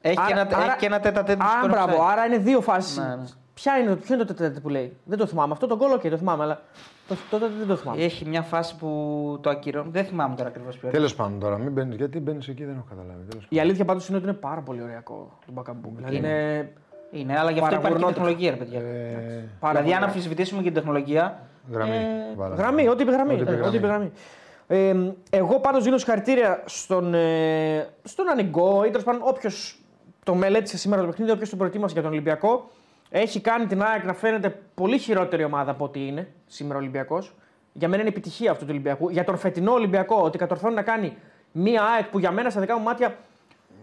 Έχει, 0.01 0.15
και 0.15 0.21
Άρα- 0.21 0.39
ένα, 0.39 0.57
άρα- 0.57 0.65
έχει 0.65 0.75
και 0.77 0.85
ένα 0.85 0.99
τέτα 0.99 1.23
τέτα 1.23 1.43
Α, 1.45 1.67
μπράβο, 1.67 2.03
άρα 2.03 2.25
είναι 2.25 2.37
δύο 2.37 2.61
φάσεις. 2.61 2.97
Ναι, 2.97 3.03
ναι. 3.15 3.23
Ποια 3.53 3.77
είναι, 3.77 3.89
το- 3.89 3.95
ποιο 3.95 4.15
είναι 4.15 4.23
το 4.23 4.33
τέτα 4.33 4.59
που 4.61 4.69
λέει; 4.69 4.97
Δεν 5.03 5.17
το 5.17 5.25
θυμάμαι. 5.25 5.51
Αυτό 5.53 5.67
το 5.67 5.75
γκολ, 5.75 5.91
οκ, 5.91 6.01
το 6.09 6.17
θυμάμαι, 6.17 6.43
αλλά 6.43 6.61
το, 7.15 7.17
το, 7.29 7.45
το, 7.45 7.51
δεν 7.57 7.67
το 7.67 7.75
θυμάμαι. 7.75 8.03
Έχει 8.03 8.25
μια 8.25 8.41
φάση 8.41 8.75
που 8.77 8.87
το 9.41 9.49
ακυρώνουν. 9.49 9.91
Δεν 9.91 10.05
θυμάμαι 10.05 10.35
τώρα 10.35 10.49
ακριβώς 10.49 10.71
ποιος. 10.71 10.83
είναι. 10.83 10.91
Τέλος 10.91 11.15
πάντων 11.15 11.39
τώρα, 11.39 11.57
μην 11.57 11.71
μπαίνεις, 11.71 11.95
γιατί 11.95 12.19
μπαίνεις 12.19 12.47
εκεί 12.47 12.63
δεν 12.65 12.75
έχω 12.75 12.85
καταλάβει. 12.89 13.25
Τέλος 13.29 13.45
Η 13.49 13.59
αλήθεια 13.59 13.85
πάντως 13.85 14.07
είναι 14.07 14.17
ότι 14.17 14.25
είναι 14.25 14.35
πάρα 14.35 14.61
πολύ 14.61 14.81
ωριακό 14.81 15.37
το 15.45 15.51
Μπακαμπού. 15.51 15.91
Δηλαδή 15.95 16.15
είναι. 16.15 16.71
Είναι, 17.11 17.39
αλλά 17.39 17.51
γι' 17.51 17.59
αυτό 17.59 17.75
υπάρχει 17.75 17.75
και 17.75 17.81
Παραγουρνότητα. 17.81 18.13
τεχνολογία, 18.21 18.51
ρε 18.51 18.57
παιδιά. 18.57 18.79
Ε, 18.79 19.49
Πάρα 19.59 19.73
δηλαδή, 19.73 19.81
πολύ 19.81 19.93
αν 19.95 20.01
ωραίο. 20.01 20.05
αμφισβητήσουμε 20.05 20.59
και 20.61 20.65
την 20.67 20.73
τεχνολογία. 20.75 21.39
γραμμή. 21.71 21.95
Ε, 21.95 22.35
βάλαμε. 22.35 22.61
Γραμμή, 22.61 22.87
ό,τι 22.87 23.01
είπε 23.01 23.11
γραμμή. 23.11 23.33
Ό,τι 23.33 23.41
είπε 23.41 23.51
ναι, 23.51 23.67
Ό,τι 23.67 23.75
είπε 23.77 23.87
γραμμή. 23.87 24.11
γραμμή. 24.67 25.13
Ε, 25.29 25.37
εγώ 25.37 25.59
πάντως 25.59 25.83
δίνω 25.83 25.97
συγχαρητήρια 25.97 26.61
στον, 26.65 27.13
ε, 27.13 27.87
στον 28.03 28.29
Ανιγκό 28.29 28.83
ή 28.85 28.89
τέλος 28.89 29.03
πάντων 29.03 29.21
όποιος 29.23 29.81
το 30.23 30.35
μελέτησε 30.35 30.77
σήμερα 30.77 31.01
το 31.01 31.07
παιχνίδι, 31.07 31.31
όποιος 31.31 31.49
το 31.49 31.55
προετοίμασε 31.55 31.93
για 31.93 32.01
τον 32.01 32.11
Ολυμπιακό. 32.11 32.69
Έχει 33.13 33.41
κάνει 33.41 33.65
την 33.65 33.81
ΑΕΚ 33.83 34.03
να 34.03 34.13
φαίνεται 34.13 34.59
πολύ 34.73 34.97
χειρότερη 34.97 35.43
ομάδα 35.43 35.71
από 35.71 35.83
ό,τι 35.83 36.07
είναι 36.07 36.27
σήμερα 36.47 36.75
ο 36.75 36.81
Ολυμπιακός. 36.81 37.35
Για 37.73 37.87
μένα 37.87 38.01
είναι 38.01 38.09
επιτυχία 38.11 38.51
αυτού 38.51 38.63
του 38.63 38.69
Ολυμπιακού. 38.71 39.09
Για 39.09 39.23
τον 39.23 39.37
φετινό 39.37 39.71
Ολυμπιακό, 39.71 40.21
ότι 40.21 40.37
κατορθώνει 40.37 40.75
να 40.75 40.81
κάνει 40.81 41.17
μία 41.51 41.83
ΑΕΚ 41.83 42.05
που 42.05 42.19
για 42.19 42.31
μένα 42.31 42.49
στα 42.49 42.59
δικά 42.59 42.77
μου 42.77 42.83
μάτια 42.83 43.15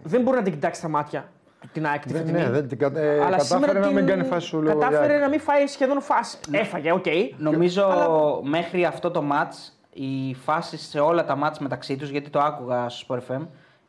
δεν 0.03 0.21
μπορεί 0.21 0.37
να 0.37 0.43
την 0.43 0.53
κοιτάξει 0.53 0.79
στα 0.79 0.89
μάτια 0.89 1.29
την 1.73 1.85
ΑΕΚ 1.87 2.01
τη 2.01 2.13
Δεν- 2.13 2.21
φετινή. 2.25 2.43
ναι, 2.43 2.49
δεν 2.49 2.67
την 2.67 2.77
κατα- 2.77 2.99
ε, 2.99 3.23
Αλλά 3.23 3.39
σήμερα 3.39 3.65
κατάφερε 3.73 3.79
να 3.79 3.85
την... 3.87 3.95
μην 3.95 4.05
κάνει 4.05 4.23
φάση 4.23 4.47
σου 4.47 4.61
λόγω 4.61 4.79
Κατάφερε 4.79 5.07
για- 5.13 5.19
να 5.21 5.29
μην 5.29 5.39
φάει 5.39 5.67
σχεδόν 5.67 6.01
φάση. 6.01 6.37
Έφαγε, 6.51 6.91
οκ. 6.91 7.05
Νομίζω 7.37 7.85
Αλλά- 7.85 8.07
μέχρι 8.43 8.85
αυτό 8.85 9.11
το 9.11 9.23
match 9.31 9.71
οι 9.93 10.33
φάσεις 10.33 10.81
σε 10.89 10.99
όλα 10.99 11.25
τα 11.25 11.37
match 11.43 11.57
μεταξύ 11.59 11.95
τους, 11.95 12.09
γιατί 12.09 12.29
το 12.29 12.39
άκουγα 12.39 12.89
στο 12.89 13.15
Sport 13.15 13.33
FM, 13.33 13.41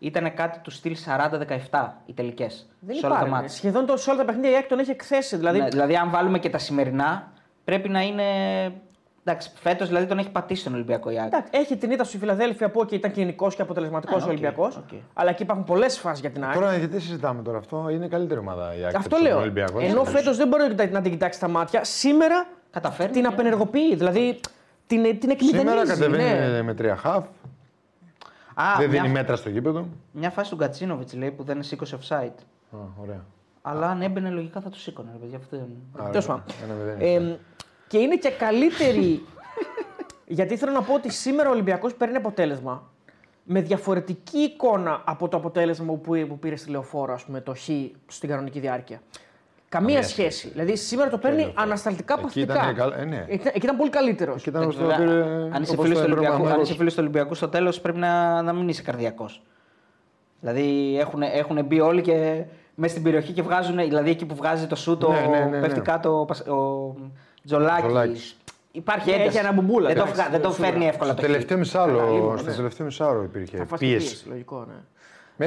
ήταν 0.02 0.34
κάτι 0.34 0.58
του 0.58 0.70
στυλ 0.70 0.96
40-17 1.70 1.88
οι 2.06 2.12
τελικές. 2.12 2.68
Δεν 2.80 2.96
σε 2.96 3.06
όλα 3.06 3.18
τα 3.18 3.26
υπάρχει. 3.26 3.44
match. 3.46 3.50
Σχεδόν 3.54 3.86
το, 3.86 3.96
σε 3.96 4.10
όλα 4.10 4.18
τα 4.18 4.24
παιχνίδια 4.24 4.50
η 4.50 4.54
ΑΕΚ 4.54 4.66
τον 4.68 4.78
έχει 4.78 4.90
εκθέσει. 4.90 5.36
Δηλαδή, 5.36 5.58
Ναι, 5.60 5.68
δηλαδή, 5.68 5.96
αν 5.96 6.10
βάλουμε 6.10 6.38
και 6.38 6.50
τα 6.50 6.58
σημερινά, 6.58 7.32
πρέπει 7.64 7.88
να 7.88 8.00
είναι. 8.00 8.24
Εντάξει, 9.24 9.50
φέτος 9.54 9.88
δηλαδή 9.88 10.06
τον 10.06 10.18
έχει 10.18 10.30
πατήσει 10.30 10.64
τον 10.64 10.74
Ολυμπιακό 10.74 11.10
η 11.10 11.18
ΑΕΚ. 11.18 11.26
εντάξει, 11.26 11.50
έχει 11.54 11.76
την 11.76 11.90
ήττα 11.90 12.04
στη 12.04 12.18
Φιλαδέλφια 12.18 12.70
που 12.70 12.82
εκεί 12.82 12.94
ήταν 12.94 13.10
κυνικός 13.12 13.54
και 13.54 13.62
αποτελεσματικός 13.62 14.16
Α, 14.16 14.18
ο 14.20 14.24
οκ, 14.24 14.30
Ολυμπιακός. 14.30 14.76
οκ. 14.76 14.88
Αλλά 15.14 15.30
εκεί 15.30 15.42
υπάρχουν 15.42 15.64
πολλές 15.66 15.98
φάσεις 15.98 16.20
για 16.20 16.30
την 16.30 16.44
ΑΕΚ. 16.44 16.54
Τώρα 16.54 16.76
γιατί 16.76 17.00
συζητάμε 17.00 17.42
τώρα 17.42 17.58
αυτό, 17.58 17.86
είναι 17.90 18.04
η 18.04 18.08
καλύτερη 18.08 18.40
ομάδα 18.40 18.74
η 18.78 18.84
ΑΕΚ. 18.84 18.94
Αυτό 18.96 19.16
στον 19.16 19.22
λέω. 19.28 19.38
Ολυμπιακό. 19.40 19.80
Ενώ 19.80 20.04
φέτος 20.04 20.36
δεν 20.36 20.48
μπορεί 20.48 20.62
να 20.62 20.68
κοιτά- 20.68 20.90
να 20.90 21.00
την 21.00 21.10
κοιτάξει 21.10 21.38
στα 21.38 21.48
μάτια, 21.48 21.84
σήμερα 21.84 22.46
Καταφέρνει. 22.70 23.12
την 23.12 23.26
απενεργοποιεί. 23.26 23.94
Δηλαδή 23.96 24.40
την, 24.86 25.02
την 25.02 25.36
Σήμερα 25.38 25.70
εκμηδενίζει. 25.70 25.86
κατεβαίνει 25.92 26.50
ναι. 26.52 26.62
με 26.62 26.74
τρία 26.74 26.96
χαφ, 26.96 27.24
Α, 28.60 28.76
δεν 28.78 28.90
μια, 28.90 29.00
δίνει 29.02 29.12
μέτρα 29.12 29.36
στο 29.36 29.48
γήπεδο. 29.48 29.88
μια 30.12 30.30
φάση 30.30 30.50
του 30.50 30.56
Γκατσίνοβιτ 30.56 31.12
λέει 31.12 31.30
που 31.30 31.42
δεν 31.42 31.62
σήκωσε 31.62 31.98
offside. 32.00 32.42
Α, 32.70 32.78
ωραία. 33.00 33.24
Αλλά 33.62 33.86
αν 33.86 34.02
έμπαινε 34.02 34.30
λογικά 34.30 34.60
θα 34.60 34.70
το 34.70 34.76
σήκωνε. 34.78 35.08
Ρε, 35.12 35.18
παιδιά, 35.18 35.36
αυτό 35.36 35.56
δεν... 35.56 35.68
Άρα, 35.98 36.10
Τέλος 36.10 36.26
πάντων. 36.26 36.42
ένα 36.64 36.74
μηδέν. 36.74 37.30
Ε, 37.30 37.38
και 37.86 37.98
είναι 37.98 38.16
και 38.16 38.30
καλύτερη. 38.30 39.24
γιατί 40.26 40.56
θέλω 40.56 40.72
να 40.72 40.82
πω 40.82 40.94
ότι 40.94 41.12
σήμερα 41.12 41.48
ο 41.48 41.52
Ολυμπιακός 41.52 41.94
παίρνει 41.94 42.16
αποτέλεσμα 42.16 42.90
με 43.44 43.60
διαφορετική 43.60 44.38
εικόνα 44.38 45.02
από 45.04 45.28
το 45.28 45.36
αποτέλεσμα 45.36 45.94
που, 45.94 46.26
που 46.28 46.38
πήρε 46.38 46.56
στη 46.56 46.70
λεωφόρο, 46.70 47.12
ας 47.12 47.24
πούμε, 47.24 47.40
το 47.40 47.54
Χ 47.54 47.68
στην 48.06 48.28
κανονική 48.28 48.60
διάρκεια. 48.60 49.00
Καμία 49.70 49.94
Καμία 49.94 50.08
σχέση. 50.08 50.48
Δηλαδή 50.48 50.76
σήμερα 50.76 51.10
το 51.10 51.18
παίρνει 51.18 51.52
ανασταλτικά 51.56 52.14
Εκεί 52.14 52.22
παθητικά. 52.22 52.52
ήταν 52.54 52.74
καλ- 52.74 52.94
ε, 52.98 53.04
ναι. 53.04 53.24
Εκεί, 53.28 53.48
εκεί 53.48 53.60
ήταν 53.66 53.76
πολύ 53.76 53.90
καλύτερος. 53.90 54.42
Και 54.42 54.48
ήταν 54.50 54.62
όπως 54.62 54.76
το 54.76 54.80
Βέβαια, 54.80 54.96
πήρε- 54.98 55.22
αν 55.52 55.62
είσαι 55.62 55.72
όπως 55.72 55.84
φίλος 55.84 55.88
το 55.88 55.88
του 55.88 55.90
έπαιρνε 55.90 56.04
ο 56.04 56.04
Ολυμπιακού, 56.04 56.24
αν 56.26 56.38
Παναθηναϊκός. 56.38 56.68
είσαι 56.68 56.76
φίλος 56.78 56.94
του 56.94 57.00
Ολυμπιακού, 57.02 57.34
στο 57.34 57.48
τέλος 57.48 57.80
πρέπει 57.80 57.98
να, 57.98 58.42
να 58.42 58.52
μην 58.52 58.68
είσαι 58.68 58.82
καρδιακός. 58.82 59.42
Δηλαδή 60.40 60.96
έχουν, 61.00 61.22
έχουν 61.22 61.64
μπει 61.64 61.80
όλοι 61.80 62.00
και 62.02 62.42
μέσα 62.74 62.90
στην 62.92 63.02
περιοχή 63.04 63.32
και 63.32 63.42
βγάζουν. 63.42 63.76
Δηλαδή 63.76 64.10
εκεί 64.10 64.26
που 64.26 64.34
βγάζει 64.34 64.66
το 64.66 64.76
σούτ, 64.76 65.02
Ναι, 65.08 65.20
ναι, 65.20 65.38
ναι, 65.38 65.44
ναι. 65.44 65.60
πέφτει 65.60 65.80
κάτω 65.80 66.20
ο, 66.20 66.24
Πασ- 66.24 66.48
ο 66.48 66.94
Τζολάκης. 67.44 67.84
Τζολάκης. 67.84 68.36
Υπάρχει 68.72 69.10
Έχει 69.10 69.20
ένταση. 69.20 69.38
ένα 69.38 69.52
μπουμπούλα, 69.52 69.86
Δεν 69.86 69.96
το, 69.96 70.02
εντάξει, 70.02 70.20
βγα- 70.20 70.30
δεν 70.30 70.40
το 70.42 70.50
σίγουρα. 70.50 70.70
φέρνει 70.70 70.86
εύκολα 70.86 71.12
Στο 71.12 71.20
το 71.20 71.26
χ. 71.26 71.32
τελευταίο 71.32 71.48
Καλά, 71.58 71.86
μισάρο, 71.90 72.12
λίγο, 72.12 72.36
στο 72.36 72.50
ναι. 72.50 72.56
τελευταίο 72.56 72.86
μισάρο 72.86 73.22
υπήρχε 73.22 73.56
Θα 73.56 73.66
φας 73.66 73.78
και 73.78 73.86
πίεση. 73.86 74.06
πίεση, 74.08 74.28
Λογικό, 74.28 74.64
ναι. 74.68 74.74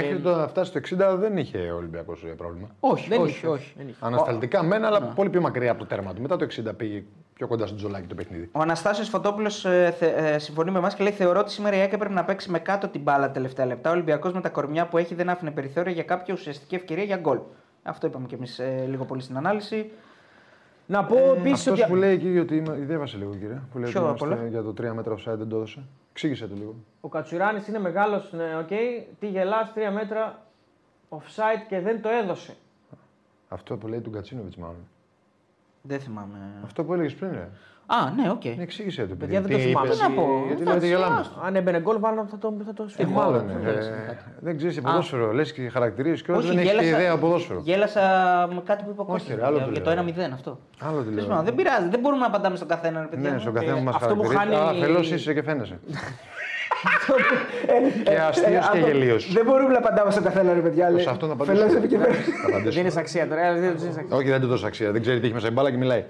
Μέχρι 0.02 0.20
το 0.20 0.36
να 0.36 0.48
φτάσει 0.48 0.80
στο 0.80 0.98
60 1.14 1.18
δεν 1.18 1.38
είχε 1.38 1.58
ο 1.58 1.76
Ολυμπιακό 1.76 2.14
πρόβλημα. 2.38 2.68
Όχι, 2.80 3.10
Δεν 3.10 3.22
όχι, 3.22 3.30
είχε, 3.32 3.48
όχι. 3.48 3.74
δεν 3.78 3.88
είχε. 3.88 3.98
Ανασταλτικά 4.02 4.64
μένα, 4.64 4.88
αλλά 4.88 5.02
πολύ 5.02 5.30
πιο 5.30 5.42
μακριά 5.42 5.72
από 5.72 5.80
το 5.80 5.86
τέρμα 5.86 6.14
του. 6.14 6.22
Μετά 6.22 6.36
το 6.36 6.48
60 6.70 6.72
πήγε 6.78 7.04
πιο 7.34 7.48
κοντά 7.48 7.68
στο 7.68 7.76
Τζολάκη 7.76 8.08
το 8.08 8.16
παιχνίδι. 8.16 8.50
Ο 8.52 8.60
Αναστάσιος 8.60 9.10
Φωτόπουλος 9.10 9.66
ε, 9.66 9.94
θε- 9.98 10.18
ε, 10.18 10.40
συμφωνεί 10.40 10.72
με 10.72 10.78
εμάς 10.78 10.96
και 10.96 11.04
λέει: 11.04 11.12
Θεωρώ 11.12 11.40
ότι 11.40 11.52
σήμερα 11.52 11.76
η 11.76 11.80
ΑΕΚ 11.80 11.94
έπρεπε 11.94 12.14
να 12.14 12.24
παίξει 12.24 12.52
με 12.52 12.60
κάτω 12.60 12.88
την 12.88 13.02
μπάλα 13.02 13.26
τα 13.26 13.32
τελευταία 13.32 13.66
λεπτά. 13.66 13.90
Ο 13.90 13.94
Ολυμπιακός 13.94 14.34
με 14.34 14.42
τα 14.42 14.50
κορμιά 14.50 14.88
που 14.88 14.98
έχει 14.98 15.16
δεν 15.16 15.30
άφηνε 15.30 15.52
περιθώρια 15.52 15.92
για 15.92 16.04
κάποια 16.04 16.34
ουσιαστική 16.34 16.76
ευκαιρία 16.76 17.04
για 17.04 17.18
γκολ. 17.18 17.40
Αυτό 17.84 18.08
είπαμε 18.08 18.28
κι 18.28 18.36
εμείς 18.36 18.62
λίγο 18.88 19.06
πολύ 19.06 19.22
στην 19.22 19.38
ανάλυση. 19.38 19.92
Να 20.86 21.04
πω 21.04 21.16
επίσης 21.38 21.68
Αυτός 21.68 21.80
ότι. 21.80 21.90
που 21.90 21.96
λέει 21.96 22.14
εκεί 22.14 22.40
ότι. 22.40 22.56
είμα- 22.56 22.74
Διάβασε 22.74 23.18
λίγο 23.18 23.32
κύριε. 23.32 23.62
Που 23.72 23.78
λέει 23.80 23.92
Ποιο 23.92 24.02
ότι 24.02 24.10
απ' 24.10 24.18
είμαστε 24.20 24.40
όλα; 24.42 24.48
για 24.50 24.62
το 24.64 24.74
3 24.74 24.94
μέτρα 24.94 25.14
offside 25.16 25.38
δεν 25.38 25.48
το 25.50 25.56
έδωσε. 25.56 25.84
Εξήγησε 26.14 26.48
το 26.48 26.56
λίγο. 26.56 26.76
Ο 27.02 27.08
Κατσουράνης 27.10 27.64
είναι 27.68 27.80
μεγάλος, 27.80 28.32
ναι, 28.32 28.58
οκ. 28.58 28.68
Τι 29.20 29.28
γελάς, 29.28 29.74
τρία 29.74 29.92
μέτρα 29.92 30.46
offside 31.10 31.66
και 31.68 31.80
δεν 31.80 32.02
το 32.02 32.10
έδωσε. 32.10 32.56
Αυτό 33.50 33.78
που 33.78 33.88
λέει 33.88 34.00
του 34.00 34.10
Γκατσίνοβιτ 34.10 34.56
μάλλον. 34.56 34.88
Δεν 35.82 36.00
θυμάμαι. 36.00 36.38
Αυτό 36.64 36.84
που 36.84 36.94
έλεγες 36.94 37.16
πριν. 37.16 37.32
Ρε. 37.32 37.50
Α, 38.00 38.12
ναι, 38.22 38.30
οκ. 38.30 38.46
Ναι, 38.46 38.64
εξήγησε 38.64 39.02
το. 39.06 39.16
Παιδιά, 39.16 39.42
παιδί. 39.42 39.54
δεν 39.54 39.58
το 39.58 39.64
Τι 39.64 39.70
θυμάμαι. 39.70 39.88
είπες, 39.88 39.98
Τι 40.00 40.04
να 40.08 40.12
πω, 40.16 40.28
Γιατί 40.48 40.62
εντάξει, 40.62 40.80
λέτε 40.86 40.96
γελάμε. 40.96 41.20
άστο. 41.20 41.40
Αν 41.46 41.56
έμπαινε 41.56 41.80
γκολ, 41.80 41.98
μάλλον 42.00 42.28
θα 42.28 42.38
το, 42.38 42.54
θα 42.66 42.74
το 42.74 42.84
Ε, 42.84 42.90
σφίγγω. 42.90 43.12
μάλλον. 43.12 43.44
δεν 43.48 43.58
ε, 43.58 43.60
ξέρεις 43.70 43.92
κάτι. 44.08 44.24
Δεν 44.40 44.58
ξέρεις 44.58 44.82
ποδόσφαιρο. 44.82 45.32
Λες 45.34 45.54
και 45.54 45.70
χαρακτηρίζει 45.70 46.24
και 46.24 46.32
δεν 46.34 46.58
έχεις 46.58 46.62
γέλασα- 46.72 46.90
ιδέα 47.00 47.18
ποδόσφαιρο. 47.18 47.60
Γέλασα 47.64 48.02
με 48.54 48.62
κάτι 48.66 48.84
που 48.84 48.90
είπε 48.92 49.02
ο 49.02 49.06
Όχι, 49.08 49.12
Κώστας, 49.12 49.36
ρε, 49.38 49.46
άλλο 49.46 49.56
για, 49.58 49.66
το 49.66 49.72
για 49.72 49.82
λέω. 49.82 50.04
το 50.04 50.12
1-0 50.30 50.34
αυτό. 50.34 50.60
Άλλο 50.80 50.98
τι 50.98 51.04
Τέλος 51.04 51.20
λέω. 51.20 51.28
πάντων, 51.28 51.46
δεν 51.46 51.56
πειράζει, 51.56 51.88
δεν 51.90 52.00
μπορούμε 52.00 52.22
να 52.22 52.28
απαντάμε 52.28 52.56
στον 52.56 52.68
καθένα, 52.68 53.00
ρε 53.02 53.08
παιδιά. 53.08 53.32
Ναι, 53.32 53.40
στον 53.40 53.54
καθένα 53.54 53.78
μας 53.82 53.96
αυτό 53.96 54.16
που 54.16 54.24
χαρακτηρίζει. 54.24 54.62
χάνει- 54.66 54.84
Α, 54.84 54.86
φελός 54.86 55.12
είσαι 55.12 55.34
και 55.34 55.44
φαίνεσαι. 55.44 55.80
Και 58.04 58.18
αστείος 58.30 58.70
και 58.70 58.78
γελίος. 58.78 59.34
Δεν 59.34 59.46
μπορούμε 59.46 59.72
να 59.72 59.78
απαντάμε 59.78 60.12
στον 60.12 60.24
καθένα, 60.24 60.54
ρε 60.54 60.60
παιδιά. 60.60 60.92
Σε 60.98 61.10
αυτό 61.10 61.28
να 61.28 61.34
απαντήσω. 61.34 61.68
Θα 61.70 61.78
απαντήσω. 61.78 62.72
Δεν 62.72 62.86
είναι 62.86 62.92
αξία 62.98 63.28
τώρα, 63.28 63.42
ε, 63.46 63.54
δεν 63.54 63.64
είναι 63.64 63.74
αξία. 64.00 64.18
Όχι, 64.18 64.30
δεν 64.30 64.42
του 64.42 64.48
δώσω 64.48 64.68
αξία. 64.68 64.92
Δεν 64.92 65.02
ξέρει 65.02 65.20
τι 65.20 65.26
έχει 65.26 65.34
μέσα 65.34 65.48
η 65.48 65.52
μπάλα 65.52 65.72
και 65.72 65.78
μιλάει. 65.78 66.04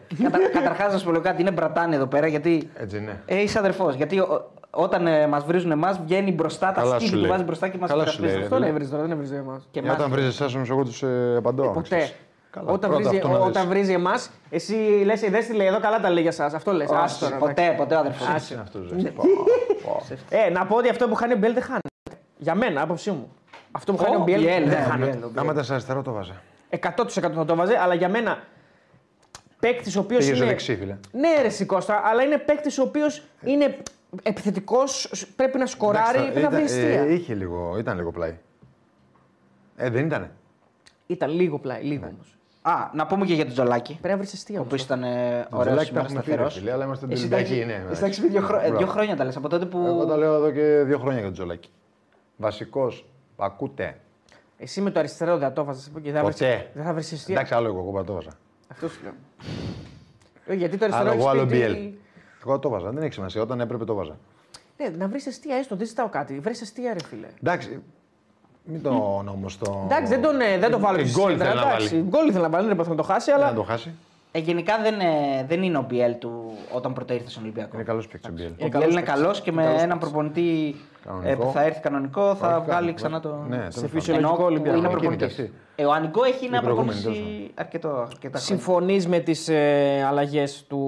Καταρχάς, 0.54 0.92
να 0.94 0.98
σου 0.98 1.06
πω 1.06 1.12
λίγο 1.12 1.24
κάτι, 1.24 1.42
είναι 1.42 1.52
μπρατάνι 1.52 1.96
εδώ 1.96 2.06
πέρα 2.06 2.28
γιατί. 2.28 2.70
Έτσι 2.76 3.00
ναι. 3.00 3.18
Ε, 3.26 3.42
είσαι 3.42 3.60
αδερφός. 3.60 3.96
Γιατί 3.96 4.20
ο- 4.20 4.52
όταν 4.70 5.08
ε, 5.08 5.28
μας 5.28 5.44
βρίζουν 5.46 5.72
εμάς, 5.72 6.00
βγαίνει 6.06 6.32
μπροστά 6.32 6.72
τα 6.72 6.82
Καλά 6.82 7.00
σου 7.00 7.06
σκύλι 7.06 7.12
που 7.12 7.18
λέει. 7.22 7.30
βάζεις 7.30 7.46
μπροστά 7.46 7.68
και 7.68 7.78
μας 7.80 7.90
Καλά 7.90 8.06
σου 8.06 8.24
λέει, 8.24 8.36
ρε. 8.36 8.42
Αυτό 8.42 8.60
δεν 8.60 8.68
έβριζε 8.70 8.90
τώρα, 8.92 9.02
δεν 9.04 9.12
έβριζε 9.12 9.36
εμάς. 9.36 9.68
Και 9.72 9.80
Ε, 9.80 9.84
εμάς. 9.84 9.96
Όταν 9.98 10.10
βρει 10.12 10.24
εσάς 10.24 10.56
όμω, 10.56 10.64
εγώ 10.70 10.84
τους 10.84 11.04
ε, 11.04 11.36
απαντώ. 11.38 11.64
Ποτέ. 11.74 12.10
Ξέρεις. 12.54 12.68
Καλά, 12.68 12.72
Όταν 12.72 12.90
πρώτα 12.90 13.04
βρίζει, 13.10 13.16
αυτό 13.16 13.28
να 13.28 13.38
δεις. 13.38 13.46
όταν 13.48 13.68
βρίζει 13.68 13.94
εμάς, 13.94 14.30
εσύ 14.50 14.74
λες, 15.06 15.20
δεν 15.20 15.44
στη 15.44 15.54
λέει 15.54 15.68
εδώ 15.68 15.80
καλά 15.80 16.00
τα 16.00 16.10
λέει 16.10 16.22
για 16.22 16.32
εσά. 16.32 16.46
Αυτό 16.46 16.72
λες. 16.74 16.90
Όχι, 16.90 17.34
Ποτέ, 17.40 17.74
ποτέ 17.78 17.96
ο 17.96 18.00
αδερφός. 18.00 18.28
Τι 18.48 18.54
είναι 18.54 18.62
αυτός, 18.62 18.90
ρε. 18.92 19.10
Πω, 19.12 19.24
πω. 19.84 20.02
Ε, 20.38 20.50
να 20.50 20.66
πω 20.66 20.76
ότι 20.76 20.90
αυτό 20.90 21.08
που 21.08 21.16
χάνει 21.16 21.34
ο 21.34 21.38
Μπιέλ 21.38 21.54
δεν 21.54 21.64
χάνει. 21.64 21.80
Για 22.38 22.56
μένα, 22.56 22.82
άποψή 22.82 23.12
μου. 23.12 23.34
Αυτό 23.72 23.94
που 23.94 23.98
χάνει 24.04 24.16
ο 24.16 24.20
Μπιέλ 24.20 24.42
Μπιέλ, 24.42 24.70
δεν 24.70 24.80
ναι, 24.80 24.86
χάνει. 24.86 25.06
Μπιέλ. 25.06 25.24
Άμα 25.36 25.52
ήταν 25.52 25.64
σε 25.64 25.72
αριστερό 25.74 26.02
το 26.02 26.12
βάζα. 26.12 26.42
100% 26.70 27.32
θα 27.36 27.46
το 27.46 27.56
βάζε, 27.56 27.78
αλλά 27.82 27.94
για 27.94 28.10
μένα 28.10 28.44
παίκτης 29.60 29.96
ο 29.96 30.00
οποίος. 30.00 30.20
Πήγες 30.20 30.36
στο 30.36 30.46
είναι... 30.46 30.54
δεξί, 30.54 30.76
φίλε. 30.76 30.98
Ναι, 31.12 31.42
ρε 31.42 31.50
Σικώστα, 31.50 32.02
αλλά 32.06 32.24
είναι 32.24 32.38
παίκτης 32.38 32.78
ο 32.78 32.84
οποίος 32.84 33.24
είναι 33.44 33.78
επιθετικός, 34.24 35.12
πρέπει 35.36 35.58
να 35.58 35.66
σκοράρει, 35.66 36.18
Εντάξει, 36.18 36.32
πρέπει 36.32 36.44
να 36.46 36.50
βρει 36.50 36.64
ήταν- 36.64 36.78
αιστεία. 36.78 37.02
ε, 37.02 37.14
είχε 37.14 37.34
λίγο, 37.34 37.76
ήταν 37.80 37.98
λίγο 37.98 38.12
πλάι. 38.12 38.38
Ε, 39.76 39.90
δεν 39.90 40.06
ήτανε. 40.06 40.32
Ήταν 41.08 41.30
λίγο 41.30 41.60
πλάι, 41.60 41.82
λίγο 41.82 42.06
όμως. 42.06 42.38
Α, 42.66 42.90
να 42.94 43.06
πούμε 43.06 43.26
και 43.26 43.34
για 43.34 43.44
τον 43.44 43.54
Τζολάκη. 43.54 43.94
Πρέπει 43.94 44.08
να 44.08 44.18
βρεις 44.18 44.34
αιστεία. 44.34 44.60
Ο 44.60 44.62
όμως. 44.62 44.74
οποίο 44.74 44.86
ήταν 44.86 45.04
ε, 45.04 45.48
Το 45.50 45.58
ωραίος 45.58 45.66
Τζολάκη 45.66 45.86
σήμερα 45.86 46.06
τα 46.08 46.10
έχουμε 46.12 46.22
πει, 46.22 46.30
ρε 46.30 46.36
σταθερός. 46.36 46.54
φίλε, 46.54 46.72
αλλά 46.72 46.86
είμαστε 46.86 47.06
Εσύ 47.10 47.22
Ολυμπιακοί, 47.22 47.54
εντάξει- 47.54 47.66
ναι, 47.66 47.74
εσύ 47.74 47.84
εντάξει. 47.86 48.02
εντάξει, 48.04 48.28
δύο, 48.28 48.42
χρό- 48.42 48.60
ε, 48.60 48.64
δύο 48.64 48.72
Μπράβο. 48.76 48.92
χρόνια 48.92 49.16
τα 49.16 49.24
λες 49.24 49.36
από 49.36 49.50
τότε 49.50 49.66
που. 49.66 49.78
Εγώ 49.86 50.06
τα 50.06 50.18
λέω 50.18 50.34
εδώ 50.34 50.52
και 50.52 50.84
δύο 50.86 50.98
χρόνια 50.98 51.18
για 51.18 51.24
τον 51.28 51.34
Τζολάκη. 51.34 51.70
Βασικός. 52.38 53.06
Ακούτε. 53.38 53.98
Εσύ 54.58 54.82
με 54.82 54.92
το 54.92 55.00
αριστερό 55.00 55.38
δεν 55.38 55.48
θα 55.48 55.54
το 55.54 55.64
βάζεις 55.64 55.92
και 55.94 56.12
δεν 56.12 56.14
θα 56.14 56.24
βρεις- 56.24 56.38
Ποτέ. 56.40 56.70
δεν 56.74 56.84
θα 56.84 56.94
βρεις 56.94 57.12
αιστεία. 57.12 57.36
Εντάξει, 57.36 57.54
άλλο 57.54 57.68
εγώ, 57.68 57.80
εγώ 57.80 57.92
πάντα 57.92 58.04
το 58.06 58.14
βάζα. 58.14 58.30
Αυτό 58.72 58.88
σου 58.90 59.00
λέω. 59.04 59.14
Ε, 60.46 60.54
Γιατί 60.54 60.78
το 60.78 60.86
αριστερό 60.86 61.10
Άλλο 61.10 61.20
εγώ, 61.20 61.30
έχεις 61.30 61.40
άλλο 61.40 61.50
πει 61.50 61.64
ότι- 61.64 61.98
BL. 62.00 62.46
Εγώ 62.46 62.60
το 62.60 62.70
βάζα. 62.70 62.90
Δεν 62.92 63.04
έχει 63.04 63.14
σημασία. 63.14 63.42
Όταν 63.42 63.60
έπρεπε 63.60 63.86
το 63.86 63.94
βάζα. 63.94 64.18
Ναι, 64.78 64.88
να 64.98 65.08
βρεις 65.08 65.26
αιστεία 65.26 65.56
έστω, 65.56 65.76
δεν 65.76 65.88
ζητάω 65.88 66.10
κάτι. 66.10 66.40
Βρει 66.40 66.52
αιστεία, 66.62 66.94
ρε 66.94 67.04
φίλε. 67.08 67.28
Εντάξει. 67.44 67.82
Μην 68.66 68.84
το 68.84 69.24
όμως 69.30 69.58
το. 69.58 69.82
Εντάξει, 69.86 70.12
δεν, 70.14 70.22
τον, 70.22 70.42
ε, 70.42 70.58
δεν 70.60 70.72
το 70.72 70.80
βάλω 70.80 71.00
Ε, 71.00 71.04
και 71.04 71.10
γκολ 71.10 71.32
σήμερα, 71.32 71.50
θέλει 71.50 71.62
να 71.64 71.68
εντάξει. 71.72 71.90
βάλει. 71.96 72.08
Γκολ 72.10 72.28
ήθελε 72.28 72.44
να 72.44 72.50
βάλει, 72.50 72.68
δεν 72.68 72.76
είπα 72.78 72.88
να 72.90 72.96
το 72.96 73.04
χάσει, 73.04 73.32
Δεν 73.32 73.40
αλλά 73.40 73.50
να 73.50 73.56
το 73.56 73.64
χάσει. 73.64 73.94
Ε, 74.32 74.40
γενικά 74.40 74.74
δεν, 74.82 75.00
ε, 75.00 75.46
δεν 75.48 75.64
είναι 75.64 75.78
ο 75.78 75.86
Μπιέλ 75.88 76.18
του 76.18 76.52
όταν 76.72 76.94
πρώτα 76.94 77.14
ήρθε 77.14 77.30
στον 77.30 77.44
Ολυμπιακό. 77.44 77.70
Είναι 77.74 77.84
καλός 77.84 78.08
παίκτης 78.08 78.30
ο 78.30 78.34
Μπιέλ. 78.34 78.50
Ο 78.50 78.54
Είναι 78.60 78.70
Μπιέλ 78.70 78.72
καλός 78.82 78.92
είναι 78.92 79.02
παίκτης. 79.02 79.14
καλός 79.22 79.42
και 79.42 79.52
με 79.52 79.76
έναν 79.80 80.00
προπονητή 80.00 80.76
ε, 81.04 81.08
Κανονικό. 81.08 81.44
που 81.46 81.52
θα 81.54 81.64
έρθει 81.64 81.80
κανονικό 81.82 82.36
θα 82.36 82.48
Όχι, 82.56 82.66
βγάλει 82.66 82.80
κάνει, 82.86 82.94
ξανά 82.94 83.20
το. 83.20 83.46
Ναι, 83.50 83.58
τέλος 83.58 83.74
σε 83.74 83.80
πάντων. 83.82 83.90
φυσιολογικό 83.90 84.34
Ενώ 84.36 84.46
Ολυμπιακό. 84.46 84.78
Είναι 84.78 84.88
Εκεί 84.88 84.96
είναι 84.96 85.00
προπονητής. 85.00 85.36
και 85.36 85.42
αυτή. 85.42 85.54
Ε, 85.76 85.86
ο 85.86 85.92
Ανικό 85.92 86.24
έχει 86.24 86.50
να 86.50 86.62
προηγούμενη, 86.62 87.02
προπονήσει 87.02 87.52
αρκετό, 87.56 87.88
αρκετά 87.90 88.40
χρόνια. 88.40 88.40
Συμφωνείς 88.40 89.08
με 89.08 89.20
τις 89.20 89.48
ε, 89.50 90.06
αλλαγές 90.08 90.66
του, 90.68 90.80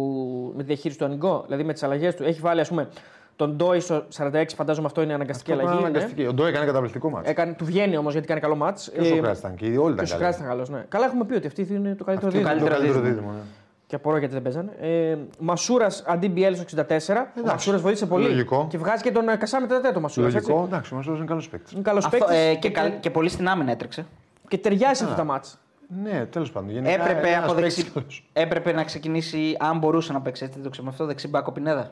με 0.55 0.61
τη 0.61 0.67
διαχείριση 0.67 0.99
του 0.99 1.05
Ανιγκό, 1.05 1.41
δηλαδή 1.45 1.63
με 1.63 1.73
τις 1.73 1.83
αλλαγές 1.83 2.15
του. 2.15 2.23
Έχει 2.23 2.39
βάλει, 2.41 2.59
ας 2.59 2.67
πούμε, 2.69 2.87
τον 3.35 3.55
Ντόι 3.55 3.79
στο 3.79 4.03
46, 4.17 4.43
φαντάζομαι 4.55 4.87
αυτό 4.87 5.01
είναι 5.01 5.13
αναγκαστική 5.13 5.51
Αυτό 5.51 5.63
αλλαγή. 5.63 5.79
ήταν 5.79 5.91
ναι. 5.91 5.97
αναγκαστική. 5.97 6.27
Ο 6.27 6.33
Ντόι 6.33 6.47
έκανε 6.49 6.65
καταπληκτικό 6.65 7.09
μάτς. 7.09 7.29
Έκανε, 7.29 7.53
του 7.53 7.65
βγαίνει 7.65 7.97
όμως 7.97 8.11
γιατί 8.11 8.27
κάνει 8.27 8.39
καλό 8.39 8.55
μάτς. 8.55 8.89
Και 8.93 8.99
ο 8.99 9.03
Σοκράτης 9.03 9.39
ήταν 9.39 9.55
και 9.55 9.65
όλοι 9.65 9.73
Και 9.75 9.81
ο 9.81 9.87
ήταν 9.91 10.05
Σοκράτης 10.07 10.19
καλοί. 10.19 10.35
ήταν 10.35 10.47
καλός, 10.47 10.69
ναι. 10.69 10.85
Καλά, 10.89 11.05
έχουμε 11.05 11.23
πει 11.25 11.33
ότι 11.33 11.47
αυτή 11.47 11.67
είναι 11.71 11.95
το 11.95 12.03
καλύτερο 12.03 12.27
Αυτό 12.27 12.39
είναι 12.39 12.49
δίδυμο. 12.49 12.69
το 12.69 12.69
καλύτερο 12.69 12.75
καλύτερο 12.75 13.01
δίδυμο. 13.01 13.15
δίδυμο. 13.15 13.31
ναι. 13.31 13.43
Και 13.87 13.95
απορώ 13.95 14.17
γιατί 14.17 14.33
δεν 14.33 14.41
παίζανε. 14.43 14.71
Ε, 14.81 15.15
Μασούρας 15.39 16.03
αντί 16.07 16.29
Μπιέλ 16.29 16.55
στο 16.55 16.63
64. 16.63 17.31
Ο 17.43 17.47
Μασούρας 17.47 17.81
βοήθησε 17.81 18.05
πολύ. 18.05 18.27
Λογικό. 18.27 18.67
Και 18.69 18.77
βγάζει 18.77 19.03
και 19.03 19.11
τον 19.11 19.29
ε, 19.29 19.35
Κασάμε 19.35 19.67
τέταρτο 19.67 19.99
Μασούρας. 19.99 20.33
Λογικό, 20.33 20.63
εντάξει, 20.67 20.93
ο 20.93 20.95
Μασούρας 20.97 21.17
είναι 21.17 21.27
καλός 21.27 21.49
παίκτης. 21.49 21.71
Είναι 21.71 21.81
καλός 21.81 22.05
Αυτό, 22.05 22.17
παίκτης. 22.17 22.37
ε, 22.37 22.53
και, 22.55 22.69
καλ- 22.69 22.99
και 22.99 23.09
πολύ 23.09 23.29
στην 23.29 23.47
άμυνα 23.47 23.71
έτρεξε. 23.71 24.05
και 24.47 24.57
ταιριάζει 24.57 24.93
σε 24.99 25.03
αυτά 25.03 25.15
τα 25.15 25.23
μάτς. 25.23 25.57
Ναι, 26.03 26.25
τέλος 26.25 26.51
πάντων. 26.51 26.69
γενικά 26.69 26.93
Έπρεπε, 26.93 27.27
είναι 27.27 27.35
από 27.37 27.51
ένας 27.51 27.53
δεξί... 27.61 27.75
παίκτης 27.75 27.93
καλός. 27.93 28.29
Έπρεπε 28.33 28.71
να 28.71 28.83
ξεκινήσει, 28.83 29.55
αν 29.59 29.77
μπορούσε 29.77 30.13
να 30.13 30.21
παίξει 30.21 30.43
έτσι, 30.43 30.55
δεν 30.55 30.63
το 30.63 30.69
ξέρουμε 30.69 30.91
αυτό, 30.91 31.05
δεξί 31.05 31.27
μπάκο 31.27 31.51
Πινέδα. 31.51 31.91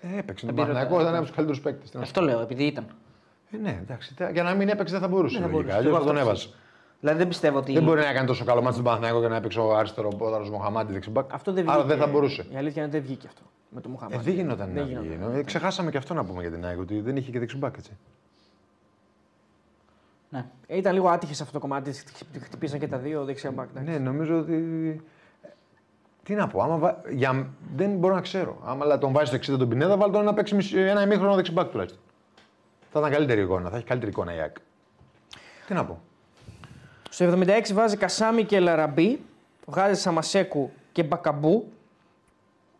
Ε, 0.00 0.18
Έπαιξε 0.18 0.46
τον 0.46 0.54
πήρε 0.54 0.66
Παναθηναϊκό, 0.66 0.94
τα- 0.94 1.00
ήταν 1.00 1.06
ένα 1.08 1.16
από 1.16 1.26
τους 1.26 1.36
καλύτερους 1.36 1.60
παίκτες. 1.62 1.94
Αυτό 2.02 2.20
λέω, 2.20 2.40
επειδή 2.40 2.64
ήταν. 2.64 2.86
Ε, 3.50 3.56
ναι, 3.56 3.78
εντάξει. 3.82 4.14
τε- 4.14 4.32
Για 4.32 4.42
να 4.42 4.54
μην 4.54 4.68
έπαιξε 4.68 4.92
δεν 4.92 5.02
θα 5.02 5.08
μπορούσε. 5.08 5.38
Δεν 5.38 5.46
θα 5.48 5.52
λογικά, 5.52 5.72
μπορούσε. 5.72 5.88
Αλλιώ 5.88 5.90
θα 5.90 5.96
Εγώ 5.96 6.06
τον 6.06 6.16
αυτό 6.16 6.28
έβαζε. 6.28 6.48
Δηλαδή 7.00 7.18
δεν 7.18 7.28
πιστεύω 7.28 7.58
ότι. 7.58 7.72
Δεν 7.72 7.82
μπορεί 7.82 8.00
να 8.00 8.12
κάνει 8.12 8.26
τόσο 8.26 8.44
καλό 8.44 8.60
μάτι 8.60 8.72
στον 8.72 8.84
Παναθηναϊκό 8.84 9.20
και 9.20 9.28
να 9.28 9.36
έπαιξε 9.36 9.60
ο 9.60 9.76
αριστερό 9.76 10.08
πόδαρο 10.08 10.44
Μοχαμάντη 10.48 10.92
δεξιμπάκ. 10.92 11.32
Αυτό 11.34 11.52
δεν 11.52 11.62
βγήκε. 11.62 11.78
Άρα 11.78 11.86
δεν 11.88 11.98
θα 11.98 12.06
μπορούσε. 12.06 12.46
Η 12.52 12.56
αλήθεια 12.56 12.82
είναι 12.82 12.90
ότι 12.90 13.00
δεν 13.00 13.06
βγήκε 13.06 13.26
αυτό 13.26 13.42
με 13.70 13.80
τον 13.80 13.90
Ε, 13.90 13.94
Μουχαμάνη. 13.94 14.22
δεν 14.22 14.34
γινόταν 14.34 14.70
Δεν 14.72 14.82
να 14.82 14.88
γινόταν. 14.88 15.28
βγει. 15.30 15.38
Ε, 15.38 15.42
Ξεχάσαμε 15.42 15.90
και 15.90 15.96
αυτό 15.96 16.14
να 16.14 16.24
πούμε 16.24 16.40
για 16.40 16.50
την 16.50 16.64
ΑΕΚ, 16.64 16.78
ότι 16.78 17.00
δεν 17.00 17.16
είχε 17.16 17.30
και 17.30 17.38
δεξιμπάκ 17.38 17.76
έτσι. 17.76 17.90
Ναι. 20.30 20.44
Ε, 20.66 20.76
ήταν 20.76 20.94
λίγο 20.94 21.08
άτυχες 21.08 21.40
αυτό 21.40 21.52
το 21.52 21.58
κομμάτι. 21.58 21.92
χτυ- 21.92 22.42
Χτυπήσαν 22.42 22.78
και 22.78 22.86
τα 22.88 22.98
δύο 22.98 23.24
δεξιά 23.24 23.50
μπακ. 23.50 23.68
εντάξει. 23.70 23.90
Ναι, 23.90 23.98
νομίζω 23.98 24.38
ότι. 24.38 25.00
Τι 26.30 26.36
να 26.36 26.46
πω, 26.46 26.62
άμα 26.62 26.76
βα... 26.76 27.00
για... 27.10 27.46
δεν 27.76 27.90
μπορώ 27.90 28.14
να 28.14 28.20
ξέρω. 28.20 28.58
Άμα 28.64 28.84
αλλά 28.84 28.98
τον 28.98 29.12
βάζει 29.12 29.36
στο 29.36 29.54
60 29.54 29.58
τον 29.58 29.68
Πινέδα, 29.68 29.96
βάλει 29.96 30.12
τον 30.12 30.24
να 30.24 30.34
παίξει 30.34 30.54
μισή- 30.54 30.76
ένα 30.76 31.02
ημίχρονο 31.02 31.34
δεξιμπάκ 31.34 31.70
τουλάχιστον. 31.70 32.00
Θα 32.90 32.98
ήταν 32.98 33.12
καλύτερη 33.12 33.40
εικόνα, 33.40 33.70
θα 33.70 33.76
έχει 33.76 33.84
καλύτερη 33.84 34.10
εικόνα 34.10 34.34
η 34.34 34.38
ΑΕΚ. 34.40 34.56
Τι 35.66 35.74
να 35.74 35.84
πω. 35.84 36.00
Στο 37.10 37.32
76 37.46 37.60
βάζει 37.72 37.96
Κασάμι 37.96 38.44
και 38.44 38.60
Λαραμπή. 38.60 39.20
Βγάζει 39.66 40.00
Σαμασέκου 40.00 40.70
και 40.92 41.02
Μπακαμπού. 41.02 41.72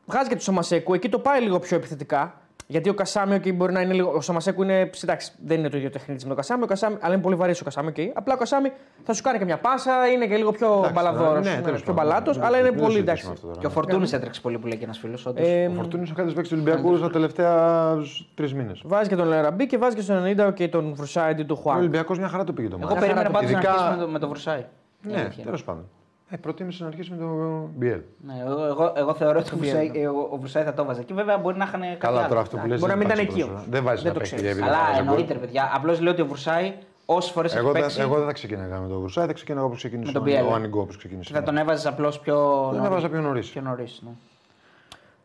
Βγάζει 0.06 0.28
και 0.28 0.36
του 0.36 0.42
Σαμασέκου. 0.42 0.94
Εκεί 0.94 1.08
το 1.08 1.18
πάει 1.18 1.40
λίγο 1.40 1.58
πιο 1.58 1.76
επιθετικά. 1.76 2.40
Γιατί 2.70 2.88
ο 2.88 2.94
Κασάμι 2.94 3.36
okay, 3.36 3.54
μπορεί 3.54 3.72
να 3.72 3.80
είναι 3.80 3.92
λίγο. 3.94 4.12
Ο 4.16 4.20
Σαμασέκου 4.20 4.62
είναι. 4.62 4.90
Εντάξει, 5.04 5.32
δεν 5.44 5.58
είναι 5.58 5.68
το 5.68 5.76
ίδιο 5.76 5.90
τεχνίτη 5.90 6.22
με 6.22 6.28
τον 6.28 6.36
Κασάμι, 6.36 6.62
ο 6.62 6.66
Κασάμι, 6.66 6.96
αλλά 7.00 7.14
είναι 7.14 7.22
πολύ 7.22 7.34
βαρύς 7.36 7.60
ο 7.60 7.64
Κασάμι. 7.64 7.92
Okay. 7.96 8.08
Απλά 8.14 8.34
ο 8.34 8.36
Κασάμι 8.36 8.72
θα 9.04 9.12
σου 9.12 9.22
κάνει 9.22 9.38
και 9.38 9.44
μια 9.44 9.58
πάσα, 9.58 10.06
είναι 10.14 10.26
και 10.26 10.36
λίγο 10.36 10.50
πιο 10.52 10.72
Εντάξει, 10.72 10.92
μπαλαδόρος, 10.92 11.44
ναι, 11.46 11.54
ναι, 11.54 11.60
τέλος 11.60 11.82
πιο 11.82 11.92
πάντων. 11.94 12.10
μπαλάτος, 12.10 12.36
Δεν- 12.36 12.46
αλλά 12.46 12.58
είναι 12.58 12.68
δεν 12.68 12.76
το 12.76 12.82
πολύ 12.82 12.94
συζητήσουμε 12.94 13.30
εντάξει. 13.30 13.44
αυτό 13.44 13.46
τώρα. 13.46 13.60
Και 13.60 13.66
ο 13.66 13.70
Φορτούνης 13.70 14.12
έτρεξε 14.12 14.40
πολύ 14.40 14.58
που 14.58 14.66
λέει 14.66 14.78
και 14.78 14.84
ένας 14.84 14.98
φίλος. 14.98 15.26
Ε, 15.34 15.66
Ο 15.66 15.72
Φορτούνης 15.72 16.08
είναι 16.08 16.12
ο 16.12 16.16
καλύτερο 16.16 16.24
παίκτη 16.40 16.42
τους 16.42 16.52
Ολυμπιακούς 16.52 17.00
τα 17.00 17.10
τελευταία 17.10 17.96
τρεις 18.34 18.54
μήνες. 18.54 18.80
Βάζει 18.84 19.08
και 19.08 19.16
τον 19.16 19.26
Λαραμπή 19.26 19.66
και 19.66 19.78
βάζει 19.78 19.94
και 19.96 20.02
στον 20.02 20.16
90 20.24 20.52
και 20.54 20.68
τον 20.68 20.94
Βρουσάιντι 20.94 21.42
του 21.44 21.54
Ο 21.58 21.62
Χουάν. 21.62 21.76
Ολυμπιακός 21.78 22.18
μια 22.18 22.28
χαρά 22.28 22.44
το 22.44 22.52
πήγε 22.52 22.68
το 22.68 22.76
Εγώ 22.80 22.86
μάτι. 22.88 23.00
περίμενα 23.00 23.30
πάντω 23.30 23.44
να 23.46 23.50
Ειδικά- 23.52 23.70
αρχίσει 23.72 23.90
με 23.98 24.04
το, 24.04 24.08
με 24.10 24.18
το 24.18 24.28
Βρουσάη. 24.28 24.58
Η 24.58 24.64
Ναι, 25.02 25.12
αλήθεια 25.12 25.32
είναι. 25.34 25.44
τέλος 25.44 25.64
πάντων. 25.64 25.88
Ε, 26.32 26.36
προτίμησε 26.36 26.82
να 26.82 26.88
αρχίσει 26.88 27.10
με 27.10 27.16
τον 27.16 27.68
Μπιέλ. 27.76 28.00
Ναι, 28.26 28.32
εγώ, 28.46 28.64
εγώ, 28.64 28.92
εγώ 28.96 29.14
θεωρώ 29.14 29.38
ότι 29.38 29.50
ο 29.54 29.56
Βιέννη. 29.58 29.84
Βρουσάη, 29.86 30.02
ε, 30.02 30.06
ο, 30.08 30.28
ο 30.30 30.36
Βρουσάη 30.36 30.62
θα 30.64 30.74
το 30.74 30.84
βάζα. 30.84 31.02
Και 31.02 31.14
βέβαια 31.14 31.38
μπορεί 31.38 31.56
να 31.56 31.64
είχαν 31.64 31.80
κάτι 31.80 31.96
Καλά 31.96 32.18
άλλο. 32.18 32.28
τώρα 32.28 32.40
αυτό 32.40 32.56
που 32.56 32.66
λες 32.66 32.80
Μπορεί 32.80 32.92
να 32.92 32.98
δεν 32.98 33.06
μην 33.06 33.06
ήταν 33.16 33.24
υπάρχει 33.24 33.40
εκεί 33.40 33.48
ποδόσφαιρο. 33.50 33.58
όμως. 33.58 33.70
Δεν 33.74 33.82
βάζεις 33.84 34.02
Δεν 34.02 34.12
να 34.12 34.18
το 34.18 34.20
παίξει 34.24 34.34
ξέρεις. 34.36 34.56
επειδή 34.56 34.68
Αλλά 34.68 34.78
βάζει 34.86 34.92
γκολ. 35.02 35.08
εννοείται, 35.08 35.32
ρε 35.32 35.38
παιδιά. 35.38 35.70
Απλώς 35.74 36.00
λέω 36.00 36.12
ότι 36.12 36.20
ο 36.22 36.26
Βρουσάη 36.26 36.72
όσες 37.06 37.30
φορές 37.30 37.50
έχει 37.52 37.60
Εγώ, 37.62 37.72
δεν, 37.72 37.82
παίξει 37.82 38.00
εγώ 38.00 38.16
δεν 38.16 38.26
θα 38.26 38.32
ξεκίναγα 38.32 38.78
με 38.80 38.88
τον 38.88 38.98
Βρουσάη, 38.98 39.26
θα 39.26 39.32
ξεκίναγα 39.32 39.64
όπως 39.66 39.76
ξεκίνησε 39.78 40.06
Με 40.06 40.12
τον 40.12 40.22
ο- 40.22 40.24
Μπιέλ. 40.24 40.46
ο 40.46 40.54
Ανιγκό 40.54 40.80
όπως 40.80 40.96
ξεκίνησε. 40.96 41.34
θα 41.34 41.42
τον 41.42 41.56
έβαζες 41.56 41.86
απλώς 41.86 42.18
πιο. 42.20 42.34
Τον 42.34 42.74
νωρίς. 42.74 42.86
έβαζα 42.86 43.08
πιο 43.08 43.20
νωρίς. 43.20 43.50
Πιο 43.50 43.60
νωρίς. 43.60 44.02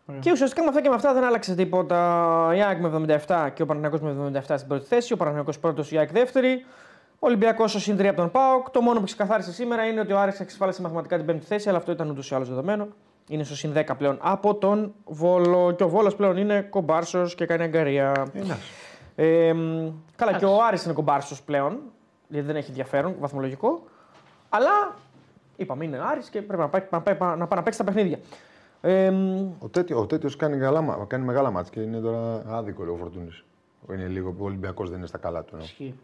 Ναι. 0.07 0.15
Και 0.19 0.31
ουσιαστικά 0.31 0.61
με 0.61 0.67
αυτά 0.69 0.81
και 0.81 0.89
με 0.89 0.95
αυτά 0.95 1.13
δεν 1.13 1.23
άλλαξε 1.23 1.55
τίποτα. 1.55 1.97
Η 2.55 2.61
ΑΕΚ 2.63 2.79
με 2.79 2.87
77 2.87 3.49
και 3.53 3.61
ο 3.61 3.65
Παναγιακός 3.65 4.01
με 4.01 4.11
77 4.11 4.41
στην 4.57 4.67
πρώτη 4.67 4.85
θέση. 4.85 5.13
Ο 5.13 5.17
Παναγιακός 5.17 5.59
πρώτος, 5.59 5.91
η 5.91 5.97
ΑΕΚ 5.97 6.11
δεύτερη. 6.11 6.65
Ο 7.19 7.27
Ολυμπιακός 7.27 7.75
ο 7.75 7.79
συν 7.79 7.97
3 7.97 8.05
από 8.05 8.15
τον 8.15 8.31
Πάοκ. 8.31 8.69
Το 8.69 8.81
μόνο 8.81 8.99
που 8.99 9.05
ξεκαθάρισε 9.05 9.51
σήμερα 9.53 9.85
είναι 9.87 9.99
ότι 9.99 10.13
ο 10.13 10.19
Άρης 10.19 10.39
εξασφάλισε 10.39 10.81
μαθηματικά 10.81 11.17
την 11.17 11.25
πέμπτη 11.25 11.45
θέση, 11.45 11.69
αλλά 11.69 11.77
αυτό 11.77 11.91
ήταν 11.91 12.09
ούτως 12.09 12.31
ή 12.31 12.35
άλλως 12.35 12.49
δεδομένο. 12.49 12.87
Είναι 13.29 13.43
στο 13.43 13.55
συν 13.55 13.73
10 13.75 13.83
πλέον 13.97 14.17
από 14.21 14.55
τον 14.55 14.93
Βόλο. 15.05 15.71
Και 15.71 15.83
ο 15.83 15.89
Βόλος 15.89 16.15
πλέον 16.15 16.37
είναι 16.37 16.61
κομπάρσος 16.61 17.35
και 17.35 17.45
κάνει 17.45 17.63
αγκαρία. 17.63 18.25
Ε, 19.15 19.53
μ, 19.53 19.89
καλά, 20.15 20.37
και 20.37 20.45
ο 20.45 20.63
Άρης 20.63 20.83
είναι 20.85 20.93
κομπάρσος 20.93 21.41
πλέον, 21.41 21.77
γιατί 22.27 22.47
δεν 22.47 22.55
έχει 22.55 22.69
ενδιαφέρον 22.69 23.15
βαθμολογικό. 23.19 23.83
Αλλά 24.49 24.95
είπαμε 25.55 25.85
είναι 25.85 25.99
Άρης 26.11 26.29
και 26.29 26.41
πρέπει 26.41 26.61
να 26.61 26.69
πάει 26.69 26.81
να, 26.91 27.01
πάει, 27.01 27.15
να, 27.19 27.47
πάει 27.47 27.47
να 27.57 27.63
παίξει 27.63 27.79
τα 27.79 27.85
παιχνίδια. 27.85 28.19
Ε, 28.81 29.09
μ, 29.11 29.51
Ο 29.59 29.67
τέτοιο, 29.69 29.99
ο 29.99 30.05
τέτοιος 30.05 30.35
κάνει, 30.35 30.57
καλά, 30.57 30.81
μα- 30.81 31.05
κάνει 31.07 31.25
μεγάλα 31.25 31.51
μάτια 31.51 31.71
και 31.73 31.79
είναι 31.89 31.99
τώρα 31.99 32.43
άδικο 32.47 32.83
λέει, 32.83 32.93
ο 32.93 32.97
Φορτούνης. 32.97 33.43
Είναι 33.91 34.07
λίγο 34.07 34.31
που 34.31 34.37
ο 34.43 34.45
Ολυμπιακός 34.45 34.89
δεν 34.89 34.97
είναι 34.97 35.07
στα 35.07 35.17
καλά 35.17 35.39
του. 35.43 35.49
εννοώ. 35.51 35.65
Ισχύει. 35.65 35.95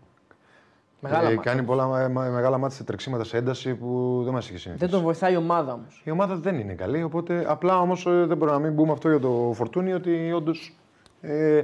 Μεγάλα 1.03 1.29
Ε, 1.29 1.35
μάτια. 1.35 1.51
κάνει 1.51 1.63
πολλά 1.65 1.87
μα- 1.87 2.07
μα- 2.07 2.29
μεγάλα 2.29 2.57
μάτια 2.57 2.77
σε 2.77 2.83
τρεξίματα, 2.83 3.23
σε 3.23 3.37
ένταση 3.37 3.75
που 3.75 4.21
δεν 4.23 4.33
μας 4.33 4.49
είχε 4.49 4.57
συνηθίσει. 4.57 4.85
δεν 4.85 4.89
τον 4.95 5.01
βοηθάει 5.03 5.33
η 5.33 5.35
ομάδα 5.35 5.73
όμως. 5.73 6.01
Η 6.05 6.11
ομάδα 6.11 6.35
δεν 6.35 6.59
είναι 6.59 6.73
καλή, 6.73 7.03
οπότε 7.03 7.43
απλά 7.47 7.79
όμως 7.79 8.03
δεν 8.03 8.37
μπορούμε 8.37 8.51
να 8.51 8.59
μην 8.59 8.75
πούμε 8.75 8.91
αυτό 8.91 9.09
για 9.09 9.19
το 9.19 9.51
Φορτούνι 9.55 9.93
ότι 9.93 10.31
όντως 10.31 10.77
ε, 11.21 11.57
ε, 11.57 11.63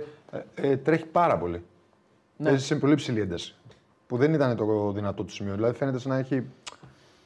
ε, 0.55 0.77
τρέχει 0.77 1.05
πάρα 1.05 1.37
πολύ. 1.37 1.63
Ναι. 2.37 2.49
Παίζει 2.49 2.65
σε 2.65 2.75
πολύ 2.75 2.95
ψηλή 2.95 3.19
ένταση. 3.21 3.55
Που 4.07 4.17
δεν 4.17 4.33
ήταν 4.33 4.55
το 4.55 4.91
δυνατό 4.91 5.23
του 5.23 5.31
σημείο. 5.33 5.53
Δηλαδή 5.53 5.77
φαίνεται 5.77 5.99
σαν 5.99 6.11
να 6.11 6.17
έχει 6.17 6.43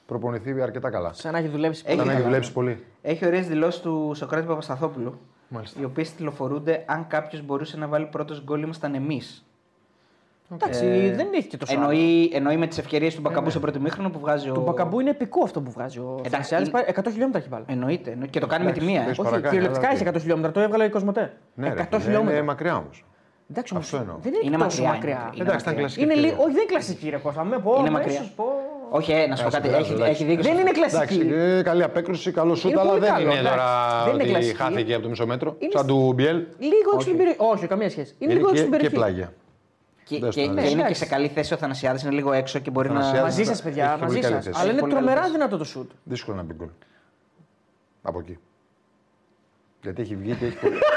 προπονηθεί 0.06 0.62
αρκετά 0.62 0.90
καλά. 0.90 1.14
Σαν 1.14 1.32
να 1.32 1.38
έχει 1.38 1.48
δουλέψει 1.48 1.84
Έχει 1.86 1.98
Σαν 1.98 2.06
να 2.06 2.12
έχει 2.12 2.22
καλά, 2.22 2.26
δουλέψει 2.32 2.50
ναι. 2.50 2.56
πολύ. 2.56 2.84
Έχει 3.02 3.26
ωραίες 3.26 3.48
δηλώσεις 3.48 3.82
του 3.82 4.12
Σοκράτη 4.16 4.48
Παπασταθόπουλου. 4.48 5.20
Μάλιστα. 5.48 5.82
Οι 5.82 5.84
οποίες 5.84 6.14
τηλεφορούνται 6.14 6.84
αν 6.88 7.08
κάποιος 7.08 7.42
μπορούσε 7.46 7.78
να 7.78 7.88
βάλει 7.88 8.06
πρώτος 8.06 8.44
γκολ 8.44 8.62
ήμασταν 8.62 8.94
εμείς. 8.96 9.46
Εντάξει, 10.53 10.86
Ε, 10.86 11.15
δεν 11.15 11.28
έχει 11.36 11.48
και 11.48 11.57
τόσο. 11.57 11.73
Εννοεί, 11.73 12.30
εννοεί 12.34 12.57
με 12.57 12.68
τις 12.68 12.78
ευκαιρίες 12.78 13.15
του 13.15 13.22
Μπακαμπού 13.22 13.49
στο 13.49 13.60
πρώτο 13.60 13.80
μήχρονο 13.80 14.10
που 14.10 14.19
βγάζει 14.19 14.49
ο. 14.49 14.53
Του 14.53 14.61
Μπακαμπού 14.61 14.99
είναι 14.99 15.10
επικό 15.10 15.44
αυτό 15.44 15.61
που 15.61 15.72
βγάζει. 15.72 15.99
Ο 15.99 16.10
Εντάξει, 16.11 16.30
Θανασιάδης 16.32 16.68
είναι- 16.68 16.78
πάει 16.78 16.86
100 16.88 17.10
χιλιόμετρα 17.11 17.40
έχει 17.40 17.49
βάλει. 17.49 17.64
Εννοείται. 17.68 18.11
εννοεί- 18.11 18.30
Και 18.30 18.40
το 18.40 18.48
κάνει 18.48 18.65
με 18.65 18.72
τη 18.72 18.82
μία. 18.86 19.02
ε. 19.02 19.06
πες 19.06 19.11
Όχι, 19.19 19.22
παρακάνει, 19.30 19.44
κυριολεκτικά 19.49 19.86
αλλά 19.88 19.95
έχει 19.95 20.03
τι. 20.03 20.10
100 20.10 20.19
χιλιόμετρα. 20.19 20.52
Το 20.52 20.60
έβγαλε 20.60 20.84
η 20.86 20.90
Κοσμοτέ. 20.90 21.34
Ναι, 21.53 21.68
ρε, 21.68 21.73
100 21.82 21.86
φίλε, 21.90 22.02
χιλιόμετρα. 22.03 22.36
Είναι 22.38 22.45
μακριά 22.45 22.76
όμως. 22.76 23.06
Εντάξει, 23.52 23.73
όμως, 23.73 23.86
Αυτό 23.86 23.98
εννοώ. 23.98 24.15
δεν 24.22 24.34
είναι, 24.34 24.41
Είναι 24.45 24.57
τόσο 24.57 24.82
μακριά, 24.82 24.94
μακριά. 24.94 25.14
είναι- 25.15 25.30
είναι 25.34 25.44
Εντάξει, 25.44 25.61
ήταν 25.61 25.73
μακριά. 25.73 25.80
κλασική. 25.82 26.02
Είναι 26.03 26.14
ευκαιρία. 26.14 26.32
λίγο, 26.32 26.44
όχι 26.44 26.53
δεν 26.53 26.61
είναι 26.61 26.72
κλασική 26.73 27.10
ρε 27.10 27.18
Κώστα. 27.18 27.44
Με 27.44 27.57
πω, 27.60 27.76
Είναι 27.80 27.88
αμέσως 27.88 28.14
μακριά. 28.14 28.32
πω. 28.36 28.45
Όχι, 28.98 29.11
ε, 29.11 29.28
να 29.28 29.36
σου 29.36 29.41
πω 29.41 29.48
Ας 29.48 29.53
κάτι. 29.53 29.68
περάσει, 29.68 29.84
Έχει, 29.84 29.94
εντάξει. 29.94 30.11
έχει 30.14 30.23
δίκιο. 30.30 30.44
Δεν 30.44 30.53
σε 30.56 30.60
είναι 30.61 30.69
αυτό. 30.69 30.80
κλασική. 30.82 31.19
Εντάξει, 31.22 31.57
ε, 31.60 31.61
καλή 31.69 31.84
απέκρουση, 31.84 32.32
καλό 32.32 32.56
σούτ, 32.56 32.72
Είναι 32.72 32.80
αλλά 32.80 32.90
πολύ 32.90 33.02
δεν 33.02 33.10
καλό, 33.14 33.22
είναι 33.23 33.34
εντάξει. 33.40 33.49
τώρα 33.49 33.68
Δεν 34.06 34.14
είναι 34.14 34.23
ότι 34.23 34.32
κλασική. 34.32 34.56
χάθηκε 34.61 34.94
από 34.94 35.03
το 35.03 35.10
μισό 35.10 35.26
μέτρο. 35.26 35.56
Είναι 35.60 35.72
Σαν 35.76 35.88
του 35.88 36.11
Μπιέλ. 36.15 36.38
Λίγο 36.72 36.90
έξω 36.94 36.99
στην 37.02 37.18
περιοχή. 37.18 37.38
Όχι, 37.53 37.68
καμία 37.68 37.90
σχέση. 37.90 38.15
Είναι 38.19 38.34
λίγο 38.34 38.48
έξω 38.49 38.52
και, 38.53 38.57
στην 38.68 38.72
και 38.72 38.78
περιοχή. 38.78 38.95
πλάγια. 38.95 39.34
Και, 40.16 40.20
Δες 40.26 40.36
και, 40.36 40.42
το, 40.42 40.48
και 40.48 40.54
ναι, 40.54 40.62
είναι 40.62 40.70
και 40.74 40.80
εντάξει. 40.80 40.96
σε 41.04 41.06
καλή 41.06 41.28
θέση 41.28 41.54
ο 41.54 41.58
Θανασιάδης, 41.58 42.02
είναι 42.04 42.12
λίγο 42.12 42.32
έξω 42.32 42.60
και 42.60 42.72
μπορεί 42.72 42.88
να. 42.90 42.94
Θανασιάδης. 42.94 43.22
Μαζί 43.24 43.44
σας, 43.44 43.54
Έχει 43.60 43.64
παιδιά, 43.64 43.90
πολύ 43.92 44.04
μαζί 44.04 44.20
καλή 44.20 44.34
σας. 44.34 44.44
θέση. 44.46 44.60
Αλλά 44.62 44.72
είναι 44.72 44.80
Πολύ 44.80 44.94
καλή 44.94 45.04
τρομερά 45.06 45.22
θέση. 45.26 45.34
δυνατό 45.38 45.58
το 45.58 45.64
σουτ. 45.64 45.92
Δύσκολο 46.04 46.38
να 46.38 46.44
μπει 46.44 46.54
γκολ. 46.54 46.68
Από 48.02 48.20
εκεί. 48.20 48.38
Γιατί 49.82 50.02
έχει 50.02 50.16
βγει 50.16 50.34
και 50.36 50.46
έχει 50.46 50.58
πολύ. 50.58 50.76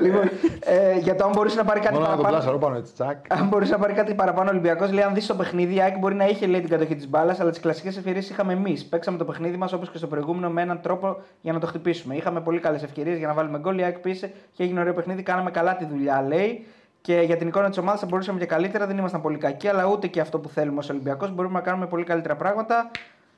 Λοιπόν, 0.00 0.30
ε, 0.60 0.98
για 0.98 1.14
το 1.14 1.24
αν 1.24 1.30
μπορούσε 1.34 1.56
να 1.56 1.64
πάρει 1.64 1.80
κάτι 1.80 1.94
Μόνο 1.94 2.06
να 2.06 2.12
τον 2.14 2.22
παραπάνω. 2.22 2.42
πλάσαρο 2.42 2.58
πάνω 2.66 2.76
έτσι. 2.76 2.92
Τσακ. 2.92 3.18
Αν 3.38 3.48
μπορούσε 3.48 3.72
να 3.72 3.78
πάρει 3.78 3.92
κάτι 3.92 4.14
παραπάνω 4.14 4.48
ο 4.48 4.52
Ολυμπιακός, 4.52 4.92
λέει: 4.92 5.04
Αν 5.04 5.14
δεις 5.14 5.26
το 5.26 5.34
παιχνίδι, 5.34 5.74
η 5.74 5.80
ΑΕΚ 5.80 5.98
μπορεί 5.98 6.14
να 6.14 6.26
είχε 6.26 6.46
λέει, 6.46 6.60
την 6.60 6.68
κατοχή 6.70 6.94
της 6.94 7.08
μπάλας, 7.08 7.40
αλλά 7.40 7.50
τις 7.50 7.60
κλασικές 7.60 7.96
ευκαιρίες 7.96 8.30
είχαμε 8.30 8.52
εμείς. 8.52 8.84
Παίξαμε 8.84 9.18
το 9.18 9.24
παιχνίδι 9.24 9.56
μας 9.56 9.72
όπως 9.72 9.90
και 9.90 9.98
στο 9.98 10.06
προηγούμενο 10.06 10.50
με 10.50 10.62
έναν 10.62 10.80
τρόπο 10.80 11.16
για 11.40 11.52
να 11.52 11.58
το 11.60 11.66
χτυπήσουμε. 11.66 12.16
Είχαμε 12.16 12.40
πολύ 12.40 12.60
καλές 12.60 12.82
ευκαιρίες 12.82 13.18
για 13.18 13.26
να 13.26 13.32
βάλουμε 13.34 13.58
γκολ. 13.58 13.78
Η 13.78 13.82
ΑΕΚ 13.84 13.98
πίσε 13.98 14.32
και 14.52 14.62
έγινε 14.62 14.80
ωραίο 14.80 14.92
παιχνίδι. 14.94 15.22
Κάναμε 15.22 15.50
καλά 15.50 15.76
τη 15.76 15.84
δουλειά, 15.84 16.22
λέει. 16.28 16.66
Και 17.06 17.20
για 17.20 17.36
την 17.36 17.48
εικόνα 17.48 17.68
της 17.68 17.78
ομάδας 17.78 18.00
θα 18.00 18.06
μπορούσαμε 18.06 18.38
και 18.38 18.46
καλύτερα. 18.46 18.86
Δεν 18.86 18.98
ήμασταν 18.98 19.20
πολύ 19.20 19.38
κακοί, 19.38 19.68
αλλά 19.68 19.86
ούτε 19.86 20.06
και 20.06 20.20
αυτό 20.20 20.38
που 20.38 20.48
θέλουμε 20.48 20.78
ως 20.78 20.90
Ολυμπιακός. 20.90 21.30
Μπορούμε 21.34 21.54
να 21.54 21.60
κάνουμε 21.60 21.86
πολύ 21.86 22.04
καλύτερα 22.04 22.36
πράγματα. 22.36 22.90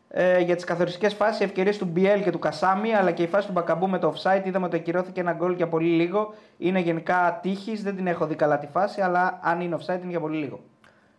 Ε, 0.09 0.39
για 0.39 0.55
τις 0.55 0.65
καθοριστικές 0.65 1.15
φάσεις, 1.15 1.41
οι 1.41 1.45
ευκαιρίες 1.45 1.79
του 1.79 1.85
Μπιέλ 1.85 2.23
και 2.23 2.31
του 2.31 2.39
Κασάμι, 2.39 2.95
αλλά 2.95 3.11
και 3.11 3.23
η 3.23 3.27
φάση 3.27 3.47
του 3.47 3.53
Μπακαμπού 3.53 3.89
με 3.89 3.99
το 3.99 4.15
offside, 4.17 4.47
είδαμε 4.47 4.67
ότι 4.67 4.77
ακυρώθηκε 4.77 5.21
ένα 5.21 5.33
γκολ 5.33 5.53
για 5.53 5.69
πολύ 5.69 5.89
λίγο. 5.89 6.35
Είναι 6.59 6.81
γενικά 6.81 7.39
τύχης, 7.43 7.83
δεν 7.83 7.97
την 7.97 8.07
έχω 8.07 8.27
δει 8.27 8.35
καλά 8.35 8.59
τη 8.59 8.67
φάση, 8.67 9.01
αλλά 9.01 9.39
αν 9.43 9.61
είναι 9.61 9.77
offside 9.81 10.01
είναι 10.03 10.11
για 10.11 10.21
πολύ 10.21 10.37
λίγο. 10.37 10.61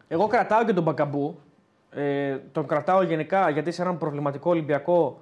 Εγώ 0.07 0.27
κρατάω 0.27 0.65
και 0.65 0.73
τον 0.73 0.83
Μπακαμπού. 0.83 1.39
Ε, 1.89 2.37
τον 2.51 2.67
κρατάω 2.67 3.01
γενικά 3.01 3.49
γιατί 3.49 3.71
σε 3.71 3.81
έναν 3.81 3.97
προβληματικό 3.97 4.49
Ολυμπιακό 4.49 5.19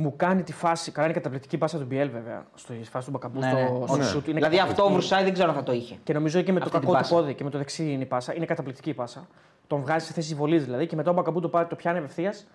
μου 0.00 0.14
κάνει 0.16 0.42
τη 0.42 0.52
φάση. 0.52 0.90
Καλά, 0.92 1.06
είναι 1.06 1.14
καταπληκτική 1.16 1.58
πάσα 1.58 1.78
του 1.78 1.84
Μπιέλ 1.84 2.10
βέβαια. 2.10 2.46
Στο 2.54 2.72
η 2.74 2.84
φάση 2.84 3.04
του 3.06 3.10
Μπακαμπού 3.12 3.38
Ναι, 3.38 3.48
στο, 3.50 3.78
ναι. 3.78 3.86
στο 3.86 3.96
Ναι. 3.96 4.04
σουτ. 4.04 4.26
Είναι 4.28 4.36
δηλαδή 4.36 4.58
αυτό 4.58 4.64
ο 4.64 4.74
καταπληκτική. 4.74 4.92
Βρουσάη 4.92 5.22
δεν 5.24 5.32
ξέρω 5.32 5.48
αν 5.48 5.54
θα 5.54 5.62
το 5.62 5.72
είχε. 5.72 5.96
Και 6.04 6.12
νομίζω 6.12 6.42
και 6.42 6.52
με 6.52 6.58
το 6.58 6.64
Αυτή 6.64 6.78
την 6.78 6.86
κακό 6.88 6.92
του 7.00 7.02
πάσα. 7.08 7.14
πόδι 7.14 7.34
και 7.34 7.44
με 7.44 7.50
το 7.50 7.58
δεξί 7.58 7.92
είναι 7.92 8.02
η 8.02 8.06
πάσα. 8.06 8.34
Είναι 8.34 8.44
καταπληκτική 8.46 8.90
η 8.90 8.94
πάσα. 8.94 9.26
Τον 9.66 9.80
βγάζει 9.80 10.06
σε 10.06 10.12
θέση 10.12 10.34
βολής 10.34 10.64
δηλαδή 10.64 10.86
και 10.86 10.96
μετά 10.96 11.10
ο 11.10 11.14
Μπακαμπού 11.14 11.40
το, 11.40 11.48
πάρει, 11.48 11.68
το 11.68 11.74
πιάνει 11.76 11.98
απευθείας. 11.98 12.46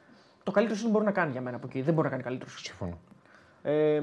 το 0.44 0.52
καλύτερο 0.52 0.80
σουτ 0.80 0.90
μπορεί 0.92 1.06
να 1.06 1.12
κάνει 1.12 1.32
για 1.32 1.42
μένα 1.42 1.56
από 1.56 1.68
εκεί. 1.70 1.82
Δεν 1.82 1.94
μπορεί 1.94 2.06
να 2.06 2.12
κάνει 2.12 2.24
καλύτερο 2.24 2.50
σουτ. 2.50 2.66
Συμφωνώ. 2.66 2.98
Ε, 3.64 4.02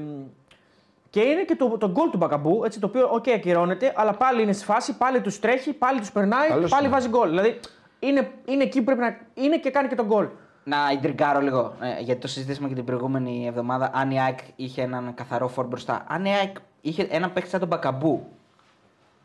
και 1.09 1.19
είναι 1.21 1.43
και 1.43 1.55
το, 1.55 1.77
το 1.77 1.89
γκολ 1.91 2.09
του 2.09 2.17
Μπακαμπού, 2.17 2.61
έτσι, 2.65 2.79
το 2.79 2.87
οποίο 2.87 3.09
οκ, 3.11 3.27
ακυρώνεται, 3.29 3.93
αλλά 3.95 4.13
πάλι 4.13 4.41
είναι 4.41 4.53
στη 4.53 4.63
φάση, 4.65 4.97
πάλι 4.97 5.21
τους 5.21 5.39
τρέχει, 5.39 5.73
πάλι 5.73 5.99
τους 5.99 6.11
περνάει, 6.11 6.47
Καλός 6.47 6.69
πάλι 6.69 6.85
είναι. 6.85 6.93
βάζει 6.93 7.09
γκολ. 7.09 7.29
Δηλαδή 7.29 7.59
είναι, 7.99 8.31
είναι 8.45 8.63
εκεί 8.63 8.77
που 8.79 8.83
πρέπει 8.83 8.99
να 8.99 9.17
είναι 9.33 9.57
και 9.57 9.69
κάνει 9.71 9.87
και 9.87 9.95
τον 9.95 10.05
γκολ. 10.05 10.27
Να 10.63 10.91
ιντριγκάρω 10.91 11.41
λίγο, 11.41 11.73
ε, 11.81 12.01
γιατί 12.01 12.21
το 12.21 12.27
συζητήσαμε 12.27 12.67
και 12.67 12.73
την 12.73 12.85
προηγούμενη 12.85 13.47
εβδομάδα. 13.47 13.91
Αν 13.93 14.11
η 14.11 14.21
ΑΕΚ 14.21 14.39
είχε 14.55 14.81
έναν 14.81 15.13
καθαρό 15.13 15.47
φορ 15.47 15.67
μπροστά. 15.67 16.03
Αν 16.07 16.25
η 16.25 16.33
ΑΕΚ 16.33 16.57
είχε 16.81 17.07
έναν 17.09 17.33
παίκτη 17.33 17.49
σαν 17.49 17.59
τον 17.59 17.69
Μπακαμπού, 17.69 18.27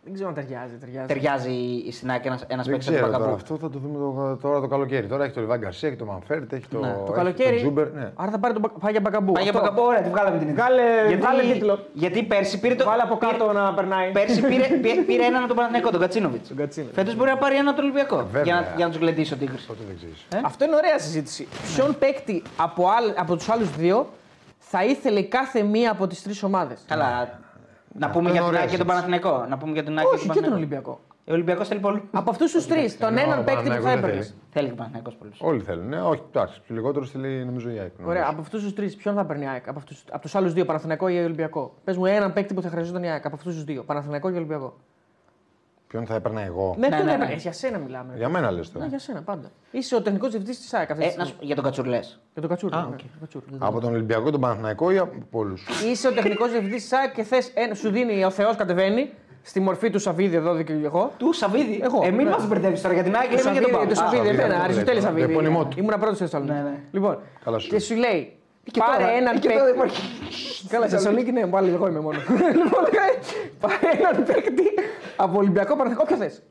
Δεν 0.08 0.14
ξέρω 0.14 0.28
αν 0.28 0.34
ταιριάζει. 0.34 0.74
ταιριάζει. 0.80 1.06
ταιριάζει 1.06 1.50
η 1.88 1.92
στην 1.92 2.10
ΑΕΚ 2.10 2.24
ένας 2.24 2.44
ένας 2.48 2.66
Δεν 2.66 2.74
παίκτης 2.76 2.84
σαν 2.84 2.94
τον 2.94 3.02
ξέρω 3.02 3.06
τώρα 3.06 3.18
Μπακαμπού. 3.18 3.34
αυτό, 3.34 3.56
θα 3.56 3.70
το 3.70 3.78
δούμε 3.78 3.98
το, 3.98 4.36
τώρα 4.48 4.60
το 4.60 4.66
καλοκαίρι. 4.66 5.06
Τώρα 5.06 5.24
έχει 5.24 5.32
το 5.34 5.40
Λιβάι 5.40 5.58
Γκαρσία, 5.58 5.88
έχει 5.88 5.96
το 5.98 6.04
Φαν 6.04 6.23
Βέερτ, 6.23 6.52
έχει 6.52 6.66
το, 6.70 6.78
Ναι. 6.78 6.92
Το 6.92 7.02
έχει 7.02 7.12
καλοκαίρι. 7.12 7.54
το 7.56 7.60
Τσούμπερ. 7.60 7.92
Ναι. 7.92 8.10
Άρα 8.14 8.30
θα 8.30 8.38
πάρει 8.38 8.52
τον, 8.52 8.62
Μπα- 8.62 8.78
πάει 8.80 8.92
για 8.92 9.00
Μπακαμπού. 9.00 9.32
Πάει 9.32 9.42
για 9.42 9.52
Αυτό. 9.52 9.62
Μπακαμπού, 9.64 9.82
ωραία, 9.86 10.02
τη 10.02 10.08
βγάλαμε 10.10 10.38
την 10.38 10.48
ιδέα. 10.48 10.64
Βγάλε- 10.64 11.06
γιατί, 11.06 11.22
βγάλε 11.22 11.42
τίτλο. 11.52 11.74
Γιατί 11.92 12.22
πέρσι 12.22 12.60
πήρε 12.60 12.74
το. 12.74 12.84
Βάλε 12.84 13.02
από 13.02 13.16
πήρε- 13.16 13.32
κάτω 13.38 13.52
να 13.52 13.74
περνάει. 13.74 14.10
Πέρσι 14.10 14.40
πήρε, 14.50 14.66
πήρε, 14.84 15.00
πήρε 15.02 15.24
έναν 15.24 15.38
από 15.38 15.46
τον 15.46 15.56
Παναθηναϊκό, 15.56 15.90
τον 15.90 16.00
Γκατσίνοβιτς. 16.00 16.48
Τον 16.48 16.56
Γκατσίνοβιτς. 16.56 16.96
Φέτος 16.98 17.14
μπορεί 17.16 17.30
να 17.30 17.36
πάρει 17.36 17.54
έναν 17.54 17.66
από 17.68 17.76
τον 17.76 17.84
Ολυμπιακό. 17.84 18.16
Βέβαια. 18.16 18.42
Για 18.42 18.54
να, 18.54 18.60
για 18.76 18.84
να 18.86 18.90
τους 18.92 19.00
γλεντήσει 19.00 19.32
ο 19.34 19.36
Τίγρης. 19.36 19.66
Τότε 19.66 19.80
δεν 19.86 19.96
ξέρεις. 19.96 20.26
Ε; 20.34 20.38
Αυτό 20.44 20.64
είναι 20.64 20.76
ωραία 20.76 20.98
συζήτηση. 20.98 21.48
Ποιον 21.74 21.96
παίκτη 21.98 22.42
από, 22.56 22.82
άλλ, 22.88 23.12
από 23.16 23.36
τους 23.36 23.48
άλλους 23.48 23.70
δύο 23.76 24.06
θα 24.58 24.84
ήθελε 24.84 25.18
η 25.18 25.24
κάθε 25.28 25.62
μία 25.62 25.90
από 25.90 26.06
τις 26.06 26.22
τρεις 26.22 26.42
ομάδες; 26.42 26.78
Καλά. 26.86 27.38
Να 27.98 28.10
πούμε 28.10 28.22
είναι 28.22 28.30
για 28.30 28.40
την 28.40 28.48
ωραία 28.48 28.60
ΑΕΚ 28.60 28.70
και 28.70 28.76
τον 28.76 28.86
συζήτηση. 28.86 29.10
Παναθηναϊκό. 29.10 29.46
Να 29.50 29.56
πούμε 29.58 29.72
για 29.72 29.82
την 29.84 29.98
ΑΕΚ 29.98 30.06
Όχι, 30.06 30.14
και 30.16 30.26
τον 30.26 30.28
Παναθηναϊκό. 30.28 30.56
Ολυμπιακό. 30.56 31.00
Ο 31.28 31.32
Ολυμπιακός 31.32 31.68
θέλει 31.68 31.80
πολλούς. 31.80 32.00
Από 32.10 32.30
αυτούς 32.30 32.52
τους 32.52 32.66
τρεις, 32.66 32.98
τον 32.98 33.08
Ενώ 33.18 33.20
έναν 33.20 33.38
ο 33.38 33.42
παίκτη 33.42 33.62
που 33.62 33.68
θα 33.68 33.80
Παναθηναϊκός 33.80 33.84
δεν 33.90 33.98
έπαιρνε. 33.98 34.22
θέλει. 34.22 34.34
Θέλει 34.50 34.66
και 34.66 34.72
ο 34.72 34.76
Παναθηναϊκός 34.76 35.14
πολλούς. 35.14 35.36
Όλοι 35.40 35.60
θέλουν. 35.60 35.88
Ναι, 35.88 36.00
όχι, 36.00 36.22
εντάξει. 36.30 36.60
Λιγότερος 36.66 37.08
στείλει 37.08 37.44
νομίζω 37.44 37.70
η 37.70 37.78
ΑΕΚ. 37.78 37.92
νομίζω. 37.98 38.10
Ωραία, 38.10 38.26
από 38.30 38.40
αυτούς 38.40 38.62
τους 38.62 38.74
τρεις, 38.74 38.96
ποιον 38.96 39.14
θα 39.14 39.24
παίρνει 39.24 39.44
η 39.44 39.46
ΑΕΚ, 39.48 39.68
από, 39.68 39.78
αυτούς, 39.78 40.04
από 40.10 40.22
τους 40.22 40.34
άλλους 40.34 40.52
δύο, 40.52 40.64
Παναθηναϊκό 40.64 41.08
ή 41.08 41.18
Ολυμπιακό; 41.24 41.74
Πες 41.84 41.96
μου 41.96 42.06
έναν 42.06 42.32
παίκτη 42.32 42.54
που 42.54 42.62
θα 42.62 42.68
χρειαζόταν 42.68 43.02
η 43.02 43.10
ΑΕΚ 43.10 43.26
από 43.26 43.34
αυτούς 43.36 43.54
τους 43.54 43.64
δύο, 43.64 43.82
Παναθηναϊκό 43.82 44.28
ή 44.28 44.34
Ολυμπιακό. 44.34 44.74
Ποιον 45.96 46.08
θα 46.08 46.14
έπαιρνα 46.14 46.40
εγώ. 46.42 46.74
Ναι, 46.78 46.88
Ναι, 46.88 46.94
ποιον 46.96 47.04
ναι, 47.06 47.10
θα 47.10 47.16
ναι. 47.16 47.22
έπαιρνε, 47.24 47.40
για 47.42 47.52
σένα 47.52 47.78
μιλάμε. 47.78 48.14
Για 48.16 48.28
μένα 48.28 48.50
λες 48.50 48.66
Ναι, 48.66 48.72
τώρα. 48.72 48.86
για 48.86 48.98
σένα 48.98 49.22
πάντα. 49.22 49.50
Είσαι 49.70 49.94
ο 49.96 50.02
τεχνικός 50.02 50.30
διευθυντής 50.30 50.60
της 50.60 50.74
ΑΕΚ 50.74 50.90
αυτή 50.90 51.02
τη 51.02 51.08
Ε, 51.08 51.14
να 51.16 51.24
στιγμή. 51.24 51.30
σου- 51.30 51.46
για 51.46 51.54
τον 51.54 51.64
Κατσουρλέ. 51.64 51.98
Για 52.32 52.40
τον 52.42 52.48
Κατσούρ. 52.48 52.74
Α, 52.74 52.80
ναι, 52.80 52.86
οκ. 52.86 52.98
τον 52.98 53.20
Κατσούρ. 53.20 53.42
Από 53.58 53.80
τον 53.80 53.92
Ολυμπιακό, 53.92 54.30
τον 54.30 54.40
Παναθηναϊκό 54.40 54.90
ή 54.90 54.98
από 54.98 55.14
πολλού. 55.30 55.54
Είσαι 55.90 56.08
ο 56.08 56.12
τεχνικός 56.12 56.50
διευθυντής 56.50 56.82
της 56.82 56.92
ΑΕΚ 56.92 57.12
και 57.12 57.22
θες, 57.22 57.52
σου 57.74 57.90
δίνει 57.90 58.24
ο 58.24 58.30
Θεός 58.30 58.56
κατεβαίνει 58.56 59.10
στη 59.42 59.60
μορφή 59.60 59.90
του 59.90 59.98
Σαββίδη 59.98 60.36
εδώ 60.36 60.62
και 60.62 60.72
εγώ. 60.72 61.12
Του 61.16 61.32
Σαββίδη; 61.32 61.80
Εγώ, 61.82 62.00
Ε, 62.04 62.10
μην 62.10 62.24
ναι. 62.24 62.30
μας 62.30 62.46
μπερδεύεις 62.48 62.80
τώρα 62.82 62.94
για 62.94 63.02
την 63.02 63.14
ΑΕΚ. 63.16 63.28
Του 63.30 63.36
Λέμε 63.36 63.50
για 63.50 63.60
τον 63.60 63.70
Σαββίδη, 63.70 63.76
Πάο. 63.76 63.86
του 63.86 63.94
Σαββίδη, 63.96 64.16
Σαββίδη, 64.26 64.42
εμένα, 64.42 64.54
αυτό 64.54 64.64
Αριστοτέλη 64.64 64.96
λέει, 65.00 65.04
το 65.04 65.06
Σαββίδη. 65.16 65.32
επώνυμό 65.32 65.64
του. 65.66 65.76
Ήμουν 65.80 65.90
πρώτος 66.00 66.14
στη 66.16 66.24
Θεσσαλονίκη. 66.24 66.56
Ναι, 66.58 66.62
ναι. 66.62 66.76
Λοιπόν, 66.90 67.18
Καλά 67.44 67.58
σου 67.58 67.66
και 67.68 67.76
λέει. 67.76 67.80
σου 67.86 67.94
λέει, 67.94 68.36
Και 68.70 68.80
πάρε 68.86 69.02
τώρα, 69.02 69.16
έναν 69.16 69.34
και 69.38 69.48
παίκτη. 69.48 69.58
τώρα 69.62 69.70
υπάρχει. 69.74 70.02
Καλά, 70.68 70.86
στη 70.86 70.94
Θεσσαλονίκη 70.94 71.32
ναι, 71.32 71.46
πάλι 71.46 71.70
εγώ 71.72 71.86
είμαι 71.88 72.00
μόνος. 72.00 72.22
Λοιπόν, 72.62 72.84
πάρε 73.60 73.76
έναν 73.98 74.24
παίκτη 74.24 74.62
από 75.16 75.38
Ολυμπιακό 75.38 75.76
Παναθηναϊκό. 75.76 76.02
Όποιο 76.02 76.16
θες. 76.16 76.42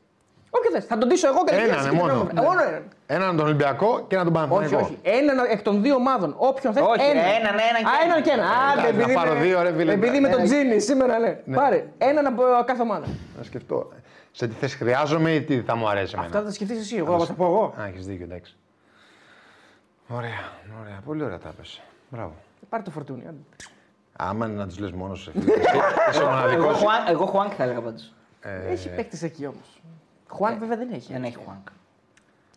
Όποιο 0.50 0.70
θες. 0.70 0.84
Θα 0.84 0.98
τον 0.98 1.08
τίσω 1.08 1.28
εγώ 1.28 1.44
και 1.44 1.54
δεν 1.54 1.64
Έναν, 1.64 1.76
ξέρεις, 1.78 1.98
μόνο. 1.98 2.12
συγκεκριμένο. 2.12 2.46
Ε, 2.46 2.48
Μόνο 2.48 2.60
έναν. 2.68 2.82
Έναν 3.06 3.36
τον 3.36 3.44
Ολυμπιακό 3.46 4.04
και 4.08 4.14
έναν 4.14 4.32
τον 4.32 4.36
Όχι, 4.42 4.48
Παναθηναϊκό. 4.52 4.86
όχι. 4.86 4.98
Έναν 5.18 5.36
εκ 5.50 5.62
των 5.62 5.82
δύο 5.82 5.94
ομάδων. 5.94 6.34
Όποιον 6.38 6.72
θες. 6.72 6.82
Όχι, 6.82 7.10
έναν. 7.10 7.24
έναν, 7.38 7.54
έναν 7.68 7.80
και 7.82 7.88
Α, 7.88 8.04
έναν 8.06 8.22
και 8.22 8.30
ένα. 8.30 8.42
Ε, 8.42 8.46
Άντε, 8.70 8.80
εντάξει, 8.80 8.96
να 8.96 9.02
επειδή 9.02 9.14
πάρω 9.14 9.32
με- 9.34 9.40
δύο, 9.40 9.62
ρε, 9.62 9.72
φίλε. 9.76 9.92
Επειδή 9.92 10.20
με 10.20 10.28
τον 10.28 10.38
Ένα. 10.40 10.48
Τζίνι 10.48 10.80
σήμερα, 10.80 11.18
ναι. 11.18 11.56
Πάρε 11.56 11.86
έναν 11.98 12.26
από 12.26 12.42
κάθε 12.66 12.82
ομάδα. 12.82 13.06
Να 13.38 13.42
σκεφτώ. 13.42 13.92
Σε 14.32 14.46
τι 14.48 14.54
θέση 14.54 14.76
χρειάζομαι 14.76 15.30
ή 15.34 15.42
τι 15.42 15.60
θα 15.60 15.76
μου 15.76 15.88
αρέσει 15.88 16.12
εμένα. 16.14 16.26
Αυτά 16.26 16.38
θα 16.38 16.44
τα 16.44 16.52
σκεφτείς 16.52 16.78
εσύ. 16.80 16.96
Εγώ 16.96 17.18
θα 17.20 17.26
τα 17.26 17.32
πω 17.32 17.44
εγώ. 17.44 17.74
Α, 17.80 17.86
έχεις 17.86 18.06
δίκιο, 18.06 18.24
εντάξει. 18.24 18.56
Ωραία, 20.08 20.42
ωραία. 20.82 21.00
Πολύ 21.04 21.22
ωραία 21.24 21.38
τα 21.38 21.52
πες. 21.58 21.80
Μπράβο. 22.10 22.34
Πάρε 22.68 22.82
το 22.82 22.90
φορτούνι. 22.90 23.26
άντε. 23.26 23.38
Άμα 24.16 24.46
είναι 24.46 24.54
να 24.56 24.66
τους 24.66 24.78
λες 24.78 24.92
μόνος 24.92 25.22
σε 25.22 25.30
φίλε. 25.30 25.52
Είσαι 26.10 26.22
ο 26.22 26.26
μοναδικός. 26.28 26.64
Εγώ 26.64 26.72
Χουάν- 26.74 27.08
Εγώ 27.08 27.26
Χουάνκ 27.26 27.52
θα 27.56 27.62
έλεγα 27.62 27.80
πάντως. 27.82 28.12
Έχει 28.40 28.88
παίκτη 28.94 29.24
εκεί 29.26 29.46
όμως. 29.46 29.82
Χουάνκ 30.28 30.58
βέβαια 30.58 30.76
δεν 30.76 30.92
έχει. 30.92 31.12
Δεν 31.12 31.24
έχει 31.24 31.36
Χουάνκ. 31.36 31.66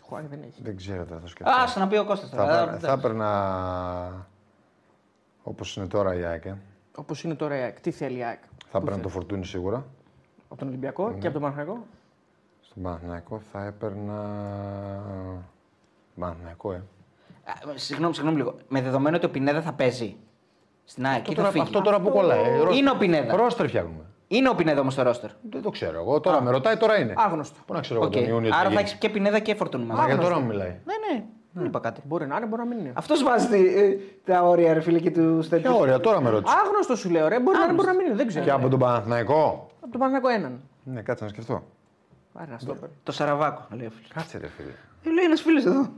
Χουάνκ 0.02 0.28
δεν 0.30 0.40
έχει. 0.48 0.62
Δεν 0.64 0.78
ξέρω, 0.78 1.04
θα 1.06 1.20
το 1.20 1.28
σκεφτώ. 1.28 1.52
Α, 1.52 1.66
να 1.78 1.88
πει 1.88 1.98
ο 1.98 2.06
Κώστας 2.06 2.30
Θα, 2.30 2.36
τώρα. 2.38 2.64
παίρνα- 2.64 2.78
θα 2.80 2.92
έπαιρνα 2.92 4.28
όπως 5.44 5.76
είναι 5.76 5.88
τώρα 5.88 6.16
η 6.16 6.24
ΑΕΚ. 6.24 6.46
ε. 6.46 6.58
Όπως 6.96 7.24
είναι 7.24 7.36
τώρα 7.36 7.58
η 7.58 7.62
ΑΕΚ. 7.62 7.80
Τι 7.82 7.92
θέλει 7.92 8.18
η 8.18 8.24
ΑΕΚ. 8.24 8.40
Θα 8.68 8.78
έπαιρνα 8.78 9.00
το 9.02 9.10
φορτούνι 9.10 9.46
σίγουρα. 9.46 9.86
Από 10.50 10.60
τον 10.60 10.68
Ολυμπιακό 10.68 11.12
και 11.20 11.28
από 11.28 11.40
τον 11.40 11.42
Παναθηναϊκό. 11.42 11.86
Στον 12.62 12.84
Παναθηναϊκό 12.84 13.40
θα 13.52 13.66
έπαιρνα. 13.66 14.16
Παναθηναϊκό, 16.20 16.72
ε. 16.74 16.82
Α, 17.50 17.78
Συγγνώμη, 17.78 18.14
συγγνώμη 18.14 18.38
λίγο. 18.38 18.56
Με 18.68 18.82
δεδομένο 18.82 19.16
ότι 19.16 19.26
ο 19.26 19.30
Πινέδα 19.30 19.62
θα 19.62 19.74
παίζει 19.74 20.16
στην 20.84 21.06
ΑΕΚ 21.06 21.20
Αυτό 21.20 21.32
ή 21.32 21.36
θα 21.36 21.40
τώρα, 21.42 21.52
φύγει. 21.52 21.64
αυτό 21.64 21.82
τώρα 21.82 22.00
που 22.00 22.10
κολλάει. 22.10 22.40
ε, 22.44 22.58
ρόστερ- 22.58 22.76
Είναι 22.76 22.90
ο 22.90 22.96
Πινέδα. 22.98 23.36
Ρόστερ 23.36 23.68
φτιάχνουμε. 23.68 24.04
Είναι 24.28 24.50
ο 24.50 24.56
Πινέδα 24.56 24.80
όμως 24.82 24.94
στο 24.94 25.04
ρόστερ. 25.04 25.30
Δεν 25.50 25.62
το 25.62 25.70
ξέρω 25.70 26.00
εγώ. 26.00 26.20
Τώρα 26.20 26.42
με 26.42 26.52
ρωτάει, 26.52 26.78
τώρα 26.78 27.00
είναι. 27.00 27.14
Άγνωστο. 27.18 27.60
Πού 27.66 27.74
να 27.74 27.80
ξέρω 27.80 28.00
εγώ 28.00 28.08
Οκ. 28.08 28.14
τον 28.16 28.24
Ιούνιο. 28.24 28.50
τι 28.50 28.56
Άρα 28.56 28.64
θα 28.64 28.70
γίνει. 28.70 28.82
έχει 28.82 28.98
και 28.98 29.10
Πινέδα 29.10 29.40
και 29.40 29.56
Φορτούνι 29.56 29.84
μαζί. 29.86 30.00
Μα 30.00 30.06
για 30.06 30.14
Άγνωστο. 30.14 30.34
τώρα 30.34 30.46
μου 30.46 30.52
μιλάει. 30.52 30.68
Ναι, 30.86 30.94
ναι. 31.14 31.24
Δεν 31.52 31.66
είπα 31.66 31.80
κάτι. 31.80 32.02
Μπορεί 32.06 32.28
να 32.28 32.36
είναι, 32.38 32.46
μπορεί 32.46 32.62
να 32.62 32.68
μην 32.68 32.80
είναι. 32.80 32.92
Αυτός 32.96 33.24
βάζει 33.24 33.58
ε, 33.58 33.96
τα 34.26 34.42
όρια, 34.44 34.74
ρε 34.74 34.80
φίλε, 34.80 35.00
και 35.00 35.12
τους 35.12 35.48
Ποια 35.48 35.58
τέτοιους. 35.58 35.80
ωραία, 35.80 36.00
τώρα 36.00 36.22
με 36.22 36.30
ρώτησε. 36.30 36.56
Άγνωστο 36.66 36.96
σου 36.96 37.10
λέω, 37.10 37.28
ρε. 37.28 37.40
Μπορεί 37.40 37.58
να 37.58 37.64
είναι, 37.64 37.74
μπορεί 37.74 37.88
να 37.88 37.94
μην 37.94 38.06
είναι. 38.06 38.16
Δεν 38.16 38.28
ξέρω. 38.28 38.46
Και 38.46 38.52
από 38.52 38.70
τον 38.70 38.80
Παναθηναϊκό; 38.80 39.68
Από 39.82 39.92
τον 39.92 40.00
Παναθηναϊκό 40.00 40.28
έναν. 40.28 40.62
Ναι, 40.84 41.02
κάτσε 41.02 41.24
να 41.24 41.30
σκεφτώ. 41.30 41.64
Πάρε 42.34 42.46
ένα 42.50 42.60
στόπερ. 42.60 42.90
Το 43.04 43.12
Σαραβάκο, 43.12 43.62
λέει 43.72 43.86
ο 43.86 43.90
φίλος. 43.90 44.12
Κάτσε 44.14 44.38
ρε 44.38 44.48
φίλε. 44.48 44.72
Ε, 45.04 45.10
λέει 45.14 45.24
ένας 45.26 45.42
φίλος 45.42 45.66
εδώ. 45.66 45.90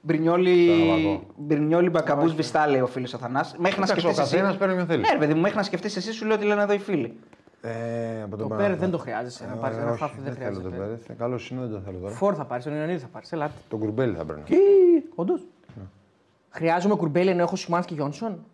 Μπρινιόλι, 0.00 0.66
Σαραβάκο. 0.66 1.22
Μπρινιόλι 1.36 1.90
Μπακαμπούς 1.90 2.34
Βιστά, 2.34 2.66
λέει 2.68 2.80
ο 2.80 2.86
φίλος 2.86 3.14
ο 3.14 3.18
Θανάς. 3.18 3.54
Μέχρι 3.58 3.80
να 3.80 3.84
Εντάξει, 3.84 4.06
ο 4.06 4.10
σκεφτείς. 4.10 4.18
Εσύ... 4.24 4.36
καθένας 4.36 4.56
παίρνει 4.56 4.74
μια 4.74 4.84
θέλει. 4.84 5.00
Ναι, 5.00 5.12
ρε 5.12 5.18
παιδί 5.18 5.34
μου, 5.34 5.40
μέχρι 5.40 5.56
να 5.56 5.62
σκεφτείς 5.62 5.96
εσύ, 5.96 6.12
σου 6.12 6.26
λέω 6.26 6.36
ότι 6.36 6.44
λένε 6.46 6.62
εδώ 6.62 6.72
οι 6.72 6.78
φίλοι. 6.78 7.18
Ε, 7.62 8.22
από 8.22 8.30
Το 8.30 8.36
τον 8.36 8.48
Πέρε 8.48 8.60
δεν 8.60 8.66
Παναθηναϊκό. 8.68 8.96
το 8.96 8.98
χρειάζεσαι. 9.02 9.46
Να 9.46 9.54
πάρεις 9.54 9.76
Ε, 9.76 9.80
ένα 9.80 9.90
όχι, 9.90 10.00
χάφι 10.00 10.20
δεν 10.24 10.34
θέλω 10.34 10.60
τον 10.60 10.72
χρειάζεται. 10.72 10.76
Πέρεθ. 11.04 11.18
Καλός 11.18 11.50
είναι, 11.50 11.60
δεν 11.60 11.70
τον 11.70 11.82
θέλω 11.82 11.98
τώρα. 11.98 12.14
Φόρ 12.14 12.34
θα 12.36 12.44
πάρεις, 12.44 12.64
τον 12.64 12.74
Ιωαννίδη 12.74 12.98
θα 12.98 13.06
πάρεις. 13.12 13.32
Ελάτε. 13.32 13.52
Τον 13.68 13.78
κουρμπέλι 13.78 14.14
θα 14.16 14.24
παίρνω. 14.24 14.42
Όντως. 15.14 15.46
Χρειάζομαι 16.48 16.94
κουρμπέλι 16.94 17.30
ενώ 17.30 17.42
έχω 17.42 17.56
Σιμάνσκι 17.56 17.92
και 17.94 18.00
Γιόνσον. 18.00 18.44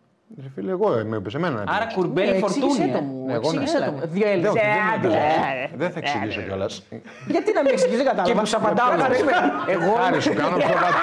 Ρε 0.43 0.49
φίλε, 0.55 0.71
εγώ 0.71 0.99
είμαι 0.99 1.21
σε 1.29 1.39
μένα. 1.39 1.65
να 1.65 1.73
Άρα 1.73 1.85
πεις. 1.87 1.95
κουρμπέλι 1.95 2.29
Ε, 2.31 2.37
εξήγησέ 2.37 2.61
φορτούνι. 2.69 2.91
το 2.93 2.99
ε. 2.99 3.01
μου. 3.01 3.25
Ναι, 3.27 3.33
εγώ 3.33 3.53
ναι. 3.53 3.61
Εξήγησέ 3.63 3.85
το 3.85 3.91
μου. 3.93 4.01
Δύο 4.05 4.23
Δεν, 4.25 4.33
Έλληνες. 4.33 4.51
όχι, 4.51 4.59
Ε, 4.59 4.63
δεν 4.63 4.93
άντε, 4.95 5.07
είναι 5.07 5.17
ε, 5.17 5.67
τόσο. 5.67 5.77
Δεν 5.77 5.91
θα 5.91 5.99
εξηγήσω 6.03 6.41
κιόλας. 6.41 6.83
Γιατί 7.27 7.53
να 7.53 7.63
μην 7.63 7.71
εξηγήσει, 7.73 7.97
δεν 7.97 8.07
κατάλαβα. 8.07 8.33
Και 8.33 8.39
που 8.41 8.47
σου 8.47 8.57
απαντάω, 8.57 8.93
Εγώ- 8.93 9.03
χαρίσουμε. 9.03 9.33
Εγώ, 9.77 9.93
Χάρη 9.93 10.21
σου, 10.21 10.35
κάνω 10.35 10.57
πιο 10.57 10.75
κάτι. 10.85 11.01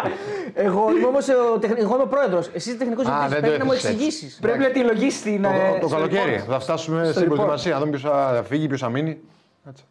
εγώ 0.66 0.82
είμαι 0.96 1.06
όμως 1.06 1.26
ο, 1.28 1.58
τεχν- 1.58 1.78
εγώ 1.78 1.94
είμαι 1.94 2.02
ο 2.02 2.06
πρόεδρος. 2.14 2.44
Εσύ 2.54 2.68
είσαι 2.68 2.78
τεχνικός 2.78 3.06
Α, 3.06 3.10
διευθυντή. 3.10 3.32
δεν 3.34 3.40
το 3.42 3.46
Πρέπει 3.48 3.58
να 3.58 3.64
μου 3.64 3.72
έθεσες 3.72 3.90
έτσι. 3.90 4.04
εξηγήσεις. 4.04 4.38
Πρέπει 4.40 4.58
να 4.58 4.70
τη 4.70 4.80
λογίσει 4.90 5.22
την. 5.22 5.42
Το- 5.42 5.48
ε, 5.48 5.78
Το 5.80 5.86
στο 5.88 5.96
καλοκαίρι. 5.96 6.34
report. 6.42 6.50
Θα 6.52 6.60
φτάσουμε 6.60 7.00
Στο 7.04 7.12
στην 7.12 7.22
report. 7.24 7.28
προετοιμασία. 7.34 7.72
Να 7.74 7.78
δούμε 7.78 7.90
ποιος 7.90 8.02
θα 8.12 8.42
φύγει, 8.48 8.66
ποιος 8.66 8.80
θα 8.80 8.88
μείνει. 8.88 9.12
Κάτσε. 9.64 9.84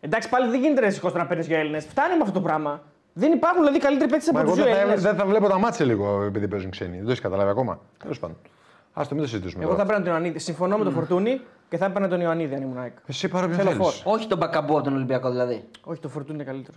Εντάξει, 0.00 0.28
πάλι 0.28 0.50
δεν 0.50 0.60
γίνεται 0.60 0.80
να 0.80 0.90
σηκώσει 0.90 1.16
να 1.16 1.26
παίρνεις 1.26 1.46
για 1.46 1.58
Έλληνες. 1.58 1.84
Φτάνει 1.84 2.14
με 2.16 2.20
αυτό 2.22 2.32
το 2.32 2.40
πράγμα. 2.40 2.82
Δεν 3.20 3.32
υπάρχουν 3.32 3.60
δηλαδή 3.62 3.78
καλύτεροι 3.78 4.10
παίκτες 4.10 4.30
Μα 4.32 4.40
από 4.40 4.48
εγώ 4.48 4.56
του 4.56 4.62
δύο 4.62 4.72
δεν 4.72 4.74
θα, 4.74 4.80
Έλληνε. 4.90 5.00
δεν 5.08 5.16
θα 5.16 5.24
βλέπω 5.26 5.48
τα 5.48 5.58
μάτια 5.58 5.86
λίγο 5.86 6.22
επειδή 6.22 6.48
παίζουν 6.48 6.70
ξένοι. 6.70 6.94
Δεν 6.96 7.04
το 7.04 7.10
έχεις 7.10 7.20
καταλάβει 7.22 7.50
ακόμα. 7.50 7.80
Τέλος 8.02 8.18
πάντων. 8.18 8.36
Α 8.92 9.02
το 9.08 9.14
μην 9.14 9.22
το 9.22 9.28
συζητήσουμε. 9.28 9.62
Εγώ 9.64 9.72
θα 9.72 9.76
τώρα. 9.76 9.88
παίρνω 9.88 10.04
τον 10.04 10.12
Ιωαννίδη. 10.12 10.38
Συμφωνώ 10.38 10.76
με 10.78 10.84
τον 10.84 10.92
Φορτούνη 10.92 11.40
και 11.68 11.76
θα 11.76 11.84
έπαιρνα 11.84 12.08
τον 12.08 12.20
Ιωαννίδη 12.20 12.54
αν 12.54 12.62
ήμουν 12.62 12.78
ΑΕΚ. 12.78 12.92
Εσύ 13.06 13.28
πάρε 13.28 13.46
ποιον 13.46 13.58
Θέλω 13.58 13.70
θέλεις. 13.70 13.86
φόρ. 14.00 14.12
Όχι 14.14 14.26
τον 14.26 14.38
Μπακαμπού 14.38 14.74
από 14.74 14.84
τον 14.84 14.94
Ολυμπιακό 14.94 15.30
δηλαδή. 15.30 15.64
Όχι, 15.84 16.00
το 16.00 16.08
Φορτούνη 16.08 16.34
είναι 16.34 16.44
καλύτερο. 16.44 16.76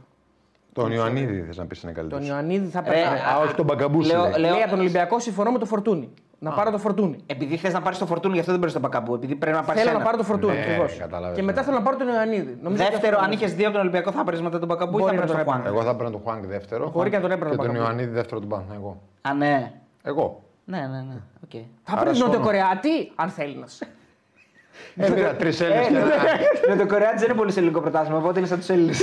Τον 0.73 0.91
Ιωαννίδη 0.91 1.41
θες 1.41 1.57
να 1.57 1.65
πεις 1.65 1.83
είναι 1.83 1.91
Τον 1.93 2.01
καλύτερο. 2.09 2.33
Ιωαννίδη 2.33 2.67
θα 2.67 2.83
Ρε, 2.87 2.99
έπαιρνα. 2.99 3.27
Α, 3.27 3.37
όχι 3.43 3.53
τον 3.55 3.65
Μπαγκαμπούση. 3.65 4.11
Λέω- 4.11 4.21
λέει. 4.21 4.31
λέω- 4.39 4.51
Λέει 4.51 4.61
από 4.61 4.69
τον 4.69 4.79
Ολυμπιακό 4.79 5.19
συμφωνώ 5.19 5.51
με 5.51 5.59
το 5.59 5.65
Φορτούνη. 5.65 6.09
Να 6.43 6.51
πάρω 6.51 6.71
το 6.71 6.77
Φορτούνη. 6.77 7.17
Επειδή 7.25 7.57
θες 7.57 7.73
να 7.73 7.81
πάρεις 7.81 7.97
το 7.97 8.05
φορτούνι, 8.05 8.33
γι' 8.33 8.39
αυτό 8.39 8.51
δεν 8.51 8.59
παίρνεις 8.61 8.79
τον 8.81 8.89
Μπακαμπού. 8.89 9.13
Επειδή 9.13 9.35
πρέπει 9.35 9.57
να 9.57 9.63
πάρεις. 9.63 9.81
Θέλω 9.81 9.97
να 9.97 10.03
πάρω 10.03 10.17
το 10.17 10.23
Φορτούνη. 10.23 10.53
Ναι, 10.53 10.59
ακριβώς. 10.61 10.95
κατάλαβες, 10.99 11.35
Και 11.35 11.41
ναι. 11.41 11.47
μετά 11.47 11.63
θέλω 11.63 11.77
να 11.77 11.83
πάρω 11.83 11.97
τον 11.97 12.07
Ιωαννίδη. 12.07 12.57
Νομίζω 12.61 12.83
ότι 12.83 12.91
Δεύτερο, 12.91 13.13
αυτό 13.15 13.25
αν 13.27 13.31
είναι. 13.31 13.41
είχες 13.43 13.53
δύο 13.55 13.63
από 13.65 13.73
τον 13.73 13.81
Ολυμπιακό, 13.81 14.11
θα 14.11 14.23
πάρει 14.23 14.41
μετά 14.41 14.59
τον 14.59 14.67
Μπακαμπού 14.67 14.97
ή 14.97 15.01
Μπορεί 15.01 15.15
θα 15.17 15.21
να 15.21 15.27
πάρει 15.27 15.31
τον 15.37 15.45
τον 15.45 15.53
Χουάνκ; 15.53 15.65
Εγώ 15.65 15.81
θα 15.83 15.95
παίρνω 15.95 16.11
τον 16.11 16.21
Χουάνκ 16.23 16.45
δεύτερο. 16.45 16.89
Μπορεί 16.91 17.09
και 17.09 17.15
να 17.15 17.21
τον 17.21 17.31
έπαιρνα 17.31 17.49
Και 17.49 17.55
τον 17.55 17.65
τον 17.65 17.75
Μπαγκαμπού. 17.75 17.93
Ιωαννίδη 17.93 18.13
δεύτερο 18.19 18.39
του 18.41 18.47
Παναθηναϊκού. 18.47 18.97
Α, 19.21 19.33
ναι. 19.33 19.71
Εγώ. 20.03 20.41
Ναι, 20.65 20.77
ναι, 20.77 20.85
ναι. 21.09 21.17
οκ. 21.43 21.61
Θα 21.83 21.91
Άρα 21.93 22.01
παίρνει 22.03 22.17
σώμα. 22.17 22.27
Νοτιοκορεάτη, 22.31 23.11
αν 23.15 23.29
θέλεις 23.29 23.55
να. 23.55 23.67
σε. 23.67 23.87
Έπειρα 24.95 25.35
τρεις 25.35 25.61
Έλληνες 25.61 25.87
και 25.87 26.69
Με 26.69 26.75
το 26.75 26.87
Κορεάτη 26.87 27.17
δεν 27.17 27.29
είναι 27.29 27.37
πολύ 27.37 27.51
σε 27.51 27.59
ελληνικό 27.59 27.81
πρωτάθλημα, 27.81 28.17
οπότε 28.17 28.39
είναι 28.39 28.47
σαν 28.47 28.57
τους 28.57 28.69
Έλληνες. 28.69 28.97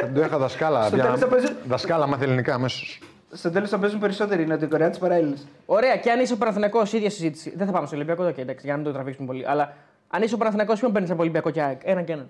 δεν 0.00 0.14
το 0.14 0.20
είχα 0.20 0.38
δασκάλα. 0.38 0.82
Στο 0.86 0.94
πια- 0.96 1.04
τέλος 1.04 1.20
θα 1.20 1.26
παίζουν- 1.26 1.56
Δασκάλα 1.66 2.06
μάθε 2.06 2.24
ελληνικά 2.24 2.54
αμέσως. 2.54 3.00
Στο 3.36 3.50
τέλος 3.50 3.70
θα 3.70 3.78
παίζουν 3.78 4.00
περισσότεροι 4.00 4.42
οι 4.42 4.46
Νοτιοκορεάτε 4.46 4.98
παρά 4.98 5.14
Έλληνες. 5.14 5.46
Ωραία, 5.66 5.96
και 5.96 6.10
αν 6.10 6.20
είσαι 6.20 6.32
ο 6.32 6.36
Παναθηναϊκός, 6.36 6.92
ίδια 6.92 7.10
συζήτηση. 7.10 7.52
Δεν 7.56 7.66
θα 7.66 7.72
πάμε 7.72 7.86
στο 7.86 7.96
Ολυμπιακό, 7.96 8.24
okay, 8.28 8.38
εντάξει, 8.38 8.60
για 8.66 8.72
να 8.72 8.78
μην 8.78 8.86
το 8.86 8.92
τραβήξουμε 8.92 9.26
πολύ. 9.26 9.44
Αλλά 9.46 9.72
αν 10.08 10.22
είσαι 10.22 10.34
ο 10.34 10.38
Παναθηναϊκός, 10.38 10.78
ποιον 10.78 10.92
παίρνεις 10.92 11.10
από 11.10 11.20
Ολυμπιακό 11.20 11.50
και 11.50 11.62
ΑΕΚ. 11.62 11.80
Έναν 11.84 12.04
και 12.04 12.12
έναν. 12.12 12.28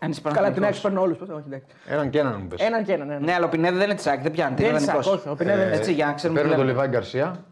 Αν 0.00 0.10
είσαι 0.10 0.20
Καλά, 0.20 0.34
την 0.34 0.42
ΑΕΚ 0.44 0.52
Παναθηναϊκός. 0.54 0.80
παίρνω 0.80 1.00
όλους. 1.00 1.20
Όχι, 1.20 1.42
εντάξει. 1.46 1.66
Έναν 1.86 2.10
και 2.10 2.18
έναν 2.18 2.38
μου 2.40 2.46
πες. 2.46 2.60
Έναν 2.66 2.84
και 2.84 2.92
έναν. 2.92 3.10
έναν. 3.10 3.22
Ναι, 3.24 3.32
αλλά 3.34 3.44
ο 3.46 3.48
Πινέδα 3.48 3.76
δεν 3.76 3.84
είναι 3.86 3.94
της 3.94 4.06
ΑΕΚ, 4.06 4.20
δεν 4.22 4.30
πιάνει. 4.32 4.54
Δεν 4.54 4.66
Είναι 4.66 4.76
είναι 4.76 4.86
δανεικός. 4.86 5.06
ΣΑΚ, 5.06 5.14
όχι, 5.20 5.28
ο 5.28 5.34
Πινέδα 5.34 5.62
Ε, 5.62 5.66
είναι 5.66 5.76
Έτσι, 5.76 5.92
για 5.92 6.06
να 6.06 6.12
ξέρουμε 6.12 6.38
τι 6.40 6.44
Παίρνω 6.46 6.58
τον 6.62 6.66
λέμε. 6.66 6.82
Λιβάη 6.82 6.96
Γκαρσία 7.00 7.44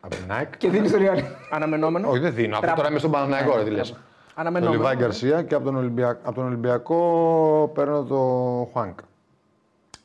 από 0.00 0.14
την 0.16 0.32
ΑΕΚ. 0.32 0.56
Και 0.56 0.68
δίνει 0.68 0.90
το 0.90 0.96
Ριάννη. 0.96 1.24
Αναμενόμενο. 1.50 2.08
Όχι, 2.08 2.18
δεν 2.18 2.34
δίνω. 2.34 2.52
Αυτό 2.54 2.64
Τραπ. 2.66 2.76
τώρα 2.76 2.88
είμαι 2.88 2.98
στον 2.98 3.10
Παναθηναϊκό, 3.10 3.56
ρε 3.56 3.64
τι 3.64 3.70
λες. 3.70 3.88
Τον 3.90 3.98
Αναμενόμενο. 4.34 4.76
Λιβάη 4.78 4.96
Γκαρσία 4.96 5.42
και 5.42 5.54
από 5.54 5.64
τον, 5.64 5.76
Ολυμπιακό, 5.76 6.18
από 6.24 6.34
τον 6.34 6.44
Ολυμπιακό 6.46 7.70
παίρνω 7.74 8.02
το 8.04 8.16
Χουάνκ. 8.72 8.98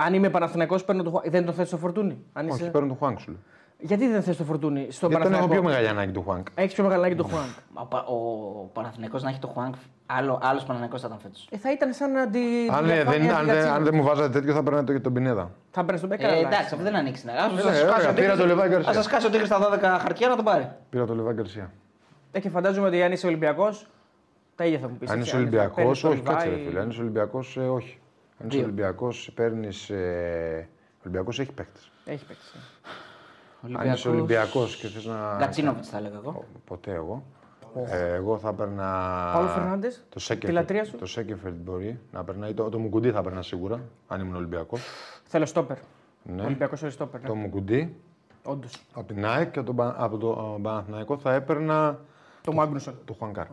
Αν 0.01 0.13
είμαι 0.13 0.29
Παναθηναϊκός, 0.29 0.83
παίρνω 0.85 1.03
το 1.03 1.09
Χουάνκ. 1.09 1.29
Δεν 1.29 1.45
τον 1.45 1.53
θες 1.53 1.67
στο 1.67 1.77
φορτούνι. 1.77 2.17
Αν 2.33 2.49
Όχι, 2.49 2.61
είσαι... 2.61 2.69
παίρνω 2.71 2.87
τον 2.87 2.97
Χουάνκ 2.97 3.19
σου. 3.19 3.29
λέω. 3.31 3.39
Γιατί 3.81 4.07
δεν 4.07 4.21
θες 4.23 4.37
το 4.37 4.43
φορτούνι 4.43 4.87
στο 4.91 5.07
Γιατί 5.07 5.23
τον 5.23 5.33
έχω 5.33 5.47
πιο 5.47 5.55
Παναθηναϊκό. 5.61 5.63
μεγάλη 5.67 5.87
ανάγκη 5.87 6.11
του 6.11 6.21
Χουάνκ. 6.25 6.47
Έχεις 6.55 6.73
πιο 6.73 6.83
μεγάλη 6.83 7.01
ανάγκη 7.03 7.15
το 7.15 7.23
Χουάνκ. 7.23 7.49
Ο, 7.73 7.85
Πα- 7.85 8.05
ο 8.05 8.15
Παναθηναϊκός 8.73 9.23
να 9.23 9.29
έχει 9.29 9.39
το 9.39 9.47
Χουάνκ, 9.47 9.73
άλλο 10.05 10.39
άλλος 10.43 10.63
Παναθηναϊκός 10.63 11.01
θα 11.01 11.07
ήταν 11.07 11.19
φέτος. 11.19 11.47
Ε, 11.51 11.57
θα 11.57 11.71
ήταν 11.71 11.93
σαν 11.93 12.15
αντι. 12.17 12.39
Αν, 12.71 12.85
ναι, 12.85 12.93
διαφάνεια 12.93 13.19
δεν, 13.19 13.29
αν, 13.29 13.45
δεν, 13.45 13.55
αντικατσίνη. 13.55 13.75
αν 13.75 13.83
δεν 13.83 13.95
μου 13.95 14.03
βάζατε 14.03 14.29
τέτοιο, 14.29 14.53
θα 14.53 14.63
παίρνατε 14.63 14.93
και 14.93 14.99
τον 14.99 15.13
Πινέδα. 15.13 15.51
Θα 15.71 15.81
παίρνεις 15.83 15.99
τον 16.01 16.09
Μπέκαρα. 16.09 16.33
Ε, 16.33 16.37
αλλά- 16.37 16.47
εντάξει, 16.47 16.69
αυτό 16.73 16.83
δεν 16.83 16.95
ανοίξει. 16.95 17.25
να- 17.25 17.33
Ας 17.33 17.51
Ε, 17.57 17.61
σας 17.61 17.81
ωραία, 17.81 17.91
κάσει 17.93 18.07
ο 18.07 18.13
πήρα 18.13 18.13
Τίγρης- 18.13 18.37
το 18.39 18.45
Λεβάη 18.45 18.69
Γκαρσία. 18.69 18.89
Ας 18.89 18.95
σας 18.95 19.07
κάσει 19.07 19.25
ο 19.25 19.29
Τίγρης 19.29 19.47
στα 19.47 19.59
12 19.59 19.99
χαρτιά 19.99 20.27
να 20.27 20.35
τον 20.35 20.45
πάρει. 20.45 20.69
Πήρα 20.89 21.05
τον 21.05 21.15
Λεβάη 21.15 21.33
Γκαρσία. 21.33 21.71
Ε, 22.31 22.39
και 22.39 22.49
φαντάζομαι 22.49 22.87
ότι 22.87 23.03
αν 23.03 23.11
είσαι 23.11 23.27
Ολυμπιακός, 23.27 23.87
τα 24.55 24.65
ίδια 24.65 24.79
θα 24.79 24.87
μου 24.89 24.95
πεις. 24.99 25.09
Αν 25.09 25.19
είσαι 25.19 25.35
Ολυμπιακός, 25.35 26.03
όχι, 26.03 26.19
κάτσε 26.21 26.49
ρε 26.49 26.55
φίλε. 26.67 26.79
Αν 26.79 26.89
είσαι 26.89 27.01
Ολυμπιακός, 27.01 27.57
όχι. 27.57 27.99
Αν 28.41 28.47
είσαι 28.47 28.57
Δύο. 28.57 28.63
Ολυμπιακός, 28.63 29.31
παίρνεις. 29.35 29.89
Ε, 29.89 30.69
Ολυμπιακός 31.01 31.39
έχει 31.39 31.51
παίκτες. 31.51 31.91
Έχει 32.05 32.25
παίξει. 32.25 32.51
Αν 33.77 33.91
είσαι 33.93 34.09
Ολυμπιακό 34.09 34.65
και 34.65 34.87
θες 34.87 35.05
να. 35.05 35.35
Γκατσίνοβιτς 35.37 35.89
θα 35.89 35.97
έλεγα 35.97 36.15
εγώ. 36.15 36.45
Ποτέ 36.65 36.91
εγώ. 36.93 37.23
Ε, 37.85 38.13
εγώ 38.13 38.37
θα 38.37 38.53
παίρνα. 38.53 38.83
Παύλο 39.33 39.47
Φερνάντες, 39.49 39.95
Το 40.09 40.15
τη 40.15 40.21
Σέκεφελτ. 40.21 40.53
λατρεία 40.57 40.85
σου. 40.85 40.97
Το 40.97 41.05
Σέκεφελτ 41.05 41.55
μπορεί 41.55 41.99
να 42.11 42.23
περνάει. 42.23 42.53
Το, 42.53 42.69
το 42.69 42.79
Μουκουντή 42.79 43.11
θα 43.11 43.21
παίρνα 43.21 43.41
σίγουρα, 43.41 43.81
αν 44.07 44.19
ήμουν 44.21 44.35
Ολυμπιακός. 44.35 44.81
Θέλω 45.23 45.45
στόπερ. 45.45 45.77
Ναι. 46.23 46.41
Ολυμπιακός 46.43 46.79
θέλει 46.79 46.91
στόπερ. 46.91 47.21
Το 47.21 47.35
Μουκουντή. 47.35 47.95
Όντως. 48.43 48.73
Από 48.93 49.07
την 49.13 49.25
ΑΕΚ 49.25 49.51
και 49.51 49.59
από, 49.59 49.67
τον 49.67 49.75
Πα- 49.75 49.95
από 49.97 50.17
το 50.17 50.55
ε, 50.57 50.61
Παναθηναϊκό 50.61 51.17
θα 51.17 51.33
έπαιρνα 51.33 51.99
Το 52.41 52.53
Μάγνουσον. 52.53 52.99
το 53.05 53.13
Χουανκάρ. 53.13 53.45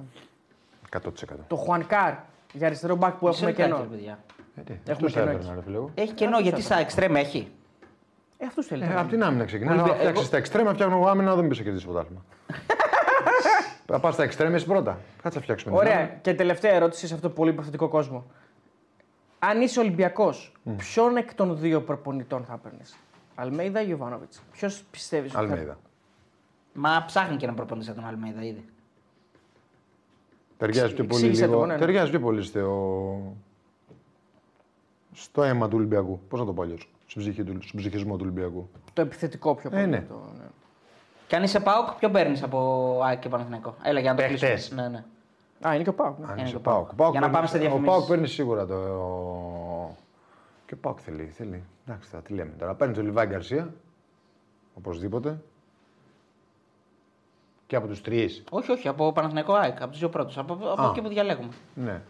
100%. 0.91 1.01
Το 1.47 1.57
Χουανκάρ 1.57 2.15
για 2.53 2.67
αριστερό 2.67 2.97
μπακ 2.97 3.15
που 3.15 3.27
Μισό 3.27 3.49
έχουμε 3.49 3.65
λεπτάκι, 3.67 3.99
κενό. 3.99 4.17
Ρε 4.57 4.63
παιδιά. 4.63 4.75
Ε, 4.75 4.79
τι, 4.85 4.91
Έχουμε 4.91 4.93
αυτούς 4.93 5.13
θα 5.13 5.21
κενό 5.21 5.31
έπαιρνα, 5.33 5.55
ρε 5.55 5.63
φίλε 5.63 5.77
εγώ. 5.77 5.91
Έχει 5.95 6.13
κενό 6.13 6.39
γιατί 6.39 6.63
στα 6.63 6.79
εξτρέμ 6.79 7.17
έχει. 7.17 7.49
Ε, 8.39 8.47
αυτούς 8.47 8.67
θέλει. 8.67 8.83
Ε, 8.85 8.95
από 8.97 9.09
την 9.09 9.23
άμυνα 9.23 9.45
ξεκινάει. 9.45 9.75
Ολυμπια- 9.75 9.93
Να 9.93 9.99
φτιάξεις 9.99 10.21
εγώ- 10.23 10.31
τα 10.31 10.37
εξτρέμα, 10.37 10.73
φτιάχνω 10.75 10.97
εγώ 10.97 11.07
άμυνα, 11.09 11.35
δεν 11.35 11.47
μπεις 11.47 11.57
σε 11.57 11.63
κερδίσεις 11.63 11.87
πρωτάθλημα. 11.87 12.25
Θα 13.87 14.01
πας 14.01 14.15
στα 14.15 14.23
εξτρέμα 14.23 14.55
εσύ 14.55 14.67
πρώτα. 14.67 14.99
Κάτσε 15.23 15.39
να 15.39 15.45
φτιάξουμε. 15.45 15.71
την 15.79 15.81
Ωραία. 15.87 15.99
άμυνα. 15.99 16.15
Και 16.23 16.35
τελευταία 16.35 16.73
ερώτηση 16.73 17.07
σε 17.07 17.15
αυτό 17.15 17.29
το 17.29 17.35
πολύ 17.35 17.51
υποθετικό 17.51 17.89
κόσμο. 17.89 18.25
Αν 19.39 19.61
είσαι 19.61 19.81
Ολυμπιακός, 19.81 20.53
ποιον 20.77 21.17
εκ 21.17 21.35
των 21.35 21.59
δύο 21.59 21.81
προπονητών 21.83 22.45
θα 22.45 22.57
παίρνει, 22.57 22.81
Αλμέιδα 23.35 23.83
ή 23.83 23.87
Ιωβάνοβιτς; 23.89 24.43
Ποιος 24.53 24.83
πιστεύεις 24.91 25.35
ότι. 25.35 25.47
θα- 25.47 25.53
Αλμέιδα. 25.53 25.79
Μα 26.73 27.05
ψάχνει 27.07 27.37
και 27.37 27.47
να 27.47 27.55
προπονήσει 27.55 27.93
τον 27.93 28.05
Αλμέιδα 28.07 28.43
ήδη. 28.45 28.65
Ταιριάζει 30.59 30.95
πιο 30.95 31.05
πολύ, 31.05 31.21
Εξήγησε 31.21 31.47
το, 31.47 31.53
λίγο, 31.53 31.67
ναι, 31.67 31.73
ναι. 31.73 31.79
ταιριάζει 31.79 32.11
πιο 32.11 32.21
πολύ 32.21 32.43
στο, 32.43 33.37
στο 35.19 35.43
αίμα 35.43 35.69
του 35.69 35.77
Ολυμπιακού. 35.77 36.21
Πώς 36.29 36.41
να 36.41 36.47
το 36.47 36.53
πω 36.53 36.63
αλλιώς; 36.63 36.89
Στον, 37.07 37.23
ψυχή 37.23 37.45
του- 37.45 37.63
στον 37.63 37.81
ψυχισμό 37.81 38.15
του 38.17 38.21
Ολυμπιακού. 38.23 38.69
Το 38.93 39.01
επιθετικό 39.03 39.55
πιο 39.55 39.71
πολύ. 39.71 39.87
ναι. 39.87 40.01
Το, 40.09 40.15
ναι. 40.39 40.45
Και 41.27 41.37
αν 41.37 41.43
είσαι 41.43 41.61
Πάοκ, 41.61 41.93
ποιο 41.99 42.11
παίρνεις 42.11 42.43
από 42.43 43.01
ΑΕΚ 43.05 43.19
και 43.19 43.29
Παναθηναϊκό; 43.29 43.75
Έλα 43.83 44.01
για 44.01 44.11
να 44.13 44.17
το 44.17 44.23
Παίχτες. 44.23 44.49
κλείσουμε. 44.51 44.83
Ναι, 44.83 44.89
ναι. 44.89 45.05
Α, 45.69 45.75
είναι 45.75 45.83
και 45.83 45.89
ο 45.89 45.95
Πάουκ. 45.95 46.19
Ναι. 46.19 46.27
Αν 46.27 46.33
Είναι 46.33 46.43
είσαι 46.43 46.53
το 46.53 46.61
Πάοκ. 46.61 46.95
ΠΑΟΚ. 46.95 47.11
Για 47.11 47.21
να 47.21 47.27
παίρνει- 47.31 47.35
πάμε 47.35 47.47
σε 47.47 47.57
Ο 47.57 47.61
διαφημίσεις. 47.61 47.91
Πάοκ 47.95 48.07
παίρνει 48.09 48.27
σίγουρα 48.29 48.67
το. 48.67 48.75
Και 50.67 50.75
ο 50.75 50.77
Πάοκ 50.81 50.99
θέλει. 51.03 51.25
θέλει. 51.25 51.63
Εντάξει, 51.87 52.09
θα 52.11 52.19
τι 52.19 52.33
λέμε 52.33 52.53
τώρα. 52.59 52.75
Παίρνει 52.75 52.95
τον 52.95 53.05
Λιβάη 53.05 53.27
Γκαρσία. 53.27 53.75
Οπωσδήποτε. 54.75 55.41
Και 57.67 57.77
από 57.77 57.87
τους 57.87 58.01
τρεις. 58.03 58.45
Όχι, 58.51 58.73
όχι, 58.73 58.89
από 58.89 59.13
Παναθηναϊκό 59.13 59.53
ΑΕΚ, 59.55 59.81
από 59.83 59.91
τους 59.91 59.99
δύο 59.99 60.09
πρώτους. 60.09 60.39
Από, 60.39 60.53
από 60.53 60.83
Α. 60.83 60.91
εκεί 60.91 61.03
που 61.03 61.09
διαλέγουμε. 61.09 61.49
Ναι. 61.75 62.03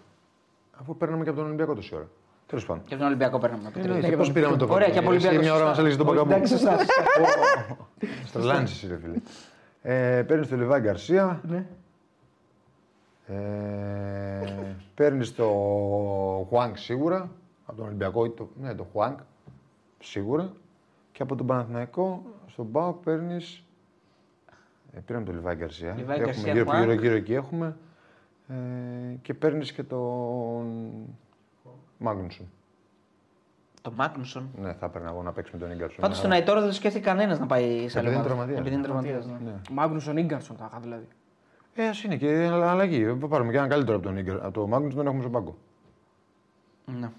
Αφού 0.81 0.97
παίρναμε 0.97 1.23
και 1.23 1.28
από 1.28 1.39
τον 1.39 1.47
Ολυμπιακό 1.47 1.74
τόση 1.74 1.95
ώρα. 1.95 2.09
Τέλος 2.47 2.66
πάντων. 2.66 2.82
Και 2.85 2.94
από 2.94 2.98
τον 3.02 3.06
Ολυμπιακό 3.06 3.39
παίρναμε. 3.39 3.68
από 3.68 3.78
τρεις. 3.78 4.16
Πώς 4.16 4.32
πήραμε 4.32 4.56
το 4.56 4.66
Ωραία, 4.70 4.89
και 4.90 4.98
από 4.98 5.12
Εσύ 5.12 5.27
Ολυμπιακό, 5.27 5.44
Μια 5.44 5.55
ώρα 5.55 5.64
σωστά. 5.64 5.74
μα 5.74 5.86
έλεγε 5.86 5.97
τον 5.97 6.06
Παγκαμπού. 6.06 6.31
Εντάξει, 6.31 6.52
σωστά. 6.52 6.77
Στρελάνει 8.27 8.62
εσύ, 8.62 8.86
ρε 8.86 8.98
φίλε. 8.98 9.16
Ε, 9.82 10.23
παίρνεις 10.23 10.48
τον 10.48 10.59
Λιβάη 10.59 10.81
Γκαρσία. 10.81 11.40
Ναι. 11.48 11.66
Ε, 13.27 14.52
παίρνεις 14.94 15.35
το 15.35 15.44
Χουάνκ 16.48 16.77
σίγουρα. 16.77 17.31
Από 17.66 17.77
τον 17.77 17.86
Ολυμπιακό, 17.86 18.24
ή 18.24 18.31
το, 18.31 18.48
ναι, 18.60 18.74
το 18.74 18.86
Χουάνκ 18.93 19.18
σίγουρα. 19.98 20.52
Και 21.12 21.23
από 21.23 21.36
τον 21.36 21.47
Παναθηναϊκό, 21.47 22.23
στον 22.47 22.70
Πάοκ 22.70 23.02
παίρνει. 23.02 23.36
Ε, 24.93 24.98
πήραμε 25.06 25.24
τον 25.24 25.35
Λιβάη 25.35 25.55
Γκαρσία. 25.55 25.94
Λιβάη 25.97 26.16
έχουμε 26.16 26.32
Γκαρσία, 26.32 26.52
γύρω, 26.52 26.64
Χουάνκ. 26.64 26.82
γύρω, 26.82 27.01
γύρω 27.01 27.14
εκεί 27.14 27.35
έχουμε. 27.35 27.77
Ε, 28.48 28.55
και 29.23 29.35
παίρνεις 29.35 29.73
και 29.73 29.82
τον 29.82 30.66
Μάγνουσον. 31.98 32.47
Το 33.82 33.93
Μάγνουσον. 33.97 34.51
Ναι, 34.60 34.73
θα 34.73 34.86
έπαιρνα 34.86 35.09
εγώ 35.10 35.23
να 35.23 35.32
παίξει 35.32 35.51
με 35.55 35.59
τον 35.59 35.70
Ίγκαρσον. 35.70 36.01
Πάντως 36.01 36.20
τον 36.20 36.31
Αϊτόρο 36.32 36.60
δεν 36.60 36.68
το 36.68 36.74
σκέφτηκε 36.74 37.05
κανένας 37.05 37.39
να 37.39 37.47
πάει 37.47 37.89
σε 37.89 37.98
άλλη 37.98 38.09
Επειδή 38.09 38.09
είναι 38.09 38.14
ομάδα. 38.14 38.24
τραυματίας. 38.28 38.59
Επειδή 38.59 38.74
είναι 38.74 38.85
τραυματίας, 38.85 39.27
ναι. 39.27 39.36
Ναι. 39.44 39.56
Μάγνουσον 39.70 40.16
Ίγκαρσον 40.16 40.56
θα 40.56 40.66
είχα 40.70 40.81
δηλαδή. 40.81 41.06
Ε, 41.74 41.89
ας 41.89 42.02
είναι 42.02 42.16
και 42.16 42.48
αλλαγή. 42.52 43.05
Θα 43.20 43.27
πάρουμε 43.28 43.51
και 43.51 43.56
έναν 43.56 43.68
καλύτερο 43.68 43.97
από 43.97 44.06
τον 44.06 44.16
Ίγκαρ. 44.16 44.36
Από 44.44 44.51
τον 44.52 44.68
Μάγνουσον 44.68 44.97
τον 44.97 45.06
έχουμε 45.06 45.20
στον 45.20 45.32
πάγκο. 45.32 45.56
Ναι. 47.01 47.10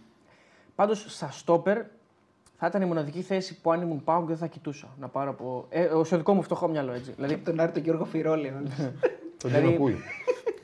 Πάντως 0.75 1.05
στα 1.07 1.31
στόπερ 1.31 1.81
θα 2.57 2.67
ήταν 2.67 2.81
η 2.81 2.85
μοναδική 2.85 3.21
θέση 3.21 3.61
που 3.61 3.71
αν 3.71 3.81
ήμουν 3.81 4.03
Πάουκ 4.03 4.27
δεν 4.27 4.37
θα 4.37 4.47
κοιτούσα. 4.47 4.87
Να 4.99 5.07
πάρω 5.07 5.29
από. 5.29 5.65
Ε, 5.69 5.89
στο 6.03 6.17
δικό 6.17 6.33
μου 6.33 6.41
φτωχό 6.41 6.67
μυαλό 6.67 6.91
έτσι. 6.91 7.11
Δηλαδή 7.11 7.37
τον 7.37 7.59
Άρη 7.59 7.71
τον 7.71 7.83
Γιώργο 7.83 8.05
Φιρόλη. 8.05 8.49
Τον 9.37 9.49
Δηλαδή- 9.51 9.65
Τζίνο 9.67 9.79
Κούι. 9.79 9.97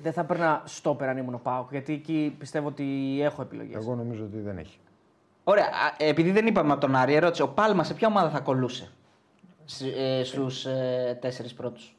Δεν 0.04 0.14
θα 0.14 0.24
παίρνα 0.24 0.62
στόπερ 0.66 1.10
αν 1.10 1.18
ήμουν 1.18 1.40
Πάουκ. 1.42 1.72
Γιατί 1.72 1.94
εκεί 1.94 2.36
πιστεύω 2.40 2.68
ότι 2.68 3.20
έχω 3.22 3.42
επιλογές. 3.42 3.76
Εγώ 3.76 3.96
νομίζω 3.96 4.24
ότι 4.24 4.40
δεν 4.40 4.58
έχει. 4.58 4.78
Ωραία, 5.44 5.66
α, 5.66 5.96
επειδή 5.98 6.32
δεν 6.32 6.46
είπαμε 6.48 6.72
από 6.72 6.82
τον 6.82 6.96
Άρη, 6.96 7.14
ερώτηση. 7.14 7.42
Ο 7.42 7.48
Πάλμα 7.48 7.84
σε 7.84 7.94
ποια 7.94 8.08
ομάδα 8.08 8.30
θα 8.30 8.40
κολλούσε 8.40 8.92
στους 10.24 10.66
ε, 10.66 11.18
τέσσερις 11.22 11.54
πρώτους; 11.54 11.96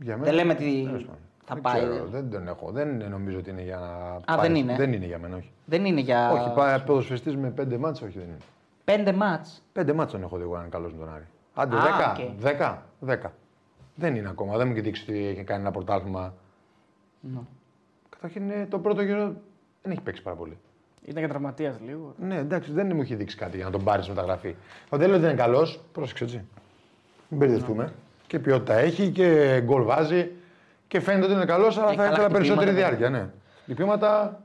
Για 0.00 0.16
Δεν 0.16 0.34
λέμε 0.34 0.54
τι 0.54 0.82
τέλος 0.84 1.02
πάντων. 1.04 1.18
θα 1.44 1.54
δεν 1.54 1.62
πάει. 1.62 1.80
Ξέρω, 1.80 2.06
δεν 2.06 2.30
τον 2.30 2.48
έχω. 2.48 2.70
Δεν 2.70 3.08
νομίζω 3.10 3.38
ότι 3.38 3.50
είναι 3.50 3.62
για 3.62 3.78
να. 4.26 4.34
Α, 4.34 4.40
δεν 4.40 4.54
είναι. 4.54 4.76
Δεν 4.76 4.92
είναι 4.92 5.06
για 5.06 5.18
μένα, 5.18 5.36
όχι. 5.36 5.52
Δεν 5.64 5.84
είναι 5.84 6.00
για. 6.00 6.30
Όχι, 6.32 6.50
πάει 6.54 6.80
ποδοσφαιστή 6.80 7.36
με 7.36 7.50
πέντε 7.50 7.78
ματς, 7.78 8.02
όχι 8.02 8.18
δεν 8.18 8.26
είναι. 8.28 8.38
Πέντε 8.84 9.12
ματς; 9.12 9.62
Πέντε 9.72 9.92
μάτς 9.92 10.12
τον 10.12 10.22
έχω 10.22 10.36
δει 10.36 10.42
εγώ 10.42 10.56
έναν 10.56 10.70
καλό 10.70 10.90
με 10.90 10.96
τον 10.98 11.14
Άρη. 11.14 11.24
Άντε, 11.54 11.76
Α, 11.76 11.80
δέκα, 11.80 12.12
οκ. 12.12 12.40
δέκα, 12.40 12.82
δέκα. 13.00 13.32
Δεν 13.94 14.16
είναι 14.16 14.28
ακόμα. 14.28 14.56
Δεν 14.56 14.66
μου 14.66 14.72
έχει 14.72 14.82
δείξει 14.82 15.04
ότι 15.10 15.26
έχει 15.26 15.42
κάνει 15.44 15.60
ένα 15.60 15.70
πρωτάθλημα. 15.70 16.34
Καταρχήν 18.08 18.50
ε, 18.50 18.66
το 18.70 18.78
πρώτο 18.78 19.02
γύρο 19.02 19.34
δεν 19.82 19.92
έχει 19.92 20.00
παίξει 20.00 20.22
πάρα 20.22 20.36
πολύ. 20.36 20.58
Ήταν 21.04 21.22
και 21.22 21.28
τραυματίας 21.28 21.76
λίγο. 21.86 22.14
Ναι, 22.18 22.36
εντάξει, 22.36 22.72
δεν 22.72 22.90
μου 22.94 23.02
έχει 23.02 23.14
δείξει 23.14 23.36
κάτι 23.36 23.56
για 23.56 23.64
να 23.64 23.70
τον 23.70 23.84
πάρεις 23.84 24.08
μεταγραφή. 24.08 24.54
Ο 24.88 24.96
δεν 24.96 25.06
λέω 25.06 25.16
ότι 25.16 25.26
δεν 25.26 25.34
είναι 25.34 25.42
καλός, 25.42 25.80
πρόσεξε 25.92 26.24
έτσι. 26.24 26.44
Μην 27.28 27.38
μπερδευτούμε. 27.38 27.92
Και 28.26 28.38
ποιότητα 28.38 28.74
έχει 28.74 29.10
και 29.10 29.60
γκολ 29.64 29.82
βάζει 29.82 30.30
και 30.88 31.00
φαίνεται 31.00 31.24
ότι 31.24 31.34
είναι 31.34 31.44
καλός, 31.44 31.78
αλλά 31.78 31.86
Έχει 31.86 31.96
θα 31.96 32.02
καλά 32.02 32.14
ήθελα 32.14 32.28
περισσότερη 32.28 32.70
χτυπήματα, 32.70 32.96
διάρκεια. 32.96 33.18
Ναι. 33.18 33.30
Χτυπήματα. 33.62 34.40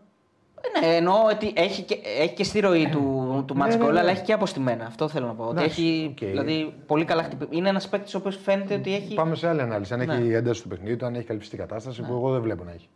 Ναι, 0.82 0.96
εννοώ 0.96 1.26
ότι 1.32 1.54
έχει 1.56 1.82
και, 1.82 2.00
έχει 2.20 2.34
και 2.34 2.44
στη 2.44 2.60
ροή 2.60 2.90
του, 2.90 3.29
του 3.44 3.54
match 3.56 3.68
ναι, 3.68 3.76
goal, 3.76 3.92
ναι. 3.92 4.00
αλλά 4.00 4.10
έχει 4.10 4.24
και 4.24 4.34
από 4.34 4.48
στημένα. 4.48 4.86
Αυτό 4.86 5.08
θέλω 5.08 5.28
να 5.28 5.34
πω. 5.34 5.44
Ότι 5.44 5.58
Εντάξει, 5.60 5.82
έχει 5.82 6.08
οκ. 6.12 6.30
δηλαδή, 6.30 6.74
πολύ 6.86 7.06
καλά 7.06 7.24
χτυπήματα. 7.24 7.56
Είναι 7.58 7.70
ένας 7.70 7.90
παίκτης 7.90 8.14
ο 8.14 8.18
οποίος 8.18 8.38
φαίνεται 8.38 8.74
ότι 8.76 8.96
έχει. 8.96 9.14
Πάμε 9.14 9.36
σε 9.36 9.48
άλλη 9.48 9.62
ανάλυση. 9.62 9.94
Αν 9.94 10.06
Ναι. 10.06 10.14
έχει 10.14 10.32
ένταση 10.34 10.62
του 10.62 10.68
παιχνιδιού, 10.68 11.06
αν 11.06 11.16
έχει 11.16 11.26
καλυφθεί 11.26 11.58
κατάσταση 11.58 12.02
που 12.02 12.14
εγώ 12.14 12.32
δεν 12.32 12.42
βλέπω 12.42 12.64
να 12.64 12.72
έχει. 12.72 12.88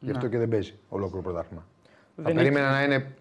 Γι' 0.00 0.10
αυτό 0.10 0.28
και 0.28 0.38
δεν 0.38 0.48
παίζει 0.48 0.74
ολόκληρο 0.88 1.22
πρωτάθλημα. 1.22 1.64
Θα 2.16 2.22
Δεν 2.22 2.34
περίμενα 2.34 2.70
να 2.70 2.82
είναι 2.82 3.14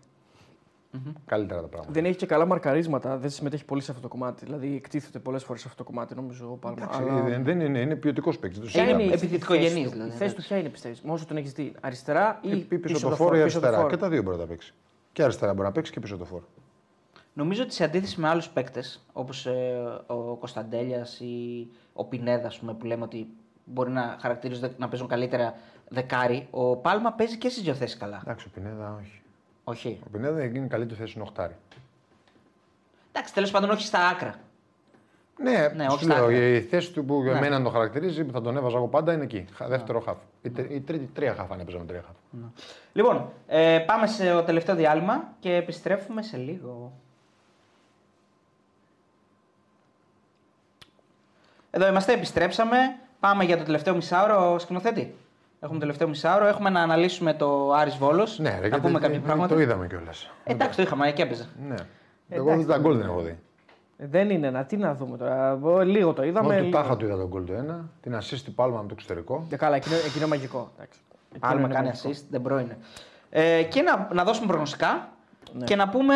καλύτερα 1.25 1.61
τα 1.61 1.67
πράγματα. 1.67 1.91
Δεν 1.93 2.05
έχει 2.05 2.15
και 2.17 2.25
καλά 2.25 2.45
μαρκαρίσματα, 2.45 3.17
δεν 3.17 3.29
συμμετέχει 3.29 3.65
πολύ 3.65 3.81
σε 3.81 3.91
αυτό 3.91 4.03
το 4.03 4.07
κομμάτι. 4.07 4.45
Δηλαδή 4.45 4.75
εκτίθεται 4.75 5.19
πολλές 5.19 5.43
φορές 5.43 5.61
σε 5.61 5.67
αυτό 5.69 5.83
το 5.83 5.89
κομμάτι, 5.89 6.15
νομίζω 6.15 6.49
ο 6.51 6.55
Πάλμα. 6.55 6.77
Εντάξει, 6.81 7.29
δεν, 7.29 7.43
δεν 7.43 7.59
είναι, 7.59 7.79
είναι 7.79 7.95
ποιοτικός 7.95 8.37
παίκτης. 8.39 8.59
Το 8.59 8.65
Ποια 8.65 8.81
είναι 8.83 8.91
συζητάμε. 8.91 9.11
η 9.11 9.15
επιθετικογενής, 9.17 9.71
θέση 9.73 9.83
του; 9.83 9.91
δηλαδή, 9.91 10.09
Η 10.09 10.17
θέση 10.17 10.35
του 10.35 10.41
ποια 10.41 10.57
είναι, 10.57 10.69
πιστεύεις, 10.69 11.01
με 11.01 11.11
όσο 11.11 11.25
τον 11.25 11.37
έχεις 11.37 11.51
δει, 11.51 11.73
αριστερά 11.81 12.39
ή 12.41 12.49
Ή 12.49 12.55
πίσω, 12.55 12.79
πίσω 12.81 13.09
το 13.09 13.15
φόρο 13.15 13.35
ή 13.37 13.43
πίσω 13.43 13.59
το 13.59 13.65
αριστερά. 13.65 13.75
φόρο. 13.77 13.89
Και 13.89 13.97
τα 13.97 14.09
δύο 14.09 14.21
μπορεί 14.21 14.35
να 14.37 14.41
τα 14.43 14.47
παίξεις. 14.49 14.73
Και 15.13 15.23
αριστερά 15.23 15.53
μπορεί 15.53 15.67
να 15.67 15.71
παίξει 15.73 15.91
και 15.91 15.99
πίσω 15.99 16.17
το 16.17 16.25
φόρο. 16.25 16.47
Νομίζω 17.33 17.63
ότι 17.63 17.73
σε 17.73 17.83
αντίθεση 17.83 18.19
με 18.19 18.27
άλλους 18.27 18.49
παίκτες, 18.49 19.05
όπως 19.13 19.47
ο 20.07 20.35
Κωνσταντέλιας 20.35 21.19
ή 21.19 21.67
ο 21.93 22.05
Πινέδα, 22.05 22.47
ας 22.47 22.59
πούμε, 22.59 22.73
που 22.73 22.85
λέμε 22.85 23.03
ότι 23.03 23.27
μπορεί 23.65 23.91
να 23.91 24.17
χαρακτηρίζονται 24.21 24.73
να 24.77 24.89
παίζουν 24.89 25.07
καλύτερα 25.07 25.55
δεκάρι, 25.89 26.47
ο 26.51 26.75
Πάλμα 26.75 27.11
παίζει 27.13 27.37
και 27.37 27.49
στις 27.49 27.63
δύο 27.63 27.73
θέσεις 27.73 27.97
καλά. 27.97 28.19
Εντάξει, 28.23 28.47
ο 28.47 28.49
Πινέδα 28.53 28.95
όχι. 28.99 29.21
Όχι. 29.63 29.99
Ο 30.05 30.09
Πινέδα 30.09 30.43
είναι 30.43 30.67
καλύτερη 30.67 30.99
θέση 30.99 31.13
είναι 31.15 31.23
οχτάρι. 31.23 31.55
Εντάξει, 33.11 33.33
τέλος 33.33 33.51
πάντων 33.51 33.69
όχι 33.69 33.85
στα 33.85 34.07
άκρα. 34.07 34.35
Ναι, 35.43 35.51
Ναι, 35.75 35.83
σου 35.83 35.89
όχι 35.93 36.03
στα 36.03 36.13
λέω, 36.15 36.23
άκρα. 36.23 36.37
η 36.37 36.61
θέση 36.61 36.91
του 36.91 37.05
που 37.05 37.21
για 37.23 37.33
Ναι. 37.33 37.39
μένα 37.39 37.61
τον 37.63 37.71
χαρακτηρίζει, 37.71 38.23
που 38.23 38.31
θα 38.31 38.41
τον 38.41 38.57
έβαζα 38.57 38.77
εγώ 38.77 38.87
πάντα, 38.87 39.13
είναι 39.13 39.23
εκεί. 39.23 39.45
Χα- 39.53 39.67
Δεύτερο 39.67 39.99
χαφ. 39.99 40.17
Η, 40.41 40.49
τρι- 40.49 40.71
η 40.71 40.79
τρίτη, 40.81 41.09
τρία 41.13 41.33
χαφ 41.33 41.51
αν 41.51 41.59
έπαιζα 41.59 41.77
με 41.79 41.85
τρία 41.85 42.03
χαφ. 42.05 42.41
Λοιπόν, 42.93 43.29
ε, 43.47 43.79
πάμε 43.87 44.07
σε 44.07 44.31
το 44.31 44.43
τελευταίο 44.43 44.75
διάλειμμα 44.75 45.23
και 45.39 45.55
επιστρέφουμε 45.55 46.21
σε 46.21 46.37
λίγο. 46.37 46.91
Εδώ 51.71 51.87
είμαστε, 51.87 52.13
επιστρέψαμε. 52.13 52.77
Πάμε 53.19 53.43
για 53.43 53.57
το 53.57 53.63
τελευταίο 53.63 53.95
μισάωρο, 53.95 54.59
σκηνοθέτη. 54.59 55.15
Έχουμε 55.59 55.73
το 55.75 55.79
τελευταίο 55.79 56.07
μισάωρο. 56.07 56.45
Έχουμε 56.47 56.69
να 56.69 56.81
αναλύσουμε 56.81 57.33
το 57.33 57.71
Άρης 57.71 57.95
Βόλος. 57.97 58.39
Ναι, 58.39 58.49
ρε, 58.49 58.55
να 58.55 58.67
γιατί 58.67 58.79
πούμε 58.87 58.99
το- 58.99 59.05
κάποια 59.05 59.19
πράγματα. 59.19 59.53
το 59.55 59.61
είδαμε 59.61 59.87
κιόλας. 59.87 60.29
Ε, 60.43 60.51
εντάξει, 60.51 60.75
το 60.77 60.81
είχαμε 60.81 61.11
και 61.11 61.21
έπαιζε. 61.21 61.47
Ναι. 61.67 61.75
Εγώ 62.29 62.45
δεν 62.55 62.67
τα 62.67 62.77
γκολ 62.77 62.97
δεν 62.97 63.05
έχω 63.05 63.21
δει. 63.21 63.39
Ε, 64.03 64.07
Δεν 64.09 64.29
είναι 64.29 64.47
ένα, 64.47 64.63
τι 64.65 64.77
να 64.77 64.95
δούμε 64.95 65.17
τώρα. 65.17 65.49
Εγώ 65.49 65.79
Λίγο 65.81 66.13
το 66.13 66.23
είδαμε. 66.23 66.47
Μόνο 66.47 66.57
του 66.59 66.65
λίγο. 66.65 66.77
Τάχα 66.77 66.97
του 66.97 67.05
είδα 67.05 67.15
τον 67.17 67.27
γκολ 67.27 67.43
του 67.43 67.53
ένα, 67.53 67.89
την 68.01 68.15
assist 68.15 68.41
του 68.45 68.53
Πάλμα 68.53 68.77
από 68.79 68.87
το 68.87 68.93
εξωτερικό. 68.97 69.45
Ε, 69.49 69.55
καλά, 69.55 69.75
εκείνο, 69.75 69.95
εκείνο 69.95 70.11
είναι 70.17 70.25
μαγικό. 70.27 70.71
εντάξει. 70.75 70.99
Εκείνο 71.35 71.51
Πάλμα 71.51 71.65
είναι 71.65 71.73
κάνει 71.73 71.87
μαγικό. 71.87 72.09
assist, 72.09 72.23
δεν 72.29 72.41
πρώην. 72.41 72.67
Ε, 73.29 73.63
και 73.63 73.81
να, 73.81 74.09
να 74.13 74.23
δώσουμε 74.23 74.47
προγνωστικά 74.47 75.07
Ναι. 75.53 75.63
και 75.65 75.75
να 75.75 75.89
πούμε. 75.89 76.15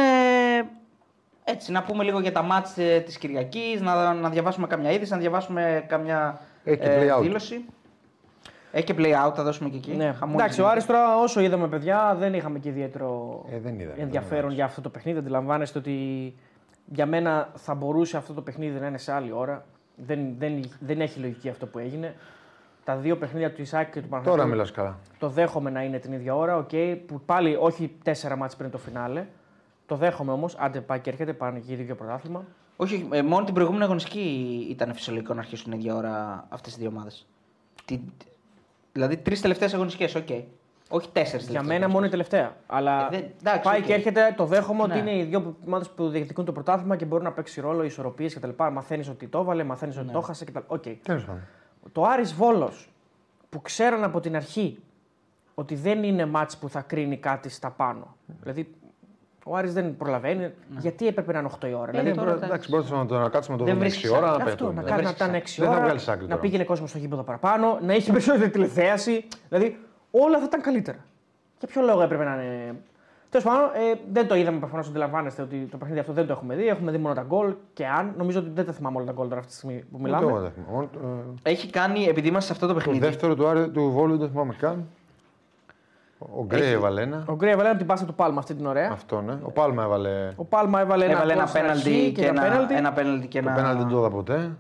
Έτσι, 1.44 1.72
να 1.72 1.84
πούμε 1.84 2.04
λίγο 2.04 2.20
για 2.20 2.32
τα 2.32 2.42
μάτς 2.42 2.78
ε, 2.78 3.00
της 3.00 3.18
Κυριακής, 3.18 3.82
να, 3.82 4.14
να 4.14 4.30
διαβάσουμε 4.30 4.68
καμιά 4.68 4.92
είδηση, 4.92 5.12
να 5.12 5.18
διαβάσουμε 5.18 5.86
καμιά 5.88 6.40
Έχει 6.64 6.78
και 6.78 6.90
ε, 6.90 7.08
play 7.12 7.18
out. 7.18 7.22
δήλωση. 7.22 7.66
Έχει 8.72 8.86
και 8.86 8.94
play 8.98 9.28
out, 9.28 9.32
θα 9.36 9.44
δώσουμε 9.44 9.70
και 9.70 9.78
εκεί. 9.78 9.92
Ναι. 9.92 10.14
Χαμός 10.20 10.36
Εντάξει, 10.36 10.60
ο 10.60 10.64
γίνεται. 10.64 10.72
Άρης 10.72 10.86
τώρα 10.86 11.18
όσο 11.18 11.40
είδαμε 11.42 11.68
παιδιά 11.68 12.16
δεν 12.20 12.34
είχαμε 12.34 12.60
και 12.60 12.70
ιδιαίτερο 12.70 13.42
Ε, 13.52 13.60
δεν 13.60 13.80
είδα. 13.80 13.94
ενδιαφέρον 13.98 14.52
για 14.52 14.66
αυτό 14.66 14.82
το 14.82 14.90
παιχνίδι. 14.90 15.18
Αντιλαμβάνεστε 15.20 15.80
ότι 15.80 15.94
για 16.92 17.06
μένα 17.06 17.50
θα 17.56 17.74
μπορούσε 17.76 18.18
αυτό 18.18 18.34
το 18.34 18.42
παιχνίδι 18.42 18.80
να 18.80 18.88
είναι 18.88 18.98
σε 18.98 19.12
άλλη 19.12 19.32
ώρα. 19.32 19.66
Δεν, 19.96 20.36
δεν, 20.38 20.64
δεν 20.80 21.02
έχει 21.02 21.20
λογική 21.20 21.50
αυτό 21.50 21.66
που 21.66 21.80
έγινε. 21.80 22.16
Τα 22.84 22.96
δύο 22.96 23.18
παιχνίδια 23.18 23.54
του 23.54 23.62
Ισάκη 23.62 23.92
και 23.92 24.02
του 24.02 24.08
Τώρα 24.10 24.22
Παναθηναϊκού 24.24 24.50
μιλάς 24.52 24.72
καλά. 24.72 24.98
το 25.20 25.30
δέχομαι 25.30 25.70
να 25.70 25.84
είναι 25.84 26.00
την 26.00 26.14
ίδια 26.14 26.36
ώρα. 26.36 26.66
Okay, 26.66 26.98
που 27.06 27.22
πάλι 27.26 27.56
όχι 27.60 27.96
τέσσερα 28.04 28.36
μάτς 28.36 28.56
πριν 28.56 28.70
το 28.70 28.78
φινάλε. 28.78 29.26
Το 29.86 29.96
δέχομαι 29.96 30.32
όμως. 30.32 30.56
Άντε 30.60 30.82
πάει 30.82 31.00
και 31.00 31.10
έρχεται, 31.10 31.34
πάνε 31.34 31.60
και 31.60 31.74
οι 31.74 31.76
δύο 31.76 31.96
πρωτάθλημα. 31.96 32.46
Όχι, 32.76 32.96
όχι, 32.96 33.08
ε, 33.12 33.22
μόνο 33.22 33.46
την 33.46 33.54
προηγούμενη 33.54 33.84
αγωνιστική 33.84 34.68
ήταν 34.70 34.94
φυσιολογικό 34.94 35.34
να 35.34 35.40
αρχίσουν 35.40 35.70
την 35.72 35.80
ίδια 35.80 35.96
ώρα 35.96 36.46
αυτές 36.50 36.74
τι 36.74 36.80
δύο 36.80 36.90
ομάδες. 36.90 37.28
Δηλαδή 38.92 39.18
τρεις 39.18 39.42
τελευταίες 39.42 39.74
αγωνιστικές, 39.74 40.16
οκ. 40.16 40.28
Όχι 40.90 41.10
τέσσερις 41.12 41.50
Για 41.50 41.64
μένα 41.64 41.90
μόνο 41.90 42.06
η 42.06 42.10
τελευταία. 42.10 42.56
Αλλά 42.68 43.06
Ε, 43.06 43.08
δεν- 43.10 43.26
εντάξει, 43.40 43.62
πάει 43.62 43.80
οκ. 43.80 43.86
και 43.86 43.94
έρχεται, 43.94 44.34
το 44.38 44.46
δέχομαι 44.46 44.88
Ναι. 44.88 44.94
ότι 44.94 45.00
είναι 45.02 45.18
οι 45.18 45.24
δύο 45.24 45.56
ομάδες 45.66 45.86
που 45.96 46.10
διεκδικούν 46.10 46.46
το 46.46 46.52
πρωτάθλημα 46.52 46.96
και 46.96 47.06
μπορεί 47.06 47.24
να 47.24 47.32
παίξει 47.32 47.62
ρόλο 47.62 47.84
ισορροπίες 47.84 48.34
κτλ. 48.36 48.50
Μαθαίνεις 48.72 49.10
ότι 49.10 49.28
το 49.28 49.40
έβαλε, 49.40 49.64
μαθαίνεις 49.64 49.96
Ναι. 49.96 50.02
ότι 50.02 50.12
το 50.12 50.18
έχασε 50.18 50.46
κτλ. 50.46 50.60
Οκ. 50.68 50.84
Τέλος 51.04 51.26
πάντων. 51.26 51.42
Το 51.92 52.04
Άρης 52.04 52.34
Βόλος 52.34 52.90
που 53.50 53.62
ξέραν 53.62 54.04
από 54.04 54.20
την 54.20 54.36
αρχή 54.36 54.80
ότι 55.56 55.76
δεν 55.76 56.04
είναι 56.04 56.26
μάτς 56.26 56.58
που 56.58 56.70
θα 56.70 56.82
κρίνει 56.82 57.18
κάτι 57.18 57.50
στα 57.50 57.70
πάνω. 57.70 58.16
Δηλαδή 58.42 58.74
ο 59.46 59.56
Άρης 59.56 59.74
δεν 59.74 59.98
προλαβαίνει. 59.98 60.52
Γιατί 60.80 61.08
έπρεπε 61.08 61.32
να 61.34 61.40
είναι 61.40 61.48
8 61.48 61.68
η 61.68 61.74
ώρα. 61.74 61.92
Ναι. 61.92 61.98
Ε, 61.98 62.02
δηλαδή, 62.02 62.18
τώρα, 62.20 62.34
Τώρα, 62.34 62.46
εντάξει, 62.46 62.70
μπορείς 62.70 62.90
να 62.90 63.06
το 63.06 63.18
να 63.20 63.30
κάτσουμε 63.30 63.58
να 63.58 63.64
το 63.64 63.70
Δεν 63.70 63.74
δούμε 63.78 63.86
βρίσκεις 63.88 64.10
6 64.12 64.18
ώρα 64.18 64.26
να 64.28 64.34
άκρη. 64.34 64.44
αυτό, 64.52 64.64
πετούμε. 64.66 64.82
να 64.82 64.88
κάνει 64.90 65.02
να 65.04 65.08
βρίσκεις 65.10 65.16
ήταν 65.26 65.28
άκρη. 65.36 65.42
6 65.42 65.62
Δεν 65.62 65.70
θα 65.70 65.76
ώρα, 65.76 65.84
βγάλεις 65.84 66.08
άκρη 66.08 66.22
να 66.22 66.28
τώρα. 66.28 66.42
πήγαινε 66.42 66.64
κόσμο 66.64 66.88
στο 66.88 66.98
γήπεδο 66.98 67.24
παραπάνω, 67.24 67.80
να 67.82 67.94
έχει 67.94 68.12
περισσότερη 68.16 68.50
τηλεθέαση. 68.50 69.28
Δηλαδή 69.50 69.80
όλα 70.12 70.38
θα 70.40 70.44
ήταν 70.46 70.62
καλύτερα. 70.62 70.98
Για 71.60 71.68
ποιο 71.68 71.82
λόγο 71.82 72.02
έπρεπε 72.02 72.24
να 72.24 72.34
είναι. 72.34 72.76
Τέλος 73.30 73.46
πάντων, 73.46 73.70
ε, 73.74 74.00
δεν 74.12 74.28
το 74.28 74.36
είδαμε 74.36 74.60
προφανώς. 74.60 74.88
Αντιλαμβάνεστε 74.88 75.42
ότι 75.42 75.68
το 75.72 75.78
παιχνίδι 75.78 76.00
αυτό 76.00 76.14
δεν 76.14 76.26
το 76.28 76.34
έχουμε 76.34 76.56
δει. 76.56 76.68
Έχουμε 76.68 76.92
δει 76.92 76.98
μόνο 76.98 77.14
τα 77.16 77.22
γκολ 77.28 77.54
και 77.74 77.88
αν. 77.88 78.14
Νομίζω 78.18 78.40
ότι 78.40 78.50
δεν 78.50 78.66
τα 78.66 78.72
θυμάμαι 78.72 78.98
όλα 78.98 79.06
τα 79.06 79.12
γκολ 79.12 79.28
τώρα 79.28 79.40
αυτή 79.40 79.52
τη 79.52 79.58
στιγμή 79.58 79.76
που 79.92 79.98
Ούτε 80.02 80.10
εγώ 80.10 80.20
μιλάμε. 80.20 80.40
δεν 80.40 80.52
θυμάμαι. 80.52 80.72
Μόνο, 80.74 80.90
ε, 81.44 81.50
Έχει 81.52 81.70
κάνει, 81.70 82.04
επειδή 82.06 82.28
είμαστε 82.28 82.46
σε 82.48 82.52
αυτό 82.54 82.68
το 82.68 82.74
Το 82.74 82.80
παιχνίδι. 82.80 83.00
δεύτερο 83.06 83.36
του, 83.36 83.48
Άρη- 83.48 83.70
του 83.72 83.92
Βόλου 83.92 84.12
δεν 84.12 84.20
το 84.20 84.28
θυμάμαι 84.28 84.54
καν. 84.60 84.88
Ο 86.20 86.44
Γκρέι 86.46 86.72
έβαλε 86.72 87.02
ένα. 87.02 87.24
Ο 87.28 87.36
Γκρέι 87.36 87.52
έβαλε 87.52 87.76
την 87.76 87.86
πάσα 87.86 88.06
του 88.06 88.14
Πάλμα 88.14 88.40
αυτή 88.40 88.54
την 88.56 88.66
ωραία. 88.66 88.90
Αυτό 88.92 89.22
ναι. 89.22 89.38
Ο 89.44 89.52
Πάλμα 89.52 89.84
έβαλε. 89.84 90.32
Ο 90.36 90.44
Πάλμα 90.44 90.80
έβαλε 90.80 91.04
ένα, 91.06 91.14
Έβαλε 91.14 91.32
γκολ 91.34 91.38
ένα 91.42 91.48
στην 91.48 91.66
αρχή 91.66 91.84
πέναλτι 91.84 92.12
και, 92.12 92.26
ένα 92.26 92.42
ένα, 92.46 92.52
πέναλτι. 92.54 92.74
ένα 92.76 92.94
πέναλτι 92.94 93.28
και 93.28 93.42
Το 93.42 93.48
ένα. 93.48 93.56
πέναλτι 93.58 93.82
δεν 93.84 93.92
το 93.92 93.98
είδα 94.00 94.10
ποτέ. 94.10 94.52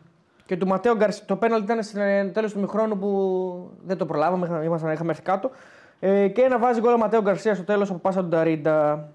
Και 0.47 0.57
του 0.57 0.67
Ματέο 0.67 0.95
Γκαρσία. 0.95 1.25
Το 1.25 1.35
πέναλτι 1.35 1.63
ήταν 1.65 1.83
στο 1.83 1.99
τέλος 2.33 2.53
του 2.53 2.59
μηχρόνου 2.59 2.97
που 2.97 3.71
δεν 3.85 3.97
το 3.97 4.05
προλάβαμε, 4.05 4.45
είχαμε, 4.45 4.63
ήμασταν- 4.63 4.93
είχαμε 4.93 5.09
έρθει 5.09 5.21
κάτω. 5.21 5.51
Ε, 5.99 6.27
και 6.27 6.41
ένα 6.41 6.59
βάζει 6.59 6.79
γκολ 6.79 6.93
ο 6.93 6.97
Ματέο 6.97 7.21
Γκαρσία 7.21 7.55
στο 7.55 7.63
τέλος 7.63 7.89
από 7.89 7.99
πάσα 7.99 8.21
του 8.21 8.27
Νταρίντα. 8.27 9.09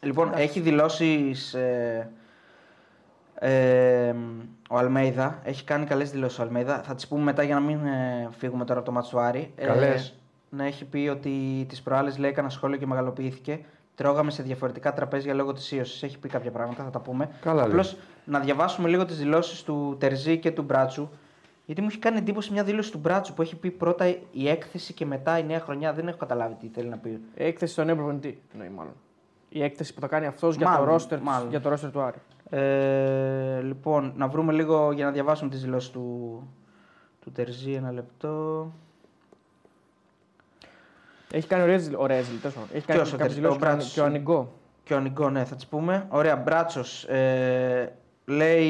Λοιπόν, 0.00 0.32
έχει 0.34 0.60
δηλώσεις. 0.60 1.54
Ε, 1.54 2.10
ε, 3.34 4.14
ο 4.70 4.76
Αλμέιδα 4.76 5.38
έχει 5.44 5.64
κάνει 5.64 5.84
καλές 5.86 6.10
δηλώσεις 6.10 6.38
ο 6.38 6.42
Αλμέιδα. 6.42 6.80
Θα 6.82 6.94
τις 6.94 7.08
πούμε 7.08 7.22
μετά 7.22 7.42
για 7.42 7.54
να 7.54 7.60
μην 7.60 7.86
ε, 7.86 8.28
φύγουμε 8.38 8.64
τώρα 8.64 8.78
από 8.78 8.88
το 8.88 8.94
μάτσο 8.94 9.10
του 9.10 9.20
Άρη. 9.20 9.52
Καλές. 9.56 10.14
ναι, 10.50 10.66
έχει 10.66 10.84
πει 10.84 11.08
ότι 11.12 11.64
τις 11.68 11.82
προάλλες 11.82 12.18
λέει 12.18 12.30
έκανα 12.30 12.48
σχόλιο 12.48 12.76
και 12.78 12.86
μεγαλοποιήθηκε. 12.86 13.60
Τρώγαμε 13.98 14.30
σε 14.30 14.42
διαφορετικά 14.42 14.92
τραπέζια 14.92 15.34
λόγω 15.34 15.52
της 15.52 15.72
ίωσης. 15.72 16.02
Έχει 16.02 16.18
πει 16.18 16.28
κάποια 16.28 16.50
πράγματα, 16.50 16.84
θα 16.84 16.90
τα 16.90 17.00
πούμε. 17.00 17.28
Καλά 17.40 17.60
λέει. 17.60 17.70
Απλώς 17.70 17.96
να 18.24 18.38
διαβάσουμε 18.40 18.88
λίγο 18.88 19.04
τις 19.04 19.18
δηλώσεις 19.18 19.62
του 19.62 19.96
Τερζή 20.00 20.38
και 20.38 20.50
του 20.50 20.62
Μπράτσου. 20.62 21.08
Γιατί 21.66 21.80
μου 21.80 21.86
έχει 21.90 21.98
κάνει 21.98 22.18
εντύπωση 22.18 22.52
μια 22.52 22.64
δήλωση 22.64 22.92
του 22.92 22.98
Μπράτσου 22.98 23.34
που 23.34 23.42
έχει 23.42 23.56
πει 23.56 23.70
πρώτα 23.70 24.06
η 24.30 24.48
έκθεση 24.48 24.92
και 24.92 25.06
μετά 25.06 25.38
η 25.38 25.44
νέα 25.44 25.60
χρονιά. 25.60 25.92
Δεν 25.92 26.08
έχω 26.08 26.16
καταλάβει 26.16 26.54
τι 26.54 26.68
θέλει 26.68 26.88
να 26.88 26.96
πει. 26.96 27.20
Έκθεση 27.34 27.72
στον 27.72 27.86
νέο 27.86 27.94
προπονητή. 27.94 28.42
Εννοεί 28.52 28.68
μάλλον. 28.68 28.92
Η 29.48 29.62
έκθεση 29.62 29.94
που 29.94 30.00
θα 30.00 30.06
κάνει 30.06 30.26
αυτός 30.26 30.56
για, 30.56 30.66
το 30.66 30.72
Μάλλον, 30.72 30.96
roster, 30.96 31.18
μάλλον. 31.22 31.48
για 31.48 31.60
το 31.60 31.72
roster 31.72 31.90
του 31.92 32.00
Άρη. 32.00 32.18
Ε, 32.50 33.60
λοιπόν, 33.60 34.12
να 34.16 34.28
βρούμε 34.28 34.52
λίγο 34.52 34.92
για 34.92 35.04
να 35.04 35.10
διαβάσουμε 35.10 35.50
τις 35.50 35.62
δηλώσεις 35.62 35.90
του, 35.90 36.42
του 37.20 37.32
Τερζή. 37.32 37.72
Ένα 37.72 37.92
λεπτό. 37.92 38.66
Έχει 41.32 41.46
κάνει 41.46 41.62
ωραίες 41.62 42.28
δηλώσει. 42.28 42.58
Έχει 42.72 42.86
κάνει 42.86 43.00
Ποιος 43.00 43.12
ο 43.12 43.16
κάποιες 43.16 43.18
Τερζή, 43.18 43.34
δηλώσεις 43.34 43.56
ο 43.56 43.58
και 43.58 43.64
ο 43.64 43.68
Ανι- 43.68 43.76
Μπράτσος; 43.76 43.92
και 43.92 44.00
ο 44.00 44.04
Ανιγκό. 44.04 44.52
Και 44.84 44.94
ο 44.94 45.00
Νικό, 45.00 45.30
ναι, 45.30 45.44
θα 45.44 45.54
τις 45.54 45.66
πούμε. 45.66 46.06
Ωραία, 46.08 46.36
Μπράτσος. 46.36 47.04
Ε, 47.04 47.92
λέει, 48.24 48.66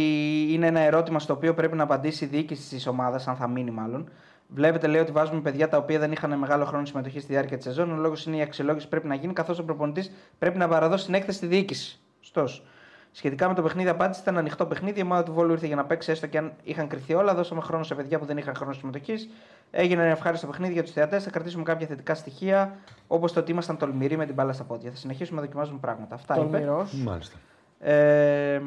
είναι 0.50 0.66
ένα 0.66 0.80
ερώτημα 0.80 1.18
στο 1.18 1.32
οποίο 1.32 1.54
πρέπει 1.54 1.76
να 1.76 1.82
απαντήσει 1.82 2.24
η 2.24 2.26
διοίκηση 2.26 2.68
της 2.68 2.86
ομάδας, 2.86 3.28
αν 3.28 3.36
θα 3.36 3.48
μείνει 3.48 3.70
μάλλον. 3.70 4.08
Βλέπετε, 4.48 4.86
λέει 4.86 5.00
ότι 5.00 5.12
βάζουμε 5.12 5.40
παιδιά 5.40 5.68
τα 5.68 5.76
οποία 5.76 5.98
δεν 5.98 6.12
είχαν 6.12 6.38
μεγάλο 6.38 6.64
χρόνο 6.64 6.84
συμμετοχή 6.84 7.20
στη 7.20 7.32
διάρκεια 7.32 7.56
της 7.56 7.66
σεζόν. 7.66 7.92
Ο 7.92 7.96
λόγος 7.96 8.24
είναι 8.26 8.36
η 8.36 8.40
αξιολόγηση 8.42 8.84
που 8.84 8.90
πρέπει 8.90 9.06
να 9.06 9.14
γίνει, 9.14 9.32
καθώς 9.32 9.58
ο 9.58 9.64
προπονητής 9.64 10.10
πρέπει 10.38 10.58
να 10.58 10.68
παραδώσει 10.68 11.04
την 11.04 11.14
έκθεση 11.14 11.36
στη 11.36 11.46
διοίκηση. 11.46 12.00
Στος. 12.20 12.64
Σχετικά 13.12 13.48
με 13.48 13.54
το 13.54 13.62
παιχνίδι, 13.62 13.88
απάντηση 13.88 14.20
ήταν 14.20 14.38
ανοιχτό 14.38 14.66
παιχνίδι. 14.66 15.00
Η 15.00 15.02
ομάδα 15.02 15.22
του 15.22 15.32
Βόλου 15.32 15.52
ήρθε 15.52 15.66
για 15.66 15.76
να 15.76 15.84
παίξει, 15.84 16.10
έστω 16.10 16.26
και 16.26 16.38
αν 16.38 16.52
είχαν 16.62 16.88
κρυθεί 16.88 17.14
όλα. 17.14 17.34
Δώσαμε 17.34 17.60
χρόνο 17.60 17.84
σε 17.84 17.94
παιδιά 17.94 18.18
που 18.18 18.24
δεν 18.24 18.36
είχαν 18.36 18.54
χρόνο 18.54 18.72
συμμετοχής. 18.72 19.28
Έγινε 19.70 20.02
ένα 20.02 20.10
ευχάριστο 20.10 20.46
παιχνίδι 20.46 20.72
για 20.72 20.82
τους 20.82 20.92
θεατές. 20.92 21.24
Θα 21.24 21.30
κρατήσουμε 21.30 21.62
κάποια 21.62 21.86
θετικά 21.86 22.14
στοιχεία, 22.14 22.76
όπως 23.06 23.32
το 23.32 23.40
ότι 23.40 23.50
ήμασταν 23.50 23.76
τολμηροί 23.76 24.16
με 24.16 24.26
την 24.26 24.34
μπάλα 24.34 24.52
στα 24.52 24.64
πόδια. 24.64 24.90
Θα 24.90 24.96
συνεχίσουμε 24.96 25.40
να 25.40 25.46
δοκιμάζουμε 25.46 25.78
πράγματα. 25.78 26.14
Αυτά 26.14 26.34
είπε. 26.34 26.44
Τολμηρός. 26.44 26.92
Μάλιστα. 26.92 27.36
Ε, 27.80 28.62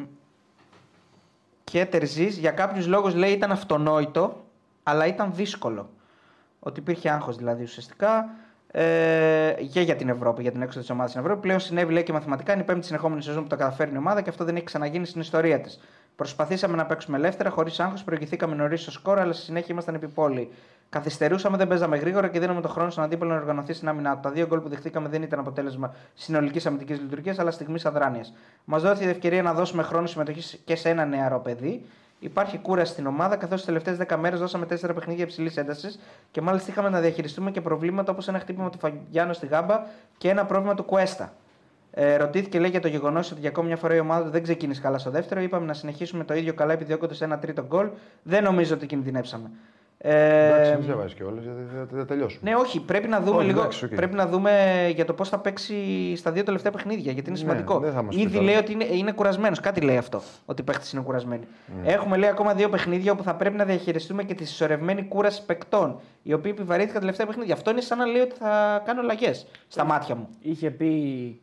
και 1.63 1.85
Τερζής 1.85 2.37
για 2.37 2.51
κάποιους 2.51 2.87
λόγους 2.87 3.15
λέει 3.15 3.31
ήταν 3.31 3.51
αυτονόητο, 3.51 4.45
αλλά 4.83 5.05
ήταν 5.05 5.31
δύσκολο. 5.33 5.89
Ότι 6.59 6.79
υπήρχε 6.79 7.09
άγχος 7.09 7.35
δηλαδή 7.35 7.63
ουσιαστικά 7.63 8.29
ε, 8.71 9.53
και 9.71 9.81
για 9.81 9.95
την 9.95 10.09
Ευρώπη, 10.09 10.41
για 10.41 10.51
την 10.51 10.61
έξοδο 10.61 10.79
της 10.79 10.89
ομάδας 10.89 11.11
στην 11.11 11.23
Ευρώπη. 11.23 11.41
Πλέον 11.41 11.59
συνέβη 11.59 11.93
λέει 11.93 12.03
και 12.03 12.13
μαθηματικά. 12.13 12.53
Είναι 12.53 12.61
η 12.61 12.65
πέμπτη 12.65 12.85
συνεχόμενη 12.85 13.23
σεζόν 13.23 13.43
που 13.43 13.49
το 13.49 13.55
καταφέρνει 13.55 13.93
η 13.93 13.97
ομάδα 13.97 14.21
και 14.21 14.29
αυτό 14.29 14.43
δεν 14.43 14.55
έχει 14.55 14.65
ξαναγίνει 14.65 15.05
στην 15.05 15.21
ιστορία 15.21 15.59
της. 15.61 15.79
Προσπαθήσαμε 16.15 16.75
να 16.75 16.85
παίξουμε 16.85 17.17
ελεύθερα, 17.17 17.49
χωρίς 17.49 17.79
άγχος, 17.79 18.03
προηγηθήκαμε 18.03 18.55
νωρίς 18.55 18.81
στο 18.81 18.91
σκόρ, 18.91 19.19
αλλά 19.19 19.33
στη 19.33 19.43
συνέχεια 19.43 19.67
ήμασταν 19.71 19.95
επιπόλοι. 19.95 20.51
Καθυστερούσαμε, 20.89 21.57
δεν 21.57 21.67
παίζαμε 21.67 21.97
γρήγορα 21.97 22.27
και 22.27 22.39
δίναμε 22.39 22.61
τον 22.61 22.71
χρόνο 22.71 22.89
στον 22.89 23.03
αντίπαλο 23.03 23.31
να 23.31 23.39
οργανωθεί 23.39 23.73
στην 23.73 23.87
άμυνά 23.87 24.13
του. 24.13 24.19
Τα 24.21 24.29
δύο 24.29 24.45
γκολ 24.47 24.59
που 24.59 24.69
δεχτήκαμε 24.69 25.09
δεν 25.09 25.21
ήταν 25.21 25.39
αποτέλεσμα 25.39 25.95
συνολικής 26.13 26.65
αμυντικής 26.65 26.99
λειτουργίας, 26.99 27.39
αλλά 27.39 27.51
στιγμής 27.51 27.85
αδράνειας. 27.85 28.33
Μας 28.65 28.81
δόθηκε 28.81 29.05
η 29.05 29.09
ευκαιρία 29.09 29.41
να 29.41 29.53
δώσουμε 29.53 29.83
χρόνο 29.83 30.07
συμμετοχής 30.07 30.61
και 30.65 30.75
σε 30.75 30.89
ένα 30.89 31.05
νεαρό 31.05 31.39
παιδί. 31.39 31.85
Υπάρχει 32.23 32.57
κούραση 32.57 32.91
στην 32.91 33.07
ομάδα, 33.07 33.35
καθώς 33.35 33.57
τις 33.57 33.65
τελευταίες 33.65 33.97
10 33.97 34.17
μέρες 34.17 34.39
δώσαμε 34.39 34.65
4 34.65 34.95
παιχνίδια 34.95 35.23
υψηλής 35.23 35.57
έντασης 35.57 35.99
και 36.31 36.41
μάλιστα 36.41 36.71
είχαμε 36.71 36.89
να 36.89 36.99
διαχειριστούμε 36.99 37.51
και 37.51 37.61
προβλήματα 37.61 38.11
όπως 38.11 38.27
ένα 38.27 38.39
χτύπημα 38.39 38.69
του 38.69 38.77
Φαγιάνο 38.77 39.33
στη 39.33 39.45
γάμπα 39.47 39.83
και 40.17 40.29
ένα 40.29 40.45
πρόβλημα 40.45 40.75
του 40.75 40.83
Κουέστα. 40.83 41.33
Ε, 41.91 42.15
ρωτήθηκε 42.15 42.59
λέει 42.59 42.69
για 42.69 42.79
το 42.79 42.87
γεγονός 42.87 43.31
ότι 43.31 43.39
για 43.39 43.49
ακόμη 43.49 43.67
μια 43.67 43.77
φορά 43.77 43.95
η 43.95 43.99
ομάδα 43.99 44.23
του 44.23 44.29
δεν 44.29 44.43
ξεκίνησε 44.43 44.81
καλά 44.81 44.97
στο 44.97 45.09
δεύτερο. 45.09 45.41
Είπαμε 45.41 45.65
να 45.65 45.73
συνεχίσουμε 45.73 46.23
το 46.23 46.33
ίδιο 46.33 46.53
καλά 46.53 46.73
επιδιώκοντας 46.73 47.15
ένα 47.19 47.39
τρίτο 47.39 47.65
γκολ. 47.65 47.89
Δεν 48.23 48.43
νομίζω 48.43 48.73
ότι 48.75 48.85
κινδυνεύσαμε. 48.85 49.51
Ε, 50.03 50.47
Εντάξει, 50.47 50.71
μην 50.75 50.85
διαβάζει 50.85 51.13
κιόλας 51.13 51.43
γιατί 51.43 51.59
θα- 51.75 51.97
θα 51.97 52.05
τελειώσουμε. 52.05 52.49
ναι, 52.49 52.55
όχι, 52.55 52.79
πρέπει 52.81 53.07
να 53.07 53.19
δούμε 53.19 53.37
Όχι, 53.37 53.45
λίγο. 53.45 53.59
εντάξει, 53.59 53.85
οκ. 53.85 53.93
Πρέπει 53.95 54.15
να 54.15 54.27
δούμε 54.27 54.51
για 54.95 55.05
το 55.05 55.13
πώς 55.13 55.29
θα 55.29 55.39
παίξει 55.39 55.75
στα 56.15 56.31
δύο 56.31 56.43
τελευταία 56.43 56.71
παιχνίδια. 56.71 57.11
Γιατί 57.11 57.29
είναι 57.29 57.39
Ναι, 57.39 57.45
σημαντικό. 57.45 57.79
δεν 57.79 57.91
θα 57.93 58.01
μας 58.01 58.15
πει 58.15 58.21
Ήδη 58.21 58.31
τώρα. 58.33 58.43
λέει 58.45 58.55
ότι 58.55 58.71
είναι, 58.71 58.83
είναι 58.91 59.11
κουρασμένος. 59.11 59.59
Κάτι 59.59 59.81
λέει 59.81 59.97
αυτό. 59.97 60.21
Ότι 60.45 60.61
οι 60.61 60.65
παίχτες 60.65 60.91
είναι 60.91 61.01
κουρασμένοι. 61.01 61.43
Έχουμε 61.83 62.17
λέει 62.17 62.29
ακόμα 62.29 62.53
δύο 62.53 62.69
παιχνίδια 62.69 63.11
όπου 63.11 63.23
θα 63.23 63.35
πρέπει 63.35 63.57
να 63.57 63.65
διαχειριστούμε 63.65 64.23
και 64.23 64.33
τη 64.33 64.45
συσσωρευμένη 64.45 65.03
κούραση 65.03 65.45
παικτών. 65.45 65.99
Οι 66.23 66.33
οποίοι 66.33 66.51
επιβαρύνθηκαν 66.55 66.99
τελευταία 66.99 67.25
παιχνίδια. 67.25 67.53
Αυτό 67.53 67.71
είναι 67.71 67.81
σαν 67.81 67.97
να 67.97 68.05
λέει 68.05 68.21
ότι 68.21 68.35
θα 68.35 68.81
κάνω 68.85 69.01
αλλαγές 69.01 69.47
στα 69.67 69.83
μάτια 69.83 70.15
μου. 70.15 70.27
Είχε 70.41 70.69
πει 70.71 70.91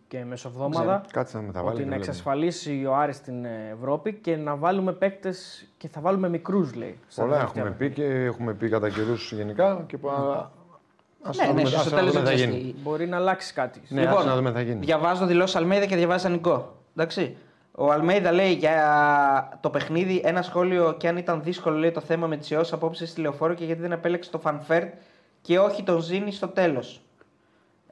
και 0.08 0.24
μεσοβδόμαδα 0.24 1.02
Κάτσε 1.12 1.36
να 1.36 1.42
μεταβάλει. 1.42 1.68
ότι 1.74 1.78
και 1.82 1.88
να 1.88 1.94
βλέπουμε. 1.94 2.10
εξασφαλίσει 2.10 2.84
ο 2.88 2.94
Άρης 2.96 3.16
στην 3.16 3.44
Ευρώπη 3.72 4.12
και 4.12 4.36
να 4.36 4.56
βάλουμε 4.56 4.92
παίκτες 4.92 5.68
και 5.76 5.88
θα 5.88 6.00
βάλουμε 6.00 6.28
μικρούς, 6.28 6.74
λέει. 6.74 6.98
στα 7.08 7.22
Πολλά 7.22 7.34
τελευταία 7.36 7.62
έχουμε 7.64 7.76
πει 7.78 7.90
και 7.94 8.04
έχουμε 8.04 8.54
πει 8.54 8.68
κατά 8.68 8.90
καιρούς 8.90 9.32
γενικά. 9.32 9.84
Και 9.86 9.98
πα... 9.98 10.50
Ας 11.22 11.36
ναι, 11.36 11.42
να 11.46 11.48
ναι, 11.52 11.54
δούμε- 11.56 11.68
στο 11.68 11.78
ας 11.80 11.90
να 11.90 11.96
τέλος 11.98 12.12
δούμε 12.12 12.24
δεν 12.24 12.34
τι 12.34 12.40
θα 12.40 12.46
ξέρει. 12.46 12.60
γίνει. 12.62 12.72
τι- 12.72 12.80
Μπορεί 12.82 13.06
να 13.06 13.16
αλλάξει 13.16 13.52
κάτι. 13.52 13.80
Ναι, 13.88 14.00
Λοιπόν, 14.00 14.18
ας 14.18 14.24
να 14.24 14.36
δούμε 14.36 14.50
τι 14.50 14.56
θα 14.56 14.62
γίνει. 14.62 14.84
Διαβάζω 14.84 15.26
δηλώσεις 15.26 15.56
Αλμέιδα 15.56 15.86
και 15.86 15.96
διαβάζει 15.96 16.26
Ανικό. 16.26 16.76
Εντάξει. 16.96 17.36
Ο 17.80 17.92
Αλμέιδα 17.92 18.32
λέει 18.32 18.52
για 18.52 19.58
το 19.60 19.70
παιχνίδι 19.70 20.20
ένα 20.24 20.42
σχόλιο 20.42 20.94
και 20.98 21.08
αν 21.08 21.16
ήταν 21.16 21.42
δύσκολο 21.42 21.76
λέει 21.76 21.90
το 21.90 22.00
θέμα 22.00 22.26
με 22.26 22.36
τις 22.36 22.50
ιώσεις 22.50 22.72
απόψε 22.72 23.06
στη 23.06 23.20
λεωφόρο 23.20 23.54
και 23.54 23.64
γιατί 23.64 23.80
δεν 23.80 23.92
επέλεξε 23.92 24.30
το 24.30 24.38
Φαν 24.38 24.63
Βέερτ 24.63 24.94
και 25.40 25.58
όχι 25.58 25.82
τον 25.82 26.00
Ζίνι 26.00 26.32
στο 26.32 26.48
τέλος. 26.48 27.02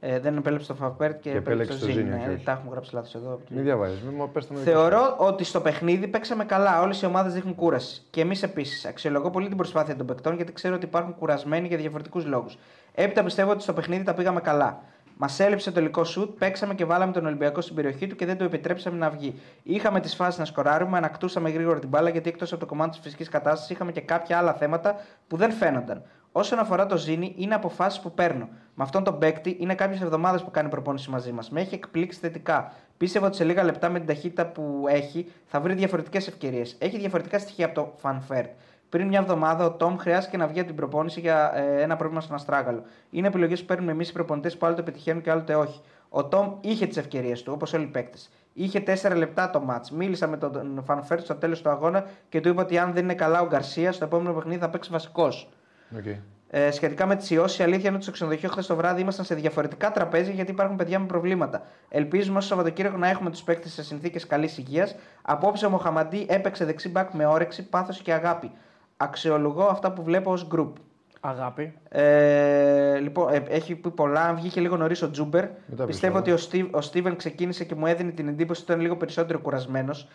Ε, 0.01 0.19
δεν 0.21 0.37
επέλεξε 0.37 0.67
το 0.67 0.75
Φαν 0.75 0.95
Βέερτ 0.95 1.21
και, 1.21 1.31
Και 1.31 1.37
επέλεξε 1.37 1.79
το 1.79 1.85
Ζίνι. 1.85 1.93
Ζίνι, 1.93 2.11
Ε, 2.11 2.15
όχι, 2.15 2.29
όχι. 2.29 2.45
τα 2.45 2.53
έχουμε 2.53 2.71
γράψει 2.71 2.95
λάθος 2.95 3.15
εδώ. 3.15 3.41
Μην 3.49 3.63
διαβάζεις. 3.63 4.03
Μην 4.03 4.15
μου 4.17 4.31
πες 4.33 4.47
το 4.47 4.55
με 4.55 4.61
Θεωρώ 4.61 5.15
ότι 5.19 5.45
στο 5.45 5.61
παιχνίδι 5.61 6.09
παίξαμε 6.09 6.45
καλά. 6.45 6.83
Όλες 6.83 7.03
οι 7.03 7.07
ομάδες 7.07 7.33
δείχνουν 7.33 7.55
κούραση. 7.55 8.03
Και 8.11 8.21
εμείς 8.21 8.43
επίσης. 8.43 8.85
Αξιολογώ 8.85 9.31
πολύ 9.31 9.49
την 9.49 9.57
προσπάθεια 9.57 9.97
των 9.97 10.07
παικτών 10.07 10.35
γιατί 10.37 10.53
ξέρω 10.53 10.75
ότι 10.75 10.85
υπάρχουν 10.85 11.15
κουρασμένοι 11.15 11.69
για 11.69 11.77
διαφορετικούς 11.77 12.27
λόγους. 12.27 12.59
Έπειτα 12.95 13.25
πιστεύω 13.25 13.51
ότι 13.51 13.63
στο 13.63 13.73
παιχνίδι 13.73 14.05
τα 14.05 14.15
πήγαμε 14.15 14.41
καλά. 14.41 14.83
Μας 15.19 15.41
έλειψε 15.41 15.69
το 15.69 15.75
τελικό 15.75 16.05
σουτ, 16.05 16.39
παίξαμε 16.39 16.75
και 16.75 16.85
βάλαμε 16.85 17.13
τον 17.13 17.27
Ολυμπιακό 17.27 17.61
στην 17.61 17.75
περιοχή 17.75 18.07
του 18.07 18.17
και 18.17 18.27
δεν 18.27 18.39
το 18.39 18.45
επιτρέψαμε 18.45 18.97
να 18.97 19.11
βγει. 19.11 19.35
Είχαμε 19.63 20.01
τις 20.01 20.15
φάσεις 20.15 20.39
να 20.39 20.45
σκοράρουμε, 20.45 20.97
ανακτούσαμε 20.97 21.51
γρήγορα 21.51 21.79
την 21.79 21.89
μπάλα 21.89 22.11
γιατί 22.11 22.29
εκτός 22.29 22.53
από 22.53 22.61
το 22.61 22.67
κομμάτι 22.67 22.91
της 22.91 22.99
φυσικής 22.99 23.29
κατάστασης 23.29 23.71
είχαμε 23.71 23.93
και 23.93 24.01
κάποια 24.01 24.39
άλλα 24.39 24.55
θέματα 24.55 24.97
που 25.29 25.37
δεν 25.37 25.51
φαίνονταν. 25.53 26.03
Όσον 26.33 26.59
αφορά 26.59 26.87
το 26.87 26.97
Ζήνη, 26.97 27.35
είναι 27.37 27.55
αποφάσεις 27.55 28.01
που 28.01 28.13
παίρνω. 28.13 28.49
Με 28.75 28.85
αυτόν 28.85 29.05
τον 29.05 29.19
παίκτη 29.19 29.57
είναι 29.61 29.75
κάποιες 29.75 30.01
εβδομάδες 30.01 30.43
που 30.43 30.51
κάνει 30.51 30.69
προπόνηση 30.69 31.11
μαζί 31.11 31.33
μας. 31.33 31.51
Με 31.51 31.61
έχει 31.61 31.75
εκπλήξει 31.75 32.19
θετικά. 32.19 32.73
Πίστευα 32.97 33.27
ότι 33.27 33.37
σε 33.37 33.45
λίγα 33.45 33.65
λεπτά 33.65 33.89
με 33.89 33.99
την 33.99 34.07
ταχύτητα 34.07 34.47
που 34.47 34.85
έχει 34.89 35.33
θα 35.47 35.61
βρει 35.61 35.75
διαφορετικές 35.75 36.29
ευκαιρίες. 36.29 36.77
Έχει 36.79 36.99
διαφορετικά 36.99 37.39
στοιχεία 37.39 37.67
από 37.67 37.75
το 37.75 37.95
Fanfare. 38.03 38.47
Πριν 38.89 39.07
μια 39.07 39.19
εβδομάδα 39.19 39.65
ο 39.65 39.73
Τόμ 39.73 39.97
χρειάστηκε 39.97 40.37
να 40.37 40.47
βγει 40.47 40.59
από 40.59 40.69
την 40.69 40.77
προπόνηση 40.77 41.21
για 41.21 41.53
ε, 41.55 41.83
ένα 41.83 41.97
πρόβλημα 41.97 42.21
στον 42.21 42.35
Αστράγαλο. 42.35 42.83
Είναι 43.11 43.27
επιλογές 43.27 43.61
που 43.61 43.67
παίρνουμε 43.67 43.93
εμείς 43.93 44.09
οι 44.09 44.13
προπονητές 44.13 44.57
που 44.57 44.67
άλλοτε 44.67 44.83
πετυχαίνουν 44.83 45.23
και 45.23 45.31
άλλοτε 45.31 45.55
όχι. 45.55 45.81
Ο 46.09 46.25
Τόμ 46.25 46.53
είχε 46.61 46.87
τις 46.87 46.97
ευκαιρίες 46.97 47.43
του, 47.43 47.53
όπως 47.55 47.73
όλοι 47.73 47.85
οι 47.85 47.87
παίκτες. 47.87 48.31
Είχε 48.53 48.83
4 48.87 49.17
λεπτά 49.17 49.51
το 49.51 49.61
μάτς. 49.61 49.91
Μίλησα 49.91 50.27
με 50.27 50.37
τον 50.37 50.85
Fanfare 50.89 51.19
στο 51.19 51.35
τέλος 51.35 51.63
του 51.63 51.69
αγώνα 51.69 52.07
και 52.29 52.41
του 52.41 52.49
είπα 52.49 52.63
ότι 52.63 52.79
αν 52.79 52.93
δεν 52.93 53.03
είναι 53.03 53.15
καλά 53.15 53.41
ο 53.41 53.47
Γκαρσία, 53.47 53.93
στο 53.93 54.05
επόμενο 54.05 54.33
παιχνίδι 54.35 54.61
θα 54.61 54.71
παίξει 54.71 54.91
βασικός. 54.91 55.49
Okay. 55.97 56.17
Ε, 56.51 56.71
σχετικά 56.71 57.07
με 57.07 57.17
τις 57.17 57.31
ιώσεις, 57.31 57.59
η 57.59 57.63
αλήθεια 57.63 57.85
είναι 57.85 57.95
ότι 57.95 58.03
στο 58.03 58.13
ξενοδοχείο 58.13 58.49
χθες 58.49 58.67
το 58.67 58.77
βράδυ 58.77 59.01
ήμασταν 59.01 59.25
σε 59.25 59.35
διαφορετικά 59.35 59.93
τραπέζια 59.93 60.35
γιατί 60.35 60.51
υπάρχουν 60.51 60.77
παιδιά 60.77 60.99
με 60.99 61.07
προβλήματα. 61.07 61.63
Ελπίζουμε 61.89 62.39
όσο 62.39 62.49
Σαββατοκύριακο 62.49 62.97
να 62.97 63.09
έχουμε 63.09 63.31
τους 63.31 63.43
παίκτες 63.43 63.73
σε 63.73 63.83
συνθήκες 63.83 64.27
καλής 64.27 64.59
υγείας. 64.59 64.95
Απόψε 65.23 65.67
ο 65.67 65.71
Μοχαμαντή 65.71 66.27
έπαιξε 66.29 66.65
δεξί 66.65 66.89
μπακ 66.89 67.13
με 67.13 67.27
όρεξη, 67.27 67.69
πάθος 67.69 68.03
και 68.03 68.13
αγάπη. 68.13 68.53
Αξιολογώ 68.97 69.65
αυτά 69.65 69.93
που 69.93 70.03
βλέπω 70.03 70.33
ως 70.33 70.49
group. 70.55 70.73
Αγάπη. 71.21 71.75
Ε, 71.89 72.99
λοιπόν, 72.99 73.33
ε, 73.35 73.43
έχει 73.49 73.75
πει 73.75 73.91
πολλά. 73.91 74.35
Βγήκε 74.35 74.61
λίγο 74.61 74.77
νωρίς 74.77 75.03
ο 75.03 75.11
Τζούμπερ. 75.11 75.45
Μετά 75.67 75.85
Πιστεύω 75.85 76.13
πεις 76.13 76.21
ότι 76.21 76.33
ο, 76.33 76.37
Στίβ, 76.37 76.75
ο 76.75 76.81
Στίβεν 76.81 77.17
ξεκίνησε 77.17 77.65
και 77.65 77.75
μου 77.75 77.87
έδινε 77.87 78.11
την 78.11 78.29
εντύπωση 78.29 78.63
ότι 78.63 78.71
ήταν 78.73 78.83
λίγο 78.85 78.97
περισσότερο 78.97 79.39
κουρασμένος. 79.39 80.09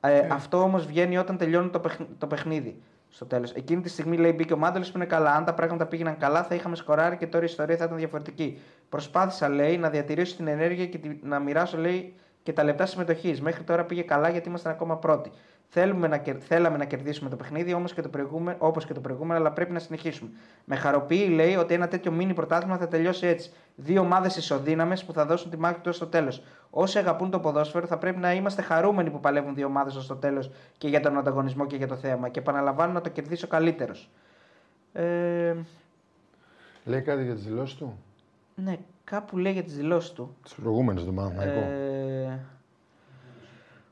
Ε, 0.00 0.18
Αυτό 0.30 0.62
όμως 0.62 0.86
βγαίνει 0.86 1.18
όταν 1.18 1.36
τελειώνει 1.36 1.68
το, 1.68 1.78
παιχν- 1.80 2.08
το 2.18 2.26
παιχνίδι. 2.26 2.82
Στο 3.10 3.24
τέλος. 3.26 3.52
Εκείνη 3.52 3.80
τη 3.82 3.88
στιγμή 3.88 4.16
λέει 4.16 4.32
μπήκε 4.36 4.52
ο 4.52 4.56
Μάντελο 4.56 4.84
που 4.84 4.92
είναι 4.94 5.04
καλά. 5.04 5.30
Αν 5.34 5.44
τα 5.44 5.54
πράγματα 5.54 5.86
πήγαιναν 5.86 6.16
καλά, 6.16 6.42
θα 6.42 6.54
είχαμε 6.54 6.76
σκοράρει 6.76 7.16
και 7.16 7.26
τώρα 7.26 7.44
η 7.44 7.46
ιστορία 7.46 7.76
θα 7.76 7.84
ήταν 7.84 7.96
διαφορετική. 7.96 8.58
Προσπάθησα, 8.88 9.48
λέει, 9.48 9.76
να 9.78 9.90
διατηρήσω 9.90 10.36
την 10.36 10.46
ενέργεια 10.46 10.86
και 10.86 10.98
τη- 10.98 11.18
να 11.22 11.38
μοιράσω, 11.38 11.78
λέει, 11.78 12.14
και 12.42 12.52
τα 12.52 12.64
λεπτά 12.64 12.86
συμμετοχής. 12.86 13.40
Μέχρι 13.40 13.62
τώρα 13.62 13.84
πήγε 13.84 14.02
καλά 14.02 14.28
γιατί 14.28 14.48
ήμασταν 14.48 14.72
ακόμα 14.72 14.96
πρώτοι. 14.96 15.30
Θέλουμε 15.70 16.08
να, 16.08 16.16
κερ- 16.18 16.42
θέλαμε 16.46 16.76
να 16.76 16.84
κερδίσουμε 16.84 17.30
το 17.30 17.36
παιχνίδι 17.36 17.72
όμως 17.74 17.94
και 17.94 18.02
το 18.02 18.08
προηγούμε, 18.08 18.56
όπως 18.58 18.84
και 18.86 18.92
το 18.92 19.00
προηγούμενο, 19.00 19.40
αλλά 19.40 19.52
πρέπει 19.52 19.72
να 19.72 19.78
συνεχίσουμε. 19.78 20.30
Με 20.64 20.76
χαροποιεί, 20.76 21.28
λέει, 21.30 21.54
ότι 21.56 21.74
ένα 21.74 21.88
τέτοιο 21.88 22.12
μίνι 22.12 22.34
πρωτάθλημα 22.34 22.76
θα 22.76 22.88
τελειώσει 22.88 23.26
έτσι. 23.26 23.50
Δύο 23.76 24.00
ομάδες 24.00 24.36
ισοδύναμες 24.36 25.04
που 25.04 25.12
θα 25.12 25.26
δώσουν 25.26 25.50
τη 25.50 25.56
μάχη 25.56 25.80
τους 25.80 25.96
στο 25.96 26.06
τέλος. 26.06 26.42
Όσοι 26.70 26.98
αγαπούν 26.98 27.30
το 27.30 27.38
ποδόσφαιρο, 27.40 27.86
θα 27.86 27.98
πρέπει 27.98 28.18
να 28.18 28.34
είμαστε 28.34 28.62
χαρούμενοι 28.62 29.10
που 29.10 29.20
παλεύουν 29.20 29.54
δύο 29.54 29.66
ομάδες 29.66 29.92
στο 29.92 30.16
τέλος 30.16 30.50
και 30.78 30.88
για 30.88 31.00
τον 31.00 31.18
ανταγωνισμό 31.18 31.66
και 31.66 31.76
για 31.76 31.86
το 31.88 31.96
θέμα. 31.96 32.28
Και 32.28 32.38
επαναλαμβάνω 32.38 32.92
να 32.92 33.00
το 33.00 33.08
κερδίσει 33.08 33.44
ο 33.44 33.48
καλύτερος. 33.48 34.10
Ε, 34.92 35.54
Λέει 36.84 37.00
κάτι 37.00 37.24
για 37.24 37.34
τις 37.34 37.44
δηλώσεις 37.44 37.76
του; 37.76 37.98
ναι, 38.54 38.76
κάπου 39.04 39.38
λέει 39.38 39.52
για 39.52 39.62
τις 39.62 39.76
δηλώσεις 39.76 40.10
του. 40.12 40.36
Τις 40.42 40.54
προηγούμενες 40.54 41.04
τον 41.04 41.14
Παναθηναϊκό. 41.14 41.60
Ε, 41.60 41.97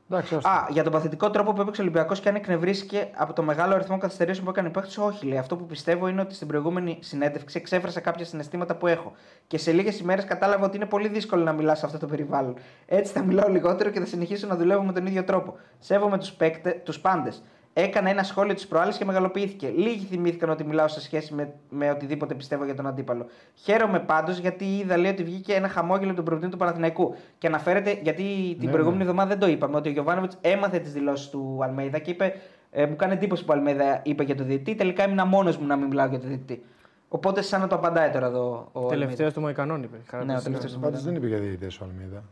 Εντάξει, 0.09 0.35
άστο. 0.35 0.49
Α, 0.49 0.67
για 0.69 0.83
τον 0.83 0.91
παθητικό 0.91 1.29
τρόπο 1.29 1.53
που 1.53 1.61
έπαιξε 1.61 1.81
ο 1.81 1.83
Ολυμπιακός 1.83 2.19
και 2.19 2.29
αν 2.29 2.35
εκνευρίστηκε 2.35 3.07
από 3.15 3.33
το 3.33 3.43
μεγάλο 3.43 3.73
αριθμό 3.73 3.97
καθυστερήσεων 3.97 4.45
που 4.45 4.51
έκανε 4.51 4.67
η 4.67 4.71
παίκτης, 4.71 4.97
όχι. 4.97 5.25
Λέει. 5.25 5.37
Αυτό 5.37 5.55
που 5.55 5.65
πιστεύω 5.65 6.07
είναι 6.07 6.21
ότι 6.21 6.35
στην 6.35 6.47
προηγούμενη 6.47 6.97
συνέντευξη 7.01 7.57
εξέφρασα 7.57 7.99
κάποια 7.99 8.25
συναισθήματα 8.25 8.75
που 8.75 8.87
έχω. 8.87 9.11
Και 9.47 9.57
σε 9.57 9.71
λίγες 9.71 9.99
ημέρες 9.99 10.25
κατάλαβα 10.25 10.65
ότι 10.65 10.75
είναι 10.75 10.85
πολύ 10.85 11.07
δύσκολο 11.07 11.43
να 11.43 11.51
μιλάς 11.51 11.79
σε 11.79 11.85
αυτό 11.85 11.97
το 11.97 12.05
περιβάλλον. 12.05 12.55
Έτσι 12.85 13.13
θα 13.13 13.23
μιλάω 13.23 13.49
λιγότερο 13.49 13.89
και 13.89 13.99
θα 13.99 14.05
συνεχίσω 14.05 14.47
να 14.47 14.55
δουλεύω 14.55 14.83
με 14.83 14.93
τον 14.93 15.05
ίδιο 15.05 15.23
τρόπο. 15.23 15.57
Σέβομαι 15.79 16.17
τους 16.17 16.35
τους 16.83 16.99
πάντες. 16.99 17.43
Έκανα 17.79 18.09
ένα 18.09 18.23
σχόλιο 18.23 18.53
της 18.53 18.67
προάλλη 18.67 18.93
και 18.93 19.05
μεγαλοποιήθηκε. 19.05 19.67
Λίγοι 19.75 20.05
θυμήθηκαν 20.05 20.49
ότι 20.49 20.63
μιλάω 20.63 20.87
σε 20.87 21.01
σχέση 21.01 21.33
με, 21.33 21.53
με 21.69 21.89
οτιδήποτε 21.89 22.33
πιστεύω 22.33 22.65
για 22.65 22.75
τον 22.75 22.87
αντίπαλο. 22.87 23.25
Χαίρομαι 23.55 23.99
πάντως 23.99 24.37
γιατί 24.37 24.65
είδα 24.77 24.97
λέει 24.97 25.11
ότι 25.11 25.23
βγήκε 25.23 25.53
ένα 25.53 25.67
χαμόγελο 25.67 26.13
τον 26.13 26.23
προπονητή 26.23 26.51
του 26.51 26.57
Παναθηναϊκού. 26.57 27.15
Και 27.37 27.47
αναφέρεται, 27.47 27.99
γιατί 28.03 28.23
την 28.59 28.65
Ναι, 28.65 28.71
προηγούμενη 28.71 28.97
ναι. 29.03 29.09
εβδομάδα 29.09 29.29
δεν 29.29 29.39
το 29.39 29.47
είπαμε, 29.47 29.75
ότι 29.77 29.89
ο 29.89 29.91
Γιωβάνοβιτς 29.91 30.37
έμαθε 30.41 30.79
τις 30.79 30.93
δηλώσεις 30.93 31.29
του 31.29 31.59
Αλμέιδα 31.63 31.99
και 31.99 32.11
είπε. 32.11 32.33
Ε, 32.71 32.85
μου 32.85 32.95
κάνει 32.95 33.13
εντύπωση 33.13 33.45
που 33.45 33.49
ο 33.51 33.57
Αλμέιδα 33.57 33.99
είπε 34.03 34.23
για 34.23 34.35
το 34.35 34.43
διαιτητή. 34.43 34.75
Τελικά 34.75 35.07
ήμουν 35.07 35.27
μόνος 35.27 35.57
μου 35.57 35.65
να 35.65 35.75
μην 35.75 35.87
μιλάω 35.87 36.07
για 36.07 36.19
το 36.19 36.27
διαιτητή. 36.27 36.63
Οπότε 37.09 37.41
σαν 37.41 37.61
να 37.61 37.67
το 37.67 37.75
απαντάει 37.75 38.09
τώρα 38.09 38.25
εδώ 38.25 38.69
ο 38.71 38.85
Τελευταίος 38.85 39.33
του 39.33 39.41
Μοϊκανών 39.41 39.83
είπε. 39.83 39.97
Ναι, 40.25 40.35
ο 40.35 40.41
τελευταίος 40.41 40.73
του 40.73 40.79
Πάντως 40.79 41.03
δεν 41.03 41.15
είπε 41.15 41.27
για 41.27 41.37
διαιτητές 41.37 41.79
ο 41.79 41.83
Αλμίδα. 41.83 42.23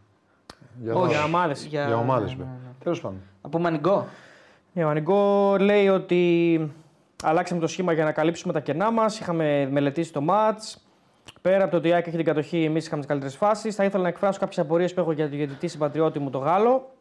Για, 0.82 0.94
Όχι, 0.94 1.14
για 1.14 1.24
ομάδες. 1.24 1.66
Για 1.66 1.98
ομάδες 1.98 2.28
ναι, 2.28 2.34
είπε. 2.34 2.44
ναι, 2.44 2.50
ναι. 2.50 2.74
Τέλος 2.84 3.02
πάντων. 3.02 3.20
Να 3.42 3.50
πούμε 3.50 3.68
ανοιγκό. 4.76 4.84
Ναι, 4.84 4.86
ο 4.86 4.90
Ανιγκό 4.90 5.56
λέει 5.60 5.88
ότι 5.88 6.74
αλλάξαμε 7.24 7.62
το 7.62 7.68
σχήμα 7.68 7.94
για 7.94 8.04
να 8.04 8.12
καλύψουμε 8.12 8.54
τα 8.54 8.60
κενά 8.60 8.92
μας. 8.92 9.20
Είχαμε 9.20 9.68
μελετήσει 9.72 10.14
το 10.14 10.22
ματ. 10.22 10.62
Πέρα 11.42 11.62
από 11.62 11.72
το 11.72 11.78
ότι 11.78 11.88
η 11.88 11.94
ΑΕΚ 11.94 12.08
έχει 12.08 12.16
την 12.16 12.26
κατοχή, 12.26 12.64
εμείς 12.64 12.86
είχαμε 12.86 13.00
τις 13.00 13.10
καλύτερες 13.10 13.36
φάσεις. 13.36 13.76
Θα 13.76 13.84
ήθελα 13.84 14.04
να 14.04 14.10
εκφράσω 14.10 14.40
κάποιες 14.40 14.60
απορίες 14.60 14.94
που 14.94 15.00
έχω 15.00 15.12
για 15.12 15.30
τον 15.30 15.38
διαιτητή 15.38 15.68
συμπατριώτη 15.68 16.20
μου, 16.20 16.30
το 16.30 16.38
Γάλλο. 16.38 16.92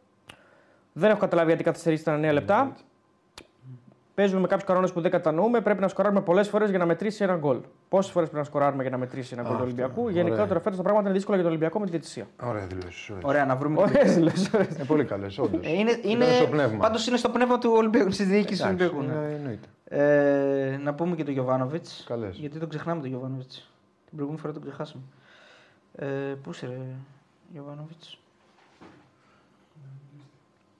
Δεν 0.93 1.09
έχω 1.09 1.19
καταλάβει 1.19 1.47
γιατί 1.47 1.63
καθυστερήσει 1.63 2.03
τα 2.03 2.19
9 2.19 2.31
λεπτά. 2.33 2.75
Παίζουμε 4.15 4.39
με 4.41 4.47
κάποιους 4.47 4.67
κανόνες 4.67 4.91
που 4.93 5.01
δεν 5.01 5.11
κατανοούμε. 5.11 5.61
Πρέπει 5.61 5.81
να 5.81 5.87
σκοράρουμε 5.87 6.21
πολλές 6.21 6.47
φορές 6.49 6.69
για 6.69 6.77
να 6.79 6.85
μετρήσει 6.85 7.23
ένα 7.23 7.35
γκολ. 7.35 7.57
Πόσες 7.89 8.11
φορές 8.11 8.27
πρέπει 8.29 8.43
να 8.43 8.49
σκοράρουμε 8.49 8.81
για 8.81 8.91
να 8.91 8.97
μετρήσει 8.97 9.33
ένα 9.33 9.41
γκολ 9.41 9.51
του 9.51 9.57
αυτό. 9.57 9.65
Ολυμπιακού. 9.65 10.01
Ωραία. 10.01 10.13
Γενικότερα 10.21 10.59
φέτος 10.59 10.77
τα 10.77 10.83
πράγματα 10.83 11.07
είναι 11.07 11.15
δύσκολα 11.17 11.35
για 11.35 11.43
τον 11.45 11.53
Ολυμπιακό 11.55 11.79
με 11.79 11.85
τη 11.85 11.91
διαιτησία. 11.91 12.27
Ωραία 12.43 12.65
δηλώσεις. 12.67 13.11
Ωραία, 13.21 13.45
να 13.45 13.55
βρούμε. 13.55 13.81
Ωραίε 13.81 14.03
δηλώσεις. 14.03 14.47
Είναι 14.53 14.83
πολύ 14.87 15.05
καλές, 15.05 15.37
όντως. 15.37 15.65
Ε, 15.65 15.71
είναι, 15.71 15.99
είναι, 16.03 16.25
στο 16.25 16.47
πνεύμα. 16.47 16.77
πάντως 16.77 17.07
είναι 17.07 17.17
στο 17.17 17.29
πνεύμα 17.29 17.57
του 17.57 17.71
Ολυμπιακού, 17.75 18.09
τη 18.09 18.23
διοίκηση 18.23 18.61
του 18.61 18.67
Εντάξει, 18.67 18.95
Ολυμπιακού. 18.95 19.19
ναι. 19.19 19.25
είναι- 19.25 19.35
εννοείται. 19.35 19.67
Ε, 20.73 20.77
να 20.83 20.93
πούμε 20.93 21.15
και 21.15 21.23
τον 21.23 21.33
Γιωβάνοβιτς. 21.33 22.03
Καλές. 22.07 22.37
Γιατί 22.37 22.59
τον 22.59 22.69
ξεχνάμε 22.69 23.01
τον 23.01 23.09
Γιωβάνοβιτς. 23.09 23.55
Την 24.05 24.13
προηγούμενη 24.15 24.39
φορά 24.41 24.53
τον 24.53 24.61
ξεχάσαμε. 24.61 25.03
Ε, 25.95 26.05
πού 26.43 26.49
είσαι, 26.49 26.65
ρε, 26.67 26.77
Γιωβάνοβιτς; 27.53 28.17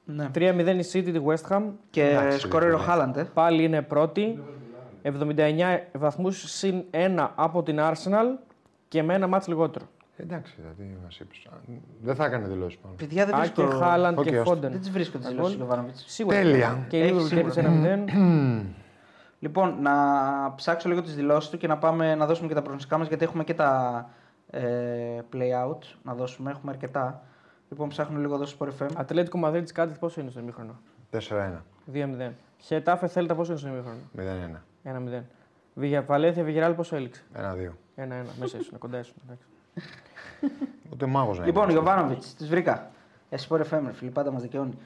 Ναι. 0.05 0.29
3-0 0.35 0.39
η 0.39 0.85
City 0.93 1.03
τη 1.13 1.19
West 1.25 1.55
Ham. 1.55 1.63
Και 1.89 2.03
Εντάξει, 2.09 2.39
σκορέρ 2.39 2.73
ο 2.73 2.77
ρε, 2.77 2.83
Χάλαντ. 2.83 3.17
ε. 3.17 3.23
Πάλι 3.23 3.63
είναι 3.63 3.81
πρώτη. 3.81 4.43
79 5.03 5.87
βαθμούς 5.93 6.43
συν 6.51 6.83
1 6.91 7.27
από 7.35 7.63
την 7.63 7.77
Arsenal 7.79 8.25
και 8.87 9.03
με 9.03 9.13
ένα 9.13 9.27
μάτς 9.27 9.47
λιγότερο. 9.47 9.85
Εντάξει, 10.17 10.53
δηλαδή 10.57 10.97
μας 11.03 11.19
είπες. 11.19 11.47
Δεν 12.01 12.15
θα 12.15 12.25
έκανε 12.25 12.47
δηλώσεις 12.47 12.77
πάνω. 12.77 12.93
Παιδιά 12.97 13.25
δεν 13.25 13.35
Α, 13.35 13.37
βρίσκω. 13.39 13.67
και 13.67 13.73
Χάλαντ 13.75 14.17
Οκ, 14.19 14.25
και 14.25 14.37
άστο. 14.37 14.49
Φόντεν. 14.49 14.71
Δεν 14.71 14.79
τις 14.79 14.91
βρίσκω 14.91 15.17
τις 15.17 15.25
Τα 15.27 15.31
δηλώσει 15.31 15.49
γκολ. 15.55 15.59
του 15.59 15.65
Γιωβάνοβιτ. 15.65 15.95
Σίγουρα. 16.05 16.37
Τέλεια. 16.37 16.85
Και 16.87 16.97
η 16.97 17.01
Έχει 17.01 17.13
Liverpool 17.13 17.21
σίγουρα. 17.27 17.49
κέρδισε 17.53 17.61
1-0. 17.61 18.65
Λοιπόν, 19.39 19.75
να 19.81 19.93
ψάξω 20.55 20.89
λίγο 20.89 21.01
τις 21.01 21.15
δηλώσεις 21.15 21.49
του 21.49 21.57
και 21.57 21.67
να 21.67 21.77
πάμε 21.77 22.15
να 22.15 22.25
δώσουμε 22.25 22.47
και 22.47 22.53
τα 22.53 22.61
προγνωστικά 22.61 22.97
μας 22.97 23.07
γιατί 23.07 23.23
έχουμε 23.23 23.43
και 23.43 23.53
τα 23.53 24.05
ε, 24.49 24.61
play 25.33 25.69
out 25.69 25.77
να 26.03 26.13
δώσουμε. 26.13 26.51
Έχουμε 26.51 26.71
αρκετά. 26.71 27.23
Λοιπόν, 27.75 27.89
ψάχνω 27.89 28.19
λίγο 28.19 28.35
εδώ 28.35 28.45
στο 28.45 28.65
Sport 28.65 28.83
FM. 28.83 28.89
Ατλέτικο 28.95 29.37
Μαδρίτη 29.37 29.73
Κάντιθ 29.73 29.99
πόσο 29.99 30.21
είναι 30.21 30.29
στο 30.29 30.39
ημίχρονο; 30.39 30.79
4-1. 31.11 31.19
2-0. 31.93 32.31
Χετάφε 32.57 33.07
Θέλτα 33.07 33.35
πόσο 33.35 33.51
είναι 33.51 33.59
στο 33.59 33.69
ημίχρονο; 33.69 33.97
0-1. 34.83 35.19
1-0. 35.19 35.21
Βιγια, 35.73 36.01
Βαλένθια 36.01 36.43
Βιγεράλ 36.43 36.73
πόσο 36.73 36.95
έληξε. 36.95 37.23
1-2. 37.35 37.39
1-1. 37.39 38.07
Μέσα 38.39 38.57
ήσουν, 38.57 38.77
κοντά 38.77 38.99
ήσουν. 38.99 39.13
εντάξει. 39.25 39.45
Ούτε 40.93 41.05
μάγος 41.05 41.39
να 41.39 41.45
Λοιπόν, 41.45 41.63
είναι. 41.63 41.71
Γιωβάνοβιτς, 41.71 42.33
τις 42.35 42.47
βρήκα. 42.47 42.91
Εσύ 43.29 43.47
Sport 43.49 43.61
FM, 43.61 43.81
ρε 43.85 43.93
φίλε, 43.93 44.09
πάντα 44.09 44.31
μας 44.31 44.41
δικαιώνει. 44.41 44.77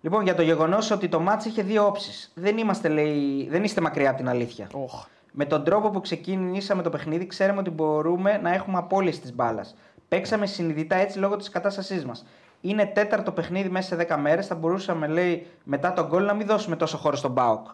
Λοιπόν, 0.00 0.22
για 0.22 0.34
το 0.34 0.42
γεγονός 0.42 0.90
ότι 0.90 1.08
το 1.08 1.20
μάτς 1.20 1.44
είχε 1.44 1.62
δύο 1.62 1.86
όψεις. 1.86 2.32
Δεν, 2.34 2.58
είμαστε, 2.58 2.88
λέει, 2.88 3.48
δεν 3.48 3.64
είστε 3.64 3.80
μακριά 3.80 4.08
από 4.08 4.18
την 4.18 4.28
αλήθεια. 4.28 4.66
Οχ. 4.72 5.06
Με 5.32 5.44
τον 5.44 5.64
τρόπο 5.64 5.90
που 5.90 6.00
ξεκινήσαμε 6.00 6.82
το 6.82 6.90
παιχνίδι, 6.90 7.26
ξέρουμε 7.26 7.60
ότι 7.60 7.70
μπορούμε 7.70 8.38
να 8.42 8.54
έχουμε 8.54 8.78
απόλυση 8.78 9.20
της 9.20 9.34
μπάλας. 9.34 9.74
Παίξαμε 10.08 10.46
συνειδητά 10.46 10.96
έτσι 10.96 11.18
λόγω 11.18 11.36
της 11.36 11.48
κατάστασής 11.48 12.04
μας. 12.04 12.26
Είναι 12.60 12.86
τέταρτο 12.86 13.32
παιχνίδι 13.32 13.68
μέσα 13.68 13.96
σε 13.96 14.06
10 14.08 14.16
μέρες. 14.16 14.46
Θα 14.46 14.54
μπορούσαμε, 14.54 15.06
λέει, 15.06 15.46
μετά 15.64 15.92
τον 15.92 16.06
γκολ 16.06 16.24
να 16.24 16.34
μην 16.34 16.46
δώσουμε 16.46 16.76
τόσο 16.76 16.96
χώρο 16.96 17.16
στον 17.16 17.30
Μπάουκ. 17.30 17.66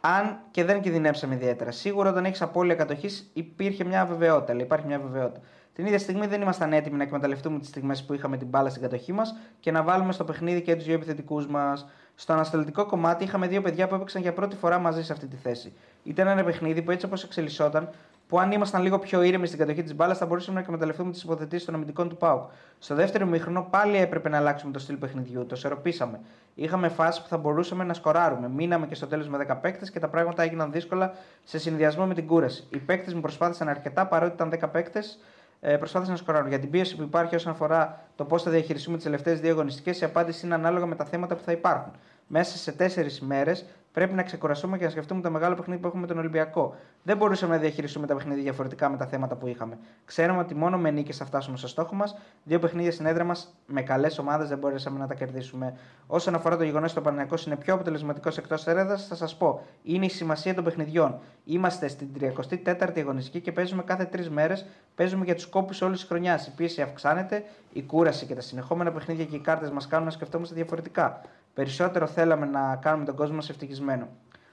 Αν 0.00 0.38
και 0.50 0.64
δεν 0.64 0.80
κινδυνεύσαμε 0.80 1.34
ιδιαίτερα. 1.34 1.70
Σίγουρα 1.70 2.10
όταν 2.10 2.24
έχεις 2.24 2.42
απώλεια 2.42 2.74
κατοχής 2.74 3.30
υπήρχε 3.32 3.84
μια 3.84 4.00
αβεβαιότητα. 4.00 4.54
Λέει, 4.54 4.64
υπάρχει 4.64 4.86
μια 4.86 4.96
αβεβαιότητα. 4.96 5.40
Την 5.74 5.86
ίδια 5.86 5.98
στιγμή 5.98 6.26
δεν 6.26 6.40
ήμασταν 6.40 6.72
έτοιμοι 6.72 6.96
να 6.96 7.02
εκμεταλλευτούμε 7.02 7.58
τις 7.58 7.68
στιγμές 7.68 8.04
που 8.04 8.14
είχαμε 8.14 8.36
την 8.36 8.46
μπάλα 8.46 8.68
στην 8.70 8.82
κατοχή 8.82 9.12
μας 9.12 9.36
και 9.60 9.70
να 9.70 9.82
βάλουμε 9.82 10.12
στο 10.12 10.24
παιχνίδι 10.24 10.62
και 10.62 10.74
τους 10.74 10.84
δύο 10.84 10.94
επιθετικούς 10.94 11.46
μας. 11.46 11.86
Στο 12.14 12.32
ανασταλτικό 12.32 12.86
κομμάτι 12.86 13.24
είχαμε 13.24 13.46
δύο 13.46 13.62
παιδιά 13.62 13.88
που 13.88 13.94
έπαιξαν 13.94 14.22
για 14.22 14.32
πρώτη 14.32 14.56
φορά 14.56 14.78
μαζί 14.78 15.04
σε 15.04 15.12
αυτή 15.12 15.26
τη 15.26 15.36
θέση. 15.36 15.72
Ήταν 16.02 16.26
ένα 16.26 16.44
παιχνίδι 16.44 16.82
που 16.82 16.90
έτσι 16.90 17.06
όπως 17.06 17.24
εξελισσόταν, 17.24 17.88
που 18.34 18.40
αν 18.40 18.52
ήμασταν 18.52 18.82
λίγο 18.82 18.98
πιο 18.98 19.22
ήρεμοι 19.22 19.46
στην 19.46 19.58
κατοχή 19.58 19.82
της 19.82 19.94
μπάλας 19.94 20.18
θα 20.18 20.26
μπορούσαμε 20.26 20.56
να 20.58 20.64
εκμεταλλευτούμε 20.64 21.10
τις 21.10 21.22
υποθετήσεις 21.22 21.64
των 21.64 21.74
αμυντικών 21.74 22.08
του 22.08 22.16
Πάουκ. 22.16 22.50
Στο 22.78 22.94
δεύτερο 22.94 23.26
μήχρονο 23.26 23.66
πάλι 23.70 23.96
έπρεπε 23.96 24.28
να 24.28 24.36
αλλάξουμε 24.36 24.72
το 24.72 24.78
στυλ 24.78 24.96
παιχνιδιού. 24.96 25.46
Το 25.46 25.56
σερωπήσαμε. 25.56 26.20
Είχαμε 26.54 26.88
φάσει 26.88 27.22
που 27.22 27.28
θα 27.28 27.36
μπορούσαμε 27.36 27.84
να 27.84 27.94
σκοράρουμε. 27.94 28.48
Μείναμε 28.48 28.86
και 28.86 28.94
στο 28.94 29.06
τέλος 29.06 29.28
με 29.28 29.46
10 29.48 29.56
παίκτες 29.60 29.90
και 29.90 29.98
τα 29.98 30.08
πράγματα 30.08 30.42
έγιναν 30.42 30.72
δύσκολα 30.72 31.12
σε 31.44 31.58
συνδυασμό 31.58 32.06
με 32.06 32.14
την 32.14 32.26
κούραση. 32.26 32.66
Οι 32.70 32.78
παίκτες 32.78 33.14
μου 33.14 33.20
προσπάθησαν 33.20 33.68
αρκετά 33.68 34.06
παρότι 34.06 34.34
ήταν 34.34 34.50
10 34.50 34.70
παίκτες. 34.72 35.18
Ε, 35.60 35.76
προσπάθησαν 35.76 36.14
να 36.14 36.20
σκοράρουν. 36.20 36.48
Για 36.48 36.58
την 36.58 36.70
πίεση 36.70 36.96
που 36.96 37.02
υπάρχει 37.02 37.34
όσον 37.34 37.52
αφορά 37.52 38.00
το 38.16 38.24
πώς 38.24 38.42
θα 38.42 38.50
διαχειριστούμε 38.50 38.96
τις 38.96 39.04
τελευταίες 39.04 39.40
δύο 39.40 39.50
αγωνιστικές, 39.50 40.00
η 40.00 40.04
απάντηση 40.04 40.46
είναι 40.46 40.54
ανάλογα 40.54 40.86
με 40.86 40.94
τα 40.94 41.04
θέματα 41.04 41.34
που 41.34 41.42
θα 41.44 41.52
υπάρχουν. 41.52 41.92
Μέσα 42.26 42.56
σε 42.56 42.72
τέσσερις 42.72 43.20
μέρες 43.20 43.66
πρέπει 43.94 44.14
να 44.14 44.22
ξεκουραστούμε 44.22 44.78
και 44.78 44.84
να 44.84 44.90
σκεφτούμε 44.90 45.20
το 45.20 45.30
μεγάλο 45.30 45.54
παιχνίδι 45.54 45.80
που 45.80 45.86
έχουμε 45.86 46.00
με 46.00 46.06
τον 46.06 46.18
Ολυμπιακό. 46.18 46.76
Δεν 47.02 47.16
μπορούσαμε 47.16 47.54
να 47.54 47.60
διαχειριστούμε 47.60 48.06
τα 48.06 48.14
παιχνίδια 48.14 48.42
διαφορετικά 48.42 48.88
με 48.88 48.96
τα 48.96 49.06
θέματα 49.06 49.36
που 49.36 49.46
είχαμε. 49.46 49.78
Ξέρουμε 50.04 50.38
ότι 50.38 50.54
μόνο 50.54 50.78
με 50.78 50.90
νίκες 50.90 51.16
θα 51.16 51.24
φτάσουμε 51.24 51.56
στο 51.56 51.68
στόχο 51.68 51.94
μας. 51.94 52.16
Δύο 52.44 52.58
παιχνίδια 52.58 52.92
στην 52.92 53.06
έδρα 53.06 53.24
μας 53.24 53.54
με 53.66 53.82
καλές 53.82 54.18
ομάδες 54.18 54.48
δεν 54.48 54.58
μπορέσαμε 54.58 54.98
να 54.98 55.06
τα 55.06 55.14
κερδίσουμε. 55.14 55.74
Όσον 56.06 56.34
αφορά 56.34 56.56
το 56.56 56.64
γεγονός 56.64 56.90
ότι 56.90 56.98
ο 56.98 57.02
Παναγιακός 57.02 57.46
είναι 57.46 57.56
πιο 57.56 57.74
αποτελεσματικός 57.74 58.38
εκτός 58.38 58.66
έδρας, 58.66 59.06
θα 59.06 59.14
σας 59.14 59.36
πω. 59.36 59.66
Είναι 59.82 60.04
η 60.04 60.08
σημασία 60.08 60.54
των 60.54 60.64
παιχνιδιών. 60.64 61.18
Είμαστε 61.44 61.88
στην 61.88 62.08
34η 62.20 62.98
αγωνιστική 62.98 63.40
και 63.40 63.52
παίζουμε 63.52 63.82
κάθε 63.82 64.04
τρεις 64.04 64.30
μέρες. 64.30 64.66
Παίζουμε 64.94 65.24
για 65.24 65.34
τους 65.34 65.46
κόπους 65.46 65.82
όλης 65.82 65.98
της 65.98 66.08
χρονιάς. 66.08 66.46
Η 66.46 66.50
πίεση 66.56 66.82
αυξάνεται, 66.82 67.44
η 67.72 67.82
κούραση 67.82 68.26
και 68.26 68.34
τα 68.34 68.40
συνεχόμενα 68.40 68.92
παιχνίδια 68.92 69.24
και 69.24 69.36
οι 69.36 69.40
κάρτες 69.40 69.70
μας 69.70 69.86
κάνουν 69.86 70.04
να 70.04 70.12
σκεφτόμαστε 70.12 70.54
διαφορετικά. 70.54 71.20
Περισσότερο 71.54 72.06
θέλαμε 72.06 72.46
να 72.46 72.76
κάνουμε 72.76 73.04
τον 73.04 73.14
κόσμο 73.14 73.34
μας 73.34 73.48
ευτυχισμένο. 73.50 74.08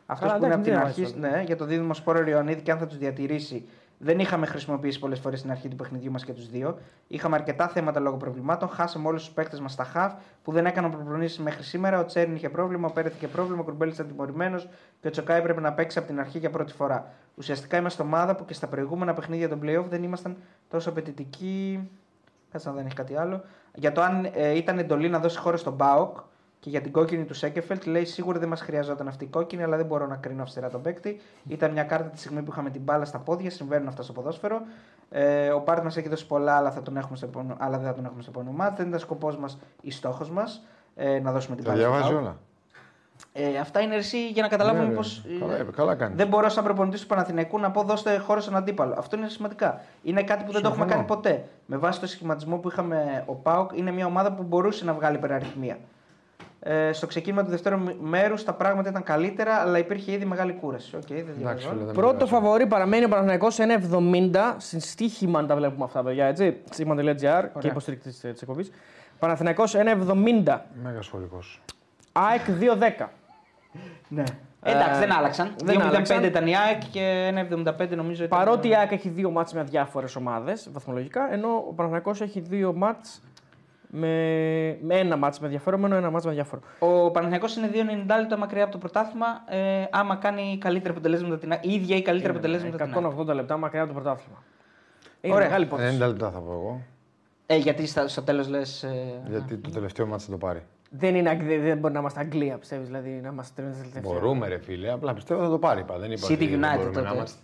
Αυτός 0.06 0.28
Καλά, 0.28 0.40
που 0.40 0.46
είναι 0.46 0.54
από 0.54 0.64
την 0.64 0.74
εντάξει, 0.74 1.02
αρχή, 1.02 1.20
δεν 1.20 1.32
ναι, 1.32 1.44
για 1.46 1.56
το 1.56 1.66
δίδυμο 1.66 1.94
σπόρο 1.94 2.30
Ιωαννίδη 2.30 2.62
και 2.62 2.72
αν 2.72 2.78
θα 2.78 2.88
τους 2.88 2.98
διατηρήσει, 2.98 3.66
δεν 4.04 4.20
είχαμε 4.20 4.46
χρησιμοποιήσει 4.46 5.00
πολλές 5.00 5.20
φορές 5.20 5.40
στην 5.40 5.52
αρχή 5.52 5.68
του 5.68 5.76
παιχνιδιού 5.76 6.12
μας 6.12 6.26
και 6.26 6.34
τους 6.34 6.50
δύο. 6.50 6.78
Είχαμε 7.08 7.36
αρκετά 7.36 7.68
θέματα 7.68 8.00
λόγω 8.00 8.18
προβλημάτων. 8.18 8.70
Χάσαμε 8.70 9.08
όλους 9.08 9.24
τους 9.24 9.34
παίκτες 9.34 9.60
μας 9.60 9.72
στα 9.72 9.84
χαφ 9.84 10.14
που 10.44 10.52
δεν 10.52 10.66
έκαναν 10.66 10.92
προπονήσεις 10.92 11.40
μέχρι 11.40 11.64
σήμερα. 11.64 12.00
Ο 12.00 12.06
Τσέρν 12.06 12.36
είχε 12.36 12.50
πρόβλημα, 12.50 12.88
ο 12.88 12.92
Πέρεθ 12.92 13.16
είχε 13.16 13.28
πρόβλημα, 13.28 13.62
ο 13.62 13.64
Κουρμπέλης 13.64 13.94
ήταν 13.94 14.08
τιμωρημένος 14.08 14.70
και 15.02 15.08
ο 15.08 15.12
Τσοκάη 15.12 15.40
έπρεπε 15.40 15.62
να 15.62 15.74
παίξει 15.74 15.98
από 15.98 16.08
την 16.08 16.20
αρχή 16.20 16.38
για 16.38 16.50
πρώτη 16.50 16.74
φορά. 16.74 17.12
Ουσιαστικά 17.36 17.78
είμαστε 17.78 18.04
ομάδα 18.04 18.36
που 18.36 18.46
και 18.46 18.54
στα 18.54 18.68
προηγούμενα 18.68 19.14
παιχνίδια 19.14 19.50
των 19.50 19.60
playoff 19.64 19.86
δεν 19.90 20.04
ήμασταν 20.04 20.38
τόσο 20.70 20.90
απαιτητικοί. 20.90 21.90
Κάτσε 22.52 22.70
να 22.70 22.76
δεν 22.76 22.86
έχει 22.86 22.96
κάτι 22.96 23.16
άλλο. 23.16 23.44
Για 23.76 23.92
το 23.92 24.02
αν 24.02 24.30
ε, 24.34 24.56
ήταν 24.58 24.80
εντολή 24.80 25.10
να 25.10 25.20
δώσει 25.20 25.38
χώρο 25.38 25.58
στον 25.58 25.74
Μπάουκ 25.74 26.18
και 26.62 26.70
για 26.70 26.82
την 26.82 26.92
κόκκινη 26.92 27.26
του 27.26 27.34
Σέκεφελτ, 27.34 27.86
λέει 27.86 28.06
σίγουρα 28.06 28.40
δεν 28.40 28.50
μας 28.50 28.62
χρειαζόταν 28.62 29.08
αυτή 29.08 29.24
η 29.24 29.28
κόκκινη, 29.28 29.64
αλλά 29.64 29.78
δεν 29.78 29.86
μπορώ 29.86 30.08
να 30.08 30.16
κρίνω 30.16 30.42
αυστηρά 30.42 30.70
τον 30.70 30.82
παίκτη. 30.82 31.22
Ήταν 31.48 31.72
μια 31.72 31.84
κάρτα 31.84 32.10
τη 32.10 32.20
στιγμή 32.20 32.42
που 32.42 32.52
είχαμε 32.52 32.70
την 32.70 32.82
μπάλα 32.82 33.06
στα 33.06 33.18
πόδια, 33.20 33.50
συμβαίνουν 33.50 33.88
αυτά 33.88 34.04
στο 34.04 34.14
ποδόσφαιρο. 34.14 34.62
Ε, 35.10 35.50
ο 35.50 35.60
Πάρτ 35.62 35.84
μας 35.84 35.98
έχει 35.98 36.10
δώσει 36.10 36.28
πολλά, 36.28 36.56
αλλά, 36.56 36.72
θα 36.72 36.82
τον 36.82 36.98
έχουμε 36.98 37.18
στο 37.18 37.26
επόμενο, 37.26 37.56
αλλά 37.60 37.78
δεν 37.78 37.88
θα 37.88 37.94
τον 37.94 38.06
έχουμε 38.06 38.22
στο 38.22 38.32
επόμενο 38.36 38.56
μάτι. 38.58 38.76
Δεν 38.78 38.88
ήταν 38.88 39.00
σκοπός 39.00 39.38
μας 39.38 39.58
ή 39.82 39.92
στόχος 39.92 40.30
μας 40.30 40.62
ε, 40.96 41.20
να 41.20 41.32
δώσουμε 41.32 41.56
την 41.56 41.66
Τα 41.66 41.72
μπάλα. 41.72 41.84
στο 41.84 41.92
διαβάζει 41.92 42.14
Πάουκ. 42.14 42.26
όλα. 42.26 42.38
Ε, 43.34 43.58
αυτά 43.58 43.80
είναι 43.80 43.96
εσύ 43.96 44.28
για 44.30 44.42
να 44.42 44.48
καταλάβουμε 44.48 44.84
Ναι, 44.88 44.94
πω. 44.94 45.02
Καλά, 45.40 45.58
ε, 45.58 45.64
καλά 45.76 45.96
κάνεις. 45.96 46.18
Δεν 46.18 46.28
μπορώ 46.28 46.50
σαν 46.50 46.64
προπονητής 46.64 47.02
του 47.02 47.08
Παναθηναϊκού 47.08 47.60
να 47.60 47.72
πω 47.72 47.84
δώστε 47.84 48.18
χώρο 48.18 48.40
στον 48.40 48.56
αντίπαλο. 48.56 48.96
Αυτό 48.98 49.18
είναι 49.18 49.28
σημαντικά. 49.28 49.82
Είναι 50.04 50.24
κάτι 50.24 50.44
που 50.44 50.52
δεν 50.52 50.62
το 50.62 50.68
έχουμε 50.68 50.84
Συμφωνώ. 50.86 51.06
κάνει 51.08 51.22
ποτέ. 51.22 51.46
Με 51.66 51.78
βάση 51.78 52.00
το 52.00 52.08
σχηματισμό 52.08 52.58
που 52.58 52.68
είχαμε 52.70 53.24
ο 53.28 53.34
Πάοκ, 53.34 53.72
είναι 53.78 53.92
μια 53.92 54.06
ομάδα 54.06 54.34
που 54.34 54.44
μπορούσε 54.44 54.86
να 54.86 54.94
βγάλει 54.94 55.16
υπεραριθμία. 55.16 55.78
Ε, 56.64 56.92
στο 56.92 57.08
ξεκίνημα 57.08 57.44
του 57.44 57.50
δεύτερου 57.50 57.78
μέρους 58.02 58.44
τα 58.44 58.54
πράγματα 58.54 58.90
ήταν 58.90 59.04
καλύτερα, 59.04 59.56
αλλά 59.56 59.78
υπήρχε 59.78 60.12
ήδη 60.12 60.26
μεγάλη 60.26 60.54
κούραση. 60.54 60.96
Οκ, 60.96 61.02
δεν 61.08 61.18
Εντάξει, 61.18 61.38
διαβάζω. 61.40 61.70
φίλε, 61.70 61.84
δεν 61.84 61.94
Πρώτο 61.94 62.14
πειράζει. 62.14 62.32
φαβορή 62.32 62.68
παραμένει 62.68 63.06
ο 63.06 63.08
Παναθηναϊκός 63.08 63.58
1,70. 63.60 64.56
Στην 64.58 64.80
στοίχημα 64.80 65.40
αν 65.40 65.48
τα 65.48 65.56
βλέπουμε 65.56 65.84
αυτά, 65.84 66.04
παιδιά, 66.04 66.26
έτσι. 66.26 66.58
Στοίχημα.gr 66.70 67.44
και 67.60 67.68
υποστηρικτής 67.68 68.20
της 68.20 68.42
εκπομπής. 68.42 68.72
Παναθηναϊκός 69.20 69.76
1,70. 69.76 70.60
Μέγας 70.84 71.06
σχολικός. 71.06 71.62
ΑΕΚ 72.12 72.42
2,10. 72.60 73.10
Ναι. 74.08 74.24
Εντάξει, 74.64 75.00
δεν 75.00 75.12
άλλαξαν. 75.12 75.56
δεν 75.64 75.76
2,05 75.80 75.88
άλλαξαν. 75.88 76.24
ήταν 76.24 76.48
η 76.48 76.56
ΑΕΚ 76.58 76.82
και 76.92 77.28
1,75 77.28 77.96
νομίζω 77.96 78.24
ήταν. 78.24 78.40
Παρότι 78.40 78.68
η 78.68 78.76
ΑΕΚ 78.76 78.92
έχει 78.92 79.10
δύο 79.10 79.30
μάτς 79.32 79.54
με 79.54 79.64
διάφορες 79.64 80.16
ομάδες 80.16 80.70
βαθμολογικά, 80.74 81.34
ενώ 81.34 81.48
ο 81.68 81.74
Παναθηναϊκός 81.74 82.22
έχει 82.22 82.40
δύο 82.40 82.74
μάτς 82.74 83.22
με, 83.94 84.78
με 84.82 84.96
ένα 84.96 85.16
μάτς 85.18 85.40
με 85.40 85.46
ενδιαφέρομενο, 85.46 85.96
ένα 85.96 86.10
μάτς 86.10 86.24
με 86.26 86.30
ενδιαφέρον. 86.30 86.64
Ο 86.80 87.12
Παναθηναϊκός 87.12 87.56
είναι 87.56 87.70
2,90 87.74 88.20
λεπτά 88.20 88.38
μακριά 88.38 88.64
από 88.64 88.72
το 88.72 88.78
πρωτάθλημα. 88.78 89.26
Ε, 89.50 89.86
άμα 89.92 90.16
κάνει 90.16 90.58
καλύτερα 90.60 90.94
αποτελέσματα 90.94 91.38
την 91.38 91.52
ΑΕΚ, 91.52 91.66
η 91.66 91.74
ίδια 91.74 91.96
ή 91.96 92.02
καλύτερα 92.02 92.34
αποτελέσματα 92.34 92.78
την 92.86 92.94
ΑΕΚ. 93.06 93.14
180 93.20 93.26
λεπτά 93.36 93.58
μακριά 93.58 93.82
από 93.84 93.94
το 93.94 94.00
πρωτάθλημα. 94.02 94.44
Είναι 95.22 95.34
Ωραία. 95.34 95.46
μεγάλη 95.48 95.66
υπόθεση. 95.66 95.98
90 95.98 96.08
λεπτά 96.08 96.32
θα 96.32 96.40
πω 96.40 96.52
εγώ. 96.52 96.82
Ε, 97.46 97.56
γιατί 97.56 97.86
στα- 97.88 98.08
στο 98.08 98.22
τέλος 98.22 98.48
λες. 98.48 98.84
Ε, 98.84 99.22
Γιατί 99.30 99.58
το 99.58 99.70
τελευταίο 99.70 100.06
μάτι 100.08 100.24
θα 100.24 100.32
το 100.32 100.38
πάρει. 100.38 100.62
Δεν, 100.90 101.16
είναι, 101.16 101.30
Αγγ- 101.30 101.62
δεν 101.62 101.78
μπορεί 101.78 101.94
να 101.94 102.00
είμαστε 102.00 102.20
Αγγλία, 102.20 102.58
πιστεύεις, 102.58 102.86
δηλαδή 102.88 103.10
να 103.10 103.30
είμαστε 103.30 103.62
τρει 103.62 103.72
τελευταία. 103.72 104.02
Μπορούμε, 104.02 104.48
ρε 104.48 104.58
φίλε. 104.60 104.92
Απλά 104.92 105.14
πιστεύω 105.14 105.42
θα 105.44 105.50
το 105.50 105.58
πάρει. 105.60 105.80
Είπα. 105.82 105.98
Δεν 105.98 106.12
είπα 106.12 106.28
City 106.28 106.32
ότι 106.34 106.48
δεν 106.48 106.60
United 106.60 106.76
μπορούμε 106.76 106.94
τότε. 106.94 107.08
να 107.08 107.14
είμαστε. 107.16 107.40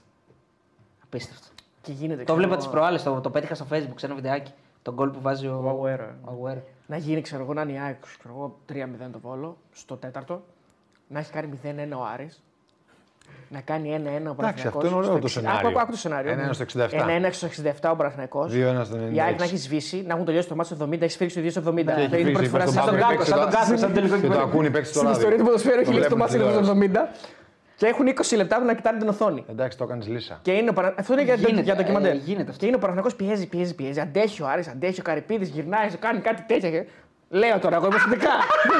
Απίστευτο. 1.04 1.48
Και 1.82 1.92
γίνεται. 1.92 2.18
Το 2.18 2.24
ξέρω 2.24 2.38
βλέπα 2.38 2.54
εγώ, 2.54 2.64
τι 2.64 2.70
προάλλες, 2.70 3.04
το, 3.04 3.22
το 3.22 3.30
πέτυχα 3.30 3.56
στο 3.56 3.66
facebook 3.72 3.94
σε 3.96 4.06
ένα 4.06 4.16
βιντεάκι. 4.16 4.52
Τον 4.88 4.96
γκολ 4.96 5.10
που 5.10 5.22
βάζει 5.22 5.48
ο, 5.48 5.62
Ο 5.66 5.70
Αγουέρο. 5.70 6.06
ο 6.26 6.32
Αγουέρο. 6.32 6.64
Να 6.88 6.98
γίνει, 6.98 7.22
ξέρω 7.22 7.44
εγώ, 7.44 7.54
να 7.54 7.62
είναι 7.62 7.72
η 7.72 7.80
ΑΕΚ 7.80 7.96
ξέρω 8.18 8.34
εγώ, 8.38 8.58
3-0 8.70 9.10
το 9.12 9.20
βόλο, 9.20 9.58
στο 9.74 9.96
τέταρτο. 9.96 10.44
Να 11.08 11.20
έχει 11.20 11.32
κάνει 11.32 11.60
0-1 11.64 11.98
ο 11.98 12.04
Άρης. 12.14 12.44
Να 13.50 13.62
κάνει 13.62 13.90
1-1 13.90 13.96
ο 13.96 14.00
Παναθηναϊκός. 14.00 14.40
Εντάξει, 14.40 14.68
αυτό 14.68 14.86
είναι 14.88 14.96
ωραίο 14.96 15.10
στο 15.10 15.20
το 15.20 15.26
60. 15.28 15.30
σενάριο. 15.30 15.68
Άκου, 15.70 15.80
άκου 15.80 15.92
το 15.92 15.98
σενάριο. 15.98 16.32
1-1 16.32 16.54
στο 16.54 16.64
67. 16.64 16.90
1-1 16.92 17.30
στο 17.32 17.48
67 17.48 17.92
ο 17.92 17.96
Παναθηναϊκός. 17.96 18.52
2-1 18.54 18.82
στο 18.86 18.96
96. 18.98 19.14
Η 19.16 19.22
ΑΕΚ 19.22 19.38
να 19.40 19.44
έχει 19.44 19.58
σβήσει, 19.58 20.04
να 20.08 20.14
έχουν 20.14 20.26
τελειώσει 20.26 20.48
το 20.48 20.56
μάτι 20.56 20.74
στο 20.76 20.86
70, 20.86 21.02
έχεις 21.02 21.16
φύγει 21.16 21.30
στο 21.30 21.42
2 21.42 21.50
στο 21.52 21.62
70. 21.62 21.76
Και 21.86 21.92
έχει 21.92 22.06
είναι 22.06 22.16
η 22.18 22.24
φύγει, 22.24 22.32
πρώτη 22.32 22.48
φορά 22.50 22.64
είπε 22.64 22.72
στην 22.72 22.82
στον 22.82 22.84
Σαν 22.84 22.86
τον 22.86 23.00
Πάπη, 23.00 23.16
Κάκο, 23.16 23.24
σαν 23.26 23.40
τον 23.40 23.50
παίξει 23.50 23.66
Κάκο, 23.66 23.78
σαν 23.78 23.94
τον 23.94 23.94
τελικό 23.94 24.16
Και 24.16 24.22
το 24.22 24.28
κυπέλλο. 24.28 24.44
ακούνε 24.50 24.70
παίξει 24.70 24.92
στο 24.92 25.00
Στην 25.00 25.10
ράδιο. 25.12 25.22
ιστορία 25.22 25.38
του 25.40 25.46
ποδοσφαίρου 25.48 25.80
έχει 25.80 25.90
Το 25.90 25.92
λήξει 25.96 26.10
το 26.10 26.16
βλέπουν 26.16 26.40
μάτι 26.40 26.60
στο 26.60 26.74
τηλεόραση. 26.74 26.92
70 26.94 27.46
και 27.78 27.86
έχουν 27.86 28.06
20 28.08 28.36
λεπτά 28.36 28.60
να 28.60 28.74
κοιτάνε 28.74 28.98
την 29.00 29.08
οθόνη. 29.08 29.46
Εντάξει, 29.50 29.78
το 29.78 29.84
έκανες 29.84 30.08
λύσα. 30.08 30.40
Και 30.42 30.52
είναι 30.52 30.70
ο 30.70 30.74
Παρα... 30.74 30.94
Αυτό 31.00 31.14
είναι 31.14 31.22
για, 31.24 31.36
Γίνεται, 31.36 31.62
για 31.62 31.76
ντοκιμαντέρ. 31.76 32.12
ε, 32.12 32.16
γίνεται 32.16 32.50
αυτό. 32.50 32.60
Και 32.60 32.66
είναι 32.66 32.76
ο 32.76 32.80
Παναθηναϊκός 32.80 33.16
πιέζει, 33.16 33.48
πιέζει, 33.48 33.76
πιέζει. 33.76 34.00
Αντέχει 34.00 34.42
ο 34.42 34.48
Άρης, 34.48 34.68
αντέχει 34.68 35.00
ο 35.00 35.04
Καρυπίδης, 35.04 35.50
γυρνάει, 35.50 35.90
κάνει 36.00 36.20
κάτι 36.20 36.44
τέτοια. 36.48 36.70
Και... 36.70 36.86
Λέω 37.30 37.60
τώρα, 37.60 37.76
εγώ 37.76 37.86
υποθετικά. 37.86 38.30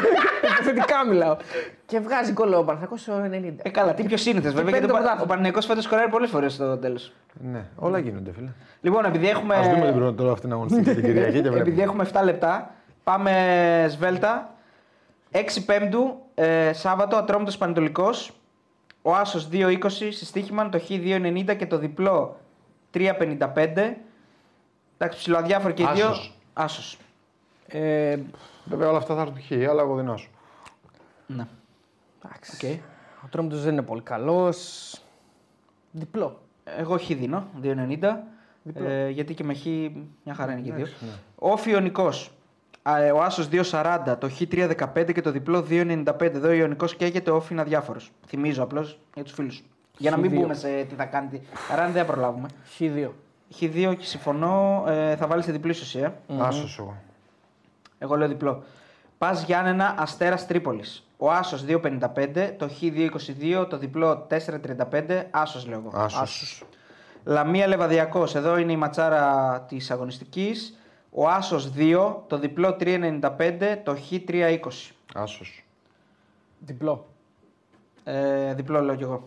υποθετικά 0.54 1.06
μιλάω. 1.10 1.38
Και 1.86 2.00
βγάζει 2.00 2.32
γκολ 2.32 2.54
ο 2.54 2.64
Παναθηναϊκός 2.64 3.02
στο 3.02 3.14
90. 3.32 3.54
Ε, 3.62 3.70
καλά, 3.70 3.94
τι 3.94 4.04
πιο 4.04 4.18
σύνηθες 4.18 4.54
βέβαια. 4.54 4.72
παίρνει 4.72 4.80
Γιατί 4.80 4.88
το 4.88 4.94
ο, 4.94 4.96
Πα- 4.96 5.00
πρωτάθλημα. 5.00 5.24
ο 5.24 5.28
Παναγενικό 5.28 5.62
φέτος 5.62 5.84
σκοράρει 5.84 6.10
πολλές 6.10 6.30
φορές 6.30 6.54
στο 6.54 6.78
τέλος. 6.78 7.12
Ναι, 7.52 7.66
όλα 7.76 7.98
γίνονται, 8.00 8.32
φίλε. 8.32 8.50
Λοιπόν, 8.82 9.06
επειδή 9.06 9.30
έχουμε, 9.30 9.56
Α 9.56 9.62
δούμε 9.62 9.86
την 9.86 9.96
πρώτη 9.96 10.18
τώρα 10.18 10.30
αυτή 10.32 10.42
την 10.42 10.52
αγωνιστική 10.52 10.94
την 10.96 11.04
Κυριακή 11.04 11.32
και 11.42 11.48
επειδή 11.48 11.62
βλέπουμε. 11.72 11.84
έχουμε 11.84 12.22
7 12.22 12.24
λεπτά, 12.24 12.72
πάμε 13.04 13.32
σβέλτα. 13.90 14.52
6 15.32 15.38
Πέμπτου, 15.66 16.18
ε, 16.36 16.74
Σάββατο, 16.74 17.16
Ατρόμητος 17.18 17.58
Πανετολικός. 17.58 18.32
Ο 19.08 19.16
Άσος 19.16 19.48
2-20 19.52 19.78
στη 19.90 20.12
Στίχημαν, 20.26 20.72
το 20.72 20.80
Χ 20.80 20.86
2-90 20.90 21.56
και 21.58 21.68
το 21.68 21.78
διπλό 21.78 22.40
3-55. 22.94 23.94
Εντάξει, 24.98 25.18
ψηλοαδιάφοροι 25.18 25.74
και 25.74 25.84
οι 25.84 25.88
δύο. 25.94 26.08
Άσος. 26.08 26.38
Άσος. 26.54 26.98
Ε, 27.68 28.18
Βέβαια 28.66 28.90
όλα 28.90 28.98
αυτά 28.98 29.16
θα 29.16 29.22
έρθουν 29.22 29.42
χ, 29.42 29.52
αλλά 29.70 29.82
εγώ 29.82 29.96
δίνω. 29.96 30.20
Ναι. 31.28 31.48
εντάξει. 32.26 32.66
Οκ. 32.76 32.80
Ο 33.24 33.28
Τρόμητος 33.30 33.64
δεν 33.64 33.74
είναι 33.74 33.82
πολύ 33.82 34.02
καλός. 34.02 34.94
Διπλό. 35.92 36.42
Εγώ 36.78 36.98
χ 36.98 37.08
δίνω, 37.08 37.48
2,90. 37.62 38.18
Διπλό. 38.64 38.88
Ε, 38.90 39.10
γιατί 39.10 39.34
και 39.34 39.44
με 39.44 39.54
χ 39.54 39.66
μια 40.24 40.34
χαρά 40.34 40.52
είναι 40.52 40.62
και 40.62 40.70
οι 40.70 40.74
δύο. 40.74 40.86
ναι. 40.86 41.12
Ο 41.36 41.58
Φιονικό. 41.58 42.10
Ο 43.16 43.22
Άσος 43.22 43.48
2,40, 43.52 44.16
το 44.20 44.30
Χ 44.30 44.42
3,15 44.52 45.12
και 45.14 45.22
το 45.22 45.32
διπλό 45.32 45.62
2,95. 45.70 46.22
Εδώ 46.22 46.48
ο 46.48 46.52
Ιωνικός 46.52 46.96
καίγεται, 46.96 47.32
ο 47.32 47.36
Όφη 47.36 47.54
είναι 47.54 47.62
αδιάφορος. 47.62 48.12
Θυμίζω 48.28 48.64
απλώς 48.64 49.00
για 49.14 49.24
τους 49.24 49.34
φίλους. 49.34 49.64
Για 49.98 50.12
να 50.12 50.18
μην 50.18 50.32
Χ2. 50.32 50.34
μπούμε 50.34 50.54
σε 50.54 50.68
τι 50.90 50.96
θα 50.96 51.06
κάνει. 51.06 51.28
τι- 51.28 51.40
Άρα 51.72 51.84
δεν 51.90 51.94
θα 52.06 52.12
προλάβουμε. 52.12 52.48
Χ2. 52.80 53.10
Χ2 53.60 53.96
και 53.98 54.06
συμφωνώ, 54.06 54.84
ε, 54.88 55.16
θα 55.16 55.28
βάλεις 55.28 55.46
σε 55.46 55.52
διπλή 55.52 55.72
ισοσία. 55.72 56.18
Άσος 56.40 56.78
εγώ. 56.80 56.96
Εγώ 58.00 58.16
λέω 58.18 58.28
διπλό. 58.28 58.64
Πας 59.18 59.44
Γιάννενα 59.44 59.96
Αστέρας 59.98 60.48
Τρίπολης. 60.48 61.08
Ο 61.18 61.32
Άσος 61.32 61.64
2,55, 61.66 62.56
το 62.58 62.68
Χ 62.68 62.82
2,22, 62.82 63.66
το 63.68 63.78
διπλό 63.78 64.18
4,35. 64.30 65.28
Άσος 65.32 65.68
λέω 65.68 65.84
εγώ. 65.86 65.92
Άσος. 66.06 66.64
Λαμία 67.24 67.68
Λεβαδιακός. 67.68 68.36
Εδώ 68.36 68.58
είναι 68.58 68.72
η 68.72 68.78
ματσάρα 68.78 69.60
της 69.68 69.92
αγωνιστικής. 69.92 70.78
Ο 71.20 71.28
Άσος 71.30 71.72
2, 71.78 72.16
το 72.28 72.38
διπλό 72.38 72.76
3,95, 72.80 73.78
το 73.84 73.96
Χ 73.96 74.12
3,20. 74.28 74.58
Άσος. 75.14 75.64
Διπλό. 76.60 77.06
Ε, 78.04 78.54
διπλό 78.54 78.82
λέω 78.82 78.96
κι 78.96 79.04
εγώ. 79.04 79.24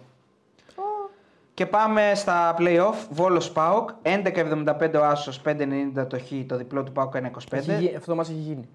Και 1.54 1.66
πάμε 1.66 2.12
στα 2.14 2.54
play-off. 2.58 3.06
Βόλος 3.10 3.50
Πάοκ. 3.52 3.90
11,75 4.02 4.98
ο 5.00 5.04
Άσος, 5.04 5.40
5,90 5.44 6.06
το 6.08 6.18
Χ, 6.18 6.32
το 6.46 6.56
διπλό 6.56 6.82
του 6.82 6.92
Πάοκ 6.92 7.14
1,25. 7.14 7.56
Έχει 7.56 7.76
γι- 7.86 7.94
Αυτό 7.96 8.10
το 8.10 8.16
μας 8.16 8.28
έχει 8.28 8.38
γίνει. 8.38 8.68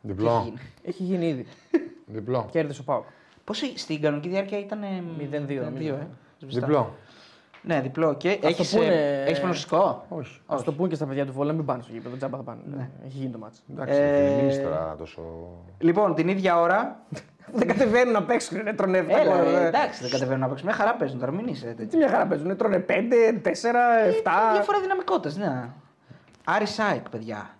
Διπλό. 0.00 0.52
Έχει 0.82 1.02
γίνει 1.02 1.28
ήδη. 1.28 1.46
Διπλό. 2.06 2.48
Κέρδισε 2.50 2.80
ο 2.80 2.84
Πάοκ. 2.84 3.04
Πώς 3.44 3.62
στην 3.74 4.00
κανονική 4.00 4.28
διάρκεια 4.28 4.58
ήταν 4.58 4.80
0-2, 5.18 5.40
0-2 5.46 5.64
νομίζω. 5.64 5.94
ε. 5.94 6.06
Σβηστά. 6.40 6.60
Διπλό. 6.66 6.94
Ναι, 7.66 7.80
διπλό. 7.80 8.14
Και 8.14 8.38
το 8.40 8.46
έχεις 8.48 8.70
πούνε- 8.74 8.90
έχεις 9.26 9.38
πρωτοσυστικό. 9.38 10.04
Όχι. 10.08 10.40
Α 10.46 10.56
το 10.64 10.72
πούμε 10.72 10.88
και 10.88 10.94
στα 10.94 11.06
παιδιά 11.06 11.26
του 11.26 11.32
Βόλου, 11.32 11.54
μην 11.54 11.64
πάνε 11.64 11.82
στο 11.82 11.92
γήπεδο, 11.92 12.16
τζάμπα 12.16 12.36
θα 12.36 12.42
πάνε. 12.42 12.60
Ναι. 12.76 12.88
Έχει 13.06 13.16
γίνει 13.18 13.30
το 13.30 13.38
μάτσο. 13.38 13.60
Εντάξει, 13.72 13.98
Ε, 14.00 14.26
ε... 14.32 14.36
μην 14.36 14.48
είσαι 14.48 14.60
τώρα 14.60 14.94
τόσο. 14.98 15.22
Λοιπόν, 15.78 16.14
την 16.14 16.28
ίδια 16.28 16.60
ώρα. 16.60 16.96
Δεν 17.56 17.66
κατεβαίνουν 17.68 18.12
να 18.12 18.22
παίξουν, 18.22 18.62
ναι, 18.62 18.72
τρώνε 18.72 18.98
7 18.98 19.04
Έλα, 19.08 19.36
γκολ, 19.36 19.44
ρε, 19.52 19.60
ναι. 19.60 19.66
εντάξει, 19.66 20.00
δεν 20.02 20.10
κατεβαίνουν 20.10 20.40
να 20.40 20.48
παίξουν. 20.48 20.66
Μια 20.66 20.76
χαρά 20.76 20.94
παίζουν 20.94 21.18
τώρα, 21.18 21.32
μην 21.32 21.46
είσαι 21.46 21.66
Τι 21.66 21.74
τέτοιο. 21.74 21.98
μια 21.98 22.08
χαρά 22.08 22.26
παίζουν, 22.26 22.56
τρώνε 22.56 22.78
5, 22.88 22.92
4, 23.42 23.48
7. 23.48 23.52
Διαφορά 24.52 24.80
δυναμικότητα, 24.80 25.38
ναι. 25.38 25.68
Άρη 26.44 26.66
Σάικ, 26.66 27.08
παιδιά. 27.10 27.50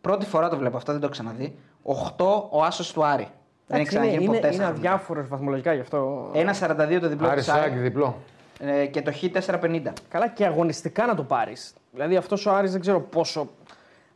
Πρώτη 0.00 0.26
φορά 0.26 0.48
το 0.48 0.56
βλέπω 0.56 0.76
αυτό, 0.76 0.92
δεν 0.92 1.00
το 1.00 1.06
έχω 1.06 1.14
ξαναδεί. 1.14 1.56
8 1.82 2.48
ο 2.50 2.62
άσος 2.62 2.92
του 2.92 3.04
Άρη. 3.04 3.28
Δεν 3.66 3.80
έχει 3.80 3.94
Εντάξει, 3.96 3.96
είναι, 3.96 4.06
ξαναγίνει 4.06 4.24
είναι, 4.24 4.34
ποτέ. 4.34 4.46
είναι 4.46 4.56
στα 4.56 4.64
χρόνια. 4.64 4.90
αδιάφορος 4.90 5.28
βαθμολογικά 5.28 5.72
γι' 5.72 5.80
αυτό. 5.80 6.30
1,42 6.34 6.98
το 7.00 7.08
διπλό 7.08 7.28
Άρη 7.28 7.38
του 7.38 7.44
Σάκη 7.44 7.58
Σάικ 7.60 7.78
διπλό. 7.78 8.16
Ε, 8.60 8.86
και 8.86 9.02
το 9.02 9.12
Χ 9.12 9.22
4,50. 9.46 9.82
Καλά 10.08 10.28
και 10.28 10.46
αγωνιστικά 10.46 11.06
να 11.06 11.14
το 11.14 11.22
πάρεις. 11.22 11.74
Δηλαδή 11.92 12.16
αυτός 12.16 12.46
ο 12.46 12.50
Άρης 12.54 12.72
δεν 12.72 12.80
ξέρω 12.80 13.00
πόσο. 13.00 13.48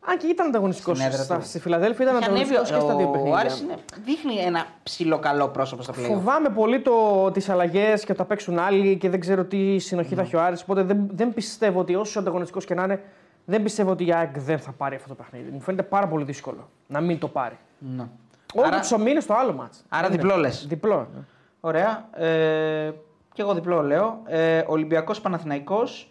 Αν 0.07 0.17
και 0.19 0.27
ήταν 0.27 0.47
ανταγωνιστικός. 0.47 0.99
Στην 0.99 1.11
έδρα 1.13 1.37
του. 1.39 1.45
Στη 1.47 1.59
Φιλαδέλφια 1.61 2.05
ήταν 2.05 2.17
Έχει 2.17 2.25
ανέβει 2.31 2.43
ανταγωνιστικός 2.57 2.81
και 2.81 2.87
στα 2.93 2.97
δύο 2.97 3.07
ο- 3.07 3.09
Ο 3.09 3.13
παιχνίδια. 3.13 3.39
Άρης 3.39 3.61
είναι- 3.61 3.75
δείχνει 4.05 4.35
ένα 4.37 4.67
ψηλό 4.83 5.19
καλό 5.19 5.49
πρόσωπο 5.49 5.83
στα 5.83 5.93
πλέον. 5.93 6.11
Φοβάμαι 6.13 6.49
πολύ 6.49 6.81
το, 6.81 7.31
τις 7.31 7.49
αλλαγές 7.49 8.05
και 8.05 8.13
το 8.13 8.19
θα 8.19 8.25
παίξουν 8.25 8.59
άλλοι 8.59 8.97
και 8.97 9.09
δεν 9.11 9.21
ξέρω 9.21 9.45
τι 9.45 9.79
συνοχή 9.79 10.15
θα 10.15 10.23
έχει 10.23 10.37
ο 10.37 10.43
Άρης. 10.43 10.63
Οπότε 10.63 10.83
δεν, 10.83 11.09
δεν 11.13 11.35
πιστεύω 11.35 11.81
ότι 11.81 11.95
όσο 11.95 12.19
ανταγωνιστικός 12.19 12.65
και 12.65 12.75
να 12.75 12.83
είναι, 12.85 13.03
δεν 13.45 13.63
πιστεύω 13.63 13.91
ότι 13.91 14.07
η 14.07 14.13
ΑΕΚ 14.15 14.39
δεν 14.39 14.59
θα 14.59 14.71
πάρει 14.73 14.95
αυτό 14.97 15.09
το 15.09 15.15
παιχνίδι. 15.15 15.51
Μου 15.51 15.61
φαίνεται 15.61 15.83
πάρα 15.83 16.09
πολύ 16.09 16.25
δύσκολο 16.25 16.69
να 16.87 17.01
μην 17.01 17.19
το 17.19 17.29
πάρει. 17.29 17.59
Ναι. 17.79 18.05
Όλο 18.55 18.67
Άρα- 18.67 18.75
το 18.77 18.81
ψωμί 18.83 19.11
είναι 19.11 19.21
στο 19.21 19.35
άλλο 19.35 19.53
μάτς. 19.53 19.85
Άρα 19.89 20.07
Είναι. 20.07 20.17
διπλό 20.17 20.37
λες. 20.37 20.67
Διπλό. 20.69 20.97
ναι. 21.15 21.21
Ωραία. 21.61 22.09
Ε, 22.17 22.93
και 23.35 23.43
εγώ 23.43 23.55
διπλό 23.55 23.83
λέω. 23.83 24.21
Ε, 24.27 24.65
Ολυμπιακός 24.67 25.21
Παναθηναϊκός. 25.21 26.09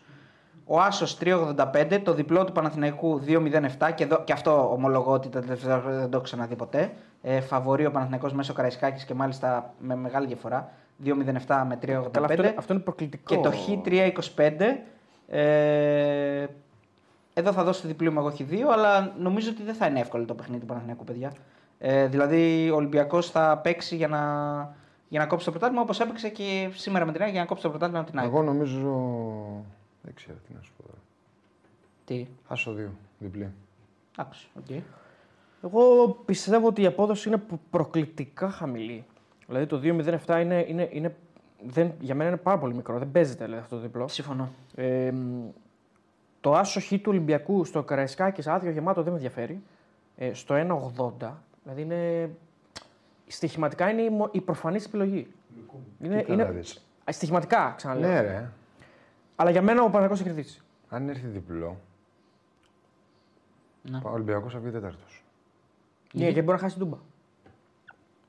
Ο 0.66 0.80
Άσος 0.80 1.18
3,85. 1.22 2.00
Το 2.04 2.14
διπλό 2.14 2.44
του 2.44 2.52
Παναθηναϊκού 2.52 3.22
2,07. 3.28 3.91
Και, 3.95 4.04
εδώ, 4.04 4.24
και 4.24 4.34
αυτό 4.34 4.72
ομολογώ 4.74 5.12
ότι 5.12 5.30
τα 5.30 5.40
τελευταία 5.40 5.80
χρόνια 5.80 6.00
δεν 6.00 6.10
το 6.10 6.16
έχω 6.16 6.24
ξαναδεί 6.26 6.56
ποτέ. 6.56 6.91
Ε, 7.22 7.40
φαβορεί 7.41 7.86
ο 7.86 7.91
Παναθηναϊκός 7.91 8.34
μέσω 8.34 8.54
Καραϊσκάκης 8.54 9.04
και 9.06 9.14
μάλιστα 9.14 9.74
με 9.80 9.95
μεγάλη 9.95 10.28
διαφορά. 10.28 10.72
2,07 11.04 11.64
με 11.68 11.78
3,85. 11.82 12.10
Καλά, 12.12 12.26
αυτό, 12.26 12.41
είναι- 12.44 12.56
αυτό 12.58 12.74
είναι 12.74 12.82
προκλητικό. 12.82 13.36
Και 13.36 13.41
το 13.41 13.52
Χ 13.52 13.68
3,25. 13.84 14.84
Ε, 15.28 16.45
εδώ 17.34 17.52
θα 17.52 17.64
δώσω 17.64 17.82
το 17.82 17.88
διπλό 17.88 18.12
μου 18.12 18.20
εγώ 18.20 18.34
Χ2, 18.38 18.60
αλλά 18.74 19.14
νομίζω 19.18 19.50
ότι 19.50 19.64
δεν 19.64 19.74
θα 19.76 19.86
είναι 19.86 20.00
εύκολο 20.00 20.26
το 20.26 20.34
παιχνίδι 20.34 20.60
του 20.60 20.66
Παναθηναϊκού, 20.68 21.04
παιδιά. 21.04 21.32
Ε, 21.80 22.06
δηλαδή 22.08 22.70
ο 22.70 22.76
Ολυμπιακός 22.76 23.30
θα 23.30 23.58
παίξει 23.58 23.95
για 23.95 24.08
να, 24.08 24.20
για 25.14 25.22
να 25.22 25.27
κόψει 25.27 25.45
το 25.45 25.52
πρωτάθλημα 25.52 25.81
όπως 25.81 25.99
έπαιξε 25.99 26.30
και 26.30 26.69
σήμερα 26.73 27.06
με 27.06 27.11
την 27.11 27.22
ΑΕΚ 27.22 27.31
για 27.31 27.40
να 27.40 27.45
κόψει 27.45 27.64
το 27.64 27.69
πρωτάθλημα 27.69 27.99
από 28.02 28.10
την 28.10 28.19
ΑΕΚ. 28.19 28.27
Εγώ 28.27 28.41
νομίζω. 28.44 28.90
Δεν 30.02 30.14
ξέρω 30.14 30.38
τι 30.48 30.53
να 30.53 30.61
σου 30.61 30.72
πω. 30.77 30.84
τώρα. 30.84 30.98
Τι; 32.06 32.27
Άσο 32.48 32.73
δύο, 32.73 32.91
διπλή. 33.19 33.49
Άκουσε. 34.18 34.48
οκ. 34.57 34.81
Εγώ 35.64 36.07
πιστεύω 36.26 36.68
ότι 36.68 36.81
η 36.81 36.85
απόδοση 36.85 37.27
είναι 37.27 37.38
προ- 37.38 37.60
προκλητικά 37.69 38.49
χαμηλή. 38.49 39.06
Δηλαδή 39.48 39.65
το 39.65 39.80
2,07 39.84 40.40
είναι, 40.41 40.65
είναι, 40.68 40.90
είναι, 40.91 41.15
δεν, 41.65 41.91
για 41.99 42.15
μένα 42.15 42.30
είναι 42.30 42.40
πάρα 42.40 42.57
πολύ 42.57 42.73
μικρό. 42.73 42.98
Δεν 42.98 43.11
παίζεται 43.11 43.44
δηλαδή, 43.44 43.61
αυτό 43.61 43.76
το 43.76 43.81
διπλό. 43.81 44.07
Συμφωνώ. 44.07 44.49
Ε, 44.76 45.11
μ, 45.11 45.49
το 46.41 46.53
άσο 46.53 46.80
χ 46.80 46.88
του 46.90 47.02
Ολυμπιακού 47.07 47.65
στο 47.65 47.84
Καραϊσκάκη 47.84 48.49
άδειο 48.49 48.72
γεμάτο 48.72 49.02
δεν 49.02 49.11
με 49.11 49.18
ενδιαφέρει. 49.18 49.61
Ε, 50.18 50.34
στο 50.34 50.56
1,80 51.22 51.30
δηλαδή 51.64 51.81
είναι. 51.81 52.30
Στοιχηματικά 53.28 53.90
είναι 53.90 54.02
η, 54.02 54.10
μο- 54.10 54.30
η 54.32 54.41
προφανής 54.41 54.86
επιλογή. 54.86 55.28
Είναι, 56.00 56.18
Τι 56.18 56.24
καλά 56.24 56.44
είναι, 56.44 56.52
δεις. 56.54 56.86
Α, 57.10 57.12
στοιχηματικά 57.12 57.74
ξαναλέω. 57.78 58.10
Ναι, 58.10 58.22
ρε. 58.22 58.50
Αλλά 59.36 59.50
για 59.50 59.62
μένα 59.62 59.84
ο 59.84 59.90
Παναγιώτης 59.90 60.20
θα 60.24 60.26
κερδίσει. 60.28 60.62
Αν 60.90 61.10
έρθει 61.10 61.28
διπλό. 61.28 61.78
Ναι. 63.82 64.00
Ο 64.04 64.10
Ολυμπιακός 64.10 64.54
θα 64.54 64.60
βγει 64.60 64.70
τέταρτος. 64.72 65.24
Ναι, 66.14 66.24
γιατί; 66.24 66.40
μπορεί 66.41 66.52
να 66.52 66.58
χάσει 66.64 66.76
την 66.78 66.84
τούμπα. 66.84 66.98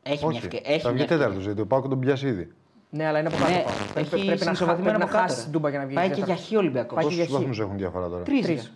Έχει 0.03 0.27
μια 0.27 0.37
Όχι. 0.37 0.47
ευκαιρία. 0.47 0.71
Έχει 0.73 0.81
θα 0.83 0.89
βγει 0.89 0.95
μια 0.95 1.03
ευκαιρία. 1.05 1.25
τέταρτος 1.25 1.45
γιατί 1.45 1.61
ο 1.61 1.66
Πάκο 1.66 1.89
τον 1.89 2.01
πιάσει 2.01 2.27
ήδη. 2.27 2.53
Ναι, 2.91 3.07
αλλά 3.07 3.19
είναι 3.19 3.29
από 3.29 3.37
κάτω. 3.37 3.51
Ναι, 3.51 3.62
πάνω. 3.62 3.77
Πρέπει, 3.95 4.01
έχει 4.01 4.09
πρέπει 4.11 4.27
να, 4.29 4.37
χα, 4.37 4.43
συνισοβαθμένα 4.45 4.83
πρέπει 4.83 4.99
να 4.99 5.05
από 5.05 5.12
κάτω, 5.15 5.27
χάσει 5.27 5.37
ρε. 5.37 5.43
την 5.43 5.53
τούμπα 5.53 5.69
για 5.69 5.79
να 5.79 5.85
βγει. 5.87 5.95
Πάει 5.95 6.09
και 6.09 6.15
για 6.15 6.25
τέταρτος. 6.25 6.49
Χ 6.49 6.53
Ολυμπιακός. 6.59 6.97
Πάει 6.97 7.07
και 7.07 7.15
για 7.15 7.25
Πόσου 7.25 7.37
χ. 7.37 7.41
βαθμούς 7.41 7.61
έχουν 7.61 7.77
διαφορά 7.77 8.09
τώρα; 8.09 8.23
Τρεις. 8.23 8.73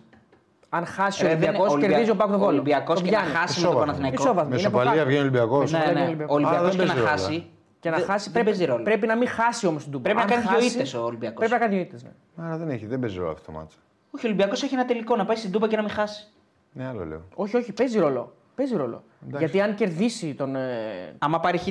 Τρεις. 0.69 0.81
Αν 0.81 0.85
χάσει 0.85 1.25
ο 1.25 1.27
Ε, 1.27 1.29
δεν- 1.29 1.37
Ολυμπιακός, 1.43 1.71
Ολυμπια- 1.71 1.89
κερδίζει 1.89 2.11
ο 2.11 2.15
Πάκο 2.15 2.31
τον 2.31 2.41
Ο 2.41 2.45
Ολυμπιακός 2.45 2.95
Το 2.99 3.05
και 3.05 3.11
να 3.11 3.17
πιάνει. 3.17 3.33
χάσει 3.35 3.43
με 3.45 3.49
Ισόβαθμο. 3.51 3.71
τον 3.77 3.79
Παναθηναϊκό. 3.85 4.21
Ισόβαθμο. 4.23 4.55
Είναι 4.57 4.65
από 4.67 4.77
Μεσοπαλία 4.77 4.91
κάτω. 4.93 5.05
βγαίνει 5.09 5.21
Ολυμπιακός. 5.21 5.71
Ναι, 5.71 5.77
Ισοβαθμο. 5.77 5.99
ναι. 5.99 6.05
Ολυμπιακός. 6.05 6.31
Ο 6.33 6.37
Ολυμπιακός 6.39 6.67
Α, 6.67 6.69
δεν 6.69 6.79
και 6.79 6.85
να 6.85 6.93
παίζει 6.93 6.99
ρόλο. 7.01 7.09
χάσει. 7.11 7.37
Και 7.81 7.89
να 7.89 7.95
δεν- 7.97 8.05
χάσει 8.05 8.23
δεν 8.23 8.33
πρέπει, 8.33 8.49
παίζει 8.49 8.65
ρόλο. 8.71 8.83
πρέπει 8.83 9.05
να 9.07 9.15
μην 9.17 9.27
χάσει 9.27 9.63
όμως 9.67 9.81
την 9.83 9.91
τούμπα. 9.91 10.03
Πρέπει 10.03 10.17
να 10.19 10.23
Αν 10.25 10.29
κάνει 10.29 10.41
δύο 10.41 10.51
χάσει, 10.55 10.67
ήττες 10.75 10.93
ο 10.93 11.01
Ολυμπιακός. 11.09 11.37
Πρέπει 11.37 11.51
να 11.51 11.59
κάνει 11.63 11.73
δύο 11.75 11.83
ήττες, 11.87 12.01
ναι. 12.03 12.11
Άρα 12.45 12.57
δεν 12.57 12.69
έχει, 12.69 12.85
δεν 12.85 12.99
παίζει 12.99 13.17
ρόλο 13.17 13.31
αυτό 13.31 13.45
το 13.45 13.51
μάτσο. 13.57 13.77
Όχι, 14.15 14.25
ο 14.25 14.27
Ολυμπιακός 14.29 14.63
έχει 14.63 14.73
ένα 14.73 14.85
τελικό 14.85 15.15
να 15.15 15.25
πάει 15.25 15.35
στην 15.35 15.51
Τούμπα 15.51 15.67
και 15.67 15.75
να 15.75 15.81
μην 15.81 15.91
χάσει. 15.91 16.21
Ναι, 16.73 16.85
άλλο 16.87 17.05
λέω. 17.05 17.21
Όχι, 17.35 17.57
όχι, 17.57 17.71
παίζει 17.73 17.99
ρόλο. 17.99 18.33
Παίζει 18.55 18.75
ρόλο. 18.75 19.03
Εντάξει. 19.27 19.45
Γιατί 19.45 19.61
αν 19.61 19.75
κερδίσει 19.75 20.33
τον. 20.33 20.55
ε, 20.55 20.59
Άμα 21.17 21.39
πάρει 21.39 21.57
χ, 21.57 21.67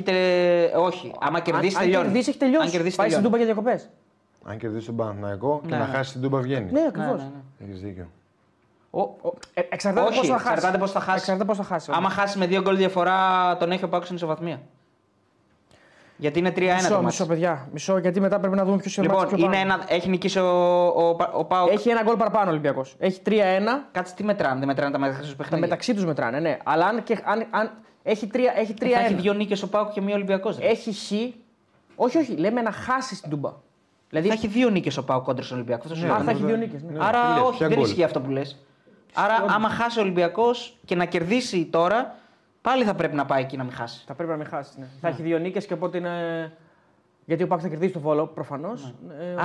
όχι. 0.77 1.11
Άμα 1.19 1.39
κερδίσει, 1.39 1.75
αν, 1.75 1.81
τελειώνει. 1.81 1.95
Αν 2.05 2.11
κερδίσει, 2.11 2.29
έχει 2.29 2.39
τελειώσει. 2.39 2.65
Αν 2.65 2.71
κερδίσει, 2.71 2.95
Πάει 2.95 3.09
στην 3.09 3.23
τελειώνει. 3.23 3.23
τούμπα 3.23 3.37
για 3.37 3.45
διακοπές. 3.45 3.89
Αν 4.51 4.57
κερδίσει 4.57 4.85
τον 4.85 4.95
Παναθηναϊκό 4.95 5.61
και 5.67 5.69
Ναι, 5.73 5.77
να 5.77 5.85
ναι. 5.87 5.93
χάσει 5.93 6.11
την 6.11 6.21
Τούμπα 6.21 6.39
βγαίνει. 6.39 6.71
Ναι, 6.71 6.79
Ναι, 6.81 6.87
ακριβώ. 6.87 7.15
ναι, 7.15 7.23
ναι. 7.23 7.65
Έχεις 7.67 7.81
δίκιο. 7.81 8.07
Ο- 8.91 8.99
Ε, 9.53 9.61
εξαρτάται 9.69 10.07
Όχι, 10.07 10.19
πώ 10.19 10.25
θα 10.25 10.33
χάσει. 10.37 10.51
εξαρτάται 10.53 10.77
πώς 10.77 10.91
θα 10.91 10.99
χάσει. 10.99 11.17
Εξαρτάται 11.17 11.45
πώς 11.45 11.57
θα 11.57 11.63
χάσει. 11.63 11.91
Άμα 11.93 12.09
χάσει 12.09 12.37
με 12.37 12.45
δύο 12.47 12.61
γκολ 12.61 12.77
διαφορά, 12.77 13.57
τον 13.59 13.71
έχει 13.71 13.83
ο 13.83 13.87
Πάκος 13.89 14.05
στην 14.05 14.17
ισοβαθμία. 14.17 14.61
Γιατί 16.17 16.39
είναι 16.39 16.51
3-1 16.51 16.67
το 16.67 16.73
Μισό, 16.75 16.93
μάτς. 16.93 17.03
μισό, 17.05 17.25
παιδιά. 17.25 17.67
Μισό, 17.73 17.97
γιατί 17.97 18.19
μετά 18.19 18.39
πρέπει 18.39 18.55
να 18.55 18.65
δούμε 18.65 18.77
ποιος 18.77 18.97
είναι 18.97 19.07
Λοιπόν, 19.07 19.27
πιο 19.27 19.37
είναι 19.37 19.45
πάνω. 19.45 19.57
ένα, 19.59 19.83
έχει 19.87 20.09
νικήσει 20.09 20.39
ο, 20.39 20.47
ο, 20.87 21.17
ο 21.33 21.45
Πάοκ. 21.45 21.71
Έχει 21.71 21.89
ένα 21.89 22.03
γκολ 22.03 22.15
παραπάνω 22.15 22.45
ο 22.47 22.49
Ολυμπιακός. 22.49 22.95
Έχει 22.99 23.21
3-1. 23.25 23.31
Κάτσε 23.91 24.13
τι 24.15 24.23
μετράνε, 24.23 24.57
δεν 24.59 24.67
μετράνε 24.67 24.91
τα 24.91 24.99
μεταξύ 24.99 25.21
τους 25.21 25.29
Τα 25.31 25.35
παιχνίδια. 25.37 25.67
μεταξύ 25.67 25.93
τους 25.93 26.05
μετράνε, 26.05 26.39
ναι. 26.39 26.57
Αλλά 26.63 26.85
αν, 26.85 27.03
και, 27.03 27.19
αν, 27.25 27.45
αν 27.49 27.71
έχει 28.03 28.29
3 28.33 28.37
έχει 28.55 28.73
3-1. 28.79 28.85
Ε, 28.85 28.89
Θα 28.93 28.99
έχει 28.99 29.13
δύο 29.13 29.33
νίκες 29.33 29.63
ο 29.63 29.69
Πάοκ 29.69 29.91
και 29.91 30.01
μία 30.01 30.15
Ολυμπιακός. 30.15 30.57
Έχει 30.59 30.93
χ. 30.93 31.11
Όχι, 31.95 32.17
όχι, 32.17 32.35
λέμε 32.35 32.61
να 32.61 32.71
χάσει 32.71 33.21
την 33.21 33.29
τούμπα. 33.29 33.51
Δηλαδή. 34.09 34.27
Θα 34.27 34.33
έχει 34.33 34.47
δύο 34.47 34.69
νίκες 34.69 34.97
ο 34.97 35.03
Πάοκ 35.03 35.23
κόντρα 35.23 35.43
στον 35.43 35.57
Ολυμπιακό. 35.57 35.81
Αυτό 35.85 35.95
σου 35.95 36.05
Α, 36.05 36.07
λέω. 36.07 36.23
θα 36.23 36.31
έχει 36.31 36.43
δύο 36.43 36.55
νίκες. 36.55 36.81
Ναι. 36.83 36.91
Ναι. 36.91 37.05
Άρα 37.05 37.21
τι 37.21 37.33
λες, 37.33 37.41
όχι, 37.47 37.57
ποια 37.57 37.67
δεν 37.67 37.77
γκολ; 37.77 37.85
ισχύει 37.87 38.03
αυτό 38.03 38.19
που 38.21 38.29
λες. 38.31 38.57
Άρα, 39.13 39.45
άμα 39.47 39.69
χάσει 39.69 39.99
ο 39.99 40.01
Ολυμπιακός 40.01 40.77
και 40.85 40.95
να 40.95 41.05
κερδίσει 41.05 41.65
τώρα, 41.65 42.15
πάλι 42.61 42.83
θα 42.83 42.93
πρέπει 42.93 43.15
να 43.15 43.25
πάει 43.25 43.41
εκεί 43.41 43.57
να 43.57 43.63
μην 43.63 43.73
χάσει. 43.73 44.03
Θα 44.07 44.13
πρέπει 44.13 44.31
να 44.31 44.37
μην 44.37 44.45
χάσει. 44.45 44.71
Ναι. 44.79 44.85
Θα 45.01 45.07
έχει 45.07 45.21
δύο 45.21 45.37
νίκες 45.37 45.65
και 45.65 45.73
οπότε 45.73 45.97
είναι. 45.97 46.51
Γιατί 47.25 47.43
ο 47.43 47.47
Πάκ 47.47 47.59
θα 47.61 47.67
κερδίσει 47.67 47.93
το 47.93 47.99
βόλο 47.99 48.25
προφανώς. 48.27 48.93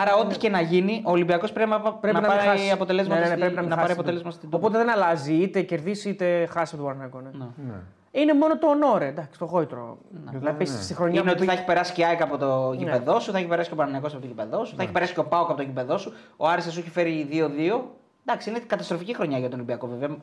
Άρα, 0.01 0.15
ό,τι 0.17 0.37
και 0.39 0.49
να 0.49 0.61
γίνει, 0.61 1.03
ο 1.07 1.11
Ολυμπιακός 1.11 1.53
πρέπει 1.53 1.71
να, 1.71 1.81
πρέπει 1.81 2.15
να, 2.15 2.21
να, 2.21 2.29
μην 2.29 2.37
πάρει 2.37 2.49
χάσει. 2.49 2.71
αποτελέσματα, 2.71 3.21
Ναι, 3.21 3.27
ναι, 3.27 3.31
ναι, 3.31 3.37
στη- 3.37 3.41
πρέπει 3.41 3.55
να, 3.55 3.61
μην 3.61 3.71
να 3.71 3.77
πάρει 3.77 3.89
χάσει. 3.89 4.01
αποτέλεσμα 4.01 4.31
στην 4.31 4.51
Τούμπα. 4.51 4.57
Οπότε 4.67 4.79
δεν 4.85 4.91
αλλάζει 4.91 5.35
είτε 5.35 5.63
κερδίσει 5.63 6.09
είτε 6.09 6.47
χάσει 6.47 6.75
από 6.75 6.85
τον 6.85 6.93
Παναγιώτο. 6.93 7.39
Ναι. 7.39 7.45
Ναι. 7.73 7.75
Είναι 8.11 8.35
μόνο 8.35 8.59
το 8.59 8.67
ονόρε, 8.69 9.07
εντάξει, 9.07 9.39
το 9.39 9.45
γόητρο. 9.45 9.99
Δηλαδή 10.11 10.59
ναι. 10.59 10.65
στη 10.65 10.95
χρονιά 10.95 11.21
Είναι 11.21 11.31
που 11.31 11.37
ότι 11.37 11.39
θα 11.39 11.45
πήγε- 11.45 11.59
έχει 11.59 11.65
περάσει 11.67 11.93
και 11.93 12.01
η 12.01 12.05
ΑΕΚ 12.05 12.23
από 12.23 12.39
το 12.39 12.71
Ναι. 12.71 12.77
γήπεδό 12.77 13.21
σου, 13.21 13.33
θα 13.33 13.39
έχει 13.39 13.47
περάσει 13.47 13.69
και 13.69 13.75
ο 13.75 13.77
Παναγιακός 13.79 14.13
από 14.13 14.21
το 14.21 14.27
γήπεδό 14.29 14.65
σου, 14.65 14.77
θα 14.77 14.83
έχει 14.83 14.93
περάσει 14.93 15.13
και 15.15 15.21
ο 15.21 15.25
Πάοκ 15.25 15.49
από 15.49 15.57
το 15.57 15.63
γήπεδό 15.63 15.99
σου. 15.99 16.13
Ο 16.37 16.49
Άρης 16.49 16.65
θα 16.65 16.71
σου 16.71 16.79
έχει 16.79 16.91
φέρει 16.91 17.29
2-2. 17.31 17.85
Εντάξει, 18.27 18.51
είναι 18.51 18.59
καταστροφική 18.59 19.15
χρονιά 19.15 19.39
για 19.39 19.49
τον 19.49 19.59
Ολυμπιακό 19.59 19.87
βέβαια. 19.87 20.17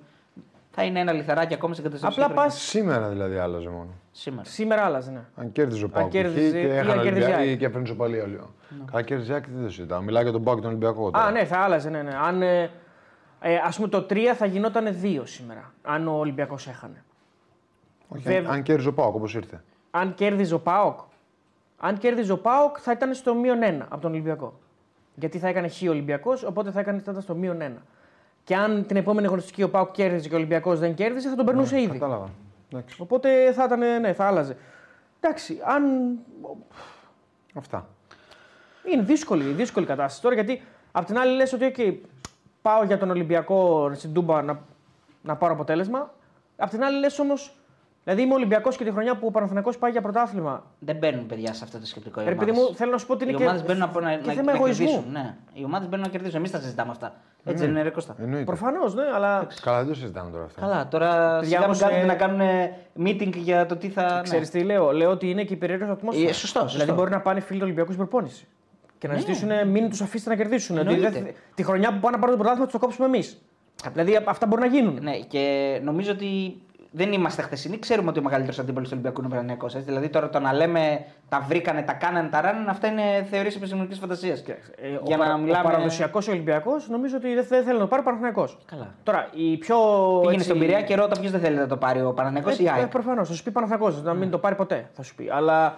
Θα 0.73 0.83
είναι 0.83 0.99
ένα 0.99 1.11
λιθαράκι 1.11 1.53
ακόμα 1.53 1.73
στην 1.73 1.85
καταστροφική 1.85 2.21
Απλά 2.21 2.33
χρονιά. 2.35 2.49
πας 2.51 2.61
Σήμερα 2.61 3.09
δηλαδή 3.09 3.37
άλλαζε 3.37 3.69
μόνο. 3.69 3.89
Σήμερα. 4.11 4.47
σήμερα 4.49 4.81
άλλαζε. 4.83 5.11
Ναι. 5.11 5.21
Αν 5.35 5.51
κέρδιζε 5.51 5.85
ο 5.85 5.89
Πάοκ 5.89 6.09
κέρδιζε 6.09 6.51
και 6.51 6.67
ή 6.67 6.77
αν 6.77 6.87
έχανε 6.87 7.01
κέρδιζε 7.03 7.25
Ολυμπιακό 7.25 7.43
η 7.43 7.51
ή 7.51 7.57
και 7.57 7.65
έφερνε 7.65 7.85
σοπαλία 7.87 8.23
όλοι. 8.23 8.39
Καλά 8.91 9.01
κέρδιζε 9.03 9.31
η 9.31 9.35
ΑΕΚ, 9.35 9.43
τι 9.45 9.51
δεν 9.51 9.69
συζητάω. 9.69 10.01
Μιλάει 10.01 10.23
για 10.23 10.31
τον 10.31 10.43
Πάοκ 10.43 10.55
και 10.57 10.61
τον 10.63 10.71
Ολυμπιακό. 10.71 11.11
τώρα. 11.11 11.25
Α, 11.25 11.31
ναι, 11.31 11.45
θα 11.45 11.57
άλλαζε. 11.57 11.89
Ναι, 11.89 12.01
ναι. 12.01 12.15
Αν, 12.23 12.41
ε, 12.41 12.69
ε, 13.41 13.55
ας 13.65 13.75
πούμε 13.75 13.87
το 13.87 14.05
3 14.09 14.17
θα 14.35 14.45
γινόταν 14.45 14.95
2 15.01 15.21
σήμερα. 15.25 15.73
Αν 15.81 16.07
ο 16.07 16.11
Ολυμπιακός 16.11 16.67
έχανε. 16.67 17.03
Όχι, 18.07 18.23
βέβαια- 18.23 18.39
αν- 18.49 18.55
Αν 18.55 18.61
κέρδιζε 18.63 18.89
ο 18.89 18.93
Πάοκ 18.93 19.15
όπως 19.15 19.33
ήρθε. 19.35 19.63
Αν 19.91 20.13
κέρδιζε 20.13 20.53
ο 20.53 20.59
Πάοκ, 20.59 20.99
αν 21.79 21.97
κέρδιζε 21.97 22.31
ο 22.31 22.37
Πάοκ 22.37 22.77
θα 22.79 22.91
ήταν 22.91 23.13
στο 23.13 23.35
μείον 23.35 23.59
1 23.63 23.85
από 23.89 24.01
τον 24.01 24.11
Ολυμπιακό. 24.11 24.59
Γιατί 25.15 25.39
θα 25.39 25.47
έκανε 25.47 25.67
χ 25.67 25.81
ο 25.87 25.89
Ολυμπιακός, 25.89 26.43
οπότε 26.43 26.71
θα, 26.71 26.79
έκανε, 26.79 26.99
θα 26.99 27.11
ήταν 27.11 27.23
στο 27.23 27.35
μείον 27.35 27.57
1. 27.61 27.71
Και 28.43 28.55
αν 28.55 28.85
την 28.85 28.95
επόμενη 28.95 29.27
αγωνιστική 29.27 29.63
ο 29.63 29.69
Πάοκ 29.69 29.91
κέρδιζε 29.91 30.27
και 30.27 30.33
ο 30.33 30.37
Ολυμπιακός 30.37 30.79
δεν 30.79 30.93
κέρδιζε, 30.93 31.29
θα 31.29 31.35
τον 31.35 31.45
περνούσε 31.45 31.81
ήδη. 31.81 31.91
Κατάλαβα. 31.91 32.29
Εντάξει. 32.71 33.01
Οπότε 33.01 33.51
θα 33.51 33.63
ήταν, 33.63 33.79
ναι, 33.79 34.13
θα 34.13 34.25
άλλαζε. 34.25 34.57
Εντάξει, 35.19 35.59
αν. 35.63 35.83
Αυτά. 37.53 37.87
Είναι 38.91 39.01
δύσκολη, 39.01 39.43
δύσκολη 39.43 39.85
κατάσταση 39.85 40.21
τώρα 40.21 40.35
γιατί 40.35 40.61
απ' 40.91 41.05
την 41.05 41.17
άλλη 41.17 41.35
λες 41.35 41.53
ότι 41.53 41.73
okay, 41.77 41.95
πάω 42.61 42.83
για 42.83 42.97
τον 42.97 43.09
Ολυμπιακό 43.09 43.91
στην 43.93 44.13
Τούμπα 44.13 44.41
να, 44.41 44.59
να 45.21 45.35
πάρω 45.35 45.53
αποτέλεσμα. 45.53 46.13
Απ' 46.57 46.69
την 46.69 46.83
άλλη 46.83 46.99
λες 46.99 47.19
όμως. 47.19 47.55
Δηλαδή 48.03 48.21
είμαι 48.21 48.33
Ολυμπιακός 48.33 48.77
και 48.77 48.83
τη 48.83 48.91
χρονιά 48.91 49.17
που 49.17 49.25
ο 49.27 49.31
Παναθηναϊκός 49.31 49.77
πάει 49.77 49.91
για 49.91 50.01
πρωτάθλημα. 50.01 50.63
Δεν 50.79 50.95
μπαίνουν 50.95 51.25
παιδιά 51.25 51.53
σε 51.53 51.63
αυτό 51.63 51.79
το 51.79 51.85
σκεπτικό. 51.85 52.21
οι 52.21 52.23
Ρε 52.25 52.35
παιδί 52.35 52.51
ομάδες. 52.51 52.69
μου, 52.69 52.75
θέλω 52.75 52.91
να 52.91 52.97
σου 52.97 53.05
πω 53.07 53.13
ότι 53.13 53.23
είναι 53.23 53.33
Οι 53.33 53.35
και, 53.35 53.43
ομάδες 53.43 53.63
μπαίνουν 53.63 53.89
να, 53.93 54.01
να, 54.01 54.15
και 54.15 54.27
να, 54.27 54.33
θέμα 54.33 54.51
να 54.51 54.57
εγωισμού. 54.57 54.85
κερδίσουν. 54.85 55.11
Ναι. 55.11 55.35
Οι 55.53 55.63
ομάδες 55.63 55.87
μπαίνουν 55.89 56.05
να 56.05 56.11
κερδίσουν. 56.11 56.37
Εμείς 56.37 56.51
τα 56.51 56.59
συζητάμε 56.59 56.91
αυτά. 56.91 57.13
Έτσι 57.43 57.61
δεν 57.63 57.69
είναι, 57.71 57.81
ρε 57.81 57.89
Κώστα. 57.89 58.15
Εννοείται. 58.21 58.43
Προφανώς, 58.45 58.93
ναι, 58.95 59.03
αλλά 59.15 59.47
Καλά, 59.61 59.77
δεν 59.77 59.87
το 59.87 59.93
συζητάμε 59.93 60.31
τώρα 60.31 60.43
αυτά. 60.43 60.61
Καλά, 60.61 60.87
τώρα 60.87 61.07
Παιδιά, 61.39 61.43
σιγά 61.47 61.57
μην 61.57 61.65
όμως, 61.65 61.79
κάθονται 61.79 61.99
ε, 62.01 62.05
να 62.05 62.15
κάνουν 62.15 62.41
meeting 63.03 63.35
για 63.35 63.65
το 63.65 63.75
τι 63.75 63.89
θα. 63.89 64.19
ξέρεις 64.23 64.49
τι 64.49 64.63
λέω. 64.63 64.91
Λέω 64.91 65.09
ότι 65.11 65.29
είναι 65.29 65.43
και 65.43 65.53
η 65.53 65.57
περίεργη 65.57 65.89
ατμόσφαιρα. 65.89 66.29
Ε, 66.29 66.33
σωστό, 66.33 66.59
σωστό. 66.59 66.77
Δηλαδή 66.77 66.91
μπορεί 66.91 67.11
να 67.11 67.21
πάνε 67.21 67.39
φίλοι 67.39 67.57
του 67.59 67.65
Ολυμπιακού 67.65 67.91
στην 67.91 68.07
προπόνηση. 68.07 68.47
Και 68.97 69.07
να 69.07 69.13
Ναι. 69.13 69.19
ζητήσουν 69.19 69.49
μην 69.67 69.89
τους 69.89 70.01
αφήσετε 70.01 70.29
να 70.29 70.35
κερδίσουν. 70.35 70.77
Ότι 70.77 70.93
Εννοείται. 70.93 71.09
δεν- 71.21 71.33
τη 71.55 71.63
χρονιά 71.63 71.93
που 71.93 71.99
πάνε 71.99 72.15
να 72.15 72.21
πάρουν 72.21 72.29
το 72.37 72.41
πρωτάθλημα, 72.43 72.63
τους 72.63 72.73
το 72.73 72.79
κόψουμε 72.85 73.07
εμείς. 73.07 73.41
Δηλαδή 73.93 74.19
αυτά 74.25 74.45
μπορεί 74.47 74.61
να 74.61 74.67
γίνουν. 74.67 74.99
Ναι, 75.01 75.17
και 75.19 75.79
νομίζω 75.83 76.11
ότι 76.11 76.61
δεν 76.93 77.11
είμαστε 77.11 77.41
χθεσινοί. 77.41 77.79
Ξέρουμε 77.79 78.09
ότι 78.09 78.19
ο 78.19 78.21
μεγαλύτερος 78.21 78.59
αντίπαλος 78.59 78.89
του 78.89 78.93
Ολυμπιακού 78.97 79.21
είναι 79.23 79.33
ο 79.33 79.37
Παναγιακό. 79.37 79.67
Δηλαδή 79.85 80.09
τώρα 80.09 80.29
το 80.29 80.39
να 80.39 80.53
λέμε 80.53 81.05
τα 81.29 81.45
βρήκανε, 81.47 81.81
τα 81.81 81.93
κάνανε, 81.93 82.29
τα 82.29 82.41
ράνανε, 82.41 82.69
αυτά 82.69 82.87
είναι 82.87 83.27
θεωρίες 83.29 83.55
επιστημονικής 83.55 83.99
φαντασίας. 83.99 84.39
Ε, 84.39 84.53
Για 84.87 84.99
ο, 85.01 85.09
να 85.09 85.17
παρα- 85.17 85.37
μιλάμε. 85.37 85.67
ο 85.67 85.69
παραδοσιακός 85.71 86.27
Ολυμπιακός 86.27 86.89
νομίζω 86.89 87.17
ότι 87.17 87.33
δεν, 87.33 87.45
δεν 87.49 87.63
θέλει 87.63 87.73
να 87.75 87.79
το 87.81 87.87
πάρει 87.87 88.01
ο 88.01 88.05
Παναθηναϊκός. 88.05 88.57
Καλά. 88.65 88.93
Τώρα, 89.03 89.27
η 89.33 89.57
πιο. 89.57 89.75
Πήγαινε 90.19 90.33
έτσι- 90.33 90.45
στον 90.47 90.59
Πειραιά 90.59 90.81
και 90.81 90.95
ρώτα 90.95 91.19
ποιος 91.19 91.31
δεν 91.31 91.39
θέλει 91.39 91.55
να 91.55 91.67
το 91.67 91.77
πάρει, 91.77 92.01
ο 92.01 92.13
Παναγιακό 92.13 92.49
ή 92.49 92.55
η 92.59 92.65
Ε, 92.65 92.69
ΑΕΚ. 92.71 92.87
Προφανώς, 92.87 93.27
θα 93.27 93.33
σου 93.33 93.43
πει 93.43 93.51
Παναθηναϊκός, 93.51 94.03
να 94.03 94.13
μην 94.13 94.29
το 94.31 94.37
πάρει 94.37 94.55
ποτέ. 94.55 94.89
Θα 94.93 95.03
σου 95.03 95.15
πει. 95.15 95.29
Αλλά 95.33 95.69
το, 95.69 95.75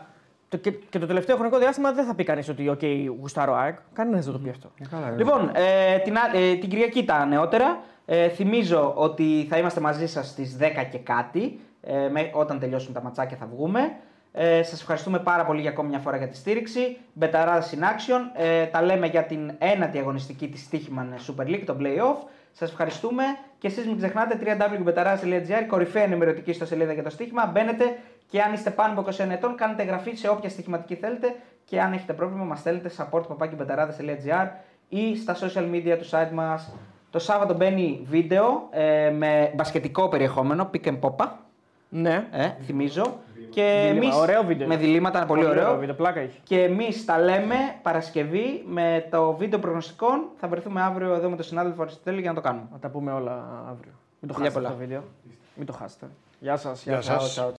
και, 0.57 0.71
και 0.71 0.99
το 0.99 1.05
τελευταίο 1.05 1.35
χρονικό 1.35 1.57
διάστημα 1.57 1.91
δεν 1.91 2.05
θα 2.05 2.15
πει 2.15 2.23
κανείς 2.23 2.49
ότι, 2.49 2.71
OK, 2.79 3.05
γουστάρω 3.19 3.55
ΑΕΚ. 3.55 3.77
Κανένας 3.93 4.25
δεν 4.25 4.33
το 4.33 4.39
πει 4.39 4.49
αυτό. 4.49 4.71
Λοιπόν, 5.17 5.51
ε, 5.53 5.97
την, 5.97 6.15
α- 6.17 6.37
ε, 6.37 6.55
την 6.55 6.69
Κυριακή 6.69 7.05
τα 7.05 7.25
νεότερα. 7.25 7.79
Ε, 8.05 8.27
θυμίζω 8.29 8.93
ότι 8.95 9.45
θα 9.49 9.57
είμαστε 9.57 9.79
μαζί 9.81 10.07
σας 10.07 10.27
στις 10.27 10.57
10 10.59 10.83
και 10.91 10.97
κάτι. 10.97 11.59
Ε, 11.81 12.07
με, 12.11 12.29
όταν 12.33 12.59
τελειώσουν 12.59 12.93
τα 12.93 13.01
ματσάκια 13.01 13.37
θα 13.37 13.45
βγούμε. 13.45 13.95
Ε, 14.31 14.63
σας 14.63 14.79
ευχαριστούμε 14.81 15.19
πάρα 15.19 15.45
πολύ 15.45 15.61
για 15.61 15.69
ακόμη 15.69 15.89
μια 15.89 15.99
φορά 15.99 16.17
για 16.17 16.27
τη 16.27 16.35
στήριξη. 16.35 16.97
Μπεταράδες 17.13 17.75
in 17.77 17.83
action. 17.83 18.21
Ε, 18.33 18.65
τα 18.65 18.81
λέμε 18.81 19.07
για 19.07 19.23
την 19.23 19.51
ένατη 19.57 19.97
αγωνιστική 19.97 20.47
της 20.47 20.69
Stichman 20.71 21.31
Super 21.31 21.45
League, 21.47 21.63
το 21.65 21.75
Playoff. 21.79 22.27
Σας 22.51 22.69
ευχαριστούμε 22.69 23.23
και 23.57 23.67
εσείς 23.67 23.85
μην 23.85 23.97
ξεχνάτε 23.97 24.39
www.betarades.gr, 24.43 25.65
κορυφαία 25.67 26.03
ενημερωτική 26.03 26.53
στο 26.53 26.65
σελίδα 26.65 26.93
για 26.93 27.03
το 27.03 27.09
στοίχημα. 27.09 27.45
Μπαίνετε 27.45 27.97
και 28.29 28.41
αν 28.41 28.53
είστε 28.53 28.69
πάνω 28.69 28.99
από 28.99 29.09
21 29.11 29.29
ετών 29.29 29.55
κάνετε 29.55 29.81
εγγραφή 29.81 30.15
σε 30.15 30.29
όποια 30.29 30.49
στοιχηματική 30.49 30.95
θέλετε 30.95 31.35
και 31.65 31.81
αν 31.81 31.93
έχετε 31.93 32.13
πρόβλημα 32.13 32.43
μας 32.43 32.59
στέλνετε 32.59 32.91
support.betarades.gr 32.97 34.47
ή 34.89 35.17
στα 35.17 35.35
social 35.35 35.71
media 35.73 35.97
του 35.99 36.09
site 36.09 36.31
μας. 36.33 36.71
Το 37.11 37.19
Σάββατο 37.19 37.53
μπαίνει 37.53 38.05
βίντεο 38.09 38.67
ε, 38.71 39.09
με 39.09 39.51
μπασκετικό 39.55 40.07
περιεχόμενο, 40.09 40.69
pick 40.73 40.87
and 40.87 40.99
pop, 40.99 41.27
Ναι. 41.89 42.27
ε, 42.31 42.49
θυμίζω. 42.65 43.17
Και 43.49 43.85
Διλήμμα. 43.87 44.05
εμείς, 44.05 44.15
Ωραίο 44.15 44.43
βίντεο. 44.43 44.67
Με 44.67 44.75
διλήμματα, 44.77 45.25
πολύ, 45.25 45.45
ωραίο. 45.45 45.77
βίντεο, 45.77 45.95
πλάκα 45.95 46.19
έχει. 46.19 46.39
Και 46.43 46.63
εμείς 46.63 47.05
τα 47.05 47.19
λέμε 47.19 47.55
Παρασκευή 47.81 48.63
με 48.67 49.07
το 49.11 49.33
βίντεο 49.33 49.59
προγνωστικών. 49.59 50.23
Θα 50.39 50.47
βρεθούμε 50.47 50.81
αύριο 50.81 51.13
εδώ 51.13 51.29
με 51.29 51.35
τον 51.35 51.45
συνάδελφο 51.45 51.81
Αριστοτέλη 51.81 52.19
για 52.21 52.29
να 52.29 52.35
το 52.35 52.41
κάνουμε. 52.41 52.65
Θα 52.71 52.77
τα 52.79 52.89
πούμε 52.89 53.11
όλα 53.11 53.31
αύριο. 53.69 53.91
Μην 54.19 54.31
το 54.31 54.33
Φιλιά 54.33 54.49
χάσετε 54.49 54.53
πολλά. 54.53 54.67
αυτό 54.67 54.79
το 54.79 54.85
βίντεο. 54.87 55.03
Μην 55.55 55.65
το 55.65 55.73
χάσετε. 55.73 56.05
Γεια 56.39 56.57
σας. 56.57 56.83
Γεια 56.83 57.01
σας. 57.01 57.37
Ciao, 57.39 57.43
ciao. 57.43 57.51